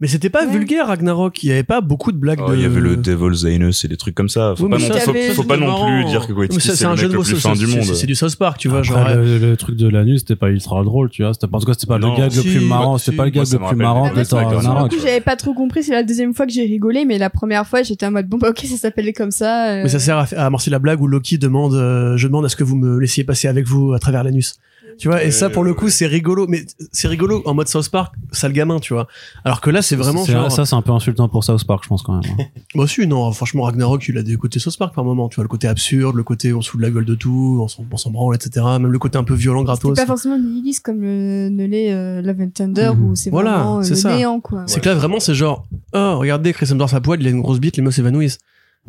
Mais 0.01 0.09
c'était 0.09 0.31
pas 0.31 0.47
Ouais. 0.47 0.53
vulgaire 0.53 0.87
Ragnarok. 0.87 1.43
Il 1.43 1.49
y 1.51 1.53
avait 1.53 1.63
pas 1.63 1.83
beaucoup 1.83 2.11
de 2.11 2.17
blagues. 2.17 2.41
Oh, 2.43 2.51
de... 2.51 2.57
Il 2.57 2.63
y 2.63 2.65
avait 2.65 2.81
le 2.81 2.97
Devil's 2.97 3.45
Anus 3.45 3.85
et 3.85 3.89
des 3.89 3.99
trucs 3.99 4.15
comme 4.15 4.31
ça. 4.31 4.55
Faut 4.57 4.65
Oui, 4.65 4.71
pas 4.71 4.79
non, 4.79 4.85
faut, 4.99 5.13
c'est- 5.13 5.35
faut 5.35 5.43
pas 5.45 5.59
non 5.59 5.85
plus 5.87 6.05
dire 6.07 6.27
que 6.27 6.33
Waititi 6.33 6.69
c'est 6.75 6.85
le 6.89 6.97
jeu 6.97 7.03
mec 7.03 7.13
de 7.13 7.17
le 7.19 7.23
plus 7.23 7.35
c'est- 7.35 7.41
fin 7.41 7.53
du 7.53 7.67
c'est- 7.67 7.77
monde. 7.77 7.85
C'est 7.85 8.07
du 8.07 8.15
South 8.15 8.37
Park, 8.37 8.57
tu 8.59 8.69
vois. 8.69 8.83
Genre, 8.83 8.97
Après, 8.97 9.17
le, 9.17 9.37
le 9.39 9.57
truc 9.59 9.77
de 9.77 9.89
l'anus, 9.89 10.21
c'était 10.21 10.37
pas 10.37 10.49
ultra 10.49 10.83
drôle, 10.85 11.11
tu 11.11 11.23
vois. 11.23 11.35
C'était 11.35 11.49
tout 11.49 11.59
cas, 11.67 11.75
c'était 11.75 11.87
pas 11.87 11.99
Non. 11.99 12.13
le 12.13 12.17
gag 12.17 12.35
le 12.35 12.41
Si, 12.41 12.49
plus 12.49 12.61
marrant. 12.61 12.97
si, 12.97 13.13
pas 13.13 13.25
le 13.27 13.31
gag 13.31 13.45
le 13.53 13.59
plus 13.59 13.77
marrant 13.77 14.09
des 14.15 14.23
de 14.23 14.35
Ragnarok. 14.35 14.91
le 14.91 14.97
coup, 14.99 15.05
j'avais 15.05 15.21
pas 15.21 15.37
trop 15.37 15.53
compris. 15.53 15.83
C'est 15.83 15.93
la 15.93 16.03
deuxième 16.03 16.33
fois 16.33 16.47
que 16.47 16.53
j'ai 16.53 16.65
rigolé, 16.65 17.05
mais 17.05 17.19
la 17.19 17.29
première 17.29 17.67
fois, 17.67 17.83
j'étais 17.83 18.07
en 18.07 18.11
mode 18.11 18.27
bon 18.27 18.39
bah 18.39 18.49
ok, 18.49 18.61
ça 18.65 18.77
s'appelait 18.79 19.13
comme 19.13 19.31
ça. 19.31 19.69
euh. 19.71 19.83
Mais 19.83 19.89
ça 19.91 19.99
sert 19.99 20.17
à, 20.17 20.27
à 20.35 20.47
amorcer 20.47 20.71
la 20.71 20.79
blague 20.79 21.03
où 21.03 21.07
Loki 21.07 21.37
demande, 21.37 21.75
euh, 21.75 22.17
je 22.17 22.27
demande 22.27 22.47
à 22.47 22.49
ce 22.49 22.57
que 22.57 22.65
vous 22.65 22.77
me 22.77 22.99
laissiez 22.99 23.25
passer 23.25 23.49
avec 23.49 23.67
vous 23.67 23.93
à 23.93 23.99
travers 23.99 24.25
l'anus. 24.25 24.55
Tu 25.01 25.09
vois, 25.09 25.25
et 25.25 25.31
ça 25.31 25.49
pour 25.49 25.65
le 25.65 25.73
coup 25.73 25.89
c'est 25.89 26.07
rigolo, 26.07 26.47
mais 26.47 26.65
c'est 26.93 27.09
rigolo 27.09 27.43
en 27.47 27.55
mode 27.55 27.69
South 27.69 27.89
Park, 27.89 28.15
sale 28.33 28.53
gamin, 28.53 28.79
tu 28.81 28.93
vois. 28.93 29.07
Alors 29.45 29.63
que 29.63 29.71
là 29.71 29.81
c'est 29.81 29.97
vraiment 29.97 30.25
C'est- 30.25 30.33
genre, 30.33 30.53
Ça, 30.53 30.67
c'est 30.67 30.75
un 30.77 30.83
peu 30.83 30.93
insultant 30.93 31.27
pour 31.29 31.43
South 31.43 31.65
Park, 31.65 31.85
je 31.85 31.89
pense, 31.89 32.03
quand 32.03 32.13
même. 32.21 32.23
hein. 32.39 32.45
moi 32.75 32.85
aussi 32.85 33.07
non, 33.07 33.33
franchement 33.33 33.63
Ragnarok 33.63 34.07
il 34.09 34.19
a 34.19 34.23
des 34.23 34.37
côtés 34.37 34.59
South 34.59 34.77
Park 34.77 34.95
par 34.95 35.03
moment, 35.05 35.29
tu 35.31 35.37
vois 35.37 35.45
le 35.45 35.49
côté 35.49 35.67
absurde, 35.69 36.15
le 36.17 36.23
côté 36.23 36.53
on 36.53 36.61
se 36.61 36.69
fout 36.71 36.79
de 36.81 36.85
la 36.85 36.91
gueule 36.93 37.07
de 37.07 37.15
tout, 37.15 37.67
on 37.91 37.97
s'en 37.97 38.11
branle, 38.11 38.35
etc. 38.37 38.65
Même 38.79 38.87
le 38.89 38.99
côté 38.99 39.17
un 39.17 39.25
peu 39.25 39.33
violent 39.35 39.63
gratos. 39.63 39.97
pas 39.97 40.05
forcément 40.07 40.39
nihiliste 40.39 40.85
comme 40.85 41.01
le, 41.01 41.49
ne 41.49 41.65
l'est 41.65 41.93
euh, 41.95 42.21
Love 42.21 42.41
and 42.43 42.51
Thunder 42.55 42.91
Mhm. 42.95 43.03
où 43.11 43.17
c'est 43.17 43.31
Voilà, 43.31 43.55
vraiment 43.57 43.79
euh, 43.79 43.83
c'est 43.83 43.91
le 43.91 43.97
ça. 43.97 44.15
néant 44.15 44.39
quoi. 44.41 44.65
C'est 44.67 44.81
que 44.81 44.89
là 44.91 44.95
vraiment 44.95 45.19
c'est 45.19 45.35
genre, 45.35 45.65
oh 45.95 46.19
regardez 46.19 46.53
Chris 46.53 46.67
Hemsworth 46.71 46.93
à 46.93 47.01
poil, 47.01 47.21
il 47.23 47.27
a 47.27 47.31
une 47.31 47.41
grosse 47.41 47.59
bite, 47.59 47.79
les 47.79 47.83
meufs 47.83 47.95
s'évanouissent. 47.95 48.39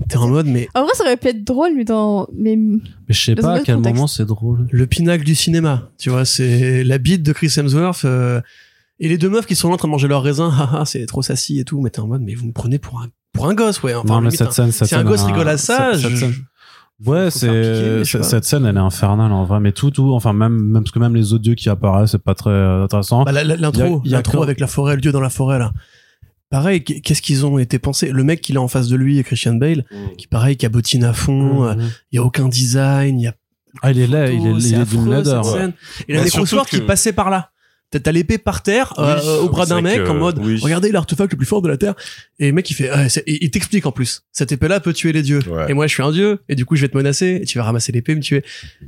T'es 0.10 0.18
en 0.18 0.28
mode 0.30 0.48
mais 0.48 0.68
En 0.74 0.84
vrai, 0.84 0.92
ça 0.96 1.04
aurait 1.04 1.18
pu 1.18 1.28
être 1.28 1.44
drôle, 1.44 1.72
mais 1.76 1.84
dans 1.86 2.28
mais 2.34 2.56
Mais 2.56 2.80
je 3.10 3.24
sais 3.24 3.36
pas 3.36 3.50
un 3.52 3.54
à 3.56 3.60
quel 3.60 3.76
contexte. 3.76 3.96
moment 3.96 4.08
c'est 4.08 4.26
drôle. 4.26 4.68
le 4.72 4.88
pinacle 4.88 5.24
du 5.24 5.36
cinéma. 5.36 5.90
Tu 5.98 6.10
vois, 6.10 6.26
c'est 6.26 6.84
la 6.84 6.98
bite 6.98 7.24
de 7.24 7.34
Chris 7.34 7.54
Hemsworth. 7.56 8.06
euh, 8.06 8.42
et 9.00 9.08
les 9.10 9.18
deux 9.18 9.30
meufs 9.30 9.46
qui 9.46 9.56
sont 9.56 9.68
là 9.70 9.74
en 9.76 9.78
train 9.78 9.88
de 9.88 9.92
manger 9.92 10.08
leur 10.08 10.24
raisin, 10.24 10.50
haha, 10.58 10.86
c'est 10.86 11.06
trop 11.06 11.22
sassy 11.22 11.60
et 11.60 11.66
tout. 11.66 11.82
Mais 11.82 11.90
t'es 11.90 12.00
en 12.00 12.08
mode, 12.08 12.22
mais 12.22 12.34
vous 12.36 12.48
me 12.48 12.52
prenez 12.54 12.80
pour 12.80 13.00
un, 13.02 13.08
pour 13.34 13.48
un 13.48 13.54
gosse, 13.54 13.84
ouais. 13.84 13.94
Enfin, 13.94 14.08
non, 14.08 14.22
mais 14.22 14.28
limite, 14.30 14.38
cette 14.40 14.54
scène, 14.54 14.72
cette 14.72 14.88
si 14.88 14.96
un 14.96 15.00
scène, 15.00 15.08
gosse 15.08 15.22
elle 15.22 15.26
a 15.26 15.34
rigole 15.34 15.48
à 15.50 15.58
ça, 15.58 15.90
cette- 15.94 16.02
cette 16.02 16.10
je- 16.12 16.16
scène- 16.18 16.34
faut- 16.34 17.12
Ouais, 17.12 17.32
c'est 17.32 18.04
cette 18.04 18.44
scène, 18.46 18.64
elle 18.66 18.76
est 18.78 18.80
infernale 18.80 19.32
en 19.32 19.44
vrai. 19.44 19.60
Mais 19.60 19.72
tout, 19.72 19.90
tout, 19.90 20.14
enfin 20.14 20.34
même, 20.34 20.54
même 20.54 20.84
parce 20.84 20.92
que 20.92 21.00
même 21.00 21.16
les 21.16 21.34
autres 21.34 21.42
dieux 21.42 21.56
qui 21.56 21.68
apparaissent, 21.68 22.12
c'est 22.12 22.24
pas 22.24 22.36
très 22.36 22.52
euh, 22.52 22.84
intéressant. 22.84 23.24
Bah, 23.24 23.32
la- 23.32 23.44
la- 23.44 23.56
Il 23.56 23.60
y 23.62 23.64
a- 23.66 23.68
l'intro, 23.72 24.02
l'intro 24.06 24.38
que- 24.40 24.44
avec 24.44 24.60
la 24.60 24.68
forêt, 24.68 24.96
le 24.96 25.02
dieu 25.02 25.12
dans 25.12 25.20
la 25.20 25.32
forêt 25.32 25.58
là. 25.58 25.74
Pareil, 26.52 26.84
qu- 26.84 27.02
qu'est-ce 27.02 27.22
qu'ils 27.22 27.46
ont 27.46 27.58
été 27.58 27.80
pensés? 27.80 28.12
Le 28.12 28.24
mec 28.24 28.42
qu'il 28.42 28.58
a 28.58 28.62
en 28.62 28.68
face 28.68 28.88
de 28.90 28.96
lui, 28.98 29.24
Christian 29.24 29.54
Bale, 29.56 29.86
qui 30.18 30.28
pareil, 30.28 30.58
qui 30.58 30.66
abotine 30.66 31.04
à 31.06 31.14
fond. 31.14 31.64
euh, 31.64 31.76
Mhm. 31.76 31.90
Il 32.12 32.16
y 32.18 32.20
a 32.20 32.24
aucun 32.24 32.48
design, 32.50 33.20
il 33.20 33.24
y 33.24 33.28
a 33.28 33.34
Ah, 33.82 33.92
il 33.92 34.00
est 34.00 34.08
là, 34.08 34.30
il 34.30 34.46
est, 34.46 34.52
il 34.52 34.62
c'est 34.62 34.76
est 34.76 34.86
d'une 34.86 35.10
laideur. 35.10 35.46
ouais. 35.56 35.70
Et 36.10 36.14
la 36.14 36.20
que- 36.66 36.72
qui 36.72 36.82
passait 36.82 37.14
par 37.14 37.30
là. 37.30 37.51
T'as 37.92 38.12
l'épée 38.12 38.38
par 38.38 38.64
terre, 38.64 38.94
euh, 39.00 39.20
Oui, 39.22 39.46
au 39.46 39.50
bras 39.50 39.66
d'un 39.66 39.82
mec, 39.82 39.98
que- 40.04 40.08
en 40.10 40.14
mode, 40.14 40.40
oui. 40.42 40.60
regardez 40.62 40.92
l'artefact 40.92 41.34
le 41.34 41.38
plus 41.38 41.46
fort 41.46 41.62
de 41.62 41.68
la 41.68 41.78
Terre. 41.78 41.94
Et 42.40 42.48
le 42.48 42.54
mec, 42.54 42.70
il 42.70 42.74
fait, 42.74 42.90
ah, 42.90 43.06
et 43.28 43.44
il 43.44 43.52
t'explique 43.52 43.86
en 43.86 43.92
plus. 43.92 44.22
Cette 44.32 44.52
épée-là 44.52 44.80
peut 44.80 44.94
tuer 44.94 45.12
les 45.12 45.22
dieux. 45.22 45.40
Ouais. 45.48 45.66
Et 45.70 45.74
moi, 45.74 45.88
je 45.88 45.94
suis 45.94 46.04
un 46.04 46.12
dieu. 46.12 46.40
Et 46.48 46.56
du 46.56 46.66
coup, 46.66 46.76
je 46.78 46.82
vais 46.82 46.88
te 46.88 46.96
menacer. 46.96 47.40
Et 47.42 47.46
tu 47.46 47.58
vas 47.58 47.66
ramasser 47.66 47.92
l'épée, 47.92 48.16
me 48.16 48.22
tuer. 48.22 48.44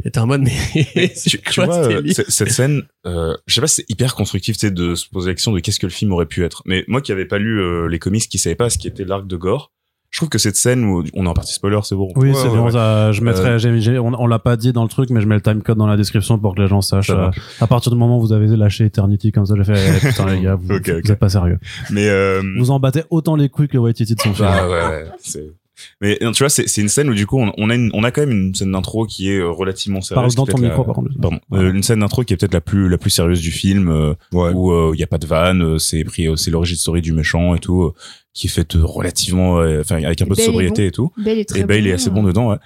Et 0.06 0.12
t'es 0.12 0.20
en 0.20 0.28
mode, 0.28 0.42
mais, 0.42 1.14
tu, 1.28 1.40
vois, 1.56 1.76
euh, 1.88 2.02
cette 2.30 2.52
scène, 2.52 2.84
euh, 3.06 3.36
je 3.46 3.56
sais 3.56 3.62
pas, 3.62 3.68
c'est 3.68 3.86
hyper 3.90 4.16
constructif, 4.16 4.58
de 4.64 4.96
se 4.96 5.10
poser 5.10 5.32
la 5.32 5.34
question 5.36 5.52
de 5.52 5.60
qu'est-ce 5.60 5.80
que 5.80 5.86
le 5.86 5.92
film 5.92 6.14
aurait 6.14 6.26
pu 6.26 6.44
être. 6.46 6.62
Mais 6.66 6.86
moi 6.88 7.02
qui 7.02 7.12
avais 7.12 7.26
pas 7.26 7.38
lu 7.40 7.60
euh, 7.60 7.88
les 7.88 8.00
comics, 8.00 8.28
qui 8.30 8.38
savais 8.38 8.56
pas 8.56 8.70
ce 8.70 8.78
qui 8.78 8.88
était 8.88 9.04
l'arc 9.04 9.28
de 9.28 9.36
Gore, 9.36 9.72
je 10.14 10.20
trouve 10.20 10.30
que 10.30 10.38
cette 10.38 10.56
scène 10.56 10.86
où 10.86 11.04
on 11.16 11.26
est 11.26 11.28
en 11.28 11.34
partie 11.34 11.54
spoiler, 11.54 11.80
c'est 11.84 11.96
bon. 11.96 12.14
Oui, 12.16 12.30
Ouais, 12.30 12.36
c'est 12.36 12.48
ouais, 12.48 12.56
bon. 12.56 12.66
ouais. 12.66 12.72
ça, 12.72 13.12
je 13.12 13.22
mettrai, 13.22 13.50
Euh, 13.50 13.58
j'ai- 13.58 13.82
j'ai- 13.82 13.98
on, 13.98 14.14
on 14.22 14.28
l'a 14.28 14.38
pas 14.38 14.56
dit 14.56 14.72
dans 14.72 14.84
le 14.84 14.88
truc, 14.90 15.10
mais 15.10 15.20
je 15.22 15.26
mets 15.28 15.34
le 15.34 15.42
timecode 15.42 15.78
dans 15.78 15.88
la 15.88 15.98
description 15.98 16.38
pour 16.38 16.54
que 16.56 16.62
les 16.62 16.68
gens 16.68 16.82
sachent. 16.82 17.10
Euh, 17.10 17.32
à 17.60 17.66
partir 17.68 17.92
du 17.92 17.98
moment 17.98 18.20
où 18.20 18.22
vous 18.22 18.32
avez 18.32 18.46
lâché 18.56 18.86
Eternity 18.86 19.32
comme 19.32 19.48
ça, 19.48 19.56
j'ai 19.58 19.64
fait, 19.64 19.74
eh, 20.04 20.08
putain 20.08 20.28
les 20.28 20.42
gars, 20.42 20.54
vous, 20.56 20.72
Ok, 20.76 20.88
ok. 20.88 21.02
vous 21.04 21.12
êtes 21.12 21.20
pas 21.20 21.30
sérieux. 21.30 21.58
Mais 21.90 22.08
euh, 22.08 22.44
Vous 22.60 22.70
en 22.70 22.80
battez 22.80 23.02
autant 23.10 23.36
les 23.36 23.50
couilles 23.50 23.68
que 23.68 23.74
le 23.74 23.80
Waititi 23.80 24.14
de 24.14 24.22
son 24.22 24.34
film. 24.36 24.48
Ah 24.52 24.70
ouais, 24.70 25.06
c'est. 25.20 25.52
Mais 26.00 26.20
tu 26.20 26.28
vois, 26.44 26.50
c'est 26.50 26.68
c'est 26.70 26.82
une 26.82 26.88
scène 26.88 27.10
où 27.10 27.16
du 27.16 27.26
coup 27.26 27.40
on, 27.40 27.52
on 27.58 27.70
a 27.72 27.76
une, 27.76 27.90
on 27.96 28.04
a 28.04 28.12
quand 28.12 28.22
même 28.22 28.32
une 28.32 28.54
scène 28.56 28.72
d'intro 28.72 29.08
qui 29.08 29.32
est 29.32 29.40
euh, 29.40 29.50
relativement 29.50 30.02
sérieuse. 30.02 30.36
Parle 30.36 30.48
dans 30.48 30.54
ton 30.54 30.62
micro, 30.62 30.78
la- 30.82 30.86
par 30.86 30.94
contre. 30.94 31.10
Pardon. 31.20 31.40
Ouais. 31.50 31.60
Euh, 31.60 31.74
une 31.74 31.82
scène 31.82 32.00
d'intro 32.00 32.24
qui 32.24 32.34
est 32.34 32.38
peut-être 32.38 32.54
la 32.54 32.62
plus 32.62 32.88
la 32.88 33.00
plus 33.00 33.10
sérieuse 33.10 33.42
du 33.42 33.50
film 33.50 33.90
euh, 33.90 34.14
Ouais. 34.32 34.52
où 34.54 34.72
euh, 34.72 34.92
il 34.94 35.00
y 35.00 35.04
a 35.04 35.08
pas 35.08 35.18
de 35.18 35.26
vanne, 35.26 35.64
euh, 35.64 35.78
c'est 35.80 36.04
pris, 36.04 36.28
euh, 36.28 36.36
c'est 36.36 36.52
l'origine 36.52 36.78
story 36.78 37.02
du 37.02 37.12
méchant 37.12 37.56
et 37.56 37.60
tout, 37.60 37.82
euh, 37.82 37.94
qui 38.34 38.48
est 38.48 38.50
faite 38.50 38.74
relativement, 38.74 39.60
euh, 39.60 39.82
enfin 39.82 40.04
avec 40.04 40.22
un 40.22 40.26
peu 40.26 40.36
de 40.36 40.42
sobriété 40.42 40.88
et 40.88 40.92
tout. 40.92 41.12
Bale 41.18 41.40
est 41.40 41.46
très 41.46 41.60
Et 41.60 41.64
Bale 41.66 41.84
bon, 41.84 41.90
est 41.90 41.94
assez 41.94 42.10
bon 42.10 42.24
dedans, 42.24 42.50
ouais. 42.50 42.58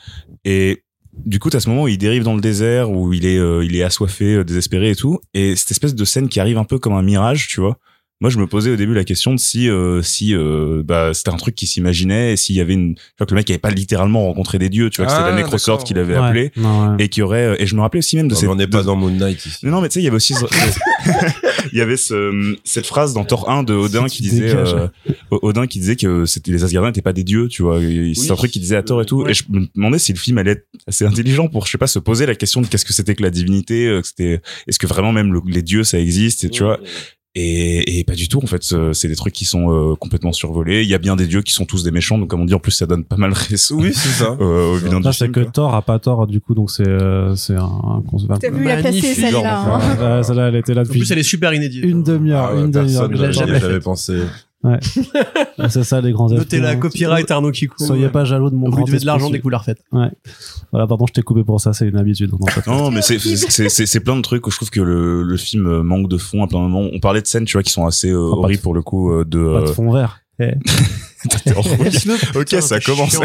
Et 0.46 0.84
du 1.26 1.40
coup, 1.40 1.50
t'as 1.50 1.60
ce 1.60 1.70
moment 1.70 1.84
où 1.84 1.88
il 1.88 1.98
dérive 1.98 2.24
dans 2.24 2.36
le 2.36 2.42
désert, 2.42 2.92
où 2.92 3.12
il 3.12 3.26
est, 3.26 3.38
euh, 3.38 3.66
il 3.66 3.76
est 3.76 3.84
assoiffé, 3.84 4.36
euh, 4.36 4.44
désespéré 4.44 4.92
et 4.92 4.96
tout. 4.96 5.20
Et 5.34 5.56
cette 5.56 5.72
espèce 5.72 5.96
de 5.96 6.06
scène 6.06 6.30
qui 6.30 6.40
arrive 6.40 6.58
un 6.58 6.64
peu 6.64 6.80
comme 6.80 6.94
un 6.94 7.02
mirage, 7.02 7.48
tu 7.48 7.60
vois. 7.60 7.78
Moi, 8.20 8.32
je 8.32 8.40
me 8.40 8.48
posais 8.48 8.72
au 8.72 8.76
début 8.76 8.96
la 8.96 9.04
question 9.04 9.36
de 9.36 9.40
si, 9.40 9.70
euh, 9.70 10.02
si, 10.02 10.34
euh, 10.34 10.82
bah, 10.84 11.12
c'était 11.14 11.30
un 11.30 11.38
truc 11.38 11.54
qui 11.54 11.68
s'imaginait, 11.68 12.34
et 12.34 12.36
s'il 12.36 12.56
y 12.56 12.62
avait 12.62 12.74
une, 12.74 12.96
tu 12.96 13.02
vois, 13.20 13.28
que 13.28 13.32
le 13.32 13.36
mec 13.36 13.50
avait 13.52 13.60
pas 13.60 13.70
littéralement 13.70 14.26
rencontré 14.26 14.58
des 14.58 14.70
dieux, 14.70 14.90
tu 14.90 14.98
vois, 14.98 15.06
que 15.06 15.12
c'était 15.12 15.24
Ah, 15.28 15.30
la 15.30 15.36
Necrosword 15.36 15.78
d'accord. 15.78 15.88
qu'il 15.88 16.00
avait 16.00 16.14
Ouais. 16.18 16.26
appelé, 16.26 16.52
Non, 16.58 16.96
ouais. 16.96 17.04
et 17.06 17.10
qui 17.10 17.22
aurait, 17.22 17.46
euh, 17.46 17.56
et 17.60 17.68
je 17.68 17.76
me 17.76 17.82
rappelais 17.82 18.00
aussi 18.00 18.16
même 18.16 18.28
de 18.28 18.34
Non, 18.34 18.40
cette, 18.40 18.50
mais 18.50 18.54
on 18.54 18.58
n'est 18.58 18.66
de- 18.66 18.72
pas 18.72 18.82
dans 18.82 18.96
Moon 18.96 19.12
Knight 19.12 19.46
ici. 19.46 19.60
non, 19.68 19.82
mais 19.82 19.90
tu 19.90 19.94
sais, 19.96 20.00
il 20.00 20.06
y 20.06 20.08
avait 20.08 20.16
aussi, 20.16 20.34
il 21.74 21.78
y 21.78 21.82
avait 21.82 21.96
ce, 21.98 22.56
cette 22.64 22.88
phrase 22.88 23.14
dans 23.14 23.24
Thor 23.24 23.52
1 23.52 23.62
de 23.62 23.74
Odin 23.76 24.08
Si 24.08 24.18
qui 24.18 24.24
disait, 24.30 24.50
euh, 24.56 24.88
Odin 25.30 25.68
qui 25.68 25.78
disait 25.78 25.96
que 25.96 26.26
c'était 26.26 26.52
les 26.52 26.64
Asgardiens 26.64 26.90
n'étaient 26.90 27.02
pas 27.04 27.14
des 27.14 27.24
dieux, 27.24 27.48
tu 27.50 27.62
vois. 27.62 27.80
Et 27.84 28.14
C'est 28.16 28.22
Oui. 28.22 28.32
un 28.32 28.36
truc 28.36 28.50
qu'il 28.52 28.64
disait 28.64 28.78
à 28.78 28.82
Thor 28.84 29.00
et 29.02 29.06
tout. 29.06 29.22
Ouais. 29.22 29.32
Et 29.32 29.34
je 29.36 29.44
me 29.50 29.68
demandais 29.76 30.00
si 30.00 30.12
le 30.12 30.18
film 30.18 30.40
allait 30.40 30.52
être 30.54 30.66
assez 30.88 31.06
intelligent 31.06 31.50
pour, 31.50 31.68
je 31.68 31.72
sais 31.72 31.78
pas, 31.78 31.86
se 31.86 32.00
poser 32.00 32.26
la 32.26 32.34
question 32.34 32.62
de 32.62 32.68
qu'est-ce 32.68 32.86
que 32.86 32.94
c'était 32.94 33.14
que 33.14 33.22
la 33.22 33.30
divinité, 33.30 33.86
euh, 33.88 34.02
que 34.02 34.08
c'était, 34.08 34.42
est-ce 34.68 34.80
que 34.80 34.88
vraiment 34.88 35.12
même 35.12 35.34
le- 35.34 35.42
les 35.46 35.62
dieux 35.62 35.84
ça 35.84 36.00
existe, 36.00 36.46
et 36.46 36.50
tu 36.50 36.64
vois. 36.64 36.80
Et, 37.40 38.00
et 38.00 38.04
pas 38.04 38.16
du 38.16 38.28
tout, 38.28 38.40
en 38.44 38.48
fait, 38.48 38.64
ce- 38.64 38.94
c'est 38.94 39.08
des 39.08 39.16
trucs 39.16 39.34
qui 39.34 39.46
sont 39.46 39.70
euh, 39.72 39.94
complètement 39.96 40.32
survolés. 40.34 40.82
Il 40.82 40.90
y 40.90 40.96
a 40.96 40.98
bien 40.98 41.16
des 41.16 41.28
dieux 41.28 41.44
qui 41.44 41.54
sont 41.54 41.66
tous 41.66 41.84
des 41.84 41.92
méchants, 41.92 42.18
donc 42.18 42.30
comme 42.30 42.42
on 42.42 42.46
dit, 42.46 42.56
en 42.56 42.60
plus 42.60 42.72
ça 42.72 42.88
donne 42.88 43.04
pas 43.04 43.16
mal 43.18 43.32
raison. 43.32 43.78
Oui, 43.80 43.92
c'est 43.94 44.10
ça. 44.10 44.36
Euh, 44.42 44.76
au 44.76 44.80
du 44.80 45.14
c'est 45.14 45.30
que. 45.32 45.42
Thor 45.42 45.76
a 45.76 45.82
pas 45.84 46.00
tort, 46.00 46.26
du 46.26 46.42
coup, 46.42 46.56
donc 46.56 46.72
c'est, 46.72 46.88
euh, 46.88 47.36
c'est 47.36 47.56
un, 47.56 47.62
un. 47.62 48.04
T'as 48.40 48.50
vu 48.50 48.64
la 48.64 48.78
placer 48.78 49.14
celle-là. 49.14 49.82
hein. 50.00 50.24
Celle-là, 50.24 50.48
elle 50.48 50.56
était 50.56 50.74
là 50.74 50.82
En 50.82 50.84
depuis 50.86 51.00
plus, 51.00 51.12
elle 51.12 51.20
est 51.20 51.24
super 51.24 51.54
inédite. 51.54 51.84
une 51.84 52.02
demi-heure, 52.04 52.50
Ah 52.52 52.56
ouais, 52.56 52.62
une 52.62 52.72
demi-heure. 52.72 53.08
jamais 53.32 53.80
pensé. 53.80 54.18
Ouais, 54.68 54.80
c'est 55.70 55.84
ça 55.84 56.02
les 56.02 56.12
grands 56.12 56.30
Notez 56.30 56.60
la 56.60 56.76
copyright 56.76 57.30
Arnaud 57.32 57.52
Kikou. 57.52 57.84
Soyez 57.84 58.10
pas 58.10 58.26
jaloux 58.26 58.50
de 58.50 58.56
mon 58.56 58.70
Vous 58.70 58.84
devez 58.84 59.00
de 59.00 59.06
l'argent 59.06 59.30
des 59.30 59.40
couleurs 59.40 59.64
faites. 59.64 59.82
Voilà, 60.72 60.88
pardon, 60.88 61.06
je 61.08 61.14
t'ai 61.14 61.22
coupé 61.22 61.44
pour 61.44 61.62
ça, 61.62 61.74
c'est 61.74 61.88
une 61.88 61.98
habitude. 61.98 62.32
Non, 62.68 62.92
mais 62.92 63.02
c'est 63.02 63.20
c'est 63.20 63.70
c'est 63.70 63.86
c'est 63.86 64.00
plein 64.00 64.16
de 64.16 64.22
trucs 64.22 64.46
où 64.48 64.52
je 64.52 64.58
trouve 64.58 64.70
que 64.70 64.82
le 64.82 65.24
le 65.24 65.38
film 65.38 65.82
manque 65.82 66.10
de 66.10 66.18
fond 66.18 66.44
à 66.44 66.48
plein 66.48 66.60
de 66.60 66.64
moments. 66.64 66.90
On 66.94 67.00
parlait 67.00 67.22
de 67.22 67.28
scènes, 67.28 67.46
tu 67.46 67.54
vois, 67.54 67.64
qui 67.64 67.72
sont 67.72 67.86
assez 67.86 68.10
euh, 68.10 68.14
de- 68.14 68.18
horribles 68.18 68.62
pour 68.62 68.74
le 68.74 68.82
coup 68.82 69.12
euh, 69.12 69.24
de. 69.26 69.54
Pas 69.54 69.62
de 69.62 69.68
fond 69.68 69.92
vert. 69.92 70.20
Eh. 70.40 70.52
Ok, 72.36 72.50
ça 72.62 72.80
commence. 72.80 73.16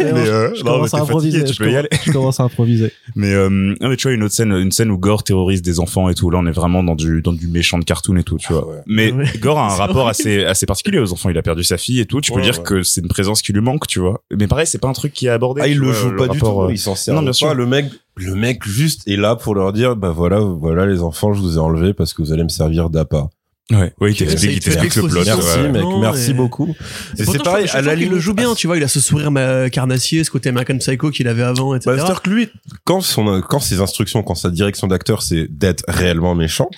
euh, 0.00 0.50
je 0.54 0.62
commence 0.62 0.94
à 0.94 0.98
improviser. 1.02 1.46
je 1.46 2.10
commence- 2.12 2.40
à 2.40 2.44
improviser. 2.44 2.92
Mais 3.16 3.32
euh, 3.34 3.48
non, 3.50 3.88
mais 3.88 3.96
tu 3.96 4.08
vois 4.08 4.12
une 4.14 4.22
autre 4.22 4.34
scène, 4.34 4.52
une 4.52 4.72
scène 4.72 4.90
où 4.90 4.98
Gore 4.98 5.24
terrorise 5.24 5.60
des 5.62 5.78
enfants 5.78 6.08
et 6.08 6.14
tout. 6.14 6.30
Là, 6.30 6.38
on 6.40 6.46
est 6.46 6.52
vraiment 6.52 6.82
dans 6.82 6.94
du 6.94 7.20
dans 7.22 7.32
du 7.32 7.46
méchant 7.48 7.78
de 7.78 7.84
cartoon 7.84 8.16
et 8.16 8.22
tout, 8.22 8.38
tu 8.38 8.52
vois. 8.52 8.66
ouais. 8.66 8.76
Mais 8.86 9.12
Ouais. 9.12 9.24
Gore 9.38 9.58
a 9.58 9.66
un 9.72 9.76
rapport 9.76 9.96
horrible. 10.06 10.10
assez 10.10 10.44
assez 10.44 10.66
particulier 10.66 10.98
aux 10.98 11.12
enfants. 11.12 11.28
Il 11.28 11.36
a 11.38 11.42
perdu 11.42 11.64
sa 11.64 11.76
fille 11.76 12.00
et 12.00 12.06
tout. 12.06 12.20
Tu 12.20 12.32
peux 12.32 12.40
dire 12.40 12.62
que 12.62 12.82
c'est 12.82 13.00
une 13.02 13.08
présence 13.08 13.42
qui 13.42 13.52
lui 13.52 13.60
manque, 13.60 13.86
tu 13.86 14.00
vois. 14.00 14.22
Mais 14.36 14.46
pareil, 14.46 14.66
c'est 14.66 14.78
pas 14.78 14.88
un 14.88 14.92
truc 14.94 15.12
qui 15.12 15.26
est 15.26 15.30
abordé. 15.30 15.60
Ah, 15.62 15.68
il 15.68 15.78
le 15.78 15.86
vois, 15.90 15.94
joue 15.94 16.16
pas 16.16 16.28
du 16.28 16.38
rapport, 16.38 16.54
tout. 16.54 16.68
euh, 16.70 16.72
Il 16.72 16.78
s'en 16.78 16.94
sert 16.94 17.14
non, 17.14 17.22
bien 17.22 17.32
sûr. 17.34 17.54
Le 17.54 17.66
mec, 17.66 17.86
le 18.16 18.34
mec 18.34 18.66
juste 18.66 19.06
est 19.06 19.16
là 19.16 19.36
pour 19.36 19.54
leur 19.54 19.72
dire, 19.72 19.96
bah 19.96 20.10
voilà, 20.10 20.40
voilà 20.40 20.86
les 20.86 21.02
enfants, 21.02 21.32
je 21.34 21.40
vous 21.40 21.56
ai 21.56 21.60
enlevés 21.60 21.92
parce 21.92 22.14
que 22.14 22.22
vous 22.22 22.32
allez 22.32 22.42
me 22.44 22.48
servir 22.48 22.88
d'appât. 22.90 23.28
Ouais, 23.70 23.92
ouais, 24.00 24.12
il 24.12 24.16
t'explique, 24.16 24.50
il 24.50 24.56
il 24.56 24.60
t'explique 24.60 24.94
le 24.96 25.02
plot. 25.08 25.24
Merci, 25.26 25.58
ouais. 25.58 25.68
mec, 25.72 25.82
Non, 25.82 26.00
merci 26.00 26.30
et- 26.30 26.34
beaucoup. 26.34 26.74
Et 27.18 27.24
c'est 27.26 27.42
pareil, 27.42 27.66
je 27.66 27.72
à 27.72 27.76
la 27.76 27.82
trouve 27.82 27.90
qu'il 27.92 27.98
limite. 28.04 28.12
le 28.14 28.18
joue 28.18 28.32
bien, 28.32 28.54
tu 28.54 28.66
vois, 28.66 28.78
il 28.78 28.82
a 28.82 28.88
ce 28.88 28.98
sourire 28.98 29.30
ma- 29.30 29.68
carnassier, 29.68 30.24
ce 30.24 30.30
côté 30.30 30.48
American 30.48 30.78
Psycho 30.78 31.10
qu'il 31.10 31.28
avait 31.28 31.42
avant, 31.42 31.74
etc. 31.74 31.90
Bah, 31.90 31.96
C'est-à-dire 31.98 32.22
que 32.22 32.30
lui, 32.30 32.48
quand 32.84 33.02
son, 33.02 33.42
quand 33.42 33.60
ses 33.60 33.80
instructions, 33.82 34.22
quand 34.22 34.34
sa 34.36 34.48
direction 34.48 34.86
d'acteur, 34.86 35.20
c'est 35.22 35.48
d'être 35.48 35.84
réellement 35.86 36.34
méchant, 36.34 36.70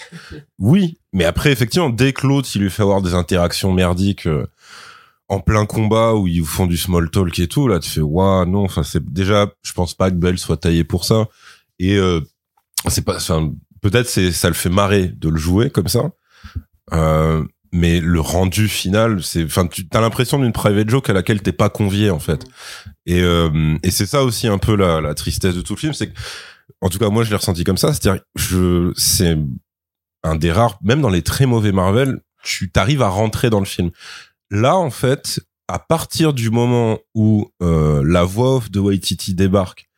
oui. 0.59 0.99
Mais 1.13 1.25
après, 1.25 1.53
effectivement, 1.53 1.91
dès 1.91 2.13
que 2.13 2.27
l'autre, 2.27 2.49
il 2.57 2.61
lui 2.63 2.71
fait 2.71 2.83
avoir 2.83 3.03
des 3.03 3.15
interactions 3.15 3.73
merdiques, 3.73 4.27
euh, 4.27 4.47
en 5.29 5.39
plein 5.39 5.67
combat 5.67 6.15
où 6.15 6.27
ils 6.27 6.45
font 6.45 6.67
du 6.67 6.77
small 6.77 7.09
talk 7.09 7.39
et 7.39 7.47
tout, 7.47 7.69
là, 7.69 7.79
tu 7.79 7.89
fais, 7.89 8.01
waouh, 8.01 8.47
non, 8.47 8.65
enfin, 8.65 8.83
c'est 8.83 9.05
déjà, 9.13 9.47
je 9.63 9.73
pense 9.73 9.95
pas 9.95 10.11
que 10.11 10.17
Bell 10.17 10.39
soit 10.39 10.57
taillé 10.57 10.83
pour 10.83 11.05
ça. 11.05 11.27
Et, 11.79 11.95
euh, 11.97 12.21
c'est 12.89 13.05
pas, 13.05 13.15
enfin, 13.17 13.53
peut-être 13.81 14.09
c'est, 14.09 14.33
ça 14.33 14.49
le 14.49 14.55
fait 14.55 14.71
marrer 14.71 15.07
de 15.07 15.29
le 15.29 15.37
jouer 15.39 15.71
comme 15.71 15.87
ça. 15.87 16.11
Euh, 16.93 17.45
mais 17.73 18.01
le 18.01 18.21
rendu 18.21 18.69
final, 18.69 19.23
c'est, 19.23 19.45
enfin, 19.45 19.67
tu 19.67 19.87
as 19.93 20.01
l'impression 20.01 20.39
d'une 20.39 20.53
private 20.53 20.91
joke 20.91 21.09
à 21.09 21.13
laquelle 21.13 21.41
t'es 21.41 21.53
pas 21.53 21.69
convié, 21.69 22.11
en 22.11 22.19
fait. 22.19 22.45
Et, 23.07 23.23
euh, 23.23 23.77
et 23.83 23.91
c'est 23.91 24.07
ça 24.07 24.25
aussi 24.25 24.49
un 24.49 24.59
peu 24.59 24.75
la, 24.75 25.01
la 25.01 25.15
tristesse 25.15 25.55
de 25.55 25.61
tout 25.61 25.75
le 25.75 25.79
film, 25.79 25.93
c'est 25.93 26.09
que, 26.09 26.19
en 26.81 26.89
tout 26.89 26.99
cas, 26.99 27.09
moi, 27.11 27.23
je 27.23 27.31
l'ai 27.31 27.37
ressenti 27.37 27.63
comme 27.65 27.77
ça, 27.77 27.93
c'est-à-dire, 27.93 28.23
je, 28.35 28.93
c'est 28.97 29.39
un 30.23 30.37
des 30.37 30.51
rares, 30.51 30.79
même 30.83 31.01
dans 31.01 31.11
les 31.11 31.23
très 31.23 31.47
mauvais 31.47 31.73
Marvel, 31.73 32.21
tu 32.43 32.71
t'arrives 32.71 33.03
à 33.03 33.09
rentrer 33.09 33.51
dans 33.51 33.61
le 33.61 33.67
film. 33.67 33.91
Là, 34.51 34.77
en 34.77 34.91
fait, 34.91 35.41
à 35.69 35.79
partir 35.79 36.33
du 36.33 36.51
moment 36.51 36.99
où 37.15 37.51
euh, 37.63 38.03
la 38.05 38.25
voix 38.25 38.57
off 38.57 38.71
de 38.71 38.81
Waititi 38.81 39.35
débarque, 39.35 39.89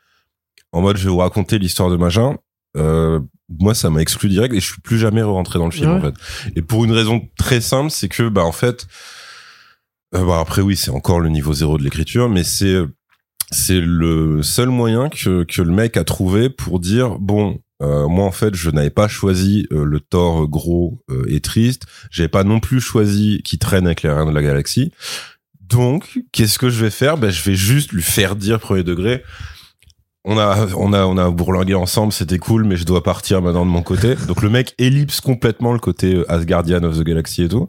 en 0.72 0.82
mode, 0.82 0.96
je 0.96 1.04
vais 1.04 1.10
vous 1.10 1.18
raconter 1.18 1.58
l'histoire 1.58 1.90
de 1.90 1.96
machin, 1.96 2.36
euh, 2.76 3.20
moi 3.60 3.74
ça 3.74 3.90
m'a 3.90 4.00
exclu 4.00 4.28
direct 4.28 4.54
et 4.54 4.60
je 4.60 4.66
suis 4.72 4.80
plus 4.80 4.98
jamais 4.98 5.22
rentré 5.22 5.58
dans 5.58 5.66
le 5.66 5.70
film 5.72 5.90
Ouais. 5.90 5.96
en 5.98 6.00
fait. 6.00 6.14
Et 6.56 6.62
pour 6.62 6.84
une 6.84 6.92
raison 6.92 7.28
très 7.36 7.60
simple, 7.60 7.90
c'est 7.90 8.08
que 8.08 8.28
bah 8.28 8.44
en 8.44 8.52
fait, 8.52 8.86
euh, 10.14 10.24
bah 10.24 10.40
après 10.40 10.62
oui 10.62 10.76
c'est 10.76 10.90
encore 10.90 11.20
le 11.20 11.28
niveau 11.28 11.52
zéro 11.52 11.78
de 11.78 11.82
l'écriture, 11.84 12.28
mais 12.28 12.44
c'est 12.44 12.76
c'est 13.50 13.80
le 13.80 14.42
seul 14.42 14.68
moyen 14.70 15.08
que 15.10 15.44
que 15.44 15.62
le 15.62 15.70
mec 15.72 15.96
a 15.96 16.04
trouvé 16.04 16.48
pour 16.48 16.80
dire 16.80 17.18
bon. 17.18 17.60
euh, 17.82 18.08
moi 18.08 18.24
en 18.24 18.32
fait 18.32 18.54
je 18.54 18.70
n'avais 18.70 18.90
pas 18.90 19.08
choisi 19.08 19.66
euh, 19.72 19.84
le 19.84 20.00
Thor 20.00 20.48
gros 20.48 21.02
euh, 21.10 21.24
et 21.28 21.40
triste 21.40 21.82
j'avais 22.10 22.28
pas 22.30 22.44
non 22.44 22.60
plus 22.60 22.80
choisi 22.80 23.42
qui 23.44 23.58
traîne 23.58 23.84
avec 23.86 24.02
les 24.02 24.08
reins 24.10 24.24
de 24.24 24.30
la 24.34 24.42
galaxie 24.42 24.92
donc 25.60 26.20
qu'est-ce 26.32 26.58
que 26.58 26.70
je 26.70 26.82
vais 26.84 26.90
faire? 26.90 27.16
Ben 27.18 27.30
je 27.30 27.42
vais 27.42 27.54
juste 27.54 27.92
lui 27.92 28.02
faire 28.02 28.36
dire 28.36 28.60
premier 28.60 28.82
degré 28.84 29.22
on 30.24 30.38
a 30.38 30.68
on 30.76 30.92
a 30.92 31.04
on 31.04 31.18
a 31.18 31.30
bourlingué 31.30 31.74
ensemble 31.74 32.12
c'était 32.12 32.38
cool 32.38 32.62
mais 32.64 32.76
je 32.76 32.84
dois 32.84 33.02
partir 33.02 33.42
maintenant 33.42 33.66
de 33.66 33.70
mon 33.70 33.82
côté. 33.82 34.14
Donc 34.28 34.42
le 34.42 34.50
mec 34.50 34.74
ellipse 34.78 35.20
complètement 35.20 35.72
le 35.72 35.80
côté 35.80 36.14
euh, 36.14 36.30
Asgardian 36.30 36.82
of 36.84 36.96
the 36.96 37.02
Galaxy 37.02 37.42
et 37.42 37.48
tout 37.48 37.68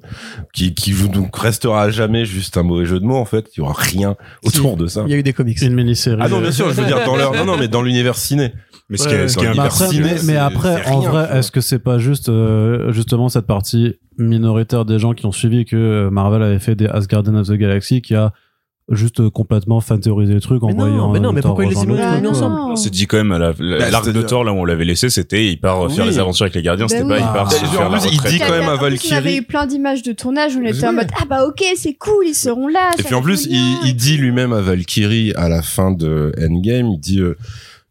qui 0.53 0.75
qui 0.75 0.93
donc 1.07 1.35
restera 1.35 1.83
à 1.83 1.89
jamais 1.89 2.25
juste 2.25 2.55
un 2.57 2.63
mauvais 2.63 2.85
jeu 2.85 2.99
de 2.99 3.05
mots 3.05 3.17
en 3.17 3.25
fait. 3.25 3.49
Il 3.55 3.59
y 3.59 3.61
aura 3.61 3.73
rien 3.73 4.15
autour 4.43 4.77
de 4.77 4.85
ça. 4.85 5.03
Il 5.07 5.11
y 5.11 5.15
a 5.15 5.17
eu 5.17 5.23
des 5.23 5.33
comics. 5.33 5.59
Une 5.61 5.73
mini-série. 5.73 6.21
ah 6.21 6.29
non 6.29 6.39
bien 6.41 6.51
sûr 6.51 6.69
je 6.69 6.75
veux 6.79 6.85
dire 6.85 7.03
dans 7.05 7.15
leur 7.15 7.33
non 7.33 7.45
non 7.45 7.57
mais 7.57 7.67
dans 7.67 7.81
l'univers 7.81 8.15
ciné. 8.15 8.53
Mais 8.89 8.97
ce 8.97 9.05
Ouais, 9.05 9.09
qui 9.09 9.15
est, 9.15 9.27
ce 9.29 9.37
qui 9.37 9.45
est 9.45 9.59
après, 9.59 9.87
ciné, 9.87 10.11
mais, 10.25 10.35
après, 10.35 10.85
en 10.87 10.99
vrai, 10.99 11.37
est-ce 11.37 11.51
que 11.51 11.61
c'est 11.61 11.79
pas 11.79 11.99
juste 11.99 12.27
euh, 12.27 12.91
justement 12.91 13.29
cette 13.29 13.47
partie 13.47 13.95
minoritaire 14.17 14.85
des 14.85 14.99
gens 14.99 15.13
qui 15.13 15.25
ont 15.25 15.31
suivi 15.31 15.65
que 15.65 15.75
euh, 15.75 16.09
Marvel 16.11 16.43
avait 16.43 16.59
fait 16.59 16.75
des 16.75 16.87
Asgardian 16.87 17.35
of 17.35 17.47
the 17.47 17.53
Galaxy 17.53 18.01
qui 18.01 18.13
a 18.13 18.33
juste 18.89 19.21
euh, 19.21 19.29
complètement 19.29 19.79
fan 19.79 19.99
théorisé 19.99 20.33
le 20.33 20.41
truc 20.41 20.61
en 20.63 20.67
Mais 20.67 20.73
non, 20.73 20.79
voyant 20.79 21.11
mais 21.11 21.19
non, 21.19 21.29
euh, 21.29 21.31
mais 21.31 21.41
Thor 21.41 21.51
pourquoi 21.51 21.65
ils 21.65 21.69
les 21.69 21.77
ont 21.77 21.83
le 21.85 21.95
Bah 21.95 22.29
ensemble 22.29 22.55
On 22.71 22.75
s'est 22.75 22.89
dit 22.89 23.07
quand 23.07 23.17
même 23.17 23.31
à 23.31 23.39
la- 23.39 23.53
la- 23.57 23.77
Bah, 23.79 23.89
l'arc 23.91 24.11
de 24.11 24.21
Thor 24.21 24.43
là 24.43 24.51
où 24.51 24.57
on 24.57 24.65
l'avait 24.65 24.83
laissé, 24.85 25.09
c'était 25.09 25.47
il 25.47 25.57
part 25.59 25.89
faire 25.91 26.03
Oui. 26.05 26.11
les 26.11 26.19
aventures 26.19 26.43
avec 26.43 26.55
les 26.55 26.61
gardiens, 26.61 26.87
c'était 26.89 27.03
Bah 27.03 27.09
pas 27.09 27.15
oui. 27.15 27.21
il 27.29 27.33
part 27.33 27.47
Ah. 27.47 27.53
se 27.53 27.65
faire 27.65 27.87
En 27.87 27.89
la 27.89 27.97
plus, 27.99 28.09
il 28.11 28.19
dit 28.29 28.39
quand 28.39 28.49
même 28.51 28.63
à 28.63 28.71
plus, 28.71 28.77
On 28.77 28.81
Valkyrie. 28.81 29.15
avait 29.15 29.35
eu 29.37 29.41
plein 29.43 29.65
d'images 29.65 30.03
de 30.03 30.11
tournage 30.11 30.55
où 30.55 30.59
on 30.59 30.65
était 30.65 30.85
en 30.87 30.93
mode 30.93 31.07
ah 31.19 31.23
bah 31.29 31.45
ok 31.45 31.63
c'est 31.77 31.93
cool 31.93 32.25
ils 32.27 32.33
seront 32.35 32.67
là. 32.67 32.91
Et 32.99 33.03
puis 33.03 33.15
en 33.15 33.21
plus, 33.21 33.47
il, 33.49 33.77
il 33.85 33.95
dit 33.95 34.17
lui-même 34.17 34.51
à 34.51 34.59
Valkyrie 34.61 35.31
à 35.35 35.47
la 35.47 35.61
fin 35.61 35.91
de 35.91 36.31
Endgame, 36.37 36.87
il 36.91 36.99
dit 36.99 37.19
euh, 37.21 37.37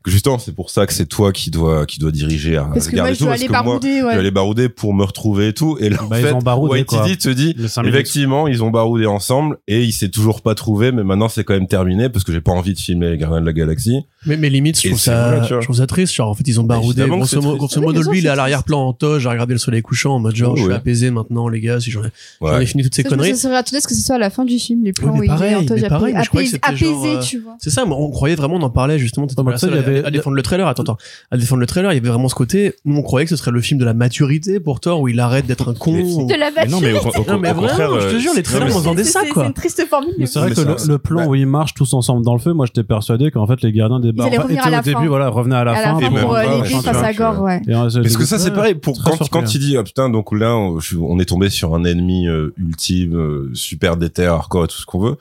justement 0.06 0.38
c'est 0.38 0.54
pour 0.54 0.70
ça 0.70 0.86
que 0.86 0.92
c'est 0.92 1.06
toi 1.06 1.32
qui 1.32 1.50
dois 1.50 1.86
qui 1.86 1.98
dois 1.98 2.10
diriger 2.10 2.56
à 2.56 2.64
parce 2.64 2.88
que 2.88 2.96
moi 2.96 3.10
et 3.10 3.14
je 3.14 3.18
tout, 3.18 3.24
dois 3.24 3.34
aller 3.34 3.48
barouder 3.48 3.98
je 4.00 4.04
ouais. 4.04 4.12
aller 4.14 4.30
barouder 4.30 4.68
pour 4.68 4.94
me 4.94 5.04
retrouver 5.04 5.48
et 5.48 5.52
tout. 5.52 5.76
Et 5.80 5.88
là, 5.90 6.02
en 6.02 6.06
Bah, 6.06 6.16
fait, 6.16 6.30
ils 6.30 6.34
ont 6.34 6.38
baroudé, 6.38 6.84
quoi. 6.84 7.02
Waititi 7.02 7.28
te 7.28 7.28
dit 7.28 7.56
effectivement 7.84 8.48
ils 8.48 8.62
ont 8.62 8.70
baroudé 8.70 9.06
ensemble 9.06 9.58
et 9.68 9.82
il 9.82 9.92
s'est 9.92 10.08
toujours 10.10 10.40
pas 10.42 10.54
trouvé, 10.54 10.92
mais 10.92 11.04
maintenant 11.04 11.28
c'est 11.28 11.44
quand 11.44 11.54
même 11.54 11.68
terminé 11.68 12.08
parce 12.08 12.24
que 12.24 12.32
j'ai 12.32 12.40
pas 12.40 12.52
envie 12.52 12.74
de 12.74 12.78
filmer 12.78 13.10
les 13.10 13.18
Gardiens 13.18 13.40
de 13.40 13.46
la 13.46 13.52
Galaxie. 13.52 14.00
Mais, 14.26 14.36
mais 14.36 14.50
limite, 14.50 14.80
je 14.80 14.88
trouve 14.88 15.00
ça, 15.00 15.36
vrai, 15.36 15.48
je 15.48 15.64
trouve 15.64 15.76
ça 15.76 15.86
triste. 15.86 16.14
Genre, 16.14 16.28
en 16.28 16.34
fait, 16.34 16.46
ils 16.46 16.60
ont 16.60 16.64
baroudé. 16.64 17.02
Que 17.02 17.26
c'est 17.26 17.38
Grosso, 17.40 17.80
modo, 17.80 18.02
lui, 18.10 18.18
il 18.20 18.26
est 18.26 18.28
à 18.28 18.34
l'arrière-plan 18.36 18.88
en 18.88 18.92
toge, 18.92 19.26
à 19.26 19.30
regarder 19.30 19.54
le 19.54 19.58
soleil 19.58 19.82
couchant 19.82 20.14
en 20.14 20.18
mode 20.20 20.36
genre, 20.36 20.52
Oh, 20.52 20.56
je 20.56 20.62
suis 20.62 20.70
ouais. 20.70 20.76
apaisé 20.76 21.10
maintenant, 21.10 21.48
les 21.48 21.60
gars, 21.60 21.80
si 21.80 21.90
j'en 21.90 22.02
ai, 22.04 22.62
ai 22.62 22.66
fini 22.66 22.82
toutes 22.82 22.94
ces 22.94 23.02
Ça, 23.02 23.08
je 23.10 23.14
me 23.14 23.18
conneries. 23.18 23.36
ça 23.36 23.48
serait 23.48 23.60
étonné 23.60 23.80
que 23.82 23.94
ce 23.94 24.00
soit 24.02 24.14
à 24.16 24.18
la 24.18 24.30
fin 24.30 24.44
du 24.44 24.58
film 24.58 24.84
les 24.84 24.92
plans 24.92 25.12
mais 25.14 25.20
où 25.20 25.22
il 25.24 25.30
est 25.30 25.54
en 25.56 25.64
toge 25.64 25.88
pareil, 25.88 26.14
apaisé, 26.14 26.58
genre, 26.76 27.04
euh, 27.06 27.20
tu 27.20 27.38
vois. 27.40 27.56
C'est 27.60 27.70
ça, 27.70 27.84
moi, 27.84 27.96
on 27.98 28.10
croyait 28.10 28.34
vraiment, 28.36 28.56
on 28.56 28.62
en 28.62 28.70
parlait 28.70 28.98
justement, 28.98 29.26
t'étais 29.26 29.42
pas 29.42 29.56
seule 29.58 29.70
il 29.70 29.76
y 29.76 29.78
à- 29.78 29.82
avait- 29.82 30.04
à, 30.04 30.10
défendre 30.10 30.36
le 30.36 30.42
trailer, 30.42 30.66
attends, 30.68 30.82
attends, 30.82 30.98
à 31.30 31.36
défendre 31.36 31.60
le 31.60 31.66
trailer, 31.66 31.92
il 31.92 31.96
y 31.96 31.98
avait 31.98 32.08
vraiment 32.08 32.28
ce 32.28 32.34
côté, 32.34 32.74
nous 32.84 32.96
on 32.96 33.02
croyait 33.02 33.24
que 33.26 33.30
ce 33.30 33.36
serait 33.36 33.50
le 33.50 33.60
film 33.60 33.80
de 33.80 33.84
la 33.84 33.94
maturité 33.94 34.60
pour 34.60 34.80
Thor, 34.80 35.00
où 35.00 35.08
il 35.08 35.18
arrête 35.20 35.46
d'être 35.46 35.68
un 35.70 35.74
con. 35.74 35.92
De 36.26 36.34
la 36.34 36.50
Mais 36.54 36.66
non, 36.66 36.80
mais 36.80 36.92
vraiment, 36.92 38.00
je 38.00 38.08
te 38.08 38.14
euh, 38.14 38.18
jure, 38.18 38.32
les 38.34 38.42
trailers 38.42 38.68
m'en 38.72 38.80
vendaient 38.80 39.04
ça, 39.04 39.22
quoi. 39.32 39.42
C'est 39.44 39.48
une 39.48 39.54
triste 39.54 39.84
formule. 39.88 40.14
C'est 40.26 40.38
vrai 40.38 40.50
que 40.52 40.88
le, 40.88 40.98
plan 40.98 41.22
bah- 41.22 41.26
où 41.28 41.34
ils 41.34 41.46
marchent 41.46 41.74
tous 41.74 41.92
ensemble 41.94 42.24
dans 42.24 42.34
le 42.34 42.40
feu, 42.40 42.52
moi 42.52 42.66
j'étais 42.66 42.84
persuadé 42.84 43.30
qu'en 43.30 43.46
fait 43.46 43.62
les 43.62 43.72
gardiens 43.72 44.00
des 44.00 44.11
Ils 44.16 44.20
allaient 44.22 44.36
enfin, 44.38 44.42
revenir 44.44 44.64
à 44.66 44.70
la 44.70 44.78
au 44.78 44.82
début, 44.82 44.96
fin. 44.96 45.06
voilà, 45.06 45.28
revenaient 45.28 45.56
à 45.56 45.64
la 45.64 45.72
à 45.72 45.74
la 45.74 45.94
fin. 45.94 46.00
même 46.10 46.20
pour 46.22 46.34
euh, 46.36 46.60
enfin, 46.60 46.80
face 46.92 47.02
à 47.02 47.12
Gore, 47.12 47.40
ouais. 47.42 47.60
Et, 47.66 47.74
euh, 47.74 47.88
Parce 48.02 48.16
que 48.16 48.24
ça 48.24 48.38
c'est 48.38 48.52
pareil 48.52 48.74
pour 48.74 49.02
quand 49.02 49.18
quand 49.30 49.54
il 49.54 49.58
dit 49.60 49.76
ah 49.76 49.82
putain 49.82 50.08
donc 50.10 50.32
là 50.32 50.56
on, 50.56 50.78
je- 50.80 50.96
on 50.98 51.18
est 51.18 51.24
tombé 51.24 51.50
sur 51.50 51.74
un 51.74 51.84
ennemi 51.84 52.28
euh, 52.28 52.52
ultime 52.56 53.16
euh, 53.16 53.50
super 53.54 53.96
déter 53.96 54.26
hardcore 54.26 54.64
et 54.64 54.68
tout 54.68 54.78
ce 54.78 54.86
qu'on 54.86 55.00
veut 55.00 55.16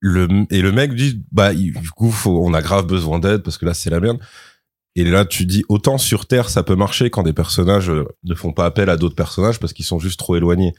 le 0.00 0.28
et 0.50 0.62
le 0.62 0.72
mec 0.72 0.94
dit 0.94 1.22
bah 1.32 1.52
il- 1.52 1.72
du 1.72 1.90
coup 1.90 2.10
faut, 2.10 2.40
on 2.44 2.54
a 2.54 2.62
grave 2.62 2.86
besoin 2.86 3.18
d'aide 3.18 3.42
parce 3.42 3.58
que 3.58 3.64
là 3.66 3.74
c'est 3.74 3.90
la 3.90 4.00
merde 4.00 4.18
et 4.96 5.04
là 5.04 5.24
tu 5.24 5.44
dis 5.44 5.64
autant 5.68 5.98
sur 5.98 6.26
terre 6.26 6.48
ça 6.50 6.62
peut 6.62 6.76
marcher 6.76 7.10
quand 7.10 7.22
des 7.22 7.32
personnages 7.32 7.90
ne 7.90 8.34
font 8.34 8.52
pas 8.52 8.64
appel 8.66 8.90
à 8.90 8.96
d'autres 8.96 9.14
personnages 9.16 9.58
parce 9.58 9.72
qu'ils 9.72 9.84
sont 9.84 9.98
juste 9.98 10.18
trop 10.18 10.36
éloignés 10.36 10.72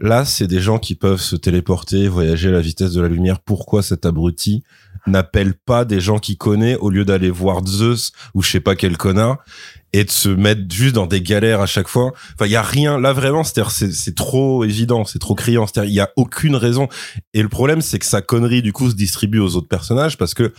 là 0.00 0.24
c'est 0.24 0.46
des 0.46 0.60
gens 0.60 0.78
qui 0.78 0.94
peuvent 0.94 1.20
se 1.20 1.36
téléporter 1.36 2.08
voyager 2.08 2.48
à 2.48 2.52
la 2.52 2.60
vitesse 2.60 2.92
de 2.92 3.00
la 3.00 3.08
lumière 3.08 3.40
pourquoi 3.40 3.82
cet 3.82 4.06
abruti 4.06 4.62
n'appelle 5.06 5.54
pas 5.54 5.84
des 5.84 6.00
gens 6.00 6.18
qu'il 6.18 6.36
connaît 6.36 6.76
au 6.76 6.90
lieu 6.90 7.04
d'aller 7.04 7.30
voir 7.30 7.64
Zeus 7.66 8.12
ou 8.34 8.42
je 8.42 8.50
sais 8.50 8.60
pas 8.60 8.76
quel 8.76 8.96
connard 8.96 9.38
et 9.92 10.04
de 10.04 10.10
se 10.10 10.28
mettre 10.28 10.62
juste 10.70 10.94
dans 10.94 11.06
des 11.06 11.20
galères 11.20 11.60
à 11.60 11.66
chaque 11.66 11.88
fois? 11.88 12.12
Enfin, 12.34 12.46
il 12.46 12.52
y 12.52 12.56
a 12.56 12.62
rien 12.62 12.98
là 12.98 13.12
vraiment. 13.12 13.44
C'est 13.44 13.64
c'est 13.68 14.14
trop 14.14 14.64
évident, 14.64 15.04
c'est 15.04 15.18
trop 15.18 15.34
criant. 15.34 15.66
C'est-à-dire, 15.66 15.90
il 15.90 15.94
y 15.94 16.00
a 16.00 16.10
aucune 16.16 16.56
raison. 16.56 16.88
Et 17.34 17.42
le 17.42 17.48
problème, 17.48 17.80
c'est 17.80 17.98
que 17.98 18.06
sa 18.06 18.22
connerie 18.22 18.62
du 18.62 18.72
coup 18.72 18.90
se 18.90 18.94
distribue 18.94 19.40
aux 19.40 19.56
autres 19.56 19.68
personnages 19.68 20.16
parce 20.16 20.34
que 20.34 20.52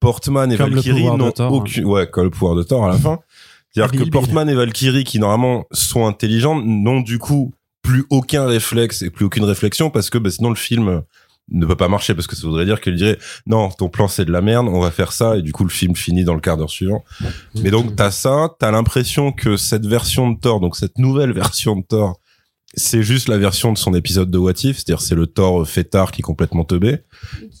Portman 0.00 0.52
et 0.52 0.56
Comme 0.56 0.74
Valkyrie 0.74 1.04
n'ont 1.04 1.32
hein. 1.38 1.48
aucune, 1.48 1.84
ouais, 1.86 2.06
comme 2.06 2.24
le 2.24 2.30
pouvoir 2.30 2.54
de 2.54 2.62
Thor 2.62 2.84
à 2.84 2.88
la 2.88 2.98
fin. 2.98 3.18
C'est-à-dire 3.70 4.04
que. 4.04 4.10
Portman 4.10 4.48
et 4.48 4.54
Valkyrie, 4.54 5.04
qui 5.04 5.18
normalement 5.18 5.64
sont 5.72 6.06
intelligents, 6.06 6.60
n'ont 6.60 7.00
du 7.00 7.18
coup 7.18 7.52
plus 7.86 8.04
aucun 8.10 8.46
réflexe 8.46 9.02
et 9.02 9.10
plus 9.10 9.24
aucune 9.24 9.44
réflexion 9.44 9.90
parce 9.90 10.10
que 10.10 10.18
bah, 10.18 10.30
sinon 10.30 10.50
le 10.50 10.56
film 10.56 11.02
ne 11.52 11.66
peut 11.66 11.76
pas 11.76 11.86
marcher 11.86 12.14
parce 12.14 12.26
que 12.26 12.34
ça 12.34 12.44
voudrait 12.46 12.64
dire 12.64 12.80
qu'il 12.80 12.96
dirait 12.96 13.18
non 13.46 13.68
ton 13.70 13.88
plan 13.88 14.08
c'est 14.08 14.24
de 14.24 14.32
la 14.32 14.40
merde 14.40 14.66
on 14.68 14.80
va 14.80 14.90
faire 14.90 15.12
ça 15.12 15.36
et 15.36 15.42
du 15.42 15.52
coup 15.52 15.62
le 15.62 15.70
film 15.70 15.94
finit 15.94 16.24
dans 16.24 16.34
le 16.34 16.40
quart 16.40 16.56
d'heure 16.56 16.70
suivant. 16.70 17.04
Mais 17.54 17.70
donc 17.70 17.94
t'as 17.94 18.10
ça 18.10 18.54
t'as 18.58 18.72
l'impression 18.72 19.30
que 19.30 19.56
cette 19.56 19.86
version 19.86 20.30
de 20.30 20.38
Thor 20.38 20.60
donc 20.60 20.76
cette 20.76 20.98
nouvelle 20.98 21.32
version 21.44 21.76
de 21.76 21.82
Thor 21.82 22.18
c'est 22.78 23.02
juste 23.02 23.28
la 23.28 23.38
version 23.38 23.72
de 23.72 23.78
son 23.78 23.94
épisode 23.94 24.30
de 24.30 24.38
What 24.38 24.52
If 24.64 24.76
c'est-à-dire 24.76 25.00
c'est 25.00 25.14
le 25.14 25.26
Thor 25.26 25.66
fêtard 25.66 26.12
qui 26.12 26.20
est 26.20 26.22
complètement 26.22 26.64
teubé 26.64 26.98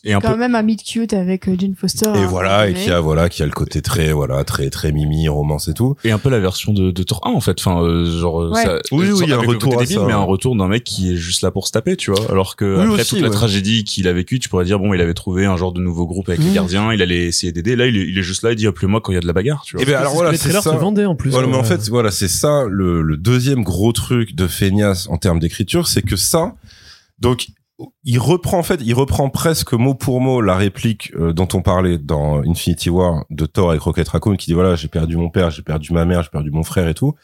Et 0.04 0.12
un 0.12 0.20
Quand 0.20 0.32
peu, 0.32 0.36
même 0.38 0.54
un 0.54 0.62
meet 0.62 0.82
cute 0.84 1.14
avec 1.14 1.48
euh, 1.48 1.56
Jane 1.58 1.74
Foster. 1.74 2.10
et 2.14 2.18
hein, 2.18 2.26
voilà 2.26 2.68
et 2.68 2.74
qui 2.74 2.90
a 2.90 3.00
voilà 3.00 3.28
qui 3.30 3.42
a 3.42 3.46
le 3.46 3.52
côté 3.52 3.80
très 3.82 4.12
voilà 4.12 4.44
très 4.44 4.68
très 4.70 4.92
mimi 4.92 5.26
romance 5.28 5.68
et 5.68 5.74
tout 5.74 5.96
et 6.04 6.10
un 6.10 6.18
peu 6.18 6.28
la 6.28 6.38
version 6.38 6.72
de, 6.74 6.90
de 6.90 7.02
Thor 7.02 7.20
1 7.24 7.30
en 7.30 7.40
fait 7.40 7.56
enfin 7.58 7.80
euh, 7.82 8.04
genre 8.20 8.42
euh, 8.42 8.50
Ouais. 8.50 8.62
ça, 8.62 8.78
Oui, 8.92 9.06
oui, 9.10 9.20
il 9.22 9.28
y 9.30 9.32
a 9.32 9.36
un 9.36 9.40
retour 9.40 9.76
débile, 9.78 9.96
ça, 9.96 10.04
mais 10.06 10.12
un 10.12 10.18
retour 10.22 10.54
d'un 10.54 10.68
mec 10.68 10.84
qui 10.84 11.12
est 11.12 11.16
juste 11.16 11.42
là 11.42 11.50
pour 11.50 11.66
se 11.66 11.72
taper 11.72 11.96
tu 11.96 12.10
vois 12.10 12.30
alors 12.30 12.54
que 12.56 12.76
Oui, 12.76 12.82
après 12.82 13.00
aussi, 13.00 13.10
toute 13.14 13.20
la 13.22 13.28
ouais. 13.28 13.34
tragédie 13.34 13.84
qu'il 13.84 14.06
a 14.08 14.12
vécue 14.12 14.38
tu 14.38 14.48
pourrais 14.50 14.64
dire 14.66 14.78
bon 14.78 14.92
il 14.94 15.00
avait 15.00 15.14
trouvé 15.14 15.46
un 15.46 15.56
genre 15.56 15.72
de 15.72 15.80
nouveau 15.80 16.06
groupe 16.06 16.28
avec 16.28 16.40
les 16.40 16.46
Mhm. 16.48 16.54
gardiens 16.54 16.92
il 16.92 17.00
allait 17.00 17.24
essayer 17.24 17.52
d'aider 17.52 17.74
là 17.74 17.86
il 17.86 17.96
est, 17.96 18.06
il 18.06 18.18
est 18.18 18.22
juste 18.22 18.42
là 18.42 18.50
il 18.52 18.56
dit 18.56 18.66
appelez-moi 18.66 19.00
quand 19.00 19.12
il 19.12 19.14
y 19.14 19.18
a 19.18 19.22
de 19.22 19.26
la 19.26 19.32
bagarre 19.32 19.62
tu 19.64 19.76
vois 19.76 19.82
et 19.82 19.86
ben 19.86 19.96
alors 19.96 20.12
voilà 20.14 20.30
les 20.30 20.36
c'est 20.36 20.44
trailers 20.50 20.62
ça 20.62 20.72
se 20.72 20.76
vendaient 20.76 21.06
en 21.06 21.14
plus. 21.16 21.30
Voilà, 21.30 21.46
mais 21.48 21.56
en 21.56 21.64
fait, 21.64 21.88
voilà, 21.88 22.10
c'est 22.10 22.28
ça 22.28 22.64
le, 22.68 23.00
le 23.02 23.16
deuxième 23.16 23.62
gros 23.62 23.92
truc 23.92 24.34
de 24.34 24.46
Feignas 24.46 25.05
en 25.08 25.18
termes 25.18 25.38
d'écriture, 25.38 25.88
c'est 25.88 26.02
que 26.02 26.16
ça, 26.16 26.54
donc 27.18 27.48
il 28.04 28.18
reprend 28.18 28.58
en 28.58 28.62
fait, 28.62 28.80
il 28.82 28.94
reprend 28.94 29.28
presque 29.28 29.72
mot 29.74 29.94
pour 29.94 30.20
mot 30.20 30.40
la 30.40 30.56
réplique 30.56 31.12
euh, 31.14 31.32
dont 31.32 31.48
on 31.52 31.62
parlait 31.62 31.98
dans 31.98 32.42
Infinity 32.42 32.88
War 32.88 33.24
de 33.30 33.44
Thor 33.44 33.70
avec 33.70 33.82
Rocket 33.82 34.08
Raccoon 34.08 34.36
qui 34.36 34.46
dit 34.46 34.54
voilà, 34.54 34.76
j'ai 34.76 34.88
perdu 34.88 35.16
mon 35.16 35.28
père, 35.28 35.50
j'ai 35.50 35.62
perdu 35.62 35.92
ma 35.92 36.04
mère, 36.04 36.22
j'ai 36.22 36.30
perdu 36.30 36.50
mon 36.50 36.62
frère 36.62 36.88
et 36.88 36.94
tout. 36.94 37.14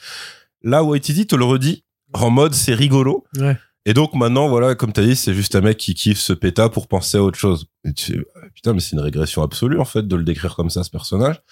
Là, 0.62 0.84
Waititi 0.84 1.26
te 1.26 1.36
le 1.36 1.44
redit 1.44 1.84
en 2.12 2.30
mode 2.30 2.54
c'est 2.54 2.74
rigolo. 2.74 3.24
Ouais. 3.38 3.56
Et 3.84 3.94
donc 3.94 4.14
maintenant, 4.14 4.48
voilà, 4.48 4.76
comme 4.76 4.92
t'as 4.92 5.02
dit, 5.02 5.16
c'est 5.16 5.34
juste 5.34 5.56
un 5.56 5.60
mec 5.60 5.76
qui 5.76 5.94
kiffe 5.94 6.20
ce 6.20 6.32
péta 6.32 6.68
pour 6.68 6.86
penser 6.86 7.18
à 7.18 7.22
autre 7.22 7.38
chose. 7.38 7.66
Et 7.84 7.92
tu 7.92 8.12
fais, 8.12 8.18
ah, 8.36 8.46
putain, 8.54 8.74
mais 8.74 8.80
c'est 8.80 8.92
une 8.92 9.00
régression 9.00 9.42
absolue 9.42 9.80
en 9.80 9.84
fait 9.84 10.06
de 10.06 10.14
le 10.14 10.22
décrire 10.22 10.54
comme 10.54 10.70
ça, 10.70 10.84
ce 10.84 10.90
personnage. 10.90 11.42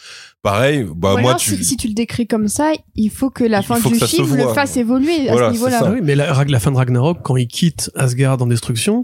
Pareil, 0.40 0.86
bah 0.94 1.16
moi, 1.20 1.34
tu. 1.34 1.56
si, 1.56 1.64
si 1.64 1.76
tu 1.76 1.88
le 1.88 1.94
décris 1.94 2.28
comme 2.28 2.46
ça, 2.46 2.70
il 2.94 3.10
faut 3.10 3.30
que 3.30 3.42
la 3.42 3.62
fin 3.62 3.80
du 3.80 3.94
film 3.98 4.36
le 4.36 4.44
voit. 4.44 4.54
fasse 4.54 4.76
évoluer 4.76 5.28
à 5.28 5.32
Voilà, 5.32 5.48
ce 5.52 5.58
c'est 5.58 5.64
niveau-là. 5.64 5.90
oui, 5.90 6.00
mais 6.04 6.14
la, 6.14 6.44
la 6.44 6.60
fin 6.60 6.70
de 6.70 6.76
Ragnarok, 6.76 7.18
quand 7.24 7.36
il 7.36 7.48
quitte 7.48 7.90
Asgard 7.96 8.40
en 8.40 8.46
destruction, 8.46 9.02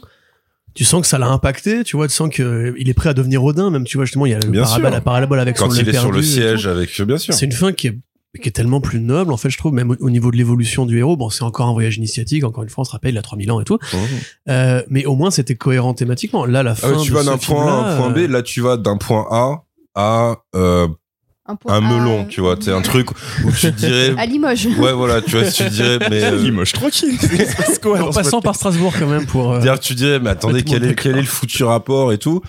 tu 0.74 0.84
sens 0.84 1.00
que 1.00 1.08
ça 1.08 1.18
l'a 1.18 1.26
impacté, 1.26 1.82
tu 1.82 1.96
vois, 1.96 2.06
tu 2.06 2.14
sens 2.14 2.30
que 2.32 2.42
euh, 2.44 2.74
il 2.78 2.88
est 2.88 2.94
prêt 2.94 3.08
à 3.08 3.14
devenir 3.14 3.42
Odin, 3.42 3.70
même, 3.70 3.84
tu 3.84 3.96
vois, 3.96 4.04
justement, 4.04 4.26
il 4.26 4.32
y 4.32 4.34
a 4.34 4.38
le 4.38 4.48
Bien 4.50 4.62
parabole, 4.62 4.92
la 4.92 5.00
parabole 5.00 5.40
avec 5.40 5.56
quand 5.56 5.70
son 5.70 5.80
il 5.80 5.88
est 5.88 5.98
sur 5.98 6.12
le 6.12 6.22
siège 6.22 6.66
avec 6.68 7.00
bien 7.00 7.18
sûr 7.18 7.34
C'est 7.34 7.46
une 7.46 7.52
fin 7.52 7.72
qui 7.72 7.88
est, 7.88 7.98
qui 8.42 8.48
est 8.48 8.52
tellement 8.52 8.80
plus 8.82 9.00
noble, 9.00 9.32
en 9.32 9.36
fait, 9.38 9.48
je 9.50 9.56
trouve, 9.56 9.72
même 9.72 9.90
au, 9.92 9.96
au 10.00 10.10
niveau 10.10 10.30
de 10.30 10.36
l'évolution 10.36 10.84
du 10.84 10.98
héros. 10.98 11.16
Bon, 11.16 11.30
c'est 11.30 11.42
encore 11.44 11.68
un 11.68 11.72
voyage 11.72 11.96
initiatique, 11.96 12.44
encore 12.44 12.62
une 12.64 12.68
fois, 12.68 12.82
on 12.82 12.84
se 12.84 12.90
rappelle, 12.90 13.14
il 13.14 13.18
a 13.18 13.22
3000 13.22 13.50
ans 13.50 13.60
et 13.60 13.64
tout. 13.64 13.78
Euh, 14.48 14.82
mais 14.90 15.06
au 15.06 15.16
moins, 15.16 15.30
c'était 15.30 15.54
cohérent 15.56 15.94
thématiquement. 15.94 16.44
Là, 16.44 16.62
la 16.62 16.72
Ah 16.72 16.74
fin 16.74 16.90
ouais, 16.96 17.02
tu 17.02 17.10
de 17.10 17.14
vas 17.16 17.24
d'un 17.24 17.38
point 17.38 17.66
A 17.66 17.86
à 17.86 17.94
un 17.94 17.96
point 17.98 18.10
B 18.10 18.18
euh, 18.18 18.28
là 18.28 18.42
tu 18.42 18.60
vas 18.60 18.76
d'un 18.76 18.96
point 18.98 19.26
A 19.30 19.62
à 19.94 20.36
euh, 20.54 20.86
point 21.60 21.74
un 21.74 21.76
A, 21.78 21.80
melon 21.80 22.26
tu 22.26 22.40
vois 22.42 22.56
c'est 22.60 22.72
un 22.72 22.82
truc 22.82 23.08
où 23.44 23.50
tu 23.52 23.70
dirais 23.72 24.14
À 24.18 24.26
Limoges. 24.26 24.66
ouais 24.78 24.92
voilà 24.92 25.22
tu 25.22 25.38
vois 25.38 25.50
tu 25.50 25.64
dirais 25.70 25.98
mais 26.10 26.22
euh, 26.24 26.36
Limoges 26.42 26.72
tranquille 26.72 27.16
quoi 27.82 28.00
en 28.02 28.10
passant 28.12 28.40
par 28.42 28.54
Strasbourg 28.56 28.92
quand 28.98 29.06
même 29.06 29.24
pour. 29.26 29.52
euh, 29.54 29.60
dire 29.60 29.78
tu 29.80 29.94
dirais 29.94 30.18
mais 30.18 30.30
attendez 30.30 30.62
quel 30.64 30.84
est 30.84 30.94
quel 30.94 31.16
est 31.16 31.20
le 31.22 31.26
foutu 31.26 31.64
rapport 31.64 32.12
et 32.12 32.18
tout? 32.18 32.42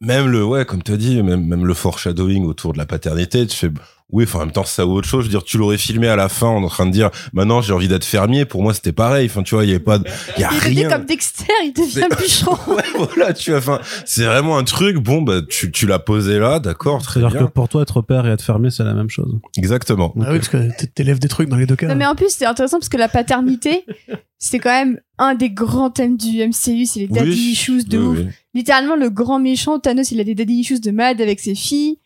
Même 0.00 0.28
le 0.28 0.44
ouais 0.44 0.64
comme 0.66 0.82
tu 0.82 0.92
as 0.92 0.96
dit 0.96 1.20
même 1.22 1.44
même 1.46 1.64
le 1.66 1.74
foreshadowing 1.74 2.44
autour 2.44 2.74
de 2.74 2.78
la 2.78 2.86
paternité 2.86 3.46
tu 3.46 3.56
fais 3.56 3.70
Oui, 4.12 4.24
enfin, 4.24 4.40
en 4.40 4.42
même 4.42 4.52
temps, 4.52 4.64
ça 4.64 4.86
ou 4.86 4.92
autre 4.92 5.08
chose. 5.08 5.20
Je 5.24 5.28
veux 5.28 5.30
dire, 5.30 5.42
tu 5.42 5.56
l'aurais 5.58 5.78
filmé 5.78 6.06
à 6.08 6.14
la 6.14 6.28
fin 6.28 6.46
en 6.46 6.68
train 6.68 6.86
de 6.86 6.92
dire, 6.92 7.10
maintenant, 7.32 7.62
j'ai 7.62 7.72
envie 7.72 7.88
d'être 7.88 8.04
fermier. 8.04 8.44
Pour 8.44 8.62
moi, 8.62 8.74
c'était 8.74 8.92
pareil. 8.92 9.26
Enfin, 9.26 9.42
tu 9.42 9.54
vois, 9.54 9.64
il 9.64 9.68
y 9.68 9.74
avait 9.74 9.82
pas, 9.82 9.98
de- 9.98 10.04
il 10.36 10.40
y 10.42 10.44
a 10.44 10.50
Il 10.52 10.60
devient 10.60 10.80
rien. 10.80 10.90
comme 10.90 11.06
Dexter, 11.06 11.44
il 11.64 11.72
devient 11.72 12.06
bûcheron. 12.16 12.56
Ouais, 12.74 12.82
voilà, 12.94 13.32
tu 13.32 13.50
vois, 13.50 13.58
enfin, 13.60 13.80
c'est 14.04 14.24
vraiment 14.24 14.58
un 14.58 14.64
truc. 14.64 14.98
Bon, 14.98 15.22
bah, 15.22 15.40
tu, 15.48 15.72
tu 15.72 15.86
l'as 15.86 15.98
posé 15.98 16.38
là, 16.38 16.60
d'accord, 16.60 17.02
très 17.02 17.20
C'est-à-dire 17.20 17.38
bien. 17.38 17.46
que 17.48 17.52
pour 17.52 17.68
toi, 17.68 17.82
être 17.82 18.02
père 18.02 18.26
et 18.26 18.30
être 18.30 18.42
fermier, 18.44 18.70
c'est 18.70 18.84
la 18.84 18.94
même 18.94 19.10
chose. 19.10 19.34
Exactement. 19.56 20.12
Ah 20.20 20.26
oui, 20.32 20.38
parce 20.38 20.48
que 20.48 20.84
t'élèves 20.94 21.18
des 21.18 21.28
trucs 21.28 21.48
dans 21.48 21.56
les 21.56 21.66
deux 21.66 21.76
cas. 21.76 21.88
Non, 21.88 21.96
mais 21.96 22.06
en 22.06 22.14
plus, 22.14 22.28
c'est 22.28 22.46
intéressant 22.46 22.78
parce 22.78 22.90
que 22.90 22.98
la 22.98 23.08
paternité, 23.08 23.84
c'est 24.38 24.58
quand 24.58 24.70
même 24.70 25.00
un 25.18 25.34
des 25.34 25.50
grands 25.50 25.90
thèmes 25.90 26.16
du 26.18 26.38
MCU, 26.46 26.84
c'est 26.84 27.00
les 27.00 27.08
daddy 27.08 27.30
Oui, 27.30 27.50
issues 27.52 27.84
de 27.84 27.98
oui, 27.98 28.04
ouf. 28.06 28.18
oui. 28.18 28.26
Littéralement, 28.52 28.96
le 28.96 29.08
grand 29.10 29.40
méchant, 29.40 29.78
Thanos, 29.80 30.10
il 30.12 30.20
a 30.20 30.24
des 30.24 30.34
daddy 30.34 30.54
issues 30.60 30.78
de 30.80 30.90
malade 30.90 31.20
avec 31.20 31.40
ses 31.40 31.54
filles. 31.54 31.98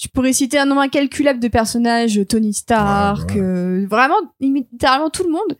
Je 0.00 0.08
pourrais 0.08 0.32
citer 0.32 0.58
un 0.58 0.66
nombre 0.66 0.80
incalculable 0.80 1.38
de 1.40 1.48
personnages, 1.48 2.20
Tony 2.28 2.52
Stark, 2.52 3.30
Ouais, 3.30 3.34
ouais. 3.36 3.40
euh, 3.42 3.86
vraiment, 3.88 4.16
littéralement 4.40 5.10
tout 5.10 5.22
le 5.24 5.30
monde. 5.30 5.56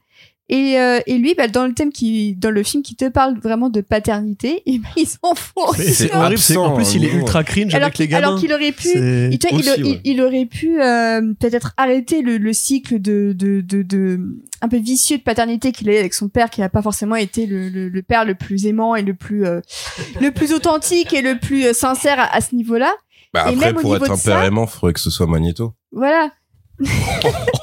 Et, 0.50 0.78
euh, 0.78 1.00
et 1.06 1.16
lui, 1.16 1.34
bah, 1.34 1.48
dans 1.48 1.66
le 1.66 1.72
thème 1.72 1.90
qui, 1.90 2.34
dans 2.34 2.50
le 2.50 2.62
film 2.62 2.82
qui 2.82 2.96
te 2.96 3.08
parle 3.08 3.38
vraiment 3.38 3.70
de 3.70 3.80
paternité, 3.80 4.62
et 4.66 4.78
ben, 4.78 4.88
il 4.96 5.06
s'en 5.06 5.34
fout. 5.34 5.78
Mais 5.78 5.84
c'est 5.84 6.12
horrible, 6.14 6.34
absent, 6.34 6.74
plus, 6.74 6.94
il 6.96 7.04
est 7.04 7.12
ultra 7.14 7.44
cringe 7.44 7.74
alors 7.74 7.86
avec 7.86 7.96
les 7.98 8.06
qu'il 8.06 8.14
alors 8.16 8.30
gamins. 8.32 8.40
qu'il 8.40 8.52
aurait 8.52 8.72
pu, 8.72 8.88
il, 8.88 9.38
Aussi, 9.52 9.68
il- 9.78 9.84
ouais. 9.84 10.00
il 10.04 10.20
aurait 10.20 10.44
pu 10.44 10.82
euh, 10.82 11.32
peut-être 11.40 11.72
arrêter 11.78 12.20
le, 12.20 12.36
le 12.36 12.52
cycle 12.52 13.00
de, 13.00 13.32
de, 13.34 13.62
de, 13.62 13.82
de 13.82 14.20
un 14.60 14.68
peu 14.68 14.76
vicieux 14.76 15.16
de 15.16 15.22
paternité 15.22 15.72
qu'il 15.72 15.88
a 15.88 15.94
eu 15.94 15.98
avec 15.98 16.12
son 16.12 16.28
père, 16.28 16.50
qui 16.50 16.60
n'a 16.60 16.68
pas 16.68 16.82
forcément 16.82 17.16
été 17.16 17.46
le, 17.46 17.70
le, 17.70 17.88
le 17.88 18.02
père 18.02 18.26
le 18.26 18.34
plus 18.34 18.66
aimant 18.66 18.94
et 18.96 19.02
le 19.02 19.14
plus 19.14 19.46
euh, 19.46 19.60
le 20.20 20.30
plus 20.30 20.52
authentique 20.52 21.14
et 21.14 21.22
le 21.22 21.38
plus 21.38 21.64
euh, 21.66 21.72
sincère 21.72 22.18
à, 22.20 22.34
à 22.36 22.40
ce 22.42 22.54
niveau-là. 22.54 22.92
Bah, 23.34 23.44
après, 23.48 23.74
pour 23.74 23.94
être 23.96 24.10
un 24.10 24.16
ça- 24.16 24.46
aimant, 24.46 24.66
faudrait 24.66 24.92
que 24.94 25.00
ce 25.00 25.10
soit 25.10 25.26
Magneto. 25.26 25.74
Voilà. 25.92 26.30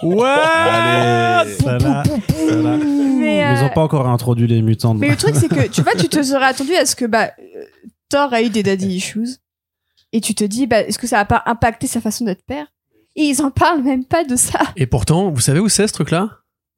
Ouais 0.03 0.27
Allez, 0.27 1.53
celle-là, 1.53 2.03
celle-là. 2.35 2.77
Mais, 2.77 3.37
Ils 3.39 3.63
euh, 3.63 3.65
ont 3.65 3.69
pas 3.69 3.81
encore 3.81 4.07
introduit 4.07 4.47
les 4.47 4.61
mutants. 4.61 4.93
mais 4.93 5.09
le 5.09 5.15
truc, 5.15 5.35
c'est 5.35 5.47
que 5.47 5.67
tu 5.67 5.81
vois, 5.81 5.93
tu 5.93 6.07
te 6.09 6.21
serais 6.23 6.45
attendu 6.45 6.73
à 6.75 6.85
ce 6.85 6.95
que 6.95 7.05
bah, 7.05 7.31
euh, 7.39 7.63
Thor 8.09 8.33
a 8.33 8.41
eu 8.41 8.49
des 8.49 8.63
daddy 8.63 8.87
issues 8.95 9.37
et 10.11 10.21
tu 10.21 10.33
te 10.35 10.43
dis, 10.43 10.65
bah, 10.67 10.81
est-ce 10.81 10.97
que 10.99 11.07
ça 11.07 11.17
va 11.17 11.25
pas 11.25 11.43
impacter 11.45 11.87
sa 11.87 12.01
façon 12.01 12.25
d'être 12.25 12.43
père? 12.45 12.65
Et 13.15 13.23
ils 13.23 13.41
en 13.41 13.51
parlent 13.51 13.83
même 13.83 14.05
pas 14.05 14.23
de 14.23 14.35
ça. 14.35 14.59
Et 14.75 14.87
pourtant, 14.87 15.29
vous 15.31 15.39
savez 15.41 15.59
où 15.59 15.69
c'est 15.69 15.87
ce 15.87 15.93
truc-là? 15.93 16.29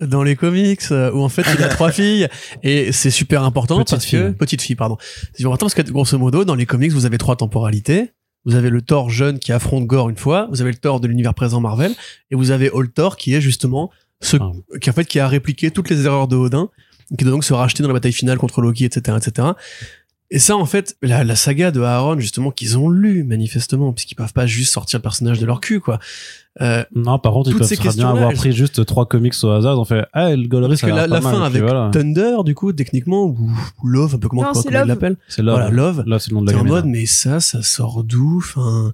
Dans 0.02 0.24
les 0.24 0.36
comics, 0.36 0.82
euh, 0.92 1.12
où 1.14 1.22
en 1.22 1.30
fait 1.30 1.44
il 1.58 1.64
a 1.64 1.70
trois 1.70 1.92
filles, 1.92 2.28
et 2.64 2.92
c'est 2.92 3.12
super 3.12 3.44
important 3.44 3.78
Petite 3.78 3.92
parce 3.92 4.06
que 4.06 4.26
fille. 4.28 4.34
petite 4.34 4.62
fille, 4.62 4.76
pardon. 4.76 4.98
C'est 5.34 5.46
important 5.46 5.68
parce 5.68 5.76
que 5.76 5.82
grosso 5.84 6.18
modo, 6.18 6.44
dans 6.46 6.56
les 6.56 6.66
comics, 6.66 6.92
vous 6.92 7.06
avez 7.06 7.18
trois 7.20 7.36
temporalités. 7.38 8.12
Vous 8.46 8.56
avez 8.56 8.70
le 8.70 8.82
Thor 8.82 9.10
jeune 9.10 9.40
qui 9.40 9.52
affronte 9.52 9.86
Gore 9.86 10.10
une 10.10 10.18
fois, 10.18 10.48
vous 10.52 10.62
avez 10.62 10.72
le 10.72 10.78
Thor 10.78 11.00
de 11.00 11.08
l'univers 11.08 11.34
présent 11.34 11.62
Marvel, 11.62 11.94
et 12.32 12.36
vous 12.36 12.52
avez 12.52 12.70
Old 12.72 12.94
Thor 12.94 13.16
qui 13.18 13.34
est 13.34 13.42
justement 13.42 13.90
ce 14.22 14.38
Ah. 14.40 14.52
qui 14.82 14.90
en 14.90 14.94
fait 14.94 15.06
qui 15.06 15.20
a 15.20 15.28
répliqué 15.28 15.72
toutes 15.72 15.90
les 15.90 16.06
erreurs 16.06 16.28
de 16.28 16.36
Odin, 16.36 16.70
qui 17.18 17.24
doit 17.24 17.32
donc 17.32 17.44
se 17.44 17.54
racheter 17.54 17.84
dans 17.84 17.90
la 17.90 17.94
bataille 17.94 18.14
finale 18.14 18.38
contre 18.38 18.62
Loki, 18.62 18.86
etc., 18.86 19.18
etc. 19.18 19.50
Et 20.36 20.40
ça, 20.40 20.58
en 20.58 20.66
fait, 20.66 20.98
la, 21.04 21.24
la 21.24 21.36
saga 21.36 21.70
de 21.70 21.80
Aaron, 21.82 22.20
justement, 22.20 22.50
qu'ils 22.50 22.76
ont 22.80 22.90
lu, 22.90 23.24
manifestement, 23.24 23.94
puisqu'ils 23.94 24.16
peuvent 24.16 24.34
pas 24.34 24.48
juste 24.48 24.74
sortir 24.74 24.98
le 24.98 25.04
personnage 25.04 25.40
de 25.40 25.46
leur 25.46 25.62
cul, 25.62 25.80
quoi. 25.80 26.00
Euh, 26.60 26.84
Non, 26.96 27.20
par 27.20 27.34
contre, 27.34 27.52
ils 27.52 27.56
peuvent 27.56 27.72
très 27.72 27.90
bien 27.94 28.10
avoir 28.10 28.32
elles 28.32 28.36
pris 28.38 28.52
juste 28.52 28.84
trois 28.84 29.06
comics 29.06 29.36
au 29.44 29.50
hasard. 29.52 29.76
Ils 29.76 29.80
ont 29.80 29.86
fait, 29.86 30.06
ah, 30.12 30.36
le 30.36 30.48
Gollery, 30.48 30.76
ça 30.76 30.88
que 30.88 30.92
a 30.92 30.96
la, 30.96 31.08
la 31.08 31.18
pas 31.18 31.22
mal, 31.22 31.34
fin 31.36 31.50
puis 31.52 31.60
avec 31.60 31.62
voilà. 31.62 31.92
Thunder, 31.94 32.38
du 32.46 32.56
coup, 32.56 32.74
techniquement, 32.74 33.26
ou, 33.26 33.52
ou 33.84 33.88
Love, 33.88 34.16
un 34.16 34.18
peu 34.18 34.28
comment, 34.28 34.42
Non, 34.42 34.48
comment, 34.50 34.62
c'est 34.64 34.70
comment 34.70 34.78
il 34.84 34.88
Love. 34.88 34.88
l'appelle. 34.88 35.18
C'est 35.28 35.44
Love. 35.44 35.56
Voilà, 35.56 35.70
Love. 35.70 36.04
Là, 36.08 36.18
c'est 36.18 36.32
le 36.32 36.36
nom 36.38 36.42
de 36.42 36.52
la 36.52 36.58
en 36.58 36.64
mode, 36.64 36.86
mais 36.86 37.06
ça, 37.06 37.40
ça 37.40 37.62
sort 37.62 38.04
d'où 38.04 38.38
Enfin, 38.40 38.92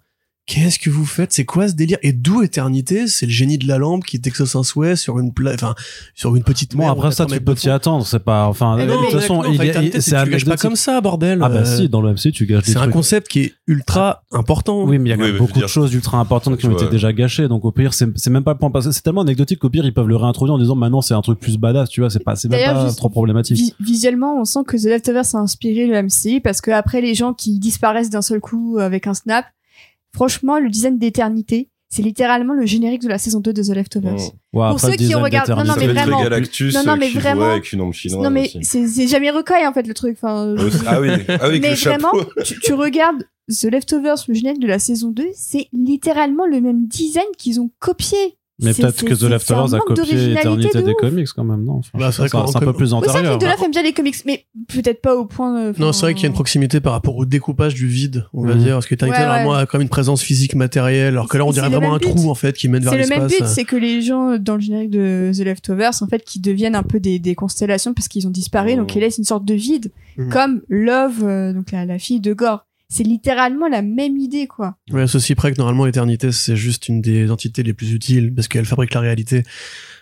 qu'est-ce 0.49 0.79
que 0.79 0.89
vous 0.89 1.05
faites? 1.05 1.31
C'est 1.31 1.45
quoi 1.45 1.67
ce 1.67 1.73
délire? 1.73 1.99
Et 2.01 2.11
d'où 2.11 2.41
Éternité? 2.41 3.07
C'est 3.07 3.27
le 3.27 3.31
génie 3.31 3.59
de 3.59 3.67
la 3.67 3.77
lampe 3.77 4.03
qui 4.03 4.19
t'exauce 4.19 4.55
un 4.55 4.63
souhait 4.63 4.95
sur 4.95 5.19
une 5.19 5.31
pla... 5.31 5.53
enfin, 5.53 5.75
sur 6.15 6.35
une 6.35 6.43
petite 6.43 6.75
Bon, 6.75 6.79
mer, 6.83 6.91
après 6.91 7.11
ça, 7.11 7.25
tu 7.27 7.39
peux 7.39 7.53
t'y 7.53 7.69
attendre. 7.69 8.05
C'est 8.07 8.19
pas, 8.19 8.47
enfin, 8.47 8.75
Mais 8.75 8.87
de 8.87 8.91
toute 8.93 9.11
façon, 9.11 9.43
c'est 9.43 10.23
tu 10.23 10.31
gages 10.31 10.45
pas 10.45 10.57
comme 10.57 10.75
ça, 10.75 10.99
bordel. 11.01 11.39
Ah 11.43 11.49
bah 11.49 11.59
Euh, 11.59 11.77
si, 11.77 11.87
dans 11.87 12.01
le 12.01 12.11
MC, 12.13 12.31
tu 12.31 12.45
gâches 12.47 12.63
C'est 12.65 12.77
un 12.77 12.89
concept 12.89 13.27
qui 13.27 13.41
est 13.41 13.53
ultra 13.67 14.23
important. 14.31 14.83
Oui, 14.85 14.97
mais 14.97 15.09
il 15.09 15.11
y 15.11 15.13
a 15.13 15.17
quand 15.17 15.23
même 15.23 15.37
beaucoup 15.37 15.59
de 15.59 15.67
choses 15.67 15.93
ultra 15.93 16.17
importantes 16.19 16.57
qui 16.57 16.65
ont 16.65 16.71
été 16.75 16.87
déjà 16.89 17.13
gâchées. 17.13 17.47
Donc 17.47 17.63
au 17.65 17.71
pire, 17.71 17.93
c'est 17.93 18.29
même 18.29 18.43
pas 18.43 18.53
le 18.53 18.57
point 18.57 18.71
parce 18.71 18.87
que 18.87 18.91
c'est 18.91 19.01
tellement 19.01 19.21
anecdotique 19.21 19.59
qu'au 19.59 19.69
pire 19.69 19.85
ils 19.85 19.93
peuvent 19.93 20.07
le 20.07 20.15
réintroduire 20.15 20.55
en 20.55 20.59
disant 20.59 20.75
maintenant 20.75 21.01
c'est 21.01 21.13
un 21.13 21.21
truc 21.21 21.39
plus 21.39 21.57
badass. 21.57 21.89
Tu 21.89 22.01
vois, 22.01 22.09
c'est 22.09 22.23
pas, 22.23 22.35
c'est 22.35 22.49
même 22.49 22.65
pas 22.73 22.91
trop 22.93 23.09
problématique. 23.09 23.57
Vi- 23.57 23.73
visuellement, 23.79 24.39
on 24.39 24.45
sent 24.45 24.61
que 24.67 24.77
The 24.77 24.85
Leftovers 24.85 25.35
a 25.35 25.37
inspiré 25.37 25.85
le 25.85 26.01
MCU 26.01 26.41
parce 26.41 26.61
que 26.61 26.71
après 26.71 27.01
les 27.01 27.13
gens 27.13 27.33
qui 27.33 27.59
disparaissent 27.59 28.09
d'un 28.09 28.21
seul 28.23 28.39
coup 28.39 28.77
avec 28.79 29.05
un 29.05 29.13
snap, 29.13 29.45
franchement, 30.13 30.59
le 30.59 30.69
design 30.69 30.97
d'éternité, 30.97 31.69
c'est 31.91 32.03
littéralement 32.03 32.53
le 32.53 32.65
générique 32.67 33.01
de 33.01 33.07
la 33.09 33.17
saison 33.17 33.39
2 33.39 33.51
de 33.51 33.63
The 33.63 33.69
Leftovers. 33.75 34.13
Ouais, 34.53 34.69
Pour 34.69 34.79
ceux 34.79 34.91
qui 34.91 35.13
regardent- 35.15 35.49
non, 35.49 35.63
non, 35.63 35.73
mais 35.77 35.87
vraiment. 35.87 36.21
Galactus 36.23 36.75
Non, 36.75 36.83
non, 36.85 36.97
mais 36.97 37.09
vraiment. 37.09 37.51
avec 37.51 37.71
une 37.73 37.91
chinoise. 37.93 38.23
non 38.23 38.29
mais 38.29 38.51
c'est 38.61 39.07
jamais 39.07 39.31
recueil 39.31 39.65
en 39.65 39.73
fait 39.73 39.87
le 39.87 39.93
truc. 39.95 40.17
Enfin, 40.21 40.55
Ah 40.57 40.61
oui, 40.61 40.69
ah 40.85 41.01
oui, 41.01 41.09
avec 41.39 41.61
mais 41.61 41.71
le 41.71 41.75
vraiment, 41.75 42.11
tu, 42.43 42.59
tu 42.59 42.73
regardes 42.73 43.23
The 43.49 43.63
Leftovers, 43.71 44.17
le 44.27 44.35
générique 44.35 44.59
de 44.59 44.67
la 44.67 44.77
saison 44.77 45.09
2, 45.09 45.29
c'est 45.33 45.67
littéralement 45.73 46.45
le 46.45 46.61
même 46.61 46.85
design 46.87 47.25
qu'ils 47.37 47.59
ont 47.59 47.71
copié. 47.79 48.37
Mais 48.61 48.73
peut-être 48.73 49.03
que 49.05 49.13
The 49.13 49.23
Leftovers 49.29 49.73
un 49.73 49.77
a 49.77 49.79
copié 49.79 49.95
d'originalité 49.95 50.39
Éternité 50.39 50.77
de 50.81 50.85
des 50.85 50.93
comics 50.95 51.27
quand 51.35 51.43
même, 51.43 51.63
non 51.63 51.75
Enfin, 51.77 51.97
Bah, 51.97 52.11
c'est 52.11 52.27
C'est 52.27 52.35
un 52.35 52.41
peu 52.59 52.69
en- 52.69 52.73
plus 52.73 52.93
Oui, 52.93 52.99
c'est 53.01 53.07
vrai 53.07 53.09
antérieur. 53.09 53.37
que 53.37 53.43
Delaf 53.43 53.61
aime 53.63 53.71
bien 53.71 53.83
les 53.83 53.93
comics, 53.93 54.15
mais 54.25 54.45
peut-être 54.67 55.01
pas 55.01 55.15
au 55.15 55.25
point. 55.25 55.71
de- 55.71 55.79
Non, 55.79 55.93
c'est 55.93 56.01
vrai 56.01 56.13
qu'il 56.13 56.23
y 56.23 56.25
a 56.25 56.29
une 56.29 56.33
proximité 56.33 56.79
par 56.81 56.93
rapport 56.93 57.15
au 57.15 57.25
découpage 57.25 57.73
du 57.73 57.87
vide, 57.87 58.25
on 58.33 58.45
va 58.45 58.55
Mhm. 58.55 58.63
dire. 58.63 58.73
Parce 58.73 58.85
que 58.87 58.95
Éternité, 58.95 59.19
Ouais, 59.19 59.25
normalement, 59.25 59.51
ouais. 59.51 59.57
a 59.59 59.65
quand 59.65 59.77
même 59.77 59.83
une 59.83 59.89
présence 59.89 60.21
physique 60.21 60.55
matérielle, 60.55 61.13
alors 61.13 61.27
que 61.29 61.37
là, 61.37 61.45
on 61.45 61.51
dirait 61.51 61.69
vraiment 61.69 61.93
un 61.93 61.97
but. 61.99 62.09
trou, 62.15 62.29
en 62.29 62.35
fait, 62.35 62.55
qui 62.55 62.67
mène 62.67 62.83
vers 62.83 62.91
C'est 62.91 62.97
le 62.99 63.07
même 63.07 63.27
l'espace. 63.27 63.47
but, 63.49 63.55
c'est 63.55 63.63
que 63.65 63.75
les 63.77 64.01
gens 64.01 64.37
dans 64.37 64.55
le 64.55 64.61
générique 64.61 64.89
de 64.91 65.31
The 65.33 65.39
Leftovers, 65.39 65.91
en 66.01 66.07
fait, 66.07 66.23
qui 66.25 66.39
deviennent 66.39 66.75
un 66.75 66.83
peu 66.83 66.99
des, 66.99 67.17
des 67.19 67.35
constellations 67.35 67.93
parce 67.93 68.07
qu'ils 68.09 68.27
ont 68.27 68.31
disparu, 68.31 68.75
donc 68.75 68.87
Oh. 68.89 68.93
ils 68.95 68.99
laissent 68.99 69.17
une 69.17 69.23
sorte 69.23 69.45
de 69.45 69.53
vide, 69.53 69.91
Mhm. 70.17 70.29
comme 70.29 70.61
Love, 70.69 71.23
euh, 71.23 71.53
donc 71.53 71.71
la, 71.71 71.85
la 71.85 71.97
fille 71.99 72.19
de 72.19 72.33
Gore. 72.33 72.65
C'est 72.91 73.03
littéralement 73.03 73.67
la 73.67 73.81
même 73.83 74.17
idée, 74.17 74.47
quoi. 74.47 74.75
Ouais, 74.91 75.05
ceci 75.05 75.35
près 75.35 75.51
que 75.51 75.57
normalement 75.59 75.85
Éternité 75.85 76.31
c'est 76.31 76.55
juste 76.55 76.87
une 76.89 77.01
des 77.01 77.29
entités 77.29 77.61
les 77.63 77.73
plus 77.73 77.93
utiles 77.93 78.33
parce 78.33 78.47
qu'elle 78.47 78.65
fabrique 78.65 78.93
la 78.95 78.99
réalité 78.99 79.43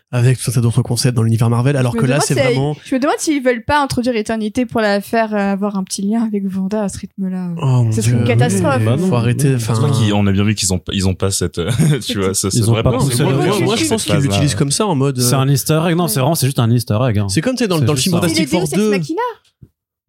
avec 0.10 0.40
tout 0.40 0.50
un 0.50 0.54
tas 0.54 0.62
d'autres 0.62 0.82
concepts 0.84 1.14
dans 1.18 1.24
l'univers 1.24 1.50
Marvel 1.50 1.76
alors 1.76 1.94
que 1.94 2.06
là 2.06 2.22
c'est 2.22 2.34
si- 2.34 2.40
vraiment 2.40 2.78
Je 2.86 2.96
me 2.96 3.00
demande 3.02 3.18
s'ils 3.20 3.44
veulent 3.44 3.66
pas 3.66 3.84
introduire 3.84 4.16
Éternité 4.16 4.66
pour 4.66 4.80
la 4.80 5.02
faire 5.02 5.34
euh, 5.36 5.52
avoir 5.52 5.76
un 5.76 5.84
petit 5.84 6.02
lien 6.02 6.24
avec 6.24 6.46
Vanda 6.46 6.84
à 6.84 6.88
ce 6.88 6.98
rythme-là. 7.00 7.50
oh 7.62 7.84
mon 7.84 7.92
Ce 7.92 8.02
serait 8.02 8.12
Dieu, 8.14 8.22
une 8.22 8.26
catastrophe. 8.28 8.78
mais 8.80 8.86
Bah 8.86 8.96
non, 8.96 9.08
faut 9.10 9.16
arrêter 9.16 9.56
enfin 9.56 9.76
C'est 9.76 10.10
qu'on 10.12 10.26
a 10.28 10.32
bien 10.32 10.46
vu 10.46 10.56
qu'ils 10.56 10.72
ont, 10.74 10.80
ils 10.94 11.10
ont 11.10 11.14
pas 11.14 11.30
cette, 11.30 11.60
tu 12.08 12.20
vois, 12.22 12.34
ça, 12.34 12.48
Ils 12.48 12.64
c'est 12.64 12.70
ont 12.70 12.72
vrai 12.72 12.84
pas 12.84 12.98
c'est 13.02 13.22
moi, 13.26 13.76
je 13.76 13.86
pense 13.86 14.04
cette 14.04 14.14
qu'ils 14.16 14.22
l'utilisent 14.24 14.56
comme 14.56 14.72
ça 14.72 14.88
en 14.88 14.96
mode 14.96 15.20
C'est 15.20 15.36
euh, 15.36 15.40
un 15.40 15.50
easter 15.50 15.82
egg, 15.90 15.98
non, 15.98 16.08
c'est 16.08 16.22
vraiment, 16.22 16.36
c'est 16.36 16.46
juste 16.48 16.60
un 16.60 16.72
easter 16.72 16.98
egg. 17.10 17.20
hein. 17.20 17.28
c'est 17.28 17.42
comme 17.42 17.56
tu 17.58 17.64
sais 17.66 17.68
dans, 17.68 17.80
C'est 17.80 17.84
dans 17.84 17.92
le 17.94 18.00
film. 18.00 18.16
C'est 18.16 18.22
Fantastic 18.22 18.48
Four 18.48 18.62
Ex 18.62 18.72
2 18.72 18.90
Machina. 18.92 19.22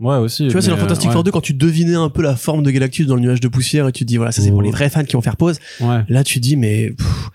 Ouais, 0.01 0.17
aussi. 0.17 0.47
tu 0.47 0.53
vois 0.53 0.63
c'est 0.63 0.71
dans 0.71 0.77
Fantastic 0.77 1.11
euh, 1.11 1.13
Four 1.13 1.25
2 1.25 1.31
quand 1.33 1.41
tu 1.41 1.55
devinais 1.55 1.95
un 1.97 2.09
peu 2.09 2.23
la 2.23 2.37
forme 2.37 2.63
de 2.63 2.71
Galactus 2.71 3.07
dans 3.07 3.17
le 3.17 3.21
nuage 3.21 3.41
de 3.41 3.49
poussière 3.49 3.89
et 3.89 3.93
tu 3.93 4.05
te 4.05 4.09
dis 4.09 4.17
voilà 4.17 4.31
ça 4.33 4.43
c'est 4.43 4.51
pour 4.51 4.59
Oh. 4.61 4.63
les 4.63 4.71
vrais 4.71 4.89
fans 4.91 5.03
qui 5.05 5.15
vont 5.15 5.23
faire 5.23 5.37
pause 5.37 5.59
Ouais. 5.81 6.05
là 6.09 6.23
tu 6.23 6.39
dis 6.39 6.55
mais 6.57 6.91
pff, 6.97 7.31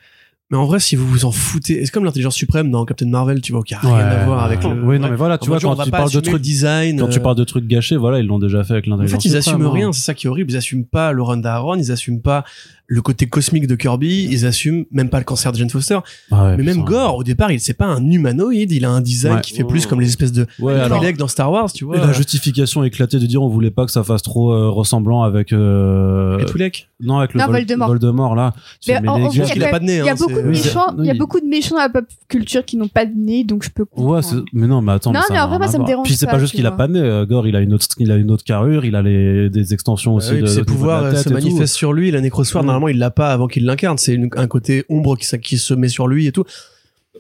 mais 0.49 0.57
en 0.57 0.65
vrai 0.65 0.80
si 0.80 0.95
vous 0.95 1.06
vous 1.06 1.26
en 1.26 1.31
foutez 1.31 1.84
c'est 1.85 1.91
comme 1.91 2.06
l'intelligence 2.06 2.35
suprême 2.35 2.72
dans 2.72 2.85
Captain 2.85 3.07
Marvel 3.10 3.41
tu 3.41 3.52
vois 3.52 3.64
qui 3.64 3.73
a 3.73 3.80
rien 3.80 3.94
Ouais, 3.94 4.02
à 4.02 4.26
voir 4.26 4.44
avec 4.45 4.61
ouais. 4.64 4.73
le 4.73 4.81
Oui, 4.81 4.98
non, 4.99 5.10
mais 5.10 5.15
voilà, 5.18 5.35
En 5.35 5.38
tu 5.40 5.48
vois, 5.49 5.60
quand 5.60 5.76
tu 5.76 5.91
parles 5.91 6.11
de 6.11 6.19
trucs, 6.22 6.41
design 6.41 6.99
quand 6.99 7.07
tu 7.10 7.19
euh, 7.19 7.22
parles 7.22 7.35
de 7.35 7.44
trucs 7.44 7.68
gâchés, 7.68 7.98
voilà, 7.98 8.19
ils 8.19 8.26
l'ont 8.27 8.40
déjà 8.40 8.64
fait 8.64 8.73
avec 8.73 8.88
En 8.88 8.91
l'intelligence 8.91 9.23
fait, 9.23 9.27
ils 9.30 9.31
suprême, 9.41 9.56
assument 9.56 9.68
hein. 9.69 9.73
rien, 9.73 9.91
c'est 9.91 10.02
ça 10.03 10.14
qui 10.14 10.27
est 10.27 10.30
horrible. 10.30 10.52
Ils 10.52 10.57
assument 10.57 10.85
pas 10.85 11.11
le 11.11 11.22
run 11.22 11.38
d'Aaron, 11.38 11.76
ils 11.76 11.91
assument 11.91 12.22
pas 12.22 12.45
le 12.85 13.01
côté 13.01 13.27
cosmique 13.27 13.65
de 13.65 13.76
Kirby, 13.76 14.27
ils 14.30 14.45
assument 14.45 14.84
même 14.91 15.10
pas 15.10 15.18
le 15.19 15.23
cancer 15.23 15.51
de 15.51 15.57
Jane 15.57 15.69
Foster. 15.69 15.99
Ah 16.31 16.43
ouais, 16.45 16.57
mais 16.57 16.64
même. 16.64 16.84
Gore, 16.84 17.15
au 17.18 17.23
départ, 17.23 17.51
il 17.51 17.60
c'est 17.60 17.73
pas 17.73 17.85
un 17.85 18.03
humanoïde, 18.11 18.72
il 18.72 18.84
a 18.85 18.89
un 18.91 19.01
design 19.01 19.35
Ouais. 19.35 19.41
qui 19.41 19.53
fait 19.53 19.64
plus 19.64 19.85
comme 19.85 20.01
les 20.01 20.07
espèces 20.07 20.31
de 20.34 20.45
Ouais, 20.60 20.73
alors. 20.73 21.01
Dans 21.18 21.27
Star 21.27 21.51
Wars, 21.51 21.72
tu 21.72 21.85
vois. 21.85 21.97
Et 21.97 21.99
la 21.99 22.11
justification 22.11 22.84
éclatée 22.84 23.19
de 23.19 23.26
dire 23.26 23.41
on 23.41 23.47
voulait 23.47 23.72
pas 23.72 23.85
que 23.85 23.91
ça 23.91 24.03
fasse 24.03 24.22
trop 24.22 24.51
euh, 24.51 24.69
ressemblant 24.69 25.23
avec 25.23 25.53
euh, 25.53 26.38
Les 26.38 26.45
Twi'lek. 26.45 26.89
non 27.01 27.18
avec 27.19 27.34
le 27.34 27.39
Non, 27.39 27.45
Vol- 27.47 27.55
Voldemort. 27.55 27.88
Voldemort 27.88 28.35
là. 28.35 28.53
Mais 28.88 28.99
mais 29.01 29.07
en- 29.10 29.22
en 29.23 29.30
fait, 29.31 29.43
qu'il 29.53 29.64
a 29.64 29.69
pas 29.69 29.80
de 29.80 29.85
nez. 29.85 29.97
Il 29.99 30.05
y 30.05 30.10
a 30.10 30.11
hein, 30.11 30.15
beaucoup 30.18 30.34
de 30.34 30.41
méchants, 30.41 30.95
il 30.99 31.05
y 31.05 31.10
a 31.10 31.14
beaucoup 31.14 31.39
de 31.39 31.45
méchants 31.45 31.76
dans 31.76 31.81
la 31.81 31.89
pop 31.89 32.05
culture 32.27 32.65
qui 32.65 32.77
n'ont 32.77 32.88
pas 32.88 33.05
de 33.05 33.14
nez, 33.15 33.43
donc 33.43 33.64
je 33.64 33.69
peux 33.69 33.84
Ouais, 33.95 34.19
comprendre. 34.22 34.45
mais 34.53 34.68
non, 34.68 34.81
mais 34.81 34.91
attends. 34.93 35.11
Non, 35.14 35.22
ça 35.22 35.34
mais 35.34 35.39
en 35.39 35.47
vrai, 35.47 35.57
moi, 35.60 35.68
ça 35.68 35.77
me 35.80 35.85
dérange 35.85 36.05
Puis 36.05 36.15
c'est 36.15 36.26
pas, 36.26 36.39
juste 36.39 36.53
qu'il 36.55 36.65
a 36.65 36.72
pas 36.72 36.88
de 36.88 36.93
nez. 36.93 36.99
euh, 36.99 37.26
Gore, 37.26 37.47
il 37.47 37.55
a 37.55 37.61
une 37.61 37.73
autre, 37.73 37.85
il 37.97 38.11
a 38.11 38.15
une 38.18 38.30
autre 38.31 38.43
carrure, 38.43 38.85
il 38.85 38.95
a 38.95 39.01
les, 39.01 39.49
des 39.49 39.73
extensions 39.73 40.15
aussi 40.15 40.30
Bah 40.31 40.35
oui, 40.38 40.41
de. 40.41 40.47
ses 40.47 40.64
pouvoirs 40.64 41.03
euh, 41.03 41.15
se 41.15 41.30
manifestent 41.30 41.76
sur 41.76 41.93
lui, 41.93 42.11
la 42.11 42.22
nécrosphère, 42.22 42.64
Mm. 42.64 42.68
Normalement, 42.74 42.90
il 42.90 42.98
l'a 43.00 43.12
pas 43.12 43.32
avant 43.32 43.48
qu'il 43.48 43.66
l'incarne. 43.66 43.98
C'est 43.98 44.20
un 44.36 44.48
côté 44.48 44.84
ombre 44.90 45.18
qui, 45.18 45.58
se 45.58 45.74
met 45.74 45.88
sur 45.90 46.08
lui 46.08 46.28
et 46.28 46.32
tout. 46.32 46.44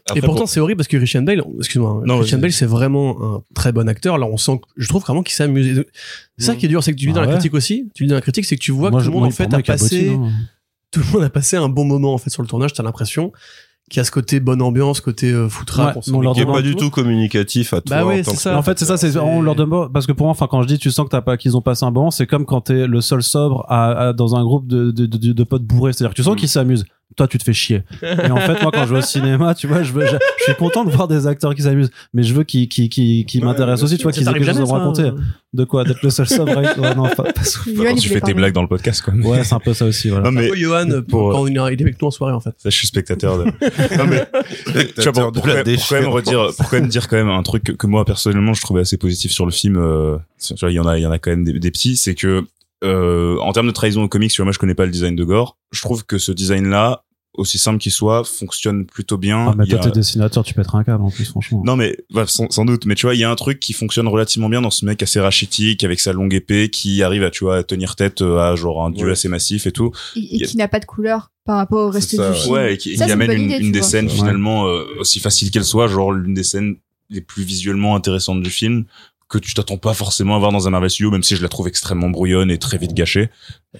Après, 0.07 0.19
et 0.19 0.21
pourtant, 0.21 0.41
pour- 0.41 0.49
c'est 0.49 0.59
horrible 0.59 0.77
parce 0.79 0.87
que 0.87 0.97
Christian 0.97 1.21
Bale, 1.21 1.43
excuse-moi, 1.59 2.01
hein, 2.05 2.17
Christian. 2.17 2.39
Bale, 2.39 2.51
c'est 2.51 2.65
vraiment 2.65 3.17
un 3.35 3.43
très 3.53 3.71
bon 3.71 3.87
acteur. 3.87 4.17
Là, 4.17 4.25
on 4.25 4.37
sent, 4.37 4.57
que- 4.57 4.67
je 4.75 4.87
trouve 4.89 5.01
vraiment 5.03 5.23
qu'il 5.23 5.35
s'amuse. 5.35 5.85
C'est 6.37 6.45
ça 6.45 6.55
qui 6.55 6.65
est 6.65 6.69
dur, 6.69 6.83
c'est 6.83 6.91
que 6.93 6.97
tu 6.97 7.05
lis 7.05 7.11
Ah 7.11 7.15
dans 7.15 7.21
la 7.21 7.27
ouais. 7.27 7.33
critique 7.33 7.53
aussi. 7.53 7.89
Tu 7.93 8.03
lis 8.03 8.09
dans 8.09 8.15
la 8.15 8.21
critique, 8.21 8.45
c'est 8.45 8.55
que 8.57 8.61
tu 8.61 8.71
vois 8.71 8.89
Moi, 8.91 8.99
que 8.99 9.05
tout 9.05 9.11
le 9.11 9.13
monde, 9.13 9.21
moi, 9.21 9.27
en 9.29 9.31
fait, 9.31 9.53
a 9.53 9.61
passé, 9.61 10.09
hein. 10.09 10.31
tout 10.91 10.99
le 10.99 11.05
monde 11.13 11.23
a 11.23 11.29
passé 11.29 11.57
un 11.57 11.69
bon 11.69 11.85
moment, 11.85 12.13
en 12.13 12.17
fait, 12.17 12.29
sur 12.31 12.41
le 12.41 12.47
tournage. 12.47 12.73
T'as 12.73 12.83
l'impression 12.83 13.31
qu'il 13.89 13.97
y 13.97 14.01
a 14.01 14.03
ce 14.05 14.11
côté 14.11 14.39
bonne 14.39 14.61
ambiance, 14.61 15.01
côté 15.01 15.31
euh, 15.31 15.49
foutra. 15.49 15.87
Ouais, 15.95 16.01
on 16.13 16.21
leur 16.21 16.33
Qui 16.33 16.41
est 16.41 16.45
pas 16.45 16.61
du 16.61 16.73
tout. 16.75 16.85
tout 16.85 16.89
communicatif 16.89 17.73
à 17.73 17.81
toi. 17.81 17.97
Bah 17.97 18.05
oui, 18.05 18.23
c'est 18.23 18.35
ça. 18.35 18.57
En 18.57 18.61
fait, 18.63 18.79
c'est 18.79 18.85
ça, 18.85 18.97
c'est 18.97 19.11
C'est- 19.11 19.19
on 19.19 19.41
leur 19.41 19.55
demande 19.55 19.91
parce 19.93 20.07
que 20.07 20.11
pour 20.13 20.25
moi, 20.25 20.31
enfin, 20.31 20.47
quand 20.49 20.61
je 20.63 20.67
dis, 20.67 20.79
tu 20.79 20.89
sens 20.89 21.05
que 21.05 21.11
t'as 21.11 21.21
pas, 21.21 21.37
qu'ils 21.37 21.55
ont 21.57 21.61
passé 21.61 21.85
un 21.85 21.91
bon 21.91 22.01
moment, 22.01 22.11
c'est 22.11 22.25
comme 22.27 22.45
quand 22.45 22.61
t'es 22.61 22.87
le 22.87 23.01
seul 23.01 23.21
sobre 23.21 23.65
à, 23.69 23.91
à- 24.09 24.13
dans 24.13 24.35
un 24.35 24.43
groupe 24.43 24.67
de, 24.67 24.91
de, 24.91 25.05
de, 25.05 25.33
de 25.33 25.43
potes 25.43 25.63
bourrés. 25.63 25.93
C'est-à-dire, 25.93 26.11
que 26.11 26.15
tu 26.15 26.23
sens 26.23 26.33
Mm. 26.33 26.37
qu'ils 26.39 26.49
s'amusent, 26.49 26.85
toi 27.15 27.27
tu 27.27 27.37
te 27.37 27.43
fais 27.43 27.53
chier. 27.53 27.83
Et 28.01 28.31
en 28.31 28.37
fait, 28.37 28.61
moi 28.61 28.71
quand 28.73 28.85
je 28.85 28.93
vais 28.93 28.99
au 28.99 29.01
cinéma, 29.01 29.53
tu 29.55 29.67
vois, 29.67 29.83
je, 29.83 29.91
veux, 29.93 30.05
je, 30.05 30.15
je 30.39 30.43
suis 30.43 30.55
content 30.55 30.83
de 30.85 30.89
voir 30.91 31.07
des 31.07 31.27
acteurs 31.27 31.53
qui 31.55 31.61
s'amusent, 31.61 31.91
mais 32.13 32.23
je 32.23 32.33
veux 32.33 32.43
qu'ils 32.43 32.67
qui, 32.67 32.89
qui, 32.89 33.25
qui 33.25 33.39
Ouais, 33.39 33.45
m'intéressent 33.45 33.83
aussi, 33.83 33.97
tu 33.97 34.03
vois, 34.03 34.11
qu'ils 34.11 34.27
aient 34.27 34.33
quelque 34.33 34.45
chose 34.45 34.57
à 34.59 34.61
me 34.61 34.71
raconter. 34.71 35.11
De 35.53 35.65
quoi 35.65 35.83
D'être 35.83 36.01
le 36.01 36.09
seul 36.09 36.27
sobre 36.27 36.55
ouais, 36.57 36.95
non, 36.95 37.03
pas, 37.15 37.31
pas 37.31 37.43
souvent. 37.43 37.83
Yoann, 37.83 37.87
Quand 37.89 37.95
il 37.95 38.01
tu 38.01 38.09
fais 38.09 38.21
tes 38.21 38.33
blagues 38.33 38.53
dans 38.53 38.63
le 38.63 38.67
podcast, 38.67 39.03
quoi. 39.03 39.13
Ouais, 39.13 39.43
c'est 39.43 39.53
un 39.53 39.59
peu 39.59 39.73
ça 39.75 39.85
aussi, 39.85 40.09
voilà. 40.09 40.31
Non, 40.31 40.31
mais 40.31 40.47
pour- 40.47 41.07
pour, 41.07 41.31
quand 41.31 41.45
il 41.47 41.55
est 41.55 41.59
avec 41.59 42.01
nous 42.01 42.07
en 42.07 42.11
soirée, 42.11 42.33
en 42.33 42.39
fait. 42.39 42.55
ça, 42.57 42.69
je 42.71 42.75
suis 42.75 42.87
spectateur 42.87 43.37
de. 43.37 43.43
non, 43.97 44.05
mais 44.07 44.25
tu 44.95 45.01
vois, 45.03 45.11
pour, 45.13 45.31
pour, 45.31 45.43
quand 45.43 45.53
même, 45.53 45.63
pour 45.63 45.87
quand 45.87 45.95
même 46.01 46.07
redire, 46.07 46.47
pour 46.57 46.69
quand 46.69 46.79
même 46.79 46.87
dire 46.87 47.07
quand 47.07 47.17
même 47.17 47.29
un 47.29 47.43
truc 47.43 47.63
que, 47.65 47.71
que 47.73 47.85
moi 47.87 48.03
personnellement 48.03 48.53
je 48.53 48.61
trouvais 48.61 48.81
assez 48.81 48.97
positif 48.97 49.31
sur 49.31 49.45
le 49.45 49.51
film. 49.51 49.77
Euh, 49.77 50.17
tu 50.43 50.53
vois, 50.59 50.71
il 50.71 50.75
y 50.75 50.79
en 50.79 50.87
a, 50.87 50.97
il 50.97 51.01
y 51.01 51.05
en 51.05 51.11
a 51.11 51.19
quand 51.19 51.29
même 51.31 51.43
des, 51.43 51.59
des 51.59 51.71
petits, 51.71 51.97
c'est 51.97 52.15
que 52.15 52.45
euh, 52.83 53.37
en 53.39 53.53
termes 53.53 53.67
de 53.67 53.71
trahison 53.71 54.03
au 54.03 54.07
comics, 54.07 54.31
tu 54.31 54.37
vois, 54.37 54.45
moi 54.45 54.51
je 54.51 54.59
connais 54.59 54.75
pas 54.75 54.85
le 54.85 54.91
design 54.91 55.15
de 55.15 55.23
Gore. 55.23 55.57
Je 55.71 55.81
trouve 55.81 56.05
que 56.05 56.17
ce 56.17 56.31
design-là, 56.31 57.03
aussi 57.35 57.57
simple 57.57 57.79
qu'il 57.79 57.91
soit, 57.91 58.23
fonctionne 58.25 58.85
plutôt 58.85 59.17
bien. 59.17 59.47
Ah, 59.49 59.55
mais 59.57 59.65
toi, 59.65 59.79
a- 59.79 59.81
t'es 59.83 59.89
dessinateur, 59.91 60.43
tu 60.43 60.53
pèteras 60.53 60.77
un 60.79 60.83
câble 60.83 61.03
en 61.03 61.09
plus, 61.09 61.25
franchement. 61.25 61.63
Non 61.65 61.75
mais 61.75 61.97
bah, 62.13 62.25
sans, 62.27 62.47
sans 62.51 62.63
doute, 62.65 62.85
mais 62.85 62.93
tu 62.93 63.07
vois, 63.07 63.15
il 63.15 63.19
y 63.19 63.23
a 63.23 63.31
un 63.31 63.35
truc 63.35 63.59
qui 63.59 63.73
fonctionne 63.73 64.07
relativement 64.07 64.49
bien 64.49 64.61
dans 64.61 64.69
ce 64.69 64.85
mec 64.85 65.01
assez 65.01 65.19
rachitique 65.19 65.83
avec 65.83 65.99
sa 65.99 66.13
longue 66.13 66.33
épée 66.35 66.69
qui 66.69 67.01
arrive 67.01 67.23
à 67.23 67.31
tu 67.31 67.43
vois 67.45 67.57
à 67.57 67.63
tenir 67.63 67.95
tête 67.95 68.21
euh, 68.21 68.37
à 68.37 68.55
genre 68.55 68.85
un 68.85 68.91
dieu 68.91 69.07
Ouais. 69.07 69.11
assez 69.13 69.29
massif 69.29 69.65
et 69.65 69.71
tout. 69.71 69.91
Et, 70.15 70.43
a- 70.43 70.45
qui 70.47 70.57
n'a 70.57 70.67
pas 70.67 70.79
de 70.79 70.85
couleur 70.85 71.31
par 71.45 71.57
rapport 71.57 71.87
au 71.87 71.89
reste 71.89 72.11
C'est 72.11 72.17
ça, 72.17 72.29
du 72.31 72.37
film. 72.37 72.53
Ouais, 72.53 72.73
et 72.75 72.77
qui, 72.77 72.95
Ça, 72.97 73.05
qui 73.05 73.09
c'est 73.09 73.15
une 73.15 73.21
amène 73.21 73.27
bonne 73.27 73.37
une, 73.45 73.51
idée, 73.51 73.65
une 73.65 73.71
des 73.71 73.79
vois. 73.79 73.87
scènes 73.87 74.05
Ouais. 74.05 74.11
finalement 74.13 74.67
euh, 74.67 74.83
aussi 74.99 75.19
facile 75.19 75.49
qu'elle 75.49 75.65
soit, 75.65 75.87
genre 75.87 76.11
l'une 76.11 76.35
des 76.35 76.43
scènes 76.43 76.75
les 77.09 77.21
plus 77.21 77.43
visuellement 77.43 77.95
intéressantes 77.95 78.41
du 78.43 78.49
film 78.51 78.85
que 79.29 79.37
tu 79.37 79.53
t'attends 79.53 79.77
pas 79.77 79.93
forcément 79.93 80.35
à 80.35 80.39
voir 80.39 80.51
dans 80.51 80.67
un 80.67 80.71
Marvel 80.71 80.89
Studio, 80.89 81.09
même 81.11 81.23
si 81.23 81.35
je 81.35 81.41
la 81.41 81.49
trouve 81.49 81.67
extrêmement 81.67 82.09
brouillonne 82.09 82.51
et 82.51 82.57
très 82.57 82.77
vite 82.77 82.93
gâchée. 82.93 83.29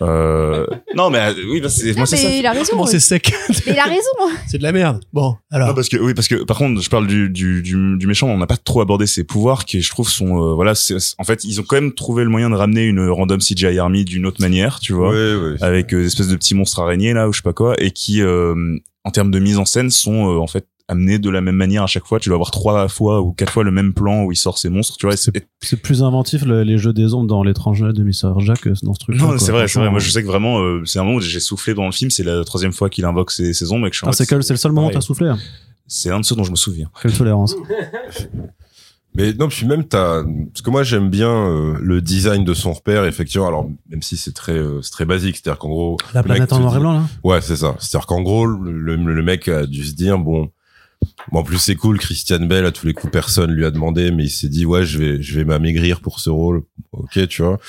Euh... 0.01 0.65
non 0.95 1.09
mais 1.11 1.19
euh, 1.19 1.33
oui, 1.51 1.61
bah, 1.61 1.69
c'est 1.69 1.95
moi 1.95 2.05
c'est 2.07 2.17
ça. 2.17 2.27
mais 2.27 2.39
il 2.39 2.45
a 2.45 2.51
raison. 2.51 2.71
Comment 2.71 2.85
c'est 2.87 2.99
sec 2.99 3.31
Mais 3.67 3.73
il 3.73 3.79
a 3.79 3.83
raison. 3.83 4.09
C'est 4.47 4.57
de 4.57 4.63
la 4.63 4.71
merde. 4.71 5.01
Bon, 5.13 5.35
alors. 5.51 5.67
Non, 5.67 5.73
parce 5.75 5.89
que 5.89 5.97
oui 5.97 6.13
parce 6.15 6.27
que 6.27 6.43
par 6.43 6.57
contre 6.57 6.81
je 6.81 6.89
parle 6.89 7.05
du 7.05 7.29
du 7.29 7.61
du, 7.61 7.97
du 7.97 8.07
méchant 8.07 8.27
on 8.27 8.37
n'a 8.37 8.47
pas 8.47 8.57
trop 8.57 8.81
abordé 8.81 9.05
ses 9.05 9.23
pouvoirs 9.23 9.65
qui 9.65 9.81
je 9.81 9.89
trouve 9.91 10.09
sont 10.09 10.41
euh, 10.41 10.53
voilà 10.55 10.73
c'est 10.73 10.95
en 11.19 11.23
fait 11.23 11.43
ils 11.43 11.59
ont 11.59 11.63
quand 11.63 11.75
même 11.75 11.93
trouvé 11.93 12.23
le 12.23 12.29
moyen 12.29 12.49
de 12.49 12.55
ramener 12.55 12.85
une 12.85 13.07
random 13.07 13.39
CGI 13.39 13.77
army 13.77 14.03
d'une 14.05 14.25
autre 14.25 14.41
manière 14.41 14.79
tu 14.79 14.93
vois 14.93 15.09
Ouais, 15.11 15.35
ouais. 15.35 15.55
avec 15.61 15.93
euh, 15.93 15.99
des 16.01 16.07
espèces 16.07 16.29
de 16.29 16.35
petits 16.35 16.55
monstres 16.55 16.79
araignées 16.79 17.13
là 17.13 17.27
ou 17.29 17.33
je 17.33 17.37
sais 17.37 17.43
pas 17.43 17.53
quoi 17.53 17.75
et 17.77 17.91
qui 17.91 18.21
euh, 18.21 18.55
en 19.03 19.11
termes 19.11 19.31
de 19.31 19.39
mise 19.39 19.57
en 19.57 19.65
scène 19.65 19.89
sont 19.91 20.31
euh, 20.33 20.39
en 20.39 20.47
fait 20.47 20.65
amenés 20.93 21.19
de 21.19 21.29
la 21.29 21.41
même 21.41 21.55
manière 21.57 21.83
à 21.83 21.87
chaque 21.87 22.05
fois 22.05 22.19
tu 22.19 22.29
vas 22.29 22.35
avoir 22.35 22.49
trois 22.51 22.87
fois 22.87 23.21
ou 23.21 23.33
quatre 23.33 23.51
fois 23.51 23.63
le 23.63 23.71
même 23.71 23.93
plan 23.93 24.23
où 24.23 24.31
il 24.31 24.35
sort 24.35 24.57
ses 24.57 24.69
monstres 24.69 24.95
tu 24.97 25.05
vois 25.05 25.15
c'est- 25.17 25.31
plus 25.81 26.01
inventif 26.03 26.43
le- 26.45 26.63
les 26.63 26.77
jeux 26.77 26.93
des 26.93 27.13
ombres 27.13 27.27
dans 27.27 27.43
l'étranger 27.43 27.91
de 27.93 28.03
Mr. 28.03 28.39
Jack 28.39 28.61
que 28.61 28.69
dans 28.83 28.93
ce 28.93 28.99
truc. 28.99 29.15
non 29.17 29.37
c'est 29.37 29.51
vrai 29.51 29.67
c'est 29.67 29.79
vrai 29.79 29.89
moi 29.89 29.99
je 29.99 30.09
sais 30.09 30.21
que 30.23 30.27
vraiment 30.27 30.59
euh, 30.61 30.81
c'est 30.85 30.99
un 30.99 31.03
moment 31.03 31.17
où 31.17 31.21
j'ai 31.21 31.39
soufflé 31.39 31.73
dans 31.73 31.85
le 31.85 31.91
film 31.91 32.09
c'est 32.09 32.23
la 32.23 32.43
troisième 32.45 32.71
fois 32.73 32.89
qu'il 32.89 33.05
invoque 33.05 33.31
ses, 33.31 33.53
ses 33.53 33.71
ombres 33.71 33.87
et 33.87 33.89
que 33.89 33.95
je 33.95 33.99
suis 33.99 34.07
en 34.07 34.11
Ah, 34.11 34.13
c'est 34.13 34.31
le 34.31 34.41
seul 34.57 34.71
moment 34.71 34.87
où 34.87 34.91
t'as 34.91 35.01
soufflé. 35.01 35.27
hein. 35.27 35.37
c'est 35.87 36.09
un 36.11 36.19
de 36.21 36.25
ceux 36.25 36.35
dont 36.35 36.43
je 36.45 36.51
me 36.51 36.55
souviens 36.55 36.89
Quelle 37.01 37.13
tolérance. 37.13 37.55
Mais 39.15 39.31
non, 39.33 39.47
puis 39.47 39.67
même 39.67 39.83
t'as, 39.87 40.23
parce 40.23 40.63
que 40.63 40.71
moi 40.71 40.81
j'aime 40.81 41.09
bien 41.11 41.29
euh, 41.29 41.75
le 41.79 42.01
design 42.01 42.43
de 42.43 42.53
son 42.55 42.73
repère, 42.73 43.05
effectivement. 43.05 43.47
Alors 43.47 43.69
même 43.89 44.01
si 44.01 44.17
c'est 44.17 44.31
très, 44.33 44.53
euh, 44.57 44.81
c'est 44.81 44.89
très 44.89 45.05
basique, 45.05 45.35
c'est-à-dire 45.37 45.59
qu'en 45.59 45.69
gros, 45.69 45.97
La 46.15 46.23
planète 46.23 46.51
en 46.51 46.59
noir 46.59 46.75
et 46.77 46.79
blanc, 46.79 46.93
là 46.93 47.03
Ouais, 47.23 47.39
c'est 47.39 47.55
ça. 47.57 47.75
C'est-à-dire 47.79 48.07
qu'en 48.07 48.23
gros, 48.23 48.47
le, 48.47 48.71
le, 48.71 48.95
le 48.95 49.21
mec 49.21 49.47
a 49.49 49.67
dû 49.67 49.83
se 49.83 49.93
dire 49.93 50.17
bon, 50.17 50.49
bon 51.31 51.39
en 51.39 51.43
plus 51.43 51.57
c'est 51.57 51.75
cool. 51.75 51.99
Christian 51.99 52.45
Bell 52.45 52.65
à 52.65 52.71
tous 52.71 52.85
les 52.85 52.93
coups 52.93 53.11
personne 53.11 53.51
lui 53.51 53.65
a 53.65 53.71
demandé, 53.71 54.11
mais 54.11 54.25
il 54.25 54.29
s'est 54.29 54.49
dit 54.49 54.65
ouais, 54.65 54.85
je 54.85 54.97
vais, 54.99 55.21
je 55.21 55.35
vais 55.37 55.45
m'amaigrir 55.45 56.01
pour 56.01 56.19
ce 56.19 56.29
rôle. 56.29 56.63
Ok, 56.91 57.27
tu 57.27 57.41
vois. 57.41 57.59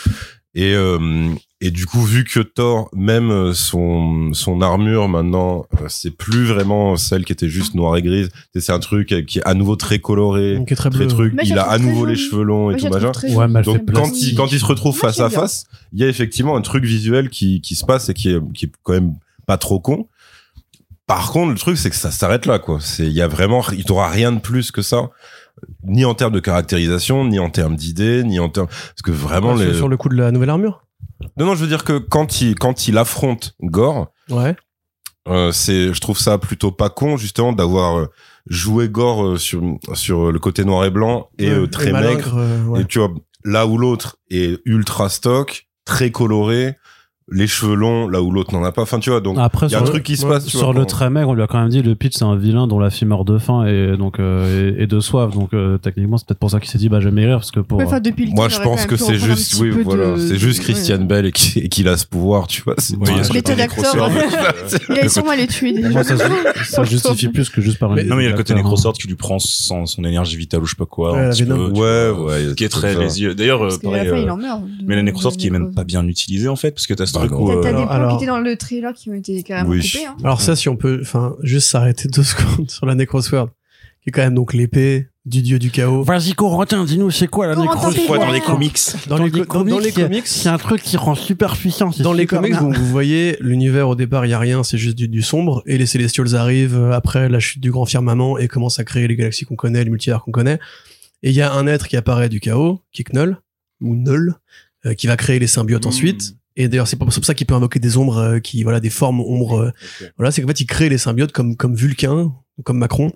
Et 0.55 0.75
euh, 0.75 1.35
et 1.61 1.71
du 1.71 1.87
coup, 1.87 2.03
vu 2.03 2.25
que 2.25 2.41
Thor, 2.41 2.91
même 2.95 3.31
euh, 3.31 3.55
son 3.55 4.35
son 4.35 4.61
armure 4.61 5.09
maintenant, 5.09 5.65
euh, 5.81 5.87
c'est 5.89 6.11
plus 6.11 6.45
vraiment 6.45 6.97
celle 6.97 7.25
qui 7.25 7.33
était 7.33 7.49
juste 7.49 7.75
noire 7.75 7.97
et 7.97 8.03
grise. 8.03 8.29
C'est 8.55 8.71
un 8.71 8.79
truc 8.79 9.13
euh, 9.13 9.23
qui 9.23 9.39
est 9.39 9.47
à 9.47 9.55
nouveau 9.55 9.75
très 9.75 9.99
coloré, 9.99 10.57
Donc, 10.57 10.71
est 10.71 10.75
très 10.75 10.91
truc. 11.07 11.35
Il 11.43 11.59
a 11.59 11.63
à 11.63 11.79
nouveau 11.79 12.05
les 12.05 12.17
cheveux 12.17 12.43
longs 12.43 12.71
et 12.71 12.77
tout 12.77 12.89
machin. 12.89 13.13
Ouais, 13.31 13.63
Donc 13.63 13.91
quand 13.93 14.11
il 14.15 14.35
quand 14.35 14.53
il 14.53 14.61
se 14.61 14.67
retrouve 14.67 14.95
face 14.95 15.21
à 15.21 15.31
face, 15.31 15.65
il 15.95 16.01
y 16.01 16.05
a 16.05 16.09
effectivement 16.09 16.55
un 16.55 16.61
truc 16.61 16.85
visuel 16.85 17.31
qui 17.31 17.63
qui 17.63 17.77
se 17.77 17.85
passe 17.87 18.11
et 18.11 18.15
qui 18.15 18.29
est 18.29 18.53
qui 18.53 18.67
est 18.67 18.73
quand 18.83 18.93
même 18.93 19.15
pas 19.47 19.57
trop 19.57 19.81
con. 19.81 20.07
Par 21.07 21.31
contre, 21.33 21.53
le 21.53 21.59
truc 21.59 21.77
c'est 21.77 21.91
que 21.91 21.97
ça 21.97 22.11
s'arrête 22.11 22.47
là 22.47 22.59
quoi. 22.59 22.79
C'est 22.81 23.05
il 23.07 23.13
y 23.13 23.21
a 23.23 23.29
vraiment 23.29 23.63
il 23.73 23.85
t'aura 23.85 24.09
rien 24.09 24.33
de 24.33 24.41
plus 24.41 24.71
que 24.71 24.83
ça 24.83 25.11
ni 25.85 26.05
en 26.05 26.15
termes 26.15 26.33
de 26.33 26.41
caractérisation, 26.41 27.25
ni 27.27 27.39
en 27.39 27.49
termes 27.51 27.77
d'idées, 27.77 28.25
ni 28.25 28.39
en 28.41 28.49
termes 28.49 28.67
parce 28.69 29.03
que 29.05 29.11
vraiment 29.13 29.57
Sur- 29.57 29.67
les 29.67 29.75
Sur 29.75 29.89
le 29.89 29.97
coup 29.97 30.09
de 30.09 30.17
la 30.17 30.31
nouvelle 30.31 30.51
armure? 30.51 30.85
Non 31.37 31.47
non, 31.47 31.55
je 31.55 31.61
veux 31.61 31.69
dire 31.69 31.85
que 31.85 31.99
quand 31.99 32.41
il 32.41 32.55
quand 32.57 32.89
il 32.89 32.99
affronte 32.99 33.55
Gore, 33.63 34.09
Ouais. 34.31 34.57
euh, 35.29 35.53
c'est 35.53 35.93
je 35.93 36.01
trouve 36.01 36.19
ça 36.19 36.39
plutôt 36.39 36.73
pas 36.73 36.91
con 36.91 37.17
justement 37.17 37.53
d'avoir 37.53 37.99
euh, 37.99 38.07
joué 38.47 38.89
Gore 38.89 39.25
euh, 39.25 39.37
sur 39.39 39.63
sur 39.95 40.33
le 40.33 40.39
côté 40.39 40.65
noir 40.65 40.85
et 40.85 40.91
blanc 40.91 41.29
et 41.39 41.51
euh, 41.51 41.67
très 41.67 41.93
maigre 41.93 42.35
euh, 42.37 42.65
ouais. 42.65 42.81
et 42.81 42.85
tu 42.87 42.99
vois, 42.99 43.11
là 43.45 43.67
où 43.67 43.79
l'autre 43.79 44.17
est 44.31 44.59
ultra 44.65 45.09
stock, 45.09 45.67
très 45.85 46.11
coloré, 46.11 46.75
les 47.33 47.47
cheveux 47.47 47.75
longs, 47.75 48.07
là 48.07 48.21
où 48.21 48.31
l'autre 48.31 48.53
n'en 48.53 48.63
a 48.65 48.71
pas. 48.71 48.83
Enfin, 48.83 48.99
tu 48.99 49.09
vois, 49.09 49.21
donc 49.23 49.39
Après, 49.39 49.67
il 49.67 49.73
y 49.73 49.75
a 49.75 49.79
sur 49.79 49.83
un 49.83 49.87
le- 49.87 49.91
truc 49.93 50.03
qui 50.03 50.17
se 50.19 50.27
ouais, 50.27 50.33
passe. 50.33 50.45
tu 50.45 50.51
sur 50.59 50.67
vois, 50.67 50.75
le 50.75 50.81
quand- 50.81 50.87
très 50.87 51.09
maigre, 51.11 51.31
on 51.31 51.35
lui 51.35 51.43
a 51.43 51.47
quand 51.47 51.59
même 51.59 51.71
dit 51.71 51.81
le 51.81 51.95
pitch 51.95 52.15
c'est 52.19 52.25
un 52.25 52.37
vilain 52.37 52.67
dont 52.67 52.79
la 52.79 52.91
fille 52.91 53.09
meurt 53.09 53.27
de 53.27 53.39
faim 53.39 53.65
et 53.67 53.97
donc 53.97 54.19
euh, 54.21 54.75
et, 54.79 54.83
et 54.83 54.87
de 54.87 55.01
soif. 55.01 55.33
Donc 55.33 55.55
euh, 55.55 55.79
techniquement 55.79 56.19
c'est 56.19 56.27
peut-être 56.27 56.39
pour 56.39 56.51
ça 56.51 56.61
qu'il 56.61 56.69
s'est 56.71 56.77
dit 56.77 56.91
bah 56.91 57.01
je 57.01 57.07
vais 57.09 57.15
maigrir 57.15 57.37
parce 57.39 57.51
que 57.51 57.61
pour 57.61 57.79
Ouais, 57.79 57.85
Enfin, 57.87 58.01
depuis 58.01 58.27
le 58.27 58.33
Moi, 58.33 58.49
je 58.51 58.59
pense 58.61 58.85
que 58.85 58.97
c'est 58.97 59.15
juste, 59.17 59.59
oui, 59.59 59.71
voilà, 59.71 60.13
de- 60.13 60.17
c'est 60.19 60.37
juste 60.37 60.59
ouais. 60.59 60.65
Christian 60.75 60.99
Bell 60.99 61.25
et 61.27 61.33
qui- 61.33 61.61
et 61.61 61.69
qu'il 61.71 61.89
a 61.89 61.97
ce 61.97 62.05
pouvoir, 62.07 62.47
tu 62.47 62.61
vois. 62.63 62.75
c'est- 62.79 62.95
il 62.95 63.03
a 63.03 63.07
Mais 63.15 63.17
ouais. 63.17 64.27
euh, 64.91 65.01
Il 65.05 65.11
sûrement 65.11 65.33
les 65.33 65.47
tuer 65.47 65.73
déjà. 65.73 65.89
moi 65.89 66.05
ça, 66.05 66.15
justifie 66.85 67.29
plus 67.29 67.49
que 67.49 67.61
juste 67.63 67.79
par 67.79 67.91
une. 67.91 67.97
Mais- 67.97 68.05
Non 68.05 68.17
mais 68.17 68.23
il 68.23 68.27
y 68.27 68.29
a 68.29 68.33
le 68.33 68.37
côté 68.37 68.53
acteur, 68.53 68.67
hein. 68.87 68.93
Qui 69.01 69.09
lui 69.09 69.17
prend 69.17 69.39
son, 69.39 69.87
son 69.87 70.05
énergie 70.05 70.37
vitale 70.37 70.61
ou 70.63 70.67
je 70.67 70.71
sais 70.73 70.77
pas 70.77 70.85
quoi. 70.87 71.13
Ouais, 71.13 71.31
Ouais, 71.31 72.11
ouais, 72.11 72.55
Qui 72.55 72.65
est 72.65 72.69
très. 72.69 72.95
D'ailleurs, 73.35 73.63
euh, 73.63 73.69
Parce 73.69 73.79
qu'à 73.79 73.91
la 73.91 73.97
pareil, 73.97 74.11
fin, 74.11 74.17
euh, 74.17 74.23
il 74.23 74.31
en 74.31 74.37
meurt. 74.37 74.61
mais 74.85 74.97
la 74.97 75.03
Necrosword 75.03 75.37
qui 75.37 75.47
est 75.47 75.51
même 75.51 75.75
pas 75.75 75.85
bien 75.85 76.07
utilisée 76.07 76.49
en 76.49 76.57
fait 76.57 76.71
parce 76.73 76.87
que 76.87 76.95
t'as 76.95 77.07
truc 77.19 77.31
non. 77.33 77.45
où 77.45 77.49
T'as 77.49 77.57
euh, 77.57 77.61
des 77.63 77.69
Alors- 77.69 77.87
plans 77.87 77.95
alors- 77.95 78.11
qui 78.11 78.17
étaient 78.25 78.27
dans 78.33 78.39
le 78.41 78.57
trailer 78.57 78.93
qui 78.95 79.11
ont 79.11 79.15
été 79.15 79.43
carrément 79.43 79.71
Oui. 79.71 79.81
coupés. 79.81 80.07
Hein. 80.07 80.17
Alors 80.23 80.41
ça, 80.41 80.57
si 80.57 80.69
on 80.69 80.77
peut, 80.77 80.99
enfin, 81.03 81.35
juste 81.43 81.69
s'arrêter 81.69 82.09
deux 82.09 82.23
secondes 82.25 82.71
sur 82.71 82.87
la 82.87 82.95
Necrosword, 82.95 83.49
qui 84.03 84.11
est 84.11 84.13
quand 84.13 84.23
même 84.23 84.35
donc 84.35 84.53
l'épée 84.55 85.09
du 85.27 85.41
dieu 85.41 85.59
du 85.59 85.71
chaos. 85.71 86.03
Vas-y 86.03 86.35
Corentin, 86.35 86.85
dis-nous 86.85 87.11
c'est 87.11 87.29
quoi 87.29 87.47
la 87.47 87.57
nécrose 87.57 87.97
quoi 88.07 88.19
dans 88.19 88.31
les 88.31 88.43
comics 88.43 88.79
Dans, 89.09 89.17
les, 89.17 89.31
co- 89.31 89.45
dans, 89.47 89.65
dans 89.65 89.79
les 89.79 89.91
comics, 89.91 90.27
c'est 90.27 90.51
un 90.51 90.59
truc 90.59 90.83
qui 90.83 90.99
rend 90.99 91.15
super 91.15 91.57
puissant. 91.57 91.91
c'est 91.93 92.03
dans 92.03 92.13
les 92.13 92.27
comics, 92.27 92.53
donc 92.59 92.77
vous 92.77 92.85
voyez 92.87 93.39
l'univers 93.41 93.89
au 93.89 93.95
départ, 93.95 94.27
il 94.27 94.29
y 94.29 94.35
a 94.35 94.39
rien, 94.39 94.63
c'est 94.63 94.77
juste 94.77 94.97
du, 94.99 95.09
du 95.09 95.23
sombre, 95.23 95.63
et 95.65 95.79
les 95.79 95.87
Celestials 95.87 96.35
arrivent 96.37 96.77
euh, 96.77 96.93
après 96.93 97.31
la 97.31 97.41
chute 97.41 97.63
du 97.63 97.71
grand 97.71 97.87
firmament 97.87 98.37
et 98.37 98.49
commencent 98.49 98.79
à 98.79 98.85
créer 98.85 99.09
les 99.09 99.17
galaxies 99.17 99.47
qu'on 99.47 99.57
connaît, 99.57 99.83
les 99.83 99.89
multivers 99.89 100.21
qu'on 100.23 100.31
connaît. 100.31 100.59
Et 101.23 101.31
il 101.31 101.35
y 101.35 101.41
a 101.41 101.55
un 101.55 101.67
être 101.67 101.89
qui 101.89 101.97
apparaît 101.97 102.29
du 102.29 102.39
chaos, 102.41 102.83
qui 102.93 103.01
est 103.01 103.05
Knull 103.11 103.39
ou 103.81 103.95
Null, 103.97 104.35
euh, 104.85 104.93
qui 104.93 105.07
va 105.07 105.17
créer 105.17 105.39
les 105.39 105.47
symbiotes 105.47 105.87
Mm. 105.87 105.89
ensuite. 105.89 106.37
Et 106.57 106.69
d'ailleurs, 106.69 106.87
c'est 106.89 106.97
pour 106.97 107.13
c'est 107.13 107.21
pour 107.21 107.27
ça 107.27 107.35
qu'il 107.35 107.47
peut 107.47 107.55
invoquer 107.55 107.81
des 107.81 107.97
ombres, 107.97 108.19
euh, 108.19 108.39
qui 108.41 108.63
voilà, 108.63 108.81
des 108.81 108.91
formes 108.91 109.21
ombres. 109.21 109.59
euh, 109.61 109.71
Voilà, 110.17 110.31
c'est 110.31 110.41
qu'en 110.43 110.49
fait, 110.49 110.61
il 110.61 110.67
crée 110.67 110.89
les 110.89 110.99
symbiotes 110.99 111.33
comme 111.33 111.57
comme 111.57 111.75
Vulcain 111.75 112.33
ou 112.59 112.63
comme 112.63 112.79
Macron 112.79 113.13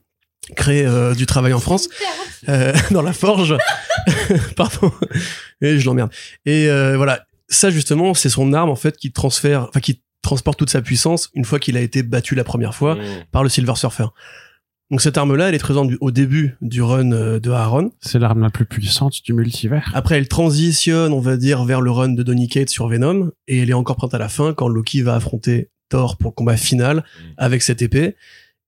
crée 0.56 0.86
euh, 0.86 1.14
du 1.14 1.26
travail 1.26 1.52
en 1.52 1.60
France 1.60 1.88
euh, 2.48 2.72
dans 2.90 3.02
la 3.02 3.12
forge. 3.12 3.56
Pardon. 4.56 4.90
Et 5.60 5.78
je 5.78 5.84
l'emmerde. 5.86 6.10
Et 6.46 6.68
euh, 6.68 6.96
voilà, 6.96 7.26
ça 7.48 7.70
justement, 7.70 8.14
c'est 8.14 8.30
son 8.30 8.52
arme 8.52 8.70
en 8.70 8.76
fait 8.76 8.96
qui 8.96 9.12
transfère, 9.12 9.66
enfin 9.68 9.80
qui 9.80 10.02
transporte 10.22 10.58
toute 10.58 10.70
sa 10.70 10.80
puissance 10.82 11.30
une 11.34 11.44
fois 11.44 11.58
qu'il 11.58 11.76
a 11.76 11.80
été 11.80 12.02
battu 12.02 12.34
la 12.34 12.44
première 12.44 12.74
fois 12.74 12.94
Mmh. 12.96 13.00
par 13.30 13.42
le 13.42 13.48
Silver 13.48 13.74
Surfer. 13.76 14.06
Donc 14.90 15.02
cette 15.02 15.18
arme-là, 15.18 15.48
elle 15.50 15.54
est 15.54 15.58
présente 15.58 15.90
au 16.00 16.10
début 16.10 16.56
du 16.62 16.80
run 16.80 17.12
euh, 17.12 17.38
de 17.38 17.50
Aaron. 17.50 17.92
C'est 18.00 18.18
l'arme 18.18 18.40
la 18.40 18.48
plus 18.48 18.64
puissante 18.64 19.12
du 19.22 19.34
multivers. 19.34 19.90
Après, 19.94 20.16
elle 20.16 20.28
transitionne, 20.28 21.12
on 21.12 21.20
va 21.20 21.36
dire, 21.36 21.64
vers 21.64 21.82
le 21.82 21.90
run 21.90 22.08
de 22.10 22.22
Donny 22.22 22.48
Cates 22.48 22.70
sur 22.70 22.88
Venom, 22.88 23.30
et 23.48 23.58
elle 23.58 23.68
est 23.68 23.74
encore 23.74 23.96
prête 23.96 24.14
à 24.14 24.18
la 24.18 24.30
fin 24.30 24.54
quand 24.54 24.66
Loki 24.68 25.02
va 25.02 25.14
affronter 25.14 25.68
Thor 25.90 26.16
pour 26.16 26.30
le 26.30 26.34
combat 26.34 26.56
final 26.56 27.04
avec 27.36 27.60
cette 27.62 27.82
épée. 27.82 28.16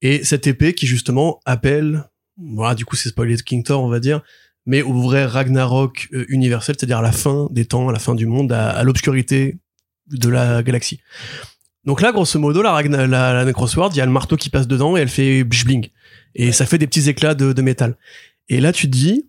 Et 0.02 0.22
cette 0.24 0.46
épée 0.46 0.74
qui 0.74 0.86
justement 0.86 1.40
appelle, 1.46 2.04
voilà, 2.38 2.74
du 2.74 2.84
coup 2.84 2.96
c'est 2.96 3.08
spoilé 3.10 3.36
de 3.36 3.42
King 3.42 3.62
Thor, 3.62 3.82
on 3.82 3.88
va 3.88 4.00
dire, 4.00 4.20
mais 4.66 4.82
au 4.82 4.92
vrai 5.00 5.24
Ragnarok 5.24 6.08
euh, 6.12 6.26
universel, 6.28 6.76
c'est-à-dire 6.78 6.98
à 6.98 7.02
la 7.02 7.12
fin 7.12 7.48
des 7.50 7.64
temps, 7.64 7.88
à 7.88 7.92
la 7.92 7.98
fin 7.98 8.14
du 8.14 8.26
monde, 8.26 8.52
à, 8.52 8.68
à 8.70 8.82
l'obscurité 8.84 9.58
de 10.10 10.28
la 10.28 10.62
galaxie. 10.62 11.00
Donc 11.86 12.02
là, 12.02 12.12
grosso 12.12 12.38
modo, 12.38 12.60
la, 12.60 12.72
Ragna- 12.72 13.06
la, 13.06 13.32
la 13.32 13.44
Necrosword, 13.46 13.90
il 13.94 13.98
y 13.98 14.00
a 14.02 14.06
le 14.06 14.12
marteau 14.12 14.36
qui 14.36 14.50
passe 14.50 14.68
dedans 14.68 14.98
et 14.98 15.00
elle 15.00 15.08
fait 15.08 15.44
bling. 15.44 15.88
Et 16.34 16.52
ça 16.52 16.66
fait 16.66 16.78
des 16.78 16.86
petits 16.86 17.08
éclats 17.08 17.34
de, 17.34 17.52
de 17.52 17.62
métal. 17.62 17.96
Et 18.48 18.60
là, 18.60 18.72
tu 18.72 18.86
te 18.86 18.92
dis, 18.92 19.28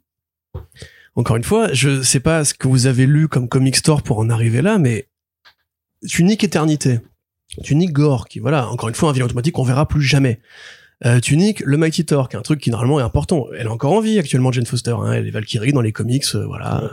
encore 1.16 1.36
une 1.36 1.44
fois, 1.44 1.74
je 1.74 2.02
sais 2.02 2.20
pas 2.20 2.46
ce 2.46 2.54
que 2.54 2.68
vous 2.68 2.88
avez 2.88 3.06
lu 3.06 3.28
comme 3.28 3.50
comic 3.50 3.76
store 3.76 4.02
pour 4.02 4.20
en 4.20 4.30
arriver 4.30 4.62
là, 4.62 4.78
mais 4.78 5.08
tu 6.08 6.24
niques 6.24 6.44
éternité. 6.44 7.00
Tu 7.64 7.76
niques 7.76 7.92
Gore, 7.92 8.28
qui, 8.28 8.40
voilà, 8.40 8.70
encore 8.70 8.90
une 8.90 8.96
fois, 8.96 9.10
un 9.10 9.14
vilain 9.14 9.26
automatique 9.26 9.56
qu'on 9.56 9.64
verra 9.64 9.88
plus 9.88 10.02
jamais. 10.02 10.40
Euh, 11.06 11.20
tu 11.20 11.36
niques 11.36 11.62
le 11.66 11.78
Mighty 11.78 12.06
Thor, 12.06 12.30
qui 12.30 12.36
est 12.36 12.40
un 12.40 12.44
truc 12.44 12.60
qui 12.60 12.70
normalement 12.70 13.00
est 13.00 13.04
important. 13.04 13.48
Elle 13.58 13.66
est 13.66 13.70
encore 13.70 13.92
en 13.94 14.02
vie 14.02 14.20
actuellement, 14.20 14.52
Jane 14.52 14.66
Foster. 14.68 14.92
Hein. 15.00 15.14
Elle 15.14 15.28
est 15.28 15.32
Valkyrie 15.32 15.74
dans 15.74 15.82
les 15.82 15.92
comics, 15.92 16.24
euh, 16.36 16.46
voilà. 16.46 16.84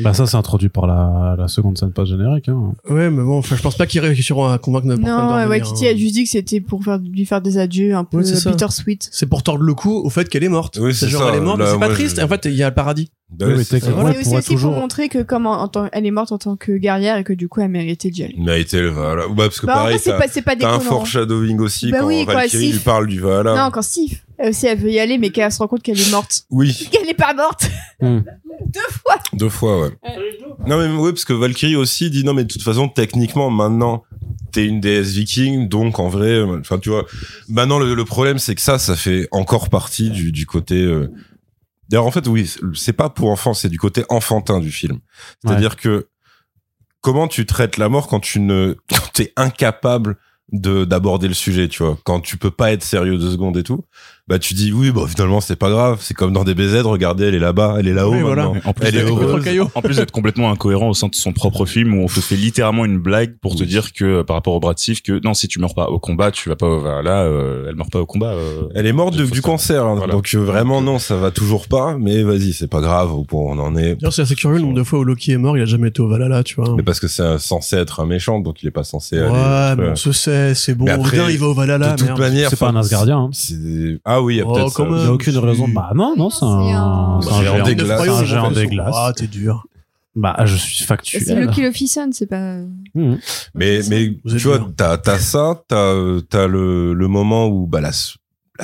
Bah 0.00 0.12
ça 0.12 0.26
c'est 0.26 0.36
introduit 0.36 0.68
par 0.68 0.86
la, 0.86 1.34
la 1.38 1.48
seconde 1.48 1.78
scène 1.78 1.90
post 1.92 2.10
générique. 2.12 2.48
Hein. 2.48 2.72
Ouais, 2.90 3.08
mais 3.10 3.22
bon, 3.22 3.38
enfin, 3.38 3.56
je 3.56 3.62
pense 3.62 3.76
pas 3.76 3.86
qu'ils 3.86 4.00
réussiront 4.00 4.48
à 4.48 4.58
convaincre 4.58 4.86
n'importe 4.86 5.08
Non, 5.08 5.34
ouais, 5.34 5.44
revenir, 5.44 5.64
Kitty 5.64 5.86
hein. 5.86 5.90
a 5.92 5.96
juste 5.96 6.14
dit 6.14 6.24
que 6.24 6.30
c'était 6.30 6.60
pour 6.60 6.84
faire, 6.84 6.98
lui 6.98 7.24
faire 7.24 7.40
des 7.40 7.56
adieux 7.58 7.94
un 7.94 8.04
peu 8.04 8.18
Ouais, 8.18 8.24
c'est 8.24 8.36
ça. 8.36 8.50
bittersweet. 8.50 9.08
C'est 9.10 9.26
pour 9.26 9.42
tordre 9.42 9.62
le 9.64 9.74
cou 9.74 9.92
au 10.04 10.10
fait 10.10 10.28
qu'elle 10.28 10.44
est 10.44 10.48
morte. 10.48 10.78
Oui, 10.80 10.94
c'est 10.94 11.08
genre 11.08 11.22
ça. 11.22 11.28
elle 11.30 11.36
est 11.36 11.40
morte, 11.40 11.62
c'est 11.64 11.78
pas 11.78 11.88
triste. 11.88 12.18
je- 12.20 12.24
En 12.24 12.28
fait, 12.28 12.44
il 12.44 12.52
y 12.54 12.62
a 12.62 12.68
le 12.68 12.74
paradis. 12.74 13.10
Bah 13.38 13.46
Oui, 13.46 13.52
oui, 13.52 13.58
mais 13.58 13.64
c'est 13.64 13.76
aussi 13.76 14.32
pour 14.32 14.42
toujours. 14.56 14.72
montrer 14.72 15.08
que 15.08 15.22
comme 15.22 15.46
en, 15.46 15.60
en 15.62 15.68
tant- 15.68 15.88
elle 15.92 16.06
est 16.06 16.10
morte 16.10 16.30
en 16.32 16.38
tant 16.38 16.56
que 16.56 16.72
guerrière 16.76 17.16
et 17.16 17.24
que 17.24 17.32
du 17.32 17.48
coup 17.48 17.60
elle 17.60 17.68
méritait 17.68 18.10
d'y 18.10 18.22
aller. 18.22 18.36
Méritait 18.38 18.80
le 18.80 18.88
Valhalla. 18.90 19.26
Bah, 19.28 19.34
parce 19.44 19.60
que 19.60 19.66
Bah, 19.66 19.74
pareil, 19.74 19.98
t'as 20.02 20.18
pas, 20.18 20.28
c'est 20.28 20.42
pas 20.42 20.54
t'as 20.56 20.68
un 20.74 20.78
déconnant. 20.78 20.96
foreshadowing 20.98 21.58
aussi 21.60 21.90
Bah 21.90 21.98
quand 22.00 22.06
oui, 22.06 22.24
Valkyrie 22.24 22.72
lui 22.72 22.78
parle 22.78 23.06
du 23.08 23.20
Valhalla. 23.20 23.64
Non, 23.64 23.70
quand 23.70 23.82
Sif, 23.82 24.24
elle 24.38 24.50
aussi 24.50 24.66
elle 24.66 24.78
veut 24.78 24.90
y 24.90 24.98
aller 25.00 25.18
mais 25.18 25.30
qu'elle 25.30 25.50
se 25.50 25.58
rend 25.58 25.66
compte 25.68 25.82
qu'elle 25.82 26.00
est 26.00 26.10
morte. 26.10 26.44
Oui, 26.50 26.88
Qu'elle 26.92 27.08
est 27.08 27.14
pas 27.14 27.34
morte 27.34 27.68
Hmm. 28.00 28.20
Deux 28.72 28.80
fois 28.90 29.14
deux 29.32 29.48
fois, 29.48 29.80
ouais. 29.82 29.90
Non, 30.66 30.76
mais 30.78 30.86
oui, 31.00 31.10
parce 31.12 31.24
que 31.24 31.32
Valkyrie 31.32 31.76
aussi 31.76 32.10
dit 32.10 32.24
non, 32.24 32.34
mais 32.34 32.44
de 32.44 32.52
toute 32.52 32.62
façon, 32.62 32.88
techniquement, 32.88 33.48
maintenant, 33.50 34.02
t'es 34.52 34.66
une 34.66 34.80
déesse 34.80 35.12
viking, 35.12 35.68
donc 35.68 35.98
en 35.98 36.08
vrai, 36.08 36.28
euh, 36.30 36.58
enfin, 36.60 36.78
tu 36.78 36.88
vois, 36.90 37.04
maintenant, 37.48 37.78
le, 37.78 37.94
le 37.94 38.04
problème, 38.04 38.38
c'est 38.38 38.54
que 38.54 38.60
ça, 38.60 38.78
ça 38.78 38.94
fait 38.96 39.28
encore 39.32 39.68
partie 39.70 40.10
du, 40.10 40.32
du 40.32 40.46
côté. 40.46 40.76
euh, 40.76 41.10
D'ailleurs, 41.88 42.06
en 42.06 42.10
fait, 42.10 42.26
oui, 42.26 42.50
c'est 42.74 42.92
pas 42.92 43.10
pour 43.10 43.30
enfants, 43.30 43.54
c'est 43.54 43.68
du 43.68 43.78
côté 43.78 44.04
enfantin 44.08 44.60
du 44.60 44.70
film. 44.70 45.00
C'est-à-dire 45.44 45.76
que 45.76 46.08
comment 47.00 47.28
tu 47.28 47.44
traites 47.46 47.76
la 47.76 47.88
mort 47.88 48.08
quand 48.08 48.20
tu 48.20 48.40
ne, 48.40 48.76
quand 48.90 49.12
t'es 49.12 49.32
incapable 49.36 50.16
de 50.52 50.84
d'aborder 50.84 51.28
le 51.28 51.34
sujet, 51.34 51.68
tu 51.68 51.82
vois, 51.82 51.98
quand 52.04 52.20
tu 52.20 52.36
peux 52.36 52.50
pas 52.50 52.72
être 52.72 52.82
sérieux 52.82 53.18
deux 53.18 53.32
secondes 53.32 53.56
et 53.56 53.62
tout, 53.62 53.84
bah 54.26 54.38
tu 54.38 54.54
dis 54.54 54.72
oui, 54.72 54.90
bah 54.90 55.02
finalement 55.06 55.40
c'est 55.42 55.56
pas 55.56 55.68
grave, 55.68 55.98
c'est 56.00 56.14
comme 56.14 56.32
dans 56.32 56.44
des 56.44 56.54
BZ, 56.54 56.82
regardez, 56.84 57.24
elle 57.26 57.34
est 57.34 57.38
là-bas, 57.38 57.76
elle 57.78 57.88
est 57.88 57.92
là-haut 57.92 58.14
Oui, 58.14 58.22
voilà. 58.22 58.44
maintenant. 58.44 58.60
En 58.64 58.72
plus 58.72 58.86
Elle 58.88 58.96
est 58.96 59.02
heureuse. 59.02 59.68
En 59.74 59.82
plus 59.82 59.96
d'être 59.96 60.12
complètement 60.12 60.50
incohérent 60.50 60.88
au 60.88 60.94
sein 60.94 61.08
de 61.08 61.14
son 61.14 61.32
propre 61.32 61.66
film 61.66 61.94
où 61.94 62.02
on 62.04 62.06
te 62.06 62.20
fait 62.20 62.36
littéralement 62.36 62.84
une 62.86 62.98
blague 62.98 63.36
pour 63.42 63.54
te 63.54 63.64
dire 63.64 63.92
que 63.92 64.04
euh, 64.04 64.24
par 64.24 64.36
rapport 64.36 64.54
au 64.54 64.60
bras 64.60 64.72
de 64.72 64.78
Sif 64.78 65.02
que 65.02 65.20
non 65.22 65.34
si 65.34 65.46
tu 65.46 65.58
meurs 65.60 65.74
pas 65.74 65.88
au 65.90 65.98
combat 65.98 66.30
tu 66.30 66.48
vas 66.48 66.56
pas 66.56 66.66
au 66.66 66.82
là 67.02 67.24
euh, 67.24 67.66
elle 67.68 67.76
meurt 67.76 67.90
pas 67.92 68.00
au 68.00 68.06
combat 68.06 68.28
euh. 68.32 68.62
Elle 68.74 68.86
est 68.86 68.92
morte 68.92 69.14
de- 69.16 69.26
du 69.26 69.42
cancer, 69.42 69.84
hein. 69.84 69.94
Voilà. 69.96 70.12
donc 70.14 70.30
euh, 70.34 70.38
vraiment 70.38 70.80
non, 70.80 70.98
ça 70.98 71.16
va 71.16 71.30
toujours 71.30 71.68
pas, 71.68 71.96
mais 71.98 72.22
vas-y, 72.22 72.52
c'est 72.54 72.66
pas 72.68 72.80
grave, 72.80 73.10
on 73.32 73.58
en 73.58 73.76
est. 73.76 73.96
C'est 74.10 74.22
assez 74.22 74.34
curieux 74.34 74.56
le 74.56 74.62
nombre 74.62 74.74
de 74.78 74.82
fois 74.84 75.00
où 75.00 75.04
Loki 75.04 75.32
est 75.32 75.38
mort, 75.38 75.56
il 75.58 75.62
a 75.62 75.66
jamais 75.66 75.88
été 75.88 76.00
au 76.00 76.08
Valhalla, 76.08 76.42
tu 76.42 76.54
vois. 76.56 76.74
Mais 76.76 76.82
parce 76.82 76.98
que 77.00 77.08
c'est 77.08 77.38
censé 77.38 77.76
être 77.76 78.00
un 78.00 78.06
méchant, 78.06 78.40
donc 78.40 78.62
il 78.62 78.68
est 78.68 78.70
pas 78.70 78.84
censé 78.84 79.18
aller. 79.18 79.28
Ouais, 79.28 79.76
mais 79.76 79.84
euh, 79.84 79.92
on 79.92 79.96
se 79.96 80.12
sait, 80.12 80.54
c'est 80.54 80.74
bon. 80.74 80.84
Mais 80.86 80.92
après, 80.92 81.18
Odin, 81.20 81.30
il 81.30 81.38
va 81.38 81.46
au 81.48 81.54
Valhalla, 81.54 81.92
de 81.92 81.96
toute 81.96 82.06
merde. 82.06 82.18
manière, 82.20 82.48
C'est 82.50 82.58
pas 82.58 82.68
un 82.68 82.76
Asgardien. 82.76 83.18
Hein. 83.18 83.30
Ah 84.14 84.22
oui, 84.22 84.34
il 84.34 84.38
y 84.38 84.40
a 84.40 84.44
Oh, 84.46 84.52
peut-être 84.54 84.72
quand 84.74 84.84
ça. 84.84 84.90
même. 84.90 85.00
Il 85.00 85.04
y 85.04 85.08
a 85.08 85.12
aucune 85.12 85.38
raison. 85.38 85.68
Bah 85.68 85.90
non, 85.94 86.14
non, 86.16 86.30
c'est 86.30 86.40
C'est 86.40 86.44
un, 86.44 86.48
un- 86.48 87.20
c'est 87.20 87.30
un 87.32 87.42
géant 87.42 87.64
des 87.64 87.74
glaces. 87.76 87.86
glaces. 87.86 88.02
C'est 88.02 88.10
un 88.10 88.24
géant 88.24 88.40
Royaume, 88.42 88.54
des 88.54 88.60
en 88.60 88.62
fait. 88.68 88.74
glaces. 88.74 88.94
Ah, 88.96 89.12
t'es 89.16 89.26
dur. 89.26 89.66
Bah 90.16 90.36
je 90.44 90.54
suis 90.54 90.84
factuel. 90.84 91.22
C'est 91.26 91.34
Loki 91.34 91.62
Lofison, 91.62 92.08
c'est 92.12 92.26
pas. 92.26 92.58
Mhm. 92.94 93.18
Mais, 93.54 93.80
mais 93.88 94.14
tu 94.28 94.38
vois, 94.46 94.60
t'as, 94.76 94.96
t'as 94.98 95.18
ça, 95.18 95.60
t'as, 95.66 96.20
t'as 96.30 96.46
le, 96.46 96.92
le 96.94 97.08
moment 97.08 97.48
où, 97.48 97.66
bah, 97.66 97.80
la, 97.80 97.90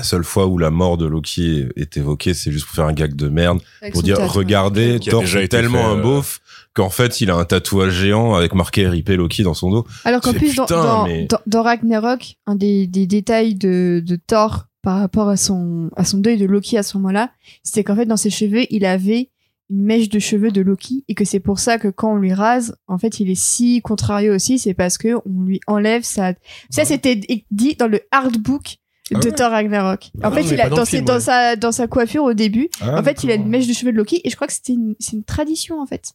seule 0.04 0.22
fois 0.22 0.46
où 0.46 0.58
la 0.58 0.70
mort 0.70 0.96
de 0.96 1.06
Loki 1.06 1.66
est, 1.76 1.80
est 1.82 1.96
évoquée, 1.96 2.34
c'est 2.34 2.52
juste 2.52 2.66
pour 2.66 2.76
faire 2.76 2.84
un 2.86 2.92
gag 2.92 3.16
de 3.16 3.28
merde, 3.28 3.58
avec 3.82 3.94
pour 3.94 4.04
dire, 4.04 4.18
regardez, 4.32 5.00
Thor, 5.00 5.24
été 5.24 5.48
tellement 5.48 5.78
fait, 5.78 5.84
un 5.84 5.98
euh, 5.98 6.02
beauf 6.02 6.40
qu'en 6.72 6.88
fait, 6.90 7.20
il 7.20 7.32
a 7.32 7.34
un 7.34 7.44
tatouage 7.44 7.94
géant 7.94 8.36
avec 8.36 8.54
marqué 8.54 8.86
RIP 8.86 9.08
Loki 9.08 9.42
dans 9.42 9.54
son 9.54 9.70
dos. 9.72 9.86
Alors 10.04 10.20
qu'en 10.20 10.32
plus, 10.32 10.50
putain, 10.50 10.66
dans, 10.68 11.04
mais- 11.06 11.26
dans, 11.28 11.40
dans 11.48 11.62
Ragnarok, 11.64 12.36
un 12.46 12.54
des, 12.54 12.86
des 12.86 13.08
détails 13.08 13.56
de, 13.56 14.00
de 14.06 14.14
Thor 14.24 14.66
par 14.82 14.98
rapport 14.98 15.28
à 15.28 15.36
son, 15.36 15.90
à 15.96 16.04
son 16.04 16.18
deuil 16.18 16.36
de 16.38 16.46
Loki 16.46 16.78
à 16.78 16.82
ce 16.82 16.96
moment-là, 16.98 17.30
c'était 17.62 17.84
qu'en 17.84 17.96
fait, 17.96 18.06
dans 18.06 18.16
ses 18.16 18.30
cheveux, 18.30 18.64
il 18.70 18.84
avait 18.84 19.28
une 19.68 19.82
mèche 19.84 20.08
de 20.08 20.18
cheveux 20.18 20.50
de 20.50 20.60
Loki 20.62 21.04
et 21.08 21.14
que 21.14 21.24
c'est 21.24 21.38
pour 21.40 21.58
ça 21.60 21.78
que 21.78 21.88
quand 21.88 22.12
on 22.14 22.16
lui 22.16 22.32
rase, 22.32 22.74
en 22.88 22.98
fait, 22.98 23.20
il 23.20 23.30
est 23.30 23.38
si 23.40 23.80
contrarié 23.82 24.28
aussi, 24.30 24.58
c'est 24.58 24.74
parce 24.74 24.98
que 24.98 25.14
on 25.26 25.42
lui 25.44 25.60
enlève 25.66 26.02
sa... 26.02 26.32
Ça, 26.70 26.84
c'était 26.84 27.20
dit 27.50 27.76
dans 27.76 27.86
le 27.86 28.00
hardbook 28.10 28.78
Ah 29.14 29.18
de 29.20 29.28
ouais 29.28 29.34
Thor 29.34 29.50
Ragnarok. 29.50 30.10
Ah 30.22 30.28
en 30.28 30.32
fait, 30.32 30.42
non, 30.42 30.48
il 30.52 30.60
a, 30.60 30.68
dans 30.70 30.84
ses- 30.84 31.04
sa, 31.20 31.54
dans 31.56 31.72
sa 31.72 31.86
coiffure 31.86 32.24
au 32.24 32.34
début, 32.34 32.68
Ah, 32.80 32.98
en 32.98 33.04
fait, 33.04 33.22
il 33.22 33.30
a 33.30 33.34
une 33.34 33.48
mèche 33.48 33.68
de 33.68 33.72
cheveux 33.72 33.92
de 33.92 33.96
Loki 33.96 34.20
et 34.24 34.30
je 34.30 34.34
crois 34.34 34.46
que 34.48 34.52
c'était 34.52 34.72
une, 34.72 34.96
c'est 34.98 35.12
une 35.12 35.24
tradition, 35.24 35.80
en 35.80 35.86
fait. 35.86 36.14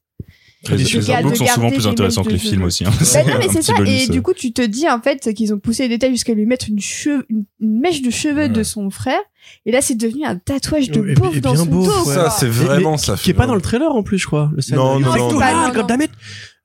Les, 0.72 0.84
De 0.84 0.90
les 1.00 1.10
artbooks 1.12 1.36
sont 1.38 1.46
souvent 1.48 1.70
des 1.70 1.76
plus 1.76 1.88
intéressants 1.88 2.24
que 2.24 2.30
les 2.30 2.38
films 2.38 2.64
aussi 2.64 2.86
hein. 2.86 2.92
Bah 3.14 3.24
non, 3.28 3.34
mais 3.40 3.48
c'est 3.52 3.62
ça. 3.62 3.74
bonus, 3.74 4.08
Et 4.08 4.12
du 4.12 4.22
coup, 4.22 4.34
tu 4.34 4.52
te 4.54 4.62
dis 4.62 4.90
en 4.90 5.02
fait 5.02 5.34
qu'ils 5.34 5.54
ont 5.54 5.60
poussé 5.60 5.84
les 5.84 5.90
détails 5.90 6.12
jusqu'à 6.12 6.34
lui 6.34 6.46
mettre 6.46 6.68
une, 6.70 6.80
cheveux, 6.80 7.26
une, 7.30 7.46
mèche 7.60 8.02
de 8.02 8.10
cheveux 8.10 8.50
de 8.50 8.64
son 8.64 8.90
frère. 8.90 9.20
Et 9.66 9.72
là, 9.72 9.82
c'est 9.82 9.96
devenu 9.96 10.26
un 10.26 10.38
tatouage 10.38 10.90
de 10.90 11.06
Et- 11.08 11.12
et 11.12 11.14
beauf 11.16 11.40
dans 11.42 11.54
bien 11.54 11.64
son 11.64 11.70
beauf, 11.70 11.86
dos. 11.88 12.10
ouais. 12.10 12.16
Ça, 12.16 12.30
c'est 12.32 12.48
vraiment 12.48 12.92
mais 12.94 12.98
ça. 12.98 13.16
Qui 13.16 13.30
est 13.30 13.34
pas 13.34 13.48
dans 13.48 13.56
le 13.56 13.62
trailer 13.62 13.92
en 13.94 14.02
plus, 14.04 14.18
je 14.18 14.26
crois. 14.28 14.52
Le 14.56 14.76
Non, 14.76 15.00
non, 15.00 15.16
non. 15.16 15.84
damn 15.86 16.02
it. 16.02 16.12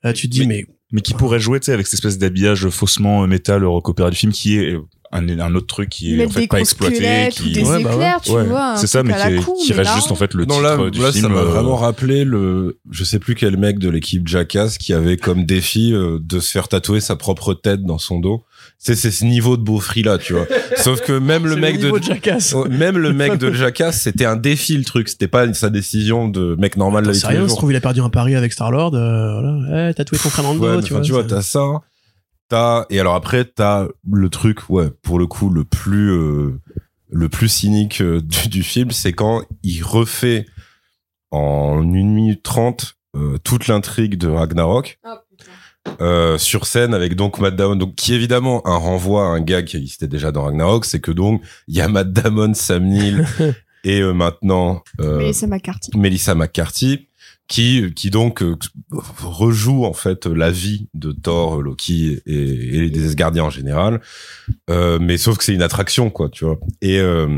Euh, 0.04 0.12
tu 0.12 0.28
te 0.28 0.32
dis, 0.32 0.46
mais 0.46 0.64
mais 0.92 1.02
qui 1.02 1.14
pourrait 1.14 1.38
jouer 1.40 1.60
tu 1.60 1.66
sais 1.66 1.72
avec 1.72 1.86
cette 1.86 1.94
espèce 1.94 2.18
d'habillage 2.18 2.68
faussement 2.68 3.22
euh, 3.22 3.26
métal 3.26 3.64
recopéré 3.64 4.10
du 4.10 4.16
film 4.16 4.32
qui 4.32 4.56
est 4.58 4.72
euh, 4.74 4.80
un, 5.12 5.28
un 5.40 5.54
autre 5.54 5.66
truc 5.66 5.88
qui 5.88 6.20
est 6.20 6.24
en 6.24 6.28
fait 6.28 6.46
pas 6.46 6.60
exploité 6.60 7.28
qui 7.32 7.52
des 7.52 7.62
Ouais, 7.64 7.82
bah 7.82 7.90
ouais. 7.90 7.94
éclairs, 7.96 8.20
tu 8.22 8.30
Ouais, 8.30 8.44
vois. 8.44 8.72
un 8.72 8.76
c'est 8.76 8.86
ça 8.86 9.02
mais 9.02 9.12
qui, 9.12 9.18
mais 9.70 9.74
reste 9.74 9.90
là, 9.90 9.94
juste 9.96 10.12
en 10.12 10.14
fait 10.14 10.34
le 10.34 10.44
non, 10.44 10.56
titre 10.58 10.84
là, 10.84 10.90
du 10.90 11.00
là, 11.00 11.10
film 11.12 11.24
ça 11.24 11.28
m'a 11.28 11.40
euh, 11.40 11.44
vraiment 11.44 11.76
rappelé 11.76 12.24
le, 12.24 12.78
je 12.90 13.02
sais 13.04 13.18
plus 13.18 13.34
quel 13.34 13.56
mec 13.56 13.78
de 13.80 13.88
l'équipe 13.88 14.28
Jackass 14.28 14.78
qui 14.78 14.92
avait 14.92 15.16
comme 15.16 15.44
défi 15.44 15.92
euh, 15.92 16.18
de 16.20 16.38
se 16.38 16.50
faire 16.52 16.68
tatouer 16.68 17.00
sa 17.00 17.16
propre 17.16 17.54
tête 17.54 17.82
dans 17.82 17.98
son 17.98 18.20
dos. 18.20 18.44
C'est, 18.78 18.94
c'est 18.94 19.10
ce 19.10 19.24
niveau 19.24 19.56
de 19.56 19.62
beaufrie 19.62 20.02
là, 20.02 20.16
tu 20.18 20.32
vois. 20.32 20.46
Sauf 20.76 21.00
que 21.00 21.12
même 21.12 21.46
le 21.46 21.56
mec 21.56 21.80
de, 21.80 21.92
Jackass. 22.00 22.54
Oh, 22.54 22.66
même 22.68 22.96
le 22.96 23.12
mec 23.12 23.36
de 23.36 23.52
Jackass, 23.52 24.00
c'était 24.02 24.26
un 24.26 24.36
défi 24.36 24.76
le 24.76 24.84
truc. 24.84 25.08
C'était 25.08 25.28
pas 25.28 25.52
sa 25.54 25.70
décision 25.70 26.28
de 26.28 26.54
mec 26.58 26.76
normal 26.76 27.04
la 27.04 27.12
vie 27.12 27.18
C'est 27.18 27.26
tous 27.26 27.32
les 27.32 27.38
rien, 27.38 27.48
se 27.48 27.56
trouve, 27.56 27.72
il 27.72 27.76
a 27.76 27.80
perdu 27.80 28.00
un 28.00 28.10
pari 28.10 28.36
avec 28.36 28.52
Star-Lord. 28.52 28.94
Euh, 28.94 29.32
voilà. 29.66 29.90
Eh, 29.90 29.94
tatoué 29.94 30.18
ton 30.18 30.28
frère 30.30 30.44
dans 30.44 30.54
le 30.54 30.60
dos, 30.60 30.82
tu 30.82 30.92
vois. 30.92 31.02
tu 31.02 31.12
vois, 31.12 31.24
t'as 31.24 31.42
ça. 31.42 31.60
T'as, 32.50 32.84
et 32.90 33.00
alors 33.00 33.14
après, 33.14 33.44
t'as 33.44 33.86
le 34.10 34.28
truc, 34.28 34.68
ouais, 34.68 34.90
pour 35.02 35.18
le 35.18 35.26
coup, 35.26 35.48
le 35.48 35.64
plus, 35.64 36.10
euh, 36.10 36.60
le 37.08 37.28
plus 37.28 37.48
cynique 37.48 38.02
euh, 38.02 38.20
du, 38.22 38.48
du 38.48 38.62
film, 38.62 38.90
c'est 38.90 39.12
quand 39.12 39.42
il 39.62 39.82
refait 39.82 40.44
en 41.30 41.82
une 41.82 42.12
minute 42.12 42.42
trente 42.42 42.96
euh, 43.16 43.38
toute 43.38 43.66
l'intrigue 43.68 44.16
de 44.16 44.28
Ragnarok 44.28 44.98
euh, 46.00 46.38
sur 46.38 46.66
scène 46.66 46.94
avec 46.94 47.16
donc 47.16 47.38
Matt 47.38 47.56
Damon, 47.56 47.76
donc 47.76 47.94
qui 47.94 48.12
est 48.12 48.16
évidemment 48.16 48.66
un 48.66 48.76
renvoi 48.76 49.24
à 49.24 49.28
un 49.28 49.40
gars 49.40 49.62
qui 49.62 49.76
existait 49.76 50.06
déjà 50.06 50.30
dans 50.30 50.44
Ragnarok, 50.44 50.84
c'est 50.84 51.00
que 51.00 51.10
donc 51.10 51.42
il 51.68 51.76
y 51.76 51.80
a 51.80 51.88
Matt 51.88 52.12
Damon, 52.12 52.54
Sam 52.54 52.84
Neill 52.84 53.26
et 53.84 54.00
euh, 54.00 54.12
maintenant 54.12 54.82
euh, 55.00 55.18
Melissa 55.18 55.46
McCarthy. 55.46 55.90
Melissa 55.96 56.34
McCarthy 56.34 57.08
qui 57.50 57.92
qui 57.94 58.10
donc 58.10 58.42
euh, 58.42 58.56
rejoue 58.92 59.84
en 59.84 59.92
fait 59.92 60.24
la 60.26 60.50
vie 60.52 60.86
de 60.94 61.10
Thor, 61.10 61.60
Loki 61.60 62.22
et, 62.24 62.84
et 62.84 62.90
des 62.90 63.06
Asgardiens 63.06 63.42
en 63.44 63.50
général, 63.50 64.00
euh, 64.70 64.98
mais 65.00 65.18
sauf 65.18 65.36
que 65.36 65.44
c'est 65.44 65.52
une 65.52 65.60
attraction 65.62 66.10
quoi, 66.10 66.28
tu 66.30 66.44
vois. 66.44 66.58
Et 66.80 67.00
euh, 67.00 67.28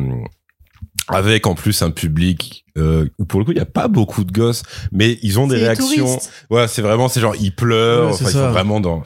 avec 1.08 1.46
en 1.46 1.54
plus 1.54 1.80
un 1.82 1.90
public 1.90 2.66
euh, 2.76 3.08
où 3.18 3.24
pour 3.24 3.40
le 3.40 3.46
coup 3.46 3.52
il 3.52 3.58
y 3.58 3.60
a 3.62 3.64
pas 3.64 3.88
beaucoup 3.88 4.22
de 4.24 4.32
gosses, 4.32 4.62
mais 4.92 5.18
ils 5.22 5.40
ont 5.40 5.46
des 5.46 5.56
réactions. 5.56 6.04
touristes. 6.04 6.30
Ouais, 6.50 6.68
c'est 6.68 6.82
vraiment 6.82 7.08
c'est 7.08 7.20
genre 7.20 7.34
ils 7.40 7.54
pleurent, 7.54 8.08
Ouais, 8.08 8.12
enfin, 8.12 8.28
ils 8.28 8.32
sont 8.32 8.50
vraiment 8.50 8.80
dans 8.80 9.02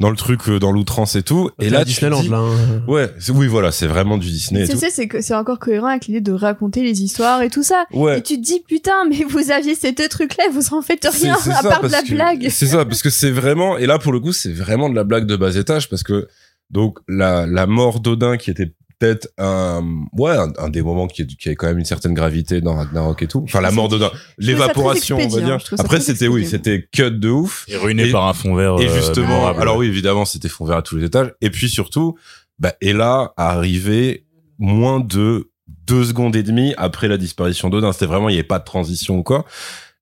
dans 0.00 0.10
le 0.10 0.16
truc 0.16 0.48
euh, 0.48 0.58
dans 0.58 0.72
l'outrance 0.72 1.14
et 1.14 1.22
tout. 1.22 1.50
Et 1.60 1.70
là 1.70 1.84
Disneyland, 1.84 2.22
dis- 2.22 2.28
là. 2.28 2.38
hein. 2.38 2.82
Ouais, 2.88 3.10
c'est- 3.18 3.30
oui 3.32 3.46
voilà, 3.46 3.70
c'est 3.70 3.86
vraiment 3.86 4.18
du 4.18 4.28
Disney 4.28 4.66
C'est 4.66 4.76
ça, 4.76 4.88
c'est 4.90 5.06
que 5.06 5.20
c'est 5.20 5.34
encore 5.34 5.58
cohérent 5.58 5.86
avec 5.88 6.06
l'idée 6.06 6.20
de 6.22 6.32
raconter 6.32 6.82
les 6.82 7.02
histoires 7.02 7.42
et 7.42 7.50
tout 7.50 7.62
ça. 7.62 7.84
Ouais. 7.92 8.18
Et 8.18 8.22
tu 8.22 8.36
te 8.36 8.42
dis, 8.42 8.60
putain, 8.66 9.04
mais 9.08 9.24
vous 9.28 9.50
aviez 9.52 9.74
ces 9.76 9.92
deux 9.92 10.08
trucs-là, 10.08 10.44
vous 10.52 10.74
en 10.74 10.82
faites 10.82 11.06
rien, 11.12 11.34
à 11.34 11.38
ça, 11.38 11.68
part 11.68 11.82
de 11.82 11.88
la 11.88 12.02
que- 12.02 12.10
blague. 12.10 12.48
C'est 12.50 12.66
ça, 12.66 12.84
parce 12.84 13.02
que 13.02 13.10
c'est 13.10 13.30
vraiment, 13.30 13.76
et 13.78 13.86
là 13.86 13.98
pour 13.98 14.12
le 14.12 14.20
coup, 14.20 14.32
c'est 14.32 14.52
vraiment 14.52 14.88
de 14.88 14.94
la 14.96 15.04
blague 15.04 15.26
de 15.26 15.36
bas 15.36 15.54
étage, 15.54 15.88
parce 15.88 16.02
que 16.02 16.26
donc 16.70 16.98
la, 17.06 17.46
la 17.46 17.66
mort 17.66 18.00
d'Odin 18.00 18.36
qui 18.38 18.50
était 18.50 18.72
peut-être 19.00 19.28
un, 19.38 19.82
ouais, 20.12 20.36
un, 20.36 20.52
un 20.58 20.68
des 20.68 20.82
moments 20.82 21.08
qui, 21.08 21.22
est- 21.22 21.26
qui 21.36 21.48
avait 21.48 21.56
quand 21.56 21.66
même 21.66 21.78
une 21.78 21.84
certaine 21.84 22.14
gravité 22.14 22.60
dans 22.60 22.76
Ragnarok 22.76 23.22
et 23.22 23.26
tout. 23.26 23.40
Enfin, 23.44 23.60
la 23.60 23.72
mort 23.72 23.88
d'Odin, 23.88 24.10
l'évaporation, 24.38 25.16
on 25.18 25.26
va 25.28 25.38
hein, 25.40 25.44
dire. 25.56 25.58
Après, 25.78 26.00
c'était, 26.00 26.28
oui, 26.28 26.46
c'était 26.46 26.86
cut 26.92 27.10
de 27.10 27.28
ouf. 27.30 27.64
est 27.68 27.76
ruiné 27.76 28.08
Et- 28.08 28.12
par 28.12 28.28
un 28.28 28.34
fond 28.34 28.54
vert 28.54 28.76
Et 28.78 28.88
euh, 28.88 28.94
justement, 28.94 29.48
alors 29.48 29.78
oui, 29.78 29.86
évidemment, 29.88 30.24
c'était 30.24 30.48
fond 30.48 30.66
vert 30.66 30.76
à 30.76 30.82
tous 30.82 30.96
les 30.98 31.06
étages. 31.06 31.32
Et 31.40 31.50
puis 31.50 31.68
surtout, 31.68 32.16
bah, 32.58 32.74
Ella 32.80 33.32
arrivé 33.36 34.26
moins 34.58 35.00
de 35.00 35.50
deux 35.86 36.04
secondes 36.04 36.36
et 36.36 36.42
demie 36.42 36.74
après 36.76 37.08
la 37.08 37.16
disparition 37.16 37.70
d'Odin. 37.70 37.92
C'était 37.92 38.06
vraiment, 38.06 38.28
il 38.28 38.32
n'y 38.32 38.38
avait 38.38 38.46
pas 38.46 38.58
de 38.58 38.64
transition 38.64 39.16
ou 39.18 39.22
quoi. 39.22 39.44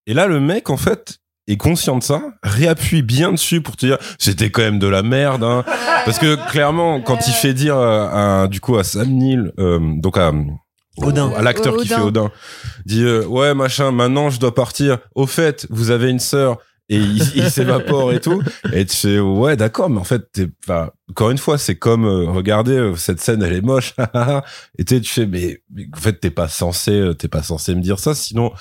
Et 0.06 0.14
là, 0.14 0.26
le 0.26 0.40
mec, 0.40 0.68
en 0.70 0.76
fait, 0.76 1.18
est 1.48 1.56
conscient 1.56 1.98
de 1.98 2.02
ça, 2.02 2.22
réappuie 2.42 3.02
bien 3.02 3.32
dessus 3.32 3.60
pour 3.60 3.76
te 3.76 3.86
dire, 3.86 3.98
c'était 4.18 4.50
quand 4.50 4.62
même 4.62 4.78
de 4.78 4.86
la 4.86 5.02
merde, 5.02 5.42
hein. 5.42 5.64
Parce 6.04 6.18
que 6.18 6.36
clairement, 6.50 7.00
quand 7.00 7.26
il 7.26 7.32
fait 7.32 7.54
dire 7.54 7.76
à, 7.76 8.42
à- 8.42 8.48
du 8.48 8.60
coup 8.60 8.76
à 8.76 8.84
Sam 8.84 9.08
Neill, 9.08 9.52
euh, 9.58 9.78
donc 9.96 10.16
à 10.18 10.32
Odin. 10.98 11.32
à 11.36 11.42
l'acteur 11.42 11.76
qui 11.76 11.82
Odin. 11.92 11.96
fait 11.96 12.02
Odin, 12.02 12.30
dit 12.86 13.02
euh, 13.04 13.24
ouais 13.26 13.54
machin, 13.54 13.90
maintenant 13.92 14.30
je 14.30 14.40
dois 14.40 14.54
partir. 14.54 14.98
Au 15.14 15.26
fait, 15.26 15.66
vous 15.70 15.90
avez 15.90 16.10
une 16.10 16.18
sœur 16.18 16.58
et 16.90 16.96
il, 16.96 17.22
il 17.36 17.50
s'évapore 17.50 18.12
et 18.12 18.20
tout. 18.20 18.42
Et 18.72 18.84
tu 18.86 18.96
fais, 18.96 19.20
ouais, 19.20 19.56
d'accord, 19.56 19.90
mais 19.90 19.98
en 20.00 20.04
fait, 20.04 20.32
t'es, 20.32 20.48
encore 21.10 21.30
une 21.30 21.36
fois, 21.38 21.58
c'est 21.58 21.76
comme, 21.76 22.06
euh, 22.06 22.24
regardez, 22.30 22.72
euh, 22.78 22.96
cette 22.96 23.20
scène, 23.20 23.42
elle 23.42 23.52
est 23.52 23.60
moche. 23.60 23.94
et 24.78 24.84
tu 24.84 25.04
fais, 25.04 25.26
mais, 25.26 25.60
mais 25.70 25.86
en 25.94 26.00
fait, 26.00 26.14
t'es 26.14 26.30
pas 26.30 26.48
censé, 26.48 26.92
euh, 26.92 27.12
t'es 27.14 27.28
pas 27.28 27.42
censé 27.42 27.74
me 27.74 27.82
dire 27.82 27.98
ça. 27.98 28.14
Sinon, 28.14 28.52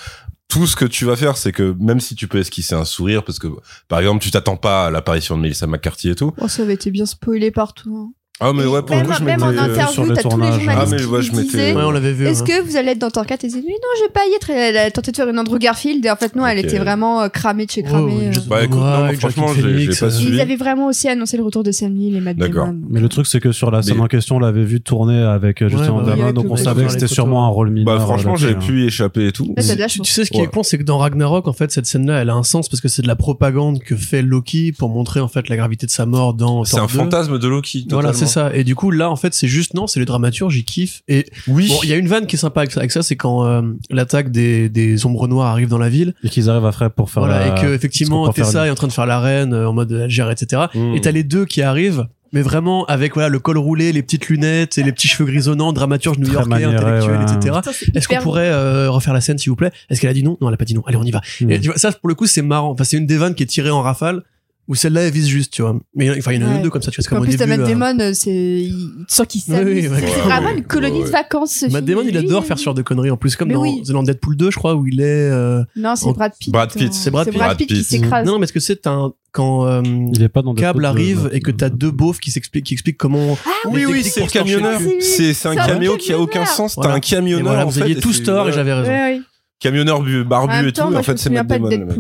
tout 0.48 0.66
ce 0.68 0.76
que 0.76 0.86
tu 0.86 1.06
vas 1.06 1.16
faire, 1.16 1.38
c'est 1.38 1.52
que 1.52 1.76
même 1.80 2.00
si 2.00 2.16
tu 2.16 2.28
peux 2.28 2.38
esquisser 2.40 2.74
un 2.76 2.86
sourire, 2.86 3.24
parce 3.24 3.38
que, 3.40 3.48
par 3.88 4.00
exemple, 4.00 4.24
tu 4.24 4.32
t'attends 4.32 4.58
pas 4.58 4.86
à 4.88 4.92
l'apparition 4.92 5.36
de 5.38 5.42
Melissa 5.42 5.68
McCarthy 5.68 6.10
et 6.10 6.16
tout. 6.16 6.34
Oh, 6.40 6.48
ça 6.48 6.64
avait 6.64 6.74
été 6.76 6.90
bien 6.92 7.06
spoilé 7.06 7.52
partout. 7.52 7.96
hein. 7.98 8.14
Ah, 8.40 8.54
mais 8.54 8.66
ouais, 8.66 8.84
pour 8.84 8.96
le 8.96 9.02
même, 9.02 9.08
coup, 9.08 9.14
je 9.18 9.24
même 9.24 9.42
en 9.42 9.48
euh, 9.48 9.58
interview, 9.58 10.04
le 10.04 10.14
t'as 10.14 10.22
tous 10.22 10.30
les 10.30 10.30
tournage. 10.30 10.54
journalistes 10.62 10.78
Ah, 10.80 10.86
mais 10.92 10.98
qui 10.98 11.06
ouais, 11.06 11.22
je 11.24 11.30
lui 11.32 11.38
m'étais- 11.38 11.50
disaient, 11.50 11.74
Ouais, 11.76 11.84
on 11.84 11.90
l'avait 11.92 12.14
vu. 12.14 12.28
Est-ce 12.28 12.44
hein. 12.44 12.46
que 12.46 12.62
vous 12.62 12.76
allez 12.78 12.92
être 12.92 13.00
dans 13.00 13.10
Torquat 13.10 13.34
Et 13.36 13.38
elle 13.46 13.50
dit 13.50 13.56
oui, 13.66 13.72
non, 13.74 13.88
je 13.98 14.04
vais 14.04 14.10
pas 14.12 14.22
y 14.30 14.34
être. 14.36 14.50
Elle 14.52 14.78
a 14.78 14.92
tenté 14.92 15.12
de 15.12 15.16
faire 15.18 15.28
une 15.28 15.40
Andrew 15.40 15.58
Garfield 15.58 16.06
et 16.06 16.12
en 16.12 16.16
fait, 16.16 16.36
non, 16.36 16.46
elle 16.46 16.60
était 16.60 16.78
vraiment 16.78 17.22
euh, 17.24 17.30
cramée 17.30 17.66
de 17.66 17.72
chez 17.72 17.82
Oh, 17.86 17.90
cramée. 17.90 18.28
euh. 18.28 18.40
Bah, 18.48 18.64
écoute, 18.64 18.78
non, 18.80 19.12
franchement, 19.20 19.48
j'ai- 19.56 19.88
pas 20.00 20.12
suivi. 20.12 20.36
Ils 20.36 20.42
avaient 20.42 20.56
vraiment 20.56 20.86
aussi 20.88 21.08
annoncé 21.08 21.36
le 21.38 21.44
retour 21.44 21.64
de 21.64 21.72
Sam 21.72 21.94
Neill 21.94 22.16
et 22.16 22.20
Matt 22.20 22.38
D'accord. 22.38 22.68
Damon. 22.68 22.80
Mais 22.90 23.00
le 23.00 23.10
truc, 23.10 23.26
c'est 23.26 23.40
que 23.40 23.52
sur 23.52 23.72
la 23.72 23.82
scène 23.82 23.96
Mais- 23.98 24.04
en 24.04 24.08
question, 24.08 24.36
on 24.36 24.40
l'avait 24.40 24.64
vu 24.66 24.82
tourner 24.82 25.20
avec 25.20 25.62
oui, 25.62 25.72
Damon, 25.72 26.32
donc 26.32 26.46
le 26.46 26.52
on 26.52 26.56
savait 26.58 26.86
que 26.86 26.92
c'était 26.92 27.08
sûrement 27.08 27.46
un 27.46 27.50
rôle 27.50 27.72
mineur. 27.72 27.98
Bah, 27.98 28.04
franchement, 28.06 28.36
j'avais 28.36 28.54
hein. 28.54 28.60
pu 28.60 28.84
y 28.84 28.86
échapper 28.86 29.28
et 29.28 29.32
tout. 29.32 29.54
Tu, 29.58 29.64
sais 30.06 30.26
ce 30.26 30.30
qui 30.32 30.42
est 30.42 30.48
con, 30.48 30.62
c'est 30.62 30.78
que 30.78 30.84
dans 30.84 31.00
Ragnarok, 31.00 31.48
en 31.48 31.54
fait, 31.54 31.72
cette 31.72 31.88
scène-là, 31.88 32.22
elle 32.22 32.30
a 32.30 32.36
un 32.36 32.44
sens 32.44 32.70
parce 32.70 32.82
que 32.82 32.88
c'est 32.88 33.02
de 33.02 33.08
la 33.08 33.16
propagande 33.16 33.80
que 33.80 33.96
fait 33.96 34.22
Loki 34.22 34.74
pour 34.78 34.90
montrer 34.90 35.22
en 35.22 35.28
fait 35.28 35.50
la 35.50 35.56
gravité 35.58 35.88
de 35.88 35.92
sa 35.92 36.06
mort 36.06 36.36
dans. 36.36 36.64
C'est 36.64 36.76
Thor 36.76 36.84
un 36.84 36.88
2. 36.88 36.94
fantasme 36.94 37.40
de 37.40 37.48
Loki. 37.48 37.88
Voilà, 37.90 38.10
c'est 38.14 38.26
totalement. 38.26 38.27
Ça. 38.28 38.56
Et 38.56 38.64
du 38.64 38.76
coup, 38.76 38.92
là, 38.92 39.10
en 39.10 39.16
fait, 39.16 39.34
c'est 39.34 39.48
juste 39.48 39.74
non, 39.74 39.88
c'est 39.88 40.00
les 40.00 40.06
dramaturges, 40.06 40.54
j'y 40.54 40.64
kiffe. 40.64 41.02
Et 41.08 41.26
Oui. 41.48 41.68
bon, 41.70 41.80
il 41.84 41.90
y 41.90 41.94
a 41.94 41.96
une 41.96 42.08
vanne 42.08 42.28
qui 42.28 42.36
est 42.36 42.40
sympa 42.40 42.62
avec 42.62 42.72
ça, 42.72 42.80
avec 42.80 42.92
ça 42.92 43.02
c'est 43.04 43.16
quand 43.16 43.46
euh, 43.46 43.62
l'attaque 43.90 44.32
des, 44.32 44.70
des 44.70 45.06
ombres 45.06 45.28
noires 45.28 45.48
arrive 45.48 45.68
dans 45.70 45.78
la 45.78 45.90
ville. 45.90 46.14
Et 46.24 46.30
qu'ils 46.30 46.50
arrivent 46.50 46.66
à 46.66 46.72
faire 46.72 46.92
pour 46.92 47.10
faire 47.10 47.24
voilà, 47.24 47.48
la- 47.48 47.58
et 47.58 47.62
que 47.62 47.74
effectivement, 47.74 48.32
faire 48.32 48.46
Tessa 48.46 48.68
est 48.68 48.70
en 48.70 48.76
train 48.76 48.88
de 48.88 48.94
faire 48.94 49.06
la 49.06 49.20
reine 49.20 49.54
euh, 49.54 49.70
en 49.70 49.74
mode 49.74 49.92
elle 49.92 50.10
gère, 50.10 50.30
etc. 50.32 50.64
Mm. 50.76 50.96
Et 50.96 51.02
t'as 51.02 51.12
les 51.12 51.24
deux 51.24 51.46
qui 51.46 51.62
arrivent. 51.62 52.06
Mais 52.34 52.42
vraiment 52.42 52.84
avec 52.88 53.14
voilà 53.14 53.30
le 53.30 53.40
col 53.40 53.58
roulé, 53.58 53.94
les 53.94 54.04
petites 54.04 54.28
lunettes 54.28 54.78
et 54.78 54.84
les 54.84 54.92
petits 54.92 55.08
cheveux 55.08 55.24
grisonnants, 55.32 55.72
dramaturge 55.72 56.18
new-yorkais, 56.20 56.66
intellectuel, 56.66 57.20
ouais. 57.20 57.24
etc. 57.38 57.56
Est-ce 57.96 58.08
qu'on 58.10 58.18
pourrait 58.18 58.50
euh, 58.52 58.92
refaire 58.92 59.14
la 59.14 59.22
scène 59.22 59.38
s'il 59.38 59.50
vous 59.50 59.56
plaît? 59.56 59.72
Est-ce 59.90 60.02
qu'elle 60.02 60.10
a 60.10 60.14
dit 60.14 60.24
non? 60.24 60.38
Non, 60.42 60.50
elle 60.50 60.54
a 60.54 60.58
pas 60.58 60.66
dit 60.66 60.74
non. 60.74 60.84
Allez, 60.86 60.98
on 60.98 61.04
y 61.06 61.12
va. 61.12 61.22
Hmm. 61.40 61.50
Et 61.52 61.60
tu 61.62 61.68
vois, 61.70 61.78
ça 61.78 61.90
pour 61.94 62.10
le 62.10 62.16
coup 62.16 62.26
c'est 62.28 62.42
marrant. 62.42 62.72
Enfin, 62.72 62.84
c'est 62.84 62.98
une 62.98 63.06
des 63.06 63.16
vannes 63.16 63.34
qui 63.34 63.44
est 63.44 63.48
tirée 63.48 63.70
en 63.70 63.82
rafale. 63.82 64.24
Où 64.70 64.76
celle-là 64.76 65.04
elle 65.04 65.14
vise 65.14 65.28
juste, 65.30 65.54
tu 65.54 65.62
vois. 65.62 65.80
Mais 65.96 66.10
enfin, 66.18 66.34
il 66.34 66.42
y 66.42 66.44
en 66.44 66.48
a 66.50 66.56
Ouais. 66.56 66.62
deux 66.62 66.70
comme 66.70 66.82
ça, 66.82 66.92
tu 66.92 66.98
vois. 66.98 67.04
c'est 67.04 67.08
comme 67.10 67.20
En 67.20 67.22
au 67.22 67.24
plus, 67.24 67.38
début. 67.38 67.50
Matt 67.58 67.70
Damon, 67.70 68.12
c'est, 68.14 68.68
sens 69.08 69.26
qu'il 69.28 69.42
Oui, 69.48 69.56
s'amuse. 69.56 69.74
oui, 69.74 69.88
ouais. 69.88 69.98
c'est 70.02 70.06
Ouais, 70.18 70.22
vraiment 70.24 70.48
ouais. 70.50 70.58
une 70.58 70.64
colonie 70.66 71.00
Ouais, 71.00 71.06
de 71.06 71.10
vacances. 71.10 71.52
ce 71.54 71.66
Matt 71.68 71.86
film. 71.86 71.86
Damon, 71.86 72.02
il 72.10 72.18
adore 72.18 72.46
faire 72.46 72.60
ce 72.60 72.66
genre 72.66 72.74
de 72.74 72.82
conneries. 72.82 73.10
En 73.10 73.16
plus, 73.16 73.38
comme 73.38 73.48
Mais 73.48 73.54
dans, 73.54 73.62
oui. 73.62 73.82
dans 73.88 74.04
Deadpool 74.04 74.36
2, 74.36 74.52
je 74.52 74.58
crois, 74.58 74.76
où 74.76 74.86
il 74.86 75.00
est. 75.00 75.04
euh, 75.06 75.64
Non, 75.78 75.96
c'est 75.96 76.08
Oh, 76.08 76.14
Brad 76.14 76.34
Pitt. 76.38 76.52
Brad 76.52 76.70
Pitt. 76.74 76.94
C'est 76.94 77.12
Brad 77.12 77.30
Pitt. 77.30 77.38
Brad 77.38 77.56
Pitt 77.58 77.70
qui 77.70 77.82
s'écrase. 77.82 78.26
Non, 78.26 78.34
non, 78.34 78.40
parce 78.40 78.52
que 78.52 78.60
c'est 78.60 78.86
un 78.88 79.14
quand 79.32 79.66
euh, 79.68 79.82
Il 80.14 80.22
est 80.22 80.28
pas 80.28 80.42
dans 80.42 80.54
Cable 80.54 80.82
Deadpool, 80.82 80.86
arrive 80.86 81.30
et 81.32 81.40
que 81.40 81.52
t'as 81.52 81.70
deux 81.70 81.92
beaufs 81.92 82.20
qui 82.20 82.32
s'expliquent, 82.32 82.66
qui 82.66 82.74
expliquent 82.74 82.98
comment. 82.98 83.38
Ah 83.46 83.70
Oui, 83.70 83.86
oui, 83.86 84.04
c'est 84.04 84.20
le 84.22 84.28
camionneur. 84.28 84.82
C'est 85.00 85.34
c'est 85.34 85.48
un 85.48 85.52
C'est 85.54 85.58
caméo 85.66 85.96
qui 85.96 86.12
a 86.12 86.20
aucun 86.20 86.46
sens. 86.46 86.76
T'as 86.76 86.92
un 86.94 87.00
camionneur. 87.00 87.66
vous 87.68 87.72
fait, 87.72 87.84
aviez 87.84 87.98
et 87.98 88.02
tous 88.02 88.14
c'est- 88.14 88.24
tort 88.24 88.50
et 88.50 88.52
j'avais 88.52 88.74
raison. 88.74 89.24
Camionneur 89.60 90.04
barbu 90.26 90.68
et 90.68 90.72
tout. 90.74 90.82
En 90.82 91.04
fait, 91.04 91.18
c'est 91.18 91.30
Matt 91.30 91.48
pas 91.48 91.58
de 91.58 91.70
Damon. 91.70 91.96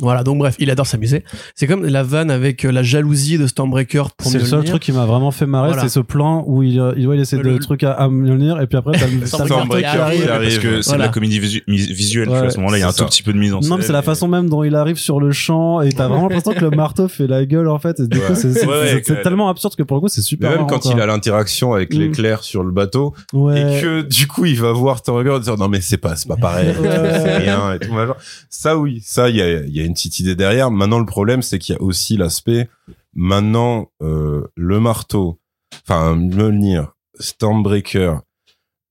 Voilà, 0.00 0.22
donc 0.24 0.38
bref, 0.38 0.56
il 0.58 0.70
adore 0.70 0.86
s'amuser. 0.86 1.24
C'est 1.54 1.66
comme 1.66 1.84
la 1.84 2.02
vanne 2.02 2.30
avec 2.30 2.64
euh, 2.64 2.70
la 2.72 2.82
jalousie 2.82 3.38
de 3.38 3.46
Stormbreaker 3.46 4.10
pour 4.12 4.30
C'est 4.30 4.38
le 4.38 4.44
seul 4.44 4.64
truc 4.64 4.82
qui 4.82 4.92
m'a 4.92 5.04
vraiment 5.06 5.30
fait 5.30 5.46
marrer, 5.46 5.68
Voilà. 5.68 5.82
c'est 5.82 5.88
ce 5.88 6.00
plan 6.00 6.42
où 6.46 6.62
il, 6.62 6.74
il, 6.96 7.06
ouais, 7.06 7.16
il 7.16 7.20
essaie 7.20 7.36
de 7.36 7.42
Le- 7.42 7.58
trucs 7.58 7.84
à, 7.84 7.92
à 7.92 8.08
Mjolnir 8.08 8.60
et 8.60 8.66
puis 8.66 8.78
après 8.78 8.92
t'as 8.98 9.06
le 9.06 9.12
t'as 9.20 9.38
le 9.38 9.44
Stormbreaker 9.46 9.90
qui 10.10 10.16
qui 10.20 10.24
arrive. 10.24 10.26
parce 10.26 10.58
que 10.58 10.82
c'est 10.82 10.90
Voilà. 10.90 11.04
de 11.04 11.08
la 11.08 11.12
comédie 11.12 11.38
visu- 11.40 11.62
visuelle. 11.66 12.28
Ouais, 12.28 12.38
à 12.46 12.50
ce 12.50 12.56
moment-là, 12.58 12.78
il 12.78 12.80
y 12.80 12.84
a 12.84 12.88
un 12.88 12.92
tout 12.92 13.04
petit 13.04 13.22
peu 13.22 13.32
de 13.32 13.38
mise 13.38 13.52
en 13.52 13.60
scène. 13.60 13.70
Non, 13.70 13.76
mais 13.76 13.82
c'est 13.82 13.92
la 13.92 14.02
façon 14.02 14.26
même 14.28 14.48
dont 14.48 14.62
il 14.64 14.74
arrive 14.74 14.96
sur 14.96 15.20
le 15.20 15.32
champ 15.32 15.80
et 15.82 15.90
t'as 15.92 16.08
vraiment 16.08 16.28
l'impression 16.28 16.52
que 16.52 16.64
le 16.64 16.70
marteau 16.70 17.08
fait 17.08 17.26
la 17.26 17.44
gueule 17.44 17.68
en 17.68 17.78
fait. 17.78 18.00
Et 18.00 18.06
du 18.06 18.18
Ouais. 18.18 18.34
c'est 18.34 18.52
c'est- 18.52 18.66
Ouais, 18.66 19.00
tellement 19.22 19.48
absurde 19.48 19.74
que 19.76 19.82
pour 19.82 19.96
le 19.96 20.00
coup, 20.02 20.08
c'est 20.08 20.20
Mais 20.20 20.24
super. 20.24 20.50
même 20.50 20.58
marrant, 20.60 20.68
quand 20.70 20.78
quoi. 20.80 20.92
il 20.94 21.00
a 21.00 21.06
l'interaction 21.06 21.74
avec 21.74 21.94
Mm. 21.94 21.98
l'éclair 21.98 22.42
sur 22.42 22.62
le 22.62 22.70
bateau 22.70 23.14
Ouais. 23.32 23.78
et 23.78 23.80
que 23.82 24.02
du 24.02 24.26
coup 24.26 24.46
il 24.46 24.58
va 24.60 24.72
voir 24.72 25.00
regard 25.08 25.36
et 25.38 25.40
dire 25.40 25.56
non 25.56 25.68
mais 25.68 25.80
c'est 25.80 25.96
pas 25.96 26.14
c'est 26.16 26.28
pas 26.28 26.36
pareil 26.36 26.68
c'est 26.82 27.36
rien 27.38 27.74
et 27.74 27.78
tout 27.80 27.92
machin. 27.92 28.14
ça 28.48 28.76
oui 28.78 29.02
ça 29.04 29.28
il 29.28 29.36
y 29.36 29.42
a 29.42 29.60
il 29.62 29.76
y 29.76 29.80
a 29.80 29.84
une 29.90 29.94
petite 29.94 30.20
idée 30.20 30.34
derrière 30.36 30.70
maintenant 30.70 30.98
le 31.00 31.06
problème 31.06 31.42
c'est 31.42 31.58
qu'il 31.58 31.74
y 31.74 31.78
a 31.78 31.82
aussi 31.82 32.16
l'aspect 32.16 32.68
maintenant 33.14 33.90
euh, 34.02 34.46
le 34.56 34.80
marteau 34.80 35.38
enfin 35.84 36.14
Mjolnir 36.16 36.92
Stormbreaker 37.18 38.22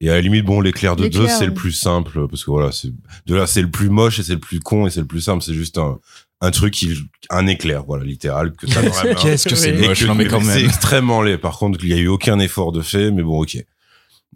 et 0.01 0.09
à 0.09 0.13
la 0.13 0.21
limite 0.21 0.45
bon 0.45 0.61
l'éclair 0.61 0.95
de 0.95 1.03
Zeus 1.11 1.29
c'est 1.39 1.45
le 1.45 1.53
plus 1.53 1.71
simple 1.71 2.27
parce 2.27 2.43
que 2.43 2.51
voilà 2.51 2.71
c'est 2.71 2.91
de 3.25 3.35
là 3.35 3.47
c'est 3.47 3.61
le 3.61 3.71
plus 3.71 3.89
moche 3.89 4.19
et 4.19 4.23
c'est 4.23 4.33
le 4.33 4.39
plus 4.39 4.59
con 4.59 4.87
et 4.87 4.89
c'est 4.89 5.01
le 5.01 5.07
plus 5.07 5.21
simple 5.21 5.43
c'est 5.43 5.53
juste 5.53 5.77
un 5.77 5.99
un 6.41 6.51
truc 6.51 6.73
qui 6.73 6.93
un 7.29 7.47
éclair 7.47 7.83
voilà 7.85 8.05
littéral 8.05 8.53
que 8.53 8.65
ça. 8.67 8.81
Qu'est-ce 9.15 9.47
que 9.49 9.55
c'est 9.55 9.73
moche, 9.73 9.99
que- 10.01 10.05
non 10.05 10.15
mais 10.15 10.25
quand 10.25 10.41
C'est 10.41 10.63
extrêmement 10.63 11.21
laid. 11.21 11.37
Par 11.37 11.57
contre, 11.57 11.79
il 11.83 11.89
y 11.89 11.93
a 11.93 11.97
eu 11.97 12.07
aucun 12.07 12.39
effort 12.39 12.71
de 12.71 12.81
fait, 12.81 13.11
mais 13.11 13.23
bon, 13.23 13.41
ok. 13.41 13.57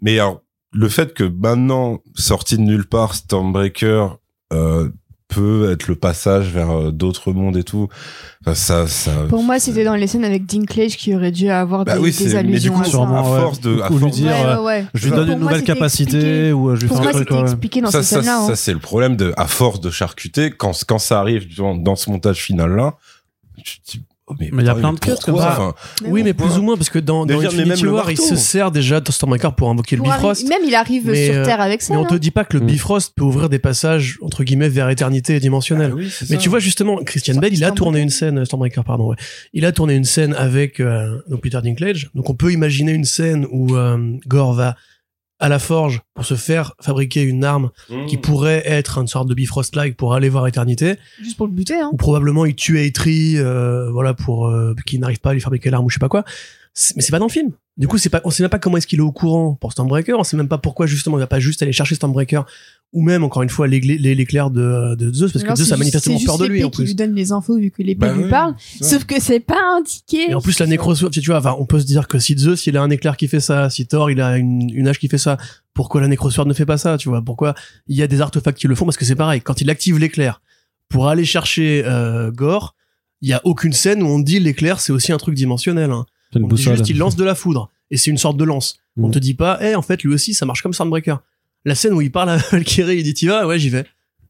Mais 0.02 0.18
alors, 0.18 0.42
le 0.72 0.90
fait 0.90 1.14
que 1.14 1.24
maintenant, 1.24 2.02
sorti 2.14 2.58
de 2.58 2.62
nulle 2.62 2.84
part, 2.84 3.14
Stormbreaker 3.14 4.18
euh, 4.52 4.90
peut 5.34 5.70
être 5.72 5.88
le 5.88 5.96
passage 5.96 6.48
vers 6.48 6.70
euh, 6.70 6.90
d'autres 6.90 7.32
mondes 7.32 7.56
et 7.56 7.64
tout, 7.64 7.88
enfin, 8.42 8.54
ça, 8.54 8.86
ça. 8.86 9.10
Pour 9.28 9.42
moi, 9.42 9.58
c'était 9.58 9.84
dans 9.84 9.94
les 9.96 10.06
scènes 10.06 10.24
avec 10.24 10.46
Dinklage 10.46 10.96
qui 10.96 11.14
aurait 11.14 11.32
dû 11.32 11.48
avoir 11.50 11.84
Bah 11.84 11.94
des, 11.94 12.00
oui, 12.00 12.10
des 12.10 12.12
c'est- 12.30 12.36
allusions 12.36 12.52
mais 12.52 12.60
du 12.60 12.70
coup, 12.70 12.80
à 12.80 12.84
ça. 12.84 12.90
sûrement, 12.90 13.18
à 13.26 13.34
ouais. 13.34 13.40
force 13.40 13.60
de, 13.60 13.80
à 13.80 13.88
force 13.88 14.14
dire, 14.14 14.26
ouais, 14.30 14.44
euh, 14.44 14.58
ouais, 14.60 14.64
ouais. 14.64 14.86
Je 14.94 15.04
lui 15.04 15.10
Pour 15.10 15.18
donne 15.18 15.32
une 15.32 15.38
nouvelle 15.40 15.64
capacité 15.64 16.16
expliqué. 16.18 16.52
ou 16.52 16.70
euh, 16.70 16.76
je 16.76 16.80
lui 16.82 16.88
Pour 16.88 16.96
fais 16.98 17.02
moi, 17.04 17.12
c'était 17.12 17.34
ouais. 17.34 17.40
expliqué 17.40 17.80
dans 17.80 17.90
ça, 17.90 18.02
ces 18.02 18.22
ça, 18.22 18.36
hein. 18.36 18.46
ça, 18.46 18.56
c'est 18.56 18.72
le 18.72 18.78
problème 18.78 19.16
de, 19.16 19.32
à 19.36 19.46
force 19.46 19.80
de 19.80 19.90
charcuter, 19.90 20.50
quand, 20.50 20.72
quand 20.86 20.98
ça 20.98 21.20
arrive 21.20 21.54
dans, 21.56 21.74
dans 21.74 21.96
ce 21.96 22.10
montage 22.10 22.38
final 22.42 22.74
là, 22.76 22.94
tu 23.64 23.80
te 23.80 23.90
dis, 23.92 24.04
oh, 24.26 24.34
mais, 24.40 24.48
Mais 24.52 24.62
il 24.62 24.66
y 24.66 24.68
a 24.68 24.74
plein 24.74 24.92
de 24.92 24.98
pourquoi 24.98 25.24
comme 25.24 25.38
ça. 25.38 25.52
Enfin, 25.52 25.74
Oui, 26.06 26.22
mais 26.22 26.32
plus 26.34 26.58
ou 26.58 26.62
moins 26.62 26.76
parce 26.76 26.90
que 26.90 26.98
dans, 26.98 27.26
dans 27.26 27.38
Infinity 27.40 27.68
même 27.68 27.82
le 27.82 27.92
War, 27.92 28.10
il 28.10 28.18
se 28.18 28.36
sert 28.36 28.70
déjà 28.70 29.00
de 29.00 29.10
Stormbreaker 29.12 29.54
pour 29.54 29.68
invoquer 29.70 29.96
le 29.96 30.02
Bifrost. 30.02 30.44
arri- 30.44 30.48
Même 30.48 30.62
il 30.66 30.74
arrive 30.74 31.02
Mais, 31.06 31.26
sur 31.26 31.34
euh, 31.36 31.44
Terre 31.44 31.60
avec 31.60 31.82
ça. 31.82 31.92
Mais 31.94 31.98
on 32.00 32.02
là. 32.04 32.08
te 32.08 32.14
dit 32.14 32.30
pas 32.30 32.44
que 32.44 32.56
le 32.56 32.62
Mm. 32.64 32.66
Bifrost 32.66 33.12
peut 33.16 33.24
ouvrir 33.24 33.48
des 33.48 33.58
passages 33.58 34.18
entre 34.22 34.44
guillemets 34.44 34.68
vers 34.68 34.88
éternité 34.90 35.36
et 35.36 35.40
dimensionnel. 35.40 35.90
ah 35.92 35.96
oui, 35.96 36.10
Mais 36.22 36.26
ça. 36.26 36.36
tu 36.36 36.48
vois 36.48 36.58
justement, 36.58 36.96
Christian 37.04 37.34
Bale, 37.36 37.52
il 37.52 37.64
a 37.64 37.70
tourné 37.70 38.00
une 38.00 38.10
scène, 38.10 38.44
Stormbreaker, 38.44 38.84
pardon, 38.84 39.08
ouais. 39.08 39.16
Il 39.52 39.64
a 39.66 39.72
tourné 39.72 39.94
une 39.94 40.04
scène 40.04 40.34
avec 40.34 40.80
euh, 40.80 41.18
donc 41.28 41.40
Peter 41.42 41.58
Dinklage. 41.62 42.10
Donc 42.14 42.30
on 42.30 42.34
peut 42.34 42.52
imaginer 42.52 42.92
une 42.92 43.04
scène 43.04 43.46
où 43.50 43.74
euh, 43.76 43.98
Gore 44.26 44.54
va 44.54 44.76
à 45.40 45.48
la 45.48 45.58
forge 45.58 46.02
pour 46.14 46.24
se 46.24 46.34
faire 46.34 46.74
fabriquer 46.80 47.22
une 47.22 47.44
arme 47.44 47.70
Mmh. 47.90 48.06
qui 48.06 48.16
pourrait 48.16 48.62
être 48.66 48.98
une 48.98 49.06
sorte 49.08 49.28
de 49.28 49.34
Bifrost-like 49.34 49.96
pour 49.96 50.14
aller 50.14 50.28
voir 50.28 50.46
éternité. 50.46 50.96
Juste 51.20 51.36
pour 51.36 51.46
le 51.46 51.52
buter. 51.52 51.74
Hein. 51.74 51.90
Ou 51.92 51.96
probablement 51.96 52.46
il 52.46 52.54
tue 52.54 52.78
Eitri, 52.80 53.36
euh, 53.36 53.90
voilà, 53.90 54.14
pour 54.14 54.46
euh, 54.46 54.74
qu'il 54.86 55.00
n'arrive 55.00 55.20
pas 55.20 55.30
à 55.30 55.34
lui 55.34 55.40
fabriquer 55.40 55.70
l'arme 55.70 55.84
ou 55.84 55.90
je 55.90 55.94
sais 55.94 56.00
pas 56.00 56.08
quoi. 56.08 56.24
Mais 56.96 57.02
c'est 57.02 57.10
pas 57.10 57.18
dans 57.18 57.26
le 57.26 57.32
film. 57.32 57.52
Du 57.76 57.88
coup, 57.88 57.98
c'est 57.98 58.08
pas, 58.08 58.20
on 58.24 58.30
sait 58.30 58.42
même 58.42 58.50
pas 58.50 58.58
comment 58.58 58.76
est-ce 58.76 58.86
qu'il 58.86 59.00
est 59.00 59.02
au 59.02 59.12
courant 59.12 59.54
pour 59.54 59.72
Stormbreaker. 59.72 60.18
On 60.18 60.24
sait 60.24 60.36
même 60.36 60.48
pas 60.48 60.58
pourquoi 60.58 60.86
justement 60.86 61.18
il 61.18 61.20
va 61.20 61.26
pas 61.26 61.40
juste 61.40 61.62
aller 61.62 61.72
chercher 61.72 61.94
Stormbreaker 61.94 62.46
ou 62.92 63.02
même 63.02 63.24
encore 63.24 63.42
une 63.42 63.48
fois 63.48 63.66
l'éclair 63.66 64.50
de, 64.50 64.94
de 64.94 65.12
Zeus 65.12 65.32
parce 65.32 65.44
que 65.44 65.54
Zeus 65.56 65.72
a 65.72 65.76
manifestement 65.76 66.16
c'est 66.18 66.24
peur 66.26 66.38
de 66.38 66.44
juste 66.44 66.50
lui 66.50 66.58
l'épée 66.58 66.66
en 66.66 66.70
qui 66.70 66.76
plus. 66.76 66.84
lui 66.86 66.94
donne 66.94 67.14
les 67.14 67.32
infos 67.32 67.56
vu 67.58 67.70
que 67.72 67.82
l'épée 67.82 67.98
Bah 68.06 68.12
lui 68.14 68.24
oui, 68.24 68.30
parle. 68.30 68.54
Sauf 68.80 69.04
que 69.04 69.20
c'est 69.20 69.40
pas 69.40 69.58
indiqué. 69.78 70.30
Et 70.30 70.34
en 70.34 70.40
plus, 70.40 70.58
la 70.60 70.66
nécrosword, 70.66 71.10
tu 71.10 71.20
vois, 71.22 71.38
enfin, 71.38 71.56
on 71.58 71.66
peut 71.66 71.80
se 71.80 71.86
dire 71.86 72.06
que 72.06 72.18
si 72.20 72.36
Zeus, 72.38 72.66
il 72.68 72.76
a 72.76 72.82
un 72.82 72.90
éclair 72.90 73.16
qui 73.16 73.26
fait 73.26 73.40
ça, 73.40 73.68
si 73.68 73.86
Thor, 73.86 74.10
il 74.12 74.20
a 74.20 74.36
une, 74.36 74.70
une 74.72 74.86
hache 74.86 74.98
qui 75.00 75.08
fait 75.08 75.18
ça, 75.18 75.38
pourquoi 75.74 76.00
la 76.02 76.08
nécrosword 76.08 76.46
ne 76.46 76.54
fait 76.54 76.66
pas 76.66 76.78
ça, 76.78 76.96
tu 76.96 77.08
vois? 77.08 77.20
Pourquoi 77.20 77.54
il 77.88 77.96
y 77.96 78.02
a 78.02 78.06
des 78.06 78.20
artefacts 78.20 78.58
qui 78.58 78.68
le 78.68 78.76
font? 78.76 78.84
Parce 78.84 78.96
que 78.96 79.04
c'est 79.04 79.16
pareil, 79.16 79.40
quand 79.40 79.60
il 79.60 79.70
active 79.70 79.98
l'éclair 79.98 80.40
pour 80.88 81.08
aller 81.08 81.24
chercher, 81.24 81.82
euh, 81.86 82.30
Gore, 82.30 82.76
il 83.22 83.28
y 83.28 83.32
a 83.32 83.40
aucune 83.44 83.72
scène 83.72 84.02
où 84.02 84.06
on 84.06 84.20
dit 84.20 84.38
l'éclair, 84.38 84.78
c'est 84.80 84.92
aussi 84.92 85.10
un 85.10 85.16
truc 85.16 85.34
dimensionnel, 85.34 85.90
hein. 85.90 86.06
On 86.36 86.46
dit 86.48 86.62
juste, 86.62 86.88
il 86.88 86.98
lance 86.98 87.16
de 87.16 87.24
la 87.24 87.34
foudre. 87.34 87.70
Et 87.90 87.96
c'est 87.96 88.10
une 88.10 88.18
sorte 88.18 88.36
de 88.36 88.44
lance. 88.44 88.76
On 88.96 89.08
Mm. 89.08 89.12
te 89.12 89.18
dit 89.20 89.34
pas, 89.34 89.58
eh, 89.62 89.74
en 89.76 89.82
fait, 89.82 90.02
lui 90.02 90.12
aussi, 90.12 90.34
ça 90.34 90.46
marche 90.46 90.62
comme 90.62 90.72
Stormbreaker. 90.72 91.20
La 91.64 91.74
scène 91.74 91.94
où 91.94 92.00
il 92.00 92.12
parle 92.12 92.30
à 92.30 92.36
Valkyrie, 92.36 92.98
il 92.98 93.02
dit, 93.02 93.14
t'y 93.14 93.26
vas? 93.26 93.46
Ouais, 93.46 93.58
j'y 93.58 93.70
vais. 93.70 93.86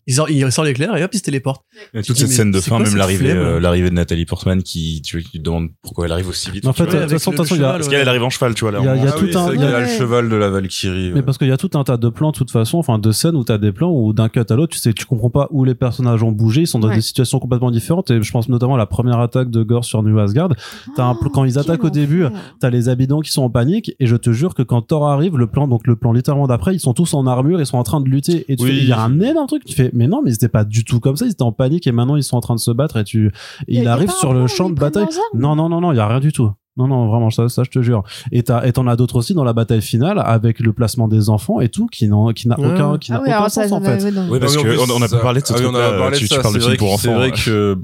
Il 0.07 0.15
sort, 0.15 0.29
il 0.31 0.53
sort 0.53 0.65
l'éclair 0.65 0.95
et 0.97 1.03
hop, 1.03 1.11
il 1.15 1.19
se 1.19 1.23
téléporte. 1.23 1.63
Et 1.95 2.03
toute 2.03 2.17
cette 2.17 2.29
scène 2.29 2.51
de 2.51 2.61
fin, 2.61 2.77
quoi 2.77 2.85
même 2.87 2.97
l'arrivée, 2.97 3.31
euh, 3.33 3.59
l'arrivée 3.59 3.89
de 3.89 3.95
Nathalie 3.95 4.27
Portman 4.27 4.63
qui, 4.63 5.01
tu 5.03 5.19
vois, 5.19 5.31
qui 5.31 5.39
te 5.39 5.43
demande 5.43 5.69
pourquoi 5.83 6.05
elle 6.07 6.13
arrive 6.13 6.29
aussi 6.29 6.51
vite. 6.51 6.67
En 6.67 6.73
fait, 6.75 6.85
de 6.85 6.91
toute 6.91 7.11
façon, 7.11 7.33
parce 7.33 7.89
qu'elle 7.89 8.09
arrive 8.09 8.23
en 8.23 8.31
cheval, 8.31 8.55
tu 8.55 8.61
vois. 8.65 8.73
Là, 8.73 8.81
Il 8.81 8.85
y 8.85 8.89
a- 8.89 8.93
Ah 8.93 9.13
tout 9.13 9.25
oui, 9.25 9.35
un- 9.37 9.53
il 9.55 9.61
y 9.61 9.63
y 9.63 9.67
a- 9.67 9.81
le 9.81 9.87
cheval 9.87 10.29
de 10.29 10.37
la 10.37 10.51
Valkyrie. 10.51 11.09
Mais 11.09 11.15
ouais. 11.15 11.23
parce 11.23 11.39
qu'il 11.39 11.49
y 11.49 11.53
a 11.53 11.57
tout 11.57 11.71
un 11.75 11.85
tas 11.85 11.97
de 11.97 12.09
plans, 12.09 12.33
de 12.33 12.37
toute 12.37 12.51
façon, 12.51 12.79
enfin 12.79 12.99
de 12.99 13.11
scènes 13.13 13.35
où 13.37 13.45
t'as 13.45 13.59
des 13.59 13.73
plans 13.73 13.91
où 13.91 14.13
d'un 14.13 14.29
cut 14.29 14.41
à 14.49 14.55
l'autre, 14.55 14.73
tu 14.75 14.79
sais, 14.79 14.93
tu 14.93 15.05
comprends 15.07 15.31
pas 15.31 15.49
où 15.51 15.65
les 15.65 15.75
personnages 15.75 16.23
ont 16.23 16.33
bougé, 16.33 16.63
ils 16.63 16.67
sont 16.67 16.79
dans 16.79 16.89
Ouais. 16.89 16.97
des 16.97 17.01
situations 17.01 17.39
complètement 17.39 17.71
différentes. 17.71 18.11
Et 18.11 18.23
je 18.23 18.31
pense 18.31 18.49
notamment 18.49 18.75
à 18.75 18.79
la 18.79 18.87
première 18.87 19.21
attaque 19.21 19.51
de 19.51 19.63
Gore 19.63 19.85
sur 19.85 20.03
New 20.03 20.19
Asgard. 20.19 20.51
T'as 20.97 21.05
un 21.05 21.15
pl- 21.15 21.31
quand 21.33 21.45
ils 21.45 21.59
attaquent 21.59 21.85
au 21.85 21.91
début. 21.91 22.25
T'as 22.61 22.71
les 22.71 22.89
habitants 22.89 23.21
qui 23.21 23.31
sont 23.33 23.43
en 23.43 23.51
panique 23.51 23.93
et 24.01 24.07
je 24.07 24.17
te 24.17 24.33
jure 24.33 24.55
que 24.55 24.63
quand 24.63 24.83
Thor 24.83 25.09
arrive, 25.09 25.39
le 25.39 25.47
plan, 25.47 25.67
donc 25.67 25.87
le 25.87 25.97
plan 25.97 26.13
littéralement 26.13 26.47
d'après, 26.47 26.75
ils 26.75 26.81
sont 26.81 26.93
tous 26.95 27.15
en 27.15 27.27
armure, 27.27 27.61
ils 27.61 27.67
sont 27.67 27.79
en 27.79 27.83
train 27.85 28.01
de 28.01 28.09
lutter 28.09 28.45
et 28.49 28.57
tu 28.57 28.69
il 28.69 28.89
y 28.89 28.93
a 28.93 29.01
un 29.01 29.21
énorme 29.21 29.47
truc, 29.47 29.65
tu 29.65 29.75
fais, 29.75 29.91
mais 29.95 30.07
non, 30.09 30.21
mais 30.23 30.33
c'était 30.33 30.49
pas 30.49 30.65
du 30.65 30.85
tout 30.85 31.01
comme 31.01 31.16
ça, 31.16 31.25
ils 31.27 31.31
étaient 31.33 31.43
en 31.43 31.53
panique 31.53 31.87
et 31.87 31.93
maintenant 31.93 32.16
ils 32.16 32.23
sont 32.25 32.37
en 32.37 32.41
train 32.41 32.55
de 32.55 32.61
se 32.61 32.71
battre 32.71 32.97
et 32.99 33.05
tu, 33.05 33.29
et 33.69 33.79
il 33.81 33.89
arrive 33.89 34.11
sur 34.11 34.35
le 34.35 34.47
champ 34.47 34.69
ils 34.69 34.75
de 34.75 34.81
bataille. 34.81 35.07
Non, 35.35 35.57
non, 35.57 35.69
non, 35.69 35.81
non, 35.81 35.93
il 35.93 35.97
y 35.97 36.01
a 36.01 36.07
rien 36.09 36.21
du 36.21 36.33
tout. 36.33 36.51
Non, 36.77 36.89
non, 36.89 37.07
vraiment, 37.07 37.31
ça, 37.31 37.49
ça, 37.49 37.62
je 37.62 37.71
te 37.71 37.81
jure. 37.83 38.03
Et 38.33 38.43
t'as, 38.43 38.66
et 38.66 38.73
t'en 38.73 38.89
as 38.89 38.97
d'autres 38.97 39.15
aussi 39.16 39.33
dans 39.33 39.45
la 39.45 39.53
bataille 39.53 39.81
finale 39.81 40.21
avec 40.25 40.59
le 40.59 40.73
placement 40.73 41.07
des 41.07 41.31
enfants 41.31 41.61
et 41.61 41.69
tout, 41.69 41.87
qui 41.87 42.09
n'ont, 42.09 42.33
qui 42.33 42.49
n'a 42.49 42.59
Ouais. 42.59 42.66
aucun, 42.66 42.99
qui 42.99 43.12
n'a 43.12 43.19
Ah 43.19 43.21
oui, 43.23 43.29
aucun 43.29 43.37
alors 43.39 43.51
ça, 43.51 43.62
sens, 43.69 43.71
ça 43.71 43.77
en 43.77 43.81
fait. 43.81 44.05
Oui, 44.29 44.41
parce 44.41 44.57
oui, 44.57 44.62
qu'on 44.77 44.91
on 44.91 45.01
a 45.03 45.09
parlé 45.09 45.41
de 45.41 45.47
ce 45.47 45.53
ah 45.55 45.57
a 45.69 45.99
parlé 45.99 46.16
tu, 46.16 46.25
de 46.25 46.29
tu 46.29 46.35
ça, 46.35 46.41
parles 46.43 46.55
de 46.55 46.61
film 46.61 46.77
pour 46.77 46.89
enfants. 46.93 47.03
C'est 47.03 47.15
vrai 47.15 47.31
que 47.31 47.79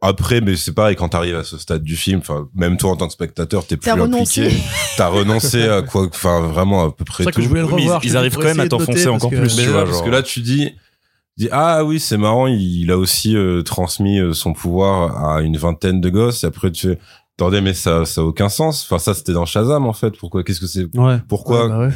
après, 0.00 0.40
mais 0.40 0.56
c'est 0.56 0.72
pareil 0.72 0.96
quand 0.96 1.10
t'arrives 1.10 1.36
à 1.36 1.44
ce 1.44 1.56
stade 1.56 1.84
du 1.84 1.94
film. 1.94 2.18
Enfin, 2.18 2.48
même 2.56 2.76
toi 2.76 2.90
en 2.90 2.96
tant 2.96 3.06
que 3.06 3.12
spectateur, 3.12 3.64
t'es 3.64 3.76
plus 3.76 3.88
impliqué. 3.92 4.48
T'as 4.96 5.06
renoncé 5.06 5.62
à 5.68 5.82
quoi 5.82 6.08
Enfin, 6.08 6.40
vraiment 6.40 6.86
à 6.86 6.90
peu 6.90 7.04
près 7.04 7.22
tout. 7.24 7.30
que 7.30 7.40
je 7.42 7.48
voulais 7.48 7.60
le 7.60 7.66
Oui, 7.68 7.74
mais 7.76 7.82
revoir. 7.82 8.00
ils- 8.02 8.08
ils 8.08 8.16
arrivent 8.16 8.34
quand 8.34 8.42
même 8.42 8.58
à 8.58 8.66
t'enfoncer 8.66 9.06
encore 9.06 9.30
plus, 9.30 9.56
Mais 9.56 9.62
tu 9.62 9.66
là, 9.66 9.70
vois, 9.72 9.84
parce 9.84 10.02
que 10.02 10.10
là, 10.10 10.22
tu 10.24 10.40
dis, 10.40 10.70
ah 11.50 11.84
oui, 11.84 11.98
c'est 11.98 12.18
marrant, 12.18 12.46
il, 12.46 12.82
il 12.82 12.90
a 12.90 12.98
aussi 12.98 13.36
euh, 13.36 13.62
transmis 13.62 14.18
euh, 14.20 14.32
son 14.32 14.52
pouvoir 14.52 15.24
à 15.24 15.42
une 15.42 15.56
vingtaine 15.56 16.00
de 16.00 16.10
gosses. 16.10 16.44
Et 16.44 16.46
après, 16.46 16.70
tu 16.70 16.88
fais, 16.88 16.98
attendez, 17.38 17.60
mais 17.60 17.74
ça, 17.74 18.04
ça 18.04 18.20
a 18.20 18.24
aucun 18.24 18.48
sens. 18.48 18.84
Enfin, 18.84 18.98
ça, 18.98 19.14
c'était 19.14 19.32
dans 19.32 19.46
Shazam 19.46 19.86
en 19.86 19.92
fait. 19.92 20.16
Pourquoi? 20.16 20.44
Qu'est-ce 20.44 20.60
que 20.60 20.66
c'est? 20.66 20.84
Ouais. 20.96 21.16
Pourquoi? 21.28 21.64
Ouais, 21.64 21.68
bah 21.68 21.78
ouais. 21.86 21.92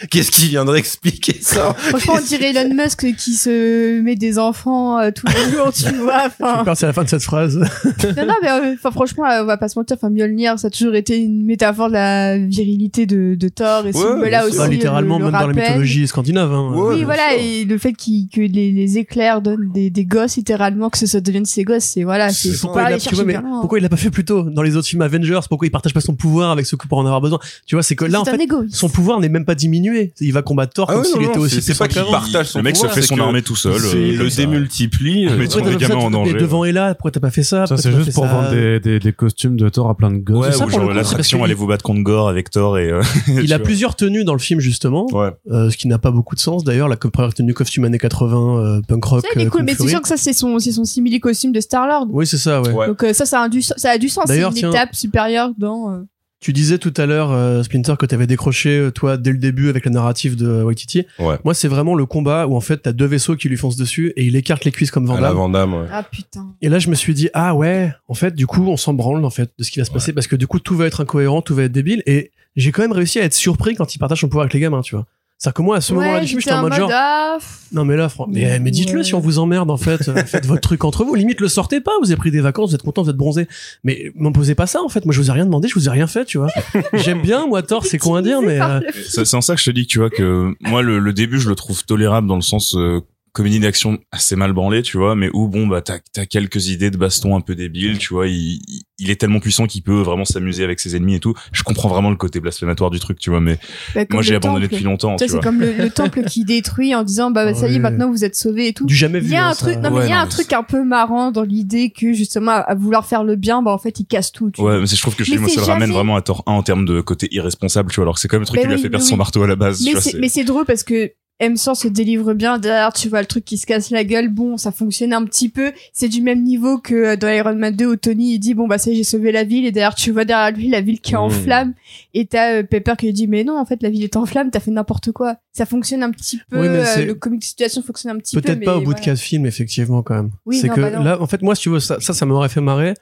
Qu'est-ce 0.10 0.30
qui 0.30 0.48
viendrait 0.48 0.78
expliquer 0.78 1.36
ça? 1.40 1.74
Franchement, 1.74 2.14
on 2.18 2.24
dirait 2.24 2.50
Elon 2.54 2.74
Musk 2.74 3.14
qui 3.16 3.34
se 3.34 4.00
met 4.00 4.16
des 4.16 4.38
enfants 4.38 4.98
euh, 4.98 5.10
tous 5.14 5.26
les 5.26 5.52
jours, 5.52 5.72
tu 5.72 5.94
vois. 6.02 6.28
Enfin, 6.40 6.74
c'est 6.74 6.86
la 6.86 6.92
fin 6.92 7.04
de 7.04 7.08
cette 7.08 7.22
phrase. 7.22 7.56
non, 7.58 8.26
non, 8.26 8.34
mais 8.42 8.50
euh, 8.50 8.74
enfin, 8.74 8.90
franchement, 8.90 9.26
euh, 9.26 9.42
on 9.42 9.46
va 9.46 9.58
pas 9.58 9.68
se 9.68 9.78
mentir. 9.78 9.96
Enfin, 9.98 10.10
Mjolnir, 10.10 10.58
ça 10.58 10.68
a 10.68 10.70
toujours 10.70 10.94
été 10.94 11.18
une 11.18 11.44
métaphore 11.44 11.88
de 11.88 11.94
la 11.94 12.38
virilité 12.38 13.04
de, 13.06 13.34
de 13.34 13.48
Thor 13.48 13.86
et 13.86 13.92
ce 13.92 14.30
là 14.30 14.46
aussi. 14.46 14.56
Bah, 14.56 14.68
littéralement, 14.68 15.18
le 15.18 15.24
même 15.26 15.32
dans 15.32 15.46
la 15.46 15.52
mythologie 15.52 16.06
scandinave. 16.08 16.52
Hein. 16.52 16.72
Ouais, 16.74 16.94
Oui, 16.96 17.04
voilà, 17.04 17.30
sûr. 17.32 17.40
et 17.42 17.64
le 17.64 17.78
fait 17.78 17.92
que 17.92 18.40
les, 18.40 18.72
les 18.72 18.98
éclairs 18.98 19.42
donnent 19.42 19.70
des, 19.72 19.90
des 19.90 20.04
gosses, 20.04 20.36
littéralement, 20.36 20.88
que 20.90 20.98
ça 20.98 21.20
devienne 21.20 21.44
ses 21.44 21.64
gosses, 21.64 21.84
c'est 21.84 22.04
voilà, 22.04 22.30
c'est 22.30 22.58
Pourquoi 22.60 22.90
il, 22.90 22.94
a, 22.94 22.98
vois, 22.98 23.24
mais 23.24 23.38
pourquoi 23.60 23.78
il 23.78 23.82
l'a 23.82 23.88
pas 23.88 23.96
fait 23.96 24.10
plus 24.10 24.24
tôt 24.24 24.42
dans 24.44 24.62
les 24.62 24.76
autres 24.76 24.79
films 24.88 25.02
Avengers 25.02 25.40
Pourquoi 25.48 25.66
il 25.66 25.70
partage 25.70 25.94
pas 25.94 26.00
son 26.00 26.14
pouvoir 26.14 26.50
avec 26.50 26.66
ceux 26.66 26.76
qui 26.76 26.86
pourraient 26.86 27.02
en 27.02 27.06
avoir 27.06 27.20
besoin? 27.20 27.38
Tu 27.66 27.74
vois, 27.74 27.82
c'est 27.82 27.96
que 27.96 28.04
là, 28.04 28.20
en 28.20 28.24
fait, 28.24 28.36
égoïste. 28.40 28.74
son 28.74 28.88
pouvoir 28.88 29.20
n'est 29.20 29.28
même 29.28 29.44
pas 29.44 29.54
diminué. 29.54 30.12
Il 30.20 30.32
va 30.32 30.42
combattre 30.42 30.72
Thor 30.74 30.86
Ah 30.90 30.94
comme 30.94 31.02
oui, 31.02 31.08
s'il 31.12 31.22
était 31.22 31.38
aussi 31.38 31.62
c'est- 31.62 31.78
pas 31.78 31.88
qu'il 31.88 32.02
partage 32.04 32.46
son 32.48 32.58
Le 32.58 32.62
mec 32.64 32.76
se 32.76 32.86
fait 32.88 33.02
son 33.02 33.18
armée 33.18 33.42
tout 33.42 33.56
seul. 33.56 33.78
c'est- 33.80 33.96
euh, 33.96 34.08
il 34.08 34.18
le 34.18 34.28
démultiplie. 34.30 35.26
Mais 35.36 35.44
euh, 35.44 35.48
t'as 35.48 35.70
les 35.70 35.76
gamins 35.76 35.94
en 35.96 36.10
danger, 36.10 36.34
devant 36.34 36.64
Ella, 36.64 36.94
pourquoi 36.94 37.10
t'as 37.10 37.20
pas 37.20 37.30
fait 37.30 37.42
ça? 37.42 37.64
C'est 37.66 37.92
juste 37.92 38.12
pour 38.14 38.26
vendre 38.26 38.50
des, 38.50 39.12
costumes 39.12 39.56
de 39.56 39.68
Thor 39.68 39.88
à 39.90 39.96
plein 39.96 40.10
de 40.10 40.18
gosses. 40.18 40.46
Ouais, 40.46 40.52
genre 40.52 40.70
c'est 40.70 40.94
l'attraction, 40.94 41.42
allez 41.44 41.52
il- 41.52 41.56
vous 41.56 41.66
battre 41.66 41.82
contre 41.84 42.02
Gore 42.02 42.28
avec 42.28 42.50
Thor 42.50 42.78
et. 42.78 42.90
euh, 42.90 43.02
Il 43.42 43.52
a 43.52 43.58
plusieurs 43.58 43.96
tenues 43.96 44.24
dans 44.24 44.32
le 44.32 44.38
film 44.38 44.60
justement, 44.60 45.06
euh, 45.50 45.70
ce 45.70 45.76
qui 45.76 45.88
n'a 45.88 45.98
pas 45.98 46.10
beaucoup 46.10 46.34
de 46.34 46.40
sens 46.40 46.64
d'ailleurs. 46.64 46.88
La 46.88 46.96
première 46.96 47.34
tenue 47.34 47.54
costume 47.54 47.84
années 47.84 47.98
80, 47.98 48.58
euh, 48.58 48.80
punk 48.86 49.04
rock. 49.04 49.20
Ça, 49.22 49.28
il 49.34 49.42
est 49.42 49.46
euh, 49.46 49.50
cool, 49.50 49.60
Kung 49.60 49.66
mais 49.68 49.74
c'est 49.74 49.88
sûr 49.88 50.00
que 50.00 50.08
ça, 50.08 50.16
c'est 50.16 50.32
son, 50.32 50.58
c'est 50.58 50.72
son 50.72 50.84
simili 50.84 51.20
costume 51.20 51.52
de 51.52 51.60
Star-Lord. 51.60 52.06
Oui, 52.10 52.26
c'est 52.26 52.38
ça, 52.38 52.62
ouais. 52.62 52.86
Donc, 52.86 53.02
euh, 53.04 53.12
ça, 53.12 53.26
ça 53.26 53.40
a 53.42 53.48
du, 53.48 53.62
ça 53.62 53.90
a 53.90 53.98
du 53.98 54.08
sens. 54.08 54.26
D'ailleurs, 54.26 54.52
tiens- 54.54 54.69
étape 54.70 54.94
supérieure 54.94 55.50
dans, 55.58 55.92
euh, 55.92 56.00
Tu 56.40 56.52
disais 56.52 56.78
tout 56.78 56.94
à 56.96 57.06
l'heure, 57.06 57.32
euh, 57.32 57.62
Splinter, 57.62 57.94
que 57.98 58.06
t'avais 58.06 58.26
décroché, 58.26 58.78
euh, 58.78 58.90
toi, 58.90 59.16
dès 59.16 59.30
le 59.30 59.38
début 59.38 59.68
avec 59.68 59.84
la 59.84 59.90
narrative 59.90 60.36
de 60.36 60.62
Waititi. 60.62 61.06
Ouais. 61.18 61.36
Moi, 61.44 61.52
c'est 61.54 61.68
vraiment 61.68 61.94
le 61.94 62.06
combat 62.06 62.46
où, 62.46 62.56
en 62.56 62.60
fait, 62.60 62.78
t'as 62.78 62.92
deux 62.92 63.04
vaisseaux 63.06 63.36
qui 63.36 63.48
lui 63.48 63.56
foncent 63.58 63.76
dessus 63.76 64.12
et 64.16 64.24
il 64.24 64.36
écarte 64.36 64.64
les 64.64 64.72
cuisses 64.72 64.90
comme 64.90 65.06
Van 65.06 65.16
À 65.16 65.20
la 65.20 65.28
Damme. 65.28 65.36
Vandame, 65.36 65.74
ouais. 65.74 65.86
ah 65.92 66.02
putain. 66.02 66.46
Et 66.62 66.68
là, 66.68 66.78
je 66.78 66.88
me 66.88 66.94
suis 66.94 67.12
dit, 67.12 67.28
ah 67.34 67.54
ouais, 67.54 67.92
en 68.08 68.14
fait, 68.14 68.34
du 68.34 68.46
coup, 68.46 68.66
on 68.68 68.76
s'en 68.76 68.94
branle, 68.94 69.24
en 69.24 69.30
fait, 69.30 69.50
de 69.58 69.64
ce 69.64 69.70
qui 69.70 69.80
va 69.80 69.84
se 69.84 69.90
passer, 69.90 70.12
parce 70.12 70.26
que 70.26 70.36
du 70.36 70.46
coup, 70.46 70.58
tout 70.58 70.76
va 70.76 70.86
être 70.86 71.02
incohérent, 71.02 71.42
tout 71.42 71.54
va 71.54 71.64
être 71.64 71.72
débile, 71.72 72.02
et 72.06 72.30
j'ai 72.56 72.72
quand 72.72 72.82
même 72.82 72.92
réussi 72.92 73.18
à 73.20 73.24
être 73.24 73.34
surpris 73.34 73.74
quand 73.74 73.94
il 73.94 73.98
partage 73.98 74.20
son 74.20 74.28
pouvoir 74.28 74.44
avec 74.44 74.54
les 74.54 74.60
gamins, 74.60 74.82
tu 74.82 74.94
vois. 74.94 75.06
C'est-à-dire 75.42 75.54
que 75.54 75.62
moi, 75.62 75.76
à 75.76 75.80
ce 75.80 75.94
moment-là 75.94 76.14
ouais, 76.16 76.20
du 76.20 76.26
film, 76.26 76.40
j'étais 76.40 76.52
en 76.52 76.60
mode 76.60 76.74
genre, 76.74 76.90
ah, 76.92 77.38
non 77.72 77.86
mais 77.86 77.96
là, 77.96 78.08
mais, 78.28 78.58
mais 78.60 78.70
dites-le 78.70 78.98
Ouais. 78.98 79.04
si 79.04 79.14
on 79.14 79.20
vous 79.20 79.38
emmerde, 79.38 79.70
en 79.70 79.78
fait, 79.78 80.02
faites 80.26 80.44
votre 80.44 80.60
truc 80.60 80.84
entre 80.84 81.02
vous, 81.02 81.14
limite 81.14 81.40
le 81.40 81.48
sortez 81.48 81.80
pas, 81.80 81.92
vous 82.02 82.10
avez 82.10 82.18
pris 82.18 82.30
des 82.30 82.42
vacances, 82.42 82.68
vous 82.70 82.74
êtes 82.74 82.82
content, 82.82 83.02
vous 83.04 83.08
êtes 83.08 83.16
bronzé. 83.16 83.48
Mais 83.82 84.12
m'en 84.16 84.32
posez 84.32 84.54
pas 84.54 84.66
ça, 84.66 84.82
en 84.82 84.90
fait, 84.90 85.06
moi 85.06 85.14
je 85.14 85.20
vous 85.20 85.30
ai 85.30 85.32
rien 85.32 85.46
demandé, 85.46 85.66
je 85.66 85.74
vous 85.74 85.86
ai 85.88 85.90
rien 85.90 86.06
fait, 86.06 86.26
tu 86.26 86.36
vois. 86.36 86.48
J'aime 86.92 87.22
bien, 87.22 87.46
moi, 87.46 87.62
Thor, 87.62 87.86
c'est 87.86 87.96
con 87.96 88.16
à 88.16 88.20
dire, 88.22 88.42
mais... 88.42 88.60
euh, 88.60 88.80
C'est 89.08 89.24
c'est 89.24 89.34
en 89.34 89.40
ça 89.40 89.54
que 89.54 89.60
je 89.62 89.64
te 89.64 89.70
dis, 89.70 89.86
tu 89.86 89.98
vois, 89.98 90.10
que 90.10 90.52
moi, 90.60 90.82
le, 90.82 90.98
le 90.98 91.12
début, 91.14 91.40
je 91.40 91.48
le 91.48 91.54
trouve 91.54 91.84
tolérable 91.86 92.26
dans 92.28 92.36
le 92.36 92.42
sens 92.42 92.76
euh, 92.76 93.00
comédie 93.32 93.60
d'action 93.60 93.98
assez 94.12 94.36
mal 94.36 94.52
branlée, 94.52 94.82
tu 94.82 94.96
vois, 94.98 95.14
mais 95.14 95.30
où, 95.32 95.48
bon, 95.48 95.66
bah, 95.66 95.80
t'as 95.82 95.98
as 96.16 96.26
quelques 96.26 96.68
idées 96.68 96.90
de 96.90 96.96
baston 96.96 97.36
un 97.36 97.40
peu 97.40 97.54
débiles, 97.54 97.98
tu 97.98 98.14
vois, 98.14 98.26
il, 98.28 98.60
il- 98.98 99.10
est 99.10 99.16
tellement 99.16 99.40
puissant 99.40 99.66
qu'il 99.66 99.82
peut 99.82 100.02
vraiment 100.02 100.24
s'amuser 100.26 100.62
avec 100.62 100.78
ses 100.78 100.94
ennemis 100.94 101.14
et 101.16 101.20
tout. 101.20 101.34
Je 101.52 101.62
comprends 101.62 101.88
vraiment 101.88 102.10
le 102.10 102.16
côté 102.16 102.38
blasphématoire 102.38 102.90
du 102.90 103.00
truc, 103.00 103.18
tu 103.18 103.30
vois, 103.30 103.40
mais 103.40 103.58
bah, 103.94 104.02
moi, 104.10 104.22
j'ai 104.22 104.34
abandonné 104.34 104.66
temple. 104.66 104.72
depuis 104.74 104.84
longtemps, 104.84 105.16
Tu 105.16 105.24
vois. 105.26 105.34
c'est 105.40 105.42
comme 105.42 105.58
le, 105.60 105.72
le 105.72 105.90
temple 105.90 106.22
qui 106.24 106.44
détruit 106.44 106.94
en 106.94 107.02
disant, 107.02 107.30
bah, 107.30 107.54
ça 107.54 107.66
y 107.68 107.76
est, 107.76 107.78
maintenant 107.78 108.10
vous 108.10 108.24
êtes 108.24 108.36
sauvés 108.36 108.68
et 108.68 108.72
tout. 108.74 108.84
du 108.86 108.94
jamais 108.94 109.20
vu. 109.20 109.26
Il 109.28 109.32
y 109.32 109.36
a 109.36 109.46
hein, 109.46 109.50
un 109.50 109.54
ça. 109.54 109.66
truc, 109.66 109.78
non, 109.78 109.90
mais 109.90 110.04
il 110.06 110.10
y 110.10 110.12
a 110.12 110.16
non, 110.16 110.20
un 110.22 110.24
mais 110.24 110.30
truc 110.30 110.52
un 110.52 110.62
peu 110.62 110.84
marrant 110.84 111.30
dans 111.30 111.42
l'idée 111.42 111.90
que, 111.90 112.12
justement, 112.12 112.52
à, 112.52 112.74
vouloir 112.74 113.06
faire 113.06 113.24
le 113.24 113.36
bien, 113.36 113.62
bah, 113.62 113.70
en 113.72 113.78
fait, 113.78 113.98
il 114.00 114.04
casse 114.06 114.32
tout, 114.32 114.50
tu 114.50 114.60
vois. 114.60 114.74
Ouais, 114.74 114.80
mais 114.80 114.86
c'est- 114.86 114.96
je 114.96 115.00
trouve 115.02 115.16
que 115.16 115.24
Mais 115.30 115.38
moi, 115.38 115.48
ça 115.48 115.60
le 115.60 115.66
ramène 115.66 115.80
jamais- 115.82 115.92
vraiment 115.94 116.16
à 116.16 116.22
tort 116.22 116.42
1 116.46 116.52
en 116.52 116.62
termes 116.62 116.84
de 116.84 117.00
côté 117.00 117.26
irresponsable, 117.30 117.90
tu 117.90 117.96
vois, 117.96 118.04
alors 118.04 118.14
que 118.16 118.20
c'est 118.20 118.28
quand 118.28 118.36
même 118.36 118.42
le 118.42 118.46
truc 118.46 118.56
Mais 118.58 118.62
qui 118.62 118.66
lui 118.68 118.74
a 118.74 118.76
oui, 118.76 118.82
fait 118.82 118.90
perdre 118.90 119.04
mais 119.04 119.10
son 119.10 119.16
marteau 119.16 119.42
à 119.42 119.46
la 119.46 119.56
base, 119.56 119.82
Mais 119.84 119.92
vois. 119.92 120.02
mais 120.20 120.28
c'est 120.28 120.44
drôle 120.44 120.66
parce 120.66 120.82
que 120.84 121.10
M100 121.40 121.74
se 121.74 121.88
délivre 121.88 122.34
bien. 122.34 122.58
Derrière, 122.58 122.92
tu 122.92 123.08
vois 123.08 123.20
le 123.20 123.26
truc 123.26 123.44
qui 123.44 123.56
se 123.56 123.66
casse 123.66 123.90
la 123.90 124.04
gueule. 124.04 124.28
Bon, 124.28 124.56
ça 124.56 124.72
fonctionne 124.72 125.12
un 125.12 125.24
petit 125.24 125.48
peu. 125.48 125.72
C'est 125.92 126.08
du 126.08 126.20
même 126.20 126.42
niveau 126.42 126.78
que 126.78 126.94
euh, 126.94 127.16
dans 127.16 127.28
Iron 127.28 127.54
Man 127.54 127.74
2 127.74 127.86
où 127.86 127.96
Tony 127.96 128.34
il 128.34 128.38
dit 128.38 128.54
bon 128.54 128.68
bah 128.68 128.78
ça 128.78 128.90
y 128.90 128.92
est, 128.92 128.96
j'ai 128.96 129.04
sauvé 129.04 129.32
la 129.32 129.44
ville 129.44 129.64
et 129.64 129.72
derrière 129.72 129.94
tu 129.94 130.10
vois 130.10 130.24
derrière 130.24 130.56
lui 130.56 130.68
la 130.68 130.80
ville 130.80 131.00
qui 131.00 131.14
est 131.14 131.16
en 131.16 131.28
Mmh. 131.28 131.32
flammes 131.32 131.74
et 132.12 132.26
t'as 132.26 132.54
euh, 132.54 132.62
Pepper 132.62 132.94
qui 132.98 133.06
lui 133.06 133.12
dit 133.12 133.26
mais 133.28 133.44
non 133.44 133.58
en 133.58 133.64
fait 133.64 133.82
la 133.82 133.88
ville 133.88 134.02
est 134.02 134.16
en 134.16 134.26
flammes 134.26 134.50
t'as 134.50 134.60
fait 134.60 134.70
n'importe 134.70 135.12
quoi. 135.12 135.36
Ça 135.52 135.66
fonctionne 135.66 136.02
un 136.02 136.10
petit 136.10 136.40
peu. 136.48 136.60
Oui, 136.60 136.68
mais 136.68 136.84
euh, 136.98 137.06
le 137.06 137.14
comic 137.14 137.40
de 137.40 137.44
situation 137.44 137.82
fonctionne 137.82 138.16
un 138.16 138.18
petit 138.18 138.36
peu. 138.36 138.42
Peut-être 138.42 138.58
mais 138.58 138.64
pas 138.66 138.76
au 138.76 138.82
bout 138.82 138.94
de 138.94 139.00
quatre 139.00 139.18
films, 139.18 139.46
effectivement, 139.46 140.02
quand 140.02 140.14
même. 140.14 140.30
Oui, 140.46 140.58
c'est 140.58 140.68
non, 140.68 140.74
que 140.74 140.80
bah 140.80 140.90
là, 140.90 141.20
en 141.20 141.26
fait, 141.26 141.42
moi, 141.42 141.54
si 141.54 141.62
tu 141.62 141.70
veux, 141.70 141.80
ça, 141.80 141.98
ça, 142.00 142.12
ça 142.12 142.24
m'aurait 142.26 142.48
fait 142.48 142.60
marrer. 142.60 142.94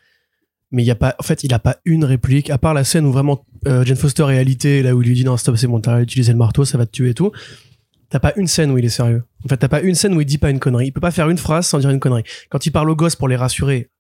Mais 0.71 0.83
il 0.83 0.87
y 0.87 0.91
a 0.91 0.95
pas, 0.95 1.15
en 1.19 1.23
fait, 1.23 1.45
il 1.45 1.53
a 1.55 1.59
pas 1.59 1.77
une 1.85 2.05
réplique, 2.05 2.51
à 2.51 2.59
part 2.59 2.75
la 2.75 2.85
scène 2.85 3.07
où 3.07 3.13
vraiment 3.13 3.45
euh, 3.67 3.85
Jane 3.85 3.97
Foster 3.97 4.25
est 4.31 4.39
alité, 4.39 4.83
là 4.83 4.95
où 4.95 5.03
il 5.03 5.09
lui 5.09 5.15
dit 5.15 5.25
non, 5.25 5.37
stop, 5.37 5.57
c'est 5.57 5.67
bon, 5.67 5.81
t'as 5.81 6.01
utilisé 6.01 6.33
le 6.33 6.39
marteau, 6.39 6.65
ça 6.65 6.77
va 6.77 6.85
te 6.87 6.91
tuer 6.91 7.11
et 7.11 7.15
tout. 7.15 7.33
T'as 8.11 8.21
pas 8.21 8.33
une 8.37 8.47
scène 8.47 8.71
où 8.71 8.79
il 8.79 8.85
est 8.85 8.91
sérieux. 8.91 9.25
En 9.45 9.49
fait, 9.49 9.59
t'as 9.59 9.69
pas 9.69 9.81
une 9.81 9.95
scène 9.95 10.15
où 10.15 10.21
il 10.21 10.25
dit 10.25 10.39
pas 10.39 10.51
une 10.51 10.61
connerie. 10.61 10.87
Il 10.87 10.93
peut 10.93 11.01
pas 11.01 11.11
faire 11.11 11.29
une 11.29 11.39
phrase 11.39 11.67
sans 11.67 11.79
dire 11.79 11.91
une 11.91 12.01
connerie. 12.01 12.25
Quand 12.49 12.65
il 12.65 12.71
parle 12.71 12.89
aux 12.89 12.97
gosses 12.97 13.17
pour 13.17 13.29
les 13.29 13.37
rassurer, 13.37 13.91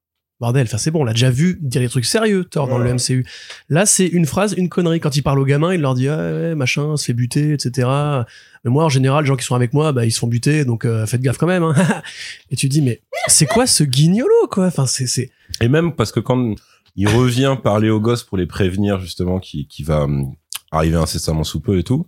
bordel, 0.40 0.66
enfin 0.66 0.78
c'est 0.78 0.90
bon, 0.90 1.02
on 1.02 1.04
l'a 1.04 1.12
déjà 1.12 1.30
vu 1.30 1.58
dire 1.60 1.82
des 1.82 1.88
trucs 1.88 2.06
sérieux, 2.06 2.44
Thor, 2.44 2.68
dans 2.68 2.78
le 2.78 2.94
MCU. 2.94 3.26
Là, 3.68 3.84
c'est 3.84 4.06
une 4.06 4.24
phrase, 4.24 4.54
une 4.56 4.70
connerie. 4.70 5.00
Quand 5.00 5.16
il 5.16 5.22
parle 5.22 5.38
aux 5.38 5.44
gamins, 5.44 5.74
il 5.74 5.80
leur 5.80 5.94
dit, 5.94 6.08
ah, 6.08 6.16
ouais, 6.16 6.54
machin, 6.54 6.96
se 6.96 7.04
fait 7.04 7.12
buter, 7.12 7.52
etc. 7.52 7.88
Mais 8.64 8.70
moi, 8.70 8.84
en 8.84 8.88
général, 8.88 9.24
les 9.24 9.28
gens 9.28 9.36
qui 9.36 9.44
sont 9.44 9.54
avec 9.54 9.74
moi, 9.74 9.92
bah, 9.92 10.06
ils 10.06 10.10
se 10.10 10.20
font 10.20 10.26
buter, 10.26 10.64
donc 10.64 10.86
euh, 10.86 11.04
faites 11.06 11.20
gaffe 11.20 11.36
quand 11.36 11.46
même. 11.46 11.62
Hein. 11.62 11.74
et 12.50 12.56
tu 12.56 12.68
te 12.68 12.72
dis, 12.72 12.82
mais 12.82 13.02
c'est 13.26 13.46
quoi 13.46 13.66
ce 13.66 13.84
guignolo, 13.84 14.48
quoi? 14.50 14.66
Enfin, 14.66 14.86
c'est, 14.86 15.06
c'est... 15.06 15.30
Et 15.60 15.68
même 15.68 15.94
parce 15.94 16.12
que 16.12 16.20
quand 16.20 16.54
il 16.96 17.08
revient 17.08 17.56
parler 17.62 17.90
aux 17.90 18.00
gosses 18.00 18.24
pour 18.24 18.38
les 18.38 18.46
prévenir 18.46 18.98
justement 18.98 19.38
qui, 19.38 19.66
qui 19.68 19.82
va 19.82 20.02
hum, 20.02 20.34
arriver 20.70 20.96
incessamment 20.96 21.44
sous 21.44 21.60
peu 21.60 21.78
et 21.78 21.84
tout. 21.84 22.06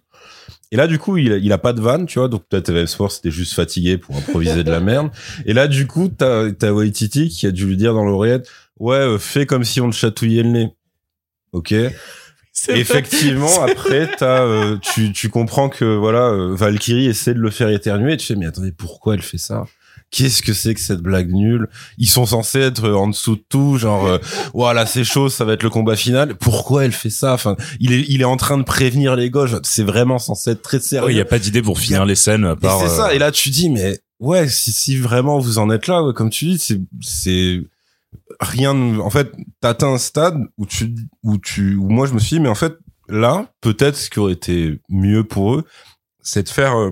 Et 0.72 0.76
là, 0.76 0.86
du 0.86 0.98
coup, 0.98 1.16
il 1.16 1.32
a, 1.32 1.36
il 1.36 1.52
a 1.52 1.58
pas 1.58 1.72
de 1.72 1.80
vanne, 1.80 2.06
tu 2.06 2.18
vois. 2.18 2.28
Donc 2.28 2.44
peut-être 2.48 2.68
Evans 2.68 2.86
Force 2.86 3.18
était 3.18 3.30
juste 3.30 3.54
fatigué 3.54 3.98
pour 3.98 4.16
improviser 4.16 4.62
de 4.62 4.70
la 4.70 4.80
merde. 4.80 5.10
Et 5.46 5.52
là, 5.52 5.66
du 5.66 5.86
coup, 5.86 6.08
t'as 6.08 6.50
t'as 6.52 6.70
Waititi 6.70 7.28
qui 7.28 7.46
a 7.46 7.50
dû 7.50 7.66
lui 7.66 7.76
dire 7.76 7.92
dans 7.94 8.04
l'oreillette, 8.04 8.48
ouais, 8.78 8.96
euh, 8.96 9.18
fais 9.18 9.46
comme 9.46 9.64
si 9.64 9.80
on 9.80 9.90
te 9.90 9.96
chatouillait 9.96 10.42
le 10.44 10.50
nez. 10.50 10.68
Ok. 11.52 11.74
Effectivement, 12.68 13.62
après, 13.62 14.10
t'as, 14.18 14.42
euh, 14.44 14.76
tu, 14.82 15.12
tu 15.12 15.28
comprends 15.28 15.68
que 15.68 15.84
voilà, 15.84 16.28
euh, 16.28 16.54
Valkyrie 16.54 17.06
essaie 17.06 17.32
de 17.34 17.40
le 17.40 17.50
faire 17.50 17.68
éternuer. 17.70 18.14
Et 18.14 18.16
tu 18.16 18.26
fais, 18.26 18.36
mais 18.36 18.46
attendez, 18.46 18.72
pourquoi 18.72 19.14
elle 19.14 19.22
fait 19.22 19.38
ça? 19.38 19.64
Qu'est-ce 20.10 20.42
que 20.42 20.52
c'est 20.52 20.74
que 20.74 20.80
cette 20.80 21.00
blague 21.02 21.30
nulle? 21.32 21.68
Ils 21.96 22.08
sont 22.08 22.26
censés 22.26 22.58
être 22.58 22.88
en 22.90 23.06
dessous 23.08 23.36
de 23.36 23.44
tout, 23.48 23.78
genre, 23.78 24.06
euh, 24.06 24.18
voilà, 24.54 24.84
c'est 24.86 25.04
chaud, 25.04 25.28
ça 25.28 25.44
va 25.44 25.52
être 25.52 25.62
le 25.62 25.70
combat 25.70 25.94
final. 25.94 26.34
Pourquoi 26.36 26.84
elle 26.84 26.92
fait 26.92 27.10
ça? 27.10 27.32
Enfin, 27.32 27.56
il 27.78 27.92
est, 27.92 28.04
il 28.08 28.20
est 28.20 28.24
en 28.24 28.36
train 28.36 28.58
de 28.58 28.64
prévenir 28.64 29.14
les 29.14 29.30
gauches. 29.30 29.52
C'est 29.62 29.84
vraiment 29.84 30.18
censé 30.18 30.50
être 30.50 30.62
très 30.62 30.80
sérieux. 30.80 31.06
Ouais, 31.06 31.14
il 31.14 31.18
y 31.18 31.20
a 31.20 31.24
pas 31.24 31.38
d'idée 31.38 31.62
pour 31.62 31.78
finir 31.78 32.04
les 32.04 32.16
scènes 32.16 32.56
part. 32.56 32.80
c'est 32.80 32.88
ça. 32.88 33.06
euh, 33.08 33.10
Et 33.12 33.18
là, 33.18 33.30
tu 33.30 33.50
dis, 33.50 33.70
mais 33.70 34.00
ouais, 34.18 34.48
si, 34.48 34.72
si 34.72 34.96
vraiment 34.96 35.38
vous 35.38 35.58
en 35.58 35.70
êtes 35.70 35.86
là, 35.86 36.02
ouais, 36.02 36.12
comme 36.12 36.30
tu 36.30 36.44
dis, 36.46 36.58
c'est, 36.58 36.80
c'est 37.00 37.62
rien. 38.40 38.74
de- 38.74 38.98
En 38.98 39.10
fait, 39.10 39.30
t'atteins 39.60 39.92
un 39.92 39.98
stade 39.98 40.38
où 40.58 40.66
tu, 40.66 40.92
où 41.22 41.38
tu, 41.38 41.76
où 41.76 41.88
moi 41.88 42.06
je 42.08 42.14
me 42.14 42.18
suis 42.18 42.36
dit, 42.36 42.40
mais 42.42 42.48
en 42.48 42.54
fait, 42.56 42.76
là, 43.08 43.52
peut-être 43.60 43.96
ce 43.96 44.10
qui 44.10 44.18
aurait 44.18 44.32
été 44.32 44.80
mieux 44.88 45.22
pour 45.24 45.54
eux, 45.54 45.64
c'est 46.22 46.42
de 46.42 46.48
faire 46.48 46.76
euh, 46.76 46.90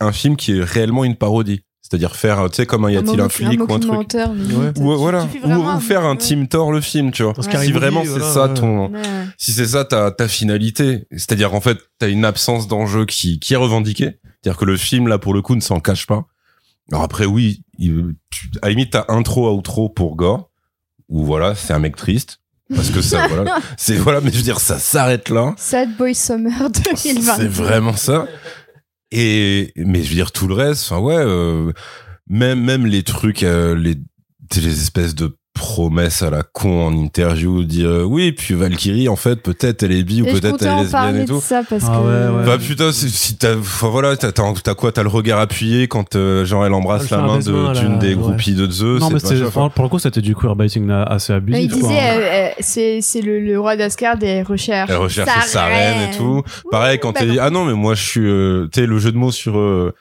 un 0.00 0.12
film 0.12 0.36
qui 0.36 0.58
est 0.58 0.62
réellement 0.64 1.04
une 1.04 1.16
parodie. 1.16 1.62
C'est-à-dire 1.90 2.16
faire, 2.16 2.50
tu 2.50 2.56
sais, 2.56 2.66
comme 2.66 2.84
un 2.84 2.90
y 2.90 2.96
a-t-il 2.98 3.18
un 3.20 3.28
flic 3.30 3.60
ou 3.66 3.72
un 3.72 3.78
truc. 3.78 3.92
Ouais. 3.92 4.04
Ou, 4.06 4.72
tu 4.74 4.80
voilà. 4.82 5.26
Ou, 5.42 5.48
ou 5.48 5.62
un- 5.66 5.80
faire 5.80 6.04
un 6.04 6.12
ouais. 6.12 6.18
Team 6.18 6.46
Thor 6.46 6.70
le 6.70 6.82
film, 6.82 7.12
tu 7.12 7.22
vois. 7.22 7.32
Dans 7.32 7.40
Scary 7.42 7.66
Si 7.66 7.72
vraiment 7.72 8.02
c'est 8.02 8.10
voilà, 8.10 8.32
ça 8.32 8.46
ouais. 8.48 8.54
ton, 8.54 8.92
Ouais. 8.92 9.02
si 9.38 9.52
c'est 9.52 9.66
ça 9.68 9.84
ta, 9.86 10.10
ta 10.10 10.28
finalité, 10.28 11.06
c'est-à-dire 11.12 11.54
en 11.54 11.60
fait 11.62 11.78
t'as 11.98 12.08
une 12.10 12.24
absence 12.26 12.68
d'enjeu 12.68 13.06
qui, 13.06 13.38
qui 13.40 13.54
est 13.54 13.56
revendiquée, 13.56 14.18
c'est-à-dire 14.42 14.58
que 14.58 14.64
le 14.66 14.76
film 14.76 15.08
là 15.08 15.16
pour 15.18 15.32
le 15.32 15.40
coup 15.40 15.54
ne 15.54 15.60
s'en 15.62 15.80
cache 15.80 16.06
pas. 16.06 16.26
Alors 16.92 17.04
après 17.04 17.24
oui, 17.24 17.62
il, 17.78 18.14
tu, 18.30 18.50
à 18.60 18.66
la 18.66 18.70
limite 18.70 18.90
t'as 18.92 19.06
intro 19.08 19.50
outro 19.50 19.88
pour 19.88 20.14
Gore, 20.16 20.50
où 21.08 21.24
voilà 21.24 21.54
c'est 21.54 21.72
un 21.72 21.78
mec 21.78 21.96
triste 21.96 22.40
parce 22.74 22.90
que 22.90 23.00
ça 23.00 23.26
voilà 23.28 23.60
c'est 23.78 23.96
voilà 23.96 24.20
mais 24.20 24.30
je 24.30 24.36
veux 24.36 24.42
dire 24.42 24.60
ça 24.60 24.78
s'arrête 24.78 25.30
là, 25.30 25.54
Sad 25.56 25.96
Boy 25.96 26.14
Summer 26.14 26.68
2020. 27.04 27.36
c'est 27.36 27.48
vraiment 27.48 27.96
ça. 27.96 28.26
Et 29.10 29.72
mais 29.76 30.02
je 30.02 30.10
veux 30.10 30.14
dire 30.14 30.32
tout 30.32 30.48
le 30.48 30.54
reste, 30.54 30.90
enfin 30.90 31.00
ouais, 31.00 31.16
euh, 31.16 31.72
même 32.28 32.62
même 32.62 32.86
les 32.86 33.02
trucs, 33.02 33.42
euh, 33.42 33.74
les 33.74 33.96
les 34.54 34.82
espèces 34.82 35.14
de 35.14 35.37
promesse 35.58 36.22
à 36.22 36.30
la 36.30 36.42
con 36.42 36.86
en 36.86 36.92
interview, 36.92 37.64
dit 37.64 37.84
euh, 37.84 38.02
oui, 38.04 38.32
puis 38.32 38.54
Valkyrie, 38.54 39.08
en 39.08 39.16
fait, 39.16 39.36
peut-être 39.36 39.82
elle 39.82 39.92
est 39.92 40.02
bi 40.04 40.22
ou 40.22 40.24
peut-être 40.24 40.62
elle 40.62 40.68
est 40.68 40.70
en 40.70 40.80
lesbienne 40.82 41.20
et 41.20 41.24
tout. 41.26 41.40
ça 41.40 41.62
parce 41.68 41.84
Ah 41.86 41.98
que. 41.98 42.06
ouais, 42.32 42.38
ouais. 42.38 42.46
Bah 42.46 42.56
putain, 42.58 42.92
si 42.92 43.36
t'as, 43.36 43.56
enfin 43.56 43.88
voilà, 43.88 44.16
t'as, 44.16 44.32
quoi, 44.74 44.92
t'as 44.92 45.02
le 45.02 45.08
regard 45.08 45.40
appuyé 45.40 45.88
quand 45.88 46.16
euh, 46.16 46.44
genre 46.44 46.64
elle 46.64 46.72
embrasse 46.72 47.10
Elle 47.10 47.18
la 47.18 47.24
main 47.24 47.38
de, 47.38 47.78
d'une 47.80 47.98
des 47.98 48.08
ouais. 48.08 48.14
groupies 48.14 48.54
de 48.54 48.70
Zeus. 48.70 49.00
non, 49.00 49.10
mais 49.10 49.18
c'est 49.18 49.28
c'était, 49.28 49.44
pas 49.44 49.50
pour, 49.50 49.70
pour 49.70 49.84
le 49.84 49.90
coup, 49.90 49.98
c'était 49.98 50.20
du 50.20 50.34
queerbaiting 50.34 50.88
assez 50.90 51.32
abusif. 51.32 51.64
il 51.64 51.70
quoi. 51.80 51.88
disait, 51.88 52.00
euh, 52.00 52.20
euh, 52.20 52.48
c'est 52.60 53.00
c'est 53.02 53.20
le, 53.20 53.40
le 53.40 53.58
roi 53.60 53.76
d'Asgard 53.76 54.16
et 54.22 54.26
elle 54.26 54.46
recherche. 54.46 54.90
Elle 54.90 54.96
recherche 54.96 55.46
sa 55.46 55.64
reine 55.66 56.10
et 56.12 56.16
tout. 56.16 56.42
Pareil 56.70 56.98
quand 56.98 57.12
bah 57.12 57.20
elle 57.22 57.30
dit 57.32 57.38
ah 57.40 57.50
non 57.50 57.64
mais 57.64 57.74
moi 57.74 57.94
je 57.94 58.02
suis, 58.02 58.26
euh, 58.28 58.68
tu 58.72 58.80
sais 58.80 58.86
le 58.86 58.98
jeu 58.98 59.12
de 59.12 59.16
mots 59.16 59.32
sur 59.32 59.58
euh, 59.58 59.94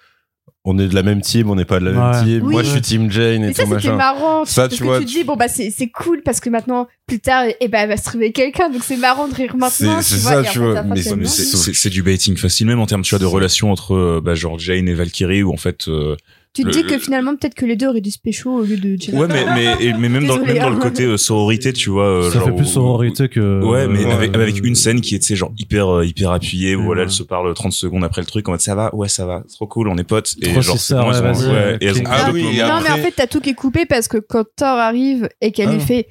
on 0.69 0.77
est 0.79 0.87
de 0.89 0.95
la 0.95 1.01
même 1.01 1.21
team, 1.21 1.49
on 1.49 1.55
n'est 1.55 1.63
pas 1.65 1.79
de 1.79 1.85
la 1.85 1.91
même 1.91 2.11
Ouais. 2.11 2.23
team. 2.23 2.45
Oui. 2.45 2.51
Moi 2.51 2.63
je 2.63 2.69
suis 2.71 2.81
team 2.81 3.09
Jane 3.09 3.43
et 3.45 3.53
ça, 3.53 3.63
tout 3.63 3.69
c'était 3.69 3.87
machin. 3.89 3.95
marrant. 3.95 4.43
Ça, 4.43 4.63
parce 4.63 4.73
tu 4.75 4.79
que 4.81 4.87
vois, 4.87 4.99
tu 4.99 5.05
te 5.05 5.09
tu- 5.11 5.17
dis, 5.19 5.23
bon, 5.23 5.35
bah, 5.37 5.47
c'est 5.47 5.71
c'est 5.71 5.87
cool 5.87 6.21
parce 6.25 6.41
que 6.41 6.49
maintenant, 6.49 6.87
plus 7.07 7.19
tard, 7.19 7.45
eh 7.59 7.67
ben, 7.69 7.79
elle 7.83 7.89
va 7.89 7.95
se 7.97 8.03
trouver 8.03 8.33
quelqu'un. 8.33 8.69
Donc, 8.69 8.83
c'est 8.83 8.97
marrant 8.97 9.27
de 9.29 9.33
rire 9.33 9.55
maintenant. 9.55 9.69
C'est- 10.01 10.15
tu 10.15 10.19
c'est 10.21 10.29
vois, 10.29 10.43
ça, 10.43 10.49
tu 10.51 10.59
vois, 10.59 10.83
mais 10.83 11.01
c'est 11.25 11.89
du 11.89 12.03
baiting 12.03 12.35
facile 12.35 12.67
même 12.67 12.79
en 12.79 12.85
termes 12.85 13.01
tu 13.03 13.11
vois 13.15 13.19
de 13.19 13.25
relations 13.25 13.71
entre 13.71 13.93
euh, 13.95 14.21
bah, 14.23 14.35
genre 14.35 14.59
Jane 14.59 14.89
et 14.89 14.93
Valkyrie 14.93 15.41
où 15.43 15.53
en 15.53 15.57
fait 15.57 15.87
euh, 15.87 16.15
Tu 16.57 16.63
te 16.63 16.67
le- 16.67 16.73
dis 16.73 16.83
que 16.83 16.97
finalement, 16.99 17.35
peut-être 17.35 17.53
que 17.55 17.65
les 17.65 17.75
deux 17.75 17.87
auraient 17.87 18.01
du 18.01 18.11
spécial 18.11 18.47
au 18.53 18.61
lieu 18.63 18.77
de 18.77 18.97
ouais 19.15 19.27
mais 19.27 19.45
mais 19.55 19.93
mais 19.97 20.09
même 20.09 20.25
dans, 20.27 20.33
Désolée, 20.37 20.53
même 20.53 20.63
dans 20.63 20.69
le 20.69 20.77
côté 20.77 21.03
euh, 21.05 21.17
sororité 21.17 21.73
tu 21.73 21.89
vois 21.89 22.05
euh, 22.05 22.29
Ça 22.31 22.39
genre 22.39 22.45
fait 22.49 22.55
plus 22.55 22.65
sororité 22.65 23.29
que. 23.29 23.63
Ouais, 23.63 23.87
mais 23.87 24.05
euh, 24.05 24.11
avec, 24.11 24.35
avec 24.35 24.65
une 24.65 24.75
scène 24.75 25.01
qui 25.01 25.15
est, 25.15 25.19
tu 25.19 25.25
sais, 25.27 25.35
genre 25.35 25.51
hyper, 25.57 26.03
hyper 26.03 26.31
appuyée, 26.31 26.75
où 26.75 26.79
Ouais. 26.79 26.85
voilà, 26.85 27.03
elle 27.03 27.09
se 27.11 27.23
parle 27.23 27.53
30 27.53 27.71
secondes 27.73 28.03
après 28.03 28.21
le 28.21 28.27
truc, 28.27 28.47
en 28.47 28.51
mode 28.51 28.61
ça 28.61 28.75
va, 28.75 28.93
ouais, 28.95 29.07
ça 29.09 29.25
va, 29.25 29.43
trop 29.53 29.67
cool, 29.67 29.87
on 29.87 29.97
est 29.97 30.03
potes. 30.03 30.35
Et 30.41 30.51
Trop 30.51 30.61
genre, 30.61 30.77
c'est 30.77 30.93
bon, 30.95 31.09
ouais, 31.09 31.15
elles 31.17 31.23
ont- 31.23 31.31
vas-y, 31.33 31.47
ouais, 31.51 31.77
et 31.81 31.85
elles 31.85 31.91
ont 31.91 32.03
clique. 32.03 32.07
Ah 32.09 32.29
oui, 32.33 32.43
non, 32.57 32.63
après- 32.65 32.83
mais 32.95 32.99
en 33.01 33.03
fait, 33.03 33.13
t'as 33.15 33.27
tout 33.27 33.39
qui 33.41 33.49
est 33.51 33.53
coupé 33.55 33.85
parce 33.85 34.07
que 34.07 34.17
quand 34.17 34.43
Thor 34.55 34.67
arrive 34.77 35.29
et 35.41 35.51
qu'elle 35.51 35.69
Ah. 35.69 35.73
lui 35.73 35.79
fait 35.81 36.07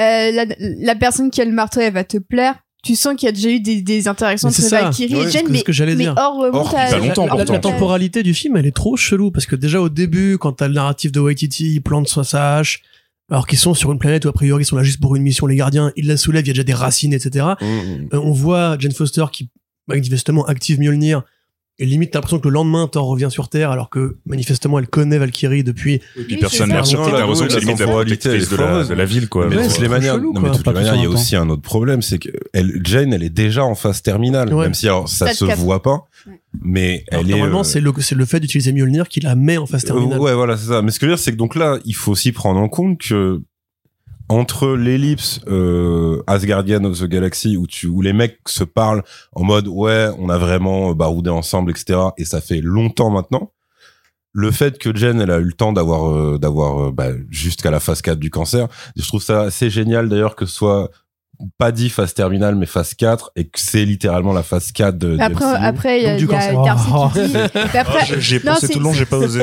euh, 0.00 0.32
la, 0.32 0.44
la 0.58 0.94
personne 0.96 1.30
qui 1.30 1.40
a 1.40 1.44
le 1.44 1.52
marteau, 1.52 1.80
elle 1.80 1.92
va 1.92 2.02
te 2.04 2.16
plaire. 2.18 2.56
Tu 2.84 2.94
sens 2.96 3.14
qu'il 3.16 3.26
y 3.26 3.28
a 3.28 3.32
déjà 3.32 3.48
eu 3.48 3.60
des, 3.60 3.82
des 3.82 4.08
interactions 4.08 4.48
entre. 4.48 4.60
Valkyrie 4.68 5.14
Ouais, 5.16 5.28
et 5.36 5.42
que- 5.42 5.50
mais, 5.50 5.58
ce 5.58 5.64
que 5.64 5.72
j'allais 5.72 5.94
mais 5.94 6.04
dire. 6.04 6.14
hors 6.16 6.42
euh, 6.42 6.50
Hors, 6.52 6.64
montage. 6.66 6.90
pas 6.90 6.98
longtemps, 6.98 7.22
la, 7.26 7.28
la- 7.28 7.36
pourtant. 7.36 7.52
la 7.54 7.58
temporalité 7.60 8.22
du 8.22 8.34
film, 8.34 8.56
elle 8.56 8.66
est 8.66 8.76
trop 8.76 8.96
chelou 8.96 9.30
parce 9.30 9.46
que 9.46 9.56
déjà 9.56 9.80
au 9.80 9.88
début, 9.88 10.36
quand 10.38 10.52
t'as 10.52 10.68
le 10.68 10.74
narratif 10.74 11.10
de 11.12 11.20
Waititi, 11.20 11.72
il 11.74 11.80
plante 11.80 12.08
sa 12.08 12.56
hache, 12.58 12.82
alors 13.30 13.46
qu'ils 13.46 13.58
sont 13.58 13.74
sur 13.74 13.90
une 13.92 13.98
planète 13.98 14.24
où 14.26 14.28
a 14.28 14.32
priori 14.32 14.62
ils 14.62 14.66
sont 14.66 14.76
là 14.76 14.82
juste 14.82 15.00
pour 15.00 15.16
une 15.16 15.22
mission, 15.22 15.46
les 15.46 15.56
gardiens, 15.56 15.92
il 15.96 16.06
la 16.06 16.16
soulève, 16.16 16.44
il 16.44 16.48
y 16.48 16.50
a 16.50 16.52
déjà 16.52 16.62
des 16.64 16.74
racines, 16.74 17.12
etc. 17.14 17.46
Mm, 17.60 17.64
mm. 17.64 18.08
Euh, 18.14 18.18
on 18.22 18.32
voit 18.32 18.76
Jane 18.78 18.92
Foster 18.92 19.24
qui 19.32 19.48
manifestement 19.88 20.44
active 20.46 20.78
Mjolnir 20.80 21.22
et 21.78 21.86
limite 21.86 22.10
t'as 22.12 22.18
l'impression 22.18 22.38
que 22.38 22.46
le 22.48 22.54
lendemain 22.54 22.86
Thor 22.86 23.06
revient 23.06 23.28
sur 23.30 23.48
Terre 23.48 23.70
alors 23.70 23.90
que 23.90 24.16
manifestement 24.26 24.78
elle 24.78 24.86
connaît 24.86 25.18
Valkyrie 25.18 25.64
depuis 25.64 25.94
Et 26.16 26.22
puis 26.24 26.36
personne 26.36 26.68
n'a 26.68 26.82
Non, 26.82 26.82
t'as 26.84 27.10
la- 27.12 27.18
l'impression 27.20 27.46
que 27.46 27.52
c'est 27.52 27.58
la 27.60 27.64
limite 27.66 27.80
la 27.80 27.86
protectrice 27.88 28.48
de 28.50 28.56
la, 28.56 28.84
de 28.84 28.94
la 28.94 29.04
ville, 29.04 29.28
quoi. 29.28 29.48
Mais 29.48 29.66
toutes 29.66 29.78
les 29.80 29.88
manières, 29.88 30.14
chelou, 30.14 30.32
non, 30.32 30.40
mais 30.40 30.50
de 30.50 30.54
toutes 30.56 30.66
les 30.66 30.72
manières, 30.72 30.94
il 30.94 31.02
y 31.02 31.06
a 31.06 31.10
aussi 31.10 31.34
un 31.36 31.48
autre 31.48 31.62
problème, 31.62 32.00
c'est 32.02 32.18
que 32.18 32.28
elle, 32.52 32.80
Jane, 32.84 33.12
elle 33.12 33.22
est 33.24 33.28
déjà 33.30 33.64
en 33.64 33.74
phase 33.74 34.02
terminale, 34.02 34.52
Ouais. 34.54 34.64
même 34.64 34.74
si 34.74 34.86
alors, 34.86 35.08
ça 35.08 35.32
se 35.32 35.44
voit 35.56 35.82
pas, 35.82 36.04
mais 36.62 37.04
Alors, 37.10 37.22
elle 37.24 37.30
est. 37.30 37.34
normalement 37.34 37.60
euh, 37.60 37.64
c'est 37.64 37.80
le 37.80 37.92
c'est 37.98 38.14
le 38.14 38.24
fait 38.24 38.38
d'utiliser 38.40 38.72
Mjolnir 38.72 39.08
qui 39.08 39.20
la 39.20 39.34
met 39.34 39.56
en 39.58 39.66
phase 39.66 39.84
terminale. 39.84 40.18
Euh, 40.18 40.22
ouais, 40.22 40.34
voilà, 40.34 40.56
c'est 40.56 40.68
ça. 40.68 40.80
Mais 40.82 40.90
ce 40.92 40.98
que 41.00 41.06
je 41.06 41.10
veux 41.10 41.16
dire, 41.16 41.22
c'est 41.24 41.32
que 41.32 41.36
donc 41.36 41.56
là, 41.56 41.78
il 41.84 41.94
faut 41.94 42.12
aussi 42.12 42.30
prendre 42.32 42.60
en 42.60 42.68
compte 42.68 42.98
que 43.00 43.42
entre 44.28 44.68
l'ellipse 44.68 45.40
euh, 45.48 46.22
Asgardian 46.26 46.84
of 46.84 46.98
the 46.98 47.04
Galaxy 47.04 47.56
où 47.56 47.66
tu 47.66 47.86
où 47.86 48.00
les 48.00 48.12
mecs 48.12 48.38
se 48.46 48.64
parlent 48.64 49.02
en 49.32 49.44
mode 49.44 49.68
ouais, 49.68 50.08
on 50.18 50.28
a 50.28 50.38
vraiment 50.38 50.90
euh, 50.90 50.94
baroudé 50.94 51.30
ensemble, 51.30 51.70
etc. 51.70 51.98
Et 52.16 52.24
ça 52.24 52.40
fait 52.40 52.60
longtemps 52.60 53.10
maintenant. 53.10 53.52
Le 54.36 54.50
fait 54.50 54.78
que 54.78 54.94
Jen, 54.94 55.20
elle 55.20 55.30
a 55.30 55.38
eu 55.38 55.44
le 55.44 55.52
temps 55.52 55.72
d'avoir 55.72 56.10
euh, 56.10 56.38
d'avoir 56.38 56.86
euh, 56.88 56.92
bah, 56.92 57.10
jusqu'à 57.30 57.70
la 57.70 57.78
phase 57.78 58.02
4 58.02 58.18
du 58.18 58.30
cancer, 58.30 58.66
je 58.96 59.06
trouve 59.06 59.22
ça 59.22 59.42
assez 59.42 59.70
génial 59.70 60.08
d'ailleurs 60.08 60.34
que 60.34 60.44
ce 60.44 60.54
soit 60.54 60.90
pas 61.58 61.72
dit 61.72 61.88
phase 61.88 62.14
terminale 62.14 62.54
mais 62.54 62.66
phase 62.66 62.94
4 62.94 63.32
et 63.36 63.44
que 63.44 63.58
c'est 63.60 63.84
littéralement 63.84 64.32
la 64.32 64.42
phase 64.42 64.72
4 64.72 64.96
de, 64.98 65.16
Après, 65.20 65.44
MCU. 65.44 65.56
après, 65.64 65.98
il 66.00 66.04
y 66.04 66.06
a, 66.06 66.18
y 66.18 66.24
a. 66.24 66.64
Darcy 66.64 66.88
Oh. 66.94 67.08
qui 67.12 67.20
dit. 67.26 67.32
Mais 67.72 67.78
après, 67.78 68.06
J'ai- 68.20 68.40
pensé 68.40 68.66
c'est- 68.66 68.72
tout 68.72 68.78
le 68.78 68.84
long, 68.84 68.92
j'ai 68.92 69.04
pas 69.06 69.18
osé 69.18 69.42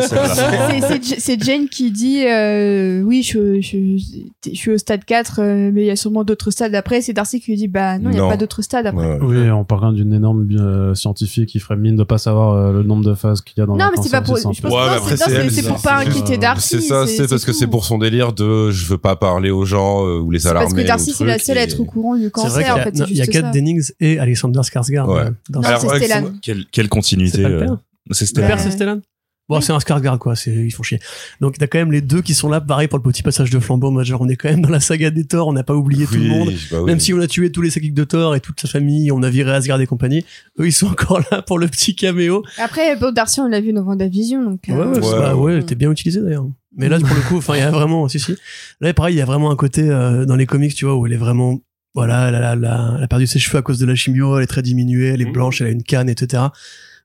c'est- 1.18 1.44
Jane 1.44 1.68
qui 1.70 1.92
dit 1.92 2.26
euh, 2.28 3.02
oui 3.02 3.24
je, 3.24 3.62
je, 3.62 3.98
je 4.46 4.56
suis 4.56 4.72
au 4.72 4.78
stade 4.78 5.06
4 5.06 5.40
euh, 5.40 5.72
mais 5.74 5.82
il 5.84 5.88
y 5.88 5.92
a 5.92 5.96
sûrement 5.96 6.24
d'autres 6.24 6.52
stades 6.52 6.76
après 6.76 7.02
c'est 7.02 7.14
Darcy 7.14 7.40
qui 7.40 7.52
lui 7.52 7.58
dit 7.58 7.68
bah 7.68 7.98
non 8.00 8.10
il 8.12 8.18
y 8.18 8.20
a 8.20 8.28
pas 8.28 8.38
d'autres 8.38 8.62
stades 8.62 8.86
après 8.88 9.02
Ouais. 9.02 9.18
Oui, 9.22 9.50
on 9.52 9.64
parle 9.66 9.82
quand 9.82 9.88
même 9.88 9.96
d'une 9.96 10.14
énorme 10.14 10.48
euh, 10.60 10.94
scientifique 10.96 11.50
qui 11.50 11.60
ferait 11.60 11.76
mine 11.76 11.96
de 11.96 12.04
pas 12.04 12.18
savoir 12.18 12.54
euh, 12.56 12.72
le 12.74 12.84
nombre 12.84 13.04
de 13.04 13.16
phases 13.16 13.42
qu'il 13.42 13.56
y 13.58 13.62
a 13.62 13.66
dans 13.66 13.76
non 13.76 13.86
le 13.86 13.92
mais 13.98 14.04
c'est 14.04 14.10
pas 14.12 14.22
pour 14.22 14.36
du 14.36 14.42
sein. 14.42 14.52
je 14.54 14.62
pense 14.62 14.72
Ouais, 14.72 14.78
que 14.80 14.84
mais 14.86 14.96
non, 14.96 15.02
après, 15.02 15.50
c'est- 15.50 15.68
pour 15.68 15.82
pas 15.82 15.96
inquiéter 15.98 16.38
Darcy 16.38 16.70
C'est 16.70 16.82
ça, 16.82 17.08
c'est 17.08 17.28
parce 17.28 17.46
que 17.46 17.54
c'est 17.54 17.68
pour 17.68 17.86
son 17.86 17.98
délire 17.98 18.34
de 18.34 18.70
je 18.72 18.86
veux 18.86 18.98
pas 18.98 19.16
parler 19.16 19.50
aux 19.50 19.66
gens 19.66 20.04
ou 20.04 20.30
les 20.32 20.46
alarmer. 20.48 20.66
parce 20.70 20.82
que 20.82 20.88
Darcy 20.88 21.12
ou 21.12 21.14
c'est 21.14 21.26
la 21.26 21.40
seule 21.40 21.58
à 21.58 21.62
être 21.64 21.81
au 21.82 21.86
courant 21.86 22.16
du 22.16 22.24
C'est 22.26 22.32
cancer 22.32 22.52
vrai 22.52 22.64
qu'il 22.64 22.70
y 22.70 22.74
en 22.74 22.78
a, 22.78 22.84
fait 22.84 22.92
non, 22.98 23.06
c'est 23.06 23.12
il 23.12 23.18
y 23.18 23.22
a 23.22 23.26
juste 23.26 23.34
Kat 23.38 23.42
ça. 23.42 23.52
Dennings 23.52 23.92
et 24.00 24.20
Alexander 24.20 24.60
Skarsgård. 24.60 25.08
Ouais. 25.14 25.20
euh, 25.22 25.32
dans 25.50 25.62
non 25.62 25.68
Alors, 25.68 25.82
c'est 25.82 25.88
ouais, 25.88 26.04
Stellan 26.04 26.32
Quelle, 26.42 26.66
quelle 26.72 26.86
C'est 26.86 26.90
continuité. 26.90 27.38
le 27.40 27.46
euh, 27.46 27.60
père 27.60 27.78
C'est 28.12 28.22
Le 28.22 28.28
Stellan. 28.28 28.48
père, 28.48 28.60
c'est 28.60 28.72
Stellan 28.72 29.02
Bon, 29.50 29.58
Oui. 29.58 29.64
c'est 29.64 29.74
un 29.74 29.80
Skarsgård, 29.80 30.18
quoi. 30.18 30.38
C'est, 30.38 30.54
ils 30.54 30.72
font 30.72 30.82
chier. 30.84 31.00
Donc, 31.42 31.58
t'as 31.58 31.68
quand 31.68 31.78
même 31.80 31.92
les 31.92 32.00
deux 32.00 32.22
qui 32.22 32.34
sont 32.34 32.48
là, 32.48 32.62
pareil, 32.62 32.88
pour 32.88 33.00
le 33.00 33.04
petit 33.04 33.22
passage 33.22 33.50
de 33.50 33.60
flambeau. 33.60 34.02
Genre, 34.02 34.22
on 34.22 34.30
est 34.30 34.38
quand 34.38 34.48
même 34.50 34.62
dans 34.62 34.70
la 34.70 34.80
saga 34.80 35.10
des 35.10 35.26
Thor, 35.26 35.48
on 35.48 35.52
n'a 35.52 35.64
pas 35.64 35.76
oublié 35.76 36.06
tout 36.06 36.14
le 36.14 36.22
monde. 36.28 36.52
bah 36.72 36.78
oui. 36.80 36.86
Même 36.86 37.02
si 37.02 37.14
on 37.14 37.20
a 37.20 37.28
tué 37.28 37.52
tous 37.52 37.62
les 37.62 37.70
psychiques 37.70 37.94
de 37.94 38.06
Thor 38.06 38.34
et 38.36 38.40
toute 38.40 38.62
sa 38.62 38.70
famille, 38.70 39.12
on 39.12 39.22
a 39.24 39.30
viré 39.30 39.52
Asgard 39.52 39.82
et 39.82 39.88
compagnie, 39.88 40.24
eux, 40.60 40.68
ils 40.68 40.72
sont 40.72 40.88
encore 40.92 41.20
là 41.32 41.42
pour 41.42 41.60
le 41.60 41.68
petit 41.68 41.96
caméo. 41.96 42.44
après 42.60 42.96
bon 42.96 43.14
Darcy 43.14 43.42
on 43.42 43.48
l'a 43.50 43.60
vu 43.60 43.74
dans 43.74 43.82
WandaVision 43.82 44.42
donc 44.44 44.62
Ouais, 44.70 44.74
euh, 44.76 44.86
ouais, 44.94 45.02
c'est- 45.02 45.10
Ouais, 45.14 45.20
bah, 45.20 45.36
ouais. 45.36 45.60
était 45.60 45.76
bien 45.76 45.92
utilisé 45.92 46.22
d'ailleurs. 46.22 46.48
Mais 46.78 46.88
là, 46.88 46.98
pour 47.00 47.14
le 47.14 47.22
coup, 47.28 47.36
enfin, 47.36 47.56
il 47.56 47.60
y 47.60 47.64
a 47.64 47.72
vraiment, 47.72 48.08
si, 48.08 48.18
si. 48.22 48.34
Là, 48.80 48.94
pareil, 48.94 49.16
il 49.16 49.18
y 49.18 49.22
a 49.22 49.26
vraiment 49.26 49.52
un 49.52 49.58
côté, 49.58 49.90
euh, 49.90 50.26
dans 50.26 50.38
les 50.38 50.46
comics, 50.46 50.74
tu 50.74 50.86
vois, 50.86 50.96
où 50.96 51.06
elle 51.06 51.12
est 51.12 51.18
vraiment, 51.18 51.60
voilà, 51.94 52.30
elle 52.30 52.36
a, 52.36 52.54
elle 52.54 52.66
a- 52.66 52.94
elle 52.98 53.04
a 53.04 53.08
perdu 53.08 53.28
ses 53.28 53.40
cheveux 53.40 53.58
à 53.58 53.62
cause 53.62 53.80
de 53.80 53.86
la 53.86 53.96
chimio, 53.96 54.38
elle 54.38 54.44
est 54.44 54.48
très 54.48 54.62
diminuée, 54.62 55.08
elle 55.10 55.22
est 55.22 55.26
Mhm. 55.26 55.34
blanche, 55.34 55.62
elle 55.62 55.68
a 55.68 55.72
une 55.72 55.84
canne, 55.84 56.10
etc. 56.10 56.44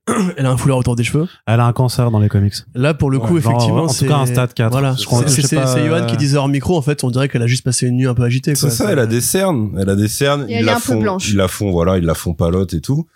elle 0.37 0.47
a 0.47 0.51
un 0.53 0.57
foulard 0.57 0.79
autour 0.79 0.95
des 0.95 1.03
cheveux. 1.03 1.27
Elle 1.47 1.59
a 1.59 1.67
un 1.67 1.73
cancer 1.73 2.13
dans 2.13 2.21
les 2.21 2.29
comics. 2.29 2.55
Là, 2.77 2.95
pour 2.95 3.11
le 3.11 3.19
coup, 3.19 3.35
Ouais, 3.35 3.41
effectivement, 3.41 3.83
en 3.85 3.87
tout 3.89 3.95
c'est 3.95 4.07
cas, 4.07 4.19
un 4.19 4.27
stade 4.27 4.55
4. 4.55 4.71
Voilà, 4.71 4.95
Je 4.99 5.05
crois- 5.05 5.25
c'est 5.27 5.53
euh, 5.59 6.07
qui 6.07 6.17
disait 6.17 6.37
hors 6.37 6.49
micro. 6.49 6.77
En 6.77 6.83
fait, 6.83 7.03
on 7.03 7.11
dirait 7.11 7.29
qu'elle 7.29 7.43
a 7.43 7.49
juste 7.49 7.65
passé 7.65 7.89
une 7.89 7.97
nuit 7.97 8.07
un 8.07 8.15
peu 8.15 8.23
agitée. 8.23 8.55
C'est 8.55 8.71
ça, 8.71 8.93
elle 8.93 9.01
a 9.01 9.07
des 9.07 9.21
cernes, 9.21 9.77
elle 9.81 9.91
a 9.91 9.97
des 9.97 10.07
cernes, 10.07 10.47
Et 10.49 10.53
ils 10.53 10.57
elle 10.59 10.63
est 10.63 10.67
la 10.67 10.77
un 10.77 10.81
peu 10.81 10.97
blanche. 10.97 11.29
ils 11.29 11.37
la 11.37 11.49
font, 11.49 11.73
voilà, 11.73 11.99
ils 11.99 12.05
la 12.05 12.15
font 12.15 12.35
palote 12.35 12.73
et 12.75 12.81
tout. 12.81 13.07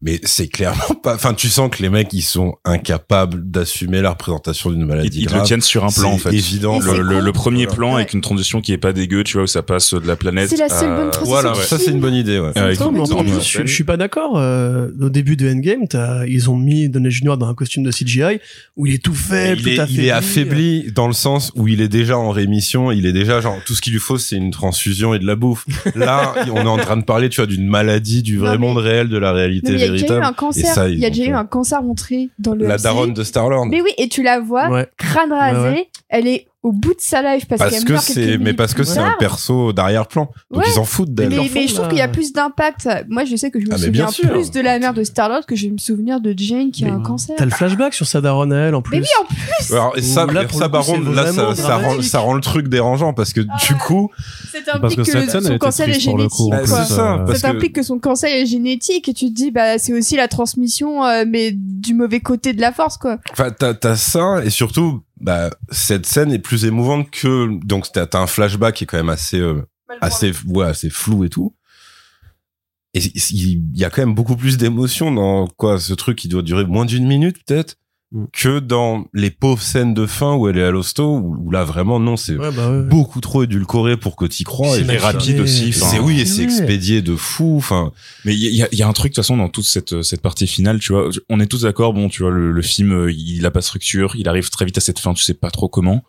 Mais 0.00 0.20
c'est 0.22 0.46
clairement 0.46 0.94
pas, 1.02 1.14
enfin, 1.16 1.34
tu 1.34 1.48
sens 1.48 1.70
que 1.70 1.82
les 1.82 1.88
mecs, 1.88 2.12
ils 2.12 2.22
sont 2.22 2.54
incapables 2.64 3.50
d'assumer 3.50 4.00
la 4.00 4.10
représentation 4.10 4.70
d'une 4.70 4.84
maladie 4.86 5.22
Ils, 5.22 5.30
ils 5.30 5.34
le 5.36 5.42
tiennent 5.42 5.60
sur 5.60 5.84
un 5.84 5.88
plan, 5.90 6.12
en 6.12 6.18
fait. 6.18 6.32
évident. 6.32 6.78
Le, 6.78 7.00
le, 7.02 7.18
le 7.20 7.32
premier 7.32 7.64
Voilà. 7.64 7.76
plan 7.76 7.88
Ouais. 7.88 7.94
avec 8.02 8.12
une 8.14 8.20
transition 8.20 8.60
qui 8.60 8.72
est 8.72 8.78
pas 8.78 8.92
dégueu, 8.92 9.24
tu 9.24 9.34
vois, 9.34 9.42
où 9.42 9.46
ça 9.48 9.62
passe 9.62 9.94
de 9.94 10.06
la 10.06 10.14
planète. 10.14 10.50
C'est 10.50 10.56
la 10.56 10.68
seule 10.68 10.92
à- 10.92 10.96
bonne 10.96 11.10
transition. 11.10 11.40
Voilà, 11.40 11.54
ça 11.54 11.78
c'est 11.78 11.90
une 11.90 12.00
bonne 12.00 12.14
idée, 12.14 12.38
ouais. 12.38 12.50
C'est 12.54 12.60
Avec 12.60 12.76
trop 12.78 12.86
Non, 12.86 12.92
mais 12.92 13.00
en 13.00 13.06
bonne 13.16 13.24
plus, 13.24 13.32
idée. 13.32 13.40
je, 13.42 13.66
je 13.66 13.74
suis 13.74 13.82
pas 13.84 13.96
d'accord. 13.96 14.38
Euh, 14.38 14.88
au 15.00 15.08
début 15.10 15.36
de 15.36 15.50
Endgame, 15.50 15.88
t'as- 15.88 16.26
ils 16.26 16.48
ont 16.48 16.56
mis 16.56 16.88
Downey 16.88 17.10
Jr. 17.10 17.36
dans 17.36 17.48
un 17.48 17.54
costume 17.54 17.82
de 17.82 17.90
CGI 17.90 18.38
où 18.76 18.86
il 18.86 18.94
est 18.94 19.02
tout 19.02 19.14
faible, 19.14 19.60
il, 19.60 19.64
tout 19.64 19.68
est, 19.70 19.78
affaibli. 19.80 19.94
il 19.98 20.04
est 20.06 20.10
affaibli 20.12 20.92
dans 20.92 21.08
le 21.08 21.12
sens 21.12 21.50
où 21.56 21.66
il 21.66 21.80
est 21.80 21.88
déjà 21.88 22.16
en 22.16 22.30
rémission, 22.30 22.92
il 22.92 23.04
est 23.06 23.12
déjà 23.12 23.40
genre 23.40 23.56
tout 23.66 23.74
ce 23.74 23.80
qu'il 23.80 23.92
lui 23.94 24.00
faut 24.00 24.16
c'est 24.18 24.36
une 24.36 24.52
transfusion 24.52 25.12
et 25.14 25.18
de 25.18 25.26
la 25.26 25.34
bouffe. 25.34 25.66
Là, 25.96 26.34
on 26.52 26.56
est 26.56 26.60
en 26.68 26.76
train 26.78 26.96
de 26.96 27.04
parler 27.04 27.28
tu 27.30 27.40
vois 27.40 27.46
d'une 27.46 27.66
maladie 27.66 28.22
du 28.22 28.38
vrai 28.38 28.58
monde 28.58 28.78
réel 28.78 29.08
de 29.08 29.18
la 29.18 29.32
réalité 29.32 29.87
il 29.94 30.00
y 30.00 30.04
a 30.04 30.08
déjà 30.08 30.18
eu 30.18 30.22
un 30.24 30.32
cancer 30.32 30.74
ça, 30.74 30.88
il 30.88 30.98
y 30.98 31.04
a 31.04 31.08
ils 31.08 31.10
déjà 31.12 31.22
ont 31.22 31.26
eu 31.26 31.28
fait. 31.30 31.34
un 31.38 31.44
cancer 31.46 31.82
montré 31.82 32.30
dans 32.38 32.54
le 32.54 32.66
La 32.66 32.76
daronne 32.78 33.14
de 33.14 33.22
Star-Lord. 33.22 33.66
mais 33.66 33.80
oui 33.80 33.90
et 33.98 34.08
tu 34.08 34.22
la 34.22 34.40
vois 34.40 34.68
Ouais. 34.70 34.86
crâne 34.96 35.32
rasé 35.32 35.88
elle 36.08 36.26
est 36.26 36.47
au 36.64 36.72
bout 36.72 36.90
de 36.92 37.00
sa 37.00 37.22
life 37.22 37.46
parce, 37.46 37.60
Parce 37.60 37.70
qu'elle 37.72 37.84
que 37.84 37.96
c'est 37.98 38.36
mais 38.38 38.52
parce 38.52 38.74
que 38.74 38.82
c'est 38.82 38.98
un 38.98 39.14
perso 39.18 39.72
d'arrière-plan. 39.72 40.28
Donc 40.50 40.60
Ouais. 40.62 40.68
ils 40.68 40.72
s'en 40.72 40.84
foutent 40.84 41.14
d'elle. 41.14 41.28
mais, 41.30 41.68
je 41.68 41.74
trouve 41.74 41.88
qu'il 41.88 41.98
y 41.98 42.02
a 42.02 42.08
plus 42.08 42.32
d'impact. 42.32 42.88
Moi, 43.08 43.24
je 43.24 43.36
sais 43.36 43.50
que 43.52 43.60
je 43.60 43.66
me 43.66 43.74
Ah, 43.74 43.78
souviens 43.78 44.06
plus 44.30 44.50
de 44.50 44.60
la 44.60 44.78
mère 44.80 44.92
de 44.92 45.04
Star-Lord 45.04 45.46
que 45.46 45.54
je 45.54 45.66
vais 45.66 45.72
me 45.72 45.78
souvenir 45.78 46.20
de 46.20 46.34
Jane 46.36 46.70
qui 46.72 46.84
a 46.84 46.92
un 46.92 47.00
cancer. 47.00 47.36
T'as 47.38 47.44
le 47.44 47.50
flashback 47.52 47.94
sur 47.94 48.06
sa 48.06 48.20
daronne 48.20 48.52
à 48.52 48.56
elle 48.66 48.74
en 48.74 48.82
plus. 48.82 48.96
Mais 48.98 49.02
oui, 49.02 49.08
en 49.22 49.24
plus, 49.26 49.72
Alors, 49.72 49.96
et 49.96 50.02
ça, 50.02 50.26
Là, 50.26 50.42
ça 50.50 50.68
coup, 50.68 51.12
là, 51.12 51.26
ça, 51.32 51.54
ça 51.54 51.76
rend, 51.76 51.80
dramatique. 51.82 52.10
ça 52.10 52.18
rend 52.18 52.34
le 52.34 52.40
truc 52.40 52.68
dérangeant 52.68 53.14
parce 53.14 53.32
que 53.32 53.40
Ah. 53.48 53.56
du 53.66 53.74
coup, 53.76 54.10
ça 54.52 54.78
Parce 54.80 54.94
implique 54.94 55.06
que 55.06 55.12
que, 55.38 55.40
son 55.42 55.58
cancer 55.58 55.88
est 55.88 55.92
coup, 55.92 55.98
génétique. 56.00 56.66
c'est 56.66 56.84
ça, 56.94 57.14
euh, 57.14 57.18
parce 57.24 57.38
ça 57.38 57.50
que- 57.50 57.56
implique 57.56 57.72
que 57.74 57.82
son 57.82 57.98
cancer 57.98 58.30
est 58.34 58.46
génétique 58.46 59.08
et 59.08 59.14
tu 59.14 59.26
te 59.26 59.32
dis 59.34 59.50
bah 59.50 59.78
c'est 59.78 59.92
aussi 59.92 60.16
la 60.16 60.28
transmission 60.28 61.04
euh, 61.04 61.24
mais 61.26 61.52
du 61.54 61.94
mauvais 61.94 62.20
côté 62.20 62.52
de 62.52 62.60
la 62.60 62.72
force 62.72 62.96
quoi. 62.98 63.18
Enfin, 63.32 63.50
t'as, 63.56 63.74
t'as 63.74 63.96
ça, 63.96 64.42
et 64.44 64.50
surtout, 64.50 65.00
bah, 65.20 65.50
cette 65.70 66.06
scène 66.06 66.32
est 66.32 66.38
plus 66.38 66.64
émouvante 66.64 67.10
que, 67.10 67.58
donc, 67.64 67.86
t'as, 67.92 68.06
un 68.14 68.26
flashback 68.26 68.76
qui 68.76 68.84
est 68.84 68.86
quand 68.86 68.96
même 68.96 69.08
assez, 69.08 69.38
euh, 69.38 69.62
assez, 70.00 70.32
ouais, 70.46 70.66
assez 70.66 70.90
flou 70.90 71.24
et 71.24 71.28
tout. 71.28 71.54
Et 72.94 73.00
il 73.00 73.76
y 73.78 73.84
a 73.84 73.90
quand 73.90 74.02
même 74.02 74.14
beaucoup 74.14 74.36
plus 74.36 74.56
d'émotion 74.56 75.12
dans, 75.12 75.46
quoi, 75.46 75.78
ce 75.78 75.92
truc 75.94 76.16
qui 76.18 76.28
doit 76.28 76.42
durer 76.42 76.64
moins 76.64 76.84
d'une 76.84 77.06
minute, 77.06 77.44
peut-être, 77.44 77.76
Mm. 78.10 78.24
que 78.32 78.58
dans 78.58 79.04
les 79.12 79.30
pauvres 79.30 79.60
scènes 79.62 79.92
de 79.92 80.06
fin 80.06 80.34
où 80.34 80.48
elle 80.48 80.56
est 80.56 80.62
à 80.64 80.70
l'hosto, 80.70 81.18
où, 81.18 81.36
où 81.44 81.50
là, 81.50 81.62
vraiment, 81.64 82.00
non, 82.00 82.16
c'est 82.16 82.36
Ouais, 82.38 82.50
bah 82.50 82.70
ouais. 82.70 82.82
beaucoup 82.84 83.20
trop 83.20 83.42
édulcoré 83.42 83.98
pour 83.98 84.16
que 84.16 84.24
t'y 84.24 84.44
crois. 84.44 84.74
C'est 84.76 84.82
Et, 84.86 84.94
Et 84.94 84.96
rapide 84.96 85.40
aussi. 85.40 85.74
c'est, 85.74 85.98
oui, 85.98 86.20
et 86.20 86.24
c'est 86.24 86.42
expédié 86.42 87.02
de 87.02 87.14
fou, 87.16 87.56
enfin, 87.58 87.92
Mais 88.24 88.34
il 88.34 88.54
y 88.56 88.62
a, 88.62 88.68
il 88.72 88.78
y 88.78 88.82
a 88.82 88.88
un 88.88 88.92
truc 88.94 89.12
de 89.12 89.14
toute 89.16 89.24
façon 89.24 89.36
dans 89.36 89.50
toute 89.50 89.66
cette 89.66 90.00
cette 90.02 90.22
partie 90.22 90.46
finale, 90.46 90.78
tu 90.78 90.92
vois. 90.94 91.10
On 91.28 91.38
est 91.38 91.46
tous 91.46 91.62
d'accord, 91.62 91.92
bon, 91.92 92.08
tu 92.08 92.22
vois, 92.22 92.30
le, 92.30 92.50
le 92.50 92.62
film, 92.62 92.92
euh, 92.92 93.12
il 93.12 93.44
a 93.44 93.50
pas 93.50 93.60
de 93.60 93.64
structure, 93.64 94.14
il 94.16 94.26
arrive 94.26 94.48
très 94.48 94.64
vite 94.64 94.78
à 94.78 94.80
cette 94.80 94.98
fin, 95.00 95.12
tu 95.12 95.22
sais 95.22 95.34
pas 95.34 95.50
trop 95.50 95.68
comment. 95.68 96.02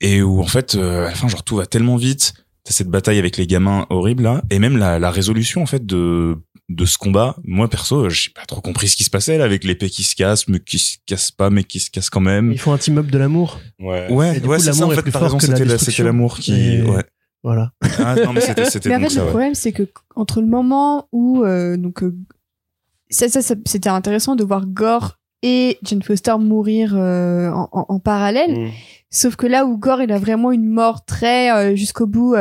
et 0.00 0.22
où 0.22 0.40
en 0.40 0.46
fait 0.46 0.74
euh, 0.76 1.02
à 1.06 1.10
la 1.10 1.14
fin 1.14 1.28
genre 1.28 1.42
tout 1.44 1.56
va 1.56 1.66
tellement 1.66 1.96
vite 1.96 2.32
t'as 2.64 2.72
cette 2.72 2.88
bataille 2.88 3.18
avec 3.18 3.36
les 3.36 3.46
gamins 3.46 3.86
horrible 3.90 4.22
là 4.24 4.42
et 4.50 4.58
même 4.58 4.76
la, 4.76 4.98
la 4.98 5.10
résolution 5.10 5.62
en 5.62 5.66
fait 5.66 5.84
de 5.86 6.36
de 6.70 6.84
ce 6.86 6.96
combat 6.96 7.36
moi 7.44 7.68
perso 7.68 8.08
j'ai 8.08 8.30
pas 8.30 8.46
trop 8.46 8.60
compris 8.62 8.88
ce 8.88 8.96
qui 8.96 9.04
se 9.04 9.10
passait 9.10 9.36
là 9.36 9.44
avec 9.44 9.64
l'épée 9.64 9.90
qui 9.90 10.02
se 10.02 10.14
casse 10.14 10.48
mais 10.48 10.60
qui 10.60 10.78
se 10.78 10.96
casse 11.04 11.30
pas 11.30 11.50
mais 11.50 11.62
qui 11.64 11.78
se 11.78 11.90
casse 11.90 12.08
quand 12.08 12.20
même 12.22 12.52
Ils 12.52 12.58
font 12.58 12.72
un 12.72 12.78
team 12.78 12.96
up 12.98 13.06
de 13.06 13.18
l'amour. 13.18 13.60
ouais 13.80 14.10
ouais 14.10 14.40
du 14.40 14.46
ouais 14.46 14.56
coup, 14.56 14.62
c'est 14.62 14.72
ça 14.72 14.86
en 14.86 14.90
fait 14.90 15.10
fort 15.10 15.22
raison 15.22 15.38
c'était 15.38 16.02
l'amour 16.04 16.38
qui 16.38 16.54
Et- 16.76 16.82
ouais 16.82 17.04
Voilà. 17.42 17.72
ah, 17.98 18.14
non 18.24 18.32
mais 18.32 18.40
c'était 18.40 18.64
c'était 18.64 18.88
Mais 18.88 18.96
en 18.96 19.00
fait, 19.00 19.10
ça 19.10 19.16
le 19.20 19.24
ouais. 19.26 19.30
problème, 19.30 19.54
c'est 19.54 19.72
que 19.72 19.82
entre 20.16 20.40
le 20.40 20.46
moment 20.46 21.06
où 21.12 21.44
euh, 21.44 21.76
donc 21.76 22.02
euh, 22.02 22.16
ça, 23.10 23.28
ça, 23.28 23.42
ça- 23.42 23.54
c'était 23.66 23.90
intéressant 23.90 24.34
de 24.34 24.42
voir 24.44 24.64
Gore 24.66 25.18
et 25.42 25.78
Jane 25.82 26.02
Foster 26.02 26.34
mourir 26.40 26.94
euh, 26.96 27.50
en, 27.50 27.68
en- 27.72 27.84
en 27.90 27.98
parallèle. 28.00 28.58
Mm. 28.58 28.70
Sauf 29.10 29.36
que 29.36 29.46
là 29.46 29.66
où 29.66 29.76
Gore, 29.76 30.00
il 30.00 30.10
a 30.10 30.18
vraiment 30.18 30.50
une 30.52 30.66
mort 30.66 31.04
très 31.04 31.52
euh, 31.52 31.76
jusqu'au 31.76 32.06
bout. 32.06 32.34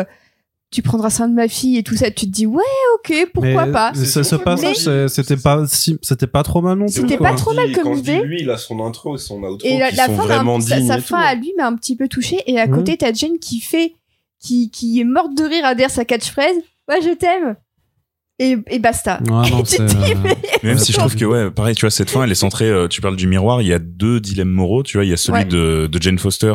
Tu 0.73 0.81
prendras 0.81 1.09
soin 1.09 1.27
de 1.29 1.33
ma 1.33 1.47
fille 1.47 1.77
et 1.77 1.83
tout 1.83 1.95
ça. 1.95 2.11
Tu 2.11 2.25
te 2.25 2.31
dis 2.31 2.45
ouais, 2.45 2.61
ok, 2.95 3.27
pourquoi 3.33 3.65
Mais 3.67 3.71
pas. 3.71 3.93
Ce, 3.93 4.23
ce 4.23 4.35
passage, 4.35 4.75
c'est- 4.77 5.07
c'était 5.07 5.37
pas 5.37 5.65
si, 5.67 5.97
c'était 6.01 6.27
pas 6.27 6.43
trop 6.43 6.61
mal 6.61 6.77
non 6.77 6.85
plus. 6.85 6.93
C'était 6.93 7.17
pas 7.17 7.33
trop 7.35 7.53
mal 7.53 7.71
comme 7.71 7.93
idée. 7.93 8.21
Lui, 8.23 8.39
il 8.41 8.49
a 8.49 8.57
son 8.57 8.79
intro 8.85 9.15
et 9.15 9.19
son 9.19 9.41
outro 9.43 9.65
Et 9.67 9.77
la, 9.79 9.89
qui 9.91 9.95
la 9.97 10.07
sont 10.07 10.15
fin, 10.17 10.23
un- 10.23 10.27
vraiment 10.27 10.59
sa, 10.59 10.99
fin 10.99 11.17
tout. 11.17 11.23
à 11.25 11.35
lui 11.35 11.53
m'a 11.57 11.67
un 11.67 11.75
petit 11.75 11.95
peu 11.95 12.07
touché. 12.07 12.39
Et 12.47 12.59
à 12.59 12.67
Mhm. 12.67 12.75
côté, 12.75 12.97
t'as 12.97 13.13
Jane 13.13 13.39
qui 13.39 13.59
fait, 13.61 13.93
qui, 14.41 14.69
qui 14.71 14.99
est 14.99 15.05
morte 15.05 15.35
de 15.37 15.43
rire 15.43 15.65
à 15.65 15.75
dire 15.75 15.89
sa 15.89 16.03
catchphrase. 16.05 16.57
Ouais, 16.89 17.01
je 17.01 17.13
t'aime. 17.15 17.55
Et, 18.39 18.57
et 18.71 18.79
basta. 18.79 19.19
Ouais, 19.21 19.49
non, 19.51 19.59
Et 19.59 19.63
tu 19.63 19.69
c'est, 19.75 19.77
te 19.77 19.83
dis, 19.93 20.11
euh, 20.11 20.15
mais- 20.23 20.37
Même 20.63 20.79
si 20.79 20.91
je 20.91 20.97
trouve 20.97 21.15
que 21.15 21.23
ouais, 21.23 21.51
pareil, 21.51 21.75
tu 21.75 21.81
vois, 21.81 21.91
cette 21.91 22.09
fin, 22.09 22.23
elle 22.23 22.31
est 22.31 22.35
centrée. 22.35 22.67
euh, 22.69 22.87
tu 22.87 22.99
parles 22.99 23.15
du 23.15 23.27
miroir, 23.27 23.61
il 23.61 23.67
y 23.67 23.73
a 23.73 23.79
deux 23.79 24.19
dilemmes 24.19 24.49
moraux. 24.49 24.81
Tu 24.83 24.97
vois, 24.97 25.05
il 25.05 25.09
y 25.09 25.13
a 25.13 25.17
celui 25.17 25.39
Ouais. 25.39 25.45
de, 25.45 25.87
de 25.89 26.01
Jane 26.01 26.17
Foster 26.17 26.53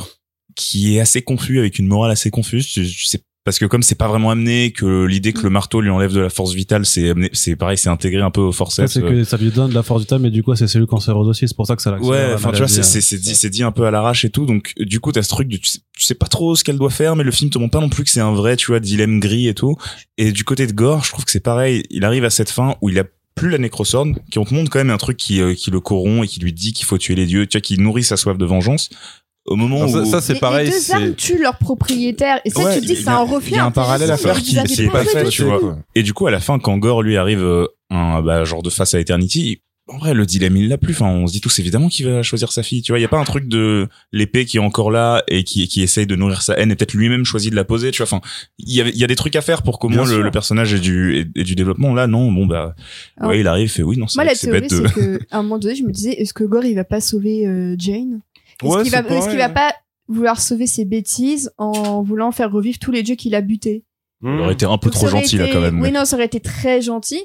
qui 0.57 0.97
est 0.97 1.01
assez 1.01 1.23
confus 1.23 1.61
avec 1.61 1.79
une 1.79 1.87
morale 1.87 2.11
assez 2.11 2.31
confuse. 2.31 2.67
Tu, 2.67 2.85
tu 2.85 3.05
sais 3.07 3.21
parce 3.49 3.59
que 3.59 3.65
comme 3.65 3.83
c'est 3.83 3.95
pas 3.95 4.09
vraiment 4.09 4.31
amené, 4.31 4.73
que 4.73 5.07
l'idée 5.07 5.33
que 5.33 5.41
le 5.43 5.49
marteau 5.49 5.81
lui 5.81 5.89
enlève 5.89 6.13
de 6.13 6.21
la 6.21 6.29
force 6.29 6.53
vitale, 6.53 6.85
c'est 6.85 7.15
c'est 7.33 7.57
pareil, 7.57 7.79
c'est 7.79 7.89
intégré 7.89 8.21
un 8.21 8.31
peu 8.31 8.43
au 8.43 8.49
Ouais, 8.49 8.53
forceps. 8.53 8.93
c'est 8.93 9.01
que 9.01 9.25
ça 9.25 9.39
lui 9.39 9.51
donne 9.51 9.71
de 9.71 9.75
la 9.75 9.83
force 9.83 10.07
temps, 10.07 10.19
mais 10.19 10.29
du 10.31 10.43
coup, 10.43 10.55
c'est 10.55 10.67
cellules 10.67 10.87
cancéreuses 10.87 11.29
aussi. 11.29 11.49
C'est 11.49 11.57
pour 11.57 11.67
ça 11.67 11.75
que 11.75 11.81
ça. 11.81 11.97
Ouais, 11.99 12.33
enfin 12.35 12.53
tu 12.53 12.59
vois, 12.59 12.69
c'est 12.69 12.81
hein. 12.81 12.83
c'est 12.83 13.01
c'est 13.01 13.17
dit 13.17 13.35
c'est 13.35 13.49
dit 13.49 13.63
un 13.63 13.73
peu 13.73 13.87
à 13.87 13.91
l'arrache 13.91 14.27
et 14.27 14.29
tout. 14.29 14.45
Donc 14.45 14.75
du 14.77 15.01
coup, 15.01 15.13
t'as 15.13 15.23
ce 15.23 15.31
truc 15.31 15.49
de 15.49 15.57
tu 15.57 15.67
sais, 15.67 15.79
tu 15.97 16.05
sais 16.05 16.15
pas 16.15 16.27
trop 16.27 16.57
ce 16.57 16.63
qu'elle 16.63 16.77
doit 16.77 16.91
faire, 16.91 17.17
mais 17.17 17.25
le 17.25 17.31
film 17.31 17.49
te 17.49 17.57
montre 17.57 17.71
pas 17.73 17.81
non 17.81 17.89
plus 17.89 18.05
que 18.05 18.11
c'est 18.11 18.21
un 18.21 18.35
vrai, 18.35 18.57
tu 18.57 18.67
vois, 18.67 18.81
dilemme 18.81 19.19
gris 19.19 19.49
et 19.49 19.55
tout. 19.55 19.77
Et 20.19 20.31
du 20.31 20.45
côté 20.45 20.67
de 20.67 20.73
Gore, 20.73 21.03
je 21.07 21.13
trouve 21.13 21.25
que 21.25 21.31
c'est 21.31 21.41
pareil. 21.41 21.85
Il 21.89 22.05
arrive 22.05 22.27
à 22.27 22.31
cette 22.31 22.51
fin 22.51 22.77
où 22.83 22.91
il 22.91 22.99
a 22.99 23.05
plus 23.35 23.49
la 23.49 23.57
nécrosorne, 23.57 24.19
qui 24.31 24.39
on 24.39 24.45
te 24.45 24.53
montre 24.53 24.69
quand 24.69 24.81
même 24.81 24.91
un 24.91 24.99
truc 24.99 25.17
qui 25.17 25.41
euh, 25.41 25.55
qui 25.55 25.71
le 25.71 25.81
corrompt 25.81 26.23
et 26.23 26.29
qui 26.29 26.41
lui 26.41 26.53
dit 26.53 26.75
qu'il 26.75 26.85
faut 26.85 26.99
tuer 26.99 27.15
les 27.15 27.25
dieux, 27.25 27.47
tu 27.47 27.57
vois, 27.57 27.63
qui 27.63 27.79
nourrit 27.79 28.05
sa 28.05 28.19
soif 28.19 28.37
de 28.37 28.45
vengeance. 28.45 28.91
Au 29.49 29.57
moment 29.57 29.85
où 29.85 29.89
ça, 29.89 30.05
ça, 30.05 30.21
c'est 30.21 30.39
pareil. 30.39 30.67
les 30.67 30.73
deux 30.73 30.79
c'est- 30.79 30.93
armes 30.95 31.15
tuent 31.15 31.39
leur 31.43 31.57
propriétaire. 31.59 32.41
Et 32.45 32.51
ça, 32.51 32.65
Ouais, 32.65 32.75
tu 32.75 32.81
te 32.83 32.87
dis 32.87 32.95
que 32.95 33.01
c'est 33.01 33.09
a- 33.09 33.19
un 33.19 33.25
il 33.25 33.29
y 33.29 33.33
a 33.33 33.35
reflet. 33.35 33.59
un 33.59 33.71
parallèle 33.71 34.11
à 34.11 34.17
faire 34.17 34.37
mais 34.37 34.43
qui- 34.43 34.53
vous 34.55 34.59
avez 34.61 34.69
qui 34.69 34.83
est 34.83 34.89
pas 34.91 35.05
fait 35.05 35.25
tu 35.29 35.43
vois. 35.45 35.61
Et 35.95 36.03
du 36.03 36.13
coup, 36.15 36.27
à 36.27 36.31
la 36.31 36.41
fin, 36.41 36.59
quand 36.59 36.77
Gore 36.79 37.03
lui 37.03 37.17
arrive 37.17 37.43
euh, 37.43 37.67
un 37.91 38.23
bah, 38.23 38.45
genre 38.45 38.63
de 38.63 38.71
face 38.71 38.95
à 38.95 39.01
Eternity, 39.01 39.63
en 39.91 39.97
vrai, 39.97 40.13
le 40.13 40.27
dilemme 40.27 40.55
il 40.59 40.69
l'a 40.69 40.77
plus. 40.77 40.93
Enfin, 40.93 41.07
on 41.09 41.27
se 41.27 41.33
dit 41.33 41.41
tous 41.41 41.59
évidemment 41.61 41.89
qu'il 41.89 42.05
va 42.07 42.23
choisir 42.23 42.53
sa 42.53 42.63
fille. 42.63 42.83
Tu 42.83 42.93
vois, 42.93 42.99
il 42.99 43.03
y 43.03 43.07
a 43.07 43.09
pas 43.09 43.17
un 43.19 43.25
truc 43.25 43.49
de 43.49 43.89
l'épée 44.13 44.45
qui 44.45 44.59
est 44.59 44.61
encore 44.61 44.91
là 44.91 45.23
et 45.29 45.45
qui 45.45 45.67
qui 45.67 45.81
essaye 45.81 46.07
de 46.07 46.15
nourrir 46.15 46.43
sa 46.43 46.59
haine 46.59 46.71
et 46.71 46.75
peut-être 46.77 46.93
lui-même 46.93 47.25
choisit 47.25 47.51
de 47.51 47.57
la 47.57 47.65
poser. 47.65 47.91
Tu 47.91 48.03
vois, 48.03 48.05
enfin, 48.05 48.21
il 48.59 48.75
y 48.75 48.83
a 48.83 48.89
il 48.89 48.97
y 48.99 49.05
a 49.05 49.07
des 49.07 49.17
trucs 49.17 49.35
à 49.35 49.41
faire 49.41 49.63
pour 49.63 49.79
qu'au 49.79 49.89
moins 49.89 50.05
le, 50.05 50.31
personnage 50.31 50.75
ait 50.75 50.79
du 50.79 51.17
ait, 51.17 51.41
ait 51.41 51.43
du 51.43 51.55
développement. 51.55 51.95
Là, 51.95 52.07
non, 52.07 52.31
bon 52.31 52.45
bah, 52.45 52.75
Alors, 53.17 53.31
ouais, 53.31 53.41
il 53.41 53.47
arrive, 53.47 53.71
fait 53.71 53.83
oui, 53.83 53.97
non, 53.97 54.07
c'est 54.09 54.17
Moi, 54.19 54.25
la 54.25 54.35
c'est 54.35 54.49
théorie, 54.49 54.61
bête 54.61 54.71
de. 54.73 54.87
c'est 54.89 54.93
que 54.95 55.19
à 55.31 55.39
un 55.39 55.43
moment 55.43 55.59
donné, 55.59 55.75
je 55.75 55.85
me 55.85 55.91
disais, 55.91 56.13
est-ce 56.21 56.35
que 56.35 56.45
Gore, 56.45 56.67
il 56.67 56.75
va 56.75 56.85
pas 56.85 57.01
sauver 57.01 57.47
euh, 57.47 57.75
Jane? 57.79 58.21
Est-ce 58.63 58.77
Ouais, 58.77 58.83
qu'il 58.83 58.93
va, 58.93 59.03
va 59.03 59.49
pas 59.49 59.73
vouloir 60.09 60.41
sauver 60.41 60.67
ses 60.67 60.85
bêtises 60.85 61.53
en 61.59 62.03
voulant 62.03 62.33
faire 62.33 62.51
revivre 62.51 62.79
tous 62.79 62.91
les 62.91 63.03
dieux 63.03 63.15
qu'il 63.15 63.35
a 63.35 63.41
butés? 63.41 63.85
Il 64.23 64.29
aurait 64.41 64.55
été 64.55 64.65
un 64.65 64.79
peu 64.79 64.91
Donc, 64.91 64.95
trop 64.95 65.09
gentil 65.09 65.37
là 65.39 65.47
quand 65.53 65.61
même. 65.61 65.81
Oui, 65.81 65.93
non, 65.93 66.05
ça 66.05 66.17
aurait 66.17 66.27
été 66.27 66.41
très 66.41 66.81
gentil. 66.83 67.21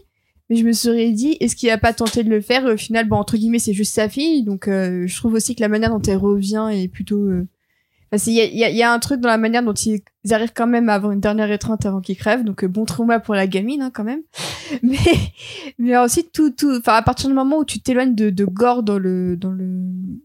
Mais 0.50 0.58
je 0.58 0.66
me 0.66 0.74
serais 0.74 1.12
dit, 1.12 1.38
est-ce 1.40 1.56
qu'il 1.56 1.70
a 1.70 1.78
pas 1.78 1.94
tenté 1.94 2.24
de 2.24 2.30
le 2.30 2.42
faire? 2.42 2.66
Au 2.66 2.78
final, 2.78 3.08
bon, 3.08 3.16
entre 3.16 3.38
guillemets, 3.38 3.60
c'est 3.60 3.74
juste 3.74 3.94
sa 3.94 4.10
fille. 4.10 4.44
Donc, 4.44 4.68
euh, 4.68 5.08
je 5.08 5.16
trouve 5.16 5.34
aussi 5.34 5.56
que 5.56 5.62
la 5.62 5.70
manière 5.70 5.90
dont 5.90 6.02
elle 6.02 6.18
revient 6.18 6.70
est 6.72 6.90
plutôt... 6.90 7.22
euh, 7.22 7.48
enfin, 8.14 8.18
c'est- 8.18 8.32
il 8.32 8.36
y 8.36 8.42
a, 8.42 8.46
il 8.46 8.58
y 8.58 8.64
a- 8.64 8.70
il 8.70 8.76
y 8.78 8.84
a 8.84 8.92
un 8.94 9.00
truc 9.00 9.20
dans 9.22 9.30
la 9.30 9.38
manière 9.38 9.64
dont 9.64 9.74
ils, 9.74 10.02
ils 10.24 10.34
arrivent 10.34 10.54
quand 10.56 10.68
même 10.68 10.88
à 10.90 10.94
avoir 10.96 11.12
une 11.12 11.20
dernière 11.20 11.52
étreinte 11.52 11.86
avant 11.86 12.00
qu'il 12.02 12.16
crève. 12.18 12.44
Donc, 12.44 12.64
euh, 12.64 12.68
bon 12.68 12.86
trauma 12.86 13.20
pour 13.20 13.34
la 13.36 13.48
gamine, 13.48 13.82
hein, 13.82 13.92
quand 13.94 14.04
même. 14.04 14.22
Mais, 14.84 14.98
mais 15.78 15.96
ensuite, 15.98 16.32
tout, 16.32 16.50
tout, 16.52 16.76
enfin, 16.80 16.94
à 16.94 17.02
partir 17.02 17.30
du 17.30 17.36
moment 17.36 17.58
où 17.60 17.66
tu 17.66 17.80
t'éloignes 17.82 18.16
de, 18.16 18.30
de 18.30 18.46
gore 18.46 18.82
dans 18.84 18.98
le, 18.98 19.36
dans 19.38 19.52
le, 19.52 19.66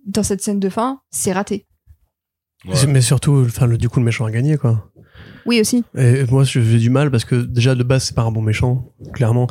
dans 0.06 0.22
cette 0.22 0.40
scène 0.42 0.60
de 0.60 0.68
fin, 0.68 1.00
c'est 1.10 1.32
raté. 1.32 1.66
Mais 2.88 3.00
surtout, 3.00 3.44
enfin, 3.46 3.66
le, 3.66 3.76
du 3.78 3.88
coup, 3.88 3.98
le 4.00 4.04
méchant 4.06 4.24
a 4.24 4.30
gagné, 4.30 4.56
quoi. 4.56 4.90
Oui, 5.46 5.60
aussi. 5.60 5.84
Et 5.96 6.24
moi, 6.30 6.44
j'ai 6.44 6.78
du 6.78 6.90
mal 6.90 7.10
parce 7.10 7.24
que 7.24 7.34
déjà, 7.36 7.74
de 7.74 7.82
base, 7.82 8.04
c'est 8.04 8.14
pas 8.14 8.22
un 8.22 8.30
bon 8.32 8.42
méchant, 8.42 8.92
clairement. 9.12 9.48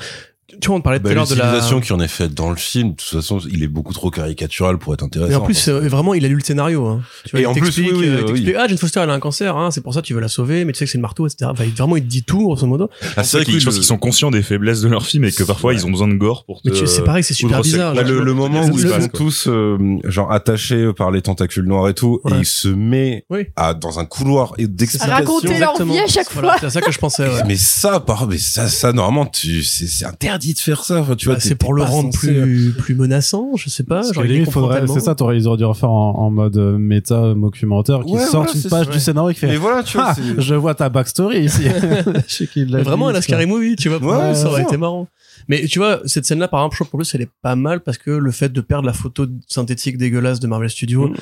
Tu 0.62 0.68
vois, 0.70 0.78
on 0.78 0.82
parlait 0.82 1.00
tout 1.00 1.04
Bah, 1.06 1.12
à 1.12 1.14
l'heure 1.14 1.28
de 1.28 1.36
la. 1.36 1.44
L'utilisation 1.44 1.82
qui 1.82 1.92
en 1.92 2.00
est 2.00 2.08
faite 2.08 2.34
dans 2.34 2.50
le 2.50 2.56
film, 2.56 2.92
de 2.92 2.96
toute 2.96 3.10
façon, 3.22 3.40
il 3.52 3.64
est 3.64 3.68
beaucoup 3.68 3.94
trop 3.94 4.10
caricatural 4.10 4.78
pour 4.78 4.94
être 4.94 5.04
intéressant. 5.04 5.30
Mais 5.30 5.36
en 5.36 5.42
plus, 5.46 5.68
euh, 5.68 5.88
vraiment, 5.90 6.14
il 6.14 6.24
a 6.24 6.30
lu 6.30 6.36
le 6.36 6.42
scénario. 6.42 6.86
Hein. 6.88 7.02
Tu 7.26 7.32
vois, 7.32 7.40
Et 7.42 7.44
il 7.44 7.48
en 7.48 7.54
plus, 7.54 7.64
t'explique, 7.64 7.92
oui, 7.92 7.98
oui, 8.00 8.08
euh, 8.08 8.24
il 8.38 8.48
oui. 8.48 8.56
Ah, 8.58 8.66
Jane 8.66 8.78
Foster, 8.78 9.02
elle 9.02 9.10
a 9.10 9.14
un 9.14 9.20
cancer, 9.20 9.58
hein, 9.58 9.72
c'est 9.72 9.82
pour 9.82 9.94
ça 9.94 10.02
que 10.02 10.08
tu 10.08 10.14
veux 10.14 10.22
la 10.22 10.30
sauver, 10.30 10.64
mais 10.64 10.72
tu 10.72 10.80
sais 10.80 10.86
que 10.86 10.92
c'est 10.92 10.98
le 10.98 11.02
marteau, 11.02 11.28
etc. 11.28 11.50
Enfin, 11.52 11.66
il- 11.66 11.74
vraiment, 11.74 11.98
il 11.98 12.04
te 12.04 12.08
dit 12.08 12.24
tout, 12.24 12.40
grosso 12.44 12.66
modo. 12.66 12.90
Ah, 13.18 13.26
C'est 13.26 13.38
vrai 13.42 13.46
que 13.52 13.60
je 13.60 13.66
pense 13.66 13.76
qu'ils 13.76 13.84
sont 13.84 13.98
conscients 13.98 14.32
des 14.32 14.42
faiblesses 14.42 14.80
de 14.80 14.88
leur 14.88 15.06
film 15.06 15.26
et 15.26 15.34
que 15.34 15.44
parfois 15.44 15.74
ils 15.74 15.86
ont 15.86 15.92
besoin 15.92 16.08
de 16.08 16.14
gore 16.16 16.46
pour 16.46 16.62
te. 16.62 16.70
Mais 16.70 16.76
tu- 16.76 16.88
c'est 16.88 17.04
pareil, 17.04 17.24
c'est 17.26 17.34
super 17.34 17.62
bizarre. 17.62 17.94
Bah, 17.94 18.06
genre, 18.06 18.14
le, 18.20 18.24
le 18.24 18.34
moment 18.34 18.66
où 18.68 18.80
ils 18.80 18.88
sont 18.88 19.08
tous 19.14 19.48
euh, 19.50 19.78
genre 20.06 20.32
attachés 20.32 20.94
par 20.94 21.12
les 21.12 21.22
tentacules 21.22 21.66
noirs 21.66 21.90
et 21.90 21.94
tout, 21.94 22.22
Ouais. 22.24 22.32
et 22.38 22.40
il 22.40 22.46
se 22.46 22.70
met 22.70 23.26
à 23.58 23.74
dans 23.74 24.00
un 24.00 24.06
couloir 24.06 24.54
et 24.58 24.64
À 24.64 24.68
d'explication. 24.68 25.14
raconter 25.14 25.60
leur 25.60 25.84
vie 25.84 26.00
à 26.00 26.08
chaque 26.08 26.30
fois. 26.32 26.56
c'est 26.60 26.68
à 26.68 26.70
ça 26.70 26.80
que 26.82 26.92
je 26.92 27.00
pensais, 27.00 27.28
ouais. 27.28 27.42
Mais 27.46 27.58
ça, 27.58 28.00
par, 28.00 28.28
mais 28.28 28.38
ça, 28.38 28.70
ça 28.70 28.94
normalement, 28.94 29.26
tu, 29.26 29.62
c'est, 29.64 29.88
c'est 29.88 30.06
interdit 30.38 30.54
de 30.54 30.60
faire 30.60 30.84
ça. 30.84 31.00
Enfin, 31.02 31.16
tu 31.16 31.26
vois, 31.26 31.36
Bah, 31.36 31.40
c'est 31.42 31.56
pour 31.56 31.74
le 31.74 31.84
rendre 31.84 32.10
censé- 32.14 32.18
plus, 32.42 32.74
plus 32.78 32.96
menaçant, 32.96 33.52
je 33.56 33.70
sais 33.70 33.84
pas. 33.84 34.04
C'est 34.04 35.00
ça, 35.00 35.16
t'aurais, 35.16 35.38
ils 35.38 35.48
auraient 35.48 35.58
dû 35.58 35.66
refaire 35.66 35.90
en, 35.92 36.18
en 36.18 36.32
mode 36.32 36.58
euh, 36.58 36.78
méta 36.78 37.16
euh, 37.24 37.36
mockumentaire 37.36 38.04
qui 38.06 38.14
Ouais, 38.14 38.26
sort 38.26 38.44
voilà, 38.44 38.52
une 38.64 38.70
page 38.70 38.86
ça, 38.86 38.92
du 38.92 39.00
scénario 39.00 39.34
qui 39.34 39.40
fait 39.40 39.48
Mais 39.48 39.58
voilà, 39.58 39.84
tu 39.84 39.98
vois, 39.98 40.12
Ah, 40.12 40.16
je 40.38 40.56
vois 40.56 40.76
ta 40.76 40.90
backstory 40.90 41.40
ici. 41.46 41.64
L'a 42.56 42.84
Vraiment, 42.84 43.12
ça. 43.14 43.22
Scary 43.22 43.46
Movie, 43.46 43.76
tu 43.76 43.90
vois. 43.90 44.00
pour 44.00 44.10
Ouais, 44.10 44.16
moi, 44.18 44.34
ça 44.36 44.48
aurait 44.48 44.64
été 44.64 44.78
marrant. 44.78 45.08
Mais 45.48 45.66
tu 45.66 45.80
vois, 45.80 46.02
cette 46.06 46.26
scène-là, 46.26 46.48
par 46.48 46.62
exemple, 46.62 46.76
je 46.76 46.78
trouve 46.80 46.90
qu'en 46.92 46.98
plus, 46.98 47.16
elle 47.16 47.22
est 47.22 47.30
pas 47.42 47.56
mal 47.56 47.82
parce 47.82 47.98
que 47.98 48.12
le 48.12 48.32
fait 48.32 48.52
de 48.52 48.62
perdre 48.62 48.86
la 48.86 48.94
photo 48.94 49.26
synthétique 49.48 49.98
dégueulasse 49.98 50.40
de 50.40 50.48
Marvel 50.48 50.70
Studios 50.70 51.08
Mm. 51.10 51.14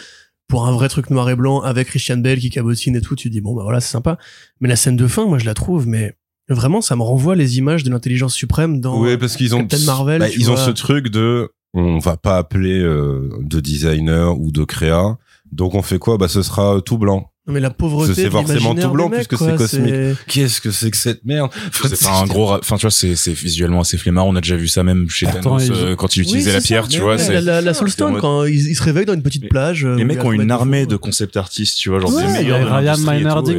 pour 0.47 0.67
un 0.67 0.71
vrai 0.71 0.89
truc 0.89 1.09
noir 1.09 1.29
et 1.29 1.35
blanc 1.35 1.61
avec 1.61 1.87
Christian 1.87 2.17
Bale 2.17 2.37
qui 2.39 2.49
cabotine 2.49 2.95
et 2.95 3.01
tout, 3.01 3.15
tu 3.15 3.29
te 3.29 3.33
dis, 3.33 3.41
bon, 3.41 3.53
bah 3.55 3.63
voilà, 3.63 3.79
c'est 3.81 3.91
sympa. 3.91 4.17
Mais 4.61 4.69
la 4.69 4.75
scène 4.75 4.95
de 4.95 5.07
fin, 5.07 5.25
moi, 5.25 5.37
je 5.37 5.45
la 5.45 5.53
trouve, 5.53 5.87
mais 5.87 6.13
vraiment, 6.49 6.81
ça 6.81 6.95
me 6.95 7.01
renvoie 7.01 7.35
les 7.35 7.57
images 7.57 7.83
de 7.83 7.89
l'intelligence 7.89 8.33
suprême 8.33 8.79
dans. 8.79 9.01
Ouais, 9.01 9.17
parce 9.17 9.35
qu'ils 9.35 9.55
ont, 9.55 9.59
Captain 9.59 9.85
Marvel, 9.85 10.19
bah, 10.19 10.29
ils 10.29 10.51
ont 10.51 10.57
ce 10.57 10.71
truc 10.71 11.09
de, 11.09 11.49
on 11.73 11.99
va 11.99 12.17
pas 12.17 12.37
appeler 12.37 12.79
euh, 12.79 13.29
de 13.41 13.59
designer 13.59 14.39
ou 14.39 14.51
de 14.51 14.63
créa. 14.63 15.17
Donc 15.51 15.75
on 15.75 15.81
fait 15.81 15.99
quoi? 15.99 16.17
Bah 16.17 16.27
ce 16.27 16.41
sera 16.41 16.81
tout 16.81 16.97
blanc. 16.97 17.31
Non, 17.47 17.53
mais 17.53 17.59
la 17.59 17.69
pauvreté. 17.69 18.13
C'est 18.15 18.29
forcément 18.31 18.73
tout 18.73 18.89
blanc 18.89 19.07
mecs, 19.09 19.27
puisque 19.27 19.37
c'est 19.43 19.55
cosmique. 19.55 19.93
Qu'est-ce 20.27 20.59
que 20.61 20.71
c'est 20.71 20.89
que 20.89 20.97
cette 20.97 21.23
merde 21.25 21.51
C'est 21.71 22.01
pas 22.03 22.19
un 22.19 22.25
gros, 22.25 22.51
enfin 22.53 22.77
tu 22.77 22.81
vois, 22.81 22.91
c'est 22.91 23.15
c'est 23.15 23.33
visuellement 23.33 23.81
assez 23.81 23.97
flemmard. 23.97 24.25
On 24.25 24.35
a 24.35 24.41
déjà 24.41 24.55
vu 24.55 24.67
ça 24.67 24.81
même 24.83 25.07
chez 25.09 25.27
Thanos 25.27 25.67
ils- 25.67 25.71
euh, 25.71 25.95
quand 25.95 26.15
il 26.15 26.23
utilisait 26.23 26.53
la 26.53 26.59
ça. 26.59 26.65
pierre, 26.65 26.87
tu 26.87 26.97
Mais 26.97 27.03
vois. 27.03 27.17
la, 27.17 27.41
la, 27.41 27.61
la 27.61 27.73
Soulstone, 27.75 28.13
mode- 28.13 28.21
quand 28.21 28.45
ils, 28.45 28.69
ils 28.69 28.75
se 28.75 28.81
réveillent 28.81 29.05
dans 29.05 29.13
une 29.13 29.21
petite 29.21 29.43
Les- 29.43 29.47
plage. 29.49 29.85
euh, 29.85 29.95
Les 29.95 30.05
mecs 30.05 30.23
ont 30.23 30.31
un 30.31 30.33
une 30.33 30.49
armée 30.49 30.87
de 30.87 30.95
concept 30.95 31.37
artistes, 31.37 31.77
tu 31.77 31.89
vois, 31.89 31.99
genre 31.99 32.13
Ouais, 32.15 32.25
des 32.25 32.31
meilleurs 32.33 32.59
de 32.61 32.65
Ryan 32.65 32.95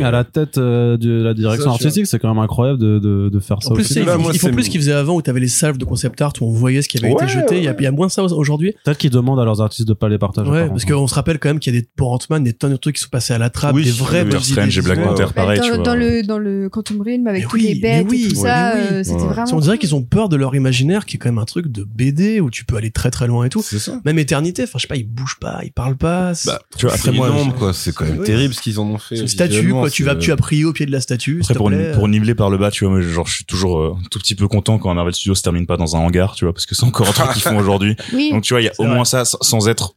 et- 0.00 0.02
à 0.04 0.10
la 0.10 0.24
tête 0.24 0.58
euh, 0.58 0.96
de 0.96 1.22
la 1.22 1.32
direction 1.34 1.70
artistique, 1.70 2.06
c'est 2.08 2.18
quand 2.18 2.28
même 2.34 2.42
incroyable 2.42 2.78
de, 2.80 2.98
de, 2.98 3.28
de 3.28 3.38
faire 3.40 3.62
ça 3.62 3.70
En 3.70 3.74
plus, 3.74 3.88
ils, 3.90 4.38
font 4.38 4.50
plus 4.50 4.64
ce 4.64 4.70
qu'ils 4.70 4.80
faisaient 4.80 4.92
avant 4.92 5.14
où 5.14 5.22
t'avais 5.22 5.38
les 5.40 5.46
salves 5.48 5.78
de 5.78 5.84
concept 5.84 6.20
art 6.20 6.32
où 6.40 6.46
on 6.46 6.50
voyait 6.52 6.82
ce 6.82 6.88
qui 6.88 6.98
avait 6.98 7.12
été 7.12 7.28
jeté. 7.28 7.58
Il 7.58 7.62
y 7.64 7.68
a- 7.68 7.92
moins 7.92 8.08
ça 8.08 8.24
aujourd'hui. 8.24 8.74
Peut-être 8.84 8.98
qu'ils 8.98 9.10
demandent 9.10 9.38
à 9.38 9.44
leurs 9.44 9.60
artistes 9.60 9.86
de 9.86 9.94
pas 9.94 10.08
les 10.08 10.18
partager. 10.18 10.50
Ouais, 10.50 10.62
par 10.62 10.70
parce 10.70 10.84
qu'on 10.84 11.06
se 11.06 11.14
rappelle 11.14 11.38
quand 11.38 11.48
même 11.50 11.60
qu'il 11.60 11.72
y 11.72 11.78
a 11.78 11.80
des, 11.80 11.88
pour 11.96 12.10
Ant-Man 12.10 12.42
des 12.42 12.52
tonnes 12.52 12.72
de 12.72 12.76
trucs 12.76 12.96
qui 12.96 13.02
sont 13.02 13.08
passés 13.10 13.32
à 13.32 13.38
la 13.38 13.48
trappe, 13.48 13.75
Oui, 13.76 13.84
des 13.84 13.90
vraies 13.92 14.22
Doctor 14.24 14.40
bonnes 14.40 14.48
Strange 14.50 14.78
et 14.78 14.82
Black. 14.82 15.02
Panther, 15.02 15.26
pareil, 15.34 15.58
dans, 15.60 15.64
tu 15.64 15.74
vois. 15.74 15.82
dans 15.84 15.94
le 15.94 16.22
dans 16.22 16.38
le 16.38 16.68
Quantum 16.68 17.00
Realm 17.00 17.26
avec 17.26 17.42
Mais 17.42 17.48
tous 17.48 17.56
oui, 17.56 17.62
les 17.62 17.74
bêtes 17.76 18.06
oui, 18.10 18.24
et 18.24 18.28
tout 18.28 18.36
ouais, 18.40 18.48
ça, 18.48 18.76
euh, 18.76 19.02
c'était 19.04 19.20
Ouais. 19.22 19.26
vraiment. 19.28 19.50
On 19.54 19.60
dirait 19.60 19.78
qu'ils 19.78 19.94
ont 19.94 20.02
peur 20.02 20.28
de 20.28 20.36
leur 20.36 20.54
imaginaire 20.54 21.06
qui 21.06 21.16
est 21.16 21.18
quand 21.18 21.28
même 21.28 21.38
un 21.38 21.44
truc 21.44 21.68
de 21.68 21.84
BD 21.84 22.40
où 22.40 22.50
tu 22.50 22.64
peux 22.64 22.76
aller 22.76 22.90
très 22.90 23.10
très 23.10 23.26
loin 23.26 23.44
et 23.44 23.48
tout. 23.48 23.62
C'est 23.62 23.78
ça. 23.78 24.00
Même 24.04 24.18
éternité, 24.18 24.64
enfin 24.64 24.72
je 24.78 24.82
sais 24.82 24.88
pas, 24.88 24.96
ils 24.96 25.06
bougent 25.08 25.38
pas, 25.40 25.60
ils 25.64 25.72
parlent 25.72 25.96
pas. 25.96 26.32
Bah, 26.46 26.60
tu 26.76 26.86
vois, 26.86 26.96
C'est 26.96 27.08
après 27.08 27.12
moi, 27.18 27.30
quoi. 27.58 27.72
C'est 27.72 27.94
quand 27.94 28.04
même 28.04 28.22
terrible 28.22 28.54
ce 28.54 28.60
qu'ils 28.60 28.78
en 28.80 28.84
ont 28.86 28.98
fait. 28.98 29.16
c'est 29.16 29.22
une 29.22 29.28
statue 29.28 29.70
quoi, 29.70 29.90
tu 29.90 30.04
vas 30.04 30.16
tu 30.16 30.32
as 30.32 30.36
prié 30.36 30.64
au 30.64 30.72
pied 30.72 30.86
de 30.86 30.92
la 30.92 31.00
statue, 31.00 31.40
Après 31.42 31.54
pour, 31.54 31.70
pour 31.94 32.08
niveler 32.08 32.34
par 32.34 32.50
le 32.50 32.58
bas, 32.58 32.70
tu 32.70 32.84
vois, 32.84 32.94
moi, 32.94 33.00
genre 33.02 33.26
je 33.26 33.34
suis 33.34 33.44
toujours 33.44 33.78
euh, 33.80 33.94
un 33.98 34.08
tout 34.10 34.18
petit 34.18 34.34
peu 34.34 34.48
content 34.48 34.78
quand 34.78 34.90
un 34.90 34.94
Marvel 34.94 35.14
Studios 35.14 35.34
se 35.34 35.42
termine 35.42 35.66
pas 35.66 35.76
dans 35.76 35.96
un 35.96 35.98
hangar, 36.00 36.34
tu 36.34 36.44
vois, 36.44 36.52
parce 36.54 36.66
que 36.66 36.74
c'est 36.74 36.84
encore 36.84 37.08
un 37.08 37.12
truc 37.12 37.32
qu'ils 37.32 37.42
font 37.42 37.56
aujourd'hui. 37.58 37.96
Oui. 38.12 38.30
Donc 38.32 38.42
tu 38.42 38.54
vois, 38.54 38.60
il 38.60 38.64
y 38.64 38.68
a 38.68 38.72
au 38.78 38.84
moins 38.84 39.04
ça 39.04 39.24
sans- 39.24 39.38
sans 39.42 39.68
être 39.68 39.94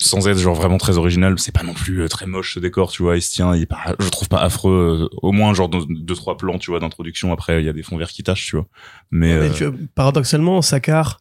sans 0.00 0.28
être 0.28 0.38
genre 0.38 0.54
vraiment 0.54 0.78
très 0.78 0.98
original, 0.98 1.38
c'est 1.38 1.52
pas 1.52 1.62
non 1.62 1.74
plus 1.74 2.02
euh, 2.02 2.08
très 2.08 2.26
moche 2.26 2.54
ce 2.54 2.60
décor, 2.60 2.90
tu 2.90 3.02
vois, 3.02 3.16
il 3.16 3.22
se 3.22 3.30
tient, 3.32 3.54
il 3.54 3.62
est 3.62 3.66
pas 3.66 3.94
je 3.98 4.08
trouve 4.08 4.28
pas 4.28 4.40
affreux 4.40 5.08
euh, 5.12 5.16
au 5.22 5.32
moins 5.32 5.54
genre 5.54 5.68
dans 5.68 5.80
deux 5.88 6.14
trois 6.14 6.36
plans, 6.36 6.58
tu 6.58 6.70
vois, 6.70 6.80
d'introduction 6.80 7.32
après 7.32 7.60
il 7.62 7.66
y 7.66 7.68
a 7.68 7.72
des 7.72 7.82
fonds 7.82 7.96
verts 7.96 8.10
qui 8.10 8.22
tâchent, 8.22 8.46
tu 8.46 8.56
vois. 8.56 8.66
Mais, 9.10 9.38
Mais 9.38 9.48
euh, 9.48 9.52
tu 9.52 9.64
vois, 9.64 9.74
paradoxalement, 9.94 10.62
Sakar, 10.62 11.18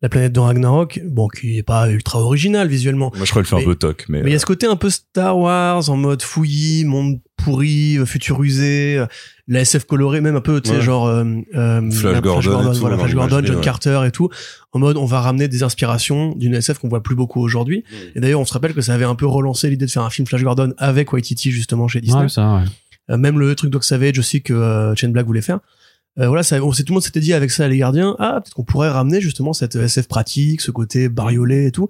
la 0.00 0.08
planète 0.08 0.32
dans 0.32 0.44
Ragnarok, 0.44 1.00
bon, 1.04 1.26
qui 1.28 1.58
est 1.58 1.62
pas 1.64 1.90
ultra 1.90 2.20
original 2.20 2.68
visuellement. 2.68 3.10
Moi, 3.16 3.24
je 3.24 3.30
crois 3.30 3.42
qu'elle 3.42 3.48
fait 3.58 3.62
un 3.64 3.66
peu 3.66 3.74
toc, 3.74 4.04
mais. 4.08 4.22
Mais 4.22 4.30
il 4.30 4.32
y 4.32 4.36
a 4.36 4.38
ce 4.38 4.46
côté 4.46 4.66
un 4.66 4.76
peu 4.76 4.90
Star 4.90 5.36
Wars 5.36 5.90
en 5.90 5.96
mode 5.96 6.22
fouillis, 6.22 6.84
monde 6.84 7.18
pourri, 7.36 7.98
euh, 7.98 8.04
futurisé, 8.04 8.96
euh, 8.98 9.06
la 9.48 9.60
SF 9.60 9.84
colorée, 9.86 10.20
même 10.20 10.36
un 10.36 10.40
peu, 10.40 10.60
tu 10.60 10.70
sais, 10.70 10.76
Ouais. 10.76 10.82
genre 10.82 11.06
euh, 11.08 11.24
euh, 11.54 11.90
Flash 11.90 12.12
la- 12.14 12.20
Gordon 12.20 12.60
et 12.70 12.74
tout, 12.74 12.80
voilà, 12.80 12.98
Flash 12.98 13.14
Gordon, 13.14 13.40
John 13.44 13.56
ouais. 13.56 13.62
Carter 13.62 14.00
et 14.06 14.10
tout, 14.10 14.28
en 14.72 14.78
mode 14.78 14.96
on 14.96 15.04
va 15.04 15.20
ramener 15.20 15.48
des 15.48 15.62
inspirations 15.62 16.34
d'une 16.36 16.54
SF 16.54 16.78
qu'on 16.78 16.88
voit 16.88 17.02
plus 17.02 17.14
beaucoup 17.16 17.40
aujourd'hui. 17.40 17.82
Et 18.14 18.20
d'ailleurs, 18.20 18.40
on 18.40 18.44
se 18.44 18.52
rappelle 18.52 18.74
que 18.74 18.80
ça 18.80 18.94
avait 18.94 19.04
un 19.04 19.14
peu 19.14 19.26
relancé 19.26 19.68
l'idée 19.70 19.86
de 19.86 19.90
faire 19.90 20.02
un 20.02 20.10
film 20.10 20.26
Flash 20.28 20.42
Gordon 20.42 20.74
avec 20.78 21.12
Waititi 21.12 21.50
justement 21.50 21.88
chez 21.88 22.00
Disney. 22.00 22.22
Ouais, 22.22 22.28
ça, 22.28 22.54
ouais. 22.56 22.62
Euh, 23.10 23.16
même 23.16 23.38
le 23.38 23.54
truc 23.54 23.70
Doc 23.70 23.84
Savage 23.84 24.18
aussi 24.18 24.42
que 24.42 24.52
euh, 24.52 24.94
Shane 24.94 25.12
Black 25.12 25.26
voulait 25.26 25.40
faire. 25.40 25.60
Euh, 26.18 26.26
voilà, 26.26 26.42
ça, 26.42 26.62
on, 26.62 26.70
tout 26.70 26.82
le 26.88 26.92
monde 26.94 27.02
s'était 27.02 27.20
dit 27.20 27.32
avec 27.32 27.50
ça, 27.50 27.68
les 27.68 27.78
gardiens, 27.78 28.16
ah, 28.18 28.40
peut-être 28.40 28.54
qu'on 28.54 28.64
pourrait 28.64 28.90
ramener 28.90 29.20
justement 29.20 29.52
cette 29.52 29.76
SF 29.76 30.08
pratique, 30.08 30.60
ce 30.60 30.70
côté 30.70 31.08
bariolé 31.08 31.66
et 31.66 31.72
tout. 31.72 31.88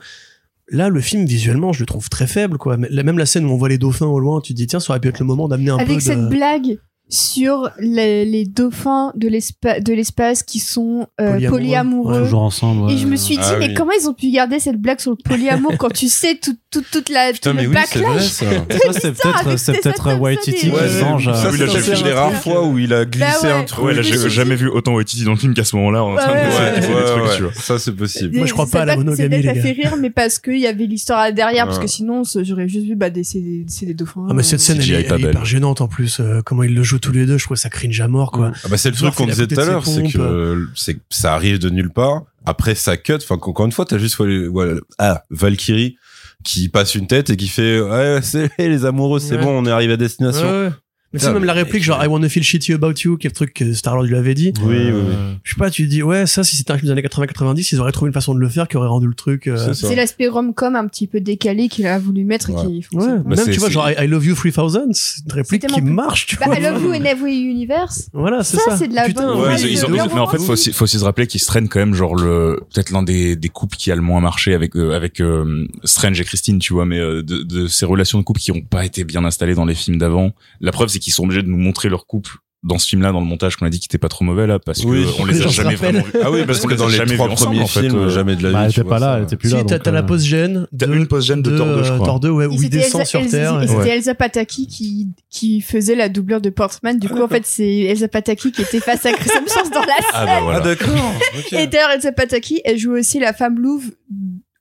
Là, 0.70 0.90
le 0.90 1.00
film, 1.00 1.24
visuellement, 1.24 1.72
je 1.72 1.80
le 1.80 1.86
trouve 1.86 2.10
très 2.10 2.26
faible, 2.26 2.58
quoi. 2.58 2.76
Même 2.76 3.18
la 3.18 3.24
scène 3.24 3.46
où 3.46 3.50
on 3.50 3.56
voit 3.56 3.70
les 3.70 3.78
dauphins 3.78 4.06
au 4.06 4.18
loin, 4.18 4.42
tu 4.42 4.52
te 4.52 4.58
dis, 4.58 4.66
tiens, 4.66 4.80
ça 4.80 4.92
aurait 4.92 5.00
pu 5.00 5.08
être 5.08 5.18
le 5.18 5.24
moment 5.24 5.48
d'amener 5.48 5.70
un 5.70 5.78
peu 5.78 5.84
Avec 5.84 5.96
de... 5.96 6.02
cette 6.02 6.28
blague 6.28 6.78
sur 7.10 7.70
les, 7.78 8.24
les 8.26 8.44
dauphins 8.44 9.12
de 9.16 9.28
l'espace 9.28 9.82
de 9.82 9.94
l'espace 9.94 10.42
qui 10.42 10.58
sont 10.58 11.06
euh, 11.20 11.32
Polyamoureux. 11.32 11.50
polyamoureux. 11.50 12.22
Toujours 12.24 12.42
ensemble. 12.42 12.82
ouais. 12.86 12.92
Et 12.92 12.98
je 12.98 13.06
me 13.06 13.16
suis 13.16 13.36
dit, 13.36 13.42
Ah 13.44 13.56
mais 13.58 13.68
oui. 13.68 13.74
comment 13.74 13.92
ils 13.98 14.06
ont 14.08 14.12
pu 14.14 14.30
garder 14.30 14.58
cette 14.60 14.76
blague 14.76 15.00
sur 15.00 15.12
le 15.12 15.16
polyamour 15.16 15.74
quand 15.78 15.88
tu 15.92 16.08
sais 16.08 16.36
tout, 16.36 16.54
tout, 16.70 16.82
toute 16.92 17.08
la, 17.08 17.32
Putain, 17.32 17.50
tout 17.50 17.56
mais 17.56 17.62
le 17.62 17.68
oui, 17.68 17.74
backlash. 17.74 18.22
Ça, 18.28 18.46
c'est 18.92 19.12
peut-être, 19.12 19.58
c'est 19.58 19.74
ces 19.74 19.80
peut-être 19.80 20.18
Waititi 20.18 20.52
qui 20.58 20.70
Ouais, 20.70 20.86
se 20.88 20.98
venge. 21.02 21.24
ça, 21.32 21.46
euh, 21.48 21.80
c'est 21.82 22.04
les 22.04 22.12
rares 22.12 22.34
fois 22.42 22.66
où 22.66 22.78
il 22.78 22.92
a 22.92 23.04
glissé 23.06 23.26
Bah 23.42 23.48
ouais. 23.48 23.52
un 23.54 23.64
truc. 23.64 23.84
Ouais, 23.86 23.94
là, 23.94 24.02
j'ai 24.02 24.28
jamais 24.28 24.56
vu 24.56 24.68
autant 24.68 24.94
Waititi 24.94 25.24
dans 25.24 25.30
le 25.32 25.38
film 25.38 25.54
qu'à 25.54 25.64
ce 25.64 25.76
moment-là. 25.76 26.04
En 26.04 26.14
train 26.14 26.26
de 26.26 26.32
Ouais, 26.32 26.38
ouais, 26.38 26.94
ouais, 26.94 27.28
ouais. 27.30 27.40
vois. 27.40 27.52
Ça, 27.54 27.78
c'est 27.78 27.92
possible. 27.92 28.36
Moi, 28.36 28.46
je 28.46 28.52
crois 28.52 28.66
pas 28.66 28.82
à 28.82 28.84
la 28.84 28.96
monogamie, 28.96 29.42
ça 29.42 29.54
fait 29.54 29.72
rire, 29.72 29.96
mais 29.98 30.10
parce 30.10 30.38
qu'il 30.38 30.58
y 30.58 30.66
avait 30.66 30.84
l'histoire 30.86 31.32
derrière, 31.32 31.64
parce 31.64 31.78
Ouais. 31.78 31.84
que 31.84 31.90
sinon, 31.90 32.22
j'aurais 32.42 32.68
juste 32.68 32.86
vu, 32.86 32.96
bah, 32.96 33.08
des, 33.10 33.24
c'est 33.24 33.40
des, 33.40 33.94
dauphins. 33.94 34.26
Ah, 34.28 34.34
mais 34.34 34.42
cette 34.42 34.60
scène, 34.60 34.78
elle, 34.80 34.92
est, 34.92 35.20
hyper 35.20 35.44
gênante 35.44 35.80
en 35.80 35.88
plus. 35.88 36.20
euh, 36.20 36.40
comment 36.44 36.62
ils 36.64 36.74
le 36.74 36.82
tous 36.98 37.12
les 37.12 37.26
deux, 37.26 37.38
je 37.38 37.44
trouve 37.44 37.56
ça 37.56 37.70
cringe 37.70 38.00
à 38.00 38.08
mort, 38.08 38.30
quoi. 38.30 38.52
Ah 38.64 38.68
bah 38.68 38.76
c'est 38.76 38.90
le 38.90 38.96
truc 38.96 39.14
qu'on 39.14 39.26
disait 39.26 39.46
tout 39.46 39.58
à 39.60 39.64
l'heure, 39.64 39.84
c'est 39.86 40.02
que 40.04 40.66
c'est 40.74 40.94
que 40.94 41.00
ça 41.10 41.34
arrive 41.34 41.58
de 41.58 41.70
nulle 41.70 41.90
part. 41.90 42.22
Après 42.46 42.74
ça 42.74 42.96
cut. 42.96 43.14
Enfin 43.16 43.34
encore 43.36 43.66
une 43.66 43.72
fois, 43.72 43.84
t'as 43.84 43.98
juste 43.98 44.16
voilà, 44.50 44.80
ah 44.98 45.22
Valkyrie 45.30 45.96
qui 46.44 46.68
passe 46.68 46.94
une 46.94 47.06
tête 47.08 47.30
et 47.30 47.36
qui 47.36 47.48
fait 47.48 47.80
ouais 47.80 48.20
c'est 48.22 48.50
les 48.58 48.84
amoureux, 48.84 49.18
c'est 49.18 49.36
Ouais. 49.36 49.42
bon, 49.42 49.62
on 49.62 49.66
est 49.66 49.70
arrivé 49.70 49.94
à 49.94 49.96
destination. 49.96 50.48
Ouais, 50.48 50.66
ouais. 50.68 50.72
Mais 51.14 51.18
c'est 51.18 51.32
même 51.32 51.44
la 51.44 51.54
réplique, 51.54 51.82
genre 51.82 52.04
I 52.04 52.06
wanna 52.06 52.28
feel 52.28 52.42
shitty 52.42 52.74
about 52.74 52.92
you, 53.02 53.16
qui 53.16 53.26
est 53.26 53.30
le 53.30 53.34
truc 53.34 53.54
que 53.54 53.72
Star-Lord 53.72 54.04
lui 54.04 54.14
avait 54.16 54.34
dit. 54.34 54.52
Oui, 54.62 54.74
oui, 54.76 54.90
oui. 54.90 54.90
Euh, 54.92 55.32
Je 55.42 55.50
sais 55.52 55.56
pas, 55.58 55.70
tu 55.70 55.86
dis, 55.86 56.02
ouais, 56.02 56.26
ça, 56.26 56.44
si 56.44 56.54
c'était 56.54 56.72
un 56.72 56.76
film 56.76 56.86
des 56.88 56.92
années 56.92 57.00
80-90, 57.02 57.70
ils 57.72 57.80
auraient 57.80 57.92
trouvé 57.92 58.08
une 58.10 58.12
façon 58.12 58.34
de 58.34 58.40
le 58.40 58.48
faire 58.50 58.68
qui 58.68 58.76
aurait 58.76 58.88
rendu 58.88 59.06
le 59.06 59.14
truc. 59.14 59.46
euh, 59.46 59.72
C'est 59.72 59.94
l'aspect 59.94 60.28
rom-com 60.28 60.76
un 60.76 60.86
petit 60.86 61.06
peu 61.06 61.20
décalé 61.20 61.68
qu'il 61.68 61.86
a 61.86 61.98
voulu 61.98 62.24
mettre 62.24 62.50
Ouais. 62.50 62.60
et 62.62 62.80
qui 62.80 62.86
Ouais. 62.96 63.06
Bah, 63.24 63.36
même 63.36 63.50
tu 63.50 63.58
vois, 63.58 63.70
genre 63.70 63.88
I, 63.90 63.94
I 64.04 64.06
love 64.06 64.26
you 64.26 64.34
3000, 64.34 64.90
c'est 64.92 65.22
une 65.24 65.32
réplique 65.32 65.66
qui 65.66 65.80
marche, 65.80 66.26
tu 66.26 66.36
Bah, 66.36 66.44
vois. 66.46 66.58
I 66.58 66.62
love 66.62 66.82
you 66.82 66.90
in 66.92 67.04
every 67.04 67.36
universe. 67.38 68.10
Voilà, 68.12 68.44
c'est 68.44 68.58
Ça, 68.58 68.62
ça. 68.72 68.76
c'est 68.76 68.88
de 68.88 68.94
la 68.94 69.04
Putain, 69.06 69.26
bonne- 69.34 69.40
Ouais, 69.48 69.60
ils- 69.62 69.68
ils 69.72 69.84
ont- 69.86 69.88
de 69.88 69.94
mais 69.94 70.00
en 70.02 70.26
fait, 70.28 70.36
faut 70.38 70.52
aussi, 70.52 70.72
faut 70.72 70.84
aussi 70.84 70.98
se 70.98 71.04
rappeler 71.04 71.26
qu'ils 71.26 71.40
se 71.40 71.46
traînent 71.46 71.68
quand 71.68 71.78
même, 71.80 71.94
genre 71.94 72.16
le, 72.16 72.60
peut-être 72.74 72.90
l'un 72.90 73.02
des, 73.02 73.34
des 73.34 73.48
couples 73.48 73.76
qui 73.76 73.90
a 73.90 73.96
le 73.96 74.02
moins 74.02 74.20
marché 74.20 74.52
avec, 74.52 74.76
euh, 74.76 74.92
avec 74.94 75.20
euh, 75.20 75.66
Strange 75.84 76.20
et 76.20 76.24
Christine, 76.24 76.58
tu 76.58 76.74
vois, 76.74 76.84
mais 76.84 76.98
euh, 76.98 77.22
de, 77.22 77.42
de 77.42 77.66
ces 77.66 77.86
relations 77.86 78.18
de 78.18 78.24
couple 78.24 78.40
qui 78.40 78.52
ont 78.52 78.60
pas 78.60 78.84
été 78.84 79.04
bien 79.04 79.24
installées 79.24 79.54
dans 79.54 79.64
les 79.64 79.74
films 79.74 79.96
d'avant. 79.98 80.32
La 80.60 80.70
preuve, 80.72 80.88
c'est 80.98 81.04
qu'ils 81.04 81.12
sont 81.12 81.24
obligés 81.24 81.42
de 81.42 81.48
nous 81.48 81.56
montrer 81.58 81.88
leur 81.88 82.06
couple 82.06 82.36
dans 82.64 82.76
ce 82.80 82.88
film-là, 82.88 83.12
dans 83.12 83.20
le 83.20 83.26
montage 83.26 83.54
qu'on 83.54 83.66
a 83.66 83.70
dit 83.70 83.78
qui 83.78 83.86
était 83.86 83.98
pas 83.98 84.08
trop 84.08 84.24
mauvais 84.24 84.44
là, 84.48 84.58
parce 84.58 84.82
Oui. 84.82 85.04
que 85.04 85.22
on 85.22 85.26
les 85.26 85.40
a 85.42 85.46
jamais 85.46 85.76
rappelle. 85.76 85.92
vraiment 85.94 86.04
vus. 86.04 86.12
Ah 86.24 86.30
oui, 86.32 86.40
parce 86.44 86.58
que 86.66 86.74
dans 86.74 86.88
les 86.88 86.96
trois 86.96 87.06
vus 87.06 87.20
ensemble, 87.20 87.36
premiers 87.52 87.60
en 87.62 87.66
fait, 87.68 87.80
films, 87.82 87.96
euh, 87.98 88.08
jamais 88.08 88.34
de 88.34 88.42
la 88.42 88.48
vie. 88.48 88.54
Bah, 88.54 88.62
elle 88.64 88.72
tu 88.72 88.80
était 88.80 88.88
vois 88.88 88.98
pas 88.98 89.06
là, 89.06 89.16
elle 89.18 89.22
était 89.22 89.36
plus 89.36 89.48
Si, 89.50 89.54
là. 89.54 89.62
t'as 89.62 89.76
donc, 89.76 89.84
t'as 89.84 89.90
la 89.92 89.98
euh, 90.00 90.02
post-gène 90.02 90.66
T'as 90.76 90.86
de, 90.88 90.94
une 90.94 91.06
post-gène 91.06 91.40
de 91.42 91.56
Thor 91.56 91.66
2, 91.68 91.84
je 91.84 91.92
crois. 91.92 92.04
Thor 92.06 92.18
2, 92.18 92.30
ouais, 92.30 92.46
où 92.46 92.52
il 92.54 92.58
c'était 92.58 92.78
descend 92.78 93.00
Elsa, 93.02 93.10
sur 93.10 93.20
Elsa- 93.20 93.30
Terre. 93.30 93.62
et 93.62 93.66
c'était 93.68 93.78
Ouais. 93.80 93.88
Elsa 93.90 94.14
Pataki 94.16 94.66
qui, 94.66 95.06
qui 95.30 95.60
faisait 95.60 95.94
la 95.94 96.08
doublure 96.08 96.40
de 96.40 96.50
Portman. 96.50 96.98
Du 96.98 97.08
coup, 97.08 97.22
en 97.22 97.28
fait, 97.28 97.46
c'est 97.46 97.64
Elsa 97.84 98.08
Pataki 98.08 98.50
qui 98.50 98.62
était 98.62 98.80
face 98.80 99.06
à 99.06 99.12
Chris 99.12 99.30
Hemsworth 99.38 99.72
dans 99.72 99.78
la 99.80 99.86
scène. 99.86 100.04
Ah 100.14 100.26
bah 100.26 100.40
voilà. 100.42 100.58
Ah 100.58 100.62
d'accord. 100.62 101.14
Et 101.52 101.68
d'ailleurs, 101.68 101.90
Elsa 101.90 102.10
Pataki, 102.10 102.60
elle 102.64 102.76
joue 102.78 102.90
aussi 102.96 103.20
la 103.20 103.32
femme 103.32 103.60
louve 103.60 103.92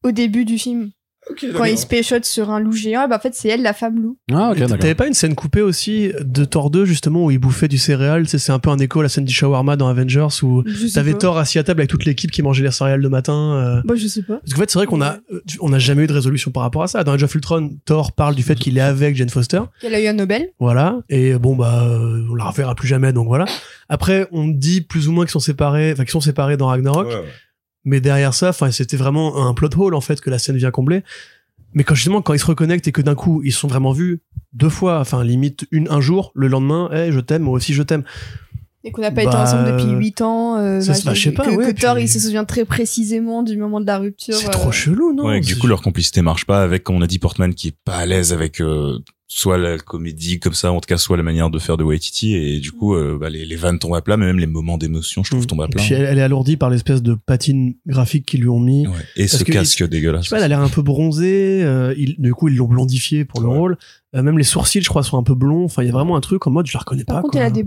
au 0.04 0.12
début 0.12 0.46
du 0.46 0.60
film. 0.60 0.92
Quand 1.56 1.66
il 1.66 1.78
se 1.78 1.86
péchote 1.86 2.26
sur 2.26 2.50
un 2.50 2.60
loup 2.60 2.72
géant, 2.72 3.08
bah, 3.08 3.18
en 3.18 3.20
fait, 3.20 3.34
c'est 3.36 3.50
elle 3.50 3.62
la 3.62 3.74
femme 3.74 4.02
loup. 4.02 4.18
Ah, 4.32 4.52
ok, 4.52 4.60
d'accord. 4.60 4.78
T'avais 4.80 4.96
pas 4.96 5.08
une 5.08 5.14
scène 5.14 5.36
coupée 5.36 5.62
aussi 5.62 6.12
de 6.20 6.46
Thor 6.46 6.70
2 6.70 6.86
justement 6.86 7.26
où 7.26 7.32
il 7.32 7.38
bouffait 7.38 7.68
du 7.68 7.78
céréal? 7.78 8.24
Tu 8.24 8.30
sais, 8.30 8.40
C'est 8.40 8.52
un 8.52 8.60
peu 8.60 8.70
un 8.70 8.78
écho 8.80 9.00
à 9.00 9.04
la 9.04 9.10
scène 9.10 9.26
du 9.26 9.34
shawarma 9.34 9.76
dans 9.76 9.88
Avengers 9.88 10.28
où 10.44 10.64
t'avais. 10.94 11.14
Thor 11.14 11.38
assis 11.38 11.60
à 11.60 11.64
table 11.64 11.82
avec 11.82 11.90
toute 11.90 12.06
l'équipe 12.06 12.32
qui 12.32 12.42
mangeait 12.42 12.64
les 12.64 12.72
céréales 12.72 13.02
le 13.02 13.10
matin. 13.10 13.54
euh. 13.56 13.82
Bah, 13.86 13.96
je 13.96 14.08
sais 14.08 14.22
pas. 14.22 14.38
Parce 14.38 14.54
qu'en 14.54 14.60
fait, 14.62 14.70
c'est 14.72 14.80
vrai 14.80 14.86
qu'on 14.88 15.02
a, 15.02 15.18
euh, 15.32 15.42
on 15.62 15.74
a 15.74 15.80
jamais 15.80 16.04
eu 16.04 16.08
de 16.08 16.14
résolution 16.14 16.52
par 16.52 16.64
rapport 16.64 16.84
à 16.84 16.88
ça. 16.88 17.04
Dans 17.04 17.14
Age 17.14 17.24
of 17.24 17.34
Ultron, 17.36 17.72
Thor 17.86 18.12
parle 18.12 18.36
du 18.36 18.44
fait 18.44 18.56
qu'il 18.56 18.78
est 18.78 18.82
avec 18.82 19.16
Jane 19.16 19.30
Foster. 19.30 19.62
Elle 19.84 19.96
a 19.96 20.02
eu 20.02 20.08
un 20.08 20.14
Nobel. 20.14 20.50
Voilà. 20.60 21.00
Et 21.10 21.34
bon, 21.36 21.56
bah, 21.56 21.84
euh, 21.84 22.24
on 22.32 22.36
la 22.36 22.46
reverra 22.46 22.76
plus 22.76 22.88
jamais, 22.88 23.14
donc 23.14 23.28
voilà. 23.28 23.46
Après, 23.90 24.28
on 24.32 24.48
dit 24.48 24.82
plus 24.82 25.08
ou 25.08 25.12
moins 25.12 25.26
qu'ils 25.26 25.32
sont 25.32 25.40
séparés, 25.40 25.92
enfin, 25.94 26.04
qu'ils 26.04 26.12
sont 26.12 26.22
séparés 26.22 26.58
dans 26.58 26.68
Ragnarok. 26.68 27.08
Ouais, 27.08 27.16
ouais. 27.16 27.24
Mais 27.88 28.02
derrière 28.02 28.34
ça, 28.34 28.50
enfin, 28.50 28.70
c'était 28.70 28.98
vraiment 28.98 29.48
un 29.48 29.54
plot 29.54 29.70
hole, 29.78 29.96
en 29.96 30.02
fait, 30.02 30.20
que 30.20 30.30
la 30.30 30.40
scène 30.40 30.58
vient 30.58 30.72
combler. 30.72 31.04
Mais 31.74 31.86
quand 31.86 31.96
justement, 31.96 32.22
quand 32.22 32.34
ils 32.34 32.40
se 32.40 32.46
reconnectent 32.46 32.86
et 32.90 32.92
que 32.92 33.02
d'un 33.02 33.16
coup, 33.16 33.42
ils 33.46 33.54
se 33.54 33.60
sont 33.60 33.70
vraiment 33.70 33.94
vus 33.94 34.20
deux 34.52 34.68
fois, 34.68 35.00
enfin, 35.00 35.24
limite 35.24 35.66
une, 35.72 35.88
un 35.90 36.02
jour, 36.02 36.34
le 36.36 36.50
lendemain, 36.50 36.90
hey, 36.92 37.14
je 37.14 37.22
t'aime, 37.22 37.44
moi 37.44 37.54
aussi 37.54 37.74
je 37.74 37.84
t'aime. 37.84 38.04
Et 38.84 38.92
qu'on 38.92 39.02
n'a 39.02 39.12
pas 39.12 39.24
été 39.24 39.32
Bah, 39.32 39.44
ensemble 39.44 39.72
depuis 39.72 39.90
8 39.90 40.22
ans. 40.22 40.58
Euh, 40.58 40.82
ça, 40.82 40.94
bah, 41.06 41.14
je 41.14 41.22
sais 41.22 41.32
pas, 41.32 41.46
que, 41.46 41.52
ouais, 41.52 41.74
que 41.74 41.80
Thor, 41.80 41.96
puis- 41.96 42.04
il 42.04 42.08
se 42.10 42.20
souvient 42.20 42.44
très 42.44 42.66
précisément 42.66 43.42
du 43.42 43.56
moment 43.56 43.80
de 43.80 43.86
la 43.86 44.00
rupture. 44.00 44.36
C'est 44.36 44.48
euh, 44.48 44.52
trop 44.52 44.72
chelou, 44.74 45.14
non? 45.14 45.26
Ouais, 45.26 45.40
du 45.40 45.58
coup, 45.58 45.68
leur 45.68 45.82
complicité 45.82 46.22
marche 46.22 46.46
pas 46.46 46.62
avec, 46.64 46.84
comme 46.84 46.98
on 46.98 47.02
a 47.02 47.08
dit, 47.08 47.20
Portman 47.20 47.54
qui 47.54 47.70
est 47.70 47.76
pas 47.86 47.96
à 47.96 48.06
l'aise 48.06 48.34
avec 48.34 48.60
euh, 48.60 49.00
soit 49.30 49.58
la 49.58 49.78
comédie 49.78 50.40
comme 50.40 50.54
ça, 50.54 50.72
en 50.72 50.80
tout 50.80 50.88
cas, 50.88 50.98
soit 50.98 51.18
la 51.18 51.24
manière 51.24 51.50
de 51.50 51.60
faire 51.60 51.76
de 51.78 51.84
Waititi, 51.84 52.34
et 52.36 52.60
du 52.60 52.72
coup, 52.72 52.96
euh, 52.96 53.18
bah, 53.20 53.30
les, 53.30 53.46
les 53.46 53.56
vannes 53.58 53.78
tombent 53.78 53.96
à 53.96 54.02
plat, 54.02 54.16
mais 54.16 54.26
même 54.26 54.40
les 54.40 54.48
moments 54.48 54.78
d'émotion, 54.78 55.22
je 55.24 55.32
trouve, 55.32 55.46
tombent 55.46 55.64
à 55.64 55.68
plat. 55.68 55.82
puis 55.84 55.94
elle, 55.94 56.06
elle 56.06 56.18
est 56.18 56.22
alourdie 56.22 56.56
par 56.56 56.70
l'espèce 56.70 57.02
de 57.04 57.14
patine 57.14 57.76
graphique 57.86 58.26
qu'ils 58.26 58.40
lui 58.42 58.48
ont 58.50 58.60
mis. 58.60 58.88
Ouais. 58.88 58.94
Et 59.18 59.28
ce 59.28 59.44
que 59.44 59.52
casque 59.52 59.80
Je 59.80 59.86
dégueulasse. 59.86 60.26
sais 60.26 60.30
pas, 60.30 60.38
elle 60.38 60.44
a 60.44 60.48
l'air 60.48 60.62
un 60.62 60.70
peu 60.70 60.82
bronzée. 60.82 61.62
euh, 61.64 61.94
il- 61.98 62.16
du 62.18 62.34
coup, 62.34 62.48
ils 62.48 62.56
l'ont 62.56 62.68
blondifié 62.68 63.26
pour 63.26 63.42
le 63.42 63.48
Ouais. 63.50 63.58
rôle. 63.58 63.78
Euh, 64.16 64.24
même 64.24 64.38
les 64.38 64.44
sourcils, 64.46 64.82
je 64.82 64.88
crois, 64.90 65.04
sont 65.04 65.18
un 65.18 65.24
peu 65.24 65.36
blonds. 65.36 65.66
Enfin, 65.66 65.84
il 65.84 65.88
y 65.88 65.90
a 65.90 65.94
vraiment 65.94 66.16
un 66.16 66.22
truc 66.22 66.48
en 66.48 66.52
mode, 66.52 66.66
je 66.66 66.74
la 66.74 66.80
reconnais 66.80 67.04
Par 67.04 67.18
pas. 67.18 67.22
contre, 67.24 67.34
quoi. 67.34 67.42
elle 67.42 67.48
a 67.48 67.52
des. 67.52 67.66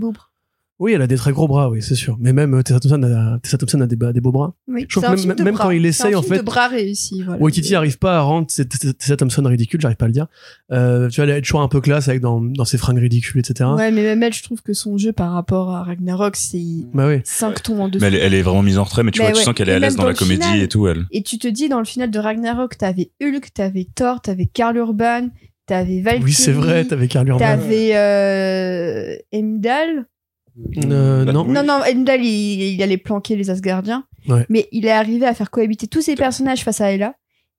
Oui, 0.81 0.95
elle 0.95 1.03
a 1.03 1.07
des 1.07 1.17
très 1.17 1.33
gros 1.33 1.47
bras, 1.47 1.69
oui, 1.69 1.83
c'est 1.83 1.95
sûr. 1.95 2.17
Mais 2.19 2.33
même 2.33 2.55
euh, 2.55 2.63
Tessa 2.63 2.81
Thompson 2.81 3.03
a, 3.03 3.39
Tessa 3.41 3.59
Thompson 3.59 3.83
a 3.83 3.87
des, 3.87 4.21
beaux 4.21 4.33
bras. 4.33 4.55
Oui, 4.67 4.87
Je 4.89 4.99
trouve 4.99 5.27
même- 5.27 5.45
même 5.45 5.55
quand 5.55 5.69
il 5.71 5.85
essaye, 5.85 6.15
un 6.15 6.19
en 6.19 6.23
film 6.23 6.37
fait, 6.37 6.41
de 6.41 6.47
bras 6.47 6.69
réussi. 6.69 7.23
Voilà. 7.23 7.39
Waititi 7.43 7.75
arrive 7.75 7.99
pas 7.99 8.17
à 8.17 8.21
rendre 8.23 8.47
Tessa 8.47 9.17
Thompson 9.19 9.43
ridicule, 9.45 9.79
j'arrive 9.79 9.99
pas 9.99 10.07
à 10.07 10.09
le 10.09 10.15
dire. 10.15 10.27
Euh, 10.73 11.11
tu 11.11 11.21
vois, 11.21 11.31
elle 11.31 11.37
est 11.37 11.43
toujours 11.43 11.61
un 11.61 11.69
peu 11.69 11.83
classe 11.83 12.09
avec 12.09 12.23
dans, 12.23 12.41
dans 12.41 12.65
ses 12.65 12.79
fringues 12.79 12.99
ridicules, 12.99 13.39
etc. 13.41 13.69
Ouais, 13.77 13.91
mais 13.91 14.03
même 14.03 14.23
elle, 14.23 14.33
je 14.33 14.43
trouve 14.43 14.63
que 14.63 14.73
son 14.73 14.97
jeu 14.97 15.13
par 15.13 15.33
rapport 15.33 15.71
à 15.71 15.83
Ragnarok, 15.83 16.35
c'est 16.37 16.59
Bah 16.95 17.09
oui. 17.09 17.21
5 17.25 17.63
tons 17.63 17.81
en 17.83 17.89
dessous. 17.89 18.01
Mais 18.01 18.07
elle, 18.09 18.15
elle 18.15 18.35
est 18.35 18.43
vraiment 18.43 18.63
mise 18.63 18.79
en 18.79 18.85
retrait, 18.85 19.03
mais 19.03 19.11
tu 19.11 19.21
Mais 19.21 19.27
vois, 19.33 19.39
tu 19.39 19.45
sens 19.45 19.55
qu'elle 19.55 19.69
est 19.69 19.73
à 19.75 19.79
l'aise 19.79 19.97
dans 19.97 20.05
dans 20.05 20.09
la 20.09 20.15
comédie 20.15 20.41
final. 20.43 20.61
et 20.63 20.69
tout, 20.69 20.89
elle. 20.89 21.05
Et 21.11 21.23
tu 21.23 21.39
te 21.39 21.47
dis, 21.47 21.69
dans 21.69 21.79
le 21.81 21.85
final 21.85 22.11
de 22.11 22.19
Ragnarok, 22.19 22.79
t'avais 22.79 23.11
Hulk, 23.23 23.53
t'avais 23.53 23.87
Thor, 23.95 24.23
t'avais 24.23 24.47
Karl 24.47 24.79
Urban, 24.79 25.29
t'avais 25.67 26.01
Valkyrie. 26.01 26.25
Oui, 26.25 26.33
c'est 26.33 26.53
vrai, 26.53 26.87
t'avais 26.87 27.07
Carl 27.07 27.29
Urban. 27.29 27.39
T'avais 27.45 27.91
euh. 27.97 29.15
Euh, 30.85 31.25
non. 31.25 31.45
Non, 31.45 31.63
non, 31.63 31.83
Heimdall, 31.85 32.25
il, 32.25 32.75
il 32.75 32.83
allait 32.83 32.97
planquer 32.99 33.37
les 33.37 33.51
Asgardiens. 33.51 34.05
Ouais. 34.29 34.45
Mais 34.49 34.69
il 34.73 34.85
est 34.87 34.91
arrivé 34.91 35.27
à 35.27 35.35
faire 35.35 35.51
cohabiter 35.51 35.87
tous 35.87 36.03
ces 36.03 36.15
personnages 36.17 36.63
face 36.65 36.81
à 36.81 36.93
Ella. 36.93 37.15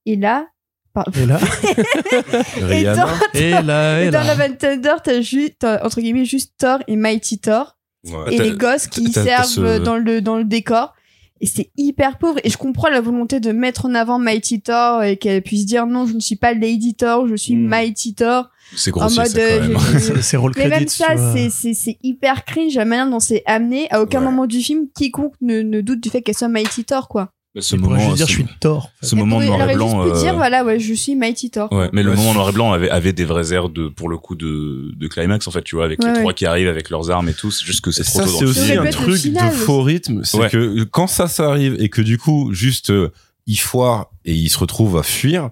Et 0.05 0.15
là, 0.15 0.47
par- 0.93 1.07
Et 1.15 1.25
là, 1.25 1.39
et 2.71 2.83
dans, 2.83 3.07
et 3.33 3.51
là, 3.63 4.03
et 4.03 4.09
dans 4.11 4.19
and 4.19 4.55
Thunder, 4.59 4.95
t'as 5.03 5.21
juste, 5.21 5.63
entre 5.63 6.01
guillemets, 6.01 6.25
juste 6.25 6.53
Thor 6.57 6.79
et 6.87 6.95
Mighty 6.95 7.39
Thor. 7.39 7.77
Ouais. 8.03 8.33
et 8.33 8.39
les 8.39 8.53
gosses 8.53 8.87
qui 8.87 9.11
servent 9.11 9.45
ce- 9.45 9.77
dans 9.77 9.95
le 9.95 10.21
dans 10.23 10.35
le 10.37 10.43
décor 10.43 10.95
et 11.41 11.45
c'est 11.47 11.71
hyper 11.75 12.17
pauvre 12.19 12.39
et 12.43 12.49
je 12.49 12.57
comprends 12.57 12.89
la 12.89 13.01
volonté 13.01 13.39
de 13.39 13.51
mettre 13.51 13.85
en 13.85 13.95
avant 13.95 14.19
Mighty 14.19 14.61
Thor 14.61 15.03
et 15.03 15.17
qu'elle 15.17 15.41
puisse 15.41 15.65
dire 15.65 15.85
non 15.87 16.05
je 16.05 16.13
ne 16.13 16.19
suis 16.19 16.35
pas 16.37 16.53
Lady 16.53 16.93
Thor 16.93 17.27
je 17.27 17.35
suis 17.35 17.55
Mm. 17.55 17.67
Mighty 17.67 18.13
Thor 18.13 18.49
C'est 18.75 18.91
en 18.91 18.99
grossier, 18.99 19.19
mode 19.23 19.27
ça, 19.31 19.39
euh, 19.39 19.59
quand 19.73 19.81
même. 19.91 19.99
je- 19.99 20.21
C'est- 20.21 20.37
roll 20.37 20.53
mais 20.55 20.67
même 20.69 20.87
ça 20.87 21.07
c'est 21.33 21.49
c'est 21.49 21.73
c'est 21.73 21.97
hyper 22.03 22.45
cringe 22.45 22.75
la 22.75 22.85
manière 22.85 23.09
dont 23.09 23.19
c'est 23.19 23.43
amené 23.45 23.87
à 23.91 24.01
aucun 24.01 24.19
Ouais. 24.19 24.25
moment 24.25 24.45
du 24.45 24.59
film 24.61 24.85
quiconque 24.95 25.33
ne, 25.41 25.61
ne 25.61 25.81
doute 25.81 25.99
du 25.99 26.09
fait 26.09 26.21
qu'elle 26.21 26.35
soit 26.37 26.47
Mighty 26.47 26.85
Thor 26.85 27.07
quoi 27.09 27.31
Ce 27.59 27.75
moment, 27.75 27.99
juste 27.99 28.15
dire 28.15 28.27
ce- 28.27 28.31
je 28.31 28.37
suis 28.37 28.45
Thor. 28.61 28.77
en 28.77 28.81
fait. 29.01 29.07
ce 29.07 29.15
moment 29.15 29.41
noir 29.41 29.61
et 29.63 29.65
juste 29.73 29.75
blanc. 29.75 30.03
pu 30.05 30.09
euh, 30.11 30.19
dire 30.21 30.35
voilà 30.35 30.63
ouais 30.63 30.79
je 30.79 30.93
suis 30.93 31.15
Mighty 31.15 31.49
Thor 31.51 31.69
Ouais, 31.73 31.89
mais 31.91 32.01
le 32.01 32.13
moment 32.15 32.33
noir 32.33 32.47
et 32.49 32.51
blanc 32.53 32.71
avait, 32.71 32.89
avait 32.89 33.11
des 33.11 33.25
vrais 33.25 33.51
airs 33.53 33.67
de, 33.67 33.89
pour 33.89 34.07
le 34.07 34.17
coup, 34.17 34.35
de, 34.35 34.91
de 34.95 35.07
climax, 35.07 35.47
en 35.47 35.51
fait, 35.51 35.61
tu 35.61 35.75
vois, 35.75 35.83
avec 35.83 35.99
Ouais, 35.99 36.05
les 36.07 36.13
ouais. 36.13 36.19
trois 36.21 36.33
qui 36.33 36.45
arrivent 36.45 36.69
avec 36.69 36.89
leurs 36.89 37.11
armes 37.11 37.27
et 37.27 37.33
tout, 37.33 37.51
c'est 37.51 37.65
juste 37.65 37.81
que 37.81 37.91
c'est 37.91 38.05
trop 38.05 38.21
tôt 38.21 38.27
c'est 38.27 38.45
aussi 38.45 38.71
un 38.73 38.85
truc 38.85 39.17
final 39.17 39.49
de 39.49 39.53
faux 39.55 39.81
rythme 39.83 40.23
c'est 40.23 40.49
que 40.49 40.83
quand 40.85 41.07
ça 41.07 41.27
ça 41.27 41.49
arrive 41.49 41.75
et 41.79 41.89
que 41.89 42.01
du 42.01 42.17
coup 42.17 42.53
juste 42.53 42.89
euh, 42.91 43.11
il 43.47 43.57
foire 43.59 44.11
et 44.23 44.33
il 44.33 44.49
se 44.49 44.57
retrouve 44.57 44.97
à 44.97 45.03
fuir 45.03 45.49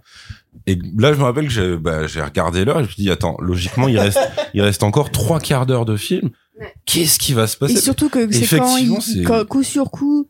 et 0.67 0.77
là 0.97 1.11
je 1.11 1.17
me 1.17 1.23
rappelle 1.23 1.47
que 1.47 1.51
j'ai 1.53 1.75
bah, 1.75 2.07
j'ai 2.07 2.21
regardé 2.21 2.63
l'heure 2.63 2.77
et 2.79 2.83
je 2.83 2.87
me 2.87 2.93
suis 2.93 3.03
dit 3.03 3.09
attends 3.11 3.35
logiquement 3.41 3.87
il 3.89 3.97
reste 3.99 4.19
il 4.53 4.61
reste 4.61 4.83
encore 4.83 5.11
trois 5.11 5.39
quarts 5.39 5.65
d'heure 5.65 5.85
de 5.85 5.97
film 5.97 6.29
Ouais. 6.59 6.73
qu'est-ce 6.85 7.17
qui 7.19 7.31
va 7.33 7.47
se 7.47 7.55
et 7.55 7.59
passer 7.59 7.79
surtout 7.81 8.09
que 8.09 8.29
c'est 8.31 8.57
quand, 9.23 9.45
coup 9.47 9.63
sur 9.63 9.89
coup 9.91 10.27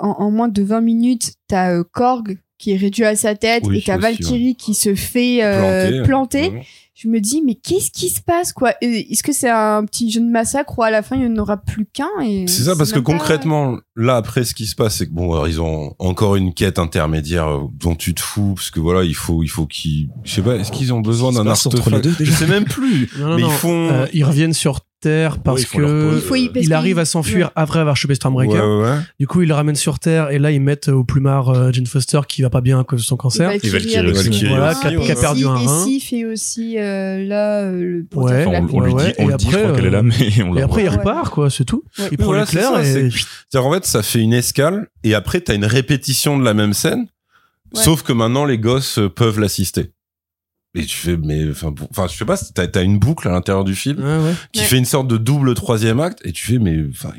en, 0.00 0.08
en 0.10 0.30
moins 0.30 0.48
de 0.48 0.62
20 0.62 0.80
minutes, 0.80 1.32
t'as 1.48 1.72
euh, 1.72 1.84
Korg 1.92 2.38
qui 2.58 2.72
est 2.72 2.76
réduit 2.76 3.04
à 3.04 3.16
sa 3.16 3.34
tête 3.34 3.64
Oui, 3.66 3.78
et 3.78 3.82
t'as 3.82 3.96
Valkyrie 3.96 4.54
qui 4.54 4.74
se 4.74 4.94
fait 4.94 5.38
euh, 5.42 6.04
planter. 6.04 6.48
Vraiment. 6.48 6.62
Je 6.94 7.08
me 7.08 7.18
dis, 7.18 7.40
mais 7.42 7.54
qu'est-ce 7.54 7.90
qui 7.90 8.10
se 8.10 8.20
passe, 8.20 8.52
quoi? 8.52 8.74
Euh, 8.84 9.02
Est-ce 9.10 9.22
que 9.22 9.32
c'est 9.32 9.48
un 9.48 9.86
petit 9.86 10.10
jeu 10.10 10.20
de 10.20 10.26
massacre 10.28 10.78
ou 10.78 10.82
à 10.82 10.90
la 10.90 11.00
fin, 11.00 11.16
il 11.16 11.22
n'y 11.26 11.38
en 11.38 11.40
aura 11.40 11.56
plus 11.56 11.86
qu'un 11.86 12.04
C'est 12.46 12.64
ça, 12.64 12.76
parce 12.76 12.92
que 12.92 12.98
pas- 12.98 13.12
concrètement, 13.12 13.78
là, 13.96 14.16
après, 14.16 14.44
ce 14.44 14.54
qui 14.54 14.66
se 14.66 14.74
passe, 14.74 14.96
c'est 14.96 15.06
que 15.06 15.12
bon, 15.12 15.32
alors, 15.32 15.48
ils 15.48 15.62
ont 15.62 15.94
encore 15.98 16.36
une 16.36 16.52
quête 16.52 16.78
intermédiaire 16.78 17.48
euh, 17.48 17.60
dont 17.72 17.94
tu 17.94 18.12
te 18.12 18.20
fous, 18.20 18.52
parce 18.54 18.70
que 18.70 18.80
voilà, 18.80 19.02
il 19.04 19.14
faut, 19.14 19.42
il 19.42 19.48
faut 19.48 19.64
qu'ils, 19.64 20.10
je 20.24 20.30
sais 20.34 20.42
pas, 20.42 20.56
est-ce 20.56 20.70
qu'ils 20.72 20.92
ont 20.92 21.00
besoin 21.00 21.32
d'un 21.32 21.46
artefact? 21.46 22.08
Je 22.22 22.30
sais 22.30 22.46
même 22.46 22.66
plus. 22.66 23.08
Non, 23.18 23.28
non, 23.28 23.36
mais 23.36 23.42
non. 23.42 23.48
ils 23.48 23.54
font. 23.54 23.88
Euh, 23.90 24.06
ils 24.12 24.24
reviennent 24.24 24.52
sur 24.52 24.80
Terre 25.00 25.38
parce 25.38 25.74
leur 25.74 25.88
que. 25.88 26.14
Il 26.16 26.20
faut 26.20 26.34
y- 26.36 26.50
il 26.54 26.72
arrive 26.72 26.98
à 26.98 27.04
s'enfuir 27.04 27.46
ouais. 27.46 27.52
après 27.56 27.78
avoir 27.80 27.96
chopé 27.96 28.12
ouais, 28.12 28.16
Stormbreaker. 28.16 28.64
ouais, 28.68 28.82
ouais. 28.90 28.96
Du 29.18 29.26
coup, 29.26 29.42
ils 29.42 29.48
le 29.48 29.54
ramènent 29.54 29.74
sur 29.76 29.98
Terre 29.98 30.30
et 30.30 30.38
là, 30.38 30.50
ils 30.50 30.60
mettent 30.60 30.88
au 30.88 31.04
plumard 31.04 31.48
euh, 31.48 31.72
Jane 31.72 31.86
Foster 31.86 32.20
qui 32.28 32.42
va 32.42 32.50
pas 32.50 32.60
bien 32.60 32.78
à 32.80 32.84
cause 32.84 33.00
de 33.00 33.04
son 33.06 33.16
cancer. 33.16 33.50
Et 33.50 33.58
Valkyrie 33.68 34.10
aussi. 34.10 34.46
Voilà, 34.46 34.74
qui 34.74 34.86
a- 34.86 34.92
et 34.92 35.14
perdu 35.20 35.46
un 35.46 35.56
Et 35.56 35.66
rein. 35.66 35.84
Sif 35.84 36.12
est 36.12 36.24
aussi 36.24 36.78
euh, 36.78 37.24
là, 37.26 37.62
euh, 37.62 37.82
le 37.98 38.04
pour 38.04 38.24
Ouais, 38.24 38.44
on, 38.46 38.68
on 38.72 38.80
lui 38.80 38.92
ouais, 38.92 39.06
dit, 39.06 39.12
on 39.18 39.28
et 39.28 39.32
le 39.32 39.36
dit, 39.36 39.44
je 39.44 39.48
après, 39.50 39.62
crois 39.62 39.76
qu'elle 39.76 39.86
est 39.86 39.90
là, 39.90 40.02
mais 40.02 40.14
on 40.44 40.56
Et 40.56 40.62
après, 40.62 40.82
il 40.84 40.88
Ouais. 40.90 40.96
repart, 40.96 41.30
quoi, 41.32 41.50
c'est 41.50 41.64
tout. 41.64 41.82
Ouais. 41.98 42.08
Il 42.12 42.18
prend 42.18 42.26
Voilà, 42.26 42.42
l'éclair 42.44 42.70
c'est 42.82 43.10
ça, 43.10 43.58
et... 43.58 43.62
en 43.62 43.72
fait, 43.72 43.84
ça 43.86 44.02
fait 44.02 44.20
une 44.20 44.32
escale 44.34 44.86
et 45.04 45.14
après, 45.14 45.40
t'as 45.40 45.54
une 45.54 45.64
répétition 45.64 46.38
de 46.38 46.44
la 46.44 46.54
même 46.54 46.72
scène, 46.74 47.06
Ouais. 47.74 47.82
sauf 47.82 48.02
que 48.02 48.12
maintenant, 48.12 48.44
les 48.44 48.58
gosses 48.58 48.98
peuvent 49.14 49.38
l'assister. 49.40 49.92
Et 50.76 50.84
tu 50.84 50.96
fais, 50.96 51.16
mais, 51.16 51.50
enfin, 51.50 51.72
bon, 51.72 51.88
enfin, 51.90 52.06
je 52.08 52.16
sais 52.16 52.24
pas, 52.24 52.36
t'as, 52.54 52.68
t'as 52.68 52.84
une 52.84 52.98
boucle 53.00 53.26
à 53.26 53.32
l'intérieur 53.32 53.64
du 53.64 53.74
film 53.74 53.98
Ouais, 53.98 54.24
ouais. 54.24 54.34
qui 54.52 54.60
Ouais. 54.60 54.66
fait 54.66 54.78
une 54.78 54.84
sorte 54.84 55.08
de 55.08 55.16
double 55.16 55.54
troisième 55.54 55.98
acte 55.98 56.20
et 56.24 56.30
tu 56.30 56.46
fais, 56.46 56.58
mais, 56.60 56.76
enfin, 56.90 57.12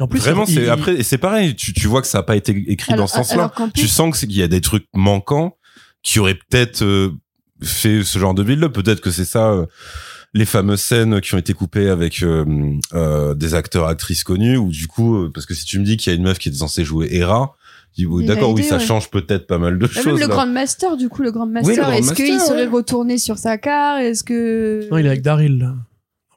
en 0.00 0.08
plus, 0.08 0.20
vraiment, 0.20 0.46
c'est, 0.46 0.62
il- 0.62 0.70
après, 0.70 0.94
et 0.94 1.02
c'est 1.02 1.18
pareil, 1.18 1.54
tu, 1.54 1.74
tu 1.74 1.86
vois 1.86 2.00
que 2.00 2.08
ça 2.08 2.18
a 2.18 2.22
pas 2.22 2.34
été 2.36 2.52
écrit 2.68 2.94
Alors- 2.94 3.04
dans 3.04 3.06
ce 3.08 3.16
sens-là. 3.16 3.52
qu'en 3.54 3.68
plus- 3.68 3.82
Tu 3.82 3.88
sens 3.88 4.18
qu'il 4.18 4.32
y 4.32 4.42
a 4.42 4.48
des 4.48 4.62
trucs 4.62 4.86
manquants 4.94 5.56
qui 6.02 6.18
auraient 6.18 6.38
peut-être 6.48 6.82
euh, 6.82 7.10
fait 7.62 8.02
ce 8.04 8.18
genre 8.18 8.32
de 8.32 8.42
build-up. 8.42 8.72
Peut-être 8.72 9.02
que 9.02 9.10
c'est 9.10 9.26
ça, 9.26 9.50
euh, 9.50 9.66
les 10.32 10.46
fameuses 10.46 10.80
scènes 10.80 11.20
qui 11.20 11.34
ont 11.34 11.38
été 11.38 11.52
coupées 11.52 11.90
avec 11.90 12.22
euh, 12.22 12.44
euh, 12.94 13.34
des 13.34 13.52
acteurs, 13.52 13.86
actrices 13.86 14.24
connus, 14.24 14.56
ou 14.56 14.70
du 14.70 14.86
coup, 14.86 15.24
euh, 15.24 15.30
parce 15.34 15.44
que 15.44 15.52
si 15.52 15.66
tu 15.66 15.78
me 15.78 15.84
dis 15.84 15.98
qu'il 15.98 16.10
y 16.10 16.14
a 16.14 16.16
une 16.16 16.22
meuf 16.24 16.38
qui 16.38 16.48
est 16.48 16.52
censée 16.54 16.84
jouer 16.86 17.08
Hera, 17.14 17.54
d'accord, 18.06 18.52
oui, 18.54 18.62
ça 18.62 18.76
ouais. 18.76 18.84
change 18.84 19.10
peut-être 19.10 19.46
pas 19.46 19.58
mal 19.58 19.78
de 19.78 19.86
Bah, 19.86 19.92
choses. 19.92 20.06
même 20.06 20.14
le 20.14 20.20
là. 20.20 20.26
Grand 20.28 20.46
Master, 20.46 20.96
du 20.96 21.08
coup, 21.08 21.22
le 21.22 21.32
Grand 21.32 21.46
Master, 21.46 21.90
est-ce 21.92 22.14
qu'il 22.14 22.40
serait 22.40 22.66
ouais. 22.66 22.72
retourné 22.72 23.18
sur 23.18 23.38
sa 23.38 23.58
car 23.58 23.98
Est-ce 23.98 24.24
que. 24.24 24.88
Non, 24.90 24.98
il 24.98 25.06
est 25.06 25.10
avec 25.10 25.22
Daryl, 25.22 25.58
là, 25.58 25.74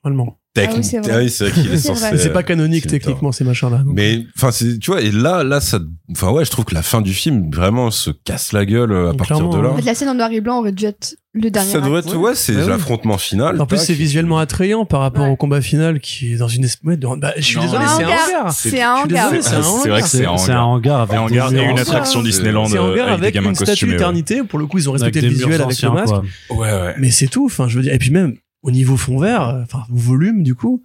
normalement. 0.04 0.38
Technique- 0.54 0.74
Ah 0.74 0.78
oui, 0.78 0.84
c'est 0.84 1.00
vrai. 1.00 1.12
Ah 1.14 1.18
oui, 1.20 1.30
c'est 1.30 1.44
vrai 1.50 1.54
qu'il 1.62 1.72
est 1.72 1.78
C'est 1.78 1.88
censé. 1.96 2.18
c'est 2.18 2.34
pas 2.34 2.40
euh, 2.40 2.44
canonique, 2.44 2.84
c'est 2.84 2.90
techniquement, 3.00 3.32
ces 3.32 3.46
machins-là. 3.46 3.84
Mais 3.86 4.26
enfin, 4.36 4.52
c'est 4.52 4.80
tu 4.80 4.92
vois, 4.92 5.00
et 5.02 5.10
là, 5.10 5.46
là, 5.46 5.62
ça, 5.62 5.80
enfin 6.12 6.30
ouais, 6.32 6.44
je 6.44 6.52
trouve 6.52 6.66
que 6.66 6.74
la 6.76 6.82
fin 6.82 7.00
du 7.00 7.14
film 7.14 7.50
vraiment 7.52 7.90
se 7.90 8.10
casse 8.12 8.52
la 8.52 8.66
gueule 8.66 8.92
euh, 8.92 9.12
à 9.12 9.14
partir 9.14 9.48
de 9.48 9.58
là. 9.58 9.70
En 9.70 9.76
fait, 9.78 9.84
la 9.86 9.96
scène 9.96 10.10
en 10.10 10.16
noir 10.16 10.30
et 10.34 10.42
blanc 10.42 10.60
aurait 10.60 10.74
dû 10.74 10.84
être 10.86 11.16
le 11.34 11.50
dernier. 11.50 11.72
Ça 11.72 11.80
devrait 11.80 12.00
être, 12.00 12.14
ouais, 12.18 12.36
c'est 12.36 12.54
Ouais, 12.54 12.64
ouais. 12.64 12.68
l'affrontement 12.68 13.18
final. 13.18 13.62
En 13.62 13.66
plus, 13.66 13.78
c'est 13.78 13.94
visuellement 13.94 14.40
attrayant 14.40 14.84
par 14.84 15.00
rapport 15.00 15.24
Ouais. 15.24 15.30
au 15.32 15.38
combat 15.38 15.62
final 15.62 16.02
qui 16.02 16.34
est 16.34 16.38
dans 16.38 16.50
une 16.50 16.66
espèce 16.66 17.00
de... 17.00 17.08
Bah, 17.18 17.32
je 17.38 17.42
suis 17.42 17.56
Non, 17.56 17.62
désolé, 17.64 17.86
c'est 17.88 18.04
un 18.04 18.08
hangar. 18.08 18.52
C'est 18.54 18.82
un 18.82 18.94
hangar. 18.96 19.30
c'est 19.32 19.38
un 19.38 19.42
C'est 19.42 19.56
hangar. 19.56 19.88
vrai 19.88 20.02
que 20.02 20.08
C'est 20.10 20.18
c'est 20.18 20.26
un 20.26 20.38
c'est 20.38 20.52
un 20.52 20.62
hangar 20.64 21.00
avec 21.00 21.16
un 21.16 21.22
hangar 21.22 21.54
et 21.54 21.64
une 21.64 21.80
attraction 21.80 22.20
c'est- 22.20 22.26
Disneyland 22.26 22.66
C'est 22.66 22.78
un 22.78 22.82
euh, 22.84 22.92
hangar 22.92 23.14
avec 23.14 23.34
une 23.36 23.56
statue 23.56 23.70
costumés. 23.72 23.92
ouais. 23.92 23.96
éternité. 23.96 24.44
Pour 24.44 24.60
le 24.60 24.66
coup, 24.66 24.80
ils 24.80 24.90
ont 24.90 24.92
respecté 24.92 25.22
le 25.22 25.30
visuel 25.30 25.62
avec 25.62 25.82
le 25.82 25.92
masque. 25.92 26.14
Ouais, 26.50 26.58
ouais. 26.58 26.96
Mais 26.98 27.10
c'est 27.10 27.28
tout. 27.28 27.46
Enfin, 27.46 27.70
je 27.70 27.78
veux 27.78 27.84
dire. 27.84 27.94
Et 27.94 27.98
puis 28.00 28.12
même 28.12 28.36
au 28.64 28.72
niveau 28.72 28.98
fond 28.98 29.20
vert, 29.20 29.44
euh, 29.44 29.64
enfin 29.64 29.86
volume 29.90 30.44
du 30.44 30.56
coup, 30.56 30.84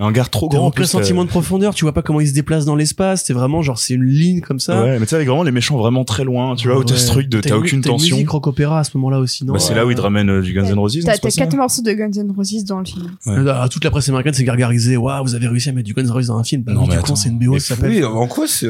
Un 0.00 0.06
hangar 0.06 0.30
trop 0.30 0.48
grand. 0.48 0.60
en 0.64 0.66
aucun 0.68 0.76
plus, 0.76 0.86
sentiment 0.86 1.20
euh, 1.20 1.24
de 1.24 1.28
profondeur. 1.28 1.74
Tu 1.74 1.84
vois 1.84 1.92
pas 1.92 2.02
comment 2.02 2.20
il 2.20 2.28
se 2.28 2.32
déplace 2.32 2.64
dans 2.64 2.74
l'espace. 2.74 3.22
C'est 3.26 3.32
vraiment 3.34 3.60
genre 3.62 3.78
c'est 3.78 3.94
une 3.94 4.04
ligne 4.04 4.40
comme 4.40 4.58
ça. 4.58 4.82
Ouais, 4.82 4.92
mais 4.98 5.04
tu 5.04 5.10
sais, 5.10 5.16
avec 5.16 5.28
vraiment 5.28 5.42
les 5.42 5.52
méchants 5.52 5.76
vraiment 5.76 6.04
très 6.04 6.24
loin, 6.24 6.56
tu 6.56 6.68
vois, 6.68 6.78
où 6.78 6.84
t'as 6.84 6.96
ce 6.96 7.06
Ouais. 7.06 7.10
truc 7.12 7.28
de 7.28 7.40
T'as 7.40 7.50
t'as 7.50 7.54
une- 7.56 7.60
aucune 7.60 7.80
tension. 7.82 8.16
musique 8.16 8.30
rock 8.30 8.46
opéra 8.46 8.80
à 8.80 8.84
ce 8.84 8.96
moment-là 8.96 9.18
aussi, 9.18 9.44
non? 9.44 9.52
Bah, 9.52 9.58
c'est 9.58 9.74
là 9.74 9.84
où 9.86 9.90
ils 9.90 9.96
te 9.96 10.00
ramènent 10.00 10.30
euh, 10.30 10.42
du 10.42 10.52
Guns 10.54 10.64
N' 10.64 10.78
Roses, 10.78 10.96
non, 10.96 11.02
T'as 11.04 11.30
ça 11.30 11.42
quatre 11.42 11.54
morceaux 11.56 11.82
de 11.82 11.92
Guns 11.92 12.10
N' 12.16 12.32
Roses 12.34 12.64
dans 12.64 12.78
le 12.78 12.84
film. 12.86 13.10
Ouais. 13.26 13.34
Euh, 13.36 13.68
toute 13.68 13.84
la 13.84 13.90
presse 13.90 14.08
américaine 14.08 14.32
s'est 14.32 14.44
gargarisée. 14.44 14.96
Waouh, 14.96 15.22
vous 15.24 15.34
avez 15.34 15.46
réussi 15.48 15.68
à 15.68 15.72
mettre 15.72 15.86
du 15.86 15.92
Guns 15.94 16.04
N' 16.04 16.10
Roses 16.10 16.26
dans 16.28 16.38
un 16.38 16.44
film. 16.44 16.62
Bah 16.62 16.72
Non, 16.72 16.82
mais 16.82 16.86
du 16.88 16.92
coup, 16.96 17.04
attends. 17.04 17.16
c'est 17.16 17.28
une 17.28 17.38
BO, 17.38 17.58
ça 17.58 17.74
s'appelle. 17.74 17.90
oui, 17.90 18.02
en 18.04 18.26
quoi 18.26 18.46
c'est 18.48 18.68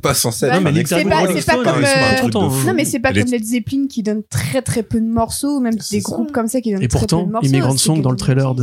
pas 0.00 0.14
censé 0.14 0.46
être 0.46 0.54
c'est 0.54 1.44
pas- 1.46 1.56
comme, 1.62 1.66
euh, 1.84 1.86
hein. 2.34 2.50
Non, 2.66 2.72
mais 2.74 2.84
c'est 2.86 3.00
pas 3.00 3.12
comme 3.12 3.24
Led 3.30 3.44
Zeppelin 3.44 3.86
qui 3.88 4.02
donne 4.02 4.22
très 4.30 4.62
très 4.62 4.82
peu 4.82 4.98
de 5.00 5.06
morceaux, 5.06 5.60
même 5.60 5.74
des 5.90 6.00
groupes 6.00 6.32
comme 6.32 6.46
ça 6.48 6.60
qui 6.60 6.72
donnent 6.72 6.82
Et 6.82 6.88
très 6.88 7.00
peu 7.00 7.06
pourtant, 7.06 7.26
de 7.26 7.32
morceaux. 7.32 7.48
Immigrant 7.48 7.72
c'est 7.72 7.78
Song 7.78 8.00
dans 8.02 8.10
le 8.10 8.16
trailer 8.16 8.54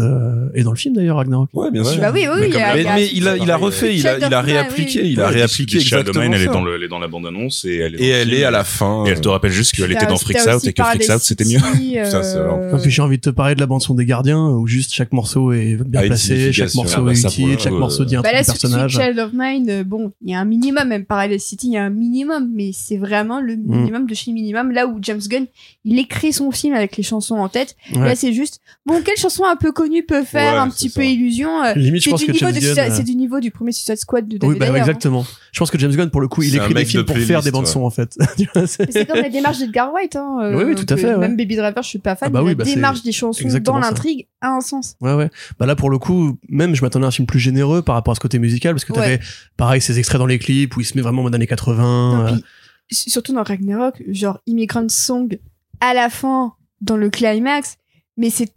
et 0.55 0.63
dans 0.63 0.71
le 0.71 0.77
film 0.77 0.95
d'ailleurs 0.95 1.17
Ragnarok. 1.17 1.49
Ouais, 1.53 1.71
bien 1.71 1.83
Ouais. 1.83 1.91
sûr. 1.91 2.01
Bah 2.07 2.13
oui, 2.13 2.27
oui, 2.33 2.49
Mais 2.49 2.61
a- 2.61 2.77
il 2.99 3.27
a, 3.27 3.35
il 3.37 3.51
a 3.51 3.57
refait, 3.57 3.95
il 3.95 4.07
a, 4.07 4.17
il 4.17 4.33
a 4.33 4.41
réappliqué, 4.41 5.01
Mine, 5.03 5.11
il 5.13 5.21
a 5.21 5.27
réappliqué 5.27 5.77
exactement 5.77 6.21
elle 6.23 6.41
est 6.41 6.45
dans 6.47 6.63
le, 6.63 6.75
elle 6.75 6.83
est 6.83 6.87
dans 6.87 6.99
la 6.99 7.07
bande-annonce 7.07 7.65
et 7.65 7.75
elle 7.77 7.95
est, 7.95 7.97
dans 7.97 8.03
Et 8.03 8.07
le 8.09 8.13
elle 8.15 8.27
film. 8.29 8.41
est 8.41 8.43
à 8.45 8.51
la 8.51 8.63
fin. 8.63 9.05
Et 9.05 9.09
elle 9.09 9.21
te 9.21 9.27
rappelle 9.29 9.51
juste 9.51 9.73
qu'elle 9.75 9.91
était 9.91 10.05
dans 10.05 10.17
Freaks 10.17 10.47
Out 10.47 10.65
et 10.65 10.73
que 10.73 10.83
Freaks 10.83 11.09
Out 11.09 11.21
c'était 11.21 11.45
mieux. 11.45 11.59
Euh, 11.97 12.77
puis 12.81 12.91
j'ai 12.91 13.01
envie 13.01 13.17
de 13.17 13.21
te 13.21 13.29
parler 13.29 13.55
de 13.55 13.59
la 13.59 13.65
bande 13.65 13.81
son 13.81 13.93
des 13.95 14.05
gardiens 14.05 14.47
où 14.49 14.67
juste 14.67 14.93
chaque 14.93 15.11
morceau 15.13 15.51
est 15.53 15.77
bien 15.85 16.01
Ah, 16.03 16.05
placé, 16.07 16.51
chaque 16.53 16.73
morceau 16.75 16.97
Ah, 16.99 17.01
bah, 17.01 17.11
est 17.13 17.19
utile, 17.23 17.51
le 17.53 17.57
chaque 17.57 17.71
coup, 17.73 17.79
morceau 17.79 18.05
dit 18.05 18.15
un 18.15 18.21
Bah 18.21 18.29
personnage. 18.31 18.91
Child 18.91 19.19
of 19.19 19.31
Mine, 19.33 19.69
euh, 19.69 19.83
bon, 19.83 20.11
il 20.23 20.31
y 20.31 20.35
a 20.35 20.39
un 20.39 20.45
minimum, 20.45 20.87
même 20.87 21.05
Paradise 21.05 21.41
City, 21.43 21.67
il 21.67 21.73
y 21.73 21.77
a 21.77 21.83
un 21.83 21.89
minimum, 21.89 22.49
mais 22.53 22.71
c'est 22.73 22.97
vraiment 22.97 23.39
le 23.41 23.55
Mm. 23.55 23.61
minimum 23.65 24.07
de 24.07 24.13
chez 24.13 24.31
minimum. 24.31 24.71
Là 24.71 24.87
où 24.87 24.97
James 25.01 25.21
Gunn, 25.27 25.45
il 25.85 25.97
écrit 25.99 26.33
son 26.33 26.51
film 26.51 26.73
avec 26.75 26.97
les 26.97 27.03
chansons 27.03 27.35
en 27.35 27.49
tête. 27.49 27.75
Là, 27.93 28.15
c'est 28.15 28.33
juste, 28.33 28.61
bon, 28.85 29.01
quelle 29.03 29.17
chanson 29.17 29.43
un 29.45 29.55
peu 29.55 29.71
connue 29.71 30.03
peut 30.03 30.23
faire 30.23 30.61
un 30.61 30.69
petit 30.69 30.89
peu 30.89 31.03
illusion 31.03 31.63
euh, 31.63 31.73
Limite, 31.97 32.03
je 32.03 32.09
C'est 32.09 32.09
pense 32.11 32.19
du, 32.21 32.25
que 32.27 32.31
niveau 32.31 32.45
James 32.45 32.53
de 32.55 32.59
Gunn. 32.59 32.73
Suicide- 32.75 32.93
c'est 32.95 33.03
du 33.03 33.15
niveau 33.15 33.39
du 33.39 33.51
premier 33.51 33.71
Suicide 33.71 33.97
Squad 33.97 34.27
de 34.27 34.33
Oui, 34.35 34.39
David 34.39 34.59
bah 34.59 34.65
Ayer, 34.67 34.75
hein. 34.75 34.79
exactement. 34.79 35.25
Je 35.51 35.59
pense 35.59 35.71
que 35.71 35.77
James 35.79 35.91
Gunn, 35.91 36.09
pour 36.09 36.21
le 36.21 36.27
coup, 36.27 36.43
il 36.43 36.55
écrit 36.55 36.73
des 36.73 36.85
films 36.85 37.03
de 37.03 37.07
pour 37.07 37.17
faire 37.17 37.41
des 37.41 37.51
bandes 37.51 37.65
ouais. 37.65 37.71
son 37.71 37.81
en 37.83 37.89
fait. 37.89 38.17
C'est- 38.65 39.05
comme 39.05 39.17
la 39.21 39.29
démarche 39.29 39.59
d'Edgar 39.59 39.93
White. 39.93 40.15
Hein, 40.15 40.37
euh, 40.41 40.57
Oui, 40.57 40.63
oui, 40.65 40.75
tout 40.75 40.91
à 40.93 40.97
fait, 40.97 41.07
ouais. 41.13 41.17
Même 41.17 41.35
Baby 41.37 41.55
Driver, 41.55 41.83
je 41.83 41.89
suis 41.89 41.99
pas 41.99 42.15
fan. 42.15 42.27
Ah 42.27 42.31
bah 42.31 42.39
mais 42.39 42.45
oui, 42.45 42.51
la 42.51 42.55
bah 42.55 42.63
c'est 42.65 42.75
démarche 42.75 43.03
des 43.03 43.11
chansons 43.11 43.47
dans 43.61 43.79
l'intrigue 43.79 44.27
a 44.41 44.49
un 44.51 44.61
sens. 44.61 44.95
Ouais, 45.01 45.13
ouais. 45.13 45.29
Bah 45.59 45.65
là, 45.65 45.75
pour 45.75 45.89
le 45.89 45.97
coup, 45.97 46.37
même, 46.49 46.75
je 46.75 46.81
m'attendais 46.81 47.05
à 47.05 47.07
un 47.09 47.11
film 47.11 47.25
plus 47.25 47.39
généreux 47.39 47.81
par 47.81 47.95
rapport 47.95 48.11
à 48.11 48.15
ce 48.15 48.19
côté 48.19 48.39
musical, 48.39 48.73
parce 48.73 48.85
que 48.85 48.93
Ouais. 48.93 48.99
t'avais, 48.99 49.19
pareil, 49.57 49.81
ces 49.81 49.97
extraits 49.99 50.19
dans 50.19 50.25
les 50.25 50.39
clips 50.39 50.75
où 50.77 50.81
il 50.81 50.85
se 50.85 50.95
met 50.95 51.01
vraiment 51.01 51.21
en 51.21 51.23
mode 51.23 51.35
années 51.35 51.47
80. 51.47 52.27
Non, 52.27 52.33
euh, 52.33 52.37
surtout 52.91 53.33
dans 53.33 53.43
Ragnarok, 53.43 54.01
genre 54.09 54.39
Immigrant 54.47 54.87
Song 54.89 55.37
à 55.81 55.93
la 55.93 56.09
fin, 56.09 56.53
dans 56.81 56.97
le 56.97 57.09
climax, 57.09 57.77
mais 58.17 58.29
c'est 58.29 58.49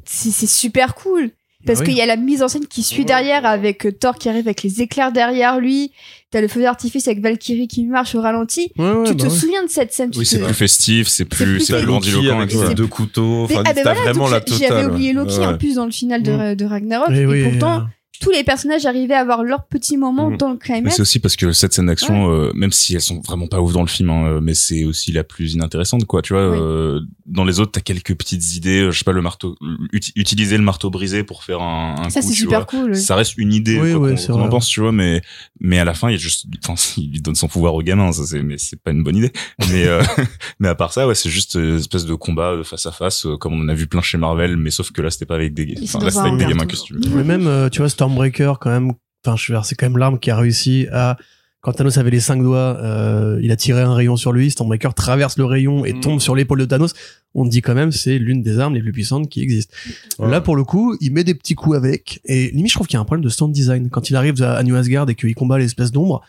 super 0.47 0.95
cool. 0.95 1.31
Parce 1.67 1.81
bah 1.81 1.85
oui. 1.85 1.91
qu'il 1.91 1.99
y 1.99 2.03
a 2.03 2.07
la 2.07 2.17
mise 2.17 2.43
en 2.43 2.49
scène 2.49 2.67
qui 2.67 2.83
suit 2.83 3.05
derrière 3.05 3.45
avec 3.45 3.85
euh, 3.87 3.93
Thor 3.93 4.17
qui 4.17 4.29
arrive 4.31 4.47
avec 4.47 4.63
les 4.63 4.81
éclairs 4.81 5.13
derrière 5.13 5.61
lui. 5.61 5.93
T'as 6.31 6.41
le 6.41 6.49
feu 6.49 6.63
d'artifice 6.63 7.07
avec 7.09 7.21
Valkyrie 7.21 7.69
qui 7.69 7.85
marche 7.85 8.15
au 8.15 8.21
ralenti. 8.23 8.73
Ouais, 8.79 8.91
ouais, 8.93 9.05
tu 9.05 9.15
bah 9.15 9.25
te 9.25 9.31
ouais. 9.31 9.39
souviens 9.39 9.63
de 9.65 9.69
cette 9.69 9.93
scène 9.93 10.11
Oui, 10.17 10.25
c'est 10.25 10.39
te- 10.39 10.45
plus 10.45 10.55
festif, 10.55 11.09
c'est 11.09 11.25
plus, 11.27 11.61
c'est 11.61 11.77
plus 11.77 11.87
grandiloquent 11.87 12.39
avec 12.39 12.51
ses 12.53 12.67
C'est- 12.69 12.75
deux 12.75 12.87
couteaux. 12.87 13.43
Enfin, 13.45 13.63
ah 13.67 13.73
ben 13.73 13.83
t'as 13.83 13.83
voilà, 13.95 14.01
vraiment 14.13 14.25
donc 14.25 14.33
la 14.33 14.41
totale. 14.41 14.69
J'avais 14.69 14.85
oublié 14.87 15.13
Loki 15.13 15.39
Ouais. 15.39 15.47
en 15.47 15.59
plus 15.59 15.75
dans 15.75 15.85
le 15.87 15.91
final 15.91 16.23
de, 16.23 16.55
de 16.55 16.65
Ragnarok. 16.65 17.11
Et 17.11 17.21
Et, 17.23 17.27
oui, 17.27 17.43
pourtant, 17.51 17.81
euh, 17.81 17.81
tous 18.21 18.31
les 18.31 18.45
personnages 18.45 18.87
arrivaient 18.87 19.15
à 19.15 19.21
avoir 19.21 19.43
leur 19.43 19.65
petit 19.67 19.97
moment 19.97 20.31
Mm. 20.31 20.37
dans 20.37 20.49
le 20.49 20.55
Mais 20.55 20.59
climax. 20.61 20.97
c'est 20.97 21.03
aussi 21.03 21.19
parce 21.19 21.37
que 21.37 21.53
cette 21.53 21.73
scène 21.73 21.87
d'action, 21.87 22.31
euh, 22.31 22.53
même 22.55 22.71
si 22.73 22.95
elles 22.95 23.01
sont 23.01 23.21
vraiment 23.21 23.47
pas 23.47 23.61
ouf 23.61 23.73
dans 23.73 23.81
le 23.81 23.89
film, 23.89 24.11
hein, 24.11 24.27
euh, 24.27 24.41
mais 24.43 24.55
c'est 24.55 24.85
aussi 24.85 25.11
la 25.13 25.25
plus 25.25 25.55
inintéressante, 25.55 26.05
quoi. 26.05 26.21
Tu 26.23 26.35
vois, 26.35 26.51
Oui. 26.51 26.59
euh, 26.61 27.01
dans 27.27 27.45
les 27.45 27.61
autres, 27.61 27.73
t'as 27.73 27.81
quelques 27.81 28.15
petites 28.15 28.55
idées. 28.57 28.83
euh, 28.83 28.91
Je 28.91 28.99
sais 28.99 29.05
pas, 29.05 29.13
le 29.13 29.23
marteau, 29.23 29.57
uti- 29.93 30.13
utiliser 30.17 30.57
le 30.57 30.63
marteau 30.63 30.91
brisé 30.91 31.25
pour 31.25 31.43
faire 31.45 31.63
un, 31.63 31.97
un 31.99 32.11
Ça, 32.11 32.21
coup, 32.21 32.27
c'est 32.29 32.35
tu 32.35 32.41
super 32.43 32.59
vois. 32.61 32.67
cool. 32.67 32.91
oui. 32.93 32.97
Ça 33.01 33.15
reste 33.17 33.37
une 33.39 33.53
idée, 33.55 33.81
Oui, 33.81 33.93
quoi, 33.93 34.01
oui, 34.03 34.11
qu'on- 34.11 34.17
c'est 34.17 34.33
qu'on 34.33 34.41
en 34.43 34.49
pense, 34.49 34.69
tu 34.69 34.81
vois, 34.81 34.93
mais 34.93 35.23
mais 35.59 35.79
à 35.79 35.85
la 35.85 35.95
fin, 35.95 36.11
il 36.11 36.19
juste, 36.19 36.47
enfin, 36.67 36.75
il 36.99 37.11
lui 37.13 37.21
donne 37.21 37.35
son 37.35 37.49
pouvoir 37.49 37.75
au 37.75 37.83
gamin, 37.83 38.13
ça 38.13 38.25
c'est, 38.27 38.43
mais 38.43 38.59
c'est 38.59 38.81
pas 38.83 38.91
une 38.91 39.03
bonne 39.03 39.17
idée. 39.17 39.33
Mais 39.71 39.87
euh, 39.87 40.03
mais 40.61 40.69
à 40.69 40.75
part 40.75 40.93
ça, 40.93 41.07
ouais, 41.07 41.15
c'est 41.15 41.31
juste 41.31 41.55
une 41.55 41.77
espèce 41.79 42.05
de 42.05 42.15
combat 42.15 42.57
face 42.65 42.85
à 42.87 42.93
face, 42.93 43.27
comme 43.41 43.55
on 43.55 43.61
en 43.65 43.69
a 43.69 43.75
vu 43.75 43.87
plein 43.87 44.03
chez 44.03 44.19
Marvel, 44.19 44.57
mais 44.57 44.71
sauf 44.71 44.91
que 44.93 45.01
là, 45.03 45.11
c'était 45.11 45.27
pas 45.27 45.37
avec 45.37 45.55
des, 45.55 45.75
c'est 45.77 45.97
enfin, 45.97 46.05
là, 46.05 46.11
c'était 46.11 46.27
avec 46.29 46.37
des 46.39 46.45
gamins 46.47 46.67
costumés. 46.67 47.01
Mais 47.15 47.25
même, 47.25 47.47
euh, 47.47 47.69
tu 47.71 47.79
vois, 47.79 47.89
Stormbreaker, 48.11 48.59
quand 48.59 48.71
même, 48.71 48.93
enfin, 49.25 49.37
je 49.37 49.55
c'est 49.65 49.75
quand 49.75 49.87
même 49.87 49.99
l'arme 49.99 50.19
qui 50.19 50.31
a 50.31 50.37
réussi 50.37 50.87
à, 50.93 51.17
quand 51.61 51.73
Thanos 51.73 51.97
avait 51.99 52.11
les 52.11 52.21
cinq 52.21 52.43
doigts, 52.43 52.79
euh, 52.83 53.39
il 53.43 53.51
a 53.53 53.57
tiré 53.57 53.81
un 53.83 53.95
rayon 53.95 54.17
sur 54.17 54.33
lui, 54.33 54.51
Stormbreaker 54.51 54.95
traverse 54.95 55.37
le 55.39 55.45
rayon 55.45 55.85
et 55.85 55.93
Mm. 55.93 56.01
tombe 56.01 56.21
sur 56.21 56.35
l'épaule 56.35 56.61
de 56.61 56.65
Thanos. 56.65 56.93
On 57.35 57.45
dit 57.45 57.63
quand 57.63 57.75
même, 57.75 57.93
c'est 57.93 58.19
l'une 58.19 58.43
des 58.43 58.59
armes 58.59 58.75
les 58.75 58.81
plus 58.83 58.93
puissantes 58.93 59.29
qui 59.29 59.43
existent. 59.43 59.75
Ouais. 60.19 60.31
Là, 60.31 60.41
pour 60.41 60.57
le 60.57 60.65
coup, 60.65 60.97
il 61.01 61.13
met 61.13 61.23
des 61.23 61.35
petits 61.35 61.55
coups 61.55 61.77
avec, 61.77 62.21
et 62.25 62.51
limite, 62.51 62.71
je 62.71 62.75
trouve 62.77 62.87
qu'il 62.87 62.95
y 62.95 62.99
a 62.99 63.01
un 63.01 63.05
problème 63.05 63.25
de 63.25 63.29
sound 63.29 63.53
design. 63.53 63.89
Quand 63.91 64.11
il 64.11 64.17
arrive 64.17 64.43
à 64.43 64.55
à 64.55 64.63
New 64.63 64.75
Asgard 64.75 65.09
et 65.11 65.15
qu'il 65.15 65.35
combat 65.35 65.59
l'espèce 65.59 65.93
d'ombre, 65.93 66.23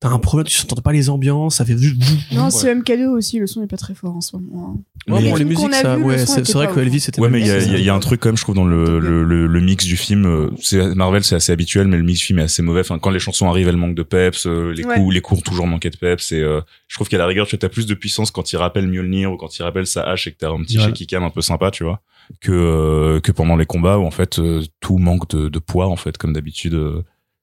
t'as 0.00 0.08
un 0.10 0.18
problème, 0.18 0.46
tu 0.46 0.60
n'entends 0.62 0.80
pas 0.80 0.92
les 0.92 1.10
ambiances, 1.10 1.56
ça 1.56 1.64
fait 1.64 1.76
juste... 1.76 1.96
Non, 2.32 2.50
c'est 2.50 2.72
MK2 2.74 3.06
aussi, 3.08 3.38
le 3.38 3.46
son 3.48 3.62
est 3.62 3.66
pas 3.66 3.76
très 3.76 3.94
fort 3.94 4.14
en 4.16 4.20
ce 4.20 4.36
moment. 4.36 4.76
hein. 5.08 5.12
Ouais, 5.12 5.22
Mais- 5.22 5.30
bon, 5.30 5.36
les 5.36 5.44
musiques, 5.44 5.72
ça, 5.74 5.98
ouais, 5.98 6.18
c'est 6.26 6.52
vrai 6.52 6.68
que. 6.68 6.78
Elvis 6.80 7.04
était 7.08 7.20
Ouais, 7.20 7.28
pas 7.28 7.32
mais 7.32 7.40
il 7.40 7.46
y 7.46 7.48
y 7.48 7.52
a- 7.52 7.78
il 7.78 7.84
y 7.84 7.88
a 7.88 7.94
un 7.94 7.98
truc 7.98 8.20
quand 8.20 8.28
même, 8.28 8.36
je 8.36 8.42
trouve, 8.42 8.54
dans 8.54 8.66
le, 8.66 9.00
le, 9.00 9.24
le, 9.24 9.46
le 9.46 9.60
mix 9.60 9.84
du 9.86 9.96
film. 9.96 10.26
euh, 10.26 10.50
C'est 10.60 10.94
Marvel, 10.94 11.24
c'est 11.24 11.34
assez 11.36 11.50
habituel, 11.50 11.88
mais 11.88 11.96
le 11.96 12.02
mix 12.02 12.18
du 12.20 12.26
film 12.26 12.38
est 12.40 12.42
assez 12.42 12.60
mauvais. 12.62 12.80
Enfin, 12.80 12.98
quand 12.98 13.10
les 13.10 13.18
chansons 13.18 13.48
arrivent, 13.48 13.68
elles 13.68 13.76
manquent 13.76 13.94
de 13.96 14.02
peps. 14.02 14.46
euh, 14.46 14.72
les 14.72 14.84
Ouais. 14.84 14.96
coups, 14.96 15.14
les 15.14 15.20
coups 15.22 15.40
ont 15.40 15.42
toujours 15.42 15.66
manqué 15.66 15.88
de 15.90 15.96
peps. 15.96 16.30
Et 16.32 16.40
euh, 16.42 16.60
je 16.88 16.94
trouve 16.96 17.08
qu'à 17.08 17.16
la 17.18 17.26
rigueur, 17.26 17.46
tu 17.46 17.56
as 17.60 17.68
plus 17.68 17.86
de 17.86 17.94
puissance 17.94 18.30
quand 18.30 18.52
il 18.52 18.56
rappelle 18.56 18.86
Mjolnir 18.86 19.32
ou 19.32 19.36
quand 19.38 19.58
il 19.58 19.62
rappelle 19.62 19.86
sa 19.86 20.02
hache 20.02 20.26
et 20.26 20.32
que 20.32 20.36
t'as 20.38 20.50
un 20.50 20.60
petit 20.62 20.76
Ouais. 20.78 20.84
shaky 20.84 21.06
cam 21.06 21.24
un 21.24 21.30
peu 21.30 21.40
sympa, 21.40 21.70
tu 21.70 21.84
vois, 21.84 22.02
que 22.42 22.52
euh, 22.52 23.20
que 23.20 23.32
pendant 23.32 23.56
les 23.56 23.66
combats 23.66 23.98
où 23.98 24.04
en 24.04 24.10
fait 24.10 24.38
euh, 24.38 24.62
tout 24.80 24.98
manque 24.98 25.28
de, 25.30 25.48
de 25.48 25.58
poids 25.58 25.88
en 25.88 25.96
fait, 25.96 26.18
comme 26.18 26.34
d'habitude. 26.34 26.78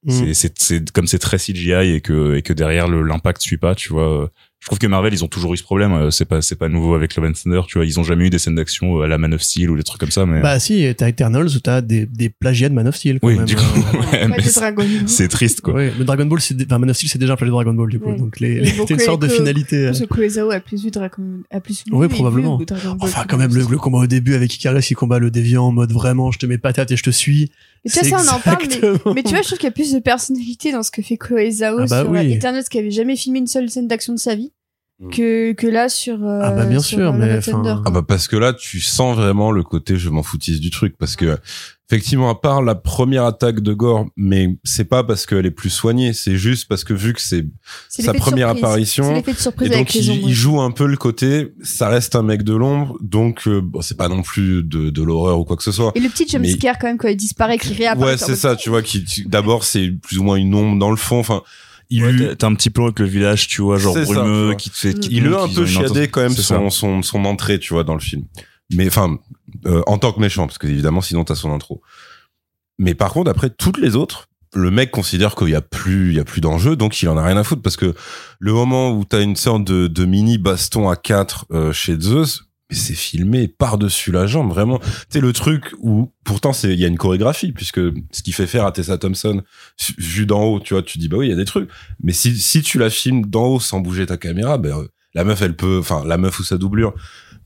Euh, 0.07 0.25
Mm. 0.25 0.33
C'est, 0.33 0.91
comme 0.91 1.07
c'est 1.07 1.19
très 1.19 1.37
CGI 1.37 1.95
et 1.95 2.01
que 2.01 2.35
et 2.35 2.41
que 2.41 2.53
derrière 2.53 2.87
le 2.87 3.01
l'impact 3.01 3.41
suit 3.41 3.57
pas, 3.57 3.75
tu 3.75 3.89
vois. 3.89 4.29
Je 4.61 4.67
trouve 4.67 4.79
que 4.79 4.87
Marvel, 4.87 5.13
ils 5.13 5.23
ont 5.23 5.27
toujours 5.27 5.53
eu 5.53 5.57
ce 5.57 5.63
problème. 5.63 5.91
euh, 5.93 6.09
C'est 6.09 6.25
pas 6.25 6.41
c'est 6.41 6.55
pas 6.55 6.69
nouveau 6.69 6.95
avec 6.95 7.15
Love 7.15 7.25
and 7.27 7.33
Thunder, 7.33 7.61
tu 7.67 7.77
vois. 7.77 7.85
Ils 7.85 7.99
ont 7.99 8.03
jamais 8.03 8.25
eu 8.25 8.29
des 8.31 8.39
scènes 8.39 8.55
d'action 8.55 8.97
euh, 8.99 9.03
à 9.03 9.07
la 9.07 9.19
Man 9.19 9.31
of 9.35 9.41
Steel 9.43 9.69
ou 9.69 9.77
des 9.77 9.83
trucs 9.83 9.99
comme 9.99 10.09
ça, 10.09 10.25
mais 10.25 10.41
Bah 10.41 10.57
si, 10.59 10.87
t'as 10.97 11.07
Eternals 11.09 11.49
où 11.55 11.59
t'as 11.59 11.81
des, 11.81 12.07
des 12.07 12.29
plagiats 12.29 12.69
de 12.69 12.73
Man 12.73 12.87
of 12.87 12.95
Steel. 12.95 13.19
Quand 13.19 13.27
oui, 13.27 13.35
même. 13.35 13.45
du 13.45 13.55
coup, 13.55 13.61
ouais, 14.11 14.27
mais 14.27 14.41
c'est- 14.41 14.59
Dragon 14.59 14.83
Ball. 14.83 15.07
c'est 15.07 15.27
triste 15.27 15.61
quoi. 15.61 15.75
Ouais, 15.75 15.93
le 15.95 16.03
Dragon 16.03 16.25
Ball, 16.25 16.41
c'est, 16.41 16.55
enfin, 16.65 16.79
Man 16.79 16.89
of 16.89 16.95
Steel, 16.95 17.09
c'est 17.11 17.19
déjà 17.19 17.33
un 17.33 17.35
plagiat 17.35 17.51
de 17.51 17.57
Dragon 17.57 17.73
Ball, 17.75 17.89
du 17.91 17.99
coup. 17.99 18.09
Ouais. 18.09 18.17
Donc, 18.17 18.39
les, 18.39 18.59
les- 18.61 18.71
c'est 18.71 18.89
une 18.89 18.99
sorte 18.99 19.21
de 19.21 19.27
finalité. 19.27 19.85
euh. 19.87 19.91
Que 19.91 20.05
Kurosawa 20.05 20.55
a 20.55 20.59
plus 20.59 20.83
vu 20.83 20.89
Dragon, 20.89 21.23
a 21.51 21.59
plus 21.59 21.83
vu 21.85 21.91
Oui, 21.93 22.07
vu 22.07 22.13
probablement. 22.15 22.57
Ball 22.57 22.79
Enfin, 23.01 23.25
quand 23.29 23.37
même, 23.37 23.53
le, 23.53 23.65
le 23.69 23.77
combat 23.77 23.99
au 23.99 24.07
début 24.07 24.33
avec 24.33 24.55
Icarus, 24.55 24.89
il 24.89 24.95
combat 24.95 25.19
le 25.19 25.29
déviant 25.29 25.65
en 25.65 25.71
mode 25.71 25.91
vraiment, 25.91 26.31
je 26.31 26.39
te 26.39 26.47
mets 26.47 26.57
patate 26.57 26.89
et 26.91 26.97
je 26.97 27.03
te 27.03 27.11
suis. 27.11 27.51
Mais 27.83 27.91
tu 27.91 27.99
vois, 27.99 28.03
C'est 28.19 28.25
ça, 28.25 28.33
on 28.33 28.35
en 28.35 28.39
parle, 28.39 28.63
mais, 28.67 29.13
mais 29.13 29.21
tu 29.23 29.29
vois, 29.29 29.43
je 29.43 29.47
trouve 29.47 29.59
qu'il 29.59 29.67
y 29.67 29.69
a 29.69 29.71
plus 29.71 29.93
de 29.93 29.99
personnalité 29.99 30.71
dans 30.71 30.81
ce 30.81 30.89
que 30.89 31.03
fait 31.03 31.17
Chloé 31.17 31.51
Zhao 31.51 31.77
Ah 31.81 31.85
bah 31.87 32.01
sur 32.01 32.09
oui. 32.09 32.33
Eternals, 32.33 32.63
qui 32.67 32.79
avait 32.79 32.89
jamais 32.89 33.15
filmé 33.15 33.37
une 33.37 33.45
seule 33.45 33.69
scène 33.69 33.87
d'action 33.87 34.13
de 34.13 34.17
sa 34.17 34.33
vie. 34.33 34.51
Que, 35.11 35.51
que 35.53 35.67
là, 35.67 35.89
sur, 35.89 36.23
euh, 36.23 36.39
Ah 36.41 36.51
bah, 36.51 36.65
bien 36.65 36.79
sur, 36.79 36.99
sûr, 36.99 37.09
euh, 37.09 37.11
mais 37.11 37.39
Ah 37.85 37.89
bah 37.91 38.01
parce 38.07 38.27
que 38.29 38.37
là, 38.37 38.53
tu 38.53 38.79
sens 38.79 39.17
vraiment 39.17 39.51
le 39.51 39.61
côté 39.63 39.97
je 39.97 40.09
m'en 40.09 40.23
foutise 40.23 40.61
du 40.61 40.69
truc 40.69 40.95
parce 40.97 41.17
que 41.17 41.37
effectivement, 41.89 42.29
à 42.29 42.35
part 42.35 42.61
la 42.61 42.75
première 42.75 43.25
attaque 43.25 43.59
de 43.59 43.73
Gore, 43.73 44.07
mais 44.15 44.57
c'est 44.63 44.85
pas 44.85 45.03
parce 45.03 45.25
qu'elle 45.25 45.45
est 45.45 45.51
plus 45.51 45.69
soignée, 45.69 46.13
c'est 46.13 46.37
juste 46.37 46.67
parce 46.69 46.83
que 46.85 46.93
vu 46.93 47.13
que 47.13 47.21
c'est 47.21 47.45
sa 47.89 48.13
première 48.13 48.47
surprise. 48.47 48.63
apparition, 48.63 49.15
et 49.61 49.69
donc 49.69 49.93
il, 49.95 50.33
joue 50.33 50.61
un 50.61 50.71
peu 50.71 50.87
le 50.87 50.97
côté, 50.97 51.53
ça 51.61 51.89
reste 51.89 52.15
un 52.15 52.23
mec 52.23 52.43
de 52.43 52.55
l'ombre, 52.55 52.97
donc 53.01 53.47
euh, 53.47 53.61
bon, 53.61 53.81
c'est 53.81 53.97
pas 53.97 54.07
non 54.07 54.21
plus 54.23 54.63
de, 54.63 54.89
de 54.89 55.03
l'horreur 55.03 55.39
ou 55.39 55.43
quoi 55.45 55.57
que 55.57 55.63
ce 55.63 55.71
soit. 55.73 55.91
Et 55.95 55.99
le 55.99 56.09
petit 56.09 56.25
Mais- 56.39 56.47
jumpscare 56.47 56.79
quand 56.79 56.87
même 56.87 56.97
quand 56.97 57.09
il 57.09 57.17
disparaît, 57.17 57.57
qui 57.57 57.73
réapparaît. 57.73 58.11
Ouais, 58.13 58.17
c'est 58.17 58.35
ça, 58.37 58.55
tu 58.55 58.69
vois, 58.69 58.81
qui- 58.81 59.03
d'abord 59.27 59.63
c'est 59.65 59.89
plus 59.91 60.17
ou 60.17 60.23
moins 60.23 60.37
une 60.37 60.55
ombre 60.55 60.79
dans 60.79 60.89
le 60.89 60.97
fond, 60.97 61.19
enfin 61.19 61.43
il 61.89 62.03
Ouais, 62.03 62.35
t'as- 62.35 62.47
un 62.47 62.55
petit 62.55 62.69
plan 62.69 62.85
avec 62.85 62.99
le 62.99 63.05
village, 63.05 63.47
tu 63.47 63.61
vois, 63.61 63.77
genre 63.77 63.93
ça, 63.93 64.03
brumeux, 64.03 64.55
qui 64.55 64.69
te 64.69 64.77
fait, 64.77 64.93
qui 64.99 65.09
te 65.09 65.13
il 65.13 65.27
a 65.33 65.41
un 65.43 65.47
peu 65.47 65.65
chiadé 65.65 66.07
quand 66.07 66.21
même 66.21 66.31
son, 66.31 66.69
son, 66.69 67.01
son 67.01 67.25
entrée, 67.25 67.59
tu 67.59 67.73
vois, 67.73 67.83
dans 67.83 67.93
le 67.93 67.99
film. 67.99 68.23
Mais 68.73 68.87
enfin, 68.87 69.17
euh, 69.67 69.81
en 69.87 69.97
tant 69.97 70.11
que 70.11 70.19
méchant, 70.19 70.47
parce 70.47 70.57
que 70.57 70.67
évidemment, 70.67 71.01
sinon 71.01 71.23
t'as 71.23 71.35
son 71.35 71.51
intro. 71.53 71.81
Mais 72.79 72.95
par 72.95 73.13
contre, 73.13 73.29
après 73.29 73.49
toutes 73.49 73.77
les 73.77 73.95
autres, 73.95 74.27
le 74.53 74.71
mec 74.71 74.89
considère 74.89 75.35
qu'il 75.35 75.49
y 75.49 75.55
a 75.55 75.61
plus, 75.61 76.09
il 76.11 76.15
y 76.15 76.19
a 76.19 76.23
plus 76.23 76.41
d'enjeu, 76.41 76.75
donc 76.75 77.01
il 77.01 77.09
en 77.09 77.17
a 77.17 77.23
rien 77.23 77.37
à 77.37 77.43
foutre 77.43 77.61
parce 77.61 77.77
que 77.77 77.93
le 78.39 78.53
moment 78.53 78.91
où 78.91 79.03
t'as 79.05 79.21
une 79.21 79.35
sorte 79.35 79.63
de, 79.65 79.87
de 79.87 80.05
mini 80.05 80.37
baston 80.37 80.89
à 80.89 80.95
4 80.95 81.45
euh, 81.51 81.73
chez 81.73 81.99
Zeus, 81.99 82.44
mais 82.69 82.75
c'est 82.75 82.95
filmé 82.95 83.47
par-dessus 83.47 84.11
la 84.11 84.25
jambe, 84.25 84.49
vraiment. 84.49 84.79
Tu 84.79 84.85
sais, 85.09 85.19
le 85.21 85.33
truc 85.33 85.73
où, 85.79 86.11
pourtant, 86.23 86.51
c'est, 86.51 86.73
il 86.73 86.79
y 86.79 86.85
a 86.85 86.87
une 86.87 86.97
chorégraphie, 86.97 87.51
puisque 87.51 87.79
ce 88.11 88.23
qu'il 88.23 88.33
fait 88.33 88.47
faire 88.47 88.65
à 88.65 88.71
Tessa 88.71 88.97
Thompson, 88.97 89.43
vu 89.97 90.25
d'en 90.25 90.43
haut, 90.43 90.59
tu 90.59 90.73
vois, 90.73 90.81
tu 90.83 90.97
dis, 90.97 91.07
bah 91.07 91.17
oui, 91.17 91.27
il 91.27 91.29
y 91.29 91.33
a 91.33 91.37
des 91.37 91.45
trucs. 91.45 91.69
Mais 92.01 92.11
si, 92.13 92.35
si 92.37 92.61
tu 92.61 92.79
la 92.79 92.89
filmes 92.89 93.25
d'en 93.25 93.45
haut 93.45 93.59
sans 93.59 93.81
bouger 93.81 94.05
ta 94.07 94.17
caméra, 94.17 94.57
ben, 94.57 94.75
la 95.13 95.23
meuf, 95.23 95.41
elle 95.41 95.55
peut, 95.55 95.77
enfin, 95.79 96.03
la 96.05 96.17
meuf 96.17 96.39
ou 96.39 96.43
sa 96.43 96.57
doublure 96.57 96.93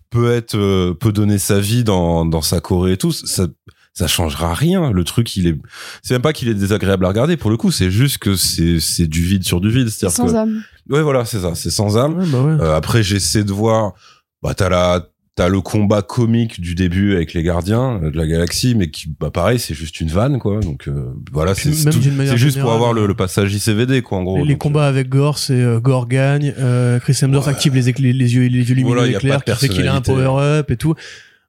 peut 0.09 0.31
être, 0.31 0.55
euh, 0.55 0.93
peut 0.93 1.11
donner 1.11 1.37
sa 1.37 1.59
vie 1.59 1.83
dans, 1.83 2.25
dans 2.25 2.41
sa 2.41 2.61
choré 2.61 2.93
et 2.93 2.97
tout. 2.97 3.11
Ça, 3.11 3.47
ça 3.93 4.07
changera 4.07 4.53
rien. 4.53 4.91
Le 4.91 5.03
truc, 5.03 5.35
il 5.35 5.47
est, 5.47 5.55
c'est 6.01 6.13
même 6.13 6.21
pas 6.21 6.31
qu'il 6.33 6.47
est 6.47 6.53
désagréable 6.53 7.05
à 7.05 7.09
regarder 7.09 7.35
pour 7.35 7.51
le 7.51 7.57
coup, 7.57 7.69
c'est 7.71 7.91
juste 7.91 8.17
que 8.19 8.35
c'est, 8.35 8.79
c'est 8.79 9.07
du 9.07 9.21
vide 9.21 9.43
sur 9.43 9.59
du 9.59 9.69
vide. 9.69 9.89
C'est-à-dire 9.89 10.15
Sans 10.15 10.27
que, 10.27 10.35
âme. 10.35 10.63
ouais, 10.89 11.01
voilà, 11.01 11.25
c'est 11.25 11.41
ça, 11.41 11.53
c'est 11.55 11.69
sans 11.69 11.97
âme. 11.97 12.17
Ouais, 12.17 12.25
bah 12.25 12.41
ouais. 12.41 12.61
Euh, 12.61 12.75
après, 12.75 13.03
j'essaie 13.03 13.43
de 13.43 13.51
voir. 13.51 13.93
Bah, 14.41 14.53
t'as 14.53 14.69
la, 14.69 15.05
t'as 15.35 15.49
le 15.49 15.61
combat 15.61 16.01
comique 16.01 16.59
du 16.61 16.75
début 16.75 17.15
avec 17.15 17.33
les 17.33 17.43
gardiens 17.43 17.99
euh, 18.03 18.11
de 18.11 18.17
la 18.17 18.25
galaxie, 18.27 18.73
mais 18.75 18.89
qui, 18.89 19.13
bah, 19.19 19.31
pareil, 19.31 19.59
c'est 19.59 19.73
juste 19.73 19.99
une 20.01 20.07
vanne, 20.09 20.39
quoi. 20.39 20.59
Donc, 20.59 20.87
euh, 20.87 21.13
voilà, 21.31 21.55
c'est 21.55 21.73
c'est 21.73 22.37
juste 22.37 22.59
pour 22.59 22.71
avoir 22.71 22.93
le, 22.93 23.05
le 23.07 23.13
passage 23.15 23.53
ICVD, 23.53 24.01
quoi, 24.01 24.17
en 24.19 24.23
gros. 24.23 24.43
les, 24.45 24.57
combats 24.57 24.87
avec 24.87 25.09
Gore, 25.09 25.37
c'est 25.37 25.53
euh, 25.61 25.79
Gore 25.79 26.07
gagne, 26.07 26.53
euh, 26.57 26.99
Chris 26.99 27.17
Hemsworth 27.21 27.47
Ouais. 27.47 27.51
active 27.53 27.75
les, 27.75 27.91
les, 27.91 28.13
les 28.13 28.35
yeux, 28.35 28.47
les 28.47 28.67
yeux 28.69 28.75
lumineux 28.75 28.95
Voilà, 28.95 29.11
éclairs, 29.17 29.41
de 29.45 29.51
qui 29.51 29.59
fait 29.59 29.67
qu'il 29.69 29.87
a 29.87 29.93
un 29.95 30.01
personnalité. 30.01 30.25
power-up 30.29 30.71
et 30.71 30.77
tout. 30.77 30.95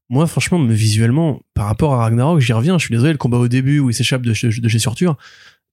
Moi, 0.08 0.26
franchement, 0.26 0.58
mais 0.58 0.74
visuellement, 0.74 1.40
par 1.54 1.66
rapport 1.66 1.94
à 1.94 1.98
Ragnarok, 1.98 2.40
j'y 2.40 2.52
reviens. 2.52 2.76
Je 2.78 2.86
suis 2.86 2.92
désolé, 2.92 3.12
le 3.12 3.18
combat 3.18 3.38
au 3.38 3.46
début 3.46 3.78
où 3.78 3.90
il 3.90 3.94
s'échappe 3.94 4.22
de, 4.22 4.32
chez- 4.34 4.48
de 4.48 4.68
chez 4.68 4.80
Surtur, 4.80 5.16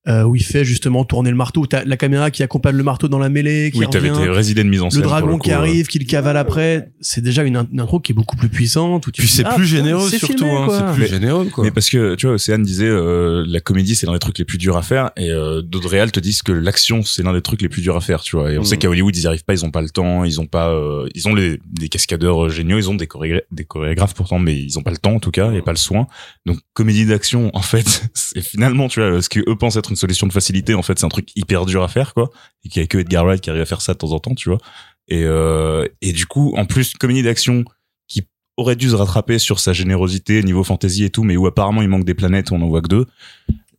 euh, 0.07 0.23
où 0.23 0.35
il 0.35 0.43
fait 0.43 0.63
justement 0.63 1.03
tourner 1.05 1.29
le 1.29 1.35
marteau, 1.35 1.65
t'as 1.65 1.83
la 1.83 1.97
caméra 1.97 2.31
qui 2.31 2.41
accompagne 2.43 2.75
le 2.75 2.83
marteau 2.83 3.07
dans 3.07 3.19
la 3.19 3.29
mêlée, 3.29 3.71
qui 3.73 3.79
Oui, 3.79 3.87
t'avais 3.89 4.09
résidés 4.11 4.63
de 4.63 4.69
mise 4.69 4.81
en 4.81 4.89
scène. 4.89 5.01
le 5.01 5.07
dragon 5.07 5.33
coup, 5.33 5.39
qui 5.43 5.51
arrive, 5.51 5.87
qui 5.87 5.99
le 5.99 6.05
cavale 6.05 6.37
après. 6.37 6.91
C'est 7.01 7.21
déjà 7.21 7.43
une, 7.43 7.57
in- 7.57 7.67
une 7.71 7.79
intro 7.81 7.99
qui 7.99 8.11
est 8.13 8.15
beaucoup 8.15 8.37
plus 8.37 8.49
puissante. 8.49 9.05
Où 9.07 9.11
tu 9.11 9.19
Puis 9.21 9.27
te 9.27 9.31
dis, 9.31 9.37
c'est 9.37 9.45
ah, 9.45 9.53
plus 9.55 9.65
généreux, 9.65 10.07
c'est 10.09 10.17
surtout, 10.17 10.45
filmé, 10.45 10.51
hein, 10.51 10.65
quoi. 10.65 10.77
c'est 10.77 10.93
plus 10.93 11.01
Mais- 11.03 11.07
généreux, 11.09 11.45
quoi. 11.45 11.63
Mais 11.63 11.71
parce 11.71 11.89
que, 11.89 12.15
tu 12.15 12.25
vois, 12.25 12.35
Océane 12.35 12.63
disait, 12.63 12.85
euh, 12.87 13.43
la 13.47 13.59
comédie, 13.59 13.95
c'est 13.95 14.05
l'un 14.07 14.13
des 14.13 14.19
trucs 14.19 14.37
les 14.39 14.45
plus 14.45 14.57
durs 14.57 14.77
à 14.77 14.81
faire, 14.81 15.11
et 15.17 15.29
euh, 15.31 15.61
d'autres 15.61 15.89
réals 15.89 16.11
te 16.11 16.19
disent 16.19 16.41
que 16.41 16.51
l'action, 16.53 17.03
c'est 17.03 17.23
l'un 17.23 17.33
des 17.33 17.41
trucs 17.41 17.61
les 17.61 17.69
plus 17.69 17.81
durs 17.81 17.95
à 17.97 18.01
faire, 18.01 18.21
tu 18.21 18.35
vois. 18.37 18.51
Et 18.51 18.57
on 18.57 18.61
Mm. 18.61 18.65
sait 18.65 18.77
qu'à 18.77 18.89
Hollywood, 18.89 19.15
ils 19.15 19.23
y 19.23 19.27
arrivent 19.27 19.43
pas, 19.43 19.53
ils 19.53 19.65
ont 19.65 19.71
pas 19.71 19.81
le 19.81 19.89
temps, 19.89 20.23
ils 20.23 20.39
ont 20.39 20.45
pas, 20.45 20.69
euh, 20.69 21.07
ils 21.15 21.27
ont 21.27 21.35
les, 21.35 21.59
des 21.69 21.89
cascadeurs 21.89 22.45
euh, 22.45 22.49
géniaux, 22.49 22.77
ils 22.77 22.89
ont 22.89 22.95
des, 22.95 23.07
chorégra- 23.07 23.41
des 23.51 23.65
chorégraphes 23.65 24.13
pourtant, 24.13 24.39
mais 24.39 24.57
ils 24.57 24.79
ont 24.79 24.83
pas 24.83 24.91
le 24.91 24.97
temps, 24.97 25.15
en 25.15 25.19
tout 25.19 25.31
cas, 25.31 25.51
et 25.51 25.61
pas 25.61 25.71
le 25.73 25.77
soin. 25.77 26.07
Donc, 26.45 26.59
comédie 26.73 27.05
d'action, 27.05 27.51
en 27.53 27.61
fait, 27.61 28.03
c'est 28.13 28.41
finalement, 28.41 28.87
tu 28.87 29.01
vois, 29.01 29.21
ce 29.21 29.27
que 29.29 29.39
eux 29.49 29.55
pensent 29.57 29.75
être 29.75 29.89
une 29.89 29.96
solution 29.97 30.27
de 30.27 30.33
facilité, 30.33 30.73
en 30.73 30.81
fait, 30.81 30.97
c'est 30.99 31.05
un 31.05 31.09
truc 31.09 31.29
hyper 31.35 31.65
dur 31.65 31.83
à 31.83 31.87
faire, 31.87 32.13
quoi. 32.13 32.29
Et 32.63 32.69
qu'il 32.69 32.81
y 32.81 32.85
a 32.85 32.87
que 32.87 32.97
Edgar 32.99 33.25
Wright 33.25 33.41
qui 33.41 33.49
arrive 33.49 33.61
à 33.61 33.65
faire 33.65 33.81
ça 33.81 33.93
de 33.93 33.97
temps 33.97 34.11
en 34.11 34.19
temps, 34.19 34.35
tu 34.35 34.49
vois. 34.49 34.59
Et, 35.07 35.23
euh, 35.23 35.85
et 36.01 36.13
du 36.13 36.25
coup, 36.25 36.53
en 36.57 36.65
plus, 36.65 36.93
comédie 36.93 37.23
d'action 37.23 37.63
qui 38.07 38.23
aurait 38.57 38.75
dû 38.75 38.89
se 38.89 38.95
rattraper 38.95 39.39
sur 39.39 39.59
sa 39.59 39.73
générosité 39.73 40.41
niveau 40.43 40.63
fantasy 40.63 41.03
et 41.03 41.09
tout, 41.09 41.23
mais 41.23 41.37
où 41.37 41.47
apparemment 41.47 41.81
il 41.81 41.87
manque 41.89 42.05
des 42.05 42.13
planètes, 42.13 42.51
on 42.51 42.61
en 42.61 42.67
voit 42.67 42.81
que 42.81 42.87
deux. 42.87 43.05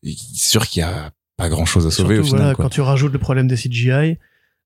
C'est 0.04 0.48
sûr 0.48 0.66
qu'il 0.66 0.80
y 0.80 0.84
a 0.84 1.10
pas 1.36 1.48
grand 1.48 1.64
chose 1.66 1.86
à 1.86 1.90
sauver 1.90 2.16
Surtout, 2.16 2.20
au 2.20 2.30
final. 2.30 2.40
voilà, 2.40 2.54
quoi. 2.54 2.64
quand 2.64 2.70
tu 2.70 2.80
rajoutes 2.80 3.12
le 3.12 3.18
problème 3.18 3.46
des 3.48 3.56
CGI, 3.56 4.16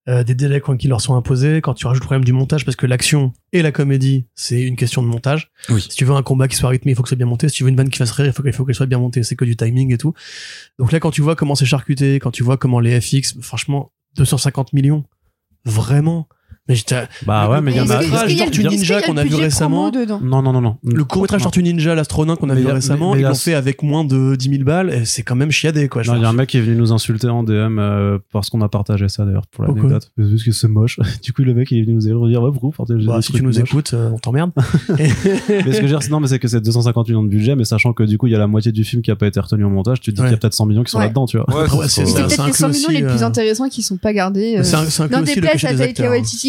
euh, 0.09 0.25
des 0.25 0.35
délais 0.35 0.61
quand- 0.61 0.77
qui 0.77 0.89
leur 0.89 1.01
sont 1.01 1.15
imposés, 1.15 1.61
quand 1.61 1.75
tu 1.75 1.87
rajoutes 1.87 2.03
le 2.03 2.07
problème 2.07 2.25
du 2.25 2.33
montage, 2.33 2.65
parce 2.65 2.77
que 2.77 2.87
l'action 2.87 3.33
et 3.53 3.63
la 3.63 3.71
comédie, 3.73 4.27
c'est 4.35 4.61
une 4.63 4.75
question 4.77 5.03
de 5.03 5.07
montage. 5.07 5.51
Oui. 5.69 5.81
Si 5.81 5.91
tu 5.91 6.05
veux 6.05 6.15
un 6.15 6.23
combat 6.23 6.49
qui 6.49 6.57
soit 6.57 6.71
rythmé, 6.71 6.93
il 6.93 6.95
faut 6.97 7.03
que 7.03 7.09
ce 7.09 7.15
soit 7.15 7.19
bien 7.19 7.27
monté. 7.27 7.49
Si 7.49 7.55
tu 7.57 7.63
veux 7.63 7.69
une 7.69 7.77
vanne 7.77 7.89
qui 7.89 7.99
fasse 7.99 8.11
rire, 8.13 8.27
il 8.27 8.33
faut 8.33 8.43
faut 8.53 8.65
qu'elle 8.65 8.75
soit 8.75 8.87
bien 8.87 8.99
montée. 8.99 9.23
C'est 9.23 9.37
que 9.37 9.45
du 9.45 9.57
timing 9.57 9.93
et 9.95 9.99
tout. 9.99 10.13
Donc 10.79 10.91
là, 10.93 10.99
quand 11.01 11.11
tu 11.13 11.21
vois 11.23 11.37
comment 11.37 11.55
c'est 11.55 11.67
charcuté, 11.67 12.17
quand 12.19 12.31
tu 12.33 12.43
vois 12.43 12.57
comment 12.57 12.81
les 12.81 13.01
FX, 13.01 13.37
franchement, 13.41 13.93
250 14.17 14.73
millions, 14.73 15.05
vraiment. 15.65 16.29
Mais 16.69 16.77
j'étais- 16.77 17.09
Bah 17.27 17.51
ouais, 17.51 17.61
mais 17.61 17.73
il 17.73 17.77
y 17.77 17.81
en 17.81 17.91
a. 17.91 18.01
le 18.03 18.09
Tortue 18.39 18.63
budget- 18.63 18.77
Ninja 18.77 19.03
qu'on 19.03 19.17
a 19.17 19.25
vu 19.25 19.31
récemment 19.35 19.91
Non, 20.23 20.43
non, 20.43 20.53
non, 20.53 20.61
non. 20.61 20.77
le 20.85 21.03
court 21.05 21.23
métrage 21.23 21.41
Non. 21.41 21.45
Tortue 21.47 21.63
Ninja, 21.65 21.97
l'astronaute 21.97 22.39
qu'on 22.39 22.51
a 22.51 22.55
vu 22.55 22.61
récemment, 22.75 23.17
ils 23.17 23.23
l'ont 23.23 23.35
fait 23.35 23.55
avec 23.55 23.83
moins 23.83 24.05
de 24.05 24.37
10 24.37 24.49
000 24.49 24.63
balles, 24.63 24.91
et 24.95 25.05
c'est 25.05 25.23
quand 25.25 25.35
même 25.35 25.51
chiadé, 25.51 25.89
quoi. 25.89 26.03
Il 26.03 26.07
y 26.07 26.25
a 26.25 26.29
un 26.29 26.33
mec 26.33 26.49
qui 26.51 26.59
est 26.59 26.61
venu 26.61 26.77
nous 26.77 26.93
insulter 26.93 27.29
en 27.29 27.43
DM 27.43 27.79
euh, 27.81 28.19
parce 28.33 28.49
qu'on 28.49 28.61
a 28.61 28.69
partagé 28.69 29.09
ça 29.09 29.25
d'ailleurs 29.25 29.47
pour 29.49 29.65
l'anecdote. 29.65 30.13
Parce 30.17 30.45
que 30.45 30.53
c'est 30.53 30.69
moche. 30.69 31.01
Du 31.25 31.33
coup, 31.33 31.43
le 31.43 31.53
mec 31.53 31.69
il 31.73 31.79
est 31.79 31.83
venu 31.83 31.95
nous 31.95 32.29
dire 32.29 32.41
ouais, 32.43 32.51
pourquoi 32.53 32.71
vous 32.71 32.77
partagez 32.77 33.07
Bah, 33.07 33.21
si 33.23 33.33
tu 33.33 33.43
nous 33.43 33.59
écoutes, 33.59 33.93
euh, 33.95 34.11
on 34.13 34.19
t'emmerde. 34.19 34.53
Mais 34.89 35.09
ce 35.09 35.15
que 35.65 35.73
je 35.73 35.81
veux 35.83 35.89
dire, 35.89 36.03
c'est- 36.03 36.11
non, 36.11 36.21
mais 36.21 36.29
c'est 36.29 36.39
que 36.39 36.47
c'est 36.47 36.61
250 36.61 37.09
millions 37.09 37.25
de 37.25 37.29
budget, 37.29 37.57
mais 37.57 37.65
sachant 37.65 37.93
que 37.93 38.05
du 38.05 38.19
coup, 38.19 38.29
il 38.29 38.33
y 38.33 38.37
a 38.37 38.39
la 38.39 38.47
moitié 38.47 38.71
du 38.71 38.85
film 38.85 39.03
qui 39.03 39.11
a 39.11 39.17
pas 39.17 39.27
été 39.27 39.41
retenu 39.41 39.65
au 39.65 39.69
montage, 39.71 40.01
tu 40.01 40.13
te 40.13 40.17
dis 40.17 40.23
qu'il 40.23 40.31
y 40.31 40.35
a 40.35 40.37
peut-être 40.37 40.55
100 40.55 40.67
millions 40.67 40.85
qui 40.85 40.93
sont 40.93 40.99
là-dedans, 41.07 41.27
tu 41.27 41.39
vois. 41.39 41.47
C'est 41.89 42.05
peut-être 42.05 42.29
les 42.31 42.41
inclut 42.41 42.53
100 42.55 42.69
millions 42.69 42.89
les 42.91 43.03
plus 43.03 43.23
euh, 43.23 43.27
intéressants 43.27 43.69
qui 43.69 43.83
sont 43.83 43.97
pas 43.97 44.13
gardés. 44.13 44.59
euh. 44.59 44.63
C'est 44.63 44.77
un- 44.77 44.85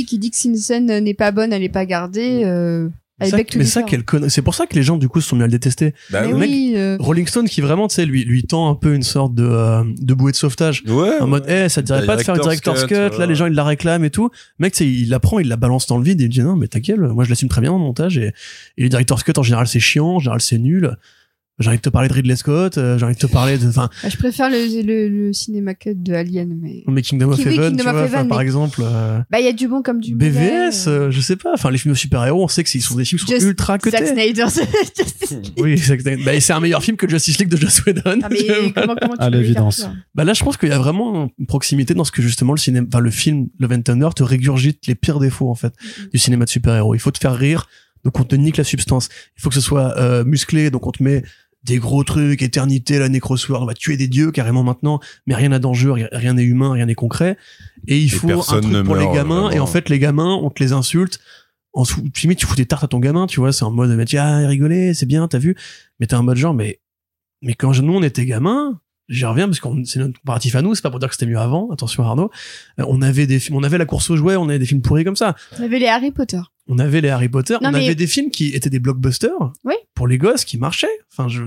le 0.04 0.08
qui 0.08 0.20
dit 0.20 0.32
que 0.32 0.38
si 0.38 0.48
une 0.50 0.56
scène 0.58 1.00
n'est 1.00 1.14
pas 1.14 1.32
bonne, 1.32 1.52
elle 1.54 1.64
est 1.64 1.70
pas 1.70 1.86
gardée. 1.86 2.44
Euh, 2.46 2.90
ça- 3.22 3.38
mais 3.56 3.64
ça, 3.64 3.84
quelle 3.84 4.04
C'est 4.28 4.42
pour 4.42 4.54
ça 4.56 4.66
que 4.66 4.76
les 4.76 4.84
gens, 4.84 4.98
du 4.98 5.08
coup, 5.08 5.22
se 5.22 5.30
sont 5.30 5.36
mis 5.38 5.44
à 5.44 5.46
le 5.46 5.52
détester. 5.52 5.94
Bah 6.10 6.24
Mais 6.26 6.34
oui. 6.34 6.40
oui, 6.42 6.74
euh, 6.76 6.98
Rolling 7.00 7.26
Stone, 7.28 7.48
qui 7.48 7.62
vraiment, 7.62 7.88
tu 7.88 7.96
sais, 7.96 8.06
lui, 8.06 8.26
lui 8.26 8.44
tend 8.44 8.70
un 8.70 8.76
peu 8.76 8.94
une 8.96 9.04
sorte 9.04 9.34
de, 9.34 9.46
euh, 9.46 9.84
de 10.02 10.14
bouée 10.14 10.32
de 10.34 10.38
sauvetage. 10.38 10.84
Ouais. 10.88 11.20
En 11.22 11.28
mode, 11.28 11.46
eh, 11.48 11.70
ça 11.70 11.82
te 11.82 11.88
dirait 11.88 12.06
pas 12.06 12.18
de 12.18 12.24
faire 12.24 12.36
une 12.36 12.42
Director's 12.42 12.82
cut, 12.86 12.88
cut, 13.12 13.18
là, 13.20 13.26
les 13.26 13.36
gens, 13.36 13.46
ils 13.46 13.54
la 13.54 13.64
réclament 13.64 14.04
et 14.04 14.10
tout. 14.10 14.30
Le 14.58 14.64
Mec, 14.64 14.74
tu 14.74 14.80
sais, 14.80 14.90
il 14.90 15.10
la 15.10 15.20
prend, 15.20 15.40
il 15.40 15.48
la 15.48 15.56
balance 15.56 15.88
dans 15.88 15.98
le 15.98 16.04
vide 16.04 16.20
et 16.20 16.26
il 16.26 16.30
dit, 16.30 16.42
non, 16.42 16.56
mais 16.58 16.68
ta 16.68 16.80
gueule, 16.82 17.00
moi, 17.14 17.24
je 17.24 17.30
l'assume 17.30 17.48
très 17.50 17.62
bien 17.62 17.72
dans 17.72 17.78
le 17.78 17.84
montage 17.84 18.18
et, 18.18 18.34
et 18.78 18.84
les 18.84 18.90
director's 18.90 19.24
cut, 19.24 19.34
en 19.38 19.44
général, 19.44 19.68
c'est 19.68 19.80
chiant, 19.80 20.08
en 20.16 20.20
général, 20.20 20.42
c'est 20.42 20.58
nul. 20.58 20.98
J'ai 21.60 21.70
envie 21.70 21.78
de 21.78 21.84
te 21.84 21.90
parler 21.90 22.08
de 22.10 22.14
Ridley 22.14 22.36
Scott, 22.36 22.80
euh, 22.80 22.98
j'ai 22.98 23.06
envie 23.06 23.14
de 23.14 23.20
te 23.20 23.28
parler 23.28 23.60
de, 23.60 23.68
enfin, 23.68 23.88
bah, 24.02 24.10
je 24.10 24.18
préfère 24.18 24.50
le, 24.50 24.82
le, 24.82 25.08
le 25.08 25.34
cinéma 25.34 25.76
cut 25.76 25.94
de 25.94 26.12
Alien, 26.14 26.58
mais. 26.60 26.84
mais 26.88 27.04
Kingdom 27.04 27.30
of 27.32 27.40
Heaven, 27.40 27.54
Kingdom 27.54 27.76
tu 27.76 27.88
of 27.88 27.92
vois, 27.94 28.04
enfin, 28.06 28.18
Heaven, 28.18 28.28
par 28.28 28.42
exemple, 28.42 28.82
euh, 28.84 29.20
Bah, 29.30 29.40
il 29.40 29.46
y 29.46 29.50
a 29.50 29.54
du 29.54 29.68
bon 29.68 29.84
comme 29.84 30.00
du 30.02 30.16
mauvais. 30.16 30.30
BVS, 30.32 30.88
euh. 30.88 30.90
euh, 30.90 31.12
je 31.12 31.22
sais 31.22 31.36
pas, 31.36 31.52
enfin, 31.54 31.70
les 31.70 31.78
films 31.78 31.94
de 31.94 31.98
super-héros, 31.98 32.44
on 32.44 32.48
sait 32.48 32.64
que 32.64 32.70
ce 32.72 32.80
sont 32.80 32.96
des 32.96 33.06
films 33.06 33.20
qui 33.20 33.28
sont 33.28 33.34
Just- 33.34 33.46
ultra 33.48 33.74
Zack 33.74 33.84
cutés. 33.84 34.06
Snyder. 34.08 34.46
Oui, 35.58 35.78
c'est 35.78 35.98
bah, 36.24 36.40
c'est 36.40 36.54
un 36.54 36.60
meilleur 36.60 36.84
film 36.84 36.98
que 36.98 37.08
Justice 37.08 37.38
League 37.40 37.50
de 37.50 37.58
Joss 37.58 37.84
Whedon. 37.86 38.20
Ah, 38.24 38.30
mais 38.30 38.72
comment, 38.76 38.96
comment 39.00 39.16
tu 39.16 39.22
À 39.24 39.30
l'évidence. 39.30 39.88
Bah 40.16 40.24
là, 40.24 40.34
je 40.34 40.44
pense 40.44 40.58
qu'il 40.58 40.70
y 40.70 40.74
a 40.74 40.78
vraiment 40.78 41.30
une 41.40 41.46
proximité 41.46 41.94
dans 41.94 42.04
ce 42.04 42.12
que 42.12 42.22
justement 42.22 42.54
le 42.54 42.60
cinéma, 42.60 42.86
enfin 42.88 43.00
le 43.00 43.12
film 43.12 43.48
Love 43.60 43.74
and 43.74 43.82
Thunder 43.82 44.10
te 44.16 44.24
régurgite 44.24 44.86
les 44.88 44.96
pires 44.96 45.20
défauts 45.20 45.50
en 45.50 45.56
fait 45.56 45.74
du 46.12 46.20
cinéma 46.20 46.46
de 46.46 46.50
super-héros. 46.50 46.94
Il 46.96 47.00
faut 47.00 47.12
te 47.12 47.18
faire 47.20 47.36
rire, 47.36 47.68
donc 48.04 48.20
on 48.20 48.24
te 48.24 48.36
nique 48.36 48.58
la 48.58 48.64
substance. 48.64 49.10
Il 49.38 49.42
faut 49.42 49.50
que 49.50 49.56
ce 49.56 49.62
soit 49.62 49.98
euh, 49.98 50.24
musclé, 50.24 50.70
donc 50.70 50.86
on 50.88 50.92
te 50.92 51.02
met 51.02 51.24
des 51.64 51.78
gros 51.78 52.04
trucs, 52.04 52.42
éternité, 52.42 53.00
la 53.00 53.08
nécrosword, 53.10 53.62
on 53.62 53.66
va 53.66 53.74
tuer 53.74 53.96
des 53.98 54.08
dieux 54.08 54.32
carrément 54.32 54.64
maintenant, 54.64 55.00
mais 55.28 55.36
rien 55.36 55.50
n'a 55.50 55.60
d'enjeu, 55.60 55.92
rien- 55.92 56.34
n'est 56.34 56.44
humain, 56.44 56.74
rien 56.74 56.86
n'est 56.86 56.96
concret. 56.96 57.38
Et 57.88 57.98
il 58.00 58.10
faut 58.12 58.28
un 58.32 58.62
truc 58.62 58.84
pour 58.86 58.96
les 58.96 59.06
gamins, 59.06 59.36
vraiment. 59.42 59.52
et 59.52 59.60
en 59.60 59.66
fait 59.68 59.90
les 59.90 60.00
gamins, 60.00 60.36
on 60.42 60.50
te 60.50 60.62
les 60.62 60.74
insulte. 60.74 61.20
En 61.76 61.86
sous, 61.86 62.02
limite, 62.22 62.38
tu 62.38 62.46
fous 62.46 62.56
des 62.56 62.66
tartes 62.68 62.84
à 62.84 62.88
ton 62.88 63.00
gamin, 63.00 63.26
tu 63.28 63.40
vois, 63.40 63.52
c'est 63.52 63.64
en 63.64 63.72
mode, 63.72 63.90
mais 63.98 64.06
tiens, 64.06 64.48
rigoler, 64.48 64.94
c'est 64.94 65.08
bien, 65.08 65.28
t'as 65.28 65.40
vu. 65.40 65.56
Mais 66.00 66.06
t'es 66.06 66.16
en 66.16 66.22
mode 66.24 66.38
genre, 66.38 66.54
mais, 66.54 66.80
mais 67.42 67.54
quand 67.56 67.76
nous 67.82 67.94
on 67.96 68.04
était 68.04 68.26
gamins, 68.26 68.80
j'y 69.10 69.26
reviens 69.26 69.48
parce 69.48 69.60
que 69.60 69.68
c'est 69.86 70.00
notre 70.00 70.20
comparatif 70.20 70.56
à 70.56 70.62
nous, 70.62 70.76
c'est 70.76 70.82
pas 70.84 70.92
pour 70.92 71.00
dire 71.00 71.10
que 71.10 71.16
c'était 71.16 71.26
mieux 71.32 71.40
avant, 71.40 71.70
attention 71.72 72.04
Arnaud. 72.04 72.30
Euh, 72.80 72.86
on 72.88 73.02
avait 73.02 73.26
des 73.26 73.40
films, 73.40 73.58
on 73.58 73.64
avait 73.64 73.78
la 73.78 73.86
course 73.86 74.10
aux 74.12 74.18
jouets, 74.18 74.36
on 74.36 74.50
avait 74.50 74.60
des 74.60 74.66
films 74.66 74.82
pourris 74.82 75.04
comme 75.04 75.16
ça. 75.16 75.36
On 75.60 75.64
avait 75.64 75.80
les 75.80 75.88
Harry 75.88 76.12
Potter. 76.12 76.40
On 76.68 76.80
avait 76.80 77.02
les 77.02 77.10
Harry 77.10 77.30
Potter, 77.30 77.56
Non, 77.62 77.70
on 77.70 77.72
mais- 77.74 77.86
avait 77.86 77.96
des 77.96 78.08
films 78.08 78.30
qui 78.32 78.50
étaient 78.56 78.70
des 78.70 78.80
blockbusters 78.80 79.52
Oui. 79.66 79.76
pour 79.96 80.08
les 80.08 80.18
gosses 80.18 80.46
qui 80.46 80.58
marchaient. 80.58 80.88
Enfin, 81.12 81.28
je, 81.28 81.44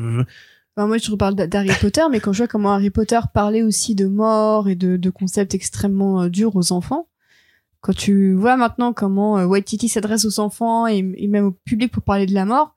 Enfin, 0.78 0.89
moi, 0.89 0.99
je 0.99 1.11
reparle 1.11 1.35
d'Harry 1.36 1.70
Potter, 1.81 2.03
mais 2.11 2.20
quand 2.20 2.35
je 2.35 2.39
vois 2.39 2.49
comment 2.49 2.73
Harry 2.75 2.91
Potter 2.91 3.19
parlait 3.33 3.62
aussi 3.62 3.95
de 3.95 4.07
mort 4.07 4.69
et 4.69 4.75
de, 4.75 4.99
de 4.99 5.09
concepts 5.11 5.55
extrêmement 5.55 6.25
euh, 6.25 6.28
durs 6.28 6.55
aux 6.55 6.70
enfants, 6.70 7.09
quand 7.81 7.95
tu 7.97 8.35
vois 8.35 8.59
maintenant 8.59 8.93
comment 8.93 9.39
euh, 9.39 9.47
Waititi 9.47 9.89
s'adresse 9.89 10.27
aux 10.27 10.39
enfants 10.39 10.86
et, 10.86 10.99
et 11.17 11.28
même 11.28 11.47
au 11.47 11.53
public 11.53 11.91
pour 11.91 12.03
parler 12.03 12.27
de 12.27 12.35
la 12.35 12.45
mort, 12.45 12.76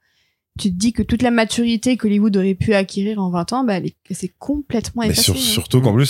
tu 0.60 0.70
te 0.70 0.76
dis 0.76 0.94
que 0.94 1.02
toute 1.04 1.22
la 1.22 1.32
maturité 1.32 1.98
qu'Hollywood 1.98 2.36
aurait 2.38 2.54
pu 2.56 2.74
acquérir 2.74 3.20
en 3.20 3.30
20 3.30 3.54
ans, 3.54 3.64
bah, 3.64 3.80
c'est 4.12 4.32
complètement 4.38 5.02
Mais 5.04 5.10
effacée. 5.10 5.24
sur- 5.24 5.34
hein. 5.36 5.38
surtout 5.38 5.82
qu'en 5.82 5.94
plus, 5.94 6.06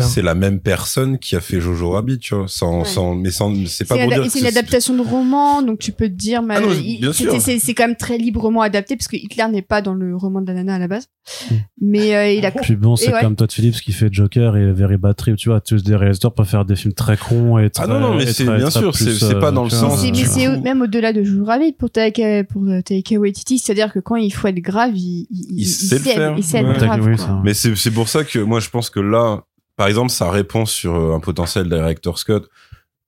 c'est 0.00 0.22
la 0.22 0.34
même 0.34 0.60
personne 0.60 1.18
qui 1.18 1.36
a 1.36 1.40
fait 1.40 1.60
Jojo 1.60 1.90
Rabbit, 1.90 2.18
tu 2.18 2.34
vois, 2.34 2.46
sans, 2.48 2.80
Ouais. 2.80 2.84
sans, 2.84 3.14
mais 3.14 3.30
sans, 3.30 3.54
c'est 3.66 3.86
pas 3.86 3.94
dire 4.06 4.22
que 4.24 4.28
c'est 4.30 4.40
une 4.40 4.46
adaptation 4.46 4.94
de 4.96 5.02
roman, 5.02 5.62
donc 5.62 5.78
tu 5.78 5.92
peux 5.92 6.08
te 6.08 6.14
dire, 6.14 6.42
Ah 6.48 6.60
c'est 7.12 7.58
c'est 7.58 7.74
quand 7.74 7.86
même 7.86 7.96
très 7.96 8.18
librement 8.18 8.62
adapté 8.62 8.96
parce 8.96 9.08
que 9.08 9.16
Hitler 9.16 9.44
n'est 9.52 9.62
pas 9.62 9.82
dans 9.82 9.94
le 9.94 10.16
roman 10.16 10.40
de 10.40 10.46
la 10.46 10.54
nana 10.54 10.74
à 10.74 10.78
la 10.78 10.88
base. 10.88 11.08
Mais 11.80 12.14
euh, 12.16 12.32
il 12.32 12.44
a 12.46 12.50
Puis 12.50 12.74
bon, 12.76 12.96
c'est 12.96 13.10
Et 13.10 13.12
ouais. 13.12 13.20
comme 13.20 13.36
Todd 13.36 13.52
Phillips 13.52 13.80
qui 13.80 13.92
fait 13.92 14.08
Joker 14.10 14.56
et 14.56 14.72
Very 14.72 14.96
Bad 14.96 15.14
Trip, 15.16 15.36
tu 15.36 15.48
vois, 15.50 15.60
tous 15.60 15.82
des 15.82 15.94
réalisateurs 15.94 16.32
peuvent 16.34 16.46
faire 16.48 16.64
des 16.64 16.74
films 16.76 16.94
très 16.94 17.16
cons 17.16 17.58
et 17.58 17.70
très, 17.70 17.84
Ah 17.84 17.86
non, 17.86 18.00
non, 18.00 18.14
mais 18.16 18.26
c'est- 18.32 18.44
bien 18.44 18.70
sûr, 18.70 18.96
c'est- 18.96 19.12
c'est 19.14 19.38
pas 19.38 19.50
dans 19.52 19.64
le 19.64 19.70
sens- 19.70 20.00
C'est- 20.00 20.10
mais 20.10 20.22
euh, 20.22 20.54
c'est 20.56 20.60
même 20.60 20.82
au-delà 20.82 21.12
de 21.12 21.22
Jojo 21.22 21.44
Rabbit 21.44 21.72
pour 21.74 21.90
Taika, 21.90 22.44
pour 22.44 22.62
euh, 23.58 23.62
c'est-à-dire 23.64 23.92
que 23.92 23.98
quand 23.98 24.16
il 24.16 24.30
faut 24.32 24.48
être 24.48 24.60
grave, 24.60 24.92
il, 24.96 25.26
il, 25.30 25.60
Il 25.60 25.66
sait 25.66 25.96
le 25.96 26.00
faire. 26.02 26.34
il 26.36 26.44
sait 26.44 26.58
être 26.58 26.68
Ouais. 26.68 26.76
grave. 26.76 27.00
Oui, 27.06 27.16
quoi. 27.16 27.26
ça- 27.26 27.40
Mais 27.44 27.54
c'est 27.54 27.74
c'est 27.76 27.90
pour 27.90 28.08
ça 28.08 28.24
que 28.24 28.38
moi 28.38 28.60
je 28.60 28.68
pense 28.70 28.90
que 28.90 29.00
là, 29.00 29.42
par 29.76 29.86
exemple, 29.86 30.10
sa 30.10 30.30
réponse 30.30 30.70
sur 30.72 30.94
euh, 30.94 31.14
un 31.14 31.20
potentiel 31.20 31.68
director 31.68 32.18
Scott 32.18 32.48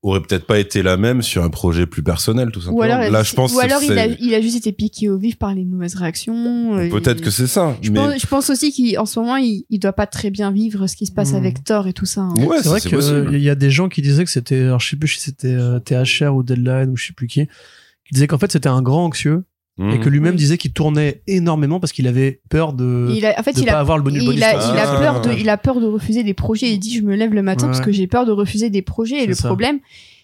aurait 0.03 0.23
peut-être 0.23 0.47
pas 0.47 0.59
été 0.59 0.83
la 0.83 0.97
même 0.97 1.21
sur 1.21 1.45
un 1.45 1.51
projet 1.51 1.85
plus 1.85 2.03
personnel, 2.03 2.51
tout 2.53 2.61
simplement. 2.63 2.79
Ou 2.79 2.83
alors, 2.83 3.11
là, 3.11 3.23
je 3.23 3.35
pense 3.35 3.53
ou 3.53 3.61
alors 3.61 3.83
il, 3.83 3.93
a, 3.99 4.05
c'est- 4.09 4.17
il 4.19 4.33
a 4.33 4.41
juste 4.41 4.57
été 4.57 4.73
piqué 4.73 5.11
au 5.11 5.19
vif 5.19 5.37
par 5.37 5.53
les 5.55 5.67
mauvaises 5.67 5.95
réactions. 5.95 6.75
euh, 6.79 6.89
peut-être 6.89 7.21
que 7.21 7.29
c'est 7.31 7.47
ça. 7.47 7.77
Je, 7.83 7.91
mais 7.91 7.99
pense, 8.01 8.19
je 8.23 8.27
pense 8.27 8.49
aussi 8.49 8.95
qu'en 8.95 9.05
ce 9.05 9.21
moment, 9.21 9.37
il, 9.37 9.67
il 9.69 9.79
doit 9.79 9.93
pas 9.93 10.07
très 10.07 10.31
bien 10.31 10.53
vivre 10.53 10.87
ce 10.87 10.97
qui 10.97 11.05
se 11.05 11.13
passe 11.13 11.33
Hmm. 11.33 11.37
avec 11.37 11.65
Thor 11.65 11.87
et 11.87 11.93
tout 11.93 12.07
ça. 12.07 12.23
hein. 12.23 12.33
ouais, 12.39 12.63
c'est 12.63 12.69
vrai 12.71 12.81
qu'il 12.81 12.93
possible. 12.93 13.37
y 13.39 13.51
a 13.51 13.55
des 13.55 13.71
gens 13.71 13.91
qui 13.91 14.01
disaient 14.01 14.25
que 14.25 14.31
c'était, 14.31 14.61
alors 14.63 14.81
je 14.81 14.89
sais 14.89 14.97
plus 14.97 15.09
si 15.09 15.21
c'était 15.21 15.49
euh, 15.49 15.81
THR 15.81 16.35
ou 16.35 16.43
Deadline 16.43 16.89
ou 16.89 16.97
je 16.97 17.09
sais 17.09 17.13
plus 17.13 17.27
qui, 17.27 17.45
qui 17.47 18.15
disaient 18.15 18.27
qu'en 18.27 18.39
fait 18.39 18.51
c'était 18.51 18.71
un 18.71 18.81
grand 18.81 19.05
anxieux 19.05 19.45
et 19.81 19.97
Mhm. 19.97 20.01
que 20.01 20.09
lui-même 20.11 20.33
Oui. 20.33 20.37
disait 20.39 20.59
qu'il 20.59 20.73
tournait 20.73 21.23
énormément 21.27 21.81
parce 21.81 21.93
qu'il 21.93 22.07
avait 22.07 22.41
peur 22.51 22.75
de 22.75 23.09
Il 23.17 23.25
a, 23.25 23.41
en 23.41 23.43
fait, 23.43 23.53
de 23.55 23.61
il 23.61 23.67
pas 23.67 23.73
a, 23.73 23.79
avoir 23.81 23.97
le 23.97 24.05
bonus 24.05 24.23
il 24.23 24.27
bonus 24.27 24.43
a, 24.43 24.53
track. 24.53 24.65
il 24.75 24.79
a 24.79 24.91
Ah. 24.93 25.01
peur 25.01 25.21
de, 25.23 25.33
il 25.39 25.49
a 25.49 25.57
peur 25.57 25.81
de 25.81 25.87
refuser 25.87 26.23
des 26.23 26.35
projets. 26.35 26.71
Il 26.71 26.79
dit, 26.79 26.95
je 26.97 27.03
me 27.03 27.15
lève 27.17 27.33
le 27.33 27.43
matin 27.43 27.67
Ouais. 27.67 27.73
parce 27.73 27.85
que 27.85 27.91
j'ai 27.93 28.07
peur 28.07 28.27
de 28.27 28.33
refuser 28.33 28.69
des 28.71 28.83
projets. 28.83 29.25
Et 29.25 29.27
le 29.27 29.35
ça. 29.35 29.49
problème, 29.49 29.81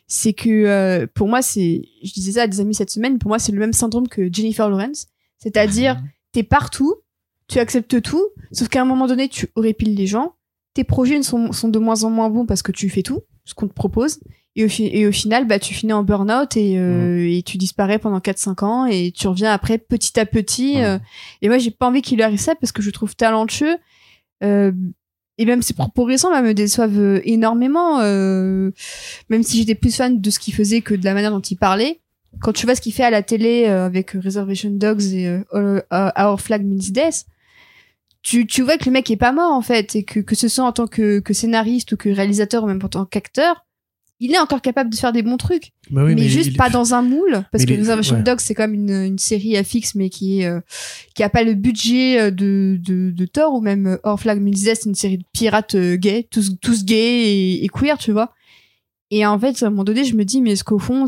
c'est 0.07 0.35
que 0.35 0.49
euh, 0.51 1.07
pour 1.15 1.27
moi, 1.29 1.41
c'est, 1.43 1.83
je 2.05 2.13
disais 2.13 2.33
ça 2.33 2.43
à 2.43 2.47
des 2.47 2.61
amis 2.61 2.75
cette 2.75 2.91
semaine, 2.91 3.19
pour 3.19 3.29
moi, 3.29 3.39
c'est 3.39 3.53
le 3.53 3.59
même 3.59 3.73
syndrome 3.73 4.09
que 4.09 4.29
Jennifer 4.33 4.69
Lawrence. 4.69 5.07
C'est-à-dire, 5.39 6.01
t'es 6.33 6.43
partout, 6.43 6.95
tu 7.49 7.59
acceptes 7.59 8.03
tout, 8.03 8.25
sauf 8.53 8.69
qu'à 8.69 8.83
un 8.83 8.85
moment 8.85 9.07
donné, 9.07 9.29
tu 9.29 9.49
répiles 9.57 9.95
les 9.95 10.07
gens. 10.07 10.35
Tes 10.75 10.85
projets 10.85 11.23
sont 11.23 11.49
de 11.69 11.79
moins 11.79 12.05
en 12.05 12.11
moins 12.11 12.29
bons 12.29 12.45
parce 12.47 12.63
que 12.63 12.73
tu 12.73 12.89
fais 12.91 13.03
tout, 13.03 13.21
ce 13.45 13.55
qu'on 13.55 13.67
te 13.69 13.73
propose. 13.73 14.21
Et 14.59 14.65
au, 14.65 14.69
fi- 14.69 14.89
et 14.91 15.07
au 15.07 15.13
final, 15.13 15.47
bah, 15.47 15.59
tu 15.59 15.75
finis 15.75 15.93
en 15.93 16.03
burn-out 16.03 16.57
et, 16.57 16.79
euh, 16.79 17.29
et 17.31 17.43
tu 17.43 17.59
disparais 17.59 17.99
pendant 17.99 18.19
4-5 18.21 18.65
ans 18.65 18.87
et 18.87 19.13
tu 19.13 19.29
reviens 19.29 19.53
après 19.53 19.77
petit 19.77 20.19
à 20.19 20.25
petit. 20.27 20.77
Mhm. 20.77 20.83
euh, 20.83 20.99
et 21.43 21.49
moi, 21.49 21.59
j'ai 21.59 21.71
pas 21.71 21.87
envie 21.89 22.01
qu'il 22.03 22.17
lui 22.17 22.23
arrive 22.25 22.41
ça 22.41 22.55
parce 22.55 22.73
que 22.73 22.81
je 22.81 22.89
le 22.89 22.93
trouve 22.93 23.15
talentueux. 23.15 23.77
Euh, 24.43 24.73
et 25.39 25.45
même 25.45 25.61
ses 25.61 25.75
propos 25.75 26.05
récents 26.05 26.31
là, 26.31 26.41
me 26.41 26.55
déçoivent 26.55 26.99
euh, 26.99 27.21
énormément. 27.25 28.01
euh, 28.01 28.71
même 29.29 29.43
si 29.43 29.59
j'étais 29.59 29.75
plus 29.75 29.95
fan 29.95 30.21
de 30.23 30.31
ce 30.31 30.39
qu'il 30.39 30.55
faisait 30.55 30.81
que 30.81 30.95
de 30.95 31.05
la 31.05 31.13
manière 31.13 31.31
dont 31.33 31.41
il 31.41 31.57
parlait. 31.57 32.01
Quand 32.41 32.53
tu 32.53 32.65
vois 32.65 32.75
ce 32.75 32.81
qu'il 32.81 32.93
fait 32.95 33.03
à 33.05 33.11
la 33.11 33.23
télé 33.23 33.65
euh, 33.67 33.85
avec 33.87 34.13
Reservation 34.13 34.71
Dogs 34.71 35.03
et 35.13 35.39
Our 35.53 36.41
Flag 36.41 36.65
Means 36.65 36.91
Death, 36.91 37.27
tu, 38.23 38.47
tu 38.47 38.63
vois 38.63 38.79
que 38.79 38.87
le 38.87 38.91
mec 38.93 39.11
est 39.11 39.17
pas 39.17 39.33
mort 39.33 39.53
en 39.53 39.63
fait 39.63 39.95
et 39.95 40.03
que, 40.03 40.21
que 40.21 40.35
ce 40.35 40.49
soit 40.49 40.65
en 40.65 40.73
tant 40.73 40.87
que, 40.87 41.21
que 41.21 41.33
scénariste 41.35 41.93
ou 41.93 41.97
que 41.97 42.09
réalisateur 42.09 42.65
ou 42.65 42.67
même 42.67 42.81
en 42.83 42.89
tant 42.89 43.05
qu'acteur, 43.05 43.66
il 44.19 44.33
est 44.33 44.39
encore 44.39 44.63
capable 44.63 44.89
de 44.91 44.97
faire 44.97 45.13
des 45.13 45.23
bons 45.23 45.37
trucs 45.37 45.73
Bah 45.91 46.03
oui, 46.05 46.15
mais, 46.15 46.29
juste 46.29 46.47
il- 46.53 46.57
pas 46.57 46.71
dans 46.71 46.95
un 46.95 47.03
moule 47.03 47.45
parce 47.53 47.65
Mais 47.65 47.67
que 47.67 47.71
il 47.73 47.77
est- 47.77 47.81
Reservation 47.81 48.17
ouais. 48.17 48.23
Dogs 48.23 48.41
c'est 48.41 48.55
comme 48.55 48.73
une, 48.73 48.91
une 48.91 49.19
série 49.19 49.57
à 49.59 49.63
fixe 49.65 49.95
mais 49.95 50.09
qui 50.09 50.41
est 50.41 50.47
euh, 50.47 50.61
qui 51.15 51.23
a 51.23 51.29
pas 51.29 51.43
le 51.45 51.53
budget 51.55 52.19
euh, 52.21 52.31
de 52.31 52.79
de, 52.83 53.11
de 53.11 53.27
Thor 53.27 53.53
ou 53.55 53.61
même 53.61 53.87
euh, 53.87 53.99
Our 54.09 54.19
Flag 54.19 54.41
c'est 54.57 54.87
une 54.87 54.95
série 54.95 55.19
de 55.19 55.25
pirates 55.33 55.75
euh, 55.75 55.97
gays 55.97 56.27
tous 56.31 56.57
tous 56.63 56.85
gays 56.87 56.97
et, 57.29 57.65
et 57.65 57.69
queer 57.69 57.99
tu 57.99 58.13
vois 58.13 58.33
et 59.11 59.27
en 59.27 59.39
fait 59.39 59.63
à 59.63 59.67
un 59.67 59.71
moment 59.71 59.85
donné 59.85 60.05
je 60.05 60.15
me 60.17 60.25
dis 60.25 60.41
mais 60.41 60.53
est-ce 60.53 60.65
qu'au 60.65 60.79
fond 60.79 61.05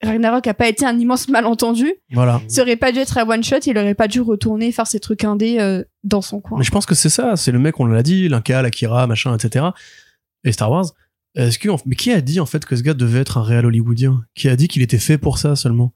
Ragnarok 0.00 0.46
a 0.46 0.54
pas 0.54 0.68
été 0.68 0.84
un 0.86 0.96
immense 0.96 1.28
malentendu? 1.30 1.92
Voilà. 2.12 2.40
ça 2.46 2.62
aurait 2.62 2.76
pas 2.76 2.92
dû 2.92 2.98
être 3.00 3.18
un 3.18 3.28
one 3.28 3.42
shot 3.42 3.56
il 3.66 3.76
aurait 3.78 3.94
pas 3.94 4.06
dû 4.06 4.20
retourner 4.20 4.70
faire 4.70 4.86
ses 4.86 5.00
trucs 5.00 5.24
indés 5.24 5.58
euh, 5.58 5.82
dans 6.04 6.20
son 6.22 6.40
coin 6.40 6.58
Mais 6.58 6.64
je 6.64 6.70
pense 6.70 6.86
que 6.86 6.94
c'est 6.94 7.08
ça, 7.08 7.36
c'est 7.36 7.50
le 7.50 7.58
mec, 7.58 7.80
on 7.80 7.86
l'a 7.86 8.02
dit, 8.04 8.28
l'Inca, 8.28 8.62
l'Akira, 8.62 9.06
machin, 9.08 9.34
etc. 9.36 9.64
Et 10.44 10.52
Star 10.52 10.70
Wars. 10.70 10.86
Est-ce 11.38 11.58
que, 11.58 11.68
mais 11.86 11.94
qui 11.94 12.12
a 12.12 12.20
dit 12.20 12.40
en 12.40 12.46
fait 12.46 12.64
que 12.64 12.74
ce 12.76 12.82
gars 12.82 12.94
devait 12.94 13.20
être 13.20 13.38
un 13.38 13.42
réel 13.42 13.64
hollywoodien? 13.64 14.24
Qui 14.34 14.48
a 14.48 14.56
dit 14.56 14.68
qu'il 14.68 14.82
était 14.82 14.98
fait 14.98 15.18
pour 15.18 15.38
ça 15.38 15.56
seulement? 15.56 15.94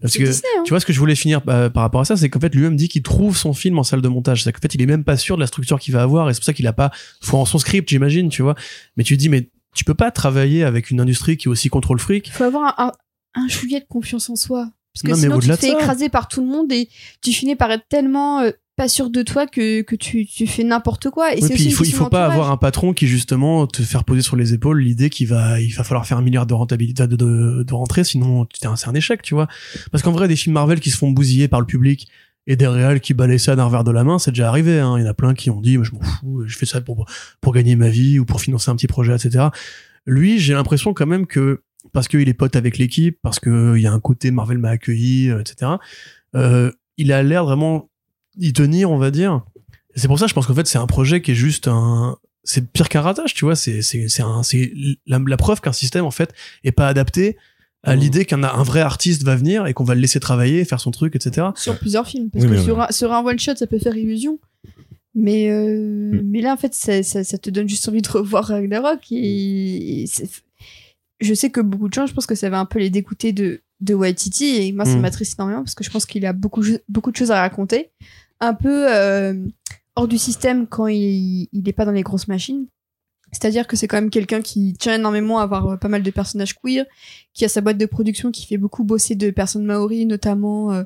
Parce 0.00 0.16
que 0.16 0.24
Disney, 0.24 0.48
hein. 0.58 0.62
tu 0.64 0.70
vois 0.70 0.80
ce 0.80 0.86
que 0.86 0.92
je 0.92 0.98
voulais 0.98 1.14
finir 1.14 1.40
bah, 1.42 1.70
par 1.70 1.82
rapport 1.82 2.00
à 2.00 2.04
ça, 2.04 2.16
c'est 2.16 2.28
qu'en 2.28 2.40
fait 2.40 2.54
lui-même 2.54 2.76
dit 2.76 2.88
qu'il 2.88 3.02
trouve 3.02 3.36
son 3.36 3.52
film 3.52 3.78
en 3.78 3.82
salle 3.82 4.02
de 4.02 4.08
montage. 4.08 4.44
C'est 4.44 4.52
qu'en 4.52 4.60
fait 4.60 4.74
il 4.74 4.82
est 4.82 4.86
même 4.86 5.04
pas 5.04 5.16
sûr 5.16 5.36
de 5.36 5.40
la 5.40 5.46
structure 5.46 5.78
qu'il 5.78 5.94
va 5.94 6.02
avoir 6.02 6.28
et 6.28 6.34
c'est 6.34 6.40
pour 6.40 6.46
ça 6.46 6.52
qu'il 6.52 6.66
a 6.66 6.72
pas 6.72 6.90
foi 7.20 7.38
en 7.38 7.44
son 7.44 7.58
script, 7.58 7.88
j'imagine, 7.88 8.28
tu 8.28 8.42
vois. 8.42 8.54
Mais 8.96 9.04
tu 9.04 9.16
dis 9.16 9.28
mais 9.28 9.50
tu 9.74 9.84
peux 9.84 9.94
pas 9.94 10.10
travailler 10.10 10.64
avec 10.64 10.90
une 10.90 11.00
industrie 11.00 11.36
qui 11.36 11.46
est 11.46 11.50
aussi 11.50 11.68
contrôle 11.68 12.00
fric. 12.00 12.28
Il 12.28 12.32
faut 12.32 12.44
avoir 12.44 12.78
un, 12.80 12.92
un, 13.34 13.42
un 13.42 13.46
de 13.46 13.84
confiance 13.88 14.28
en 14.30 14.36
soi. 14.36 14.70
Parce 14.92 15.02
que 15.02 15.08
Non, 15.08 15.16
mais 15.16 15.22
sinon, 15.22 15.38
tu 15.38 15.48
te 15.48 15.56
fais 15.56 15.72
écraser 15.72 16.08
par 16.08 16.26
tout 16.26 16.40
le 16.40 16.48
monde 16.48 16.72
et 16.72 16.88
tu 17.22 17.32
finis 17.32 17.54
par 17.54 17.70
être 17.70 17.86
tellement 17.88 18.40
euh, 18.40 18.50
pas 18.80 18.88
sûr 18.88 19.10
de 19.10 19.22
toi 19.22 19.46
que, 19.46 19.82
que 19.82 19.94
tu, 19.94 20.24
tu 20.24 20.46
fais 20.46 20.64
n'importe 20.64 21.10
quoi. 21.10 21.34
Et 21.34 21.42
Oui, 21.42 21.50
puis 21.50 21.64
il 21.64 21.72
faut 21.74 21.84
il 21.84 21.92
faut 21.92 22.08
pas 22.08 22.24
avoir 22.24 22.50
un 22.50 22.56
patron 22.56 22.94
qui 22.94 23.06
justement 23.06 23.66
te 23.66 23.82
faire 23.82 24.04
poser 24.04 24.22
sur 24.22 24.36
les 24.36 24.54
épaules 24.54 24.80
l'idée 24.80 25.10
qu'il 25.10 25.26
va 25.26 25.60
il 25.60 25.74
va 25.74 25.84
falloir 25.84 26.06
faire 26.06 26.16
un 26.16 26.22
milliard 26.22 26.46
de 26.46 26.54
rentabilité 26.54 27.06
de, 27.06 27.14
de, 27.14 27.62
de 27.62 27.74
rentrée 27.74 28.04
sinon 28.04 28.46
c'est 28.54 28.88
un, 28.88 28.94
échec 28.94 29.20
tu 29.20 29.34
vois 29.34 29.48
parce 29.92 30.02
qu'en 30.02 30.12
vrai 30.12 30.28
des 30.28 30.36
films 30.36 30.54
Marvel 30.54 30.80
qui 30.80 30.90
se 30.90 30.96
font 30.96 31.10
bousiller 31.10 31.46
par 31.46 31.60
le 31.60 31.66
public 31.66 32.08
et 32.46 32.56
des 32.56 32.66
réals 32.66 33.00
qui 33.00 33.12
balaient 33.12 33.36
ça 33.36 33.54
d'un 33.54 33.64
revers 33.64 33.84
de 33.84 33.90
la 33.90 34.02
main 34.02 34.18
c'est 34.18 34.30
déjà 34.30 34.48
arrivé 34.48 34.80
hein. 34.80 34.94
il 34.96 35.02
y 35.02 35.06
en 35.06 35.10
a 35.10 35.14
plein 35.14 35.34
qui 35.34 35.50
ont 35.50 35.60
dit 35.60 35.76
je 35.82 35.92
m'en 35.92 36.00
fous 36.00 36.44
je 36.46 36.56
fais 36.56 36.64
ça 36.64 36.80
pour 36.80 37.04
pour 37.42 37.52
gagner 37.52 37.76
ma 37.76 37.90
vie 37.90 38.18
ou 38.18 38.24
pour 38.24 38.40
financer 38.40 38.70
un 38.70 38.76
petit 38.76 38.86
projet 38.86 39.14
etc 39.14 39.48
lui 40.06 40.38
j'ai 40.38 40.54
l'impression 40.54 40.94
quand 40.94 41.06
même 41.06 41.26
que 41.26 41.62
parce 41.92 42.08
qu'il 42.08 42.26
est 42.26 42.34
pote 42.34 42.56
avec 42.56 42.78
l'équipe 42.78 43.18
parce 43.22 43.40
que 43.40 43.76
il 43.76 43.82
y 43.82 43.86
a 43.86 43.92
un 43.92 44.00
côté 44.00 44.30
Marvel 44.30 44.56
m'a 44.56 44.70
accueilli 44.70 45.28
euh, 45.28 45.40
etc 45.40 45.72
euh, 46.34 46.72
il 46.96 47.12
a 47.12 47.22
l'air 47.22 47.44
vraiment 47.44 47.90
y 48.38 48.52
tenir 48.52 48.90
on 48.90 48.98
va 48.98 49.10
dire 49.10 49.42
c'est 49.96 50.06
pour 50.06 50.18
ça, 50.20 50.26
je 50.28 50.34
pense 50.34 50.46
qu'en 50.46 50.54
fait, 50.54 50.68
c'est 50.68 50.78
un 50.78 50.86
projet 50.86 51.20
qui 51.20 51.32
est 51.32 51.34
juste 51.34 51.66
un, 51.66 52.16
c'est 52.44 52.70
pire 52.72 52.88
qu'un 52.88 53.00
ratage, 53.00 53.34
tu 53.34 53.44
vois. 53.44 53.56
C'est, 53.56 53.82
c'est, 53.82 54.08
c'est 54.08 54.22
un, 54.22 54.44
c'est 54.44 54.72
la, 55.06 55.18
la 55.26 55.36
preuve 55.36 55.60
qu'un 55.60 55.72
système, 55.72 56.04
en 56.04 56.12
fait, 56.12 56.32
est 56.62 56.70
pas 56.70 56.86
adapté 56.86 57.36
à 57.82 57.94
Mhm. 57.96 58.00
l'idée 58.00 58.24
qu'un 58.24 58.44
un 58.44 58.62
vrai 58.62 58.80
artiste 58.82 59.24
va 59.24 59.34
venir 59.34 59.66
et 59.66 59.74
qu'on 59.74 59.82
va 59.82 59.96
le 59.96 60.00
laisser 60.00 60.20
travailler, 60.20 60.64
faire 60.64 60.80
son 60.80 60.92
truc, 60.92 61.16
etc. 61.16 61.48
Sur 61.56 61.76
plusieurs 61.76 62.06
films. 62.06 62.30
Parce 62.30 62.44
Oui, 62.44 62.52
que 62.52 62.58
sur, 62.62 62.78
ouais. 62.78 62.84
un, 62.88 62.92
sur 62.92 63.12
un 63.12 63.24
one 63.24 63.38
shot, 63.40 63.56
ça 63.56 63.66
peut 63.66 63.80
faire 63.80 63.96
illusion. 63.96 64.38
Mais, 65.16 65.50
euh, 65.50 66.12
Mm. 66.12 66.22
mais 66.30 66.40
là, 66.40 66.52
en 66.54 66.56
fait, 66.56 66.72
ça, 66.72 67.02
ça, 67.02 67.24
ça 67.24 67.36
te 67.36 67.50
donne 67.50 67.68
juste 67.68 67.88
envie 67.88 68.00
de 68.02 68.08
revoir 68.16 68.44
Ragnarok. 68.44 69.00
Et, 69.10 70.02
et 70.04 70.08
je 71.20 71.34
sais 71.34 71.50
que 71.50 71.60
beaucoup 71.60 71.88
de 71.88 71.94
gens, 71.94 72.06
je 72.06 72.14
pense 72.14 72.26
que 72.26 72.36
ça 72.36 72.48
va 72.48 72.60
un 72.60 72.64
peu 72.64 72.78
les 72.78 72.90
dégoûter 72.90 73.32
de, 73.32 73.60
de 73.80 73.94
Waititi. 73.94 74.44
Et 74.56 74.72
moi, 74.72 74.84
ça 74.84 74.96
Mm. 74.96 75.00
m'attriste 75.00 75.38
énormément 75.38 75.62
parce 75.62 75.74
que 75.74 75.84
je 75.84 75.90
pense 75.90 76.06
qu'il 76.06 76.24
a 76.26 76.32
beaucoup, 76.32 76.62
beaucoup 76.88 77.10
de 77.10 77.16
choses 77.16 77.30
à 77.30 77.40
raconter. 77.40 77.90
Un 78.40 78.54
peu 78.54 78.86
euh, 78.92 79.34
hors 79.96 80.08
du 80.08 80.18
système 80.18 80.66
quand 80.66 80.86
il 80.86 81.48
il 81.52 81.68
est 81.68 81.72
pas 81.72 81.84
dans 81.84 81.92
les 81.92 82.02
grosses 82.02 82.28
machines. 82.28 82.66
C'est-à-dire 83.32 83.68
que 83.68 83.76
c'est 83.76 83.86
quand 83.86 83.96
même 83.98 84.10
quelqu'un 84.10 84.40
qui 84.42 84.72
tient 84.72 84.94
énormément 84.96 85.38
à 85.38 85.44
avoir 85.44 85.66
euh, 85.68 85.76
pas 85.76 85.86
mal 85.88 86.02
de 86.02 86.10
personnages 86.10 86.54
queer, 86.58 86.84
qui 87.32 87.44
a 87.44 87.48
sa 87.48 87.60
boîte 87.60 87.78
de 87.78 87.86
production 87.86 88.32
qui 88.32 88.44
fait 88.44 88.56
beaucoup 88.56 88.82
bosser 88.82 89.14
de 89.14 89.30
personnes 89.30 89.64
maoris, 89.64 90.04
notamment 90.04 90.72
euh, 90.72 90.82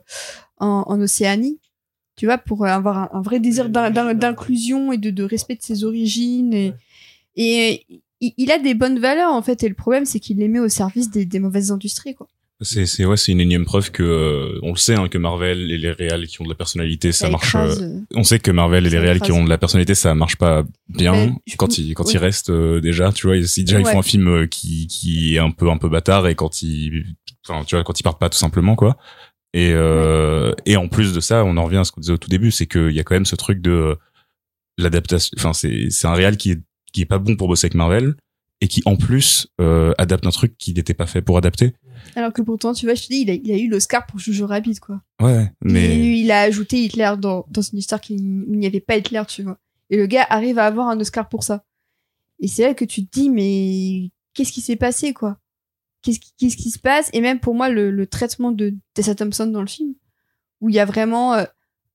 en, 0.59 0.85
en 0.87 1.01
Océanie. 1.01 1.59
Tu 2.17 2.27
vois, 2.27 2.37
pour 2.39 2.67
avoir 2.67 2.99
un, 2.99 3.19
un 3.19 3.23
vrai 3.23 3.41
désir 3.41 3.71
d'in- 3.71 3.91
d'in- 3.91 4.15
d'inclusion 4.15 4.93
et 4.93 4.99
de, 4.99 5.11
de 5.11 5.25
respect 5.25 5.57
de 5.57 5.63
ses 5.63 5.85
origines. 5.85 6.53
Et, 6.53 6.75
et 7.37 7.87
il, 8.21 8.35
il 8.37 8.53
a 8.53 8.59
des 8.59 8.75
bonnes 8.75 8.99
valeurs, 8.99 9.33
en 9.33 9.41
fait. 9.43 9.63
Et 9.65 9.69
le 9.69 9.75
problème, 9.75 10.05
c'est 10.05 10.21
qu'il 10.21 10.37
les 10.37 10.49
met 10.49 10.61
au 10.61 10.69
service 10.69 11.11
des, 11.11 11.25
des 11.25 11.39
mauvaises 11.41 11.73
industries, 11.73 12.15
quoi. 12.15 12.29
C'est 12.61 12.87
c'est 12.87 13.05
ouais, 13.05 13.17
c'est 13.17 13.33
une 13.33 13.41
énième 13.41 13.65
preuve 13.65 13.91
que 13.91 14.03
euh, 14.03 14.61
on 14.63 14.71
le 14.71 14.77
sait 14.77 14.95
hein, 14.95 15.09
que 15.09 15.19
Marvel 15.19 15.71
et 15.73 15.77
les 15.77 15.91
réals 15.91 16.27
qui 16.29 16.41
ont 16.41 16.45
de 16.45 16.49
la 16.49 16.55
personnalité, 16.55 17.11
ça, 17.11 17.29
marche. 17.29 17.49
écrase, 17.49 17.83
euh, 17.83 17.87
euh, 17.87 18.01
on 18.15 18.23
sait 18.23 18.39
que 18.39 18.51
Marvel 18.53 18.87
et 18.87 18.91
les 18.91 18.97
Ça 18.97 19.03
réals 19.03 19.21
qui 19.21 19.33
ont 19.33 19.43
de 19.45 19.49
la 19.49 19.59
personnalité, 19.59 19.95
ça 19.97 20.15
marche 20.15 20.37
pas 20.37 20.63
bien 20.89 21.35
Mais 21.47 21.57
quand 21.57 21.79
ils 21.79 21.95
quand 21.95 22.05
ouais. 22.07 22.13
ils 22.13 22.19
restent 22.19 22.51
euh, 22.51 22.81
déjà, 22.81 23.13
tu 23.13 23.27
vois, 23.27 23.43
si 23.43 23.65
déjà 23.65 23.81
ils 23.81 23.85
Ouais. 23.85 23.93
font 23.93 23.99
un 23.99 24.03
film 24.03 24.29
euh, 24.29 24.47
qui 24.47 24.87
qui 24.87 25.35
est 25.35 25.41
un 25.41 25.51
peu 25.51 25.69
un 25.69 25.79
peu 25.79 25.89
bâtard 25.89 26.29
et 26.29 26.37
quand 26.37 26.63
ils 26.63 27.05
enfin 27.47 27.65
tu 27.65 27.75
vois 27.75 27.83
quand 27.85 27.99
ils 27.99 28.05
partent 28.05 28.21
pas 28.21 28.31
tout 28.31 28.39
simplement 28.39 28.77
quoi. 28.77 28.97
Et 29.53 29.73
euh, 29.73 30.53
et 30.65 30.77
en 30.77 30.87
plus 30.89 31.13
de 31.13 31.21
ça, 31.21 31.45
on 31.45 31.57
en 31.57 31.65
revient 31.65 31.79
à 31.79 31.85
ce 31.85 31.91
qu'on 31.93 32.01
disait 32.01 32.13
au 32.13 32.19
tout 32.19 32.31
début, 32.31 32.51
c'est 32.53 32.67
qu'il 32.67 32.93
y 32.93 33.01
a 33.01 33.05
quand 33.05 33.15
même 33.17 33.27
ce 33.27 33.37
truc 33.37 33.61
de 33.63 33.97
l'adaptation. 34.79 35.35
Enfin, 35.39 35.53
c'est 35.53 35.89
c'est 35.91 36.07
un 36.07 36.15
réal 36.15 36.37
qui 36.37 36.53
est 36.53 36.61
qui 36.93 37.03
est 37.03 37.07
pas 37.07 37.19
bon 37.19 37.35
pour 37.37 37.49
bosser 37.49 37.67
avec 37.67 37.75
Marvel 37.75 38.15
et 38.65 38.69
qui 38.69 38.81
en 38.87 38.97
plus 38.97 39.47
euh, 39.61 39.93
adapte 39.99 40.27
un 40.27 40.31
truc 40.31 40.57
qui 40.57 40.73
n'était 40.73 40.95
pas 40.95 41.07
fait 41.07 41.21
pour 41.21 41.37
adapter. 41.37 41.75
Alors 42.17 42.33
que 42.33 42.41
pourtant, 42.41 42.73
tu 42.73 42.87
vois, 42.87 42.95
je 42.95 43.03
te 43.03 43.09
dis, 43.09 43.21
il 43.21 43.31
a, 43.31 43.35
il 43.35 43.53
a 43.53 43.59
eu 43.59 43.69
l'Oscar 43.69 44.07
pour 44.07 44.19
Jojo 44.19 44.47
Rabbit, 44.47 44.77
quoi. 44.81 45.03
Ouais, 45.21 45.53
mais 45.61 46.19
il 46.19 46.31
a 46.31 46.41
ajouté 46.41 46.83
Hitler 46.83 47.13
dans, 47.19 47.45
dans 47.51 47.61
une 47.61 47.79
histoire 47.79 48.01
qui, 48.01 48.15
où 48.15 48.55
il 48.55 48.59
n'y 48.59 48.67
avait 48.67 48.81
pas 48.81 48.97
Hitler, 48.97 49.21
tu 49.29 49.43
vois. 49.43 49.59
Et 49.91 49.99
le 49.99 50.07
gars 50.07 50.27
arrive 50.31 50.59
à 50.59 50.65
avoir 50.65 50.89
un 50.89 50.99
Oscar 50.99 51.29
pour 51.29 51.43
ça. 51.43 51.63
Et 52.41 52.49
c'est 52.49 52.63
là 52.63 52.73
que 52.73 52.87
tu 52.87 53.05
te 53.07 53.21
dis, 53.21 53.29
mais 53.29 54.11
qu'est-ce 54.33 54.53
qui 54.53 54.63
s'est 54.63 54.77
passé, 54.77 55.13
quoi? 55.13 55.39
Qu'est-ce 56.01 56.21
qui, 56.21 56.33
qu'est-ce 56.39 56.57
qui 56.57 56.71
se 56.71 56.79
passe? 56.79 57.11
Et 57.13 57.21
même 57.21 57.41
pour 57.41 57.55
moi, 57.55 57.69
le, 57.69 57.91
le 57.91 58.07
traitement 58.07 58.51
de 58.51 58.75
Tessa 58.95 59.15
Thompson 59.15 59.47
dans 59.47 59.61
le 59.61 59.67
film, 59.67 59.93
où 60.63 60.71
il 60.71 60.75
y 60.75 60.81
a 60.81 60.87
vraiment 60.87 61.35
euh, 61.35 61.45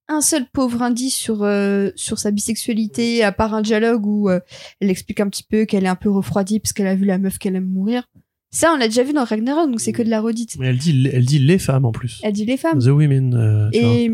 un 0.10 0.22
seul 0.22 0.46
pauvre 0.52 0.82
indice 0.82 1.16
sur, 1.16 1.44
euh, 1.44 1.92
sur 1.96 2.20
sa 2.20 2.32
bisexualité, 2.32 3.24
à 3.24 3.32
part 3.32 3.54
un 3.54 3.62
dialogue 3.62 4.06
où 4.06 4.30
euh, 4.30 4.40
elle 4.82 4.90
explique 4.90 5.20
un 5.22 5.30
petit 5.30 5.44
peu 5.44 5.66
qu'elle 5.66 5.86
est 5.86 5.90
un 5.90 5.96
peu 5.96 6.10
refroidie 6.10 6.60
parce 6.60 6.74
qu'elle 6.74 6.88
a 6.88 6.96
vu 6.96 7.06
la 7.06 7.18
meuf 7.20 7.38
qu'elle 7.38 7.56
aime 7.56 7.70
mourir. 7.70 8.04
Ça, 8.52 8.74
on 8.74 8.78
l'a 8.78 8.88
déjà 8.88 9.04
vu 9.04 9.14
dans 9.14 9.24
Ragnarok, 9.24 9.70
donc 9.70 9.80
c'est 9.80 9.92
que 9.94 10.02
de 10.02 10.10
la 10.10 10.20
redite. 10.22 10.58
Mais 10.58 10.68
elle 10.68 10.78
dit, 10.80 11.08
elle 11.14 11.26
dit 11.26 11.38
les 11.38 11.60
femmes 11.60 11.86
en 11.86 11.92
plus. 11.92 12.20
Elle 12.24 12.34
dit 12.34 12.46
les 12.46 12.58
femmes. 12.58 12.80
The 12.80 12.88
women. 12.88 13.36
euh. 13.36 13.70
Et, 13.72 14.10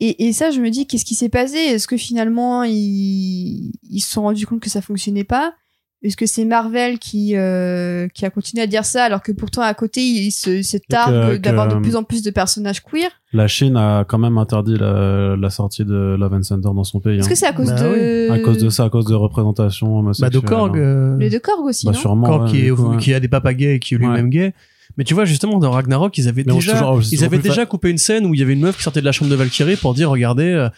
et, 0.00 0.28
et 0.28 0.32
ça, 0.32 0.50
je 0.50 0.60
me 0.60 0.70
dis, 0.70 0.86
qu'est-ce 0.86 1.04
qui 1.04 1.14
s'est 1.14 1.28
passé? 1.28 1.58
Est-ce 1.58 1.86
que 1.86 1.98
finalement, 1.98 2.62
ils, 2.62 3.72
ils 3.90 4.00
se 4.00 4.10
sont 4.10 4.22
rendus 4.22 4.46
compte 4.46 4.60
que 4.60 4.70
ça 4.70 4.80
fonctionnait 4.80 5.24
pas? 5.24 5.54
Est-ce 6.04 6.16
que 6.16 6.26
c'est 6.26 6.44
Marvel 6.44 7.00
qui, 7.00 7.32
euh, 7.34 8.06
qui 8.14 8.24
a 8.24 8.30
continué 8.30 8.62
à 8.62 8.66
dire 8.68 8.84
ça 8.84 9.02
alors 9.02 9.20
que 9.20 9.32
pourtant 9.32 9.62
à 9.62 9.74
côté, 9.74 10.00
ils 10.00 10.30
se, 10.30 10.62
se 10.62 10.76
targuent 10.88 11.32
que- 11.32 11.36
d'avoir 11.38 11.66
de 11.66 11.74
que- 11.74 11.80
plus 11.80 11.96
en 11.96 12.04
plus 12.04 12.22
de 12.22 12.30
personnages 12.30 12.80
queer? 12.84 13.10
La 13.32 13.48
Chine 13.48 13.76
a 13.76 14.04
quand 14.04 14.18
même 14.18 14.38
interdit 14.38 14.76
la, 14.78 15.34
la 15.36 15.50
sortie 15.50 15.84
de 15.84 16.14
Love 16.16 16.34
and 16.34 16.40
Thunder 16.42 16.68
dans 16.72 16.84
son 16.84 17.00
pays. 17.00 17.18
Est-ce 17.18 17.26
hein. 17.26 17.30
que 17.30 17.34
c'est 17.36 17.46
à 17.48 17.52
cause 17.52 17.70
Bah 17.70 17.82
de... 17.82 18.30
À 18.30 18.38
cause 18.38 18.58
de 18.58 18.70
ça, 18.70 18.84
à 18.84 18.90
cause 18.90 19.06
de 19.06 19.14
représentation 19.14 20.04
Bah, 20.20 20.30
de 20.30 20.38
Korg. 20.38 20.76
hein. 20.76 20.80
euh, 20.80 21.16
Les 21.18 21.30
deux 21.30 21.40
Korg 21.40 21.64
aussi, 21.64 21.86
Bah, 21.86 21.92
non? 21.92 21.98
sûrement. 21.98 22.26
Korg 22.28 22.42
ouais, 22.44 22.50
qui, 22.50 22.58
est, 22.60 22.64
du 22.66 22.74
coup, 22.74 22.90
ouais. 22.90 22.96
qui 22.98 23.12
a 23.12 23.18
des 23.20 23.28
papas 23.28 23.54
gays 23.54 23.74
et 23.74 23.78
qui 23.80 23.94
est 23.94 23.98
lui-même 23.98 24.30
gay. 24.30 24.54
Mais 24.96 25.04
tu 25.04 25.14
vois, 25.14 25.24
justement, 25.24 25.58
dans 25.58 25.70
Ragnarok, 25.72 26.16
ils 26.16 26.28
avaient 26.28 26.44
Mais 26.46 26.52
déjà, 26.54 26.72
toujours- 26.72 27.00
ils 27.12 27.24
avaient 27.24 27.38
déjà 27.38 27.62
fa- 27.62 27.66
coupé 27.66 27.90
une 27.90 27.98
scène 27.98 28.24
où 28.26 28.34
il 28.34 28.40
y 28.40 28.42
avait 28.42 28.54
une 28.54 28.60
meuf 28.62 28.76
qui 28.76 28.82
sortait 28.82 29.00
de 29.00 29.04
la 29.04 29.12
chambre 29.12 29.30
de 29.30 29.36
Valkyrie 29.36 29.76
pour 29.76 29.94
dire, 29.94 30.10
regardez, 30.10 30.44
euh, 30.50 30.68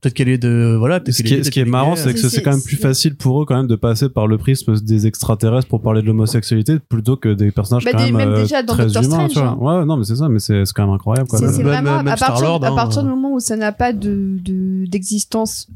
peut-être 0.00 0.14
qu'elle 0.14 0.28
est 0.28 0.38
de, 0.38 0.76
voilà, 0.78 1.00
peut-être 1.00 1.14
Ce 1.16 1.22
qu'elle 1.22 1.28
qui 1.32 1.34
est, 1.40 1.44
ce 1.44 1.50
qui 1.50 1.60
est 1.60 1.64
marrant, 1.64 1.96
c'est 1.96 2.12
que 2.12 2.18
C'est- 2.18 2.28
c'est 2.28 2.42
quand 2.42 2.50
même 2.52 2.62
plus 2.62 2.76
facile 2.76 3.16
pour 3.16 3.42
eux 3.42 3.44
quand 3.46 3.56
même 3.56 3.66
de 3.66 3.76
passer 3.76 4.08
par 4.08 4.26
le 4.26 4.38
prisme 4.38 4.74
des 4.80 5.06
extraterrestres 5.06 5.68
pour 5.68 5.80
parler 5.82 6.02
de 6.02 6.06
l'homosexualité 6.06 6.78
plutôt 6.78 7.16
que 7.16 7.32
des 7.34 7.50
personnages 7.50 7.84
Bah, 7.84 7.90
quand 7.92 7.98
des- 7.98 8.12
même, 8.12 8.16
même 8.16 8.28
euh, 8.38 8.42
déjà 8.42 8.62
dans 8.62 8.74
très 8.74 8.84
Doctor 8.86 9.02
humains. 9.04 9.28
Strange, 9.28 9.32
tu 9.32 9.56
vois. 9.58 9.78
Ouais, 9.80 9.84
non, 9.86 9.96
mais 9.96 10.04
c'est 10.04 10.16
ça, 10.16 10.28
mais 10.28 10.38
c'est 10.38 10.62
quand 10.74 10.86
même 10.86 10.94
incroyable. 10.94 11.28
Quoi, 11.28 11.38
C'est 11.38 11.44
même. 11.46 11.54
c'est 11.54 11.62
Même- 11.64 11.72
vraiment 11.84 11.96
même 11.98 12.08
à 12.08 12.16
partir, 12.16 12.48
à 12.54 12.60
partir 12.74 13.00
hein. 13.00 13.02
du 13.04 13.08
moment 13.10 13.34
où 13.34 13.40
ça 13.40 13.56
n'a 13.56 13.72
pas 13.72 13.92
de 13.92 14.38
de- 14.42 14.86
d'existence 14.86 15.68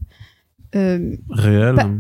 euh, 0.74 1.16
réel. 1.28 1.74
pas- 1.74 1.90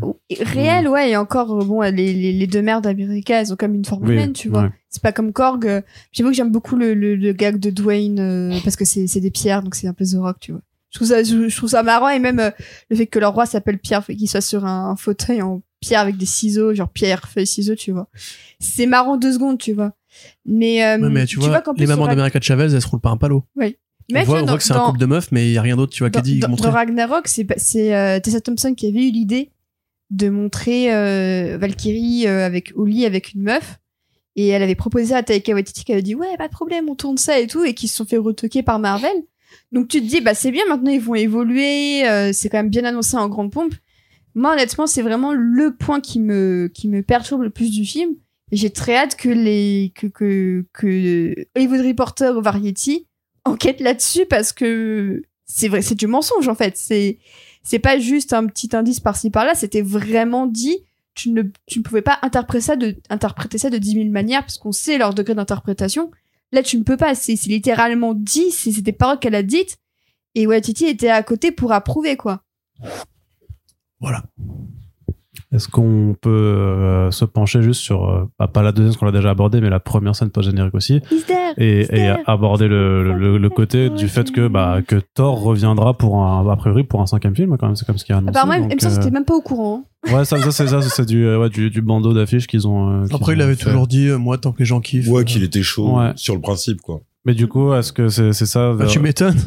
réelle, 0.44 0.88
ouais, 0.88 1.10
et 1.10 1.16
encore 1.18 1.60
euh, 1.60 1.64
bon, 1.64 1.82
les, 1.82 1.92
les, 2.14 2.32
les 2.32 2.46
deux 2.46 2.62
mères 2.62 2.80
d'América, 2.80 3.40
elles 3.40 3.52
ont 3.52 3.56
comme 3.56 3.74
une 3.74 3.84
forme 3.84 4.04
Oui, 4.06 4.12
humaine, 4.14 4.32
tu 4.32 4.48
vois. 4.48 4.62
ouais. 4.62 4.70
C'est 4.88 5.02
pas 5.02 5.12
comme 5.12 5.32
Korg. 5.32 5.82
J'avoue 6.12 6.30
que 6.30 6.36
j'aime 6.36 6.50
beaucoup 6.50 6.76
le, 6.76 6.94
le, 6.94 7.14
le 7.16 7.32
gag 7.32 7.58
de 7.58 7.68
Dwayne 7.70 8.18
euh, 8.18 8.58
parce 8.64 8.76
que 8.76 8.84
c'est 8.86 9.06
c'est 9.06 9.20
des 9.20 9.30
pierres, 9.30 9.62
donc 9.62 9.74
c'est 9.74 9.88
un 9.88 9.92
peu 9.92 10.04
The 10.06 10.16
Rock, 10.16 10.36
tu 10.40 10.52
vois. 10.52 10.62
Je 10.92 10.98
trouve 10.98 11.08
ça, 11.08 11.22
je, 11.22 11.48
je 11.48 11.56
trouve 11.56 11.70
ça 11.70 11.82
marrant 11.82 12.10
et 12.10 12.18
même 12.18 12.38
euh, 12.38 12.50
le 12.90 12.96
fait 12.96 13.06
que 13.06 13.18
leur 13.18 13.32
roi 13.32 13.46
s'appelle 13.46 13.78
Pierre, 13.78 14.04
qu'il 14.04 14.28
soit 14.28 14.42
sur 14.42 14.66
un, 14.66 14.94
fauteuil 14.96 15.40
en 15.40 15.62
pierre 15.80 16.00
avec 16.00 16.16
des 16.18 16.26
ciseaux, 16.26 16.74
genre 16.74 16.90
pierre, 16.90 17.26
feuille, 17.28 17.46
ciseaux, 17.46 17.74
tu 17.74 17.92
vois. 17.92 18.08
C'est 18.60 18.86
marrant 18.86 19.16
deux 19.16 19.32
secondes, 19.32 19.58
tu 19.58 19.72
vois. 19.72 19.94
Mais, 20.44 20.84
euh, 20.84 20.98
Ouais, 20.98 21.08
mais 21.08 21.24
tu, 21.26 21.38
vois, 21.38 21.62
les 21.76 21.86
mamans 21.86 22.06
d'America 22.06 22.38
de 22.38 22.44
Chavez, 22.44 22.64
elles 22.74 22.82
se 22.82 22.86
roulent 22.86 23.00
pas 23.00 23.08
un 23.10 23.16
palo. 23.16 23.44
Mais 23.56 24.20
on 24.20 24.24
voit, 24.24 24.42
on 24.42 24.56
que 24.56 24.62
c'est 24.62 24.74
un 24.74 24.84
couple 24.84 24.98
de 24.98 25.06
meufs, 25.06 25.32
mais 25.32 25.48
il 25.48 25.54
y 25.54 25.58
a 25.58 25.62
rien 25.62 25.76
d'autre, 25.76 25.92
tu 25.94 26.02
vois, 26.02 26.10
qui 26.10 26.20
dit, 26.20 26.38
dans- 26.40 26.48
dans 26.48 26.70
Ragnarok, 26.70 27.26
c'est 27.26 27.94
euh, 27.94 28.20
Tessa 28.20 28.40
Thompson 28.42 28.74
qui 28.74 28.86
avait 28.86 29.08
eu 29.08 29.10
l'idée 29.10 29.50
de 30.10 30.28
montrer 30.28 30.94
euh, 30.94 31.56
Valkyrie 31.58 32.26
avec 32.26 32.74
lit 32.76 33.06
avec 33.06 33.32
une 33.32 33.42
meuf 33.44 33.78
et 34.36 34.48
elle 34.48 34.62
avait 34.62 34.74
proposé 34.74 35.14
à 35.14 35.22
Taika 35.22 35.54
Waititi 35.54 35.84
qui 35.84 35.92
avait 35.92 36.02
dit 36.02 36.14
ouais 36.14 36.36
pas 36.36 36.48
de 36.48 36.52
problème 36.52 36.90
on 36.90 36.94
tourne 36.94 37.16
ça 37.16 37.38
et 37.40 37.46
tout 37.46 37.64
et 37.64 37.72
qui 37.72 37.88
se 37.88 37.96
sont 37.96 38.04
fait 38.04 38.18
retoquer 38.18 38.62
par 38.62 38.78
Marvel 38.78 39.10
donc 39.72 39.88
tu 39.88 40.00
te 40.00 40.06
dis 40.06 40.20
bah 40.20 40.34
c'est 40.34 40.50
bien 40.50 40.64
maintenant 40.68 40.90
ils 40.90 41.00
vont 41.00 41.14
évoluer 41.14 42.06
euh, 42.06 42.30
c'est 42.32 42.48
quand 42.50 42.58
même 42.58 42.68
bien 42.68 42.84
annoncé 42.84 43.16
en 43.16 43.28
grande 43.28 43.50
pompe. 43.50 43.74
Moi 44.34 44.52
honnêtement 44.52 44.86
c'est 44.86 45.02
vraiment 45.02 45.32
le 45.32 45.74
point 45.74 46.00
qui 46.00 46.20
me 46.20 46.70
qui 46.72 46.88
me 46.88 47.02
perturbe 47.02 47.42
le 47.42 47.50
plus 47.50 47.70
du 47.70 47.84
film. 47.84 48.14
J'ai 48.52 48.70
très 48.70 48.96
hâte 48.96 49.16
que 49.16 49.30
les 49.30 49.92
que 49.94 50.06
que 50.06 50.66
que 50.74 51.34
Hollywood 51.56 51.86
Reporter 51.86 52.36
ou 52.36 52.42
Variety 52.42 53.06
enquête 53.44 53.80
là-dessus 53.80 54.26
parce 54.26 54.52
que 54.52 55.22
c'est 55.46 55.68
vrai 55.68 55.80
c'est 55.80 55.94
du 55.94 56.06
mensonge 56.06 56.48
en 56.48 56.54
fait. 56.54 56.76
C'est 56.76 57.18
c'est 57.62 57.78
pas 57.78 57.98
juste 57.98 58.34
un 58.34 58.46
petit 58.46 58.76
indice 58.76 59.00
par-ci 59.00 59.30
par-là. 59.30 59.54
C'était 59.54 59.82
vraiment 59.82 60.46
dit. 60.46 60.84
Tu 61.14 61.30
ne 61.30 61.42
tu 61.66 61.78
ne 61.78 61.84
pouvais 61.84 62.00
pas 62.00 62.18
interpréter 62.22 62.64
ça 62.64 62.76
de 62.76 62.96
interpréter 63.10 63.58
ça 63.58 63.68
de 63.68 63.76
10 63.76 63.92
000 63.92 64.04
manières 64.08 64.42
parce 64.42 64.56
qu'on 64.56 64.72
sait 64.72 64.96
leur 64.96 65.12
degré 65.12 65.34
d'interprétation 65.34 66.10
là 66.52 66.62
tu 66.62 66.78
ne 66.78 66.84
peux 66.84 66.96
pas. 66.96 67.14
C'est 67.14 67.34
littéralement 67.46 68.14
dit. 68.14 68.50
C'est 68.50 68.80
des 68.82 68.92
paroles 68.92 69.18
qu'elle 69.18 69.34
a 69.34 69.42
dites. 69.42 69.78
Et 70.34 70.46
Waititi 70.46 70.86
était 70.86 71.10
à 71.10 71.22
côté 71.22 71.52
pour 71.52 71.72
approuver 71.72 72.16
quoi. 72.16 72.42
Voilà. 74.00 74.24
Est-ce 75.52 75.68
qu'on 75.68 76.16
peut 76.20 76.30
euh, 76.30 77.10
se 77.10 77.24
pencher 77.26 77.60
juste 77.62 77.80
sur, 77.82 78.08
euh, 78.08 78.24
pas- 78.38 78.48
pas 78.48 78.62
la 78.62 78.72
deuxième, 78.72 78.88
parce 78.90 78.96
qu'on 78.98 79.04
l'a 79.06 79.12
déjà 79.12 79.30
abordé, 79.30 79.60
mais 79.60 79.68
la 79.68 79.80
première 79.80 80.16
scène 80.16 80.30
post-générique 80.30 80.74
aussi, 80.74 81.00
et, 81.58 81.80
et 81.94 82.08
aborder 82.26 82.68
le, 82.68 83.12
le, 83.18 83.36
le 83.36 83.50
côté 83.50 83.90
du 83.90 84.08
fait 84.08 84.30
que, 84.32 84.48
bah, 84.48 84.78
que 84.86 84.96
Thor 85.14 85.42
reviendra 85.42 85.92
pour 85.98 86.16
un, 86.22 86.48
a 86.50 86.56
priori, 86.56 86.84
pour 86.84 87.02
un 87.02 87.06
cinquième 87.06 87.36
film, 87.36 87.56
quand 87.58 87.66
même, 87.66 87.76
c'est 87.76 87.84
comme 87.86 87.98
ce 87.98 88.04
qui 88.04 88.12
est 88.12 88.14
annoncé. 88.14 88.30
apparemment 88.38 88.54
il 88.54 88.64
me 88.64 88.70
donc, 88.70 88.80
semble 88.80 88.92
que 88.94 88.98
euh, 88.98 89.02
c'était 89.02 89.12
même 89.14 89.24
pas 89.26 89.34
au 89.34 89.42
courant 89.42 89.84
hein. 89.84 90.12
Ouais, 90.14 90.24
ça, 90.24 90.40
ça 90.40 90.50
c'est 90.50 90.66
ça, 90.66 90.80
c'est 90.82 91.06
du, 91.06 91.36
ouais, 91.36 91.48
du, 91.48 91.70
du 91.70 91.80
bandeau 91.82 92.12
d'affiches 92.12 92.46
qu'ils 92.48 92.66
ont. 92.66 93.02
euh, 93.02 93.06
qu'ils 93.06 93.14
Après, 93.14 93.34
il 93.34 93.40
ont 93.40 93.44
avait 93.44 93.54
fait. 93.54 93.66
toujours 93.66 93.86
dit, 93.86 94.08
euh, 94.08 94.18
moi, 94.18 94.36
tant 94.38 94.50
que 94.52 94.58
les 94.58 94.64
gens 94.64 94.80
kiffent. 94.80 95.08
Ouais, 95.08 95.20
euh, 95.20 95.24
qu'il 95.24 95.44
était 95.44 95.62
chaud 95.62 95.98
Ouais. 95.98 96.12
sur 96.16 96.34
le 96.34 96.40
principe, 96.40 96.80
quoi. 96.80 97.02
Mais 97.24 97.34
du 97.34 97.46
coup, 97.46 97.72
est-ce 97.74 97.92
que 97.92 98.08
c'est 98.08 98.32
c'est 98.32 98.46
ça 98.46 98.72
bah, 98.72 98.86
tu 98.86 98.98
m'étonnes. 98.98 99.38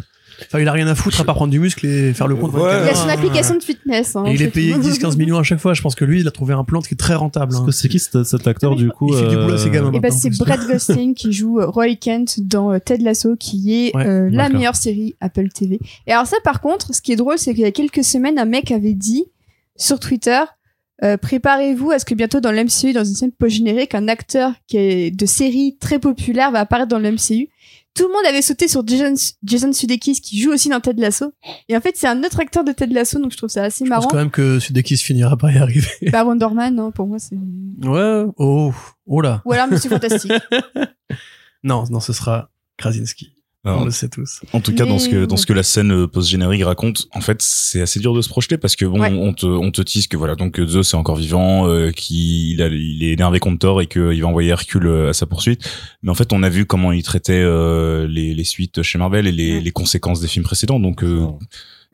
Enfin, 0.42 0.60
il 0.60 0.68
a 0.68 0.72
rien 0.72 0.88
à 0.88 0.96
foutre 0.96 1.22
à 1.22 1.24
part 1.24 1.36
prendre 1.36 1.52
du 1.52 1.60
muscle 1.60 1.86
et 1.86 2.14
faire 2.14 2.28
le 2.28 2.36
compte. 2.36 2.54
Ouais. 2.54 2.60
devant 2.60 2.66
la 2.66 2.84
il 2.84 2.90
a 2.90 2.96
son 2.96 3.10
application 3.10 3.56
de 3.56 3.64
fitness 3.64 4.16
hein, 4.16 4.26
Et 4.28 4.34
il 4.34 4.42
est 4.42 4.50
payé 4.50 4.74
tout. 4.74 4.82
10-15 4.82 5.18
millions 5.18 5.38
à 5.38 5.44
chaque 5.44 5.60
fois. 5.60 5.74
Je 5.74 5.82
pense 5.82 5.96
que 5.96 6.06
lui, 6.06 6.22
il 6.22 6.28
a 6.28 6.32
trouvé 6.32 6.54
un 6.54 6.64
plan 6.64 6.82
qui 6.82 6.94
est 6.94 6.98
très 6.98 7.16
rentable. 7.16 7.56
Hein. 7.56 7.64
que 7.66 7.72
c'est 7.72 7.88
qui 7.88 8.00
cet, 8.00 8.24
cet 8.24 8.48
acteur 8.48 8.76
du 8.76 8.90
coup 8.90 9.14
Il 9.14 9.20
fait 9.20 9.30
du 9.30 9.36
boulot 9.36 9.54
à 9.54 9.58
ses 9.58 9.70
gamins. 9.70 9.90
Et 9.90 10.00
bah 10.00 10.10
maintenant, 10.10 10.18
c'est. 10.18 10.38
Brett 10.38 10.68
Gosling 10.68 11.14
qui 11.16 11.32
joue 11.32 11.60
euh, 11.60 11.68
Roy 11.68 11.96
Kent 11.96 12.40
dans 12.42 12.72
euh, 12.72 12.80
Ted 12.80 13.04
Lasso, 13.04 13.36
qui 13.36 13.74
est 13.74 13.96
Ouais, 13.96 14.06
euh, 14.06 14.30
la 14.32 14.50
meilleure 14.50 14.76
série 14.76 15.16
Apple 15.22 15.50
TV. 15.50 15.80
Et 16.08 16.12
alors 16.12 16.28
ça, 16.28 16.38
par 16.44 16.62
contre, 16.62 16.94
ce 16.94 17.02
qui 17.02 17.12
est 17.12 17.16
drôle, 17.16 17.38
c'est 17.38 17.54
qu'il 17.54 17.64
y 17.64 17.68
a 17.68 17.72
quelques 17.72 18.04
semaines, 18.04 18.38
un 18.40 18.46
mec 18.46 18.72
avait 18.72 18.94
dit 18.94 19.26
sur 19.78 20.00
Twitter, 20.00 20.42
euh, 21.04 21.18
préparez-vous 21.18 21.92
à 21.92 22.00
ce 22.00 22.06
que 22.06 22.16
bientôt 22.16 22.40
dans 22.40 22.52
l'MCU, 22.52 22.94
dans 22.94 23.04
une 23.04 23.16
scène 23.16 23.32
post-générique, 23.32 23.96
un 23.96 24.08
acteur 24.08 24.54
qui 24.68 24.78
est 24.78 25.12
de 25.12 25.26
série 25.26 25.78
très 25.80 26.00
populaire 26.00 26.52
va 26.52 26.62
apparaître 26.62 26.90
dans 26.90 27.00
l'MCU. 27.00 27.50
Tout 27.96 28.08
le 28.08 28.14
monde 28.14 28.26
avait 28.28 28.42
sauté 28.42 28.68
sur 28.68 28.86
Jason, 28.86 29.14
Jason 29.44 29.72
Sudeikis 29.72 30.20
qui 30.22 30.42
joue 30.42 30.52
aussi 30.52 30.68
dans 30.70 30.82
Ted 30.82 31.02
Lasso. 31.02 31.34
Et 31.70 31.78
en 31.78 31.82
fait, 31.82 31.96
c'est 31.96 32.08
un 32.08 32.22
autre 32.24 32.40
acteur 32.42 32.64
de 32.66 32.72
Ted 32.74 32.94
Lasso, 32.94 33.20
donc 33.20 33.32
je 33.32 33.38
trouve 33.38 33.50
ça 33.50 33.64
assez 33.64 33.86
Je 33.86 33.90
pense 33.90 34.00
marrant. 34.02 34.08
quand 34.10 34.18
même 34.18 34.32
que 34.32 34.60
Sudeikis 34.60 34.98
finira 34.98 35.38
par 35.38 35.52
y 35.52 35.58
arriver. 35.58 35.88
Bah 36.12 36.26
Wonder 36.26 36.50
Man, 36.54 36.78
hein, 36.78 36.92
pour 36.92 37.08
moi, 37.08 37.20
c'est... 37.20 37.36
Ouais. 37.88 38.26
Oh. 38.38 38.74
Oh 39.08 39.22
là. 39.22 39.42
Ou 39.46 39.54
alors 39.54 39.68
Monsieur 39.68 39.90
Fantastique. 39.90 40.32
Non, 41.64 41.84
non, 41.90 42.00
ce 42.00 42.14
sera 42.14 42.52
Krasinski. 42.78 43.34
Alors, 43.66 43.82
On 43.82 43.86
le 43.86 43.92
sait 43.92 44.08
tous. 44.10 44.42
En 44.54 44.60
tout 44.62 44.74
cas, 44.76 44.86
dans 44.86 45.00
ce 45.00 45.10
que 45.10 45.26
dans 45.26 45.38
ce 45.38 45.46
que 45.46 45.54
la 45.54 45.64
scène 45.64 45.92
euh, 45.92 46.08
post-générique 46.08 46.64
raconte, 46.64 47.08
en 47.14 47.22
fait, 47.22 47.42
c'est 47.42 47.82
assez 47.82 48.00
dur 48.00 48.14
de 48.14 48.22
se 48.22 48.30
projeter 48.30 48.58
parce 48.58 48.76
que 48.76 48.86
bon, 48.86 49.00
Ouais. 49.02 49.12
on 49.12 49.34
te 49.34 49.46
on 49.48 49.72
te 49.72 49.82
tease 49.82 50.08
que 50.08 50.18
voilà, 50.18 50.36
donc 50.36 50.60
Zeus 50.66 50.94
est 50.94 50.96
encore 50.98 51.16
vivant, 51.16 51.68
euh, 51.68 51.90
qu'il 51.92 52.62
a 52.62 52.68
il 52.68 53.04
est 53.04 53.12
énervé 53.14 53.40
contre 53.40 53.60
Thor 53.60 53.82
et 53.82 53.88
qu'il 53.88 54.22
va 54.22 54.28
envoyer 54.28 54.50
Hercule 54.52 54.86
euh, 54.88 55.10
à 55.10 55.14
sa 55.14 55.26
poursuite. 55.26 55.68
Mais 56.04 56.12
en 56.12 56.16
fait, 56.16 56.32
on 56.32 56.44
a 56.44 56.50
vu 56.50 56.66
comment 56.66 56.92
il 56.92 57.02
traitait 57.04 57.34
euh, 57.44 58.08
les 58.08 58.34
les 58.36 58.44
suites 58.44 58.84
chez 58.84 58.98
Marvel 59.00 59.26
et 59.28 59.32
les 59.32 59.54
Ouais. 59.56 59.62
les 59.62 59.72
conséquences 59.72 60.22
des 60.22 60.28
films 60.28 60.46
précédents. 60.46 60.80
Donc 60.80 61.04
euh, 61.04 61.26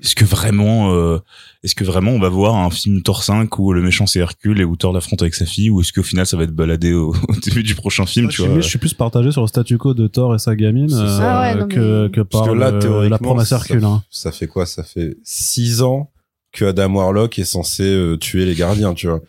est-ce 0.02 0.16
que 0.16 0.26
vraiment 0.26 0.94
euh, 0.94 1.20
est-ce 1.64 1.76
que 1.76 1.84
vraiment 1.84 2.12
on 2.12 2.20
va 2.20 2.30
voir 2.30 2.56
un 2.56 2.70
film 2.72 3.02
Thor 3.04 3.24
5 3.24 3.60
où 3.60 3.72
le 3.74 3.82
méchant 3.82 4.08
c'est 4.08 4.20
Hercule 4.20 4.60
et 4.60 4.64
où 4.64 4.76
Thor 4.76 4.94
l'affronte 4.94 5.22
avec 5.22 5.36
sa 5.36 5.46
fille 5.46 5.70
ou 5.70 5.82
est-ce 5.82 5.94
qu'au 5.94 6.04
final 6.04 6.26
ça 6.26 6.36
va 6.38 6.44
être 6.44 6.56
baladé 6.56 6.94
au, 6.94 7.10
au 7.30 7.36
début 7.44 7.64
du 7.64 7.76
prochain 7.76 8.06
film, 8.06 8.28
tu 8.30 8.38
je, 8.38 8.42
suis, 8.44 8.52
vois 8.52 8.62
je 8.62 8.68
suis 8.68 8.80
plus 8.80 8.94
partagé 8.94 9.32
sur 9.32 9.42
le 9.42 9.48
statu 9.48 9.78
quo 9.78 9.94
de 9.94 10.08
Thor 10.08 10.34
et 10.36 10.40
sa 10.40 10.56
gamine 10.56 10.92
euh, 10.92 11.20
Ah 11.22 11.56
ouais, 11.56 11.68
que, 11.68 12.04
mais- 12.06 12.12
que 12.12 12.22
Parce 12.22 12.46
par 12.46 12.54
que 12.54 12.58
là, 12.60 12.72
le- 12.72 13.08
la 13.10 13.18
promesse 13.20 13.50
ça- 13.50 13.58
Hercule. 13.58 13.84
Hein. 13.84 14.04
Ça 14.10 14.32
fait 14.32 14.48
quoi? 14.48 14.66
Ça 14.66 14.84
fait 14.84 15.18
six 15.24 15.82
ans 15.82 16.10
que 16.52 16.66
Adam 16.66 16.94
Warlock 16.96 17.40
est 17.40 17.46
censé 17.46 17.84
euh, 17.84 18.18
tuer 18.18 18.46
les 18.46 18.56
gardiens, 18.56 18.94
tu 18.94 19.08
vois. 19.08 19.22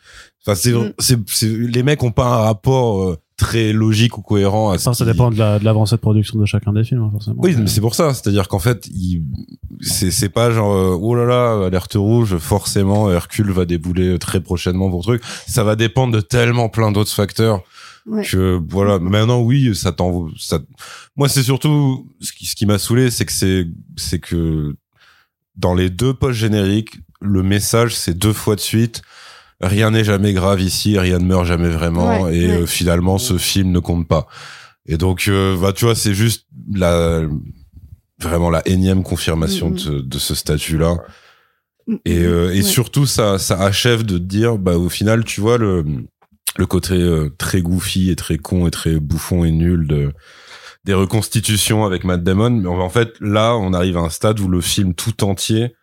Enfin, 0.44 0.54
c'est, 0.56 0.72
Mm. 0.72 0.92
c'est, 0.98 1.18
c'est- 1.28 1.46
les 1.48 1.82
mecs 1.84 2.02
ont 2.02 2.10
pas 2.10 2.26
un 2.26 2.42
rapport 2.42 3.02
euh, 3.02 3.16
très 3.42 3.72
logique 3.72 4.16
ou 4.18 4.22
cohérent 4.22 4.70
à 4.70 4.76
Enfin, 4.76 4.94
ça 4.94 5.04
dépend 5.04 5.30
de 5.30 5.38
la- 5.38 5.58
de 5.58 5.64
l'avancée 5.64 5.96
de, 5.96 6.00
production 6.00 6.38
de 6.38 6.46
chacun 6.46 6.72
des 6.72 6.84
films, 6.84 7.02
hein, 7.02 7.10
forcément. 7.12 7.36
Oui, 7.42 7.54
mais 7.58 7.66
c'est 7.66 7.80
pour 7.80 7.94
ça. 7.94 8.14
C'est-à-dire 8.14 8.46
qu'en 8.48 8.58
fait, 8.60 8.86
il, 8.86 9.22
c'est, 9.80 10.10
c'est 10.10 10.28
pas 10.28 10.50
genre, 10.50 10.72
euh, 10.72 10.96
oh 11.00 11.14
là 11.14 11.24
là, 11.24 11.66
alerte 11.66 11.94
rouge, 11.94 12.36
forcément, 12.38 13.10
Hercule 13.10 13.50
va 13.50 13.64
débouler 13.64 14.18
très 14.18 14.40
prochainement 14.40 14.90
pour 14.90 15.02
truc. 15.02 15.22
Ça 15.46 15.64
va 15.64 15.74
dépendre 15.76 16.14
de 16.14 16.20
tellement 16.20 16.68
plein 16.68 16.92
d'autres 16.92 17.12
facteurs 17.12 17.62
Ouais. 18.04 18.24
que 18.24 18.60
voilà. 18.68 18.98
Maintenant, 18.98 19.40
oui, 19.42 19.76
ça 19.76 19.92
t'en, 19.92 20.26
ça, 20.36 20.58
moi, 21.16 21.28
c'est 21.28 21.44
surtout, 21.44 22.08
ce 22.20 22.32
qui, 22.32 22.46
ce 22.46 22.56
qui 22.56 22.66
m'a 22.66 22.78
saoulé, 22.78 23.10
c'est 23.12 23.24
que 23.24 23.32
c'est, 23.32 23.66
c'est 23.96 24.18
que 24.18 24.74
dans 25.56 25.74
les 25.74 25.88
deux 25.88 26.12
posts 26.12 26.38
génériques, 26.40 26.98
le 27.20 27.42
message, 27.44 27.94
c'est 27.94 28.14
deux 28.18 28.32
fois 28.32 28.56
de 28.56 28.60
suite. 28.60 29.02
Rien 29.62 29.92
n'est 29.92 30.04
jamais 30.04 30.32
grave 30.32 30.60
ici, 30.60 30.98
rien 30.98 31.18
ne 31.18 31.24
meurt 31.24 31.46
jamais 31.46 31.68
vraiment, 31.70 32.22
Ouais, 32.22 32.36
et 32.36 32.46
ouais. 32.48 32.62
euh, 32.62 32.66
finalement, 32.66 33.18
ce 33.18 33.38
film 33.38 33.70
ne 33.70 33.78
compte 33.78 34.08
pas. 34.08 34.26
Et 34.86 34.96
donc, 34.96 35.26
euh, 35.28 35.56
bah, 35.56 35.72
tu 35.72 35.84
vois, 35.84 35.94
c'est 35.94 36.14
juste 36.14 36.46
la 36.74 37.22
vraiment 38.20 38.50
la 38.50 38.66
énième 38.68 39.02
confirmation 39.02 39.70
de, 39.70 39.78
ce- 39.78 39.90
de 39.90 40.18
ce 40.18 40.34
statut-là. 40.34 40.96
Mm, 41.86 41.94
Et, 42.04 42.18
mm, 42.18 42.22
euh, 42.24 42.50
et 42.52 42.56
ouais. 42.56 42.62
surtout, 42.62 43.06
ça, 43.06 43.38
ça 43.38 43.60
achève 43.60 44.02
de 44.04 44.18
te 44.18 44.22
dire, 44.22 44.58
bah, 44.58 44.76
au 44.76 44.88
final, 44.88 45.24
tu 45.24 45.40
vois, 45.40 45.58
le, 45.58 45.84
le 46.56 46.66
côté 46.66 46.94
euh, 46.94 47.30
très 47.38 47.62
goofy 47.62 48.10
et 48.10 48.16
très 48.16 48.38
con 48.38 48.66
et 48.66 48.70
très 48.70 48.98
bouffon 48.98 49.44
et 49.44 49.50
nul 49.52 49.86
de, 49.86 50.12
des 50.84 50.94
reconstitutions 50.94 51.84
avec 51.84 52.02
Matt 52.04 52.22
Damon. 52.24 52.50
Mais 52.50 52.68
en 52.68 52.88
fait, 52.90 53.14
là, 53.20 53.56
on 53.56 53.72
arrive 53.72 53.96
à 53.96 54.00
un 54.00 54.10
stade 54.10 54.40
où 54.40 54.48
le 54.48 54.60
film 54.60 54.94
tout 54.94 55.22
entier 55.24 55.74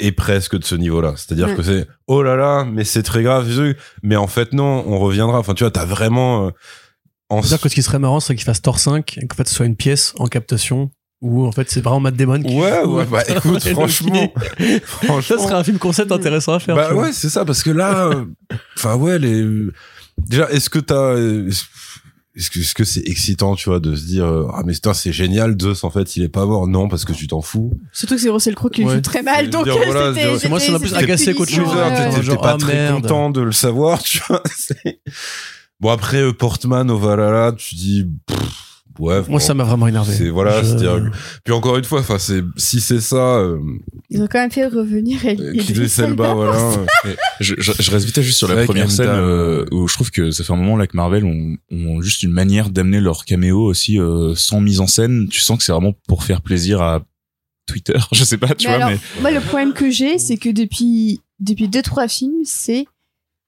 est 0.00 0.12
presque 0.12 0.58
de 0.58 0.64
ce 0.64 0.74
niveau-là. 0.74 1.14
C'est-à-dire 1.16 1.48
Ouais. 1.48 1.54
que 1.56 1.62
c'est, 1.62 1.86
oh 2.06 2.22
là 2.22 2.36
là, 2.36 2.64
mais 2.64 2.84
c'est 2.84 3.02
très 3.02 3.22
grave, 3.22 3.48
mais 4.02 4.16
en 4.16 4.26
fait, 4.26 4.52
non, 4.52 4.84
on 4.86 4.98
reviendra. 4.98 5.38
Enfin, 5.38 5.54
tu 5.54 5.64
vois, 5.64 5.70
t'as 5.70 5.84
vraiment, 5.84 6.46
euh, 6.46 6.50
en 7.28 7.42
C'est-à-dire 7.42 7.60
que 7.62 7.68
ce 7.68 7.74
qui 7.74 7.82
serait 7.82 7.98
marrant, 7.98 8.20
c'est 8.20 8.34
qu'il 8.34 8.44
fasse 8.44 8.60
Thor 8.62 8.78
5 8.78 9.18
et 9.18 9.26
qu'en 9.26 9.36
fait 9.36 9.48
ce 9.48 9.54
soit 9.54 9.66
une 9.66 9.76
pièce 9.76 10.12
en 10.18 10.26
captation 10.26 10.90
où 11.22 11.46
en 11.46 11.52
fait 11.52 11.70
c'est 11.70 11.80
vraiment 11.80 12.00
Matt 12.00 12.16
Damon 12.16 12.42
qui. 12.42 12.54
Ouais, 12.54 12.82
ouais, 12.84 13.06
bah 13.06 13.22
écoute, 13.28 13.66
franchement, 13.72 14.32
franchement, 14.84 15.22
Ça 15.22 15.38
serait 15.42 15.54
un 15.54 15.64
film 15.64 15.78
concept 15.78 16.12
intéressant 16.12 16.52
à 16.54 16.58
faire. 16.60 16.74
Bah 16.76 16.92
ouais, 16.94 17.12
c'est 17.12 17.30
ça, 17.30 17.44
parce 17.46 17.62
que 17.62 17.70
là, 17.70 18.08
euh, 18.08 18.24
enfin 18.76 18.96
ouais, 18.96 19.18
les. 19.18 19.44
Déjà, 20.18 20.48
est-ce 20.50 20.68
que 20.70 20.78
t'as, 20.78 20.94
euh, 21.14 21.50
est-ce 22.36 22.50
que 22.50 22.58
est-ce 22.60 22.74
que 22.74 22.84
c'est 22.84 23.06
excitant, 23.08 23.54
tu 23.54 23.68
vois, 23.68 23.80
de 23.80 23.94
se 23.94 24.04
dire 24.06 24.24
euh, 24.26 24.48
ah 24.54 24.62
mais 24.66 24.72
putain 24.72 24.92
c'est 24.94 25.12
génial, 25.12 25.56
Zeus 25.60 25.84
en 25.84 25.90
fait 25.90 26.16
il 26.16 26.22
est 26.24 26.28
pas 26.28 26.46
mort, 26.46 26.66
non 26.66 26.88
parce 26.88 27.04
que 27.04 27.12
tu 27.12 27.26
t'en 27.28 27.40
fous. 27.42 27.72
Surtout 27.92 28.16
que 28.16 28.20
c'est 28.20 28.28
Russell 28.30 28.54
Crowe 28.54 28.70
qui 28.70 28.82
le 28.82 28.88
Ouais. 28.88 28.94
joue 28.96 29.00
très 29.00 29.22
mal, 29.22 29.50
donc 29.50 29.64
dire, 29.64 29.76
euh, 29.76 29.84
voilà, 29.86 30.14
c'était- 30.14 30.32
c'est- 30.34 30.38
c'est 30.40 30.48
moi, 30.48 30.58
ça 30.60 30.72
m'a 30.72 30.78
plus 30.80 30.94
agacé 30.94 31.34
qu'autre 31.34 31.52
chose, 31.52 31.68
hein. 31.76 32.10
T'étais 32.10 32.22
genre, 32.22 32.40
pas 32.40 32.54
ah, 32.54 32.58
très 32.58 32.74
merde. 32.74 33.02
content 33.02 33.30
de 33.30 33.40
le 33.40 33.52
savoir, 33.52 34.02
tu 34.02 34.20
vois. 34.28 34.42
c'est- 34.56 35.00
Bon 35.80 35.90
après 35.90 36.18
euh, 36.22 36.32
Portman 36.32 36.90
au 36.90 36.98
Valhalla, 36.98 37.52
tu 37.56 37.74
dis 37.74 38.06
pff, 38.26 38.38
ouais. 38.98 39.14
Moi 39.14 39.22
bon, 39.22 39.38
ça 39.38 39.54
m'a 39.54 39.64
vraiment 39.64 39.86
énervé. 39.88 40.12
C'est 40.14 40.28
voilà, 40.30 40.62
Je- 40.62 40.66
c'est-à-dire- 40.68 41.10
Puis 41.44 41.52
encore 41.52 41.76
une 41.76 41.84
fois, 41.84 42.00
enfin 42.00 42.18
c'est 42.18 42.42
si 42.56 42.80
c'est 42.80 43.00
ça, 43.00 43.36
euh, 43.38 43.58
Ils 44.10 44.22
ont 44.22 44.26
quand 44.30 44.38
même 44.38 44.50
fait 44.50 44.66
revenir 44.66 45.18
euh, 45.24 45.54
Idris 45.54 45.92
Elba, 45.98 46.34
voilà. 46.34 46.72
Je, 47.40 47.54
je, 47.58 47.72
je 47.78 47.90
reste 47.90 48.06
vite 48.06 48.20
juste 48.20 48.38
sur 48.38 48.46
la 48.48 48.64
première 48.64 48.90
scène 48.90 49.08
euh, 49.08 49.64
où 49.72 49.88
je 49.88 49.94
trouve 49.94 50.10
que 50.12 50.30
ça 50.30 50.44
fait 50.44 50.52
un 50.52 50.56
moment 50.56 50.76
là 50.76 50.86
que 50.86 50.96
Marvel 50.96 51.24
ont, 51.24 51.56
ont 51.72 52.00
juste 52.00 52.22
une 52.22 52.30
manière 52.30 52.70
d'amener 52.70 53.00
leur 53.00 53.24
caméo 53.24 53.60
aussi 53.64 53.98
euh, 53.98 54.34
sans 54.36 54.60
mise 54.60 54.78
en 54.80 54.86
scène. 54.86 55.28
Tu 55.30 55.40
sens 55.40 55.58
que 55.58 55.64
c'est 55.64 55.72
vraiment 55.72 55.94
pour 56.06 56.22
faire 56.22 56.42
plaisir 56.42 56.80
à 56.80 57.02
Twitter. 57.66 57.94
Je 58.12 58.22
sais 58.24 58.38
pas, 58.38 58.54
tu 58.54 58.68
Mais 58.68 58.76
vois, 58.76 58.86
alors, 58.86 58.98
mais 59.16 59.20
moi, 59.22 59.30
le 59.32 59.40
problème 59.40 59.72
que 59.72 59.90
j'ai, 59.90 60.18
c'est 60.18 60.36
que 60.36 60.48
depuis, 60.50 61.20
depuis 61.40 61.66
deux, 61.68 61.82
trois 61.82 62.06
films, 62.08 62.44
c'est 62.44 62.86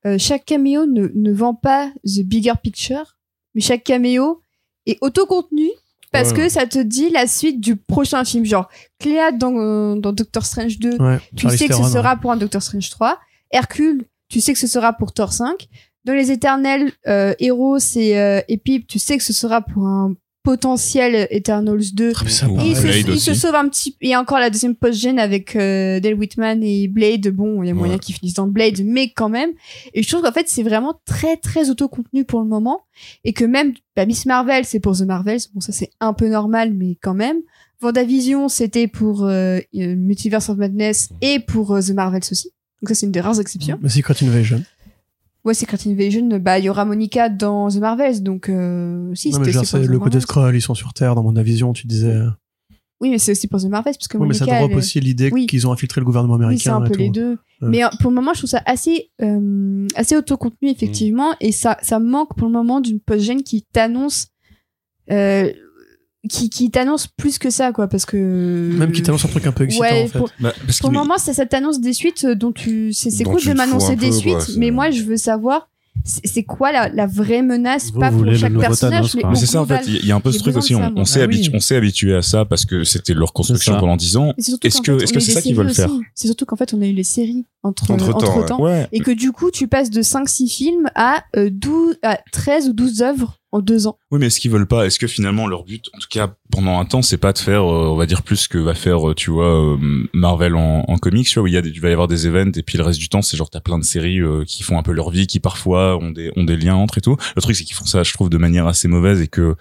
euh, 0.07 0.17
chaque 0.19 0.45
caméo 0.45 0.87
ne, 0.87 1.09
ne 1.15 1.33
vend 1.33 1.55
pas 1.55 1.91
the 2.05 2.23
bigger 2.25 2.53
picture, 2.63 3.17
mais 3.55 3.61
chaque 3.61 3.85
caméo 3.85 4.43
est 4.87 4.99
autocontenu 5.01 5.69
parce 6.13 6.31
Ouais. 6.31 6.37
que 6.37 6.49
ça 6.49 6.67
te 6.67 6.79
dit 6.79 7.11
la 7.11 7.27
suite 7.27 7.61
du 7.61 7.77
prochain 7.77 8.25
film. 8.25 8.45
Genre, 8.45 8.69
Cléa 8.99 9.33
dans, 9.33 9.55
euh, 9.59 9.97
dans 9.97 10.13
Doctor 10.13 10.45
Strange 10.47 10.79
2, 10.79 10.97
Ouais, 10.99 11.19
tu 11.37 11.49
sais 11.51 11.69
que 11.69 11.75
ce 11.75 11.83
sera 11.85 12.17
pour 12.17 12.33
un 12.33 12.37
Doctor 12.37 12.63
Strange 12.63 12.89
3. 12.91 13.19
Hercule, 13.51 14.05
tu 14.29 14.41
sais 14.41 14.53
que 14.53 14.59
ce 14.59 14.67
sera 14.67 14.93
pour 14.93 15.13
Thor 15.13 15.33
5. 15.33 15.69
Dans 16.05 16.15
les 16.15 16.31
Éternels, 16.31 16.93
euh, 17.09 17.35
Héros 17.41 17.79
et, 17.97 18.19
euh, 18.19 18.41
et 18.49 18.57
Pip, 18.59 18.87
tu 18.87 18.99
sais 18.99 19.19
que 19.19 19.25
ce 19.25 19.33
sera 19.33 19.61
pour 19.61 19.87
un 19.87 20.15
potentiel 20.47 21.27
Eternals 21.31 21.93
2. 21.93 22.13
Ah, 22.15 22.29
ça, 22.29 22.47
Et 22.47 22.69
il, 22.71 22.77
se, 22.77 23.11
il 23.11 23.21
se 23.21 23.35
sauve 23.35 23.57
un 23.57 23.69
petit 23.69 23.97
Il 24.01 24.09
y 24.11 24.15
a 24.15 24.21
encore 24.21 24.39
la 24.39 24.49
deuxième 24.49 24.77
post-gen 24.77 25.19
avec 25.19 25.57
euh, 25.57 25.99
Dale 25.99 26.15
Whitman 26.15 26.63
et 26.63 26.87
Blade. 26.87 27.27
Bon, 27.29 27.63
il 27.65 27.67
y 27.67 27.71
a 27.71 27.75
moyen 27.75 27.95
Ouais. 27.95 27.99
qu'ils 27.99 28.15
finissent 28.15 28.35
dans 28.35 28.47
Blade, 28.47 28.81
mais 28.85 29.11
quand 29.11 29.29
même. 29.29 29.51
Et 29.93 30.03
je 30.05 30.09
trouve 30.09 30.23
qu'en 30.23 30.31
fait, 30.33 30.49
c'est 30.49 30.63
vraiment 30.63 30.95
très, 31.05 31.37
très 31.37 31.69
autocontenu 31.69 32.25
pour 32.25 32.41
le 32.41 32.47
moment. 32.47 32.83
Et 33.25 33.33
que 33.33 33.45
même, 33.45 33.75
bah, 33.97 34.07
Miss 34.07 34.25
Marvel, 34.25 34.65
c'est 34.65 34.79
pour 34.81 34.97
The 34.97 35.03
Marvels. 35.03 35.41
Bon, 35.53 35.61
ça, 35.61 35.73
c'est 35.73 35.91
un 36.01 36.13
peu 36.13 36.29
normal, 36.29 36.73
mais 36.73 36.97
quand 37.03 37.15
même. 37.15 37.39
Vendavision, 37.81 38.49
c'était 38.49 38.87
pour 38.87 39.25
euh, 39.25 39.59
euh, 39.75 39.97
Multiverse 39.97 40.49
of 40.49 40.57
Madness 40.59 41.11
et 41.21 41.41
pour 41.41 41.75
euh, 41.75 41.81
The 41.83 41.91
Marvels 41.91 42.23
aussi. 42.31 42.51
Donc 42.81 42.89
ça, 42.89 42.95
c'est 42.95 43.07
une 43.07 43.13
des 43.13 43.21
rares 43.21 43.41
exceptions. 43.41 43.79
Mais 43.83 43.89
Secret 43.89 44.15
Invasion. 44.23 44.63
Ouais, 45.47 45.55
Secret 45.55 45.79
Invasion, 45.87 46.27
bah, 46.41 46.59
il 46.59 46.65
y 46.65 46.69
aura 46.69 46.85
Monica 46.85 47.29
dans 47.29 47.71
The 47.71 47.77
Marvels, 47.77 48.23
donc 48.23 48.49
euh, 48.49 49.15
si, 49.15 49.31
Non, 49.31 49.39
mais 49.39 49.53
c'était 49.53 49.87
le 49.87 49.99
côté 49.99 50.19
scroll, 50.21 50.57
ils 50.57 50.61
sont 50.61 50.75
sur 50.75 50.93
Terre 50.93 51.15
dans 51.15 51.23
mon 51.23 51.41
vision, 51.41 51.73
tu 51.73 51.87
disais. 51.87 52.21
Oui, 53.01 53.11
mais 53.11 53.19
c'est 53.19 53.33
aussi 53.33 53.47
pour 53.47 53.61
The 53.61 53.67
Marvels, 53.67 53.95
parce 53.95 54.09
que 54.09 54.17
Oui, 54.19 54.27
mais 54.27 54.35
ça 54.35 54.47
drop 54.47 54.71
elle- 54.73 54.77
aussi 54.79 54.99
l'idée 55.01 55.31
Oui. 55.33 55.47
qu'ils 55.47 55.67
ont 55.69 55.73
infiltré 55.73 56.01
le 56.01 56.05
gouvernement 56.05 56.35
américain. 56.35 56.57
Oui, 56.57 56.61
c'est 56.63 56.71
un 56.71 56.85
et 56.85 56.89
peu 56.89 56.95
tout. 56.95 56.99
les 57.01 57.11
deux. 57.11 57.31
Ouais. 57.61 57.69
Mais 57.69 57.85
euh, 57.85 57.89
pour 58.01 58.11
le 58.11 58.15
moment, 58.17 58.33
je 58.35 58.41
trouve 58.41 58.51
ça 58.51 58.63
assez, 58.67 59.11
euh, 59.23 59.87
assez 59.95 60.17
autocontenu, 60.17 60.69
effectivement. 60.71 61.35
Et 61.41 61.53
ça, 61.53 61.77
ça 61.83 61.99
manque 62.01 62.35
pour 62.37 62.49
le 62.49 62.53
moment 62.53 62.81
d'une 62.81 62.99
post-gène 63.01 63.43
qui 63.43 63.63
t'annonce, 63.71 64.29
euh, 65.13 65.53
qui, 66.29 66.51
qui 66.51 66.71
t'annonce 66.71 67.07
plus 67.07 67.39
que 67.39 67.51
ça, 67.51 67.73
quoi. 67.73 67.89
Parce 67.89 68.05
que. 68.07 68.17
Même 68.17 68.93
qui 68.93 69.03
t'annonce 69.03 69.25
un 69.25 69.29
truc 69.29 69.47
un 69.47 69.53
peu 69.53 69.65
excitant, 69.65 69.85
Ouais, 69.85 70.05
en 70.05 70.07
fait. 70.09 70.19
pour, 70.19 70.31
bah, 70.41 70.53
parce 70.67 70.81
pour 70.81 70.91
qu'il 70.91 70.97
le 70.99 71.03
moment, 71.05 71.19
ça, 71.19 71.33
ça 71.35 71.47
t'annonce 71.47 71.81
des 71.81 71.93
suites 71.93 72.25
euh, 72.25 72.35
dont 72.35 72.53
tu. 72.53 72.93
C'est 72.93 73.11
c'est 73.11 73.25
Dont 73.25 73.33
cool 73.33 73.41
tu 73.41 73.49
de 73.49 73.55
m'annoncer 73.55 73.97
des 73.97 74.09
peu, 74.09 74.13
suites, 74.13 74.33
quoi, 74.35 74.41
c'est- 74.45 74.59
mais 74.59 74.71
moi, 74.71 74.91
je 74.91 75.03
veux 75.03 75.17
savoir. 75.17 75.69
C'est 76.05 76.27
c'est 76.27 76.43
quoi 76.45 76.73
la, 76.73 76.89
la 76.91 77.07
vraie 77.07 77.41
menace, 77.41 77.91
Vous 77.91 77.99
pas 77.99 78.11
pour 78.13 78.23
chaque 78.37 78.53
personnage, 78.53 79.11
Thanos, 79.13 79.15
mais 79.17 79.23
Mais 79.31 79.35
c'est 79.35 79.47
ça 79.47 79.63
en 79.63 79.67
fait, 79.67 79.81
il 79.87 80.05
y 80.07 80.13
a 80.13 80.15
un 80.15 80.21
peu 80.21 80.31
ce 80.31 80.39
truc 80.39 80.55
aussi, 80.55 80.75
on, 80.75 81.05
s'est 81.07 81.21
Ah 81.21 81.25
habitué, 81.25 81.49
oui. 81.51 81.57
on 81.57 81.59
s'est 81.61 81.75
habitué 81.75 82.15
à 82.15 82.21
ça 82.21 82.45
parce 82.45 82.67
que 82.67 82.85
c'était 82.85 83.15
leur 83.15 83.33
construction 83.33 83.73
C'est 83.73 83.81
pendant 83.81 83.97
10 83.97 84.17
ans. 84.19 84.35
C'est 84.39 84.63
Est-ce 84.63 84.83
que- 84.83 84.99
fait, 84.99 85.05
est-ce 85.05 85.13
que 85.15 85.21
c'est 85.21 85.33
ça 85.33 85.41
qu'ils 85.43 85.57
veulent 85.57 85.73
faire. 85.73 85.91
C'est 86.15 86.29
surtout 86.29 86.45
qu'en 86.45 86.55
fait, 86.57 86.75
on 86.75 86.83
a 86.83 86.87
eu 86.87 86.93
les 86.93 87.03
séries 87.03 87.47
entre, 87.63 87.91
entre 87.91 88.15
ouais. 88.39 88.47
temps. 88.47 88.61
Ouais. 88.61 88.87
Et 88.93 89.01
que 89.01 89.11
du 89.11 89.33
coup, 89.33 89.51
tu 89.51 89.69
passes 89.69 89.89
de 89.91 90.03
5-6 90.03 90.49
films 90.49 90.91
à, 90.95 91.25
euh, 91.35 91.49
12, 91.51 91.97
à 92.03 92.19
13 92.31 92.69
ou 92.69 92.73
12 92.75 93.01
œuvres 93.01 93.39
deux 93.63 93.87
ans. 93.87 93.99
Oui, 94.11 94.19
mais 94.19 94.27
est-ce 94.27 94.41
qu'ils 94.41 94.51
veulent 94.51 94.67
pas 94.67 94.87
Est-ce 94.87 94.99
que 94.99 95.07
finalement 95.07 95.47
leur 95.47 95.65
but, 95.65 95.87
en 95.95 95.99
tout 95.99 96.09
cas 96.11 96.35
pendant 96.51 96.79
un 96.79 96.85
temps, 96.85 97.03
c'est 97.03 97.17
pas 97.19 97.33
de 97.33 97.39
faire, 97.39 97.63
euh, 97.63 97.89
on 97.89 97.97
va 97.97 98.07
dire 98.07 98.23
plus 98.23 98.49
que 98.49 98.57
va 98.59 98.75
faire, 98.75 99.11
euh, 99.11 99.15
tu 99.15 99.31
vois, 99.31 99.75
euh, 99.75 99.77
Marvel 100.15 100.55
en, 100.57 100.85
en 100.89 100.97
comics, 100.99 101.27
tu 101.27 101.35
vois, 101.35 101.45
où 101.45 101.47
il 101.49 101.55
y 101.55 101.57
a, 101.57 101.63
des- 101.63 101.71
il 101.71 101.81
va 101.81 101.89
y 101.89 101.93
avoir 101.93 102.09
des 102.09 102.27
events 102.27 102.53
et 102.57 102.63
puis 102.63 102.79
le 102.79 102.85
reste 102.85 102.99
du 102.99 103.09
temps, 103.09 103.23
c'est 103.23 103.37
genre 103.37 103.51
t'as 103.51 103.61
plein 103.61 103.79
de 103.79 103.85
séries 103.85 104.21
euh, 104.21 104.45
qui 104.47 104.63
font 104.63 104.79
un 104.79 104.83
peu 104.83 104.93
leur 104.93 105.11
vie, 105.11 105.27
qui 105.27 105.41
parfois 105.41 105.97
ont 105.99 106.11
des 106.11 106.31
ont 106.37 106.45
des 106.45 106.57
liens 106.57 106.75
entre 106.77 106.99
et 106.99 107.01
tout. 107.01 107.17
Le 107.37 107.43
truc, 107.43 107.57
c'est 107.57 107.65
qu'ils 107.65 107.77
font 107.77 107.85
ça, 107.87 108.03
je 108.03 108.13
trouve, 108.15 108.31
de 108.31 108.39
manière 108.39 108.67
assez 108.67 108.89
mauvaise 108.89 109.21
et 109.21 109.29
que 109.29 109.57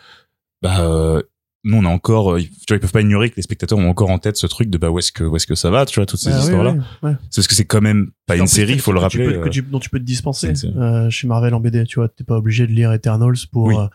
bah 0.62 0.80
euh, 0.82 1.22
nous 1.66 1.78
on 1.78 1.84
a 1.86 1.90
encore, 1.90 2.34
euh, 2.36 2.40
tu 2.40 2.48
vois, 2.70 2.78
ils 2.78 2.80
peuvent 2.80 2.92
pas 2.94 3.02
ignorer 3.02 3.30
que 3.30 3.36
les 3.36 3.42
spectateurs 3.42 3.78
ont 3.78 3.90
encore 3.90 4.10
en 4.12 4.18
tête 4.20 4.38
ce 4.38 4.48
truc 4.48 4.70
de 4.70 4.78
bah 4.78 4.90
où 4.90 5.00
est-ce 5.00 5.12
que 5.12 5.24
où 5.26 5.36
est-ce 5.36 5.46
que 5.48 5.56
ça 5.56 5.70
va, 5.72 5.86
tu 5.86 6.00
vois, 6.00 6.06
toutes 6.06 6.20
ces 6.22 6.30
Ah, 6.30 6.38
oui, 6.38 6.44
histoires-là. 6.44 6.72
oui, 6.72 7.10
ouais. 7.10 7.16
C'est 7.30 7.42
parce 7.42 7.48
que 7.48 7.56
c'est 7.56 7.66
quand 7.66 7.82
même 7.82 8.12
pas 8.28 8.38
une 8.38 8.48
série, 8.48 8.74
il 8.74 8.80
faut 8.80 8.92
le 8.94 9.00
que 9.02 9.08
tu 9.10 9.18
rappeler. 9.20 9.34
peux- 9.36 9.42
que 9.42 9.48
euh, 9.48 9.52
tu- 9.52 9.62
dont 9.64 9.80
tu 9.80 9.90
peux 9.90 10.00
te 10.00 10.06
dispenser 10.06 10.54
euh, 10.78 11.10
chez 11.10 11.28
Marvel 11.28 11.54
en 11.54 11.60
BD. 11.60 11.84
Tu 11.84 12.00
vois, 12.00 12.08
t'es 12.08 12.24
pas 12.24 12.38
obligé 12.38 12.66
de 12.68 12.72
lire 12.72 12.94
Eternals 12.94 13.36
pour. 13.52 13.66
Oui. 13.66 13.76
euh, 13.76 13.80
enfin, 13.80 13.90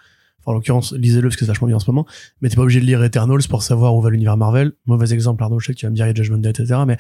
en 0.47 0.53
l'occurrence, 0.53 0.93
lisez-le 0.93 1.29
parce 1.29 1.37
que 1.37 1.45
c'est 1.45 1.51
vachement 1.53 1.69
bien 1.69 1.77
en 1.77 1.81
ce 1.81 1.91
moment. 1.91 2.07
Mais 2.43 2.49
t'es 2.49 2.57
pas 2.57 2.63
obligé 2.63 2.81
de 2.81 2.87
lire 2.87 3.03
Eternals 3.05 3.43
pour 3.49 3.63
savoir 3.63 3.95
où 3.95 4.01
va 4.03 4.11
l'univers 4.11 4.37
Marvel. 4.37 4.73
Mauvais 4.87 5.13
exemple, 5.13 5.43
Arnaud, 5.43 5.61
je 5.61 5.67
sais 5.67 5.75
que 5.75 5.79
tu 5.79 5.87
vas 5.87 5.91
me 5.91 5.97
dire 5.97 6.07
il 6.07 6.09
y 6.09 6.13
a 6.13 6.15
Judgment 6.23 6.39
Day, 6.39 6.51
etc. 6.51 6.81
Mais 6.87 6.97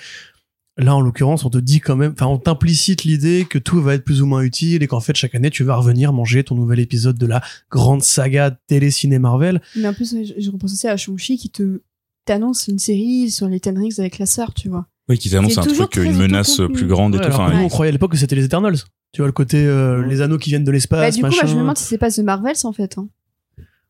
là, 0.78 0.94
en 0.94 1.00
l'occurrence, 1.00 1.44
on 1.44 1.50
te 1.50 1.58
dit 1.58 1.80
quand 1.80 1.96
même, 1.96 2.12
enfin, 2.12 2.26
on 2.26 2.38
t'implicite 2.38 3.04
l'idée 3.04 3.46
que 3.48 3.58
tout 3.58 3.80
va 3.82 3.94
être 3.94 4.04
plus 4.04 4.22
ou 4.22 4.26
moins 4.26 4.40
utile 4.42 4.82
et 4.82 4.86
qu'en 4.86 5.00
fait, 5.00 5.14
chaque 5.16 5.34
année, 5.34 5.50
tu 5.50 5.64
vas 5.64 5.76
revenir 5.76 6.12
manger 6.12 6.42
ton 6.44 6.54
nouvel 6.54 6.80
épisode 6.80 7.18
de 7.18 7.26
la 7.26 7.42
grande 7.70 8.02
saga 8.02 8.50
télé-ciné 8.66 9.18
Marvel. 9.18 9.60
Mais 9.76 9.88
en 9.88 9.92
plus, 9.94 10.14
je, 10.24 10.32
je 10.40 10.50
repense 10.50 10.72
aussi 10.72 10.88
à 10.88 10.96
Shang-Chi 10.96 11.36
qui 11.36 11.50
te 11.50 11.80
t'annonce 12.24 12.68
une 12.68 12.78
série 12.78 13.30
sur 13.30 13.48
les 13.48 13.60
Ten 13.60 13.76
Rings 13.78 13.98
avec 13.98 14.18
la 14.18 14.26
sœur, 14.26 14.54
tu 14.54 14.68
vois. 14.68 14.86
Oui, 15.08 15.18
qui 15.18 15.28
t'annonce 15.30 15.58
un 15.58 15.62
truc, 15.62 15.96
une 15.96 16.16
menace 16.16 16.60
plus 16.72 16.86
grande 16.86 17.14
et 17.14 17.18
Ouais, 17.18 17.24
tout. 17.26 17.32
Enfin, 17.32 17.50
ouais. 17.50 17.64
on 17.64 17.68
croyait 17.68 17.88
à 17.88 17.92
l'époque 17.92 18.12
que 18.12 18.16
c'était 18.16 18.36
les 18.36 18.44
Eternals. 18.44 18.76
Tu 19.12 19.22
vois, 19.22 19.26
le 19.26 19.32
côté, 19.32 19.56
euh, 19.66 20.02
Ouais. 20.02 20.08
les 20.08 20.20
anneaux 20.20 20.38
qui 20.38 20.50
viennent 20.50 20.62
de 20.62 20.70
l'espace, 20.70 21.00
bah, 21.00 21.10
du 21.10 21.20
coup, 21.20 21.36
moi, 21.42 21.48
je 21.50 21.54
me 21.56 21.60
demande 21.62 21.76
si 21.76 21.84
c'est 21.84 21.98
pas 21.98 22.10
The 22.12 22.20
Marvels 22.20 22.54
en 22.64 22.72
fait. 22.72 22.96
Hein. 22.96 23.08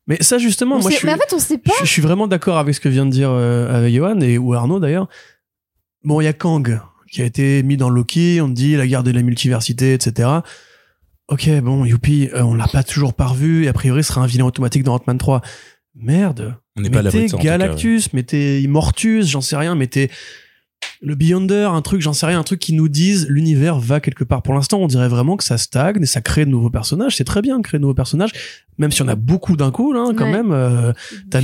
Mais 0.07 0.17
ça, 0.21 0.39
justement, 0.39 0.77
On 0.77 0.79
moi, 0.81 0.89
sait- 0.89 0.95
je 0.95 0.99
suis... 0.99 1.05
Mais 1.07 1.13
en 1.13 1.17
fait, 1.17 1.33
on 1.35 1.39
sait 1.39 1.59
pas. 1.59 1.73
Je, 1.79 1.85
je 1.85 1.91
suis 1.91 2.01
vraiment 2.01 2.27
d'accord 2.27 2.57
avec 2.57 2.73
ce 2.73 2.79
que 2.79 2.89
vient 2.89 3.05
de 3.05 3.11
dire 3.11 3.29
euh, 3.29 3.71
avec 3.77 3.93
Johan 3.93 4.19
et 4.21 4.39
ou 4.39 4.53
Arnaud 4.55 4.79
d'ailleurs. 4.79 5.07
Bon, 6.03 6.21
il 6.21 6.25
y 6.25 6.27
a 6.27 6.33
Kang 6.33 6.81
qui 7.11 7.21
a 7.21 7.25
été 7.25 7.61
mis 7.63 7.77
dans 7.77 7.89
Loki, 7.89 8.39
on 8.41 8.47
te 8.47 8.53
dit 8.53 8.75
la 8.75 8.87
guerre 8.87 9.03
de 9.03 9.11
la 9.11 9.21
multiversité, 9.21 9.93
etc. 9.93 10.29
Ok, 11.27 11.49
bon, 11.61 11.85
youpi, 11.85 12.29
euh, 12.33 12.41
on 12.43 12.55
l'a 12.55 12.67
pas 12.67 12.83
toujours 12.83 13.13
pas 13.13 13.27
revu 13.27 13.65
et 13.65 13.67
a 13.67 13.73
priori 13.73 14.03
ce 14.03 14.09
sera 14.09 14.21
un 14.21 14.27
vilain 14.27 14.45
automatique 14.45 14.83
dans 14.83 14.95
Ant-Man 14.95 15.17
3. 15.17 15.41
Merde. 15.95 16.57
on 16.77 16.81
n'est 16.81 16.89
pas 16.89 16.99
à 16.99 17.01
l'abri 17.01 17.23
Mettez. 17.23 17.37
Galactus, 17.37 18.13
mettez 18.13 18.61
Immortus, 18.61 19.27
j'en 19.27 19.41
sais 19.41 19.57
rien, 19.57 19.75
mettez 19.75 20.09
le 21.03 21.15
Beyonder, 21.15 21.67
un 21.73 21.81
truc, 21.81 22.01
j'en 22.01 22.13
sais 22.13 22.25
rien, 22.27 22.39
un 22.39 22.43
truc 22.43 22.59
qui 22.59 22.73
nous 22.73 22.87
dise 22.87 23.25
l'univers 23.27 23.79
va 23.79 23.99
quelque 23.99 24.23
part. 24.23 24.43
Pour 24.43 24.53
l'instant, 24.53 24.77
on 24.79 24.87
dirait 24.87 25.07
vraiment 25.09 25.35
que 25.35 25.43
ça 25.43 25.57
stagne 25.57 25.97
et 26.01 26.05
ça 26.05 26.21
crée 26.21 26.45
de 26.45 26.51
nouveaux 26.51 26.69
personnages. 26.69 27.15
C'est 27.15 27.23
très 27.23 27.41
bien 27.41 27.57
de 27.57 27.63
créer 27.63 27.79
de 27.79 27.81
nouveaux 27.81 27.95
personnages, 27.95 28.31
même 28.77 28.91
si 28.91 29.01
on 29.01 29.07
a 29.07 29.15
beaucoup 29.15 29.55
d'un 29.57 29.71
coup, 29.71 29.93
là, 29.93 30.05
quand 30.15 30.25
Ouais. 30.25 30.31
même. 30.31 30.51
euh, 30.51 30.93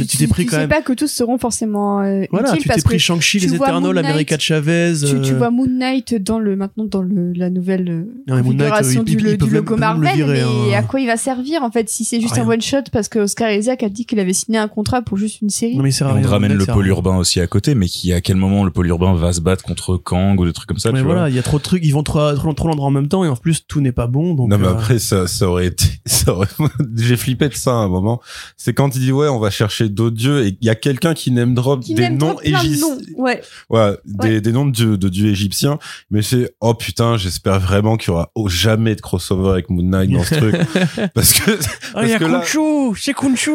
tu 0.07 0.17
t'es 0.17 0.27
pris 0.27 0.43
tu 0.45 0.49
quand 0.51 0.55
sais 0.57 0.61
même- 0.61 0.69
pas 0.69 0.81
que 0.83 0.93
tous 0.93 1.07
seront 1.07 1.37
forcément 1.39 2.01
euh, 2.01 2.25
voilà, 2.31 2.49
utiles 2.53 2.63
tu 2.63 2.69
t'es 2.69 2.81
pris 2.83 2.99
Shang-Chi, 2.99 3.39
les 3.39 3.55
Eternals, 3.55 3.93
Knight, 3.95 4.05
America 4.05 4.37
Chavez. 4.39 4.93
tu, 4.99 5.21
tu 5.21 5.33
euh, 5.33 5.37
vois 5.37 5.49
Moon 5.49 5.67
Knight 5.67 6.13
dans 6.15 6.37
le 6.39 6.55
maintenant 6.55 6.85
dans 6.85 7.01
le 7.01 7.33
la 7.33 7.49
nouvelle 7.49 7.89
euh, 7.89 8.03
Non, 8.27 8.35
Knight, 8.35 8.43
configuration 8.45 9.01
euh, 9.01 9.03
ils- 9.07 9.15
du, 9.17 9.23
le- 9.23 9.37
peuvent 9.37 9.49
du 9.49 9.55
logo 9.55 9.71
même 9.75 9.79
Marvel 9.79 10.15
virer, 10.15 10.43
mais 10.67 10.75
hein. 10.75 10.79
à 10.79 10.83
quoi 10.83 10.99
il 10.99 11.07
va 11.07 11.17
servir 11.17 11.63
en 11.63 11.71
fait 11.71 11.89
si 11.89 12.03
c'est 12.03 12.21
juste 12.21 12.35
Rien. 12.35 12.43
un 12.45 12.49
one 12.49 12.61
shot 12.61 12.83
parce 12.91 13.07
que 13.09 13.19
Oscar 13.19 13.51
Isaac 13.51 13.81
a 13.83 13.89
dit 13.89 14.05
qu'il 14.05 14.19
avait 14.19 14.33
signé 14.33 14.59
un 14.59 14.67
contrat 14.67 15.01
pour 15.01 15.17
juste 15.17 15.41
une 15.41 15.49
série 15.49 15.75
Non, 15.75 15.81
mais 15.83 15.89
il 15.89 15.93
sert 15.93 16.07
à 16.07 16.19
Et 16.19 16.23
on 16.25 16.29
ramène 16.29 16.51
le 16.53 16.59
Knight, 16.59 16.71
pôle 16.71 16.87
urbain 16.87 17.17
aussi 17.17 17.39
à 17.39 17.47
côté, 17.47 17.73
mais 17.75 17.87
qui 17.87 18.13
à 18.13 18.21
quel 18.21 18.35
moment 18.37 18.63
le 18.63 18.71
pôle 18.71 18.87
urbain 18.87 19.13
va 19.15 19.33
se 19.33 19.41
battre 19.47 19.63
contre 19.63 19.95
Kang 19.95 20.37
ou 20.39 20.45
des 20.45 20.51
trucs 20.51 20.67
comme 20.67 20.77
ça. 20.77 20.91
mais 20.91 20.99
tu 20.99 21.05
voilà, 21.05 21.29
il 21.29 21.35
y 21.35 21.39
a 21.39 21.43
trop 21.43 21.57
de 21.57 21.63
trucs, 21.63 21.85
ils 21.85 21.93
vont 21.93 22.03
trop, 22.03 22.33
trop, 22.35 22.51
trop 22.53 22.69
en 22.69 22.91
même 22.91 23.07
temps 23.07 23.23
et 23.23 23.29
en 23.29 23.35
plus 23.37 23.65
tout 23.65 23.79
n'est 23.79 23.93
pas 23.93 24.07
bon. 24.07 24.33
Donc 24.33 24.49
non, 24.49 24.57
mais 24.57 24.67
euh, 24.67 24.71
après, 24.71 24.99
ça, 24.99 25.25
ça 25.25 25.47
aurait 25.47 25.67
été, 25.67 25.85
ça 26.05 26.33
aurait, 26.33 26.49
j'ai 26.97 27.15
flippé 27.15 27.47
de 27.47 27.53
ça 27.53 27.71
à 27.71 27.75
un 27.75 27.87
moment. 27.87 28.21
C'est 28.57 28.73
quand 28.73 28.93
il 28.95 28.99
dit, 28.99 29.13
ouais, 29.13 29.29
on 29.29 29.39
va 29.39 29.49
chercher 29.49 29.87
d'autres 29.87 30.17
dieux 30.17 30.45
et 30.45 30.57
il 30.59 30.65
y 30.65 30.69
a 30.69 30.75
quelqu'un 30.75 31.13
qui 31.13 31.31
name 31.31 31.53
drop 31.53 31.79
Qui 31.81 31.93
des 31.93 32.09
noms 32.09 32.33
de 32.33 32.41
égyptiens. 32.43 32.97
Ouais. 33.15 33.41
Ouais, 33.69 33.97
des, 34.05 34.51
noms 34.51 34.65
de 34.65 34.71
dieux, 34.71 34.97
de 34.97 35.07
dieux 35.07 35.29
égyptiens. 35.29 35.79
Mais 36.11 36.21
c'est, 36.21 36.53
oh 36.59 36.73
putain, 36.73 37.15
j'espère 37.15 37.61
vraiment 37.61 37.95
qu'il 37.95 38.09
y 38.09 38.11
aura 38.11 38.31
oh, 38.35 38.49
jamais 38.49 38.95
de 38.95 39.01
crossover 39.01 39.51
avec 39.51 39.69
Moon 39.69 39.83
Knight 39.83 40.11
dans 40.11 40.23
ce 40.23 40.35
truc. 40.35 40.55
Parce 41.13 41.33
que, 41.33 41.51
Ah, 41.93 42.03
il 42.03 42.09
y 42.09 42.13
a 42.13 42.19
parce 42.19 42.51
que 42.51 42.57
là- 42.59 42.93
c'est 42.97 43.13
Khonshu. 43.13 43.51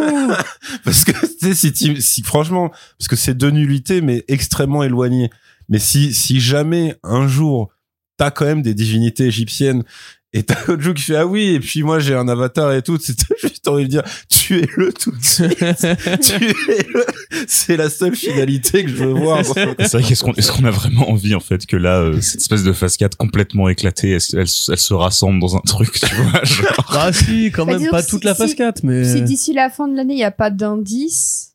parce 0.84 1.04
que, 1.04 1.12
si, 1.54 1.72
si, 2.00 2.22
franchement, 2.22 2.70
parce 2.98 3.08
que 3.08 3.16
c'est 3.16 3.34
deux 3.34 3.50
nullités, 3.50 4.00
mais 4.00 4.24
extrêmement 4.28 4.82
éloignées. 4.82 5.30
Mais 5.72 5.78
si, 5.78 6.12
si 6.14 6.38
jamais 6.38 6.94
un 7.02 7.26
jour, 7.26 7.70
t'as 8.18 8.30
quand 8.30 8.44
même 8.44 8.60
des 8.62 8.74
divinités 8.74 9.24
égyptiennes 9.26 9.82
et 10.34 10.42
t'as 10.44 10.54
Gojo 10.66 10.92
qui 10.94 11.02
fait 11.02 11.16
ah 11.16 11.26
oui 11.26 11.48
et 11.54 11.60
puis 11.60 11.82
moi 11.82 11.98
j'ai 11.98 12.14
un 12.14 12.26
avatar 12.28 12.72
et 12.72 12.80
tout 12.82 12.98
c'est 13.02 13.16
juste 13.42 13.66
envie 13.68 13.84
de 13.84 13.88
dire 13.88 14.02
tuez-le 14.30 14.92
tout 14.92 15.10
de 15.10 15.22
suite 15.22 15.58
tuez-le 16.20 17.04
c'est 17.46 17.76
la 17.76 17.90
seule 17.90 18.14
finalité 18.16 18.84
que 18.84 18.90
je 18.90 18.96
veux 18.96 19.12
voir 19.12 19.44
C'est 19.44 19.64
vrai, 19.64 19.74
est-ce 20.12 20.22
qu'on 20.24 20.32
est-ce 20.34 20.52
qu'on 20.52 20.64
a 20.64 20.70
vraiment 20.70 21.10
envie 21.10 21.34
en 21.34 21.40
fait 21.40 21.66
que 21.66 21.76
là 21.76 22.00
euh, 22.00 22.20
cette 22.20 22.40
espèce 22.40 22.62
de 22.64 22.72
phase 22.72 22.96
4 22.96 23.16
complètement 23.16 23.68
éclatée, 23.68 24.10
elle, 24.10 24.20
elle, 24.34 24.38
elle 24.40 24.46
se 24.78 24.94
rassemble 24.94 25.40
dans 25.40 25.56
un 25.56 25.60
truc, 25.60 25.92
tu 26.00 26.14
vois 26.14 26.44
genre. 26.44 26.90
bah 26.92 27.12
si, 27.12 27.46
quand 27.50 27.66
même 27.66 27.88
pas 27.90 28.02
toute 28.02 28.20
si- 28.20 28.26
la 28.26 28.34
phase 28.34 28.50
si- 28.50 28.56
4, 28.56 28.82
mais 28.84 29.04
Si 29.04 29.22
d'ici 29.22 29.52
la 29.52 29.70
fin 29.70 29.88
de 29.88 29.96
l'année, 29.96 30.14
il 30.14 30.18
n'y 30.18 30.24
a 30.24 30.30
pas 30.30 30.50
d'indice, 30.50 31.51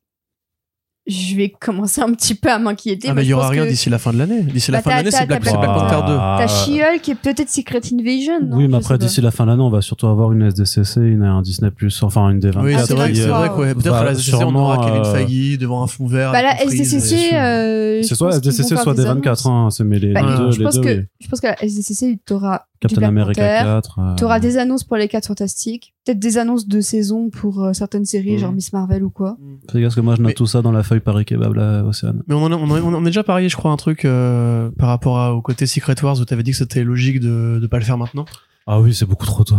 je 1.07 1.35
vais 1.35 1.49
commencer 1.49 2.01
un 2.01 2.11
petit 2.13 2.35
peu 2.35 2.49
à 2.51 2.59
m'inquiéter. 2.59 3.07
ah, 3.09 3.13
mais 3.13 3.23
il 3.23 3.29
y 3.29 3.33
aura 3.33 3.49
rien 3.49 3.63
que 3.65 3.69
d'ici 3.69 3.89
la 3.89 3.97
fin 3.97 4.11
de 4.13 4.17
l'année. 4.17 4.41
D'ici 4.41 4.71
la 4.71 4.79
Bah, 4.79 4.83
fin 4.83 4.89
de 4.91 4.95
l'année, 4.97 5.11
c'est 5.11 5.25
Black, 5.25 5.41
Black 5.41 5.55
Panther 5.55 6.07
2. 6.07 6.13
Ah, 6.19 6.37
T'as 6.39 6.47
She-Hulk 6.47 7.09
et 7.09 7.15
peut-être 7.15 7.49
Secret 7.49 7.81
Invasion. 7.93 8.39
non? 8.45 8.57
Oui, 8.57 8.67
mais 8.67 8.77
après, 8.77 8.97
d'ici 8.97 9.21
la 9.21 9.31
fin 9.31 9.45
de 9.45 9.51
l'année, 9.51 9.63
on 9.63 9.69
va 9.69 9.81
surtout 9.81 10.07
avoir 10.07 10.31
une 10.33 10.43
SDCC, 10.43 10.97
une, 11.01 11.23
un 11.23 11.41
Disney+, 11.41 11.69
enfin 12.01 12.29
une 12.29 12.39
D24. 12.39 12.61
Oui, 12.63 12.73
Ah, 12.77 12.83
c'est 12.85 12.93
vrai, 12.93 13.13
c'est 13.15 13.27
vrai 13.27 13.49
ouais, 13.49 13.73
peut-être 13.73 13.93
à 13.93 14.03
la 14.03 14.11
SDCC, 14.11 14.43
on 14.43 14.55
aura 14.55 14.77
Kevin 14.85 15.01
euh, 15.05 15.13
Feige 15.13 15.57
devant 15.57 15.83
un 15.83 15.87
fond 15.87 16.07
vert. 16.07 16.31
Bah 16.31 16.39
frise, 16.65 16.81
SDCC, 16.93 17.33
euh, 17.33 18.01
C'est 18.03 18.15
soit 18.15 18.35
SDCC, 18.35 18.63
soit 18.75 18.83
faire 18.83 18.95
des 18.95 19.03
D24, 19.03 19.09
annonces. 19.09 19.45
hein, 19.45 19.67
c'est 19.71 19.83
mais 19.83 19.99
les, 19.99 20.13
Bah, 20.13 20.21
deux, 20.37 20.51
je 20.51 20.63
pense 20.63 21.39
que 21.41 21.47
la 21.47 21.63
SDCC, 21.63 22.19
t'auras 22.25 22.61
Captain 22.79 22.97
Black 22.97 23.09
America 23.09 23.41
Panther, 23.41 23.63
4. 23.65 23.99
euh, 23.99 24.15
T'auras 24.15 24.39
des 24.39 24.57
annonces 24.57 24.83
pour 24.83 24.97
les 24.97 25.07
4 25.07 25.27
fantastiques, 25.27 25.93
peut-être 26.05 26.19
des 26.19 26.37
annonces 26.37 26.67
de 26.67 26.79
saison 26.81 27.29
pour 27.29 27.63
euh, 27.63 27.73
certaines 27.73 28.05
séries, 28.05 28.37
genre 28.37 28.51
Miss 28.51 28.71
Marvel 28.73 29.03
ou 29.03 29.09
quoi. 29.09 29.37
Fais 29.71 29.79
gaffe, 29.81 29.87
parce 29.89 29.95
que 29.95 30.01
moi, 30.01 30.15
je 30.15 30.21
note 30.21 30.29
Mais- 30.29 30.33
tout 30.33 30.47
ça 30.47 30.61
dans 30.61 30.71
la 30.71 30.83
feuille 30.83 30.99
Paris 30.99 31.25
Kebab, 31.25 31.53
là, 31.53 31.83
Océane. 31.83 32.23
Mais 32.27 32.35
on, 32.35 32.43
en 32.43 32.51
a, 32.51 32.55
on, 32.55 32.69
a, 32.75 32.81
on 32.81 33.01
a 33.03 33.05
déjà 33.05 33.23
parié, 33.23 33.49
je 33.49 33.55
crois, 33.55 33.71
un 33.71 33.77
truc 33.77 34.05
euh, 34.05 34.69
par 34.77 34.89
rapport 34.89 35.17
à- 35.19 35.33
au 35.33 35.41
côté 35.41 35.65
Secret 35.65 35.95
Wars 36.03 36.19
où 36.19 36.25
t'avais 36.25 36.43
dit 36.43 36.51
que 36.51 36.57
c'était 36.57 36.83
logique 36.83 37.19
de 37.19 37.59
ne 37.61 37.67
pas 37.67 37.79
le 37.79 37.83
faire 37.85 37.97
maintenant. 37.97 38.25
Ah 38.69 38.81
oui, 38.81 38.93
c'est 38.93 39.05
beaucoup 39.05 39.25
trop 39.25 39.45
tôt. 39.45 39.55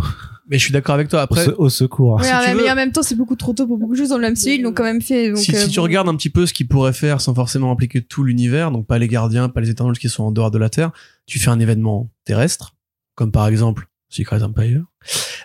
Mais 0.50 0.58
je 0.58 0.64
suis 0.64 0.72
d'accord 0.72 0.94
avec 0.94 1.08
toi. 1.08 1.20
Au, 1.20 1.22
Après, 1.22 1.46
se- 1.46 1.50
au 1.52 1.70
secours. 1.70 2.16
Ouais, 2.16 2.24
si 2.24 2.54
mais 2.54 2.70
en 2.70 2.74
même 2.74 2.92
temps, 2.92 3.02
c'est 3.02 3.14
beaucoup 3.14 3.36
trop 3.36 3.54
tôt 3.54 3.66
pour 3.66 3.78
beaucoup 3.78 3.94
de 3.94 3.98
choses 3.98 4.10
dans 4.10 4.18
le 4.18 4.28
MCU, 4.30 4.50
ils 4.56 4.62
l'ont 4.62 4.74
quand 4.74 4.84
même 4.84 5.00
fait. 5.00 5.28
Donc, 5.30 5.38
si, 5.38 5.54
euh, 5.56 5.58
si 5.58 5.70
tu 5.70 5.80
regardes 5.80 6.10
un 6.10 6.14
petit 6.14 6.28
peu 6.28 6.44
ce 6.44 6.52
qu'ils 6.52 6.68
pourraient 6.68 6.92
faire 6.92 7.22
sans 7.22 7.34
forcément 7.34 7.72
impliquer 7.72 8.02
tout 8.02 8.22
l'univers, 8.22 8.70
donc 8.70 8.86
pas 8.86 8.98
les 8.98 9.08
gardiens, 9.08 9.48
pas 9.48 9.62
les 9.62 9.70
éternels 9.70 9.96
qui 9.98 10.10
sont 10.10 10.24
en 10.24 10.30
dehors 10.30 10.50
de 10.50 10.58
la 10.58 10.68
Terre, 10.68 10.90
tu 11.24 11.38
fais 11.38 11.48
un 11.48 11.58
événement 11.58 12.10
terrestre, 12.26 12.74
comme 13.18 13.32
par 13.32 13.48
exemple 13.48 13.88
Secret 14.08 14.44
Empire. 14.44 14.84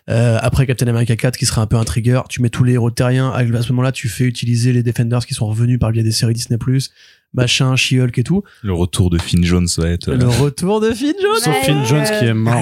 Euh, 0.07 0.37
après 0.39 0.67
Captain 0.67 0.85
America 0.85 1.15
4 1.15 1.37
qui 1.37 1.47
serait 1.47 1.61
un 1.61 1.65
peu 1.65 1.75
un 1.75 1.83
trigger, 1.83 2.21
tu 2.29 2.39
mets 2.43 2.49
tous 2.49 2.63
les 2.63 2.73
héros 2.73 2.91
terriens, 2.91 3.31
à 3.31 3.43
ce 3.43 3.69
moment-là 3.69 3.91
tu 3.91 4.09
fais 4.09 4.25
utiliser 4.25 4.71
les 4.73 4.83
Defenders 4.83 5.25
qui 5.25 5.33
sont 5.33 5.47
revenus 5.47 5.79
par 5.79 5.89
le 5.89 5.93
biais 5.93 6.03
des 6.03 6.11
séries 6.11 6.35
Disney+, 6.35 6.59
machin, 7.33 7.75
She-Hulk 7.75 8.17
et 8.19 8.23
tout. 8.23 8.43
Le 8.61 8.73
retour 8.73 9.09
de 9.09 9.17
Finn 9.17 9.43
Jones 9.43 9.67
va 9.77 9.89
être. 9.89 10.09
euh, 10.09 10.17
Le 10.17 10.27
retour 10.27 10.79
de 10.81 10.91
Finn 10.91 11.13
Jones 11.21 11.39
Sauf 11.41 11.55
Finn 11.63 11.83
Jones 11.85 12.05
euh, 12.09 12.19
qui 12.19 12.25
est 12.25 12.33
mort. 12.33 12.61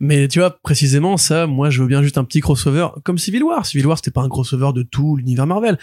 Mais 0.00 0.28
tu 0.28 0.38
vois, 0.40 0.58
précisément, 0.62 1.16
ça, 1.16 1.46
moi, 1.46 1.70
je 1.70 1.80
veux 1.82 1.88
bien 1.88 2.02
juste 2.02 2.18
un 2.18 2.24
petit 2.24 2.40
crossover, 2.40 2.88
comme 3.04 3.18
Civil 3.18 3.42
War. 3.44 3.64
Civil 3.66 3.86
War, 3.86 3.96
c'était 3.98 4.10
pas 4.10 4.22
un 4.22 4.28
crossover 4.28 4.70
de 4.74 4.82
tout 4.82 5.16
l'univers 5.16 5.46
Marvel. 5.46 5.78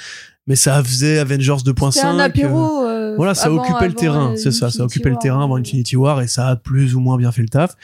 Mais 0.47 0.55
ça 0.55 0.83
faisait 0.83 1.19
Avengers 1.19 1.57
2.5. 1.63 1.91
C'était 1.91 2.05
un 2.07 2.17
euh, 2.19 2.23
apéro. 2.23 2.85
euh, 2.85 3.15
voilà, 3.15 3.35
ça 3.35 3.47
avant- 3.47 3.61
occupait 3.61 3.87
le 3.87 3.93
terrain, 3.93 4.31
euh, 4.31 4.35
c'est 4.35 4.51
ça, 4.51 4.69
ça 4.71 4.83
Infinity 4.83 4.83
occupait 4.83 5.09
le 5.09 5.15
War. 5.15 5.21
terrain 5.21 5.43
avant 5.43 5.55
Infinity 5.57 5.95
War 5.95 6.21
et 6.21 6.27
ça 6.27 6.47
a 6.47 6.55
plus 6.55 6.95
ou 6.95 6.99
moins 6.99 7.17
bien 7.17 7.31
fait 7.31 7.41
le 7.43 7.49
taf. 7.49 7.75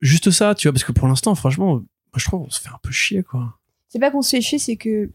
Juste 0.00 0.30
ça, 0.30 0.54
tu 0.54 0.68
vois, 0.68 0.72
parce 0.72 0.84
que 0.84 0.92
pour 0.92 1.06
l'instant, 1.08 1.34
franchement, 1.34 1.74
moi, 1.74 1.82
je 2.16 2.24
trouve 2.24 2.44
qu'on 2.44 2.50
se 2.50 2.60
fait 2.60 2.68
un 2.68 2.78
peu 2.82 2.90
chier, 2.90 3.22
quoi. 3.22 3.58
C'est 3.88 3.98
pas 3.98 4.10
qu'on 4.10 4.22
se 4.22 4.30
fait 4.30 4.40
chier, 4.40 4.58
c'est 4.58 4.76
que 4.76 5.10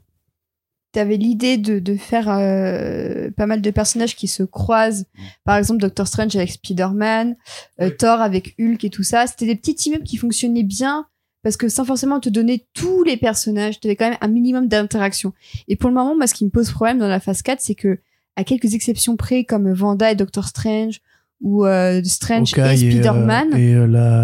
t'avais 0.98 1.18
l'idée 1.18 1.58
de, 1.58 1.78
de 1.78 1.96
faire 1.96 2.28
euh, 2.28 3.30
pas 3.38 3.46
mal 3.46 3.62
de 3.62 3.70
personnages 3.70 4.16
qui 4.16 4.28
se 4.28 4.42
croisent. 4.42 5.06
Par 5.44 5.56
exemple, 5.58 5.80
Doctor 5.80 6.08
Strange 6.08 6.36
avec 6.36 6.50
Spider-Man, 6.50 7.36
euh, 7.82 7.92
Thor 7.92 8.20
avec 8.20 8.56
Hulk 8.60 8.84
et 8.84 8.90
tout 8.90 9.04
ça. 9.04 9.28
C'était 9.28 9.46
des 9.46 9.56
petits 9.56 9.76
team-up 9.76 10.02
qui 10.04 10.18
fonctionnaient 10.18 10.64
bien 10.64 11.06
parce 11.44 11.56
que 11.56 11.70
sans 11.70 11.86
forcément 11.86 12.20
te 12.20 12.30
donner 12.30 12.66
tous 12.74 13.04
les 13.04 13.16
personnages, 13.16 13.80
t'avais 13.80 13.96
quand 13.96 14.10
même 14.10 14.18
un 14.22 14.28
minimum 14.28 14.68
d'interaction. 14.68 15.34
Et 15.68 15.76
pour 15.76 15.90
le 15.92 15.96
moment, 15.96 16.16
moi, 16.16 16.26
ce 16.26 16.34
qui 16.34 16.46
me 16.46 16.50
pose 16.50 16.72
problème 16.72 16.98
dans 16.98 17.08
la 17.08 17.20
phase 17.20 17.44
4, 17.44 17.62
c'est 17.62 17.76
que, 17.76 18.00
à 18.36 18.44
quelques 18.44 18.74
exceptions 18.74 19.16
près, 19.18 19.44
comme 19.44 19.72
Vanda 19.72 20.12
et 20.12 20.16
Doctor 20.16 20.48
Strange, 20.48 21.00
ou 21.42 21.64
euh, 21.68 22.02
Strange 22.06 22.54
et 22.54 22.56
Spider-Man, 22.92 23.50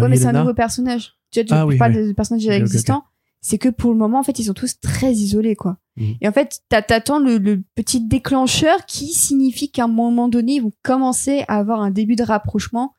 Ouais, 0.02 0.08
mais 0.08 0.16
c'est 0.16 0.26
un 0.26 0.32
nouveau 0.40 0.54
personnage. 0.54 1.12
Tu 1.30 1.38
vois, 1.38 1.44
tu 1.46 1.54
Ah 1.54 1.66
oui, 1.66 1.78
parles 1.78 1.94
oui. 1.96 2.08
des 2.08 2.14
personnages 2.14 2.42
déjà 2.44 2.56
ok. 2.56 3.13
C'est 3.46 3.58
que 3.58 3.68
pour 3.68 3.92
le 3.92 3.98
moment, 3.98 4.20
en 4.20 4.22
fait, 4.22 4.38
ils 4.38 4.44
sont 4.44 4.54
tous 4.54 4.80
très 4.80 5.12
isolés, 5.12 5.54
quoi. 5.54 5.76
Mhm. 5.98 6.14
Et 6.22 6.28
en 6.28 6.32
fait, 6.32 6.60
t'a- 6.70 6.80
t'attends 6.80 7.18
le, 7.18 7.36
le 7.36 7.62
petit 7.74 8.00
déclencheur 8.00 8.86
qui 8.86 9.08
signifie 9.08 9.70
qu'à 9.70 9.84
un 9.84 9.88
moment 9.88 10.28
donné, 10.28 10.54
ils 10.54 10.62
vont 10.62 10.72
commencer 10.82 11.44
à 11.46 11.58
avoir 11.58 11.82
un 11.82 11.90
début 11.90 12.16
de 12.16 12.22
rapprochement, 12.22 12.94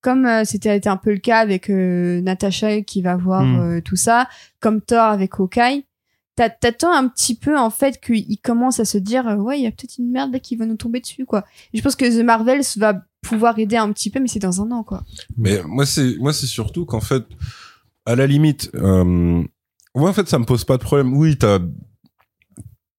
comme 0.00 0.24
euh, 0.24 0.44
c'était 0.46 0.88
un 0.88 0.96
peu 0.96 1.10
le 1.12 1.18
cas 1.18 1.38
avec 1.40 1.68
euh, 1.68 2.22
Natasha 2.22 2.80
qui 2.80 3.02
va 3.02 3.16
voir 3.16 3.42
Mhm. 3.42 3.60
euh, 3.60 3.80
tout 3.82 3.96
ça, 3.96 4.26
comme 4.60 4.80
Thor 4.80 5.04
avec 5.04 5.38
Hawkeye. 5.38 5.84
T'a- 6.34 6.48
T'attends 6.48 6.94
un 6.94 7.06
petit 7.08 7.34
peu, 7.34 7.58
en 7.58 7.68
fait, 7.68 8.00
qu'ils 8.00 8.40
commencent 8.40 8.80
à 8.80 8.86
se 8.86 8.96
dire, 8.96 9.26
ouais, 9.38 9.58
il 9.60 9.64
y 9.64 9.66
a 9.66 9.70
peut-être 9.70 9.98
une 9.98 10.10
merde 10.10 10.32
là 10.32 10.38
qui 10.38 10.56
va 10.56 10.64
nous 10.64 10.76
tomber 10.76 11.00
dessus, 11.00 11.26
quoi. 11.26 11.44
Et 11.74 11.78
je 11.78 11.82
pense 11.82 11.94
que 11.96 12.06
The 12.06 12.24
Marvels 12.24 12.62
va 12.78 13.02
pouvoir 13.20 13.58
aider 13.58 13.76
un 13.76 13.92
petit 13.92 14.08
peu, 14.08 14.18
mais 14.18 14.28
c'est 14.28 14.38
dans 14.38 14.62
un 14.62 14.70
an, 14.70 14.82
quoi. 14.82 15.02
Mais 15.36 15.60
moi, 15.66 15.84
c'est 15.84 16.16
moi, 16.16 16.32
c'est 16.32 16.46
surtout 16.46 16.86
qu'en 16.86 17.02
fait, 17.02 17.24
à 18.06 18.16
la 18.16 18.26
limite, 18.26 18.70
moi, 19.94 20.10
en 20.10 20.12
fait, 20.12 20.28
ça 20.28 20.38
me 20.38 20.44
pose 20.44 20.64
pas 20.64 20.76
de 20.76 20.82
problème. 20.82 21.14
Oui, 21.14 21.36
t'as 21.36 21.58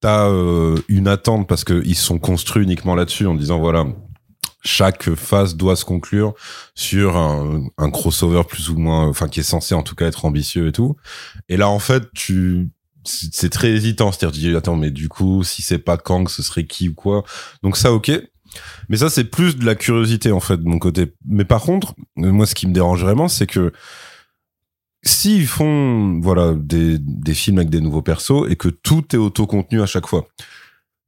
t'as 0.02 0.28
euh, 0.30 0.78
une 0.88 1.08
attente 1.08 1.48
parce 1.48 1.64
que 1.64 1.84
ils 1.86 1.96
sont 1.96 2.18
construits 2.18 2.64
uniquement 2.64 2.96
là-dessus 2.96 3.28
en 3.28 3.36
disant 3.36 3.60
voilà. 3.60 3.86
Chaque 4.64 5.16
phase 5.16 5.56
doit 5.56 5.76
se 5.76 5.86
conclure 5.86 6.34
sur 6.76 7.18
un, 7.18 7.64
un 7.80 7.90
crossover 7.90 8.44
plus 8.48 8.70
ou 8.70 8.78
moins, 8.78 9.08
enfin 9.08 9.28
qui 9.28 9.40
est 9.40 9.44
censé 9.44 9.74
en 9.74 9.82
tout 9.82 9.96
cas 9.96 10.06
être 10.06 10.26
ambitieux 10.26 10.68
et 10.68 10.72
tout. 10.72 10.96
Et 11.50 11.58
là 11.58 11.68
en 11.68 11.80
fait, 11.80 12.04
tu 12.14 12.70
c'est 13.04 13.50
très 13.50 13.72
hésitant, 13.72 14.12
c'est-à-dire 14.12 14.56
attends 14.56 14.76
mais 14.76 14.92
du 14.92 15.10
coup 15.10 15.44
si 15.44 15.64
c'est 15.64 15.80
pas 15.80 15.98
Kang, 15.98 16.30
ce 16.30 16.44
serait 16.44 16.66
qui 16.66 16.90
ou 16.90 16.94
quoi? 16.94 17.24
Donc 17.64 17.76
ça 17.76 17.92
ok. 17.92 18.12
Mais 18.90 18.98
ça, 18.98 19.10
c'est 19.10 19.24
plus 19.24 19.56
de 19.56 19.66
la 19.66 19.76
curiosité, 19.76 20.32
en 20.32 20.42
fait, 20.42 20.58
de 20.58 20.68
mon 20.68 20.80
côté. 20.80 21.14
Mais 21.26 21.46
par 21.46 21.62
contre, 21.62 21.96
moi, 22.18 22.46
ce 22.46 22.56
qui 22.56 22.68
me 22.68 22.74
dérange 22.74 23.02
vraiment, 23.02 23.30
c'est 23.30 23.48
que 23.48 23.72
s'ils 25.04 25.48
font, 25.48 26.20
voilà, 26.22 26.54
des, 26.56 26.98
des 27.00 27.34
films 27.34 27.58
avec 27.58 27.70
des 27.70 27.82
nouveaux 27.82 28.02
persos 28.02 28.50
et 28.50 28.56
que 28.56 28.70
tout 28.70 29.16
est 29.16 29.20
autocontenu 29.20 29.82
à 29.82 29.86
chaque 29.86 30.08
fois, 30.08 30.28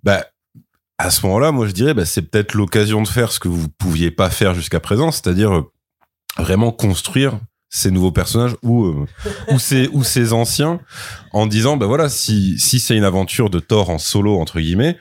bah, 0.03 0.25
à 0.97 1.09
ce 1.09 1.25
moment-là, 1.25 1.51
moi, 1.51 1.67
je 1.67 1.71
dirais, 1.71 1.93
bah, 1.93 2.05
c'est 2.05 2.23
peut-être 2.23 2.53
l'occasion 2.53 3.01
de 3.01 3.07
faire 3.07 3.31
ce 3.31 3.39
que 3.39 3.47
vous 3.47 3.69
pouviez 3.69 4.11
pas 4.11 4.29
faire 4.29 4.53
jusqu'à 4.53 4.79
présent, 4.79 5.11
c'est-à-dire 5.11 5.53
euh, 5.53 5.71
vraiment 6.37 6.71
construire 6.71 7.39
ces 7.69 7.89
nouveaux 7.89 8.11
personnages 8.11 8.55
ou 8.61 8.85
euh, 8.85 9.07
ou 9.51 9.57
ces 9.57 9.87
ou 9.93 10.03
ces 10.03 10.31
anciens 10.31 10.79
en 11.31 11.47
disant 11.47 11.75
bah 11.75 11.87
voilà 11.87 12.07
si 12.07 12.59
si 12.59 12.79
c'est 12.79 12.95
une 12.95 13.03
aventure 13.03 13.49
de 13.49 13.59
Thor 13.59 13.89
en 13.89 13.97
solo 13.97 14.39
entre 14.39 14.59
guillemets 14.59 14.95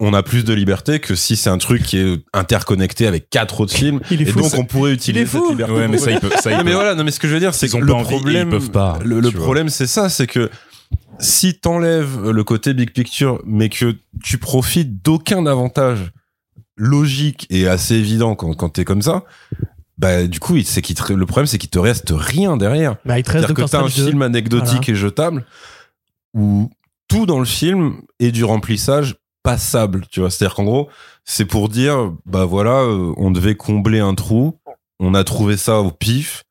on 0.00 0.12
a 0.12 0.22
plus 0.24 0.44
de 0.44 0.52
liberté 0.52 0.98
que 0.98 1.14
si 1.14 1.36
c'est 1.36 1.50
un 1.50 1.58
truc 1.58 1.82
qui 1.84 1.98
est 1.98 2.24
interconnecté 2.32 3.06
avec 3.06 3.30
quatre 3.30 3.60
autres 3.60 3.72
films 3.74 4.00
Il 4.10 4.20
est 4.20 4.24
et 4.24 4.26
fou. 4.32 4.40
donc 4.40 4.54
on 4.58 4.64
pourrait 4.64 4.92
utiliser 4.92 5.24
cette 5.26 5.48
liberté. 5.48 5.72
Ouais, 5.72 5.88
mais 5.88 5.98
ça, 5.98 6.10
mais 6.64 6.72
voilà 6.72 6.94
non 6.96 7.04
mais 7.04 7.10
ce 7.12 7.20
que 7.20 7.28
je 7.28 7.34
veux 7.34 7.40
dire 7.40 7.54
c'est 7.54 7.68
que 7.68 7.76
le 7.76 7.92
envie 7.94 8.14
ils 8.14 8.18
problème 8.18 8.50
peuvent 8.50 8.70
pas, 8.72 8.98
le, 9.04 9.20
problème 9.30 9.68
c'est 9.68 9.86
ça 9.86 10.08
c'est 10.08 10.26
que 10.26 10.50
si 11.20 11.54
t'enlèves 11.54 12.28
le 12.28 12.44
côté 12.44 12.74
big 12.74 12.90
picture 12.92 13.40
mais 13.46 13.68
que 13.68 13.94
tu 14.22 14.38
profites 14.38 15.00
d'aucun 15.04 15.46
avantage 15.46 16.10
logique 16.76 17.46
et 17.50 17.68
assez 17.68 17.94
évident 17.94 18.34
quand, 18.34 18.52
quand 18.54 18.70
t'es 18.70 18.84
comme 18.84 19.02
ça 19.02 19.22
bah 19.96 20.26
du 20.26 20.40
coup 20.40 20.60
c'est 20.64 20.82
qu'il 20.82 20.96
te- 20.96 21.12
le 21.12 21.24
problème 21.26 21.46
c'est 21.46 21.58
qu'il 21.58 21.70
te 21.70 21.78
reste 21.78 22.12
rien 22.12 22.56
derrière. 22.56 22.96
Bah, 23.04 23.16
il 23.18 23.22
te 23.22 23.30
reste 23.30 23.46
que 23.52 23.62
t'as 23.62 23.62
un 23.62 23.88
Strange 23.88 23.96
2. 23.96 24.06
film 24.08 24.22
anecdotique 24.22 24.88
et 24.88 24.96
jetable 24.96 25.44
où 26.34 26.68
tout 27.06 27.26
dans 27.26 27.38
le 27.38 27.44
film 27.44 27.98
est 28.18 28.32
du 28.32 28.42
remplissage 28.44 29.14
passable, 29.44 30.06
tu 30.10 30.18
vois. 30.18 30.30
C'est-à-dire 30.30 30.56
qu'en 30.56 30.64
gros, 30.64 30.88
c'est 31.24 31.44
pour 31.44 31.68
dire, 31.68 32.12
bah 32.26 32.44
voilà, 32.44 32.80
euh, 32.80 33.12
on 33.16 33.30
devait 33.30 33.54
combler 33.54 34.00
un 34.00 34.16
trou, 34.16 34.58
on 34.98 35.14
a 35.14 35.22
trouvé 35.22 35.56
ça 35.56 35.80
au 35.80 35.92
pif, 35.92 36.42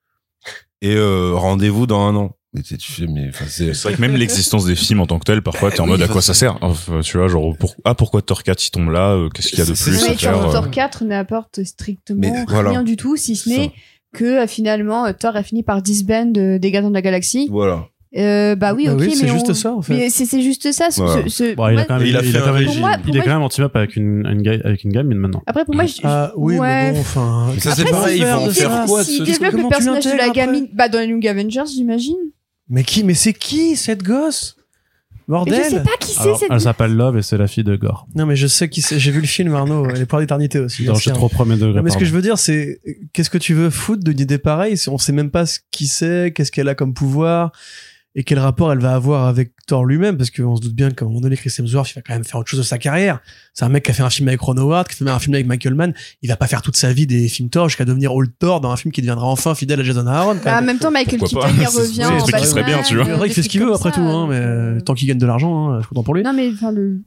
et 0.81 0.95
euh, 0.95 1.33
rendez-vous 1.35 1.85
dans 1.87 2.07
un 2.07 2.15
an. 2.15 2.37
Mais 2.53 2.61
tu 2.61 2.77
sais, 2.79 3.07
mais 3.07 3.29
enfin, 3.29 3.45
c'est. 3.49 3.71
Vrai 3.71 3.95
que 3.95 4.01
même 4.01 4.15
l'existence 4.15 4.65
des 4.65 4.75
films 4.75 4.99
en 4.99 5.07
tant 5.07 5.17
que 5.17 5.23
tel, 5.23 5.41
parfois, 5.41 5.71
t'es 5.71 5.79
en 5.79 5.85
Oui, 5.85 5.91
mode 5.91 6.03
à 6.03 6.07
quoi 6.07 6.21
ça 6.21 6.35
sert? 6.35 6.59
Enfin, 6.61 6.99
Tu 7.01 7.17
vois, 7.17 7.27
genre, 7.27 7.57
pour... 7.57 7.75
ah, 7.83 7.95
pourquoi 7.95 8.21
Thor 8.21 8.43
4 8.43 8.67
il 8.67 8.69
tombe 8.69 8.91
là? 8.91 9.13
Euh, 9.13 9.29
Qu'est-ce 9.29 9.49
qu'il 9.49 9.57
y 9.57 9.61
a 9.63 9.65
de 9.65 9.71
plus 9.71 9.75
c'est 9.97 10.11
à 10.11 10.13
faire 10.15 10.33
Thor, 10.33 10.49
euh, 10.49 10.51
Thor 10.51 10.69
4 10.69 11.03
n'apporte 11.03 11.63
strictement 11.63 12.19
Mais 12.21 12.45
voilà. 12.47 12.69
rien 12.69 12.83
du 12.83 12.95
tout, 12.95 13.17
si 13.17 13.35
ce 13.35 13.49
n'est 13.49 13.71
que 14.13 14.45
finalement 14.45 15.11
Thor 15.13 15.35
a 15.35 15.41
fini 15.41 15.63
par 15.63 15.81
disband 15.81 16.37
euh, 16.37 16.59
des 16.59 16.69
Gardiens 16.69 16.89
de 16.91 16.93
la 16.93 17.01
Galaxie. 17.01 17.47
Voilà. 17.49 17.87
Euh, 18.15 18.55
bah 18.55 18.73
oui, 18.75 18.85
Bah 18.85 18.93
ok, 18.93 18.99
oui, 19.01 19.15
c'est 19.15 19.25
mais 19.25 19.31
juste 19.31 19.49
on- 19.49 19.53
ça, 19.55 19.73
en 19.73 19.81
fait. 19.81 19.95
Mais 19.97 20.09
c'est 20.11 20.25
c'est 20.25 20.41
juste 20.43 20.71
ça. 20.71 20.91
ce- 20.91 21.01
Voilà. 21.01 21.23
ce- 21.23 21.29
ce- 21.29 21.55
Bon, 21.55 21.67
il 21.67 21.71
a 21.71 21.73
moi- 21.73 21.85
quand 21.85 21.97
même, 21.97 22.05
Et 22.05 22.09
il 22.09 22.15
a 22.17 22.21
fait 22.21 22.31
quand 22.31 22.43
un 22.43 22.45
même- 22.45 22.53
régime. 22.55 22.71
Pour 22.73 22.79
moi- 22.81 22.97
pour 22.99 23.09
il 23.09 23.17
est 23.17 23.21
quand 23.23 23.39
même 23.39 23.65
up 23.65 23.75
avec 23.75 23.95
une, 23.95 24.25
une, 24.27 24.41
ga- 24.43 24.59
avec 24.63 24.83
une 24.83 24.91
gamine 24.91 25.17
maintenant. 25.17 25.41
Après, 25.47 25.65
pour 25.65 25.73
moi, 25.73 25.85
je, 25.87 25.93
Ah 26.03 26.31
oui, 26.37 26.59
ouais. 26.59 26.91
mais 26.91 26.93
bon, 26.93 26.99
enfin. 26.99 27.47
Ça, 27.57 27.71
c'est 27.73 27.81
Après, 27.81 27.91
pareil, 27.91 28.19
ils 28.19 28.25
vont 28.25 28.49
faire 28.51 28.85
quoi 28.85 28.99
de 28.99 29.05
s'il 29.07 29.17
ce 29.19 29.23
développe 29.23 29.51
Comment 29.51 29.63
le 29.63 29.69
personnage 29.69 30.05
de 30.05 30.17
la 30.17 30.29
gamine, 30.29 30.67
bah 30.73 30.89
dans 30.89 30.99
les 30.99 31.07
Young 31.07 31.25
Avengers, 31.27 31.63
j'imagine. 31.73 32.17
Mais 32.69 32.83
qui, 32.83 33.03
mais 33.03 33.15
c'est 33.15 33.33
qui 33.33 33.75
cette 33.75 34.03
gosse? 34.03 34.57
Bordel 35.27 35.53
Mais 35.57 35.63
je 35.63 35.69
sais 35.77 35.83
pas 35.83 35.91
qui 35.99 36.11
c'est 36.13 36.19
Alors, 36.21 36.37
cette. 36.37 36.51
elle 36.51 36.59
s'appelle 36.61 36.93
Love 36.93 37.17
et 37.17 37.21
c'est 37.21 37.37
la 37.37 37.47
fille 37.47 37.63
de 37.63 37.77
Gore. 37.77 38.07
Non, 38.13 38.25
mais 38.25 38.35
je 38.35 38.45
sais 38.45 38.67
qui 38.67 38.81
c'est. 38.81 38.99
J'ai 38.99 39.09
vu 39.11 39.21
le 39.21 39.27
film 39.27 39.55
Arnaud, 39.55 39.85
Les 39.87 40.05
Poires 40.05 40.19
d'éternité 40.21 40.59
aussi. 40.59 40.83
Non, 40.83 40.93
Arnaud. 40.95 41.13
trop 41.15 41.29
premier 41.29 41.55
degré. 41.55 41.81
Mais 41.81 41.89
ce 41.91 41.97
que 41.97 42.03
je 42.03 42.11
veux 42.13 42.21
dire, 42.21 42.37
c'est 42.37 42.81
qu'est-ce 43.13 43.29
que 43.29 43.37
tu 43.37 43.53
veux 43.53 43.69
foutre 43.69 44.03
d'une 44.03 44.19
idée 44.19 44.37
pareille? 44.37 44.75
Si 44.77 44.89
on 44.89 44.97
sait 44.97 45.13
même 45.13 45.31
pas 45.31 45.45
ce 45.45 45.59
qui 45.71 45.87
c'est, 45.87 46.33
qu'est-ce 46.35 46.51
qu'elle 46.51 46.67
a 46.67 46.75
comme 46.75 46.93
pouvoir 46.93 47.53
et 48.15 48.23
quel 48.23 48.37
rapport 48.37 48.71
elle 48.71 48.79
va 48.79 48.93
avoir 48.93 49.27
avec 49.27 49.53
Thor 49.65 49.85
lui-même? 49.85 50.17
Parce 50.17 50.29
qu'on 50.29 50.55
se 50.55 50.61
doute 50.61 50.75
bien 50.75 50.91
qu'à 50.91 51.03
un 51.03 51.07
moment 51.07 51.21
donné, 51.21 51.35
Chris 51.35 51.51
Hemsworth, 51.57 51.91
il 51.91 51.95
va 51.95 52.01
quand 52.01 52.13
même 52.13 52.23
faire 52.23 52.39
autre 52.39 52.49
chose 52.49 52.59
de 52.59 52.63
sa 52.65 52.77
carrière. 52.77 53.19
C'est 53.53 53.65
un 53.65 53.69
mec 53.69 53.83
qui 53.83 53.91
a 53.91 53.93
fait 53.95 54.03
un 54.03 54.09
film 54.11 54.27
avec 54.27 54.39
Ron 54.39 54.57
Howard, 54.57 54.87
qui 54.87 54.93
a 55.01 55.05
fait 55.05 55.11
un 55.11 55.19
film 55.19 55.33
avec 55.33 55.47
Michael 55.47 55.73
Mann. 55.73 55.93
Il 56.21 56.29
va 56.29 56.35
pas 56.35 56.45
faire 56.45 56.61
toute 56.61 56.75
sa 56.75 56.93
vie 56.93 57.07
des 57.07 57.27
films 57.27 57.49
Thor 57.49 57.69
jusqu'à 57.69 57.85
devenir 57.85 58.13
Old 58.13 58.31
Thor 58.37 58.61
dans 58.61 58.71
un 58.71 58.75
film 58.75 58.91
qui 58.91 59.01
deviendra 59.01 59.25
enfin 59.25 59.55
fidèle 59.55 59.79
à 59.79 59.83
Jason 59.83 60.05
Aaron. 60.05 60.35
quand 60.35 60.43
Bah, 60.45 60.59
en 60.59 60.61
même. 60.61 60.77
temps, 60.77 60.91
Michael 60.91 61.19
Keaton, 61.21 61.39
il 61.59 61.65
revient 61.65 62.07
c'est 62.19 62.31
truc 62.31 62.35
qui 62.35 62.45
serait 62.45 62.63
bien, 62.63 62.83
tu 62.83 62.95
vois. 62.95 63.05
C'est 63.05 63.11
vrai 63.13 63.21
euh, 63.21 63.25
qu'il 63.25 63.33
fait 63.33 63.43
ce 63.43 63.49
qu'il 63.49 63.61
veut 63.61 63.73
après 63.73 63.91
tout, 63.91 64.01
hein, 64.01 64.27
mais 64.29 64.35
euh, 64.35 64.75
donc, 64.75 64.85
tant 64.85 64.93
qu'il 64.93 65.07
gagne 65.07 65.17
de 65.17 65.25
l'argent, 65.25 65.69
hein, 65.69 65.77
je 65.77 65.85
suis 65.85 65.89
content 65.89 66.03
pour 66.03 66.13
lui. 66.13 66.21
Non, 66.21 66.33
mais 66.33 66.51
enfin, 66.51 66.71
le, 66.71 67.01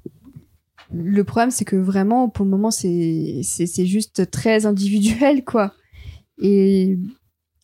le 0.93 1.25
problème, 1.25 1.53
c'est 1.53 1.65
que 1.65 1.77
vraiment, 1.77 2.29
pour 2.29 2.45
le 2.45 2.51
moment, 2.51 2.73
c'est, 2.73 3.43
c'est, 3.45 3.67
c'est 3.67 3.87
juste 3.87 4.29
très 4.33 4.67
individuel, 4.67 5.45
quoi. 5.45 5.73
Et, 6.43 6.99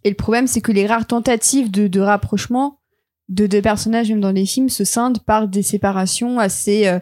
et 0.05 0.11
le 0.11 0.17
problème, 0.17 0.47
c'est 0.47 0.61
que 0.61 0.71
les 0.71 0.87
rares 0.87 1.07
tentatives 1.07 1.73
de, 1.73 1.89
de 1.89 2.01
rapprochement 2.01 2.79
de 3.28 3.47
deux 3.47 3.62
personnages, 3.62 4.10
même 4.10 4.20
dans 4.20 4.33
les 4.33 4.47
films, 4.47 4.68
se 4.68 4.84
scindent 4.84 5.20
par 5.20 5.49
des 5.49 5.62
séparations 5.62 6.39
assez 6.39 6.86
euh, 6.86 6.99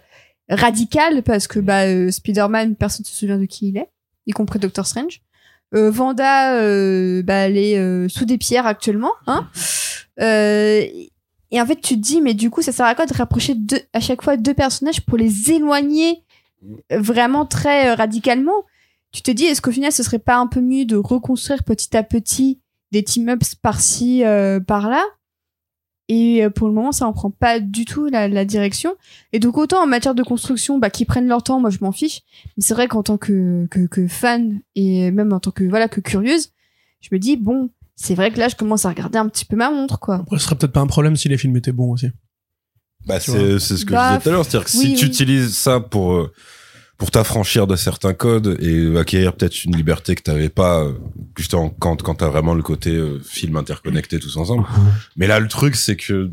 radicales, 0.48 1.22
parce 1.22 1.48
que 1.48 1.58
bah, 1.58 1.86
euh, 1.86 2.10
Spider-Man, 2.10 2.76
personne 2.76 3.04
ne 3.04 3.08
se 3.08 3.16
souvient 3.16 3.38
de 3.38 3.46
qui 3.46 3.68
il 3.68 3.76
est, 3.76 3.88
y 4.26 4.32
compris 4.32 4.58
Doctor 4.58 4.86
Strange. 4.86 5.20
Euh, 5.74 5.90
Vanda, 5.90 6.56
euh, 6.56 7.22
bah, 7.22 7.34
elle 7.34 7.56
est 7.56 7.78
euh, 7.78 8.08
sous 8.08 8.24
des 8.24 8.38
pierres 8.38 8.66
actuellement. 8.66 9.12
Hein 9.26 9.48
euh, 10.20 10.84
et 11.52 11.60
en 11.60 11.66
fait, 11.66 11.80
tu 11.80 11.94
te 11.94 12.00
dis, 12.00 12.20
mais 12.20 12.34
du 12.34 12.50
coup, 12.50 12.62
ça 12.62 12.72
sert 12.72 12.86
à 12.86 12.94
quoi 12.94 13.06
de 13.06 13.14
rapprocher 13.14 13.54
deux, 13.54 13.80
à 13.92 14.00
chaque 14.00 14.22
fois 14.22 14.36
deux 14.36 14.54
personnages 14.54 15.00
pour 15.00 15.18
les 15.18 15.50
éloigner 15.52 16.22
vraiment 16.90 17.46
très 17.46 17.94
radicalement? 17.94 18.64
Tu 19.12 19.22
te 19.22 19.30
dis, 19.30 19.44
est-ce 19.44 19.60
qu'au 19.60 19.72
final, 19.72 19.90
ce 19.90 20.02
serait 20.02 20.20
pas 20.20 20.36
un 20.36 20.46
peu 20.46 20.60
mieux 20.60 20.84
de 20.84 20.96
reconstruire 20.96 21.64
petit 21.64 21.96
à 21.96 22.04
petit 22.04 22.60
des 22.92 23.02
team-ups 23.02 23.56
par-ci, 23.56 24.24
euh, 24.24 24.60
par-là? 24.60 25.02
Et 26.12 26.44
euh, 26.44 26.50
pour 26.50 26.66
le 26.66 26.74
moment, 26.74 26.90
ça 26.90 27.06
en 27.06 27.12
prend 27.12 27.30
pas 27.30 27.60
du 27.60 27.84
tout 27.84 28.06
la, 28.06 28.26
la 28.26 28.44
direction. 28.44 28.96
Et 29.32 29.38
donc, 29.38 29.56
autant 29.56 29.80
en 29.80 29.86
matière 29.86 30.16
de 30.16 30.24
construction, 30.24 30.76
bah, 30.78 30.90
qu'ils 30.90 31.06
prennent 31.06 31.28
leur 31.28 31.44
temps, 31.44 31.60
moi, 31.60 31.70
je 31.70 31.78
m'en 31.82 31.92
fiche. 31.92 32.22
Mais 32.56 32.64
c'est 32.64 32.74
vrai 32.74 32.88
qu'en 32.88 33.04
tant 33.04 33.16
que, 33.16 33.66
que, 33.70 33.86
que 33.86 34.08
fan 34.08 34.60
et 34.74 35.12
même 35.12 35.32
en 35.32 35.38
tant 35.38 35.52
que, 35.52 35.62
voilà, 35.62 35.86
que 35.86 36.00
curieuse, 36.00 36.48
je 37.00 37.10
me 37.12 37.18
dis, 37.20 37.36
bon, 37.36 37.70
c'est 37.94 38.16
vrai 38.16 38.32
que 38.32 38.40
là, 38.40 38.48
je 38.48 38.56
commence 38.56 38.86
à 38.86 38.88
regarder 38.88 39.18
un 39.18 39.28
petit 39.28 39.44
peu 39.44 39.54
ma 39.54 39.70
montre, 39.70 40.00
quoi. 40.00 40.16
Après, 40.16 40.38
ce 40.38 40.44
serait 40.46 40.56
peut-être 40.56 40.72
pas 40.72 40.80
un 40.80 40.88
problème 40.88 41.14
si 41.14 41.28
les 41.28 41.38
films 41.38 41.56
étaient 41.56 41.70
bons 41.70 41.92
aussi. 41.92 42.08
Bah, 43.06 43.20
c'est 43.20 43.60
c'est 43.60 43.76
ce 43.76 43.84
que 43.86 43.92
Bah, 43.92 44.14
je 44.14 44.18
disais 44.18 44.22
tout 44.24 44.28
à 44.30 44.32
l'heure. 44.32 44.44
C'est-à-dire 44.44 44.64
que 44.70 44.76
oui, 44.78 44.86
si 44.88 44.94
tu 44.94 45.04
oui. 45.04 45.10
utilises 45.10 45.54
ça 45.56 45.78
pour, 45.78 46.12
euh, 46.14 46.32
pour 47.00 47.10
t'affranchir 47.10 47.66
de 47.66 47.76
certains 47.76 48.12
codes 48.12 48.58
et 48.60 48.94
acquérir 48.98 49.32
peut-être 49.32 49.64
une 49.64 49.74
liberté 49.74 50.14
que 50.14 50.20
t'avais 50.22 50.50
pas, 50.50 50.84
euh, 50.84 50.92
justement, 51.34 51.70
quand, 51.70 52.02
quand 52.02 52.16
t'as 52.16 52.28
vraiment 52.28 52.52
le 52.52 52.62
côté 52.62 52.90
euh, 52.90 53.18
film 53.24 53.56
interconnecté 53.56 54.18
tous 54.18 54.36
ensemble. 54.36 54.66
Mais 55.16 55.26
là, 55.26 55.40
le 55.40 55.48
truc, 55.48 55.76
c'est 55.76 55.96
que 55.96 56.30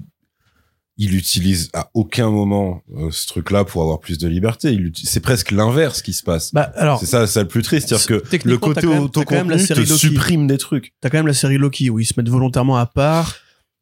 il 0.98 1.16
utilise 1.16 1.70
à 1.74 1.90
aucun 1.94 2.30
moment 2.30 2.82
euh, 2.98 3.12
ce 3.12 3.28
truc-là 3.28 3.64
pour 3.64 3.82
avoir 3.82 4.02
plus 4.02 4.18
de 4.18 4.28
liberté. 4.28 4.78
C'est 5.02 5.22
presque 5.22 5.52
l'inverse 5.52 6.02
qui 6.02 6.12
se 6.12 6.24
passe. 6.24 6.54
Bah, 6.54 6.70
alors, 6.76 7.00
c'est 7.00 7.06
ça, 7.06 7.28
c'est 7.28 7.44
le 7.44 7.48
plus 7.48 7.62
triste. 7.62 7.88
C'est-à-dire 7.88 8.24
que 8.42 8.48
le 8.50 8.58
côté 8.58 8.88
autocontenu 8.88 9.66
te 9.66 9.74
Loki. 9.74 9.98
supprime 9.98 10.48
des 10.48 10.58
trucs. 10.58 10.94
t'as 11.00 11.10
quand 11.10 11.20
même 11.20 11.28
la 11.28 11.34
série 11.34 11.58
Loki 11.58 11.90
où 11.90 12.00
ils 12.00 12.06
se 12.06 12.14
mettent 12.18 12.30
volontairement 12.30 12.76
à 12.76 12.88
part. 12.88 13.38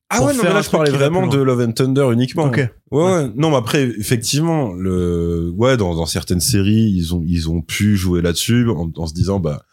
Ah 0.09 0.17
Pour 0.17 0.27
ouais, 0.27 0.33
non, 0.33 0.41
faire 0.41 0.51
mais 0.51 0.55
là, 0.57 0.61
je 0.61 0.69
parlais 0.69 0.91
vraiment 0.91 1.25
de 1.25 1.37
Love 1.37 1.61
and 1.61 1.71
Thunder 1.71 2.07
uniquement. 2.13 2.45
Ok. 2.45 2.57
Ouais, 2.91 3.03
ouais. 3.03 3.31
Non, 3.35 3.49
mais 3.49 3.57
après, 3.57 3.83
effectivement, 3.83 4.73
le, 4.73 5.51
ouais, 5.55 5.77
dans, 5.77 5.95
dans 5.95 6.05
certaines 6.05 6.41
séries, 6.41 6.93
ils 6.95 7.15
ont, 7.15 7.23
ils 7.25 7.49
ont 7.49 7.61
pu 7.61 7.97
jouer 7.97 8.21
là-dessus 8.21 8.69
en, 8.69 8.91
en 8.95 9.07
se 9.07 9.13
disant, 9.13 9.39
bah, 9.39 9.63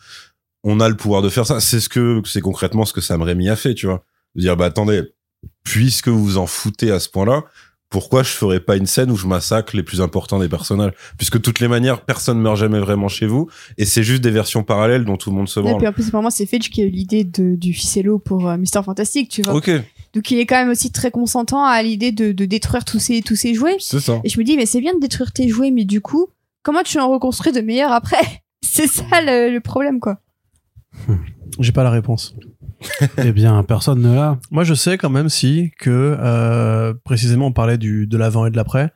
on 0.64 0.80
a 0.80 0.88
le 0.88 0.96
pouvoir 0.96 1.20
de 1.20 1.28
faire 1.28 1.46
ça. 1.46 1.60
C'est 1.60 1.80
ce 1.80 1.88
que, 1.90 2.22
c'est 2.24 2.40
concrètement 2.40 2.84
ce 2.86 2.94
que 2.94 3.02
Sam 3.02 3.20
Raimi 3.20 3.48
a 3.50 3.56
fait, 3.56 3.74
tu 3.74 3.86
vois. 3.86 4.04
De 4.34 4.40
dire, 4.40 4.56
bah, 4.56 4.64
attendez, 4.64 5.02
puisque 5.64 6.08
vous 6.08 6.24
vous 6.24 6.38
en 6.38 6.46
foutez 6.46 6.90
à 6.90 6.98
ce 6.98 7.10
point-là, 7.10 7.44
pourquoi 7.90 8.22
je 8.22 8.30
ferais 8.30 8.58
pas 8.60 8.76
une 8.76 8.86
scène 8.86 9.10
où 9.10 9.16
je 9.16 9.26
massacre 9.26 9.76
les 9.76 9.82
plus 9.82 10.00
importants 10.00 10.38
des 10.38 10.48
personnages? 10.48 10.92
Puisque 11.18 11.34
de 11.34 11.42
toutes 11.42 11.60
les 11.60 11.68
manières, 11.68 12.06
personne 12.06 12.40
meurt 12.40 12.56
jamais 12.56 12.80
vraiment 12.80 13.08
chez 13.08 13.26
vous, 13.26 13.50
et 13.76 13.84
c'est 13.84 14.02
juste 14.02 14.22
des 14.22 14.30
versions 14.30 14.62
parallèles 14.64 15.04
dont 15.04 15.18
tout 15.18 15.28
le 15.28 15.36
monde 15.36 15.48
se 15.50 15.60
Et 15.60 15.62
branle. 15.62 15.76
puis 15.76 15.86
en 15.86 15.92
plus, 15.92 16.10
pour 16.10 16.22
moi, 16.22 16.30
c'est 16.30 16.46
Fedge 16.46 16.70
qui 16.70 16.80
a 16.80 16.86
eu 16.86 16.88
l'idée 16.88 17.24
de, 17.24 17.54
du 17.54 17.74
ficello 17.74 18.18
pour 18.18 18.48
euh, 18.48 18.56
Mister 18.56 18.80
Fantastic, 18.82 19.28
tu 19.28 19.42
vois. 19.42 19.52
Ok, 19.54 19.70
Donc 20.14 20.30
il 20.30 20.38
est 20.38 20.46
quand 20.46 20.56
même 20.56 20.68
aussi 20.68 20.92
très 20.92 21.10
consentant 21.10 21.64
à 21.64 21.82
l'idée 21.82 22.12
de, 22.12 22.32
de 22.32 22.44
détruire 22.44 22.84
tous 22.84 22.98
ces, 22.98 23.22
tous 23.22 23.36
ces 23.36 23.54
jouets. 23.54 23.76
c'est 23.80 24.00
ça. 24.00 24.20
Et 24.24 24.28
je 24.28 24.38
me 24.38 24.44
dis, 24.44 24.56
mais 24.56 24.66
c'est 24.66 24.80
bien 24.80 24.94
de 24.94 25.00
détruire 25.00 25.32
tes 25.32 25.48
jouets, 25.48 25.70
mais 25.70 25.84
du 25.84 26.00
coup, 26.00 26.28
comment 26.62 26.82
tu 26.82 26.98
en 26.98 27.08
reconstruis 27.08 27.52
de 27.52 27.60
meilleurs 27.60 27.92
après? 27.92 28.42
C'est 28.64 28.86
ça 28.86 29.20
le, 29.20 29.52
le 29.52 29.60
problème, 29.60 29.98
quoi. 29.98 30.20
J'ai 31.58 31.72
pas 31.72 31.82
la 31.82 31.90
réponse. 31.90 32.34
eh 33.18 33.32
bien, 33.32 33.62
personne 33.64 34.00
ne 34.00 34.14
l'a. 34.14 34.38
Moi, 34.50 34.64
je 34.64 34.74
sais 34.74 34.98
quand 34.98 35.10
même 35.10 35.28
si 35.28 35.72
que 35.78 36.16
euh, 36.18 36.94
précisément 37.04 37.46
on 37.46 37.52
parlait 37.52 37.78
du 37.78 38.06
de 38.06 38.16
l'avant 38.16 38.46
et 38.46 38.50
de 38.50 38.56
l'après. 38.56 38.92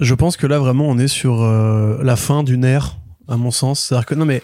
Je 0.00 0.14
pense 0.14 0.36
que 0.36 0.46
là 0.46 0.58
vraiment 0.58 0.86
on 0.86 0.98
est 0.98 1.08
sur 1.08 1.42
euh, 1.42 1.98
la 2.02 2.16
fin 2.16 2.42
d'une 2.42 2.64
ère, 2.64 2.98
à 3.26 3.36
mon 3.36 3.50
sens. 3.50 3.80
C'est-à-dire 3.80 4.06
que 4.06 4.14
non 4.14 4.24
mais 4.24 4.42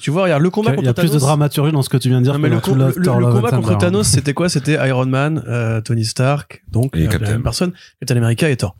tu 0.00 0.10
vois, 0.10 0.24
regarde 0.24 0.42
le 0.42 0.50
combat 0.50 0.70
Il 0.72 0.76
contre 0.76 0.86
y 0.86 0.88
a 0.88 0.94
plus 0.94 1.04
de 1.04 1.08
Thanos. 1.08 1.22
dramaturgie 1.22 1.72
dans 1.72 1.82
ce 1.82 1.88
que 1.88 1.96
tu 1.96 2.08
viens 2.08 2.18
de 2.18 2.24
dire. 2.24 2.32
Non, 2.34 2.38
mais 2.40 2.48
le, 2.48 2.60
com- 2.60 2.76
combat 2.76 3.50
contre. 3.50 3.78
Thanos, 3.78 4.06
c'était 4.08 4.34
quoi? 4.34 4.48
C'était 4.48 4.74
Iron 4.88 5.06
Man, 5.06 5.42
euh, 5.46 5.80
Tony 5.80 6.04
Stark, 6.04 6.64
donc 6.70 6.96
Et 6.96 7.00
la, 7.00 7.04
la 7.06 7.10
Captain. 7.12 7.30
même 7.32 7.42
personne, 7.42 7.72
Captain 8.00 8.16
America 8.16 8.48
et 8.50 8.56
Thor. 8.56 8.76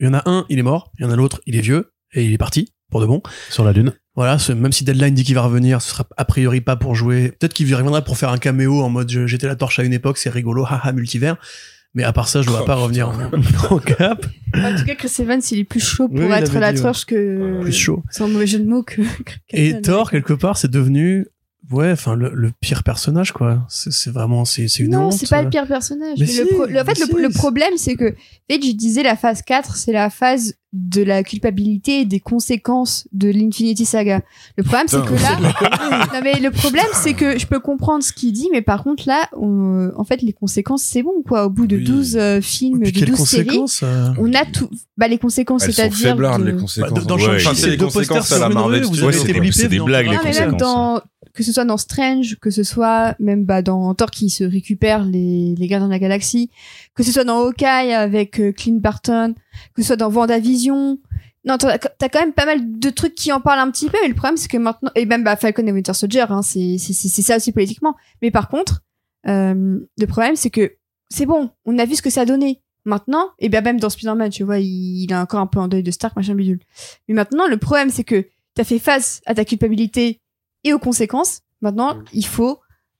Il 0.00 0.06
y 0.06 0.08
en 0.08 0.14
a 0.14 0.22
un, 0.26 0.44
il 0.48 0.58
est 0.58 0.62
mort. 0.62 0.92
Il 0.98 1.04
y 1.04 1.08
en 1.08 1.10
a 1.10 1.16
l'autre, 1.16 1.40
il 1.46 1.56
est 1.56 1.60
vieux 1.60 1.92
et 2.12 2.24
il 2.24 2.32
est 2.32 2.38
parti 2.38 2.72
pour 2.90 3.00
de 3.00 3.06
bon. 3.06 3.22
Sur 3.50 3.64
la 3.64 3.72
Lune. 3.72 3.92
Voilà, 4.14 4.38
ce- 4.38 4.52
même 4.52 4.72
si 4.72 4.84
Deadline 4.84 5.14
dit 5.14 5.22
qu'il 5.24 5.34
va 5.34 5.42
revenir, 5.42 5.80
ce 5.82 5.90
sera 5.90 6.04
a 6.16 6.24
priori 6.24 6.60
pas 6.60 6.76
pour 6.76 6.94
jouer. 6.94 7.32
Peut-être 7.38 7.52
qu'il 7.54 7.72
reviendra 7.74 8.02
pour 8.02 8.16
faire 8.18 8.30
un 8.30 8.38
caméo 8.38 8.80
en 8.82 8.88
mode 8.90 9.08
j'étais 9.26 9.46
la 9.46 9.54
torche 9.56 9.78
à 9.78 9.84
une 9.84 9.92
époque, 9.92 10.18
c'est 10.18 10.30
rigolo, 10.30 10.64
haha, 10.68 10.92
multivers. 10.92 11.36
Mais 11.94 12.04
à 12.04 12.12
part 12.12 12.28
ça, 12.28 12.42
je 12.42 12.46
ne 12.46 12.52
vois 12.52 12.62
Oh, 12.62 12.66
pas 12.66 12.74
revenir 12.76 13.08
en, 13.08 13.12
en 13.74 13.78
cap. 13.78 14.26
En 14.54 14.76
tout 14.76 14.84
cas, 14.84 14.94
Chris 14.94 15.12
Evans, 15.20 15.40
il 15.50 15.58
est 15.60 15.64
plus 15.64 15.80
chaud 15.80 16.08
pour 16.08 16.18
Oui, 16.18 16.32
être 16.32 16.58
la 16.58 16.72
torche 16.72 17.04
que. 17.06 17.60
Plus 17.62 17.72
chaud. 17.72 18.02
C'est 18.10 18.22
un 18.22 18.28
mauvais 18.28 18.46
jeu 18.46 18.58
de 18.58 18.66
mots 18.68 18.82
que. 18.82 19.02
Et 19.50 19.80
Thor, 19.80 20.10
quelque 20.10 20.34
part, 20.34 20.56
c'est 20.58 20.70
devenu, 20.70 21.26
ouais, 21.70 21.90
enfin, 21.92 22.14
le, 22.14 22.30
le 22.34 22.52
pire 22.60 22.82
personnage, 22.82 23.32
quoi. 23.32 23.66
C'est 23.68 24.10
vraiment, 24.10 24.44
c'est 24.44 24.68
c'est 24.68 24.82
une 24.82 24.90
non, 24.92 25.10
c'est 25.10 25.28
pas 25.28 25.42
le 25.42 25.48
pire 25.50 25.66
personnage. 25.66 26.18
Mais 26.20 26.26
Mais 26.26 26.32
le 26.32 26.46
si, 26.46 26.54
pro- 26.54 26.66
le- 26.66 26.80
en 26.80 26.84
fait, 26.84 26.98
mais 27.00 27.06
le, 27.06 27.16
si. 27.16 27.22
le 27.22 27.28
problème, 27.30 27.72
c'est 27.78 27.94
que, 27.96 28.14
Fedge 28.50 28.66
je 28.66 28.72
disais 28.72 29.02
la 29.02 29.16
phase 29.16 29.42
4, 29.42 29.76
c'est 29.76 29.92
la 29.92 30.10
phase 30.10 30.54
de 30.74 31.02
la 31.02 31.22
culpabilité 31.22 32.00
et 32.00 32.04
des 32.04 32.20
conséquences 32.20 33.08
de 33.12 33.30
l'Infinity 33.30 33.86
Saga. 33.86 34.20
Le 34.56 34.62
problème, 34.64 34.86
c'est 34.86 35.02
que 35.02 35.14
là, 35.14 35.38
non, 36.12 36.20
mais 36.22 36.38
le 36.40 36.50
problème, 36.50 36.84
c'est 36.92 37.14
que 37.14 37.38
je 37.38 37.46
peux 37.46 37.58
comprendre 37.58 38.04
ce 38.04 38.12
qu'il 38.12 38.32
dit, 38.32 38.48
mais 38.52 38.60
par 38.60 38.82
contre, 38.84 39.04
là, 39.06 39.28
on- 39.34 39.90
en 39.96 40.04
fait, 40.04 40.20
les 40.20 40.34
conséquences, 40.34 40.82
c'est 40.82 41.02
bon, 41.02 41.22
quoi. 41.26 41.46
Au 41.46 41.50
bout 41.50 41.66
de 41.66 41.76
Oui. 41.76 41.84
12 41.84 42.16
euh, 42.18 42.40
films, 42.42 42.80
puis 42.82 42.92
de 42.92 42.98
quelles 42.98 43.08
12 43.10 43.18
séries, 43.26 43.46
conséquences 43.46 43.80
euh, 43.82 44.08
on 44.18 44.34
a 44.34 44.44
tout, 44.44 44.68
bah, 44.98 45.08
les 45.08 45.16
conséquences, 45.18 45.64
c'est-à-dire. 45.64 46.14
de- 46.16 46.44
les 46.44 46.56
conséquences. 46.56 46.92
Bah, 46.92 47.00
dans- 47.06 47.16
Ouais, 47.18 47.38
c'est 47.54 47.70
les 47.70 47.76
deux 47.78 47.86
posters 47.86 48.08
conséquences 48.18 48.32
à 48.32 48.38
la 48.38 48.48
Marvel 48.50 48.84
Ouais, 48.84 49.16
été 49.16 49.52
c'est- 49.52 49.68
des 49.68 49.76
venant 49.76 49.84
blagues, 49.86 50.06
les 50.06 50.12
Non, 50.16 50.20
mais 50.22 50.32
même 50.38 50.56
dans, 50.56 51.00
que 51.34 51.42
ce 51.42 51.52
soit 51.52 51.64
dans 51.64 51.76
Strange, 51.76 52.36
que 52.40 52.50
ce 52.50 52.62
soit 52.62 53.14
même 53.20 53.44
bah, 53.44 53.62
dans 53.62 53.94
Thor 53.94 54.10
qui 54.10 54.28
se 54.28 54.44
récupère 54.44 55.04
les, 55.04 55.54
les 55.56 55.66
gardiens 55.66 55.86
de 55.88 55.92
la 55.92 55.98
galaxie, 55.98 56.50
que 56.98 57.04
ce 57.04 57.12
soit 57.12 57.22
dans 57.24 57.38
Hawkeye 57.46 57.94
avec 57.94 58.40
euh, 58.40 58.50
Clint 58.52 58.80
Barton, 58.80 59.34
que 59.74 59.82
ce 59.82 59.86
soit 59.86 59.96
dans 59.96 60.10
WandaVision. 60.12 60.98
Non, 61.44 61.56
t'as 61.56 61.78
t'as 61.78 62.08
quand 62.08 62.18
même 62.18 62.32
pas 62.32 62.44
mal 62.44 62.78
de 62.80 62.90
trucs 62.90 63.14
qui 63.14 63.30
en 63.32 63.40
parlent 63.40 63.60
un 63.60 63.70
petit 63.70 63.88
peu, 63.88 63.96
mais 64.02 64.08
le 64.08 64.14
problème 64.14 64.36
c'est 64.36 64.48
que 64.48 64.56
maintenant, 64.58 64.90
et 64.96 65.06
même 65.06 65.22
bah, 65.22 65.36
Falcon 65.36 65.64
et 65.66 65.72
Winter 65.72 65.94
Soldier, 65.94 66.24
hein, 66.28 66.42
c'est 66.42 66.76
c'est- 66.78 66.92
c'est- 66.92 67.08
c'est 67.08 67.22
ça 67.22 67.36
aussi 67.36 67.52
politiquement. 67.52 67.94
Mais 68.20 68.30
par 68.32 68.48
contre, 68.48 68.82
euh, 69.28 69.78
le 69.96 70.06
problème 70.06 70.34
c'est 70.36 70.50
que 70.50 70.72
c'est 71.08 71.24
bon, 71.24 71.50
on 71.64 71.78
a 71.78 71.84
vu 71.86 71.94
ce 71.94 72.02
que 72.02 72.10
ça 72.10 72.22
a 72.22 72.24
donné. 72.26 72.60
Maintenant, 72.84 73.30
et 73.38 73.48
bien 73.48 73.60
même 73.60 73.78
dans 73.78 73.90
Spider-Man, 73.90 74.30
tu 74.30 74.42
vois, 74.44 74.58
il, 74.58 75.04
il 75.04 75.12
est 75.12 75.16
encore 75.16 75.40
un 75.40 75.46
peu 75.46 75.60
en 75.60 75.68
deuil 75.68 75.82
de 75.84 75.90
Stark, 75.90 76.16
machin 76.16 76.34
bidule. 76.34 76.60
Mais 77.06 77.14
maintenant, 77.14 77.46
le 77.46 77.56
problème 77.58 77.90
c'est 77.90 78.04
que 78.04 78.26
t'as 78.54 78.64
fait 78.64 78.78
face 78.80 79.20
à 79.24 79.34
ta 79.34 79.44
culpabilité 79.44 80.20
et 80.64 80.72
aux 80.72 80.78
conséquences. 80.80 81.42
Maintenant, 81.60 81.98
il 82.12 82.26
faut 82.26 82.58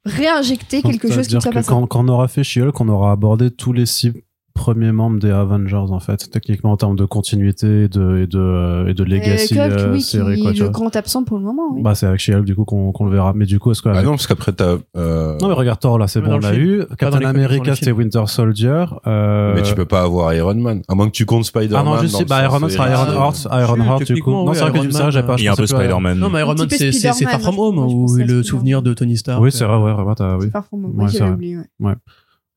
réinjecter 0.08 0.82
quelque 0.82 1.10
chose 1.10 1.26
qui 1.26 1.40
soit 1.40 1.52
que 1.52 1.64
quand, 1.66 1.86
quand 1.86 2.04
on 2.04 2.08
aura 2.08 2.28
fait 2.28 2.42
She-Hulk, 2.42 2.80
on 2.80 2.88
aura 2.88 3.12
abordé 3.12 3.50
tous 3.50 3.72
les 3.72 3.86
six 3.86 4.12
premiers 4.58 4.92
membres 4.92 5.18
des 5.20 5.30
Avengers, 5.30 5.76
en 5.76 6.00
fait, 6.00 6.30
techniquement 6.30 6.72
en 6.72 6.76
termes 6.76 6.96
de 6.96 7.04
continuité 7.04 7.84
et 7.84 7.88
de, 7.88 8.18
et 8.18 8.26
de, 8.26 8.86
et 8.88 8.94
de 8.94 9.04
legacy 9.04 9.54
Et 9.54 9.60
Hulk, 9.60 9.70
euh, 9.72 9.92
oui, 9.92 9.98
qui 9.98 10.04
série, 10.04 10.40
quoi, 10.42 10.50
est 10.50 10.54
tu 10.54 10.62
le 10.64 10.68
grand 10.70 10.94
absent 10.96 11.22
pour 11.24 11.38
le 11.38 11.44
moment. 11.44 11.70
Oui. 11.72 11.82
Bah, 11.82 11.94
c'est 11.94 12.06
avec 12.06 12.20
She-Hulk, 12.20 12.44
du 12.44 12.54
coup, 12.54 12.64
qu'on 12.64 12.92
qu'on 12.92 13.04
le 13.06 13.12
verra. 13.12 13.32
Mais 13.34 13.46
du 13.46 13.58
coup, 13.58 13.70
est-ce 13.70 13.80
que. 13.82 13.88
Ah 13.88 14.02
non, 14.02 14.10
parce 14.10 14.26
qu'après, 14.26 14.52
t'as. 14.52 14.76
euh, 14.96 15.38
Non, 15.40 15.48
mais 15.48 15.54
regarde 15.54 15.78
Thor, 15.80 15.98
là, 15.98 16.08
c'est 16.08 16.20
bon, 16.20 16.32
on 16.32 16.38
l'a 16.38 16.54
eu. 16.56 16.82
Captain 16.98 17.24
America, 17.24 17.74
c'était. 17.74 17.92
Winter 17.92 18.24
Soldier. 18.26 18.84
Euh... 19.06 19.54
Mais 19.54 19.62
tu 19.62 19.74
peux 19.74 19.84
pas 19.86 20.02
avoir 20.02 20.34
Iron 20.34 20.54
Man. 20.54 20.82
À 20.88 20.94
moins 20.94 21.06
que 21.06 21.12
tu 21.12 21.24
comptes 21.24 21.44
Spider-Man. 21.44 21.84
Ah 21.86 21.90
non, 21.90 22.02
je 22.02 22.06
sais, 22.08 22.24
bah, 22.24 22.42
Iron 22.44 22.60
Man 22.60 22.70
sera 22.70 22.90
Iron 22.90 23.12
Heart, 23.12 23.48
Iron 23.52 23.76
Heart, 23.84 24.12
du 24.12 24.22
coup. 24.22 24.30
Non, 24.30 24.52
c'est 24.52 24.60
vrai 24.60 24.72
que 24.72 24.84
tu 24.86 24.92
ça, 24.92 25.10
j'ai 25.10 25.22
pas, 25.22 25.36
Il 25.38 25.44
y 25.44 25.48
a 25.48 25.52
un 25.52 25.56
peu 25.56 25.66
Spider-Man. 25.66 26.18
Non, 26.18 26.28
mais 26.30 26.40
Iron 26.40 26.54
Man, 26.54 26.66
c'est 26.70 26.92
Far 27.24 27.40
From 27.40 27.58
Home, 27.58 28.16
il 28.18 28.26
le 28.26 28.42
souvenir 28.42 28.82
de 28.82 28.92
Tony 28.94 29.16
Stark. 29.16 29.40
Oui, 29.42 29.52
c'est 29.52 29.64
vrai, 29.64 29.76
ouais, 29.78 30.14
t'as- 30.16 30.36
oui. 30.36 30.50
Far 30.50 30.64
From 30.64 30.84
Home. 30.84 31.06
Vrai. 31.06 31.30
oublié. 31.30 31.56
ouais. 31.80 31.94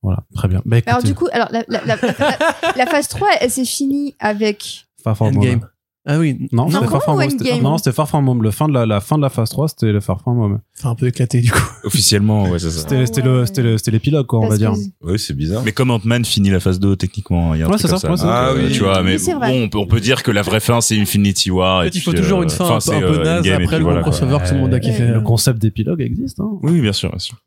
Voilà, 0.03 0.23
très 0.35 0.47
bien. 0.47 0.61
Bah, 0.65 0.77
Alors 0.87 1.03
du 1.03 1.13
coup, 1.13 1.27
alors 1.31 1.47
la, 1.51 1.63
la, 1.67 1.85
la, 1.85 1.95
la- 1.95 2.73
la 2.75 2.85
phase 2.87 3.07
3, 3.07 3.27
elle 3.41 3.51
s'est 3.51 3.65
finie 3.65 4.15
avec. 4.19 4.85
Far 5.03 5.15
From 5.15 5.37
Home. 5.37 5.61
Ah 6.03 6.17
oui, 6.17 6.47
Non, 6.51 6.67
Non, 6.67 6.71
c'était 6.71 6.87
Far 6.87 7.03
From 7.03 7.19
Home. 7.19 7.61
Non, 7.61 7.77
c'était 7.77 7.91
Far 7.91 8.09
From 8.09 8.27
Home. 8.27 8.41
Le 8.41 8.49
fin 8.49 8.67
de 8.67 8.73
la, 8.73 8.87
la 8.87 8.99
fin 9.01 9.17
de 9.17 9.21
la 9.21 9.29
phase 9.29 9.51
3, 9.51 9.67
c'était 9.67 9.91
le 9.91 9.99
Far 9.99 10.19
From 10.19 10.39
Home. 10.39 10.59
c'est 10.73 10.87
un 10.87 10.95
peu 10.95 11.05
éclaté 11.05 11.41
du 11.41 11.51
coup. 11.51 11.59
Officiellement, 11.83 12.49
ouais, 12.49 12.57
c'est 12.57 12.71
ça. 12.71 12.79
C'était 12.79 13.05
c'était 13.05 13.21
le, 13.21 13.41
ouais. 13.75 13.91
l'épilogue, 13.91 14.25
quoi, 14.25 14.39
on 14.39 14.47
va 14.47 14.57
dire. 14.57 14.71
que- 14.73 15.11
Oui, 15.11 15.19
c'est 15.19 15.35
bizarre. 15.35 15.61
Mais 15.63 15.71
comme 15.73 15.91
Ant-Man 15.91 16.25
finit 16.25 16.49
la 16.49 16.59
phase 16.59 16.79
2, 16.79 16.95
techniquement, 16.95 17.53
il 17.53 17.59
y 17.59 17.61
a 17.63 17.67
un 17.67 17.69
Ouais, 17.69 17.77
truc 17.77 17.91
c'est 17.91 18.07
comme 18.07 18.17
ça, 18.17 18.23
ça. 18.23 18.47
euh, 18.47 18.53
Ah 18.55 18.59
oui. 18.59 18.71
tu 18.71 18.79
vois, 18.79 19.03
mais 19.03 19.17
bon, 19.19 19.63
on 19.65 19.69
peut, 19.69 19.77
on 19.77 19.85
peut 19.85 19.99
dire 19.99 20.23
que 20.23 20.31
la 20.31 20.41
vraie 20.41 20.59
fin, 20.59 20.81
c'est 20.81 20.99
Infinity 20.99 21.51
War. 21.51 21.81
En 21.81 21.83
et 21.83 21.91
il 21.93 22.01
faut 22.01 22.09
puis, 22.11 22.21
toujours 22.21 22.39
euh, 22.39 22.43
une 22.45 22.49
fin 22.49 22.65
un 22.65 22.73
peu, 22.75 22.79
c'est, 22.79 22.95
un 22.95 22.99
peu 23.01 23.19
euh, 23.19 23.23
naze 23.23 23.47
après 23.51 23.77
le 23.77 23.85
gros 23.85 24.01
crossover 24.01 24.39
que 24.43 24.47
tout 24.49 24.55
le 24.55 24.59
monde 24.61 24.73
a 24.73 24.79
kiffé. 24.79 25.05
Le 25.05 25.21
concept 25.21 25.59
d'épilogue 25.61 26.01
existe, 26.01 26.39
hein. 26.39 26.49
Oui, 26.63 26.81
bien 26.81 26.93
sûr, 26.93 27.09
bien 27.11 27.19
sûr. 27.19 27.37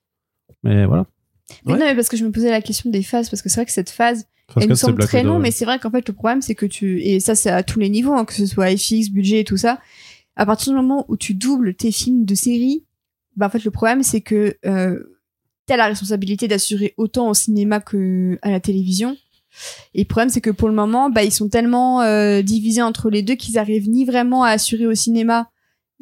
Mais 0.63 0.87
voilà. 0.87 1.07
Mais 1.67 1.73
Ouais. 1.75 1.79
non, 1.79 1.85
mais 1.87 1.95
parce 1.95 2.09
que 2.09 2.17
je 2.17 2.25
me 2.25 2.31
posais 2.33 2.51
la 2.51 2.63
question 2.63 2.91
des 2.91 3.03
phases, 3.03 3.29
parce 3.31 3.43
que 3.43 3.49
c'est 3.49 3.57
vrai 3.57 3.67
que 3.67 3.73
cette 3.73 3.91
phase, 3.91 4.27
Parce 4.49 4.65
elle 4.65 4.71
me 4.71 4.75
semble 4.75 5.03
très 5.05 5.19
Widow, 5.19 5.29
long, 5.31 5.37
ouais. 5.37 5.43
mais 5.43 5.51
c'est 5.51 5.65
vrai 5.65 5.79
qu'en 5.79 5.91
fait, 5.91 6.07
le 6.09 6.15
problème, 6.15 6.43
c'est 6.43 6.55
que 6.55 6.67
tu, 6.67 7.03
et 7.03 7.21
ça, 7.21 7.35
c'est 7.35 7.51
à 7.51 7.63
tous 7.63 7.79
les 7.81 7.89
niveaux, 7.89 8.15
hein, 8.15 8.25
que 8.25 8.33
ce 8.35 8.47
soit 8.47 8.75
FX, 8.77 9.11
budget 9.11 9.41
et 9.41 9.45
tout 9.45 9.57
ça, 9.57 9.79
à 10.37 10.47
partir 10.47 10.73
du 10.73 10.77
moment 10.77 11.05
où 11.09 11.17
tu 11.17 11.35
doubles 11.35 11.75
tes 11.75 11.93
films 11.93 12.25
de 12.25 12.35
série, 12.35 12.85
bah, 13.37 13.47
en 13.47 13.51
fait, 13.51 13.65
le 13.65 13.71
problème, 13.71 14.03
c'est 14.03 14.21
que, 14.21 14.57
euh, 14.67 14.99
t'as 15.67 15.77
la 15.79 15.87
responsabilité 15.87 16.47
d'assurer 16.49 16.93
autant 16.99 17.31
au 17.31 17.35
cinéma 17.35 17.81
que 17.81 18.39
à 18.43 18.51
la 18.51 18.61
télévision. 18.61 19.17
Et 19.95 20.01
le 20.01 20.05
problème, 20.07 20.29
c'est 20.29 20.41
que 20.43 20.51
pour 20.51 20.69
le 20.69 20.75
moment, 20.75 21.09
bah, 21.11 21.23
ils 21.25 21.33
sont 21.33 21.49
tellement 21.49 22.03
euh, 22.03 22.43
divisés 22.43 22.83
entre 22.83 23.09
les 23.09 23.23
deux 23.23 23.35
qu'ils 23.37 23.57
arrivent 23.59 23.89
ni 23.89 24.05
vraiment 24.05 24.45
à 24.45 24.51
assurer 24.51 24.87
au 24.87 24.95
cinéma, 24.95 25.49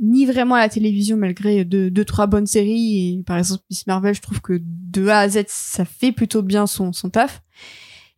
ni 0.01 0.27
vraiment 0.27 0.55
à 0.55 0.61
la 0.61 0.69
télévision, 0.69 1.17
malgré 1.17 1.65
deux, 1.65 2.05
trois 2.05 2.27
bonnes 2.27 2.47
séries. 2.47 3.23
Par 3.27 3.39
exemple, 3.39 3.63
Miss 3.71 3.87
Marvel, 3.87 4.15
je 4.15 4.21
trouve 4.21 4.41
que 4.41 4.61
de 4.63 5.07
A 5.09 5.21
à 5.21 5.29
Z, 5.29 5.45
ça 5.49 5.85
fait 5.85 6.13
plutôt 6.13 6.43
bien 6.43 6.67
son, 6.67 6.93
son 6.93 7.11
taf. 7.11 7.43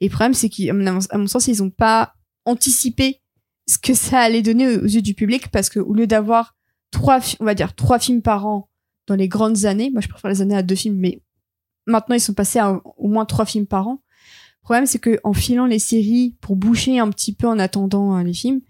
Et 0.01 0.07
le 0.07 0.11
problème, 0.11 0.35
c'est 0.35 0.49
qu'à 0.49 0.73
mon, 0.73 1.27
sens, 1.27 1.47
ils 1.47 1.63
ont 1.63 1.71
pas 1.71 2.15
anticipé 2.45 3.21
ce 3.67 3.79
que 3.79 3.95
ça 3.95 4.21
allait 4.21 4.43
donner 4.43 4.77
aux, 4.77 4.85
yeux 4.85 5.03
du 5.03 5.15
public, 5.15 5.49
parce 5.49 5.69
que 5.69 5.81
au 5.81 5.95
lieu 5.95 6.07
d'avoir 6.07 6.55
trois, 6.91 7.21
on 7.41 7.45
va 7.45 7.55
dire 7.55 7.75
trois 7.75 7.99
films 7.99 8.23
par 8.23 8.47
an 8.47 8.69
dans 9.07 9.15
les 9.15 9.29
grandes 9.29 9.65
années, 9.65 9.91
moi 9.91 10.01
je 10.01 10.09
préfère 10.09 10.31
les 10.31 10.43
années 10.43 10.57
à 10.57 10.63
deux 10.63 10.75
films, 10.75 10.97
mais 10.97 11.23
maintenant 11.87 12.15
ils 12.15 12.21
sont 12.21 12.35
passés 12.35 12.59
à 12.59 12.81
au 12.97 13.09
moins 13.09 13.25
trois 13.25 13.47
films 13.47 13.67
par 13.67 13.89
an. 13.89 14.03
Le 14.63 14.67
problème, 14.67 14.87
c'est 14.87 14.99
que 14.99 15.19
en 15.25 15.35
filant 15.35 15.67
les 15.67 15.79
séries 15.79 16.37
pour 16.41 16.57
boucher 16.57 16.99
un 16.99 17.11
petit 17.11 17.35
peu 17.35 17.47
en 17.47 17.59
attendant 17.59 18.17
euh, 18.17 18.23
les 18.23 18.33
films, 18.33 18.63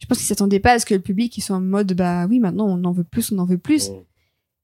je 0.00 0.06
pense 0.06 0.18
qu'ils 0.18 0.26
s'attendaient 0.26 0.58
pas 0.60 0.72
à 0.72 0.78
ce 0.80 0.86
que 0.86 0.94
le 0.94 1.00
public 1.00 1.36
ils 1.38 1.40
soit 1.42 1.54
en 1.56 1.60
mode 1.60 1.92
bah 1.94 2.26
oui 2.26 2.40
maintenant 2.40 2.66
on 2.66 2.82
en 2.84 2.92
veut 2.92 3.04
plus, 3.04 3.30
on 3.32 3.38
en 3.38 3.44
veut 3.44 3.58
plus. 3.58 3.90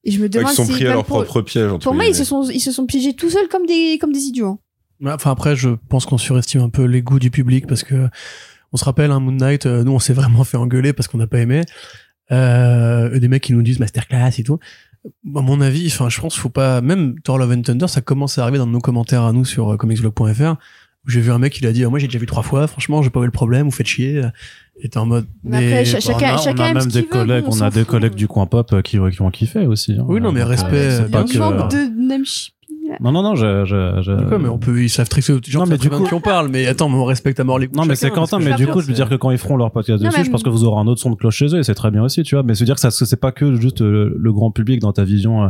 Et 0.04 0.10
je 0.10 0.18
me 0.18 0.22
Ouais, 0.24 0.28
demande 0.28 0.52
Ils 0.52 0.54
sont 0.56 0.64
si 0.64 0.72
pris 0.72 0.86
à 0.86 0.92
leur 0.92 1.04
pour, 1.04 1.22
propre 1.24 1.42
piège. 1.42 1.70
pour 1.82 1.94
moi 1.94 2.04
ils 2.06 2.14
se 2.14 2.24
sont 2.24 2.48
ils 2.48 2.60
se 2.60 2.72
sont 2.72 2.86
piégés 2.86 3.14
tout 3.14 3.30
seuls 3.30 3.48
comme 3.48 3.66
des 3.66 3.98
comme 4.00 4.12
des 4.12 4.20
idiots. 4.24 4.46
hein. 4.48 4.58
Ouais, 5.04 5.12
Enfin 5.12 5.30
après, 5.30 5.56
je 5.56 5.68
pense 5.88 6.06
qu'on 6.06 6.16
surestime 6.18 6.62
un 6.62 6.70
peu 6.70 6.84
les 6.84 7.02
goûts 7.02 7.18
du 7.18 7.30
public 7.30 7.66
parce 7.66 7.82
que 7.84 8.08
on 8.72 8.76
se 8.78 8.84
rappelle 8.84 9.10
un 9.10 9.20
Moon 9.20 9.32
Knight, 9.32 9.66
euh, 9.66 9.84
nous 9.84 9.92
on 9.92 9.98
s'est 9.98 10.12
vraiment 10.14 10.42
fait 10.44 10.56
engueuler 10.56 10.92
parce 10.92 11.06
qu'on 11.08 11.18
n'a 11.18 11.26
pas 11.26 11.38
aimé. 11.38 11.62
Euh, 12.32 13.18
des 13.18 13.28
mecs 13.28 13.42
qui 13.42 13.52
nous 13.52 13.62
disent 13.62 13.78
masterclass 13.78 14.30
et 14.38 14.42
tout. 14.42 14.58
À 15.36 15.40
mon 15.40 15.60
avis, 15.60 15.86
enfin 15.86 16.08
je 16.08 16.20
pense 16.20 16.32
qu'il 16.34 16.40
faut 16.42 16.48
pas 16.48 16.80
même 16.80 17.20
Thor 17.20 17.38
Love 17.38 17.52
and 17.52 17.62
Thunder, 17.62 17.86
ça 17.88 18.00
commence 18.00 18.38
à 18.38 18.42
arriver 18.42 18.58
dans 18.58 18.66
nos 18.66 18.80
commentaires 18.80 19.22
à 19.22 19.32
nous 19.32 19.44
sur 19.44 19.72
euh, 19.72 19.76
comicsblog.fr. 19.76 20.54
où 21.06 21.10
J'ai 21.10 21.20
vu 21.20 21.30
un 21.30 21.38
mec 21.38 21.56
il 21.58 21.66
a 21.66 21.72
dit 21.72 21.84
Ah, 21.84 21.88
moi 21.90 21.98
j'ai 22.00 22.06
déjà 22.08 22.18
vu 22.18 22.26
trois 22.26 22.42
fois, 22.42 22.66
franchement 22.66 23.02
j'ai 23.02 23.10
pas 23.10 23.20
vu 23.20 23.26
le 23.26 23.32
problème, 23.32 23.66
vous 23.66 23.70
faites 23.72 23.86
chier. 23.86 24.22
Et 24.82 24.88
t'es 24.90 24.98
en 24.98 25.06
mode. 25.06 25.26
Mais 25.42 25.56
après, 25.56 25.92
On 25.92 25.96
a, 25.96 26.00
chacun 26.00 26.36
on 26.36 26.60
a 26.62 26.68
aime 26.68 26.74
même 26.76 26.86
des 26.88 27.00
veut, 27.00 27.06
collègues, 27.06 27.44
on, 27.48 27.60
a 27.62 27.70
des 27.70 27.80
fout. 27.80 27.88
collègues 27.88 28.14
du 28.14 28.28
coin 28.28 28.46
pop 28.46 28.72
euh, 28.72 28.82
qui, 28.82 28.98
qui 29.10 29.22
ont 29.22 29.30
kiffé 29.30 29.66
aussi. 29.66 29.92
hein. 29.98 30.04
Oui, 30.06 30.20
non, 30.20 30.32
mais 30.32 30.40
Donc, 30.40 30.50
respect, 30.50 31.00
euh, 31.00 31.08
pas 31.08 31.24
que. 31.24 31.32
de 31.32 31.38
là. 31.38 32.96
Non, 33.00 33.10
non, 33.10 33.22
non, 33.22 33.34
je, 33.34 33.64
je, 33.64 34.00
je... 34.02 34.28
Quoi, 34.28 34.38
mais 34.38 34.48
on 34.48 34.58
peut, 34.58 34.80
ils 34.82 34.88
savent 34.88 35.08
très 35.08 35.20
bien 35.20 35.40
Non, 35.54 35.66
mais 35.66 35.76
du 35.78 35.90
coup- 35.90 36.04
qui 36.04 36.14
on 36.14 36.20
parle, 36.20 36.48
mais 36.48 36.66
attends, 36.66 36.88
mais 36.88 36.96
on 36.96 37.04
respecte 37.04 37.40
à 37.40 37.44
mort 37.44 37.58
les. 37.58 37.68
Non, 37.68 37.84
mais 37.84 37.96
c'est 37.96 38.10
Quentin, 38.10 38.38
mais 38.38 38.54
du 38.54 38.66
coup, 38.66 38.80
je 38.80 38.86
veux 38.86 38.92
dire 38.92 39.08
que 39.08 39.14
quand 39.16 39.30
ils 39.30 39.38
feront 39.38 39.56
leur 39.56 39.70
podcast 39.72 40.00
Non, 40.02 40.08
dessus, 40.08 40.20
mais- 40.20 40.24
je 40.26 40.30
pense 40.30 40.42
que 40.42 40.50
vous 40.50 40.64
aurez 40.64 40.80
un 40.80 40.86
autre 40.86 41.00
son 41.00 41.10
de 41.10 41.16
cloche 41.16 41.36
chez 41.36 41.46
eux 41.54 41.58
et 41.58 41.62
c'est 41.64 41.74
très 41.74 41.90
bien 41.90 42.02
aussi, 42.04 42.22
tu 42.22 42.34
vois. 42.36 42.44
Mais 42.44 42.54
se 42.54 42.64
dire 42.64 42.74
que 42.74 42.80
ça, 42.80 42.90
c'est 42.90 43.20
pas 43.20 43.32
que 43.32 43.56
juste 43.56 43.80
euh, 43.82 44.14
le 44.16 44.32
grand 44.32 44.50
public 44.50 44.80
dans 44.80 44.92
ta 44.92 45.04
vision 45.04 45.44
euh, 45.44 45.48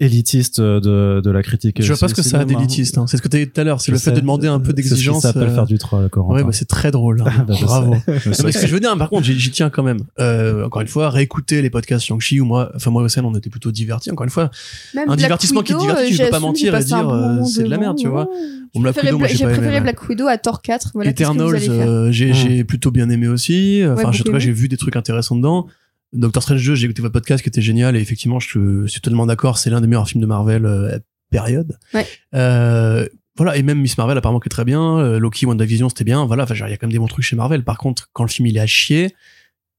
élitiste 0.00 0.58
euh, 0.58 0.80
de, 0.80 1.20
de 1.20 1.30
la 1.30 1.42
critique. 1.42 1.80
Je 1.80 1.86
vois 1.92 1.96
pas 1.98 2.06
euh, 2.06 2.08
ce 2.08 2.14
que 2.14 2.22
ça 2.22 2.40
a 2.40 2.44
d'élitiste. 2.44 2.98
Hein. 2.98 3.06
C'est 3.06 3.16
ce 3.16 3.22
que 3.22 3.28
tu 3.28 3.36
as 3.36 3.44
dit 3.44 3.50
tout 3.50 3.60
à 3.60 3.64
l'heure. 3.64 3.80
C'est 3.80 3.92
le 3.92 3.98
fait 3.98 4.10
de 4.10 4.20
demander 4.20 4.48
un 4.48 4.58
peu 4.58 4.72
d'exigence. 4.72 5.16
Qui 5.16 5.22
s'appelle 5.22 5.44
euh, 5.50 5.54
faire 5.54 5.66
du 5.66 5.78
troll, 5.78 6.08
Corentin. 6.08 6.34
Ouais, 6.34 6.42
bah 6.44 6.50
c'est 6.52 6.64
très 6.66 6.90
drôle. 6.90 7.22
hein. 7.22 7.24
Ah, 7.38 7.44
bah, 7.46 7.54
Bravo. 7.62 7.94
sais. 8.06 8.12
Non, 8.12 8.20
mais 8.44 8.52
ce 8.52 8.58
que 8.60 8.66
je 8.66 8.72
veux 8.74 8.80
dire, 8.80 8.96
par 8.96 9.08
contre, 9.08 9.24
j'y 9.24 9.50
tiens 9.50 9.70
quand 9.70 9.82
même. 9.84 9.98
Euh, 10.18 10.64
encore 10.66 10.82
une 10.82 10.88
fois, 10.88 11.10
réécouter 11.10 11.62
les 11.62 11.70
podcasts 11.70 12.04
Shang-Chi 12.06 12.40
ou 12.40 12.44
moi, 12.44 12.72
enfin 12.74 12.90
moi 12.90 13.02
et 13.02 13.04
Océane, 13.04 13.24
on 13.24 13.34
était 13.34 13.50
plutôt 13.50 13.70
divertis. 13.70 14.10
Encore 14.10 14.24
une 14.24 14.30
fois, 14.30 14.50
Même 14.94 15.04
Un 15.04 15.06
Black 15.06 15.18
divertissement 15.18 15.62
qui 15.62 15.72
te 15.72 15.78
Widow, 15.78 15.92
divertit, 15.94 16.16
tu 16.16 16.22
euh, 16.22 16.24
peux 16.26 16.30
pas 16.30 16.40
mentir 16.40 16.74
et 16.76 16.84
dire, 16.84 17.08
euh, 17.08 17.44
c'est 17.44 17.62
de 17.62 17.70
la 17.70 17.78
merde, 17.78 17.96
tu 17.96 18.08
vois. 18.08 18.28
J'ai 18.74 18.80
Widow, 18.80 18.90
préféré, 18.92 19.34
j'ai 19.36 19.44
pas 19.44 19.50
préféré 19.52 19.76
aimé, 19.76 19.80
Black 19.80 20.08
Widow 20.08 20.26
à 20.26 20.36
Thor 20.38 20.60
4. 20.60 20.90
Voilà, 20.94 21.12
qu'est-ce 21.12 21.28
que 21.30 21.34
vous 21.34 21.54
Eternals, 21.54 21.88
euh, 21.88 22.10
j'ai 22.10 22.32
j'ai 22.32 22.64
plutôt 22.64 22.90
bien 22.90 23.08
aimé 23.10 23.28
aussi. 23.28 23.82
Enfin, 23.88 24.10
je- 24.10 24.22
en 24.22 24.24
tout 24.24 24.32
cas, 24.32 24.38
j'ai 24.40 24.50
vu 24.52 24.66
des 24.68 24.76
trucs 24.76 24.96
intéressants 24.96 25.36
dedans. 25.36 25.68
Doctor 26.14 26.42
Strange 26.42 26.64
2, 26.64 26.74
j'ai 26.74 26.84
écouté 26.86 27.02
votre 27.02 27.12
podcast 27.12 27.42
qui 27.42 27.48
était 27.48 27.60
génial 27.60 27.96
et 27.96 28.00
effectivement, 28.00 28.38
je 28.40 28.86
suis 28.86 29.00
totalement 29.00 29.26
d'accord, 29.26 29.58
c'est 29.58 29.70
l'un 29.70 29.80
des 29.80 29.86
meilleurs 29.86 30.08
films 30.08 30.20
de 30.20 30.26
Marvel 30.26 30.64
euh, 30.64 30.98
période. 31.30 31.76
Ouais. 31.92 32.06
Euh, 32.34 33.06
voilà, 33.36 33.56
et 33.56 33.62
même 33.62 33.80
Miss 33.80 33.98
Marvel 33.98 34.16
apparemment 34.16 34.38
qui 34.38 34.46
est 34.46 34.50
très 34.50 34.64
bien, 34.64 34.98
euh, 34.98 35.18
Loki, 35.18 35.44
WandaVision, 35.44 35.88
c'était 35.88 36.04
bien. 36.04 36.24
Voilà, 36.24 36.44
enfin, 36.44 36.54
genre, 36.54 36.68
il 36.68 36.70
y 36.70 36.74
a 36.74 36.76
quand 36.76 36.86
même 36.86 36.92
des 36.92 37.00
bons 37.00 37.08
trucs 37.08 37.24
chez 37.24 37.34
Marvel. 37.34 37.64
Par 37.64 37.78
contre, 37.78 38.08
quand 38.12 38.22
le 38.22 38.28
film 38.30 38.46
il 38.46 38.56
est 38.56 38.60
à 38.60 38.66
chier, 38.66 39.12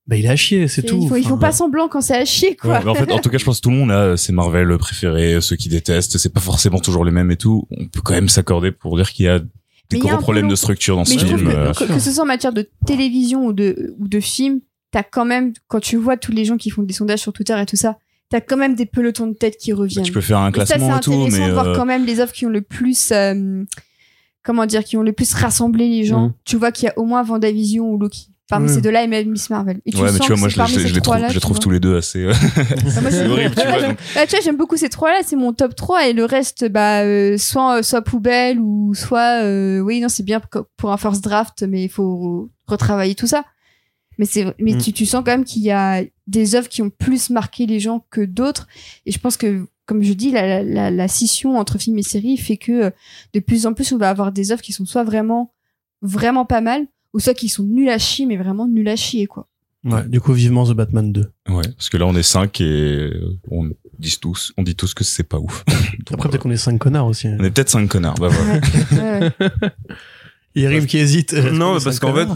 bah 0.08 0.18
il 0.18 0.26
est 0.26 0.30
à 0.30 0.36
chier, 0.36 0.68
c'est 0.68 0.84
tout. 0.84 1.00
Ils 1.02 1.10
font, 1.10 1.16
ils 1.16 1.26
font 1.26 1.38
pas 1.38 1.54
semblant 1.54 1.88
quand 1.88 2.02
c'est 2.02 2.18
à 2.18 2.26
chier, 2.26 2.56
quoi. 2.56 2.74
Ouais, 2.74 2.80
mais 2.84 2.92
en 2.92 2.96
fait, 2.96 3.12
en 3.12 3.20
tout 3.20 3.30
cas, 3.30 3.38
je 3.38 3.46
pense 3.46 3.58
que 3.58 3.62
tout 3.62 3.72
le 3.72 3.78
monde 3.78 3.92
a 3.92 4.18
ses 4.18 4.34
Marvel 4.34 4.78
préférés, 4.78 5.40
ceux 5.42 5.56
qui 5.56 5.70
détestent. 5.70 6.18
C'est 6.18 6.34
pas 6.34 6.42
forcément 6.42 6.80
toujours 6.80 7.06
les 7.06 7.12
mêmes 7.12 7.32
et 7.32 7.38
tout. 7.38 7.66
On 7.72 7.88
peut 7.88 8.02
quand 8.04 8.14
même 8.14 8.30
s'accorder 8.30 8.72
pour 8.72 8.98
dire 8.98 9.10
qu'il 9.12 9.26
y 9.26 9.30
a 9.30 9.40
des 9.40 9.98
il 9.98 10.00
gros 10.00 10.18
problèmes 10.18 10.48
de 10.48 10.56
structure 10.56 10.96
dans 10.96 11.04
Mais 11.04 11.18
ce 11.18 11.26
film. 11.26 11.50
que, 11.50 11.56
euh, 11.56 11.74
que, 11.74 11.84
que 11.86 12.00
ce 12.00 12.12
soit 12.12 12.24
en 12.24 12.28
matière 12.28 12.54
de 12.54 12.70
télévision 12.86 13.46
ou 13.46 13.54
de, 13.54 13.96
ou 14.00 14.08
de 14.08 14.20
film, 14.20 14.60
t'as 14.96 15.04
quand 15.04 15.26
même, 15.26 15.52
quand 15.68 15.82
tu 15.82 15.98
vois 15.98 16.16
tous 16.16 16.32
les 16.32 16.46
gens 16.46 16.56
qui 16.56 16.70
font 16.70 16.82
des 16.82 16.94
sondages 16.94 17.20
sur 17.20 17.34
Twitter 17.34 17.54
et 17.62 17.66
tout 17.66 17.76
ça, 17.76 17.98
t'as 18.30 18.40
quand 18.40 18.56
même 18.56 18.76
des 18.76 18.86
pelotons 18.86 19.28
de 19.28 19.34
tête 19.34 19.58
qui 19.58 19.72
bah, 19.74 19.80
reviennent. 19.80 20.06
tu 20.06 20.14
peux 20.14 20.22
faire 20.22 20.38
un 20.40 20.52
Et 20.54 20.56
ça, 20.60 20.66
c'est 20.66 20.76
classement 20.76 20.96
et 20.96 21.00
tout, 21.02 21.12
intéressant 21.12 21.38
mais 21.42 21.48
de 21.50 21.52
voir 21.54 21.68
euh, 21.68 21.76
quand 21.76 21.86
même 21.86 22.06
les 22.06 22.22
offres 22.22 22.32
qui 22.32 22.46
ont 22.46 22.50
le 22.50 22.62
plus, 22.62 23.12
euh, 23.12 23.62
comment 24.42 24.66
dire, 24.66 24.86
qui 24.86 24.96
ont 24.96 25.02
le 25.04 25.12
plus 25.12 25.34
rassemblé 25.34 25.90
les 25.90 26.06
gens. 26.06 26.28
Mhm. 26.28 26.34
Tu 26.46 26.56
vois 26.56 26.72
qu'il 26.72 26.86
y 26.86 26.90
a 26.90 26.98
au 26.98 27.04
moins 27.04 27.24
Vendavision 27.24 27.90
ou 27.92 27.98
Loki. 28.00 28.30
Parmi 28.48 28.68
Ouais. 28.70 28.76
ces 28.76 28.82
deux-là 28.82 29.04
et 29.04 29.08
même 29.08 29.28
Miss 29.30 29.50
Marvel. 29.50 29.82
Et 29.86 29.92
tu 29.92 29.98
ouais, 29.98 30.04
mais 30.04 30.10
sens 30.12 30.20
tu 30.20 30.28
vois, 30.28 30.36
que 30.36 30.40
moi, 30.40 30.68
c'est 30.68 30.74
je, 30.80 30.86
les 30.86 30.92
trouve, 30.92 31.02
trois-là, 31.02 31.28
je 31.30 31.40
trouve 31.40 31.60
tous 31.60 31.72
les 31.72 31.80
deux 31.82 31.98
assez. 31.98 32.20
euh, 32.20 32.34
moi, 33.02 33.10
c'est 33.12 33.28
horrible, 33.28 33.54
tu 33.56 33.68
vois. 33.68 33.82
Donc- 33.88 33.98
Bah, 34.16 34.26
tu 34.28 34.36
vois, 34.36 34.40
j'aime 34.46 34.56
beaucoup 34.56 34.78
ces 34.78 34.88
trois-là, 34.88 35.18
c'est 35.26 35.36
mon 35.36 35.52
top 35.52 35.76
3 35.76 36.08
et 36.08 36.14
le 36.14 36.24
reste, 36.24 36.70
bah, 36.70 37.02
euh, 37.02 37.38
soit, 37.38 37.82
soit 37.84 38.02
poubelle 38.04 38.60
ou 38.62 38.94
soit, 38.94 39.42
euh, 39.44 39.80
oui, 39.80 40.00
non, 40.00 40.08
c'est 40.10 40.24
bien 40.24 40.40
pour- 40.40 40.68
pour 40.78 40.92
un 40.94 40.98
first 40.98 41.22
draft, 41.24 41.66
mais 41.68 41.84
il 41.84 41.90
faut 41.90 42.50
retravailler 42.68 43.16
tout 43.16 43.28
ça. 43.28 43.44
Mais 44.18 44.26
c'est, 44.26 44.46
mais 44.60 44.74
Mm. 44.74 44.82
tu, 44.82 44.94
tu 44.94 45.06
sens 45.06 45.24
quand 45.26 45.32
même 45.32 45.44
qu'il 45.46 45.62
y 45.64 45.72
a 45.72 46.04
des 46.28 46.56
œuvres 46.56 46.70
qui 46.70 46.82
ont 46.82 46.90
plus 46.90 47.30
marqué 47.30 47.66
les 47.66 47.80
gens 47.80 48.06
que 48.10 48.22
d'autres. 48.22 48.68
Et 49.06 49.12
je 49.12 49.20
pense 49.20 49.38
que, 49.38 49.66
comme 49.86 50.02
je 50.04 50.14
dis, 50.14 50.32
la, 50.32 50.48
la, 50.48 50.64
la, 50.64 50.92
la 50.92 51.08
scission 51.08 51.58
entre 51.58 51.78
film 51.78 51.98
et 51.98 52.04
série 52.04 52.38
fait 52.38 52.58
que 52.58 52.72
euh, 52.86 52.90
de 53.34 53.40
plus 53.40 53.66
en 53.66 53.74
plus, 53.74 53.92
on 53.92 53.98
va 53.98 54.10
avoir 54.10 54.32
des 54.32 54.52
œuvres 54.52 54.62
qui 54.62 54.74
sont 54.74 54.86
soit 54.86 55.04
vraiment, 55.04 55.54
vraiment 56.02 56.46
pas 56.46 56.62
mal, 56.62 56.86
ou 57.14 57.20
soit 57.20 57.34
qui 57.34 57.50
sont 57.50 57.64
nulles 57.64 57.90
à 57.90 57.98
chier, 58.00 58.26
mais 58.26 58.38
vraiment 58.38 58.68
nulles 58.68 58.90
à 58.90 58.96
chier, 58.96 59.28
quoi. 59.28 59.48
Ouais, 59.84 60.04
du 60.08 60.20
coup, 60.20 60.34
vivement 60.34 60.66
The 60.66 60.72
Batman 60.74 61.12
2. 61.12 61.22
Ouais, 61.50 61.62
parce 61.78 61.90
que 61.90 61.98
là, 61.98 62.08
on 62.08 62.16
est 62.16 62.24
cinq 62.24 62.60
et 62.60 62.64
euh, 62.66 63.38
on 63.52 63.70
dit 64.00 64.18
tous, 64.20 64.52
on 64.58 64.64
dit 64.64 64.76
tous 64.76 64.96
que 64.96 65.04
c'est 65.04 65.22
pas 65.24 65.38
ouf. 65.38 65.64
Donc, 66.00 66.12
Après, 66.14 66.30
peut-être 66.30 66.42
qu'on 66.42 66.50
est 66.50 66.58
cinq 66.58 66.80
connards 66.80 67.06
aussi. 67.06 67.28
on 67.28 67.44
est 67.44 67.52
peut-être 67.52 67.70
cinq 67.70 67.88
connards. 67.88 68.16
Bah 68.16 68.30
voilà. 68.30 68.54
Ouais, 68.56 69.20
ouais, 69.20 69.32
ouais. 69.40 69.50
Il 70.56 70.64
y 70.64 70.66
a 70.66 70.70
Rim 70.70 70.88
qui 70.88 70.98
hésite. 70.98 71.34
Non, 71.34 71.78
parce 71.80 72.00
qu'en 72.00 72.16
fait, 72.16 72.28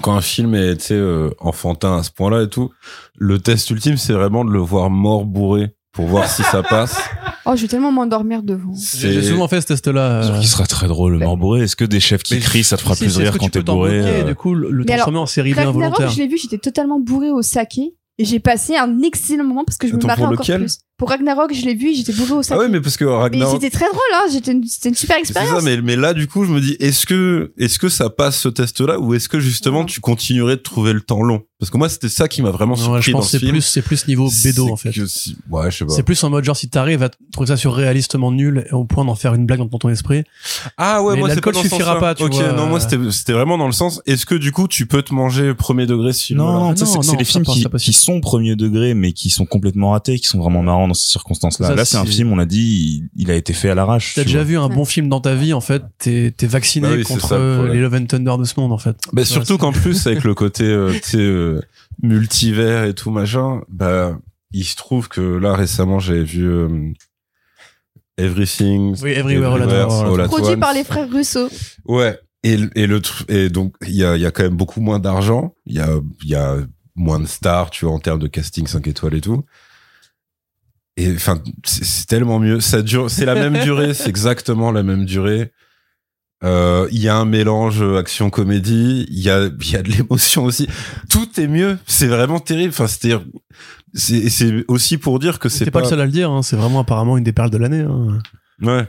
quand 0.00 0.14
un 0.14 0.20
film 0.20 0.54
est, 0.54 0.76
tu 0.76 0.84
sais, 0.86 0.94
euh, 0.94 1.30
enfantin 1.38 1.98
à 1.98 2.02
ce 2.02 2.10
point-là 2.10 2.42
et 2.42 2.48
tout, 2.48 2.70
le 3.16 3.38
test 3.38 3.70
ultime, 3.70 3.96
c'est 3.96 4.12
vraiment 4.12 4.44
de 4.44 4.50
le 4.50 4.58
voir 4.58 4.90
mort 4.90 5.24
bourré 5.24 5.74
pour 5.92 6.06
voir 6.06 6.28
si 6.28 6.42
ça 6.42 6.62
passe. 6.62 6.98
Oh, 7.46 7.56
je 7.56 7.62
vais 7.62 7.68
tellement 7.68 7.90
m'endormir 7.90 8.42
devant. 8.42 8.74
J'ai 8.74 9.22
souvent 9.22 9.48
fait 9.48 9.62
ce 9.62 9.68
test-là. 9.68 10.22
Euh, 10.22 10.38
qu'il 10.38 10.46
sera 10.46 10.66
très 10.66 10.86
drôle, 10.86 11.12
le 11.14 11.18
mort 11.20 11.38
bourré. 11.38 11.62
Est-ce 11.62 11.74
que 11.74 11.86
des 11.86 11.98
chefs 11.98 12.22
qui 12.22 12.34
Mais 12.34 12.40
crient, 12.40 12.62
ça 12.62 12.76
te 12.76 12.82
fera 12.82 12.94
plus 12.94 13.16
rire 13.16 13.38
quand 13.38 13.48
t'es 13.48 13.62
bourré 13.62 13.98
moquer, 13.98 14.10
euh, 14.10 14.24
Du 14.24 14.34
coup, 14.34 14.54
le 14.54 14.70
le 14.70 14.84
Mais 14.84 14.92
alors, 14.92 15.04
transformer 15.04 15.18
en 15.20 15.26
série 15.26 15.54
bien 15.54 15.70
volontaire. 15.70 16.10
je 16.10 16.18
l'ai 16.18 16.28
vu, 16.28 16.36
j'étais 16.36 16.58
totalement 16.58 17.00
bourré 17.00 17.30
au 17.30 17.40
saké. 17.40 17.94
Et 18.18 18.26
j'ai 18.26 18.38
passé 18.38 18.76
un 18.76 19.00
excellent 19.00 19.44
moment 19.44 19.64
parce 19.64 19.78
que 19.78 19.88
je 19.88 19.96
me 19.96 20.02
marrais 20.02 20.20
encore 20.22 20.32
lequel 20.32 20.60
plus. 20.60 20.80
Pour 21.00 21.08
Ragnarok, 21.08 21.52
je 21.54 21.64
l'ai 21.64 21.74
vu, 21.74 21.94
j'étais 21.94 22.12
bourré 22.12 22.32
au 22.32 22.38
Ah 22.40 22.42
sac. 22.42 22.58
ouais, 22.58 22.68
mais 22.68 22.80
parce 22.82 22.96
que 22.98 23.04
mais 23.06 23.10
Ragnarok. 23.10 23.54
c'était 23.60 23.70
très 23.74 23.86
drôle, 23.86 24.00
hein. 24.14 24.24
Une- 24.52 24.64
c'était 24.66 24.90
une 24.90 24.94
super 24.94 25.16
C'est 25.24 25.32
ça, 25.32 25.40
expérience. 25.40 25.62
mais, 25.64 25.80
mais 25.80 25.96
là, 25.96 26.12
du 26.12 26.26
coup, 26.28 26.44
je 26.44 26.50
me 26.52 26.60
dis, 26.60 26.76
est-ce 26.78 27.06
que, 27.06 27.52
est-ce 27.58 27.78
que 27.78 27.88
ça 27.88 28.10
passe 28.10 28.38
ce 28.38 28.48
test-là 28.50 28.98
ou 29.00 29.14
est-ce 29.14 29.28
que 29.30 29.40
justement 29.40 29.84
tu 29.86 30.00
continuerais 30.00 30.56
de 30.56 30.60
trouver 30.62 30.92
le 30.92 31.00
temps 31.00 31.22
long? 31.22 31.42
Parce 31.58 31.68
que 31.70 31.76
moi, 31.76 31.88
c'était 31.90 32.08
ça 32.08 32.26
qui 32.28 32.40
m'a 32.42 32.50
vraiment 32.50 32.74
Ouais, 32.74 32.80
surpris 32.80 33.02
je 33.02 33.10
dans 33.12 33.18
pense 33.18 33.26
que 33.26 33.30
ce 33.32 33.36
c'est 33.38 33.40
film. 33.40 33.52
plus, 33.52 33.62
c'est 33.62 33.82
plus 33.82 34.08
niveau 34.08 34.30
bédo, 34.44 34.68
en 34.70 34.76
fait. 34.76 34.92
si- 35.06 35.36
Ouais, 35.50 35.70
je 35.70 35.76
sais 35.78 35.84
pas. 35.84 35.92
C'est 35.92 36.02
plus 36.02 36.22
en 36.24 36.30
mode 36.30 36.44
genre 36.44 36.56
si 36.56 36.68
t'arrives 36.70 37.02
à 37.02 37.10
trouver 37.32 37.48
ça 37.48 37.56
surréalistement 37.58 38.32
nul 38.32 38.64
et 38.70 38.72
au 38.72 38.84
point 38.84 39.04
d'en 39.04 39.14
faire 39.14 39.34
une 39.34 39.44
blague 39.46 39.58
dans 39.58 39.78
ton 39.78 39.88
esprit. 39.90 40.22
Ah 40.78 41.02
ouais, 41.02 41.14
Mais 41.14 41.20
moi 41.20 41.28
c'est 41.34 41.40
pas 41.42 41.52
dans 41.52 41.62
suffira 41.62 41.98
pas, 41.98 42.14
tu 42.14 42.22
Ok, 42.24 42.32
vois. 42.34 42.52
non, 42.52 42.66
moi 42.66 42.80
c'était 42.80 42.96
c'était 43.10 43.32
vraiment 43.34 43.58
dans 43.58 43.66
le 43.66 43.72
sens. 43.72 44.00
Est-ce 44.06 44.24
que 44.26 44.34
du 44.34 44.52
coup 44.52 44.68
tu 44.68 44.86
peux 44.86 45.02
te 45.02 45.12
manger 45.12 45.52
premier 45.54 45.86
degré 45.86 46.12
film 46.14 46.38
Non, 46.38 46.52
non, 46.52 46.68
Ah 46.70 46.74
tu 46.74 46.86
sais, 46.86 46.94
non, 46.94 47.02
c'est 47.02 47.16
les 47.16 47.24
films 47.24 47.44
qui 47.44 47.92
sont 47.92 48.20
premier 48.20 48.56
degré, 48.56 48.94
mais 48.94 49.12
qui 49.12 49.28
sont 49.30 49.44
complètement 49.44 49.90
ratés, 49.92 50.18
qui 50.18 50.26
sont 50.28 50.38
vraiment 50.38 50.62
marrants 50.62 50.88
dans 50.90 50.94
ces 50.94 51.08
circonstances-là. 51.10 51.74
Là, 51.74 51.84
c'est 51.84 51.96
un 51.96 52.04
film, 52.04 52.30
on 52.32 52.38
a 52.38 52.44
dit, 52.46 53.08
il, 53.16 53.22
il 53.22 53.30
a 53.30 53.34
été 53.34 53.52
fait 53.52 53.70
à 53.70 53.74
l'arrache. 53.74 54.14
T'as 54.14 54.24
déjà 54.24 54.38
vois. 54.38 54.44
vu 54.44 54.58
un 54.58 54.68
bon 54.68 54.84
film 54.84 55.08
dans 55.08 55.20
ta 55.20 55.34
vie, 55.34 55.52
en 55.52 55.60
fait, 55.60 55.82
t'es 55.98 56.32
t'es 56.36 56.46
vacciné 56.46 56.86
Bah 56.88 56.94
oui, 56.94 57.04
c'est 57.06 57.14
contre 57.14 57.28
ça, 57.28 57.38
le 57.38 57.72
les 57.72 57.80
Love 57.80 57.94
and 57.94 58.06
Thunder 58.06 58.34
de 58.38 58.44
ce 58.44 58.58
monde, 58.60 58.72
en 58.72 58.78
fait. 58.78 58.96
Bah, 59.12 59.22
Ouais, 59.22 59.24
surtout 59.24 59.56
qu'en 59.58 59.72
plus 59.72 60.06
avec 60.06 60.22
le 60.24 60.34
côté 60.42 60.64
euh, 60.64 60.92
euh, 61.14 61.60
multivers 62.02 62.84
et 62.84 62.94
tout 62.94 63.10
machin, 63.10 63.62
bah 63.68 64.18
il 64.52 64.64
se 64.64 64.74
trouve 64.76 65.08
que 65.08 65.20
là 65.20 65.54
récemment 65.54 65.98
j'avais 66.00 66.24
vu 66.24 66.44
euh, 66.44 66.68
Everything 68.16 68.96
Oui, 69.02 69.10
Everywhere 69.12 69.56
Everywhere. 69.56 69.90
All 70.20 70.26
Produit 70.26 70.56
par 70.56 70.72
les 70.74 70.84
frères 70.84 71.08
Russo. 71.10 71.48
Ouais. 71.86 72.18
Et, 72.42 72.56
le- 72.56 72.70
et 72.74 72.86
le 72.86 73.00
et 73.28 73.48
donc 73.50 73.74
il 73.86 73.94
y 73.94 74.04
a, 74.04 74.16
il 74.16 74.22
y 74.22 74.26
a 74.26 74.30
quand 74.30 74.42
même 74.42 74.56
beaucoup 74.56 74.80
moins 74.80 74.98
d'argent. 74.98 75.54
Il 75.66 75.74
y 75.76 75.80
a, 75.80 75.88
il 76.22 76.28
y 76.28 76.34
a 76.34 76.56
moins 76.96 77.20
de 77.20 77.26
stars, 77.26 77.70
tu 77.70 77.84
vois, 77.84 77.94
en 77.94 77.98
termes 77.98 78.18
de 78.18 78.26
casting 78.26 78.66
5 78.66 78.86
étoiles 78.88 79.14
et 79.14 79.20
tout. 79.20 79.44
Et 81.00 81.14
enfin, 81.14 81.40
c'est 81.64 82.06
tellement 82.06 82.38
mieux. 82.38 82.60
Ça 82.60 82.82
dure, 82.82 83.10
c'est 83.10 83.24
la 83.24 83.34
même 83.34 83.62
durée, 83.62 83.94
c'est 83.94 84.08
exactement 84.16 84.70
la 84.70 84.82
même 84.82 85.06
durée. 85.06 85.52
Euh, 86.44 86.88
Il 86.90 87.00
y 87.00 87.08
a 87.08 87.16
un 87.16 87.24
mélange 87.24 87.82
action 87.82 88.28
comédie. 88.28 89.06
Il 89.08 89.20
y 89.20 89.30
a, 89.30 89.46
il 89.46 89.70
y 89.70 89.76
a 89.76 89.82
de 89.82 89.90
l'émotion 89.90 90.44
aussi. 90.44 90.68
Tout 91.08 91.40
est 91.40 91.48
mieux. 91.48 91.78
C'est 91.86 92.06
vraiment 92.06 92.38
terrible. 92.38 92.70
Enfin, 92.70 92.86
c'est 92.86 93.16
c'est 93.94 94.28
c'est 94.28 94.64
aussi 94.68 94.98
pour 94.98 95.18
dire 95.18 95.38
que 95.38 95.48
c'est 95.48 95.64
C'est 95.64 95.70
pas, 95.70 95.80
le 95.80 95.86
seul 95.86 96.00
à 96.00 96.06
le 96.06 96.12
dire, 96.12 96.30
hein, 96.30 96.42
c'est 96.42 96.56
vraiment 96.56 96.80
apparemment 96.80 97.16
une 97.16 97.24
des 97.24 97.32
perles 97.32 97.50
de 97.50 97.58
l'année. 97.58 97.80
Hein. 97.80 98.18
Ouais. 98.62 98.86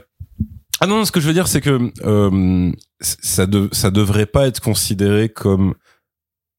Ah 0.80 0.86
non, 0.86 1.04
ce 1.04 1.12
que 1.12 1.20
je 1.20 1.26
veux 1.26 1.32
dire, 1.32 1.48
c'est 1.48 1.60
que 1.60 1.92
euh, 2.04 2.72
ça, 3.00 3.46
de, 3.46 3.68
ça 3.72 3.90
devrait 3.90 4.26
pas 4.26 4.46
être 4.48 4.60
considéré 4.60 5.28
comme 5.28 5.74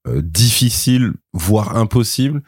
euh, 0.08 0.22
difficile, 0.22 1.14
voire 1.34 1.78
impossible, 1.78 2.42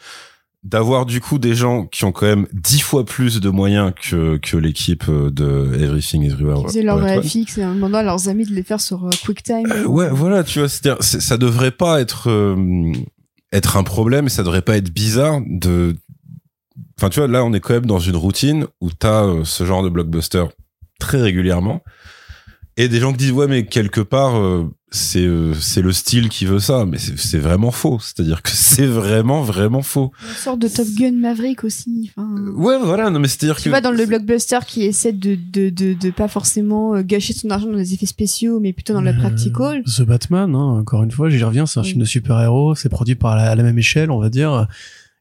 d'avoir 0.66 1.06
du 1.06 1.22
coup 1.22 1.38
des 1.38 1.54
gens 1.54 1.86
qui 1.86 2.06
ont 2.06 2.12
quand 2.12 2.26
même 2.26 2.48
dix 2.52 2.80
fois 2.82 3.06
plus 3.06 3.40
de 3.40 3.50
moyens 3.50 3.94
que, 4.02 4.38
que 4.38 4.58
l'équipe 4.58 5.04
euh, 5.08 5.30
de 5.30 5.78
Everything 5.80 6.24
Everywhere. 6.24 6.58
Ils 6.64 6.68
faisaient 6.68 6.82
leur 6.82 6.98
Once. 6.98 7.24
FX 7.24 7.60
et 7.60 7.66
en 7.66 7.76
demandant 7.76 8.00
à 8.00 8.04
leurs 8.04 8.28
amis 8.30 8.46
de 8.46 8.54
les 8.54 8.64
faire 8.64 8.82
sur 8.82 9.06
euh, 9.06 9.10
QuickTime. 9.24 9.68
Euh, 9.72 9.86
ouais, 9.86 10.10
voilà, 10.12 10.44
tu 10.44 10.58
vois, 10.60 10.68
c'est-à-dire, 10.68 10.98
c'est- 11.04 11.20
ça 11.22 11.38
devrait 11.38 11.70
pas 11.72 12.02
être 12.02 12.32
euh, 12.32 12.92
être 13.54 13.78
un 13.78 13.84
problème, 13.84 14.26
et 14.26 14.30
ça 14.30 14.42
devrait 14.44 14.64
pas 14.64 14.76
être 14.76 14.90
bizarre 14.92 15.40
de. 15.46 15.96
Enfin, 16.98 17.10
tu 17.10 17.20
vois, 17.20 17.28
là, 17.28 17.46
on 17.46 17.54
est 17.54 17.60
quand 17.60 17.74
même 17.76 17.86
dans 17.86 18.00
une 18.00 18.16
routine 18.16 18.66
où 18.82 18.90
t'as 18.92 19.24
euh, 19.24 19.44
ce 19.44 19.66
genre 19.66 19.84
de 19.84 19.90
blockbuster 19.90 20.46
très 21.00 21.22
régulièrement, 21.22 21.82
et 22.76 22.88
des 22.90 23.00
gens 23.00 23.12
qui 23.12 23.18
disent 23.20 23.32
ouais, 23.34 23.48
mais 23.48 23.66
quelque 23.68 24.02
part, 24.02 24.36
euh, 24.38 24.66
c'est 24.96 25.26
euh, 25.26 25.54
c'est 25.54 25.82
le 25.82 25.92
style 25.92 26.30
qui 26.30 26.46
veut 26.46 26.60
ça, 26.60 26.86
mais 26.86 26.98
c'est 26.98 27.38
vraiment 27.38 27.70
faux. 27.72 28.00
C'est-à-dire 28.00 28.42
que 28.42 28.50
c'est 28.54 28.86
vraiment 28.88 29.42
vraiment 29.44 29.82
faux. 29.84 30.12
Une 30.28 30.36
sorte 30.36 30.60
de 30.60 30.68
Top 30.68 30.88
Gun 30.98 31.12
Maverick 31.12 31.64
aussi. 31.64 32.12
Enfin, 32.16 32.30
Ouais, 32.56 32.78
voilà, 32.82 33.10
non, 33.12 33.20
mais 33.20 33.28
c'est-à-dire 33.28 33.58
tu 33.58 33.64
que 33.66 33.70
vois, 33.70 33.82
dans 33.82 33.92
le 33.92 34.06
blockbuster 34.06 34.60
qui 34.66 34.84
essaie 34.84 35.12
de, 35.14 35.36
de, 35.36 35.70
de, 35.70 35.94
de 35.94 36.10
pas 36.10 36.28
forcément 36.28 36.96
euh, 36.96 37.04
gâcher 37.04 37.34
son 37.34 37.50
argent 37.50 37.68
dans 37.68 37.74
les 37.78 37.94
effets 37.94 38.06
spéciaux, 38.06 38.60
mais 38.60 38.74
plutôt 38.74 38.94
dans 38.94 39.02
le 39.02 39.12
Euh, 39.12 39.20
practical. 39.20 39.84
The 39.84 40.02
Batman, 40.02 40.56
hein, 40.56 40.80
encore 40.80 41.04
une 41.04 41.12
fois, 41.12 41.30
j'y 41.30 41.44
reviens, 41.44 41.66
c'est 41.66 41.80
un 41.80 41.84
Oui. 41.84 41.90
film 41.90 42.00
de 42.02 42.06
super-héros, 42.06 42.74
c'est 42.76 42.90
produit 42.90 43.16
par 43.16 43.36
la, 43.36 43.52
à 43.52 43.56
la 43.56 43.64
même 43.64 43.78
échelle, 43.78 44.10
on 44.10 44.20
va 44.20 44.30
dire. 44.30 44.68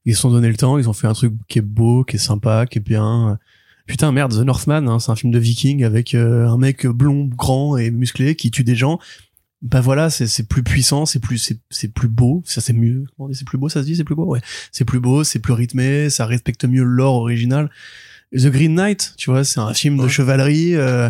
Ils 0.07 0.15
se 0.15 0.21
sont 0.23 0.31
donné 0.31 0.49
le 0.49 0.57
temps, 0.57 0.79
ils 0.79 0.89
ont 0.89 0.93
fait 0.93 1.07
un 1.07 1.13
truc 1.15 1.33
qui 1.49 1.59
est 1.59 1.63
beau, 1.63 2.05
qui 2.05 2.17
est 2.17 2.19
sympa, 2.19 2.67
qui 2.67 2.79
est 2.79 2.83
bien. 2.83 3.39
Putain, 3.87 4.13
merde, 4.13 4.33
The 4.33 4.45
Northman, 4.45 4.89
hein, 4.89 4.99
c'est 4.99 5.13
un 5.13 5.17
film 5.17 5.31
de 5.31 5.39
viking 5.39 5.85
avec 5.85 6.15
euh, 6.15 6.49
un 6.49 6.57
mec 6.57 6.87
blond, 6.87 7.29
grand 7.37 7.77
et 7.77 7.91
musclé 7.91 8.35
qui 8.35 8.51
tue 8.51 8.65
des 8.65 8.77
gens. 8.77 8.99
Bah 9.63 9.81
voilà, 9.81 10.11
c'est 10.11 10.27
c'est 10.27 10.47
plus 10.47 10.63
puissant, 10.63 11.07
c'est 11.07 11.21
plus 11.21 11.39
c'est 11.39 11.59
c'est 11.71 11.89
plus 11.89 12.09
beau, 12.09 12.43
ça 12.45 12.61
c'est 12.61 12.75
mieux. 12.75 13.05
Comment 13.17 13.33
c'est 13.33 13.47
plus 13.47 13.57
beau, 13.59 13.69
ça 13.71 13.81
se 13.81 13.87
dit, 13.87 13.97
c'est 13.97 14.05
plus 14.05 14.15
beau, 14.15 14.27
ouais. 14.27 14.41
C'est 14.73 14.85
plus 14.85 15.01
beau, 15.01 15.25
c'est 15.25 15.39
plus 15.39 15.55
rythmé, 15.55 16.11
ça 16.11 16.27
respecte 16.27 16.65
mieux 16.67 16.83
l'or 16.83 17.15
original. 17.15 17.71
The 18.33 18.49
Green 18.49 18.75
Knight, 18.75 19.15
tu 19.17 19.31
vois, 19.31 19.45
c'est 19.45 19.61
un 19.61 19.73
film 19.73 20.03
de 20.03 20.09
chevalerie. 20.09 20.75
euh, 20.75 21.09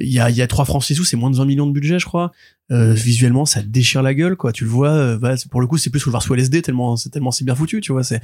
Il 0.00 0.08
y 0.12 0.20
a 0.20 0.30
y 0.30 0.42
a 0.42 0.46
3 0.46 0.64
francs 0.64 0.84
6 0.84 0.94
sous, 0.94 1.04
c'est 1.04 1.16
moins 1.16 1.30
de 1.30 1.36
20 1.36 1.44
millions 1.44 1.66
de 1.66 1.72
budget, 1.72 1.98
je 1.98 2.06
crois. 2.06 2.32
Euh, 2.70 2.92
visuellement, 2.92 3.46
ça 3.46 3.62
te 3.62 3.66
déchire 3.66 4.02
la 4.02 4.14
gueule, 4.14 4.36
quoi. 4.36 4.52
Tu 4.52 4.64
le 4.64 4.70
vois, 4.70 4.90
euh, 4.90 5.18
bah, 5.18 5.34
pour 5.50 5.60
le 5.60 5.66
coup, 5.66 5.78
c'est 5.78 5.90
plus 5.90 6.06
voir 6.06 6.22
sous 6.22 6.34
LSD 6.34 6.62
tellement 6.62 6.96
c'est 6.96 7.08
tellement 7.10 7.30
c'est 7.30 7.44
bien 7.44 7.54
foutu, 7.54 7.80
tu 7.80 7.92
vois. 7.92 8.04
C'est 8.04 8.20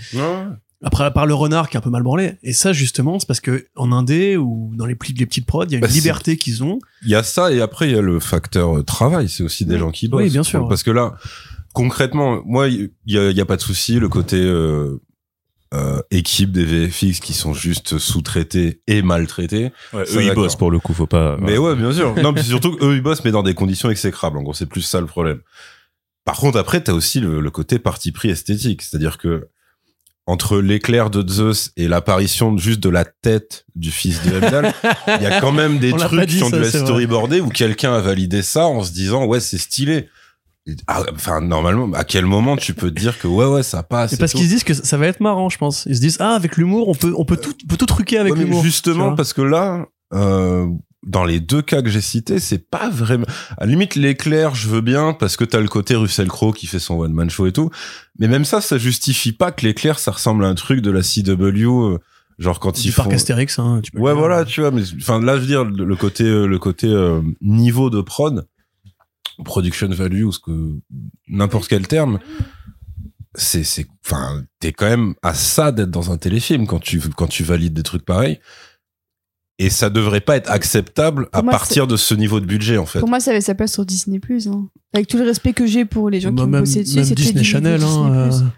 après 0.83 1.05
à 1.05 1.11
part 1.11 1.25
le 1.27 1.33
renard 1.35 1.71
qui 1.71 1.77
est 1.77 1.79
un 1.79 1.81
peu 1.81 1.91
mal 1.91 2.03
branlé. 2.03 2.35
Et 2.43 2.53
ça, 2.53 2.73
justement, 2.75 3.19
c'est 3.19 3.27
parce 3.27 3.41
que 3.41 3.67
en 3.75 3.91
indé 3.93 4.37
ou 4.37 4.73
dans 4.77 4.85
les, 4.85 4.97
les 5.17 5.27
petites 5.27 5.47
prods, 5.47 5.65
il 5.65 5.71
y 5.73 5.75
a 5.75 5.79
une 5.79 5.83
Bah, 5.83 5.89
liberté 5.89 6.37
qu'ils 6.37 6.63
ont. 6.63 6.79
Il 7.03 7.09
y 7.11 7.15
a 7.15 7.23
ça 7.23 7.51
et 7.53 7.61
après 7.63 7.89
il 7.89 7.95
y 7.95 7.99
a 7.99 8.03
le 8.03 8.21
facteur 8.21 8.79
euh, 8.79 8.83
travail. 8.83 9.29
C'est 9.29 9.43
aussi 9.43 9.65
des 9.65 9.79
gens 9.79 9.91
qui 9.91 10.09
bossent. 10.09 10.23
Oui, 10.23 10.31
bien 10.31 10.43
sûr. 10.43 10.69
Parce 10.69 10.83
que 10.83 10.91
là, 10.91 11.15
concrètement, 11.73 12.43
moi, 12.45 12.69
il 12.69 12.91
y 13.07 13.19
a, 13.19 13.31
y 13.31 13.41
a 13.41 13.47
pas 13.47 13.57
de 13.57 13.63
souci. 13.63 13.99
Le 13.99 14.09
côté 14.09 14.37
euh, 14.37 15.01
euh, 15.73 16.01
équipe 16.11 16.53
des 16.53 16.65
VFX 16.65 17.21
qui 17.21 17.33
sont 17.33 17.55
juste 17.55 17.99
sous-traités 17.99 18.81
et 18.87 19.03
maltraités. 19.03 19.73
Ouais, 19.93 20.03
eux, 20.03 20.23
ils 20.23 20.33
bossent 20.33 20.57
pour 20.57 20.71
le 20.71 20.79
coup, 20.79 20.95
faut 20.95 21.07
pas. 21.07 21.37
Mais 21.41 21.59
ouais, 21.59 21.75
bien 21.75 21.93
sûr. 21.93 22.15
Non, 22.23 22.33
mais 22.33 22.43
surtout 22.43 22.77
eux 22.81 22.95
ils 22.95 23.03
bossent 23.03 23.25
mais 23.25 23.33
dans 23.33 23.43
des 23.43 23.55
conditions 23.55 23.91
exécrables. 23.91 24.39
En 24.39 24.43
gros, 24.43 24.55
c'est 24.55 24.67
plus 24.67 24.83
ça 24.83 25.01
le 25.01 25.07
problème. 25.07 25.41
Par 26.25 26.37
contre, 26.37 26.59
après, 26.59 26.83
t'as 26.83 26.93
aussi 26.93 27.21
le, 27.21 27.41
le 27.41 27.51
côté 27.51 27.79
parti 27.79 28.13
pris 28.13 28.31
esthétique, 28.31 28.83
c'est-à-dire 28.83 29.19
que 29.19 29.49
entre 30.27 30.59
l'éclair 30.59 31.11
de 31.11 31.27
Zeus 31.29 31.73
et 31.77 31.87
l'apparition 31.87 32.57
juste 32.57 32.81
de 32.81 32.89
la 32.89 33.05
tête 33.05 33.67
du 33.75 33.91
fils 33.91 34.23
de 34.23 34.37
Heimdall, 34.37 34.73
il 35.19 35.23
y 35.23 35.27
a 35.27 35.41
quand 35.41 35.53
même 35.53 35.79
des 35.81 35.93
On 35.93 35.97
trucs 35.99 36.27
qui 36.27 36.43
ont 36.43 36.49
dû 36.51 36.63
être 36.63 36.79
storyboardés 36.79 37.41
où 37.41 37.49
quelqu'un 37.49 37.95
a 37.95 38.01
validé 38.01 38.41
ça 38.43 38.67
en 38.67 38.83
se 38.83 38.93
disant 38.93 39.27
ouais 39.27 39.41
c'est 39.41 39.59
stylé. 39.59 40.09
Ah, 40.87 41.03
Enfin 41.15 41.41
normalement, 41.41 41.91
à 41.95 42.05
quel 42.05 42.25
moment 42.27 42.57
tu 42.57 42.73
peux 42.75 42.91
te 42.91 42.99
dire 42.99 43.19
que 43.19 43.29
ouais 43.29 43.47
ouais 43.47 43.63
ça 43.63 43.83
passe 43.83 44.11
C'est 44.11 44.17
parce 44.19 44.33
qu'ils 44.33 44.45
se 44.47 44.49
disent 44.51 44.65
que 44.65 44.73
ça 44.75 44.97
va 44.97 45.07
être 45.07 45.21
marrant, 45.21 45.49
je 45.51 45.59
pense. 45.59 45.85
Ils 45.87 45.97
se 45.97 46.01
disent 46.01 46.17
ah 46.21 46.35
avec 46.35 46.57
l'humour, 46.57 46.89
on 46.89 46.95
peut 46.95 47.13
on 47.17 47.25
peut 47.25 47.37
tout 47.37 47.55
on 47.65 47.67
peut 47.69 47.77
tout 47.77 47.87
truquer 47.87 48.19
avec 48.19 48.33
Ouais, 48.35 48.41
l'humour. 48.41 48.63
Justement, 48.63 49.15
parce 49.15 49.33
que 49.35 49.43
là, 49.43 49.87
euh, 50.15 50.67
dans 51.07 51.25
les 51.25 51.39
deux 51.39 51.61
cas 51.61 51.83
que 51.83 51.91
j'ai 51.91 52.01
cités, 52.01 52.39
c'est 52.39 52.71
pas 52.71 52.89
vraiment. 52.89 53.27
À 53.59 53.67
la 53.67 53.71
limite, 53.73 53.95
l'éclair, 53.95 54.55
je 54.55 54.69
veux 54.69 54.81
bien 54.81 55.13
parce 55.13 55.37
que 55.37 55.45
t'as 55.45 55.61
le 55.61 55.69
côté 55.69 55.97
Russell 55.97 56.29
Crowe 56.29 56.53
qui 56.55 56.67
fait 56.67 56.79
son 56.79 56.95
one 56.99 57.13
man 57.13 57.29
show 57.29 57.47
et 57.47 57.53
tout. 57.53 57.69
Mais 58.19 58.27
même 58.27 58.47
ça, 58.47 58.63
ça 58.63 58.79
justifie 58.79 59.33
pas 59.33 59.53
que 59.53 59.67
l'éclair, 59.67 59.99
ça 59.99 60.13
ressemble 60.13 60.47
à 60.47 60.49
un 60.49 60.55
truc 60.55 60.81
de 60.81 60.91
la 60.91 61.03
CW, 61.03 61.93
euh, 61.93 61.99
genre 62.39 62.59
quand 62.59 62.75
du 62.81 62.89
ils 62.89 62.93
parc 62.95 63.11
font. 63.11 63.15
Astérix, 63.15 63.59
hein, 63.59 63.81
tu 63.83 63.91
peux 63.91 63.99
Ouais, 63.99 64.15
voilà, 64.15 64.47
tu 64.47 64.63
vois. 64.63 64.71
Mais 64.71 64.81
enfin, 64.97 65.21
là, 65.21 65.35
je 65.37 65.41
veux 65.43 65.47
dire 65.47 65.65
le 65.65 65.85
le 65.85 65.97
côté, 65.97 66.25
euh, 66.25 66.47
le 66.47 66.59
côté 66.59 66.87
euh, 66.87 67.21
niveau 67.43 67.91
de 67.91 68.01
prod, 68.01 68.47
production 69.43 69.89
value, 69.89 70.25
ou 70.25 70.33
ce 70.33 70.39
que 70.39 70.79
n'importe 71.29 71.69
quel 71.69 71.87
terme. 71.87 72.19
C'est, 73.37 73.65
c'est, 73.65 73.87
enfin, 74.05 74.45
t'es 74.61 74.73
quand 74.73 74.89
même 74.89 75.15
à 75.23 75.35
ça 75.35 75.73
d'être 75.73 75.91
dans 75.91 76.13
un 76.13 76.19
téléfilm 76.19 76.67
quand 76.67 76.79
tu, 76.79 77.01
quand 77.01 77.27
tu 77.27 77.43
valides 77.43 77.75
des 77.75 77.83
trucs 77.83 78.05
pareils. 78.05 78.39
Et 79.59 79.71
ça 79.71 79.89
devrait 79.89 80.21
pas 80.21 80.37
être 80.37 80.51
acceptable 80.51 81.29
à 81.33 81.43
moi, 81.43 81.53
partir 81.53 81.87
de 81.87 81.97
ce 81.97 82.15
niveau 82.15 82.41
de 82.41 82.47
budget, 82.47 82.77
en 82.77 82.87
fait. 82.87 82.99
Pour 82.99 83.09
moi, 83.09 83.21
ça 83.21 83.31
avait 83.31 83.41
sa 83.41 83.55
place 83.55 83.73
sur 83.73 83.87
Disney+. 83.87 84.21
Hein. 84.47 84.69
Avec 84.93 85.07
tout 85.09 85.17
le 85.17 85.25
respect 85.25 85.53
que 85.53 85.67
j'ai 85.67 85.85
pour 85.85 86.11
les 86.11 86.21
gens 86.21 86.33
Bah, 86.33 86.43
qui 86.43 86.49
ont 86.49 86.59
bossé 86.61 86.83
dessus, 86.83 87.05
c'était 87.05 87.15
Disney 87.15 87.45
Channel, 87.45 87.83
hein, 87.83 88.29
Disney+. 88.29 88.51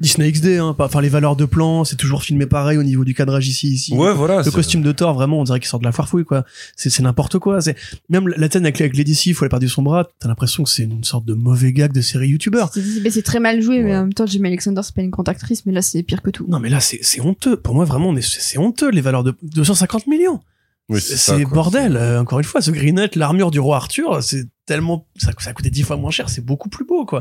Disney 0.00 0.30
XD, 0.30 0.58
hein, 0.58 0.74
pas- 0.74 0.86
enfin 0.86 1.00
les 1.00 1.08
valeurs 1.08 1.34
de 1.34 1.44
plan, 1.44 1.84
c'est 1.84 1.96
toujours 1.96 2.22
filmé 2.22 2.46
pareil 2.46 2.78
au 2.78 2.84
niveau 2.84 3.04
du 3.04 3.14
cadrage 3.14 3.48
ici, 3.48 3.68
ici. 3.68 3.92
Ouais, 3.94 4.12
voilà. 4.14 4.42
le 4.42 4.50
costume 4.52 4.82
de 4.82 4.92
Thor, 4.92 5.12
vraiment, 5.14 5.40
on 5.40 5.44
dirait 5.44 5.58
qu'il 5.58 5.68
sort 5.68 5.80
de 5.80 5.84
la 5.84 5.90
foire 5.92 6.08
fouille, 6.08 6.24
quoi. 6.24 6.44
C'est, 6.76 6.88
c'est 6.88 7.02
n'importe 7.02 7.38
quoi. 7.40 7.60
C'est 7.60 7.74
même 8.08 8.28
la 8.28 8.48
scène 8.48 8.64
avec, 8.64 8.80
avec 8.80 8.96
Lady 8.96 9.14
Sif 9.14 9.40
où 9.40 9.44
elle 9.44 9.48
a 9.48 9.50
perdu 9.50 9.68
son 9.68 9.82
bras. 9.82 10.08
T'as 10.20 10.28
l'impression 10.28 10.62
que 10.62 10.70
c'est 10.70 10.84
une 10.84 11.02
sorte 11.02 11.24
de 11.24 11.34
mauvais 11.34 11.72
gag 11.72 11.92
de 11.92 12.00
série 12.00 12.28
youtubeur. 12.28 12.70
C'est- 12.72 12.82
mais 13.02 13.10
c'est 13.10 13.22
très 13.22 13.40
mal 13.40 13.60
joué, 13.60 13.82
mais 13.82 13.96
en 13.96 14.02
même 14.02 14.14
temps, 14.14 14.26
Jimmy 14.26 14.46
Alexander, 14.48 14.82
c'est 14.84 14.94
pas 14.94 15.02
une 15.02 15.10
grande 15.10 15.28
actrice, 15.28 15.66
mais 15.66 15.72
là, 15.72 15.82
c'est 15.82 16.02
pire 16.04 16.22
que 16.22 16.30
tout. 16.30 16.46
Non, 16.48 16.60
mais 16.60 16.68
là, 16.68 16.78
c'est, 16.80 17.00
c'est 17.02 17.20
honteux. 17.20 17.56
Pour 17.56 17.74
moi, 17.74 17.84
vraiment, 17.84 18.10
on 18.10 18.16
est, 18.16 18.22
c'est, 18.22 18.40
c'est 18.40 18.58
honteux 18.58 18.90
les 18.90 19.00
valeurs 19.00 19.24
de 19.24 19.34
250 19.42 20.06
millions. 20.06 20.40
Oui, 20.90 21.00
c'est, 21.02 21.16
ça, 21.18 21.38
quoi. 21.42 21.52
bordel. 21.54 21.96
Euh, 21.96 22.20
encore 22.20 22.38
une 22.38 22.44
fois, 22.46 22.62
ce 22.62 22.70
Greenet, 22.70 23.10
l'armure 23.16 23.50
du 23.50 23.58
roi 23.60 23.76
Arthur, 23.76 24.22
c'est 24.22 24.46
tellement, 24.64 25.06
ça, 25.16 25.32
ça 25.38 25.50
a 25.50 25.52
coûté 25.52 25.68
10 25.70 25.82
fois 25.82 25.96
moins 25.96 26.10
cher. 26.10 26.30
C'est 26.30 26.42
beaucoup 26.44 26.68
plus 26.70 26.86
beau, 26.86 27.04
quoi. 27.04 27.20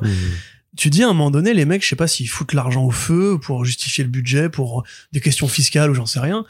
Tu 0.78 0.90
dis 0.90 1.04
à 1.04 1.08
un 1.10 1.14
moment 1.14 1.32
donné, 1.32 1.54
les 1.54 1.66
mecs, 1.66 1.84
je 1.84 1.90
sais 1.90 1.96
pas 1.96 2.08
s'ils 2.08 2.30
foutent 2.30 2.54
l'argent 2.54 2.86
au 2.86 2.92
feu 2.92 3.38
pour 3.42 3.66
justifier 3.66 4.04
le 4.04 4.10
budget, 4.10 4.50
pour 4.50 4.84
des 5.12 5.20
questions 5.20 5.48
fiscales 5.48 5.90
ou 5.92 5.94
j'en 5.94 6.06
sais 6.06 6.20
rien. 6.20 6.46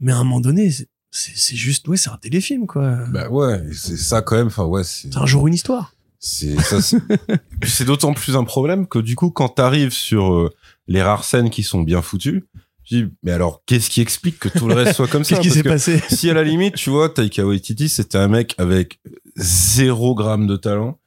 Mais 0.00 0.12
à 0.12 0.16
un 0.16 0.24
moment 0.24 0.40
donné, 0.40 0.70
c'est- 0.70 1.56
juste, 1.56 1.86
ouais, 1.88 1.96
c'est 1.96 2.10
un 2.10 2.16
téléfilm, 2.18 2.66
quoi. 2.66 2.96
Bah 3.12 3.28
ouais, 3.30 3.62
c'est 3.72 3.96
ça 3.96 4.20
quand 4.22 4.36
même. 4.36 4.48
Enfin 4.48 4.64
ouais, 4.64 4.84
c'est. 4.84 5.12
c'est 5.12 5.18
un 5.18 5.26
jour 5.26 5.46
une 5.46 5.54
histoire. 5.54 5.92
C'est 6.18 6.56
ça. 6.60 6.80
C'est 6.82 6.98
Puis 7.60 7.70
c'est 7.70 7.84
d'autant 7.84 8.12
plus 8.12 8.36
un 8.36 8.44
problème 8.44 8.86
que 8.86 8.98
du 8.98 9.14
coup, 9.14 9.30
quand 9.30 9.48
t'arrives 9.48 9.92
sur 9.92 10.32
euh, 10.32 10.50
les 10.88 11.02
rares 11.02 11.24
scènes 11.24 11.50
qui 11.50 11.62
sont 11.62 11.82
bien 11.82 12.02
foutues, 12.02 12.44
Je 12.84 12.96
dis, 12.96 13.04
mais 13.22 13.32
alors, 13.32 13.62
qu'est-ce 13.66 13.90
qui 13.90 14.00
explique 14.00 14.38
que 14.38 14.48
tout 14.48 14.68
le 14.68 14.74
reste 14.74 14.94
soit 14.94 15.08
comme 15.08 15.24
ça 15.24 15.36
Qu'est-ce 15.36 15.48
qui 15.48 15.54
s'est 15.54 15.62
passé 15.62 16.00
Si 16.08 16.28
à 16.30 16.34
la 16.34 16.42
limite, 16.44 16.74
tu 16.76 16.90
vois, 16.90 17.08
Taika 17.10 17.44
Waititi, 17.46 17.88
c'était 17.88 18.18
un 18.18 18.28
mec 18.28 18.54
avec 18.58 18.98
zéro 19.36 20.14
gramme 20.14 20.46
de 20.46 20.56
talent 20.56 20.98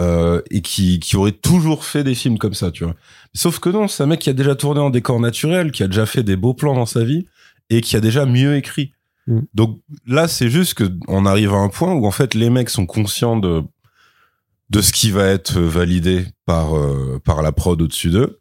euh, 0.00 0.42
et 0.50 0.60
qui, 0.60 0.98
qui 0.98 1.16
aurait 1.16 1.32
toujours 1.32 1.84
fait 1.84 2.02
des 2.02 2.14
films 2.14 2.38
comme 2.38 2.54
ça, 2.54 2.70
tu 2.70 2.84
vois. 2.84 2.94
Sauf 3.34 3.60
que 3.60 3.68
non, 3.70 3.86
c'est 3.88 4.02
un 4.02 4.06
mec 4.06 4.20
qui 4.20 4.30
a 4.30 4.32
déjà 4.32 4.54
tourné 4.54 4.80
en 4.80 4.90
décor 4.90 5.20
naturel, 5.20 5.70
qui 5.70 5.82
a 5.82 5.86
déjà 5.86 6.06
fait 6.06 6.22
des 6.22 6.36
beaux 6.36 6.54
plans 6.54 6.74
dans 6.74 6.86
sa 6.86 7.04
vie 7.04 7.26
et 7.70 7.80
qui 7.80 7.96
a 7.96 8.00
déjà 8.00 8.26
mieux 8.26 8.56
écrit. 8.56 8.92
Mm. 9.26 9.40
Donc 9.54 9.80
là, 10.06 10.28
c'est 10.28 10.50
juste 10.50 10.74
que 10.74 10.84
on 11.08 11.26
arrive 11.26 11.52
à 11.54 11.58
un 11.58 11.68
point 11.68 11.92
où 11.92 12.06
en 12.06 12.10
fait 12.10 12.34
les 12.34 12.50
mecs 12.50 12.70
sont 12.70 12.86
conscients 12.86 13.36
de 13.36 13.62
de 14.70 14.80
ce 14.80 14.92
qui 14.92 15.10
va 15.10 15.26
être 15.26 15.60
validé 15.60 16.26
par 16.46 16.76
euh, 16.76 17.20
par 17.24 17.42
la 17.42 17.52
prod 17.52 17.80
au-dessus 17.80 18.10
d'eux. 18.10 18.40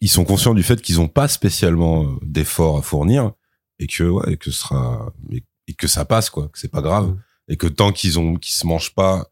Ils 0.00 0.08
sont 0.08 0.24
conscients 0.24 0.54
du 0.54 0.62
fait 0.62 0.80
qu'ils 0.80 1.00
ont 1.00 1.08
pas 1.08 1.28
spécialement 1.28 2.04
euh, 2.04 2.08
d'efforts 2.22 2.78
à 2.78 2.82
fournir 2.82 3.32
et 3.78 3.86
que 3.86 4.04
ouais, 4.04 4.32
et 4.32 4.36
que 4.36 4.50
ce 4.50 4.60
sera 4.60 5.12
et, 5.30 5.44
et 5.68 5.74
que 5.74 5.86
ça 5.86 6.04
passe 6.04 6.30
quoi, 6.30 6.48
que 6.48 6.58
c'est 6.58 6.70
pas 6.70 6.82
grave 6.82 7.08
Mm. 7.08 7.52
et 7.52 7.56
que 7.56 7.66
tant 7.66 7.92
qu'ils 7.92 8.18
ont 8.18 8.36
qu'ils 8.36 8.54
se 8.54 8.66
mangent 8.66 8.94
pas 8.94 9.26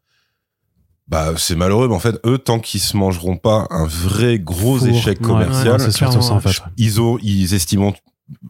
bah 1.07 1.33
c'est 1.37 1.55
malheureux 1.55 1.87
mais 1.87 1.95
en 1.95 1.99
fait 1.99 2.15
eux 2.25 2.37
tant 2.37 2.59
qu'ils 2.59 2.79
se 2.79 2.95
mangeront 2.95 3.35
pas 3.37 3.67
un 3.69 3.85
vrai 3.85 4.39
gros 4.39 4.77
Four. 4.77 4.87
échec 4.87 5.19
Ouais, 5.19 5.25
commercial 5.27 5.73
ouais, 5.73 5.79
c'est 5.79 5.91
surtout 5.91 6.21
ça 6.21 6.33
en 6.33 6.39
fait. 6.39 6.61
ils 6.77 7.01
ont 7.01 7.17
ils 7.21 7.53
estiment 7.53 7.93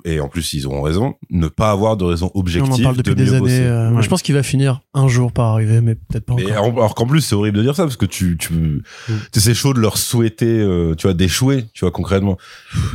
et 0.05 0.19
en 0.19 0.27
plus 0.29 0.53
ils 0.53 0.67
auront 0.67 0.81
raison 0.81 1.15
ne 1.31 1.47
pas 1.47 1.71
avoir 1.71 1.97
de 1.97 2.03
raison 2.03 2.29
On 2.35 2.39
objective 2.41 2.71
en 2.73 2.77
parle 2.83 2.95
depuis 2.97 3.15
de 3.15 3.19
mieux 3.19 3.25
des 3.25 3.31
années. 3.33 3.39
bosser. 3.41 3.59
euh, 3.61 3.91
Ouais. 3.91 4.03
Je 4.03 4.07
pense 4.09 4.21
qu'il 4.21 4.35
va 4.35 4.43
finir 4.43 4.81
un 4.93 5.07
jour 5.07 5.31
par 5.31 5.47
arriver, 5.47 5.81
mais 5.81 5.95
peut-être 5.95 6.25
pas 6.25 6.35
Mais 6.35 6.43
encore. 6.45 6.57
alors, 6.65 6.71
alors 6.77 6.95
qu'en 6.95 7.07
plus 7.07 7.21
c'est 7.21 7.33
horrible 7.35 7.57
de 7.57 7.63
dire 7.63 7.75
ça 7.75 7.83
parce 7.83 7.97
que 7.97 8.05
tu 8.05 8.37
tu 8.37 8.53
Mm. 8.53 8.81
tu 9.07 9.13
sais, 9.33 9.39
c'est 9.39 9.53
chaud 9.53 9.73
de 9.73 9.79
leur 9.79 9.97
souhaiter 9.97 10.45
euh, 10.59 10.93
tu 10.95 11.07
vois 11.07 11.13
d'échouer 11.13 11.65
tu 11.73 11.81
vois 11.85 11.91
concrètement 11.91 12.37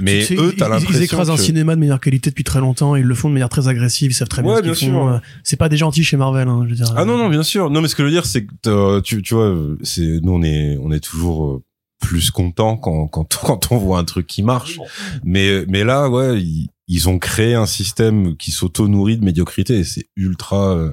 mais 0.01 0.21
Tu 0.21 0.27
sais, 0.27 0.35
eux 0.37 0.51
ils- 0.53 0.57
t'as 0.59 0.69
l'impression 0.69 0.99
ils 0.99 1.03
écrasent 1.03 1.31
un 1.31 1.37
cinéma 1.37 1.75
de 1.75 1.81
meilleure 1.81 2.01
qualité 2.01 2.31
depuis 2.31 2.45
très 2.45 2.61
longtemps. 2.61 2.95
Ils 2.97 3.05
le 3.05 3.15
font 3.15 3.29
de 3.29 3.35
manière 3.35 3.49
très 3.49 3.69
agressive. 3.69 4.11
Ils 4.11 4.15
savent 4.15 4.29
très 4.29 4.43
bien 4.43 4.53
Ouais, 4.53 4.59
ce 4.59 4.63
qu'ils 4.63 4.91
bien 4.91 4.99
font. 5.01 5.07
sûr. 5.09 5.15
euh, 5.15 5.19
C'est 5.43 5.57
pas 5.57 5.69
des 5.69 5.77
gentils 5.77 6.05
chez 6.05 6.17
Marvel. 6.17 6.49
Hein, 6.49 6.63
je 6.65 6.71
veux 6.71 6.77
dire. 6.77 6.93
Ah 6.97 7.05
non 7.05 7.17
non 7.19 7.29
bien 7.29 7.43
sûr 7.43 7.71
non 7.71 7.81
mais 7.83 7.89
ce 7.89 7.97
que 7.97 8.03
je 8.03 8.07
veux 8.07 8.13
dire 8.13 8.25
c'est 8.27 8.45
que 8.47 8.51
euh, 8.69 9.01
tu 9.01 9.21
tu 9.23 9.35
vois 9.35 9.55
c'est 9.83 10.21
nous 10.23 10.33
on 10.33 10.43
est 10.43 10.79
on 10.81 10.93
est 10.93 11.01
toujours 11.01 11.47
euh, 11.47 11.63
plus 11.99 12.31
content 12.31 12.77
quand 12.77 13.07
quand 13.09 13.37
quand 13.45 13.73
on 13.73 13.79
voit 13.79 13.99
un 13.99 14.05
truc 14.05 14.27
qui 14.27 14.43
marche. 14.43 14.79
Mais 15.25 15.65
mais 15.69 15.85
là 15.85 16.09
ouais 16.09 16.41
ils, 16.41 16.69
ils 16.87 17.09
ont 17.09 17.19
créé 17.19 17.55
un 17.55 17.67
système 17.67 18.37
qui 18.37 18.51
s'auto-nourrit 18.51 19.19
de 19.19 19.25
médiocrité 19.25 19.79
et 19.79 19.85
c'est 19.85 20.09
ultra 20.17 20.77
euh, 20.77 20.93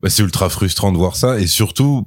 bah, 0.00 0.10
c'est 0.10 0.22
ultra 0.22 0.48
frustrant 0.48 0.92
de 0.92 0.98
voir 0.98 1.16
ça. 1.16 1.38
Et 1.38 1.46
surtout 1.46 2.06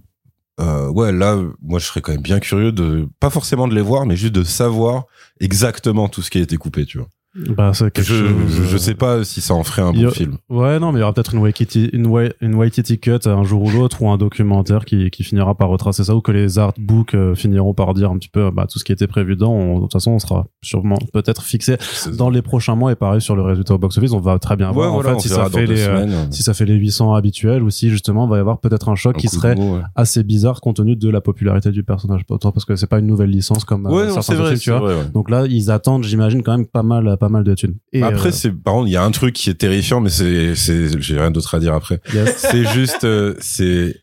euh, 0.60 0.90
ouais 0.90 1.12
là 1.12 1.42
moi 1.62 1.80
je 1.80 1.86
serais 1.86 2.02
quand 2.02 2.12
même 2.12 2.22
bien 2.22 2.40
curieux 2.40 2.72
de 2.72 3.08
pas 3.20 3.30
forcément 3.30 3.68
de 3.68 3.76
les 3.76 3.82
voir 3.82 4.06
mais 4.06 4.16
juste 4.16 4.34
de 4.34 4.44
savoir 4.44 5.06
exactement 5.40 6.10
tout 6.10 6.22
ce 6.22 6.30
qui 6.30 6.38
a 6.40 6.42
été 6.42 6.58
coupé 6.58 6.86
tu 6.86 6.98
vois 6.98 7.08
Bah, 7.56 7.72
c'est 7.74 7.90
quelque 7.94 8.06
je, 8.06 8.26
chose, 8.28 8.68
je, 8.68 8.76
euh, 8.76 8.78
sais 8.78 8.94
pas 8.94 9.24
si 9.24 9.40
ça 9.40 9.54
en 9.54 9.64
ferait 9.64 9.82
un 9.84 9.94
bon 9.94 10.08
a- 10.08 10.12
film 10.12 10.36
Ouais, 10.50 10.80
non, 10.80 10.92
mais 10.92 10.98
il 10.98 11.00
y 11.00 11.04
aura 11.04 11.14
peut-être 11.14 11.34
une 11.34 11.40
Waititi, 11.40 11.86
une, 11.94 12.08
Wai- 12.08 12.34
une 12.42 12.56
Waititi 12.56 13.00
cut 13.00 13.20
un 13.26 13.44
jour 13.44 13.64
ou 13.64 13.70
l'autre, 13.70 14.02
ou 14.02 14.10
un 14.10 14.18
documentaire 14.18 14.84
qui, 14.84 15.10
qui 15.12 15.24
finira 15.24 15.56
par 15.56 15.70
retracer 15.70 16.04
ça, 16.04 16.14
ou 16.14 16.20
que 16.20 16.34
les 16.34 16.60
artbooks 16.60 17.14
euh, 17.16 17.34
finiront 17.34 17.74
par 17.74 17.94
dire 17.94 18.12
un 18.12 18.18
petit 18.18 18.28
peu 18.28 18.52
bah, 18.52 18.66
tout 18.70 18.80
ce 18.80 18.84
qui 18.84 18.92
était 18.92 19.08
prévu 19.08 19.36
dedans. 19.36 19.54
On- 19.54 19.76
de 19.78 19.82
toute 19.84 19.94
façon, 19.94 20.12
on 20.12 20.20
sera 20.20 20.48
sûrement 20.62 20.98
peut-être 21.14 21.42
fixé 21.44 21.78
dans 22.18 22.30
les 22.30 22.42
prochains 22.42 22.76
mois. 22.76 22.92
Et 22.92 22.96
pareil 22.96 23.22
sur 23.22 23.38
le 23.38 23.44
résultat 23.44 23.76
au 23.76 23.78
box-office, 23.78 24.12
on 24.12 24.20
va 24.20 24.38
très 24.38 24.58
bien 24.58 24.68
Ouais, 24.68 24.74
voir 24.74 24.92
voilà, 24.92 25.12
en 25.12 25.16
on 25.16 25.20
fait 25.20 25.30
si 25.30 25.34
ça 25.34 25.50
fait 25.50 25.66
les 25.66 25.82
euh, 25.84 25.86
semaines. 26.06 26.32
si 26.34 26.44
ça 26.44 26.54
fait 26.54 26.66
les 26.66 26.76
800 26.76 27.14
habituels 27.14 27.64
ou 27.64 27.70
si 27.70 27.90
justement 27.90 28.26
il 28.26 28.30
va 28.30 28.38
y 28.38 28.40
avoir 28.42 28.60
peut-être 28.60 28.90
un 28.90 28.96
choc 28.96 29.16
Un 29.16 29.20
qui 29.20 29.30
serait 29.30 29.58
ouais. 29.58 29.80
assez 29.96 30.24
bizarre 30.24 30.60
compte 30.60 30.76
tenu 30.76 30.98
de 30.98 31.10
la 31.10 31.22
popularité 31.22 31.72
du 31.72 31.84
personnage. 31.84 32.24
Parce 32.28 32.66
que 32.66 32.76
c'est 32.76 32.88
pas 32.88 33.00
une 33.00 33.08
nouvelle 33.08 33.30
licence 33.30 33.64
comme 33.64 33.86
euh, 33.88 33.90
Ouais, 33.92 34.10
certains 34.12 34.36
vrai, 34.36 34.58
tu 34.58 34.70
vois. 34.72 34.80
vrai. 34.82 34.96
Donc 35.14 35.30
là, 35.30 35.46
ils 35.48 35.72
attendent, 35.72 36.04
j'imagine, 36.04 36.44
quand 36.44 36.58
même 36.58 36.66
pas 36.68 36.84
mal, 36.84 37.16
pas 37.22 37.30
mal 37.30 37.44
de 37.46 37.54
thunes. 37.56 37.76
Et 37.94 38.02
Après, 38.04 38.30
euh, 38.30 38.32
c'est 38.34 38.52
par 38.52 38.74
contre, 38.74 38.88
il 38.90 38.92
y 38.92 38.98
a 38.98 39.04
un 39.04 39.12
truc 39.12 39.34
qui 39.34 39.50
est 39.50 39.54
terrifiant, 39.54 40.02
mais 40.02 40.10
c'est, 40.10 40.56
c'est, 40.56 41.00
j'ai 41.02 41.18
rien 41.18 41.32
d'autre 41.32 41.56
à 41.56 41.60
dire 41.60 41.74
après. 41.74 42.02
yes. 42.14 42.36
C'est 42.52 42.66
juste, 42.74 43.06
euh, 43.06 43.36
c'est 43.40 43.96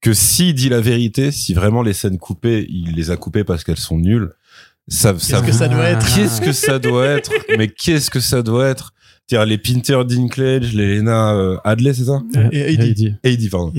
que 0.00 0.12
s'il 0.12 0.54
dit 0.54 0.68
la 0.68 0.80
vérité, 0.80 1.32
si 1.32 1.54
vraiment 1.54 1.82
les 1.82 1.92
scènes 1.94 2.18
coupées, 2.18 2.64
il 2.70 2.94
les 2.94 3.10
a 3.10 3.16
coupées 3.16 3.42
parce 3.42 3.64
qu'elles 3.64 3.78
sont 3.78 3.98
nulles, 3.98 4.30
ça, 4.86 5.18
ça, 5.18 5.40
Qu'est-ce 5.40 5.46
que 5.50 5.52
ça 5.58 5.68
doit 5.68 5.84
être 5.88 6.14
qu'est-ce 6.14 6.40
que 6.40 6.52
ça 6.52 6.78
doit 6.78 7.06
être? 7.06 7.32
Mais 7.58 7.68
qu'est-ce 7.68 8.10
que 8.10 8.20
ça 8.20 8.42
doit 8.42 8.66
être? 8.68 8.92
Tiens, 9.26 9.44
les 9.44 9.58
Pinter 9.58 10.02
Dinklage, 10.06 10.72
les 10.72 10.96
Lena 10.98 11.34
euh, 11.34 11.56
Hadley, 11.64 11.92
c'est 11.94 12.04
ça? 12.04 12.22
Et 12.52 12.60
Heidi. 12.74 13.14
Heidi. 13.24 13.48
Pardon. 13.50 13.72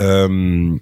Euh, 0.00 0.74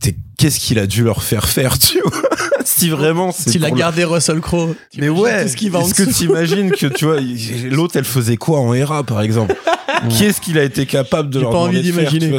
t'es- 0.00 0.16
qu'est-ce 0.36 0.60
qu'il 0.60 0.78
a 0.78 0.86
dû 0.86 1.02
leur 1.04 1.22
faire 1.22 1.46
faire, 1.48 1.78
tu 1.78 1.98
vois? 2.00 2.20
Si 2.66 2.88
vraiment 2.90 3.30
c'est 3.32 3.50
S'il 3.50 3.64
a 3.64 3.70
le- 3.70 3.76
gardé 3.76 4.04
Russell 4.04 4.40
Crowe. 4.40 4.74
mais 4.98 5.08
ouais, 5.08 5.46
qui 5.56 5.68
est-ce 5.68 5.94
que 5.94 6.02
t'imagines 6.10 6.72
que 6.72 6.86
tu 6.86 7.04
vois, 7.04 7.18
l'autre 7.70 7.96
elle 7.96 8.04
faisait 8.04 8.36
quoi 8.36 8.58
en 8.60 8.74
ERA 8.74 9.04
par 9.04 9.20
exemple? 9.22 9.54
Qu'est-ce 10.18 10.40
qu'il 10.40 10.58
a 10.58 10.62
été 10.64 10.84
capable 10.84 11.30
de 11.30 11.40
leur 11.40 11.50
pas 11.52 11.58
envie 11.58 11.80
d'imaginer. 11.80 12.36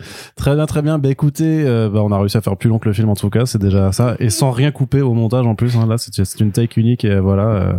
Ce 0.00 0.04
Très 0.36 0.54
bien, 0.54 0.66
très 0.66 0.82
bien. 0.82 0.98
Bah 0.98 1.08
écoutez, 1.10 1.64
euh, 1.66 1.88
bah, 1.88 2.00
on 2.02 2.10
a 2.12 2.18
réussi 2.18 2.36
à 2.36 2.40
faire 2.40 2.56
plus 2.56 2.68
long 2.68 2.78
que 2.78 2.88
le 2.88 2.92
film 2.94 3.08
en 3.08 3.14
tout 3.14 3.30
cas, 3.30 3.46
c'est 3.46 3.60
déjà 3.60 3.92
ça. 3.92 4.16
Et 4.18 4.30
sans 4.30 4.50
rien 4.50 4.70
couper 4.70 5.00
au 5.02 5.14
montage 5.14 5.46
en 5.46 5.54
plus. 5.54 5.76
Hein, 5.76 5.86
là, 5.86 5.96
c'est 5.98 6.40
une 6.40 6.52
take 6.52 6.80
unique 6.80 7.04
et 7.04 7.18
voilà. 7.18 7.42
euh, 7.48 7.72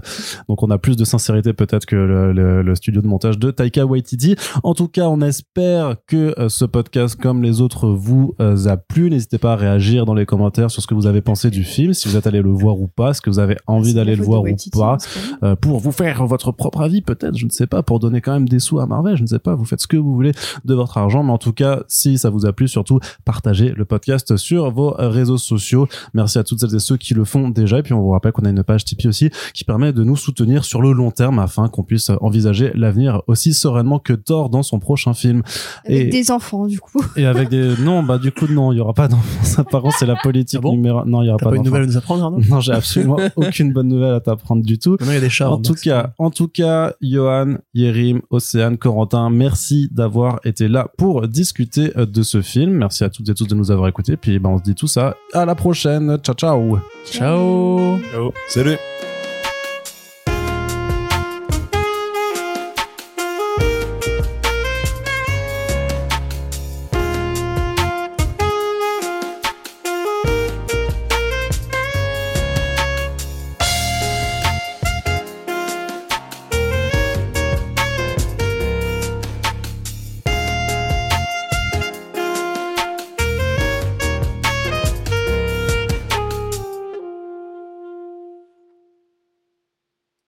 donc 0.47 0.61
on 0.63 0.69
a 0.69 0.77
plus 0.77 0.95
de 0.97 1.05
sincérité 1.05 1.53
peut-être 1.53 1.85
que 1.85 1.95
le, 1.95 2.31
le- 2.33 2.61
le 2.61 2.75
studio 2.75 3.01
de 3.01 3.07
montage 3.07 3.39
de 3.39 3.51
Taika 3.51 3.85
Waititi. 3.85 4.35
En 4.63 4.73
tout 4.73 4.87
cas, 4.87 5.07
on 5.07 5.21
espère 5.21 5.95
que 6.07 6.33
euh, 6.39 6.49
ce 6.49 6.65
podcast, 6.65 7.15
comme 7.19 7.41
les 7.43 7.61
autres, 7.61 7.87
vous 7.89 8.35
euh, 8.41 8.67
a 8.67 8.77
plu. 8.77 9.09
N'hésitez 9.09 9.37
pas 9.37 9.53
à 9.53 9.55
réagir 9.55 10.05
dans 10.05 10.13
les 10.13 10.25
commentaires 10.25 10.69
sur 10.71 10.81
ce 10.81 10.87
que 10.87 10.93
vous 10.93 11.07
avez 11.07 11.21
pensé 11.21 11.49
du 11.49 11.63
film, 11.63 11.93
si 11.93 12.07
vous 12.07 12.17
êtes 12.17 12.27
allé 12.27 12.41
le 12.41 12.49
voir 12.51 12.79
ou 12.79 12.87
pas, 12.87 13.11
est-ce 13.11 13.21
que 13.21 13.29
vous 13.29 13.39
avez 13.39 13.57
envie 13.67 13.93
d'aller 13.93 14.15
le 14.15 14.23
voir 14.23 14.41
ou 14.41 14.45
Waititi, 14.45 14.69
pas. 14.71 14.97
Euh, 15.43 15.55
pour 15.55 15.79
vous 15.79 15.91
faire 15.91 16.25
votre 16.25 16.51
propre 16.51 16.81
avis 16.81 17.01
peut-être, 17.01 17.37
je 17.37 17.45
ne 17.45 17.49
sais 17.51 17.67
pas, 17.67 17.83
pour 17.83 17.99
donner 17.99 18.21
quand 18.21 18.33
même 18.33 18.47
des 18.49 18.59
sous 18.59 18.79
à 18.79 18.85
Marvel, 18.85 19.15
je 19.15 19.21
ne 19.23 19.27
sais 19.27 19.39
pas, 19.39 19.55
vous 19.55 19.65
faites 19.65 19.81
ce 19.81 19.87
que 19.87 19.97
vous 19.97 20.13
voulez 20.13 20.31
de 20.65 20.73
votre 20.73 20.97
argent, 20.97 21.23
mais 21.23 21.31
en 21.31 21.37
tout 21.37 21.53
cas, 21.53 21.81
si 21.87 22.08
ça 22.17 22.29
vous 22.29 22.45
a 22.45 22.53
plu, 22.53 22.67
surtout 22.67 22.99
partagez 23.25 23.73
le 23.75 23.85
podcast 23.85 24.37
sur 24.37 24.71
vos 24.71 24.95
réseaux 24.97 25.37
sociaux. 25.37 25.87
Merci 26.13 26.37
à 26.39 26.43
toutes 26.43 26.59
celles 26.59 26.75
et 26.75 26.79
ceux 26.79 26.97
qui 26.97 27.13
le 27.13 27.25
font 27.25 27.49
déjà, 27.49 27.79
et 27.79 27.83
puis 27.83 27.93
on 27.93 28.01
vous 28.01 28.09
rappelle 28.11 28.31
qu'on 28.31 28.43
a 28.45 28.49
une 28.49 28.63
page 28.63 28.85
Tipeee 28.85 29.07
aussi 29.07 29.29
qui 29.53 29.63
permet 29.63 29.93
de 29.93 30.03
nous 30.03 30.15
soutenir 30.15 30.65
sur 30.65 30.81
le 30.81 30.91
long 30.91 31.11
terme 31.11 31.39
afin 31.39 31.67
qu'on 31.67 31.83
puisse 31.83 32.11
envisager 32.21 32.71
l'avenir 32.75 33.21
aussi 33.27 33.53
sereinement 33.53 33.99
que 33.99 34.13
Thor 34.13 34.49
dans 34.49 34.63
son 34.63 34.79
prochain 34.79 35.13
film. 35.13 35.43
Avec 35.85 36.07
Et- 36.07 36.09
des 36.09 36.31
enfants, 36.31 36.67
du 36.67 36.79
coup. 36.79 37.01
Et 37.15 37.25
avec 37.25 37.49
des... 37.49 37.73
Non, 37.81 38.03
bah 38.03 38.17
du 38.17 38.31
coup, 38.31 38.47
non, 38.47 38.71
il 38.71 38.77
y 38.77 38.81
aura 38.81 38.93
pas 38.93 39.07
d'enfants. 39.07 39.43
Ça, 39.43 39.63
par 39.63 39.81
contre, 39.81 39.97
c'est 39.97 40.05
la 40.05 40.15
politique 40.15 40.59
Ah 40.59 40.61
bon 40.61 40.71
numéro... 40.71 41.05
Non, 41.05 41.21
il 41.21 41.27
y 41.27 41.29
aura 41.29 41.37
pas 41.37 41.49
pas 41.51 41.55
une 41.55 41.63
nouvelle 41.63 41.83
à 41.83 41.85
nous 41.85 41.97
apprendre, 41.97 42.23
Arnaud? 42.23 42.39
Non, 42.49 42.59
j'ai 42.59 42.73
absolument 42.73 43.17
aucune 43.35 43.73
bonne 43.73 43.87
nouvelle 43.87 44.13
à 44.13 44.19
t'apprendre 44.19 44.63
du 44.63 44.77
tout. 44.77 44.91
Maintenant, 44.91 45.11
il 45.11 45.15
y 45.15 45.17
a 45.17 45.21
des 45.21 45.29
chars. 45.29 45.51
En 45.53 45.57
tout 45.57 45.69
donc 45.69 45.77
c'est- 45.79 45.89
cas, 45.89 46.13
en 46.17 46.29
tout 46.29 46.47
cas, 46.47 46.93
Johan, 47.01 47.55
Yerim, 47.73 48.21
Océane, 48.29 48.77
Corentin, 48.77 49.29
merci 49.29 49.89
d'avoir 49.91 50.39
été 50.43 50.67
là 50.67 50.87
pour 50.97 51.27
discuter 51.27 51.91
euh, 51.97 51.98
de 52.05 52.23
ce 52.23 52.41
film. 52.41 52.71
Merci 52.71 53.03
à 53.03 53.09
toutes 53.09 53.29
et 53.29 53.33
tous 53.33 53.47
de 53.47 53.55
nous 53.55 53.71
avoir 53.71 53.87
écoutés. 53.87 54.17
Puis 54.17 54.39
ben, 54.39 54.49
on 54.49 54.57
se 54.57 54.63
dit 54.63 54.75
tout 54.75 54.87
ça 54.87 55.15
à 55.33 55.45
la 55.45 55.55
prochaine. 55.55 56.17
Ciao, 56.17 56.35
ciao. 56.35 56.79
Ciao. 57.05 57.99
Salut 58.47 58.77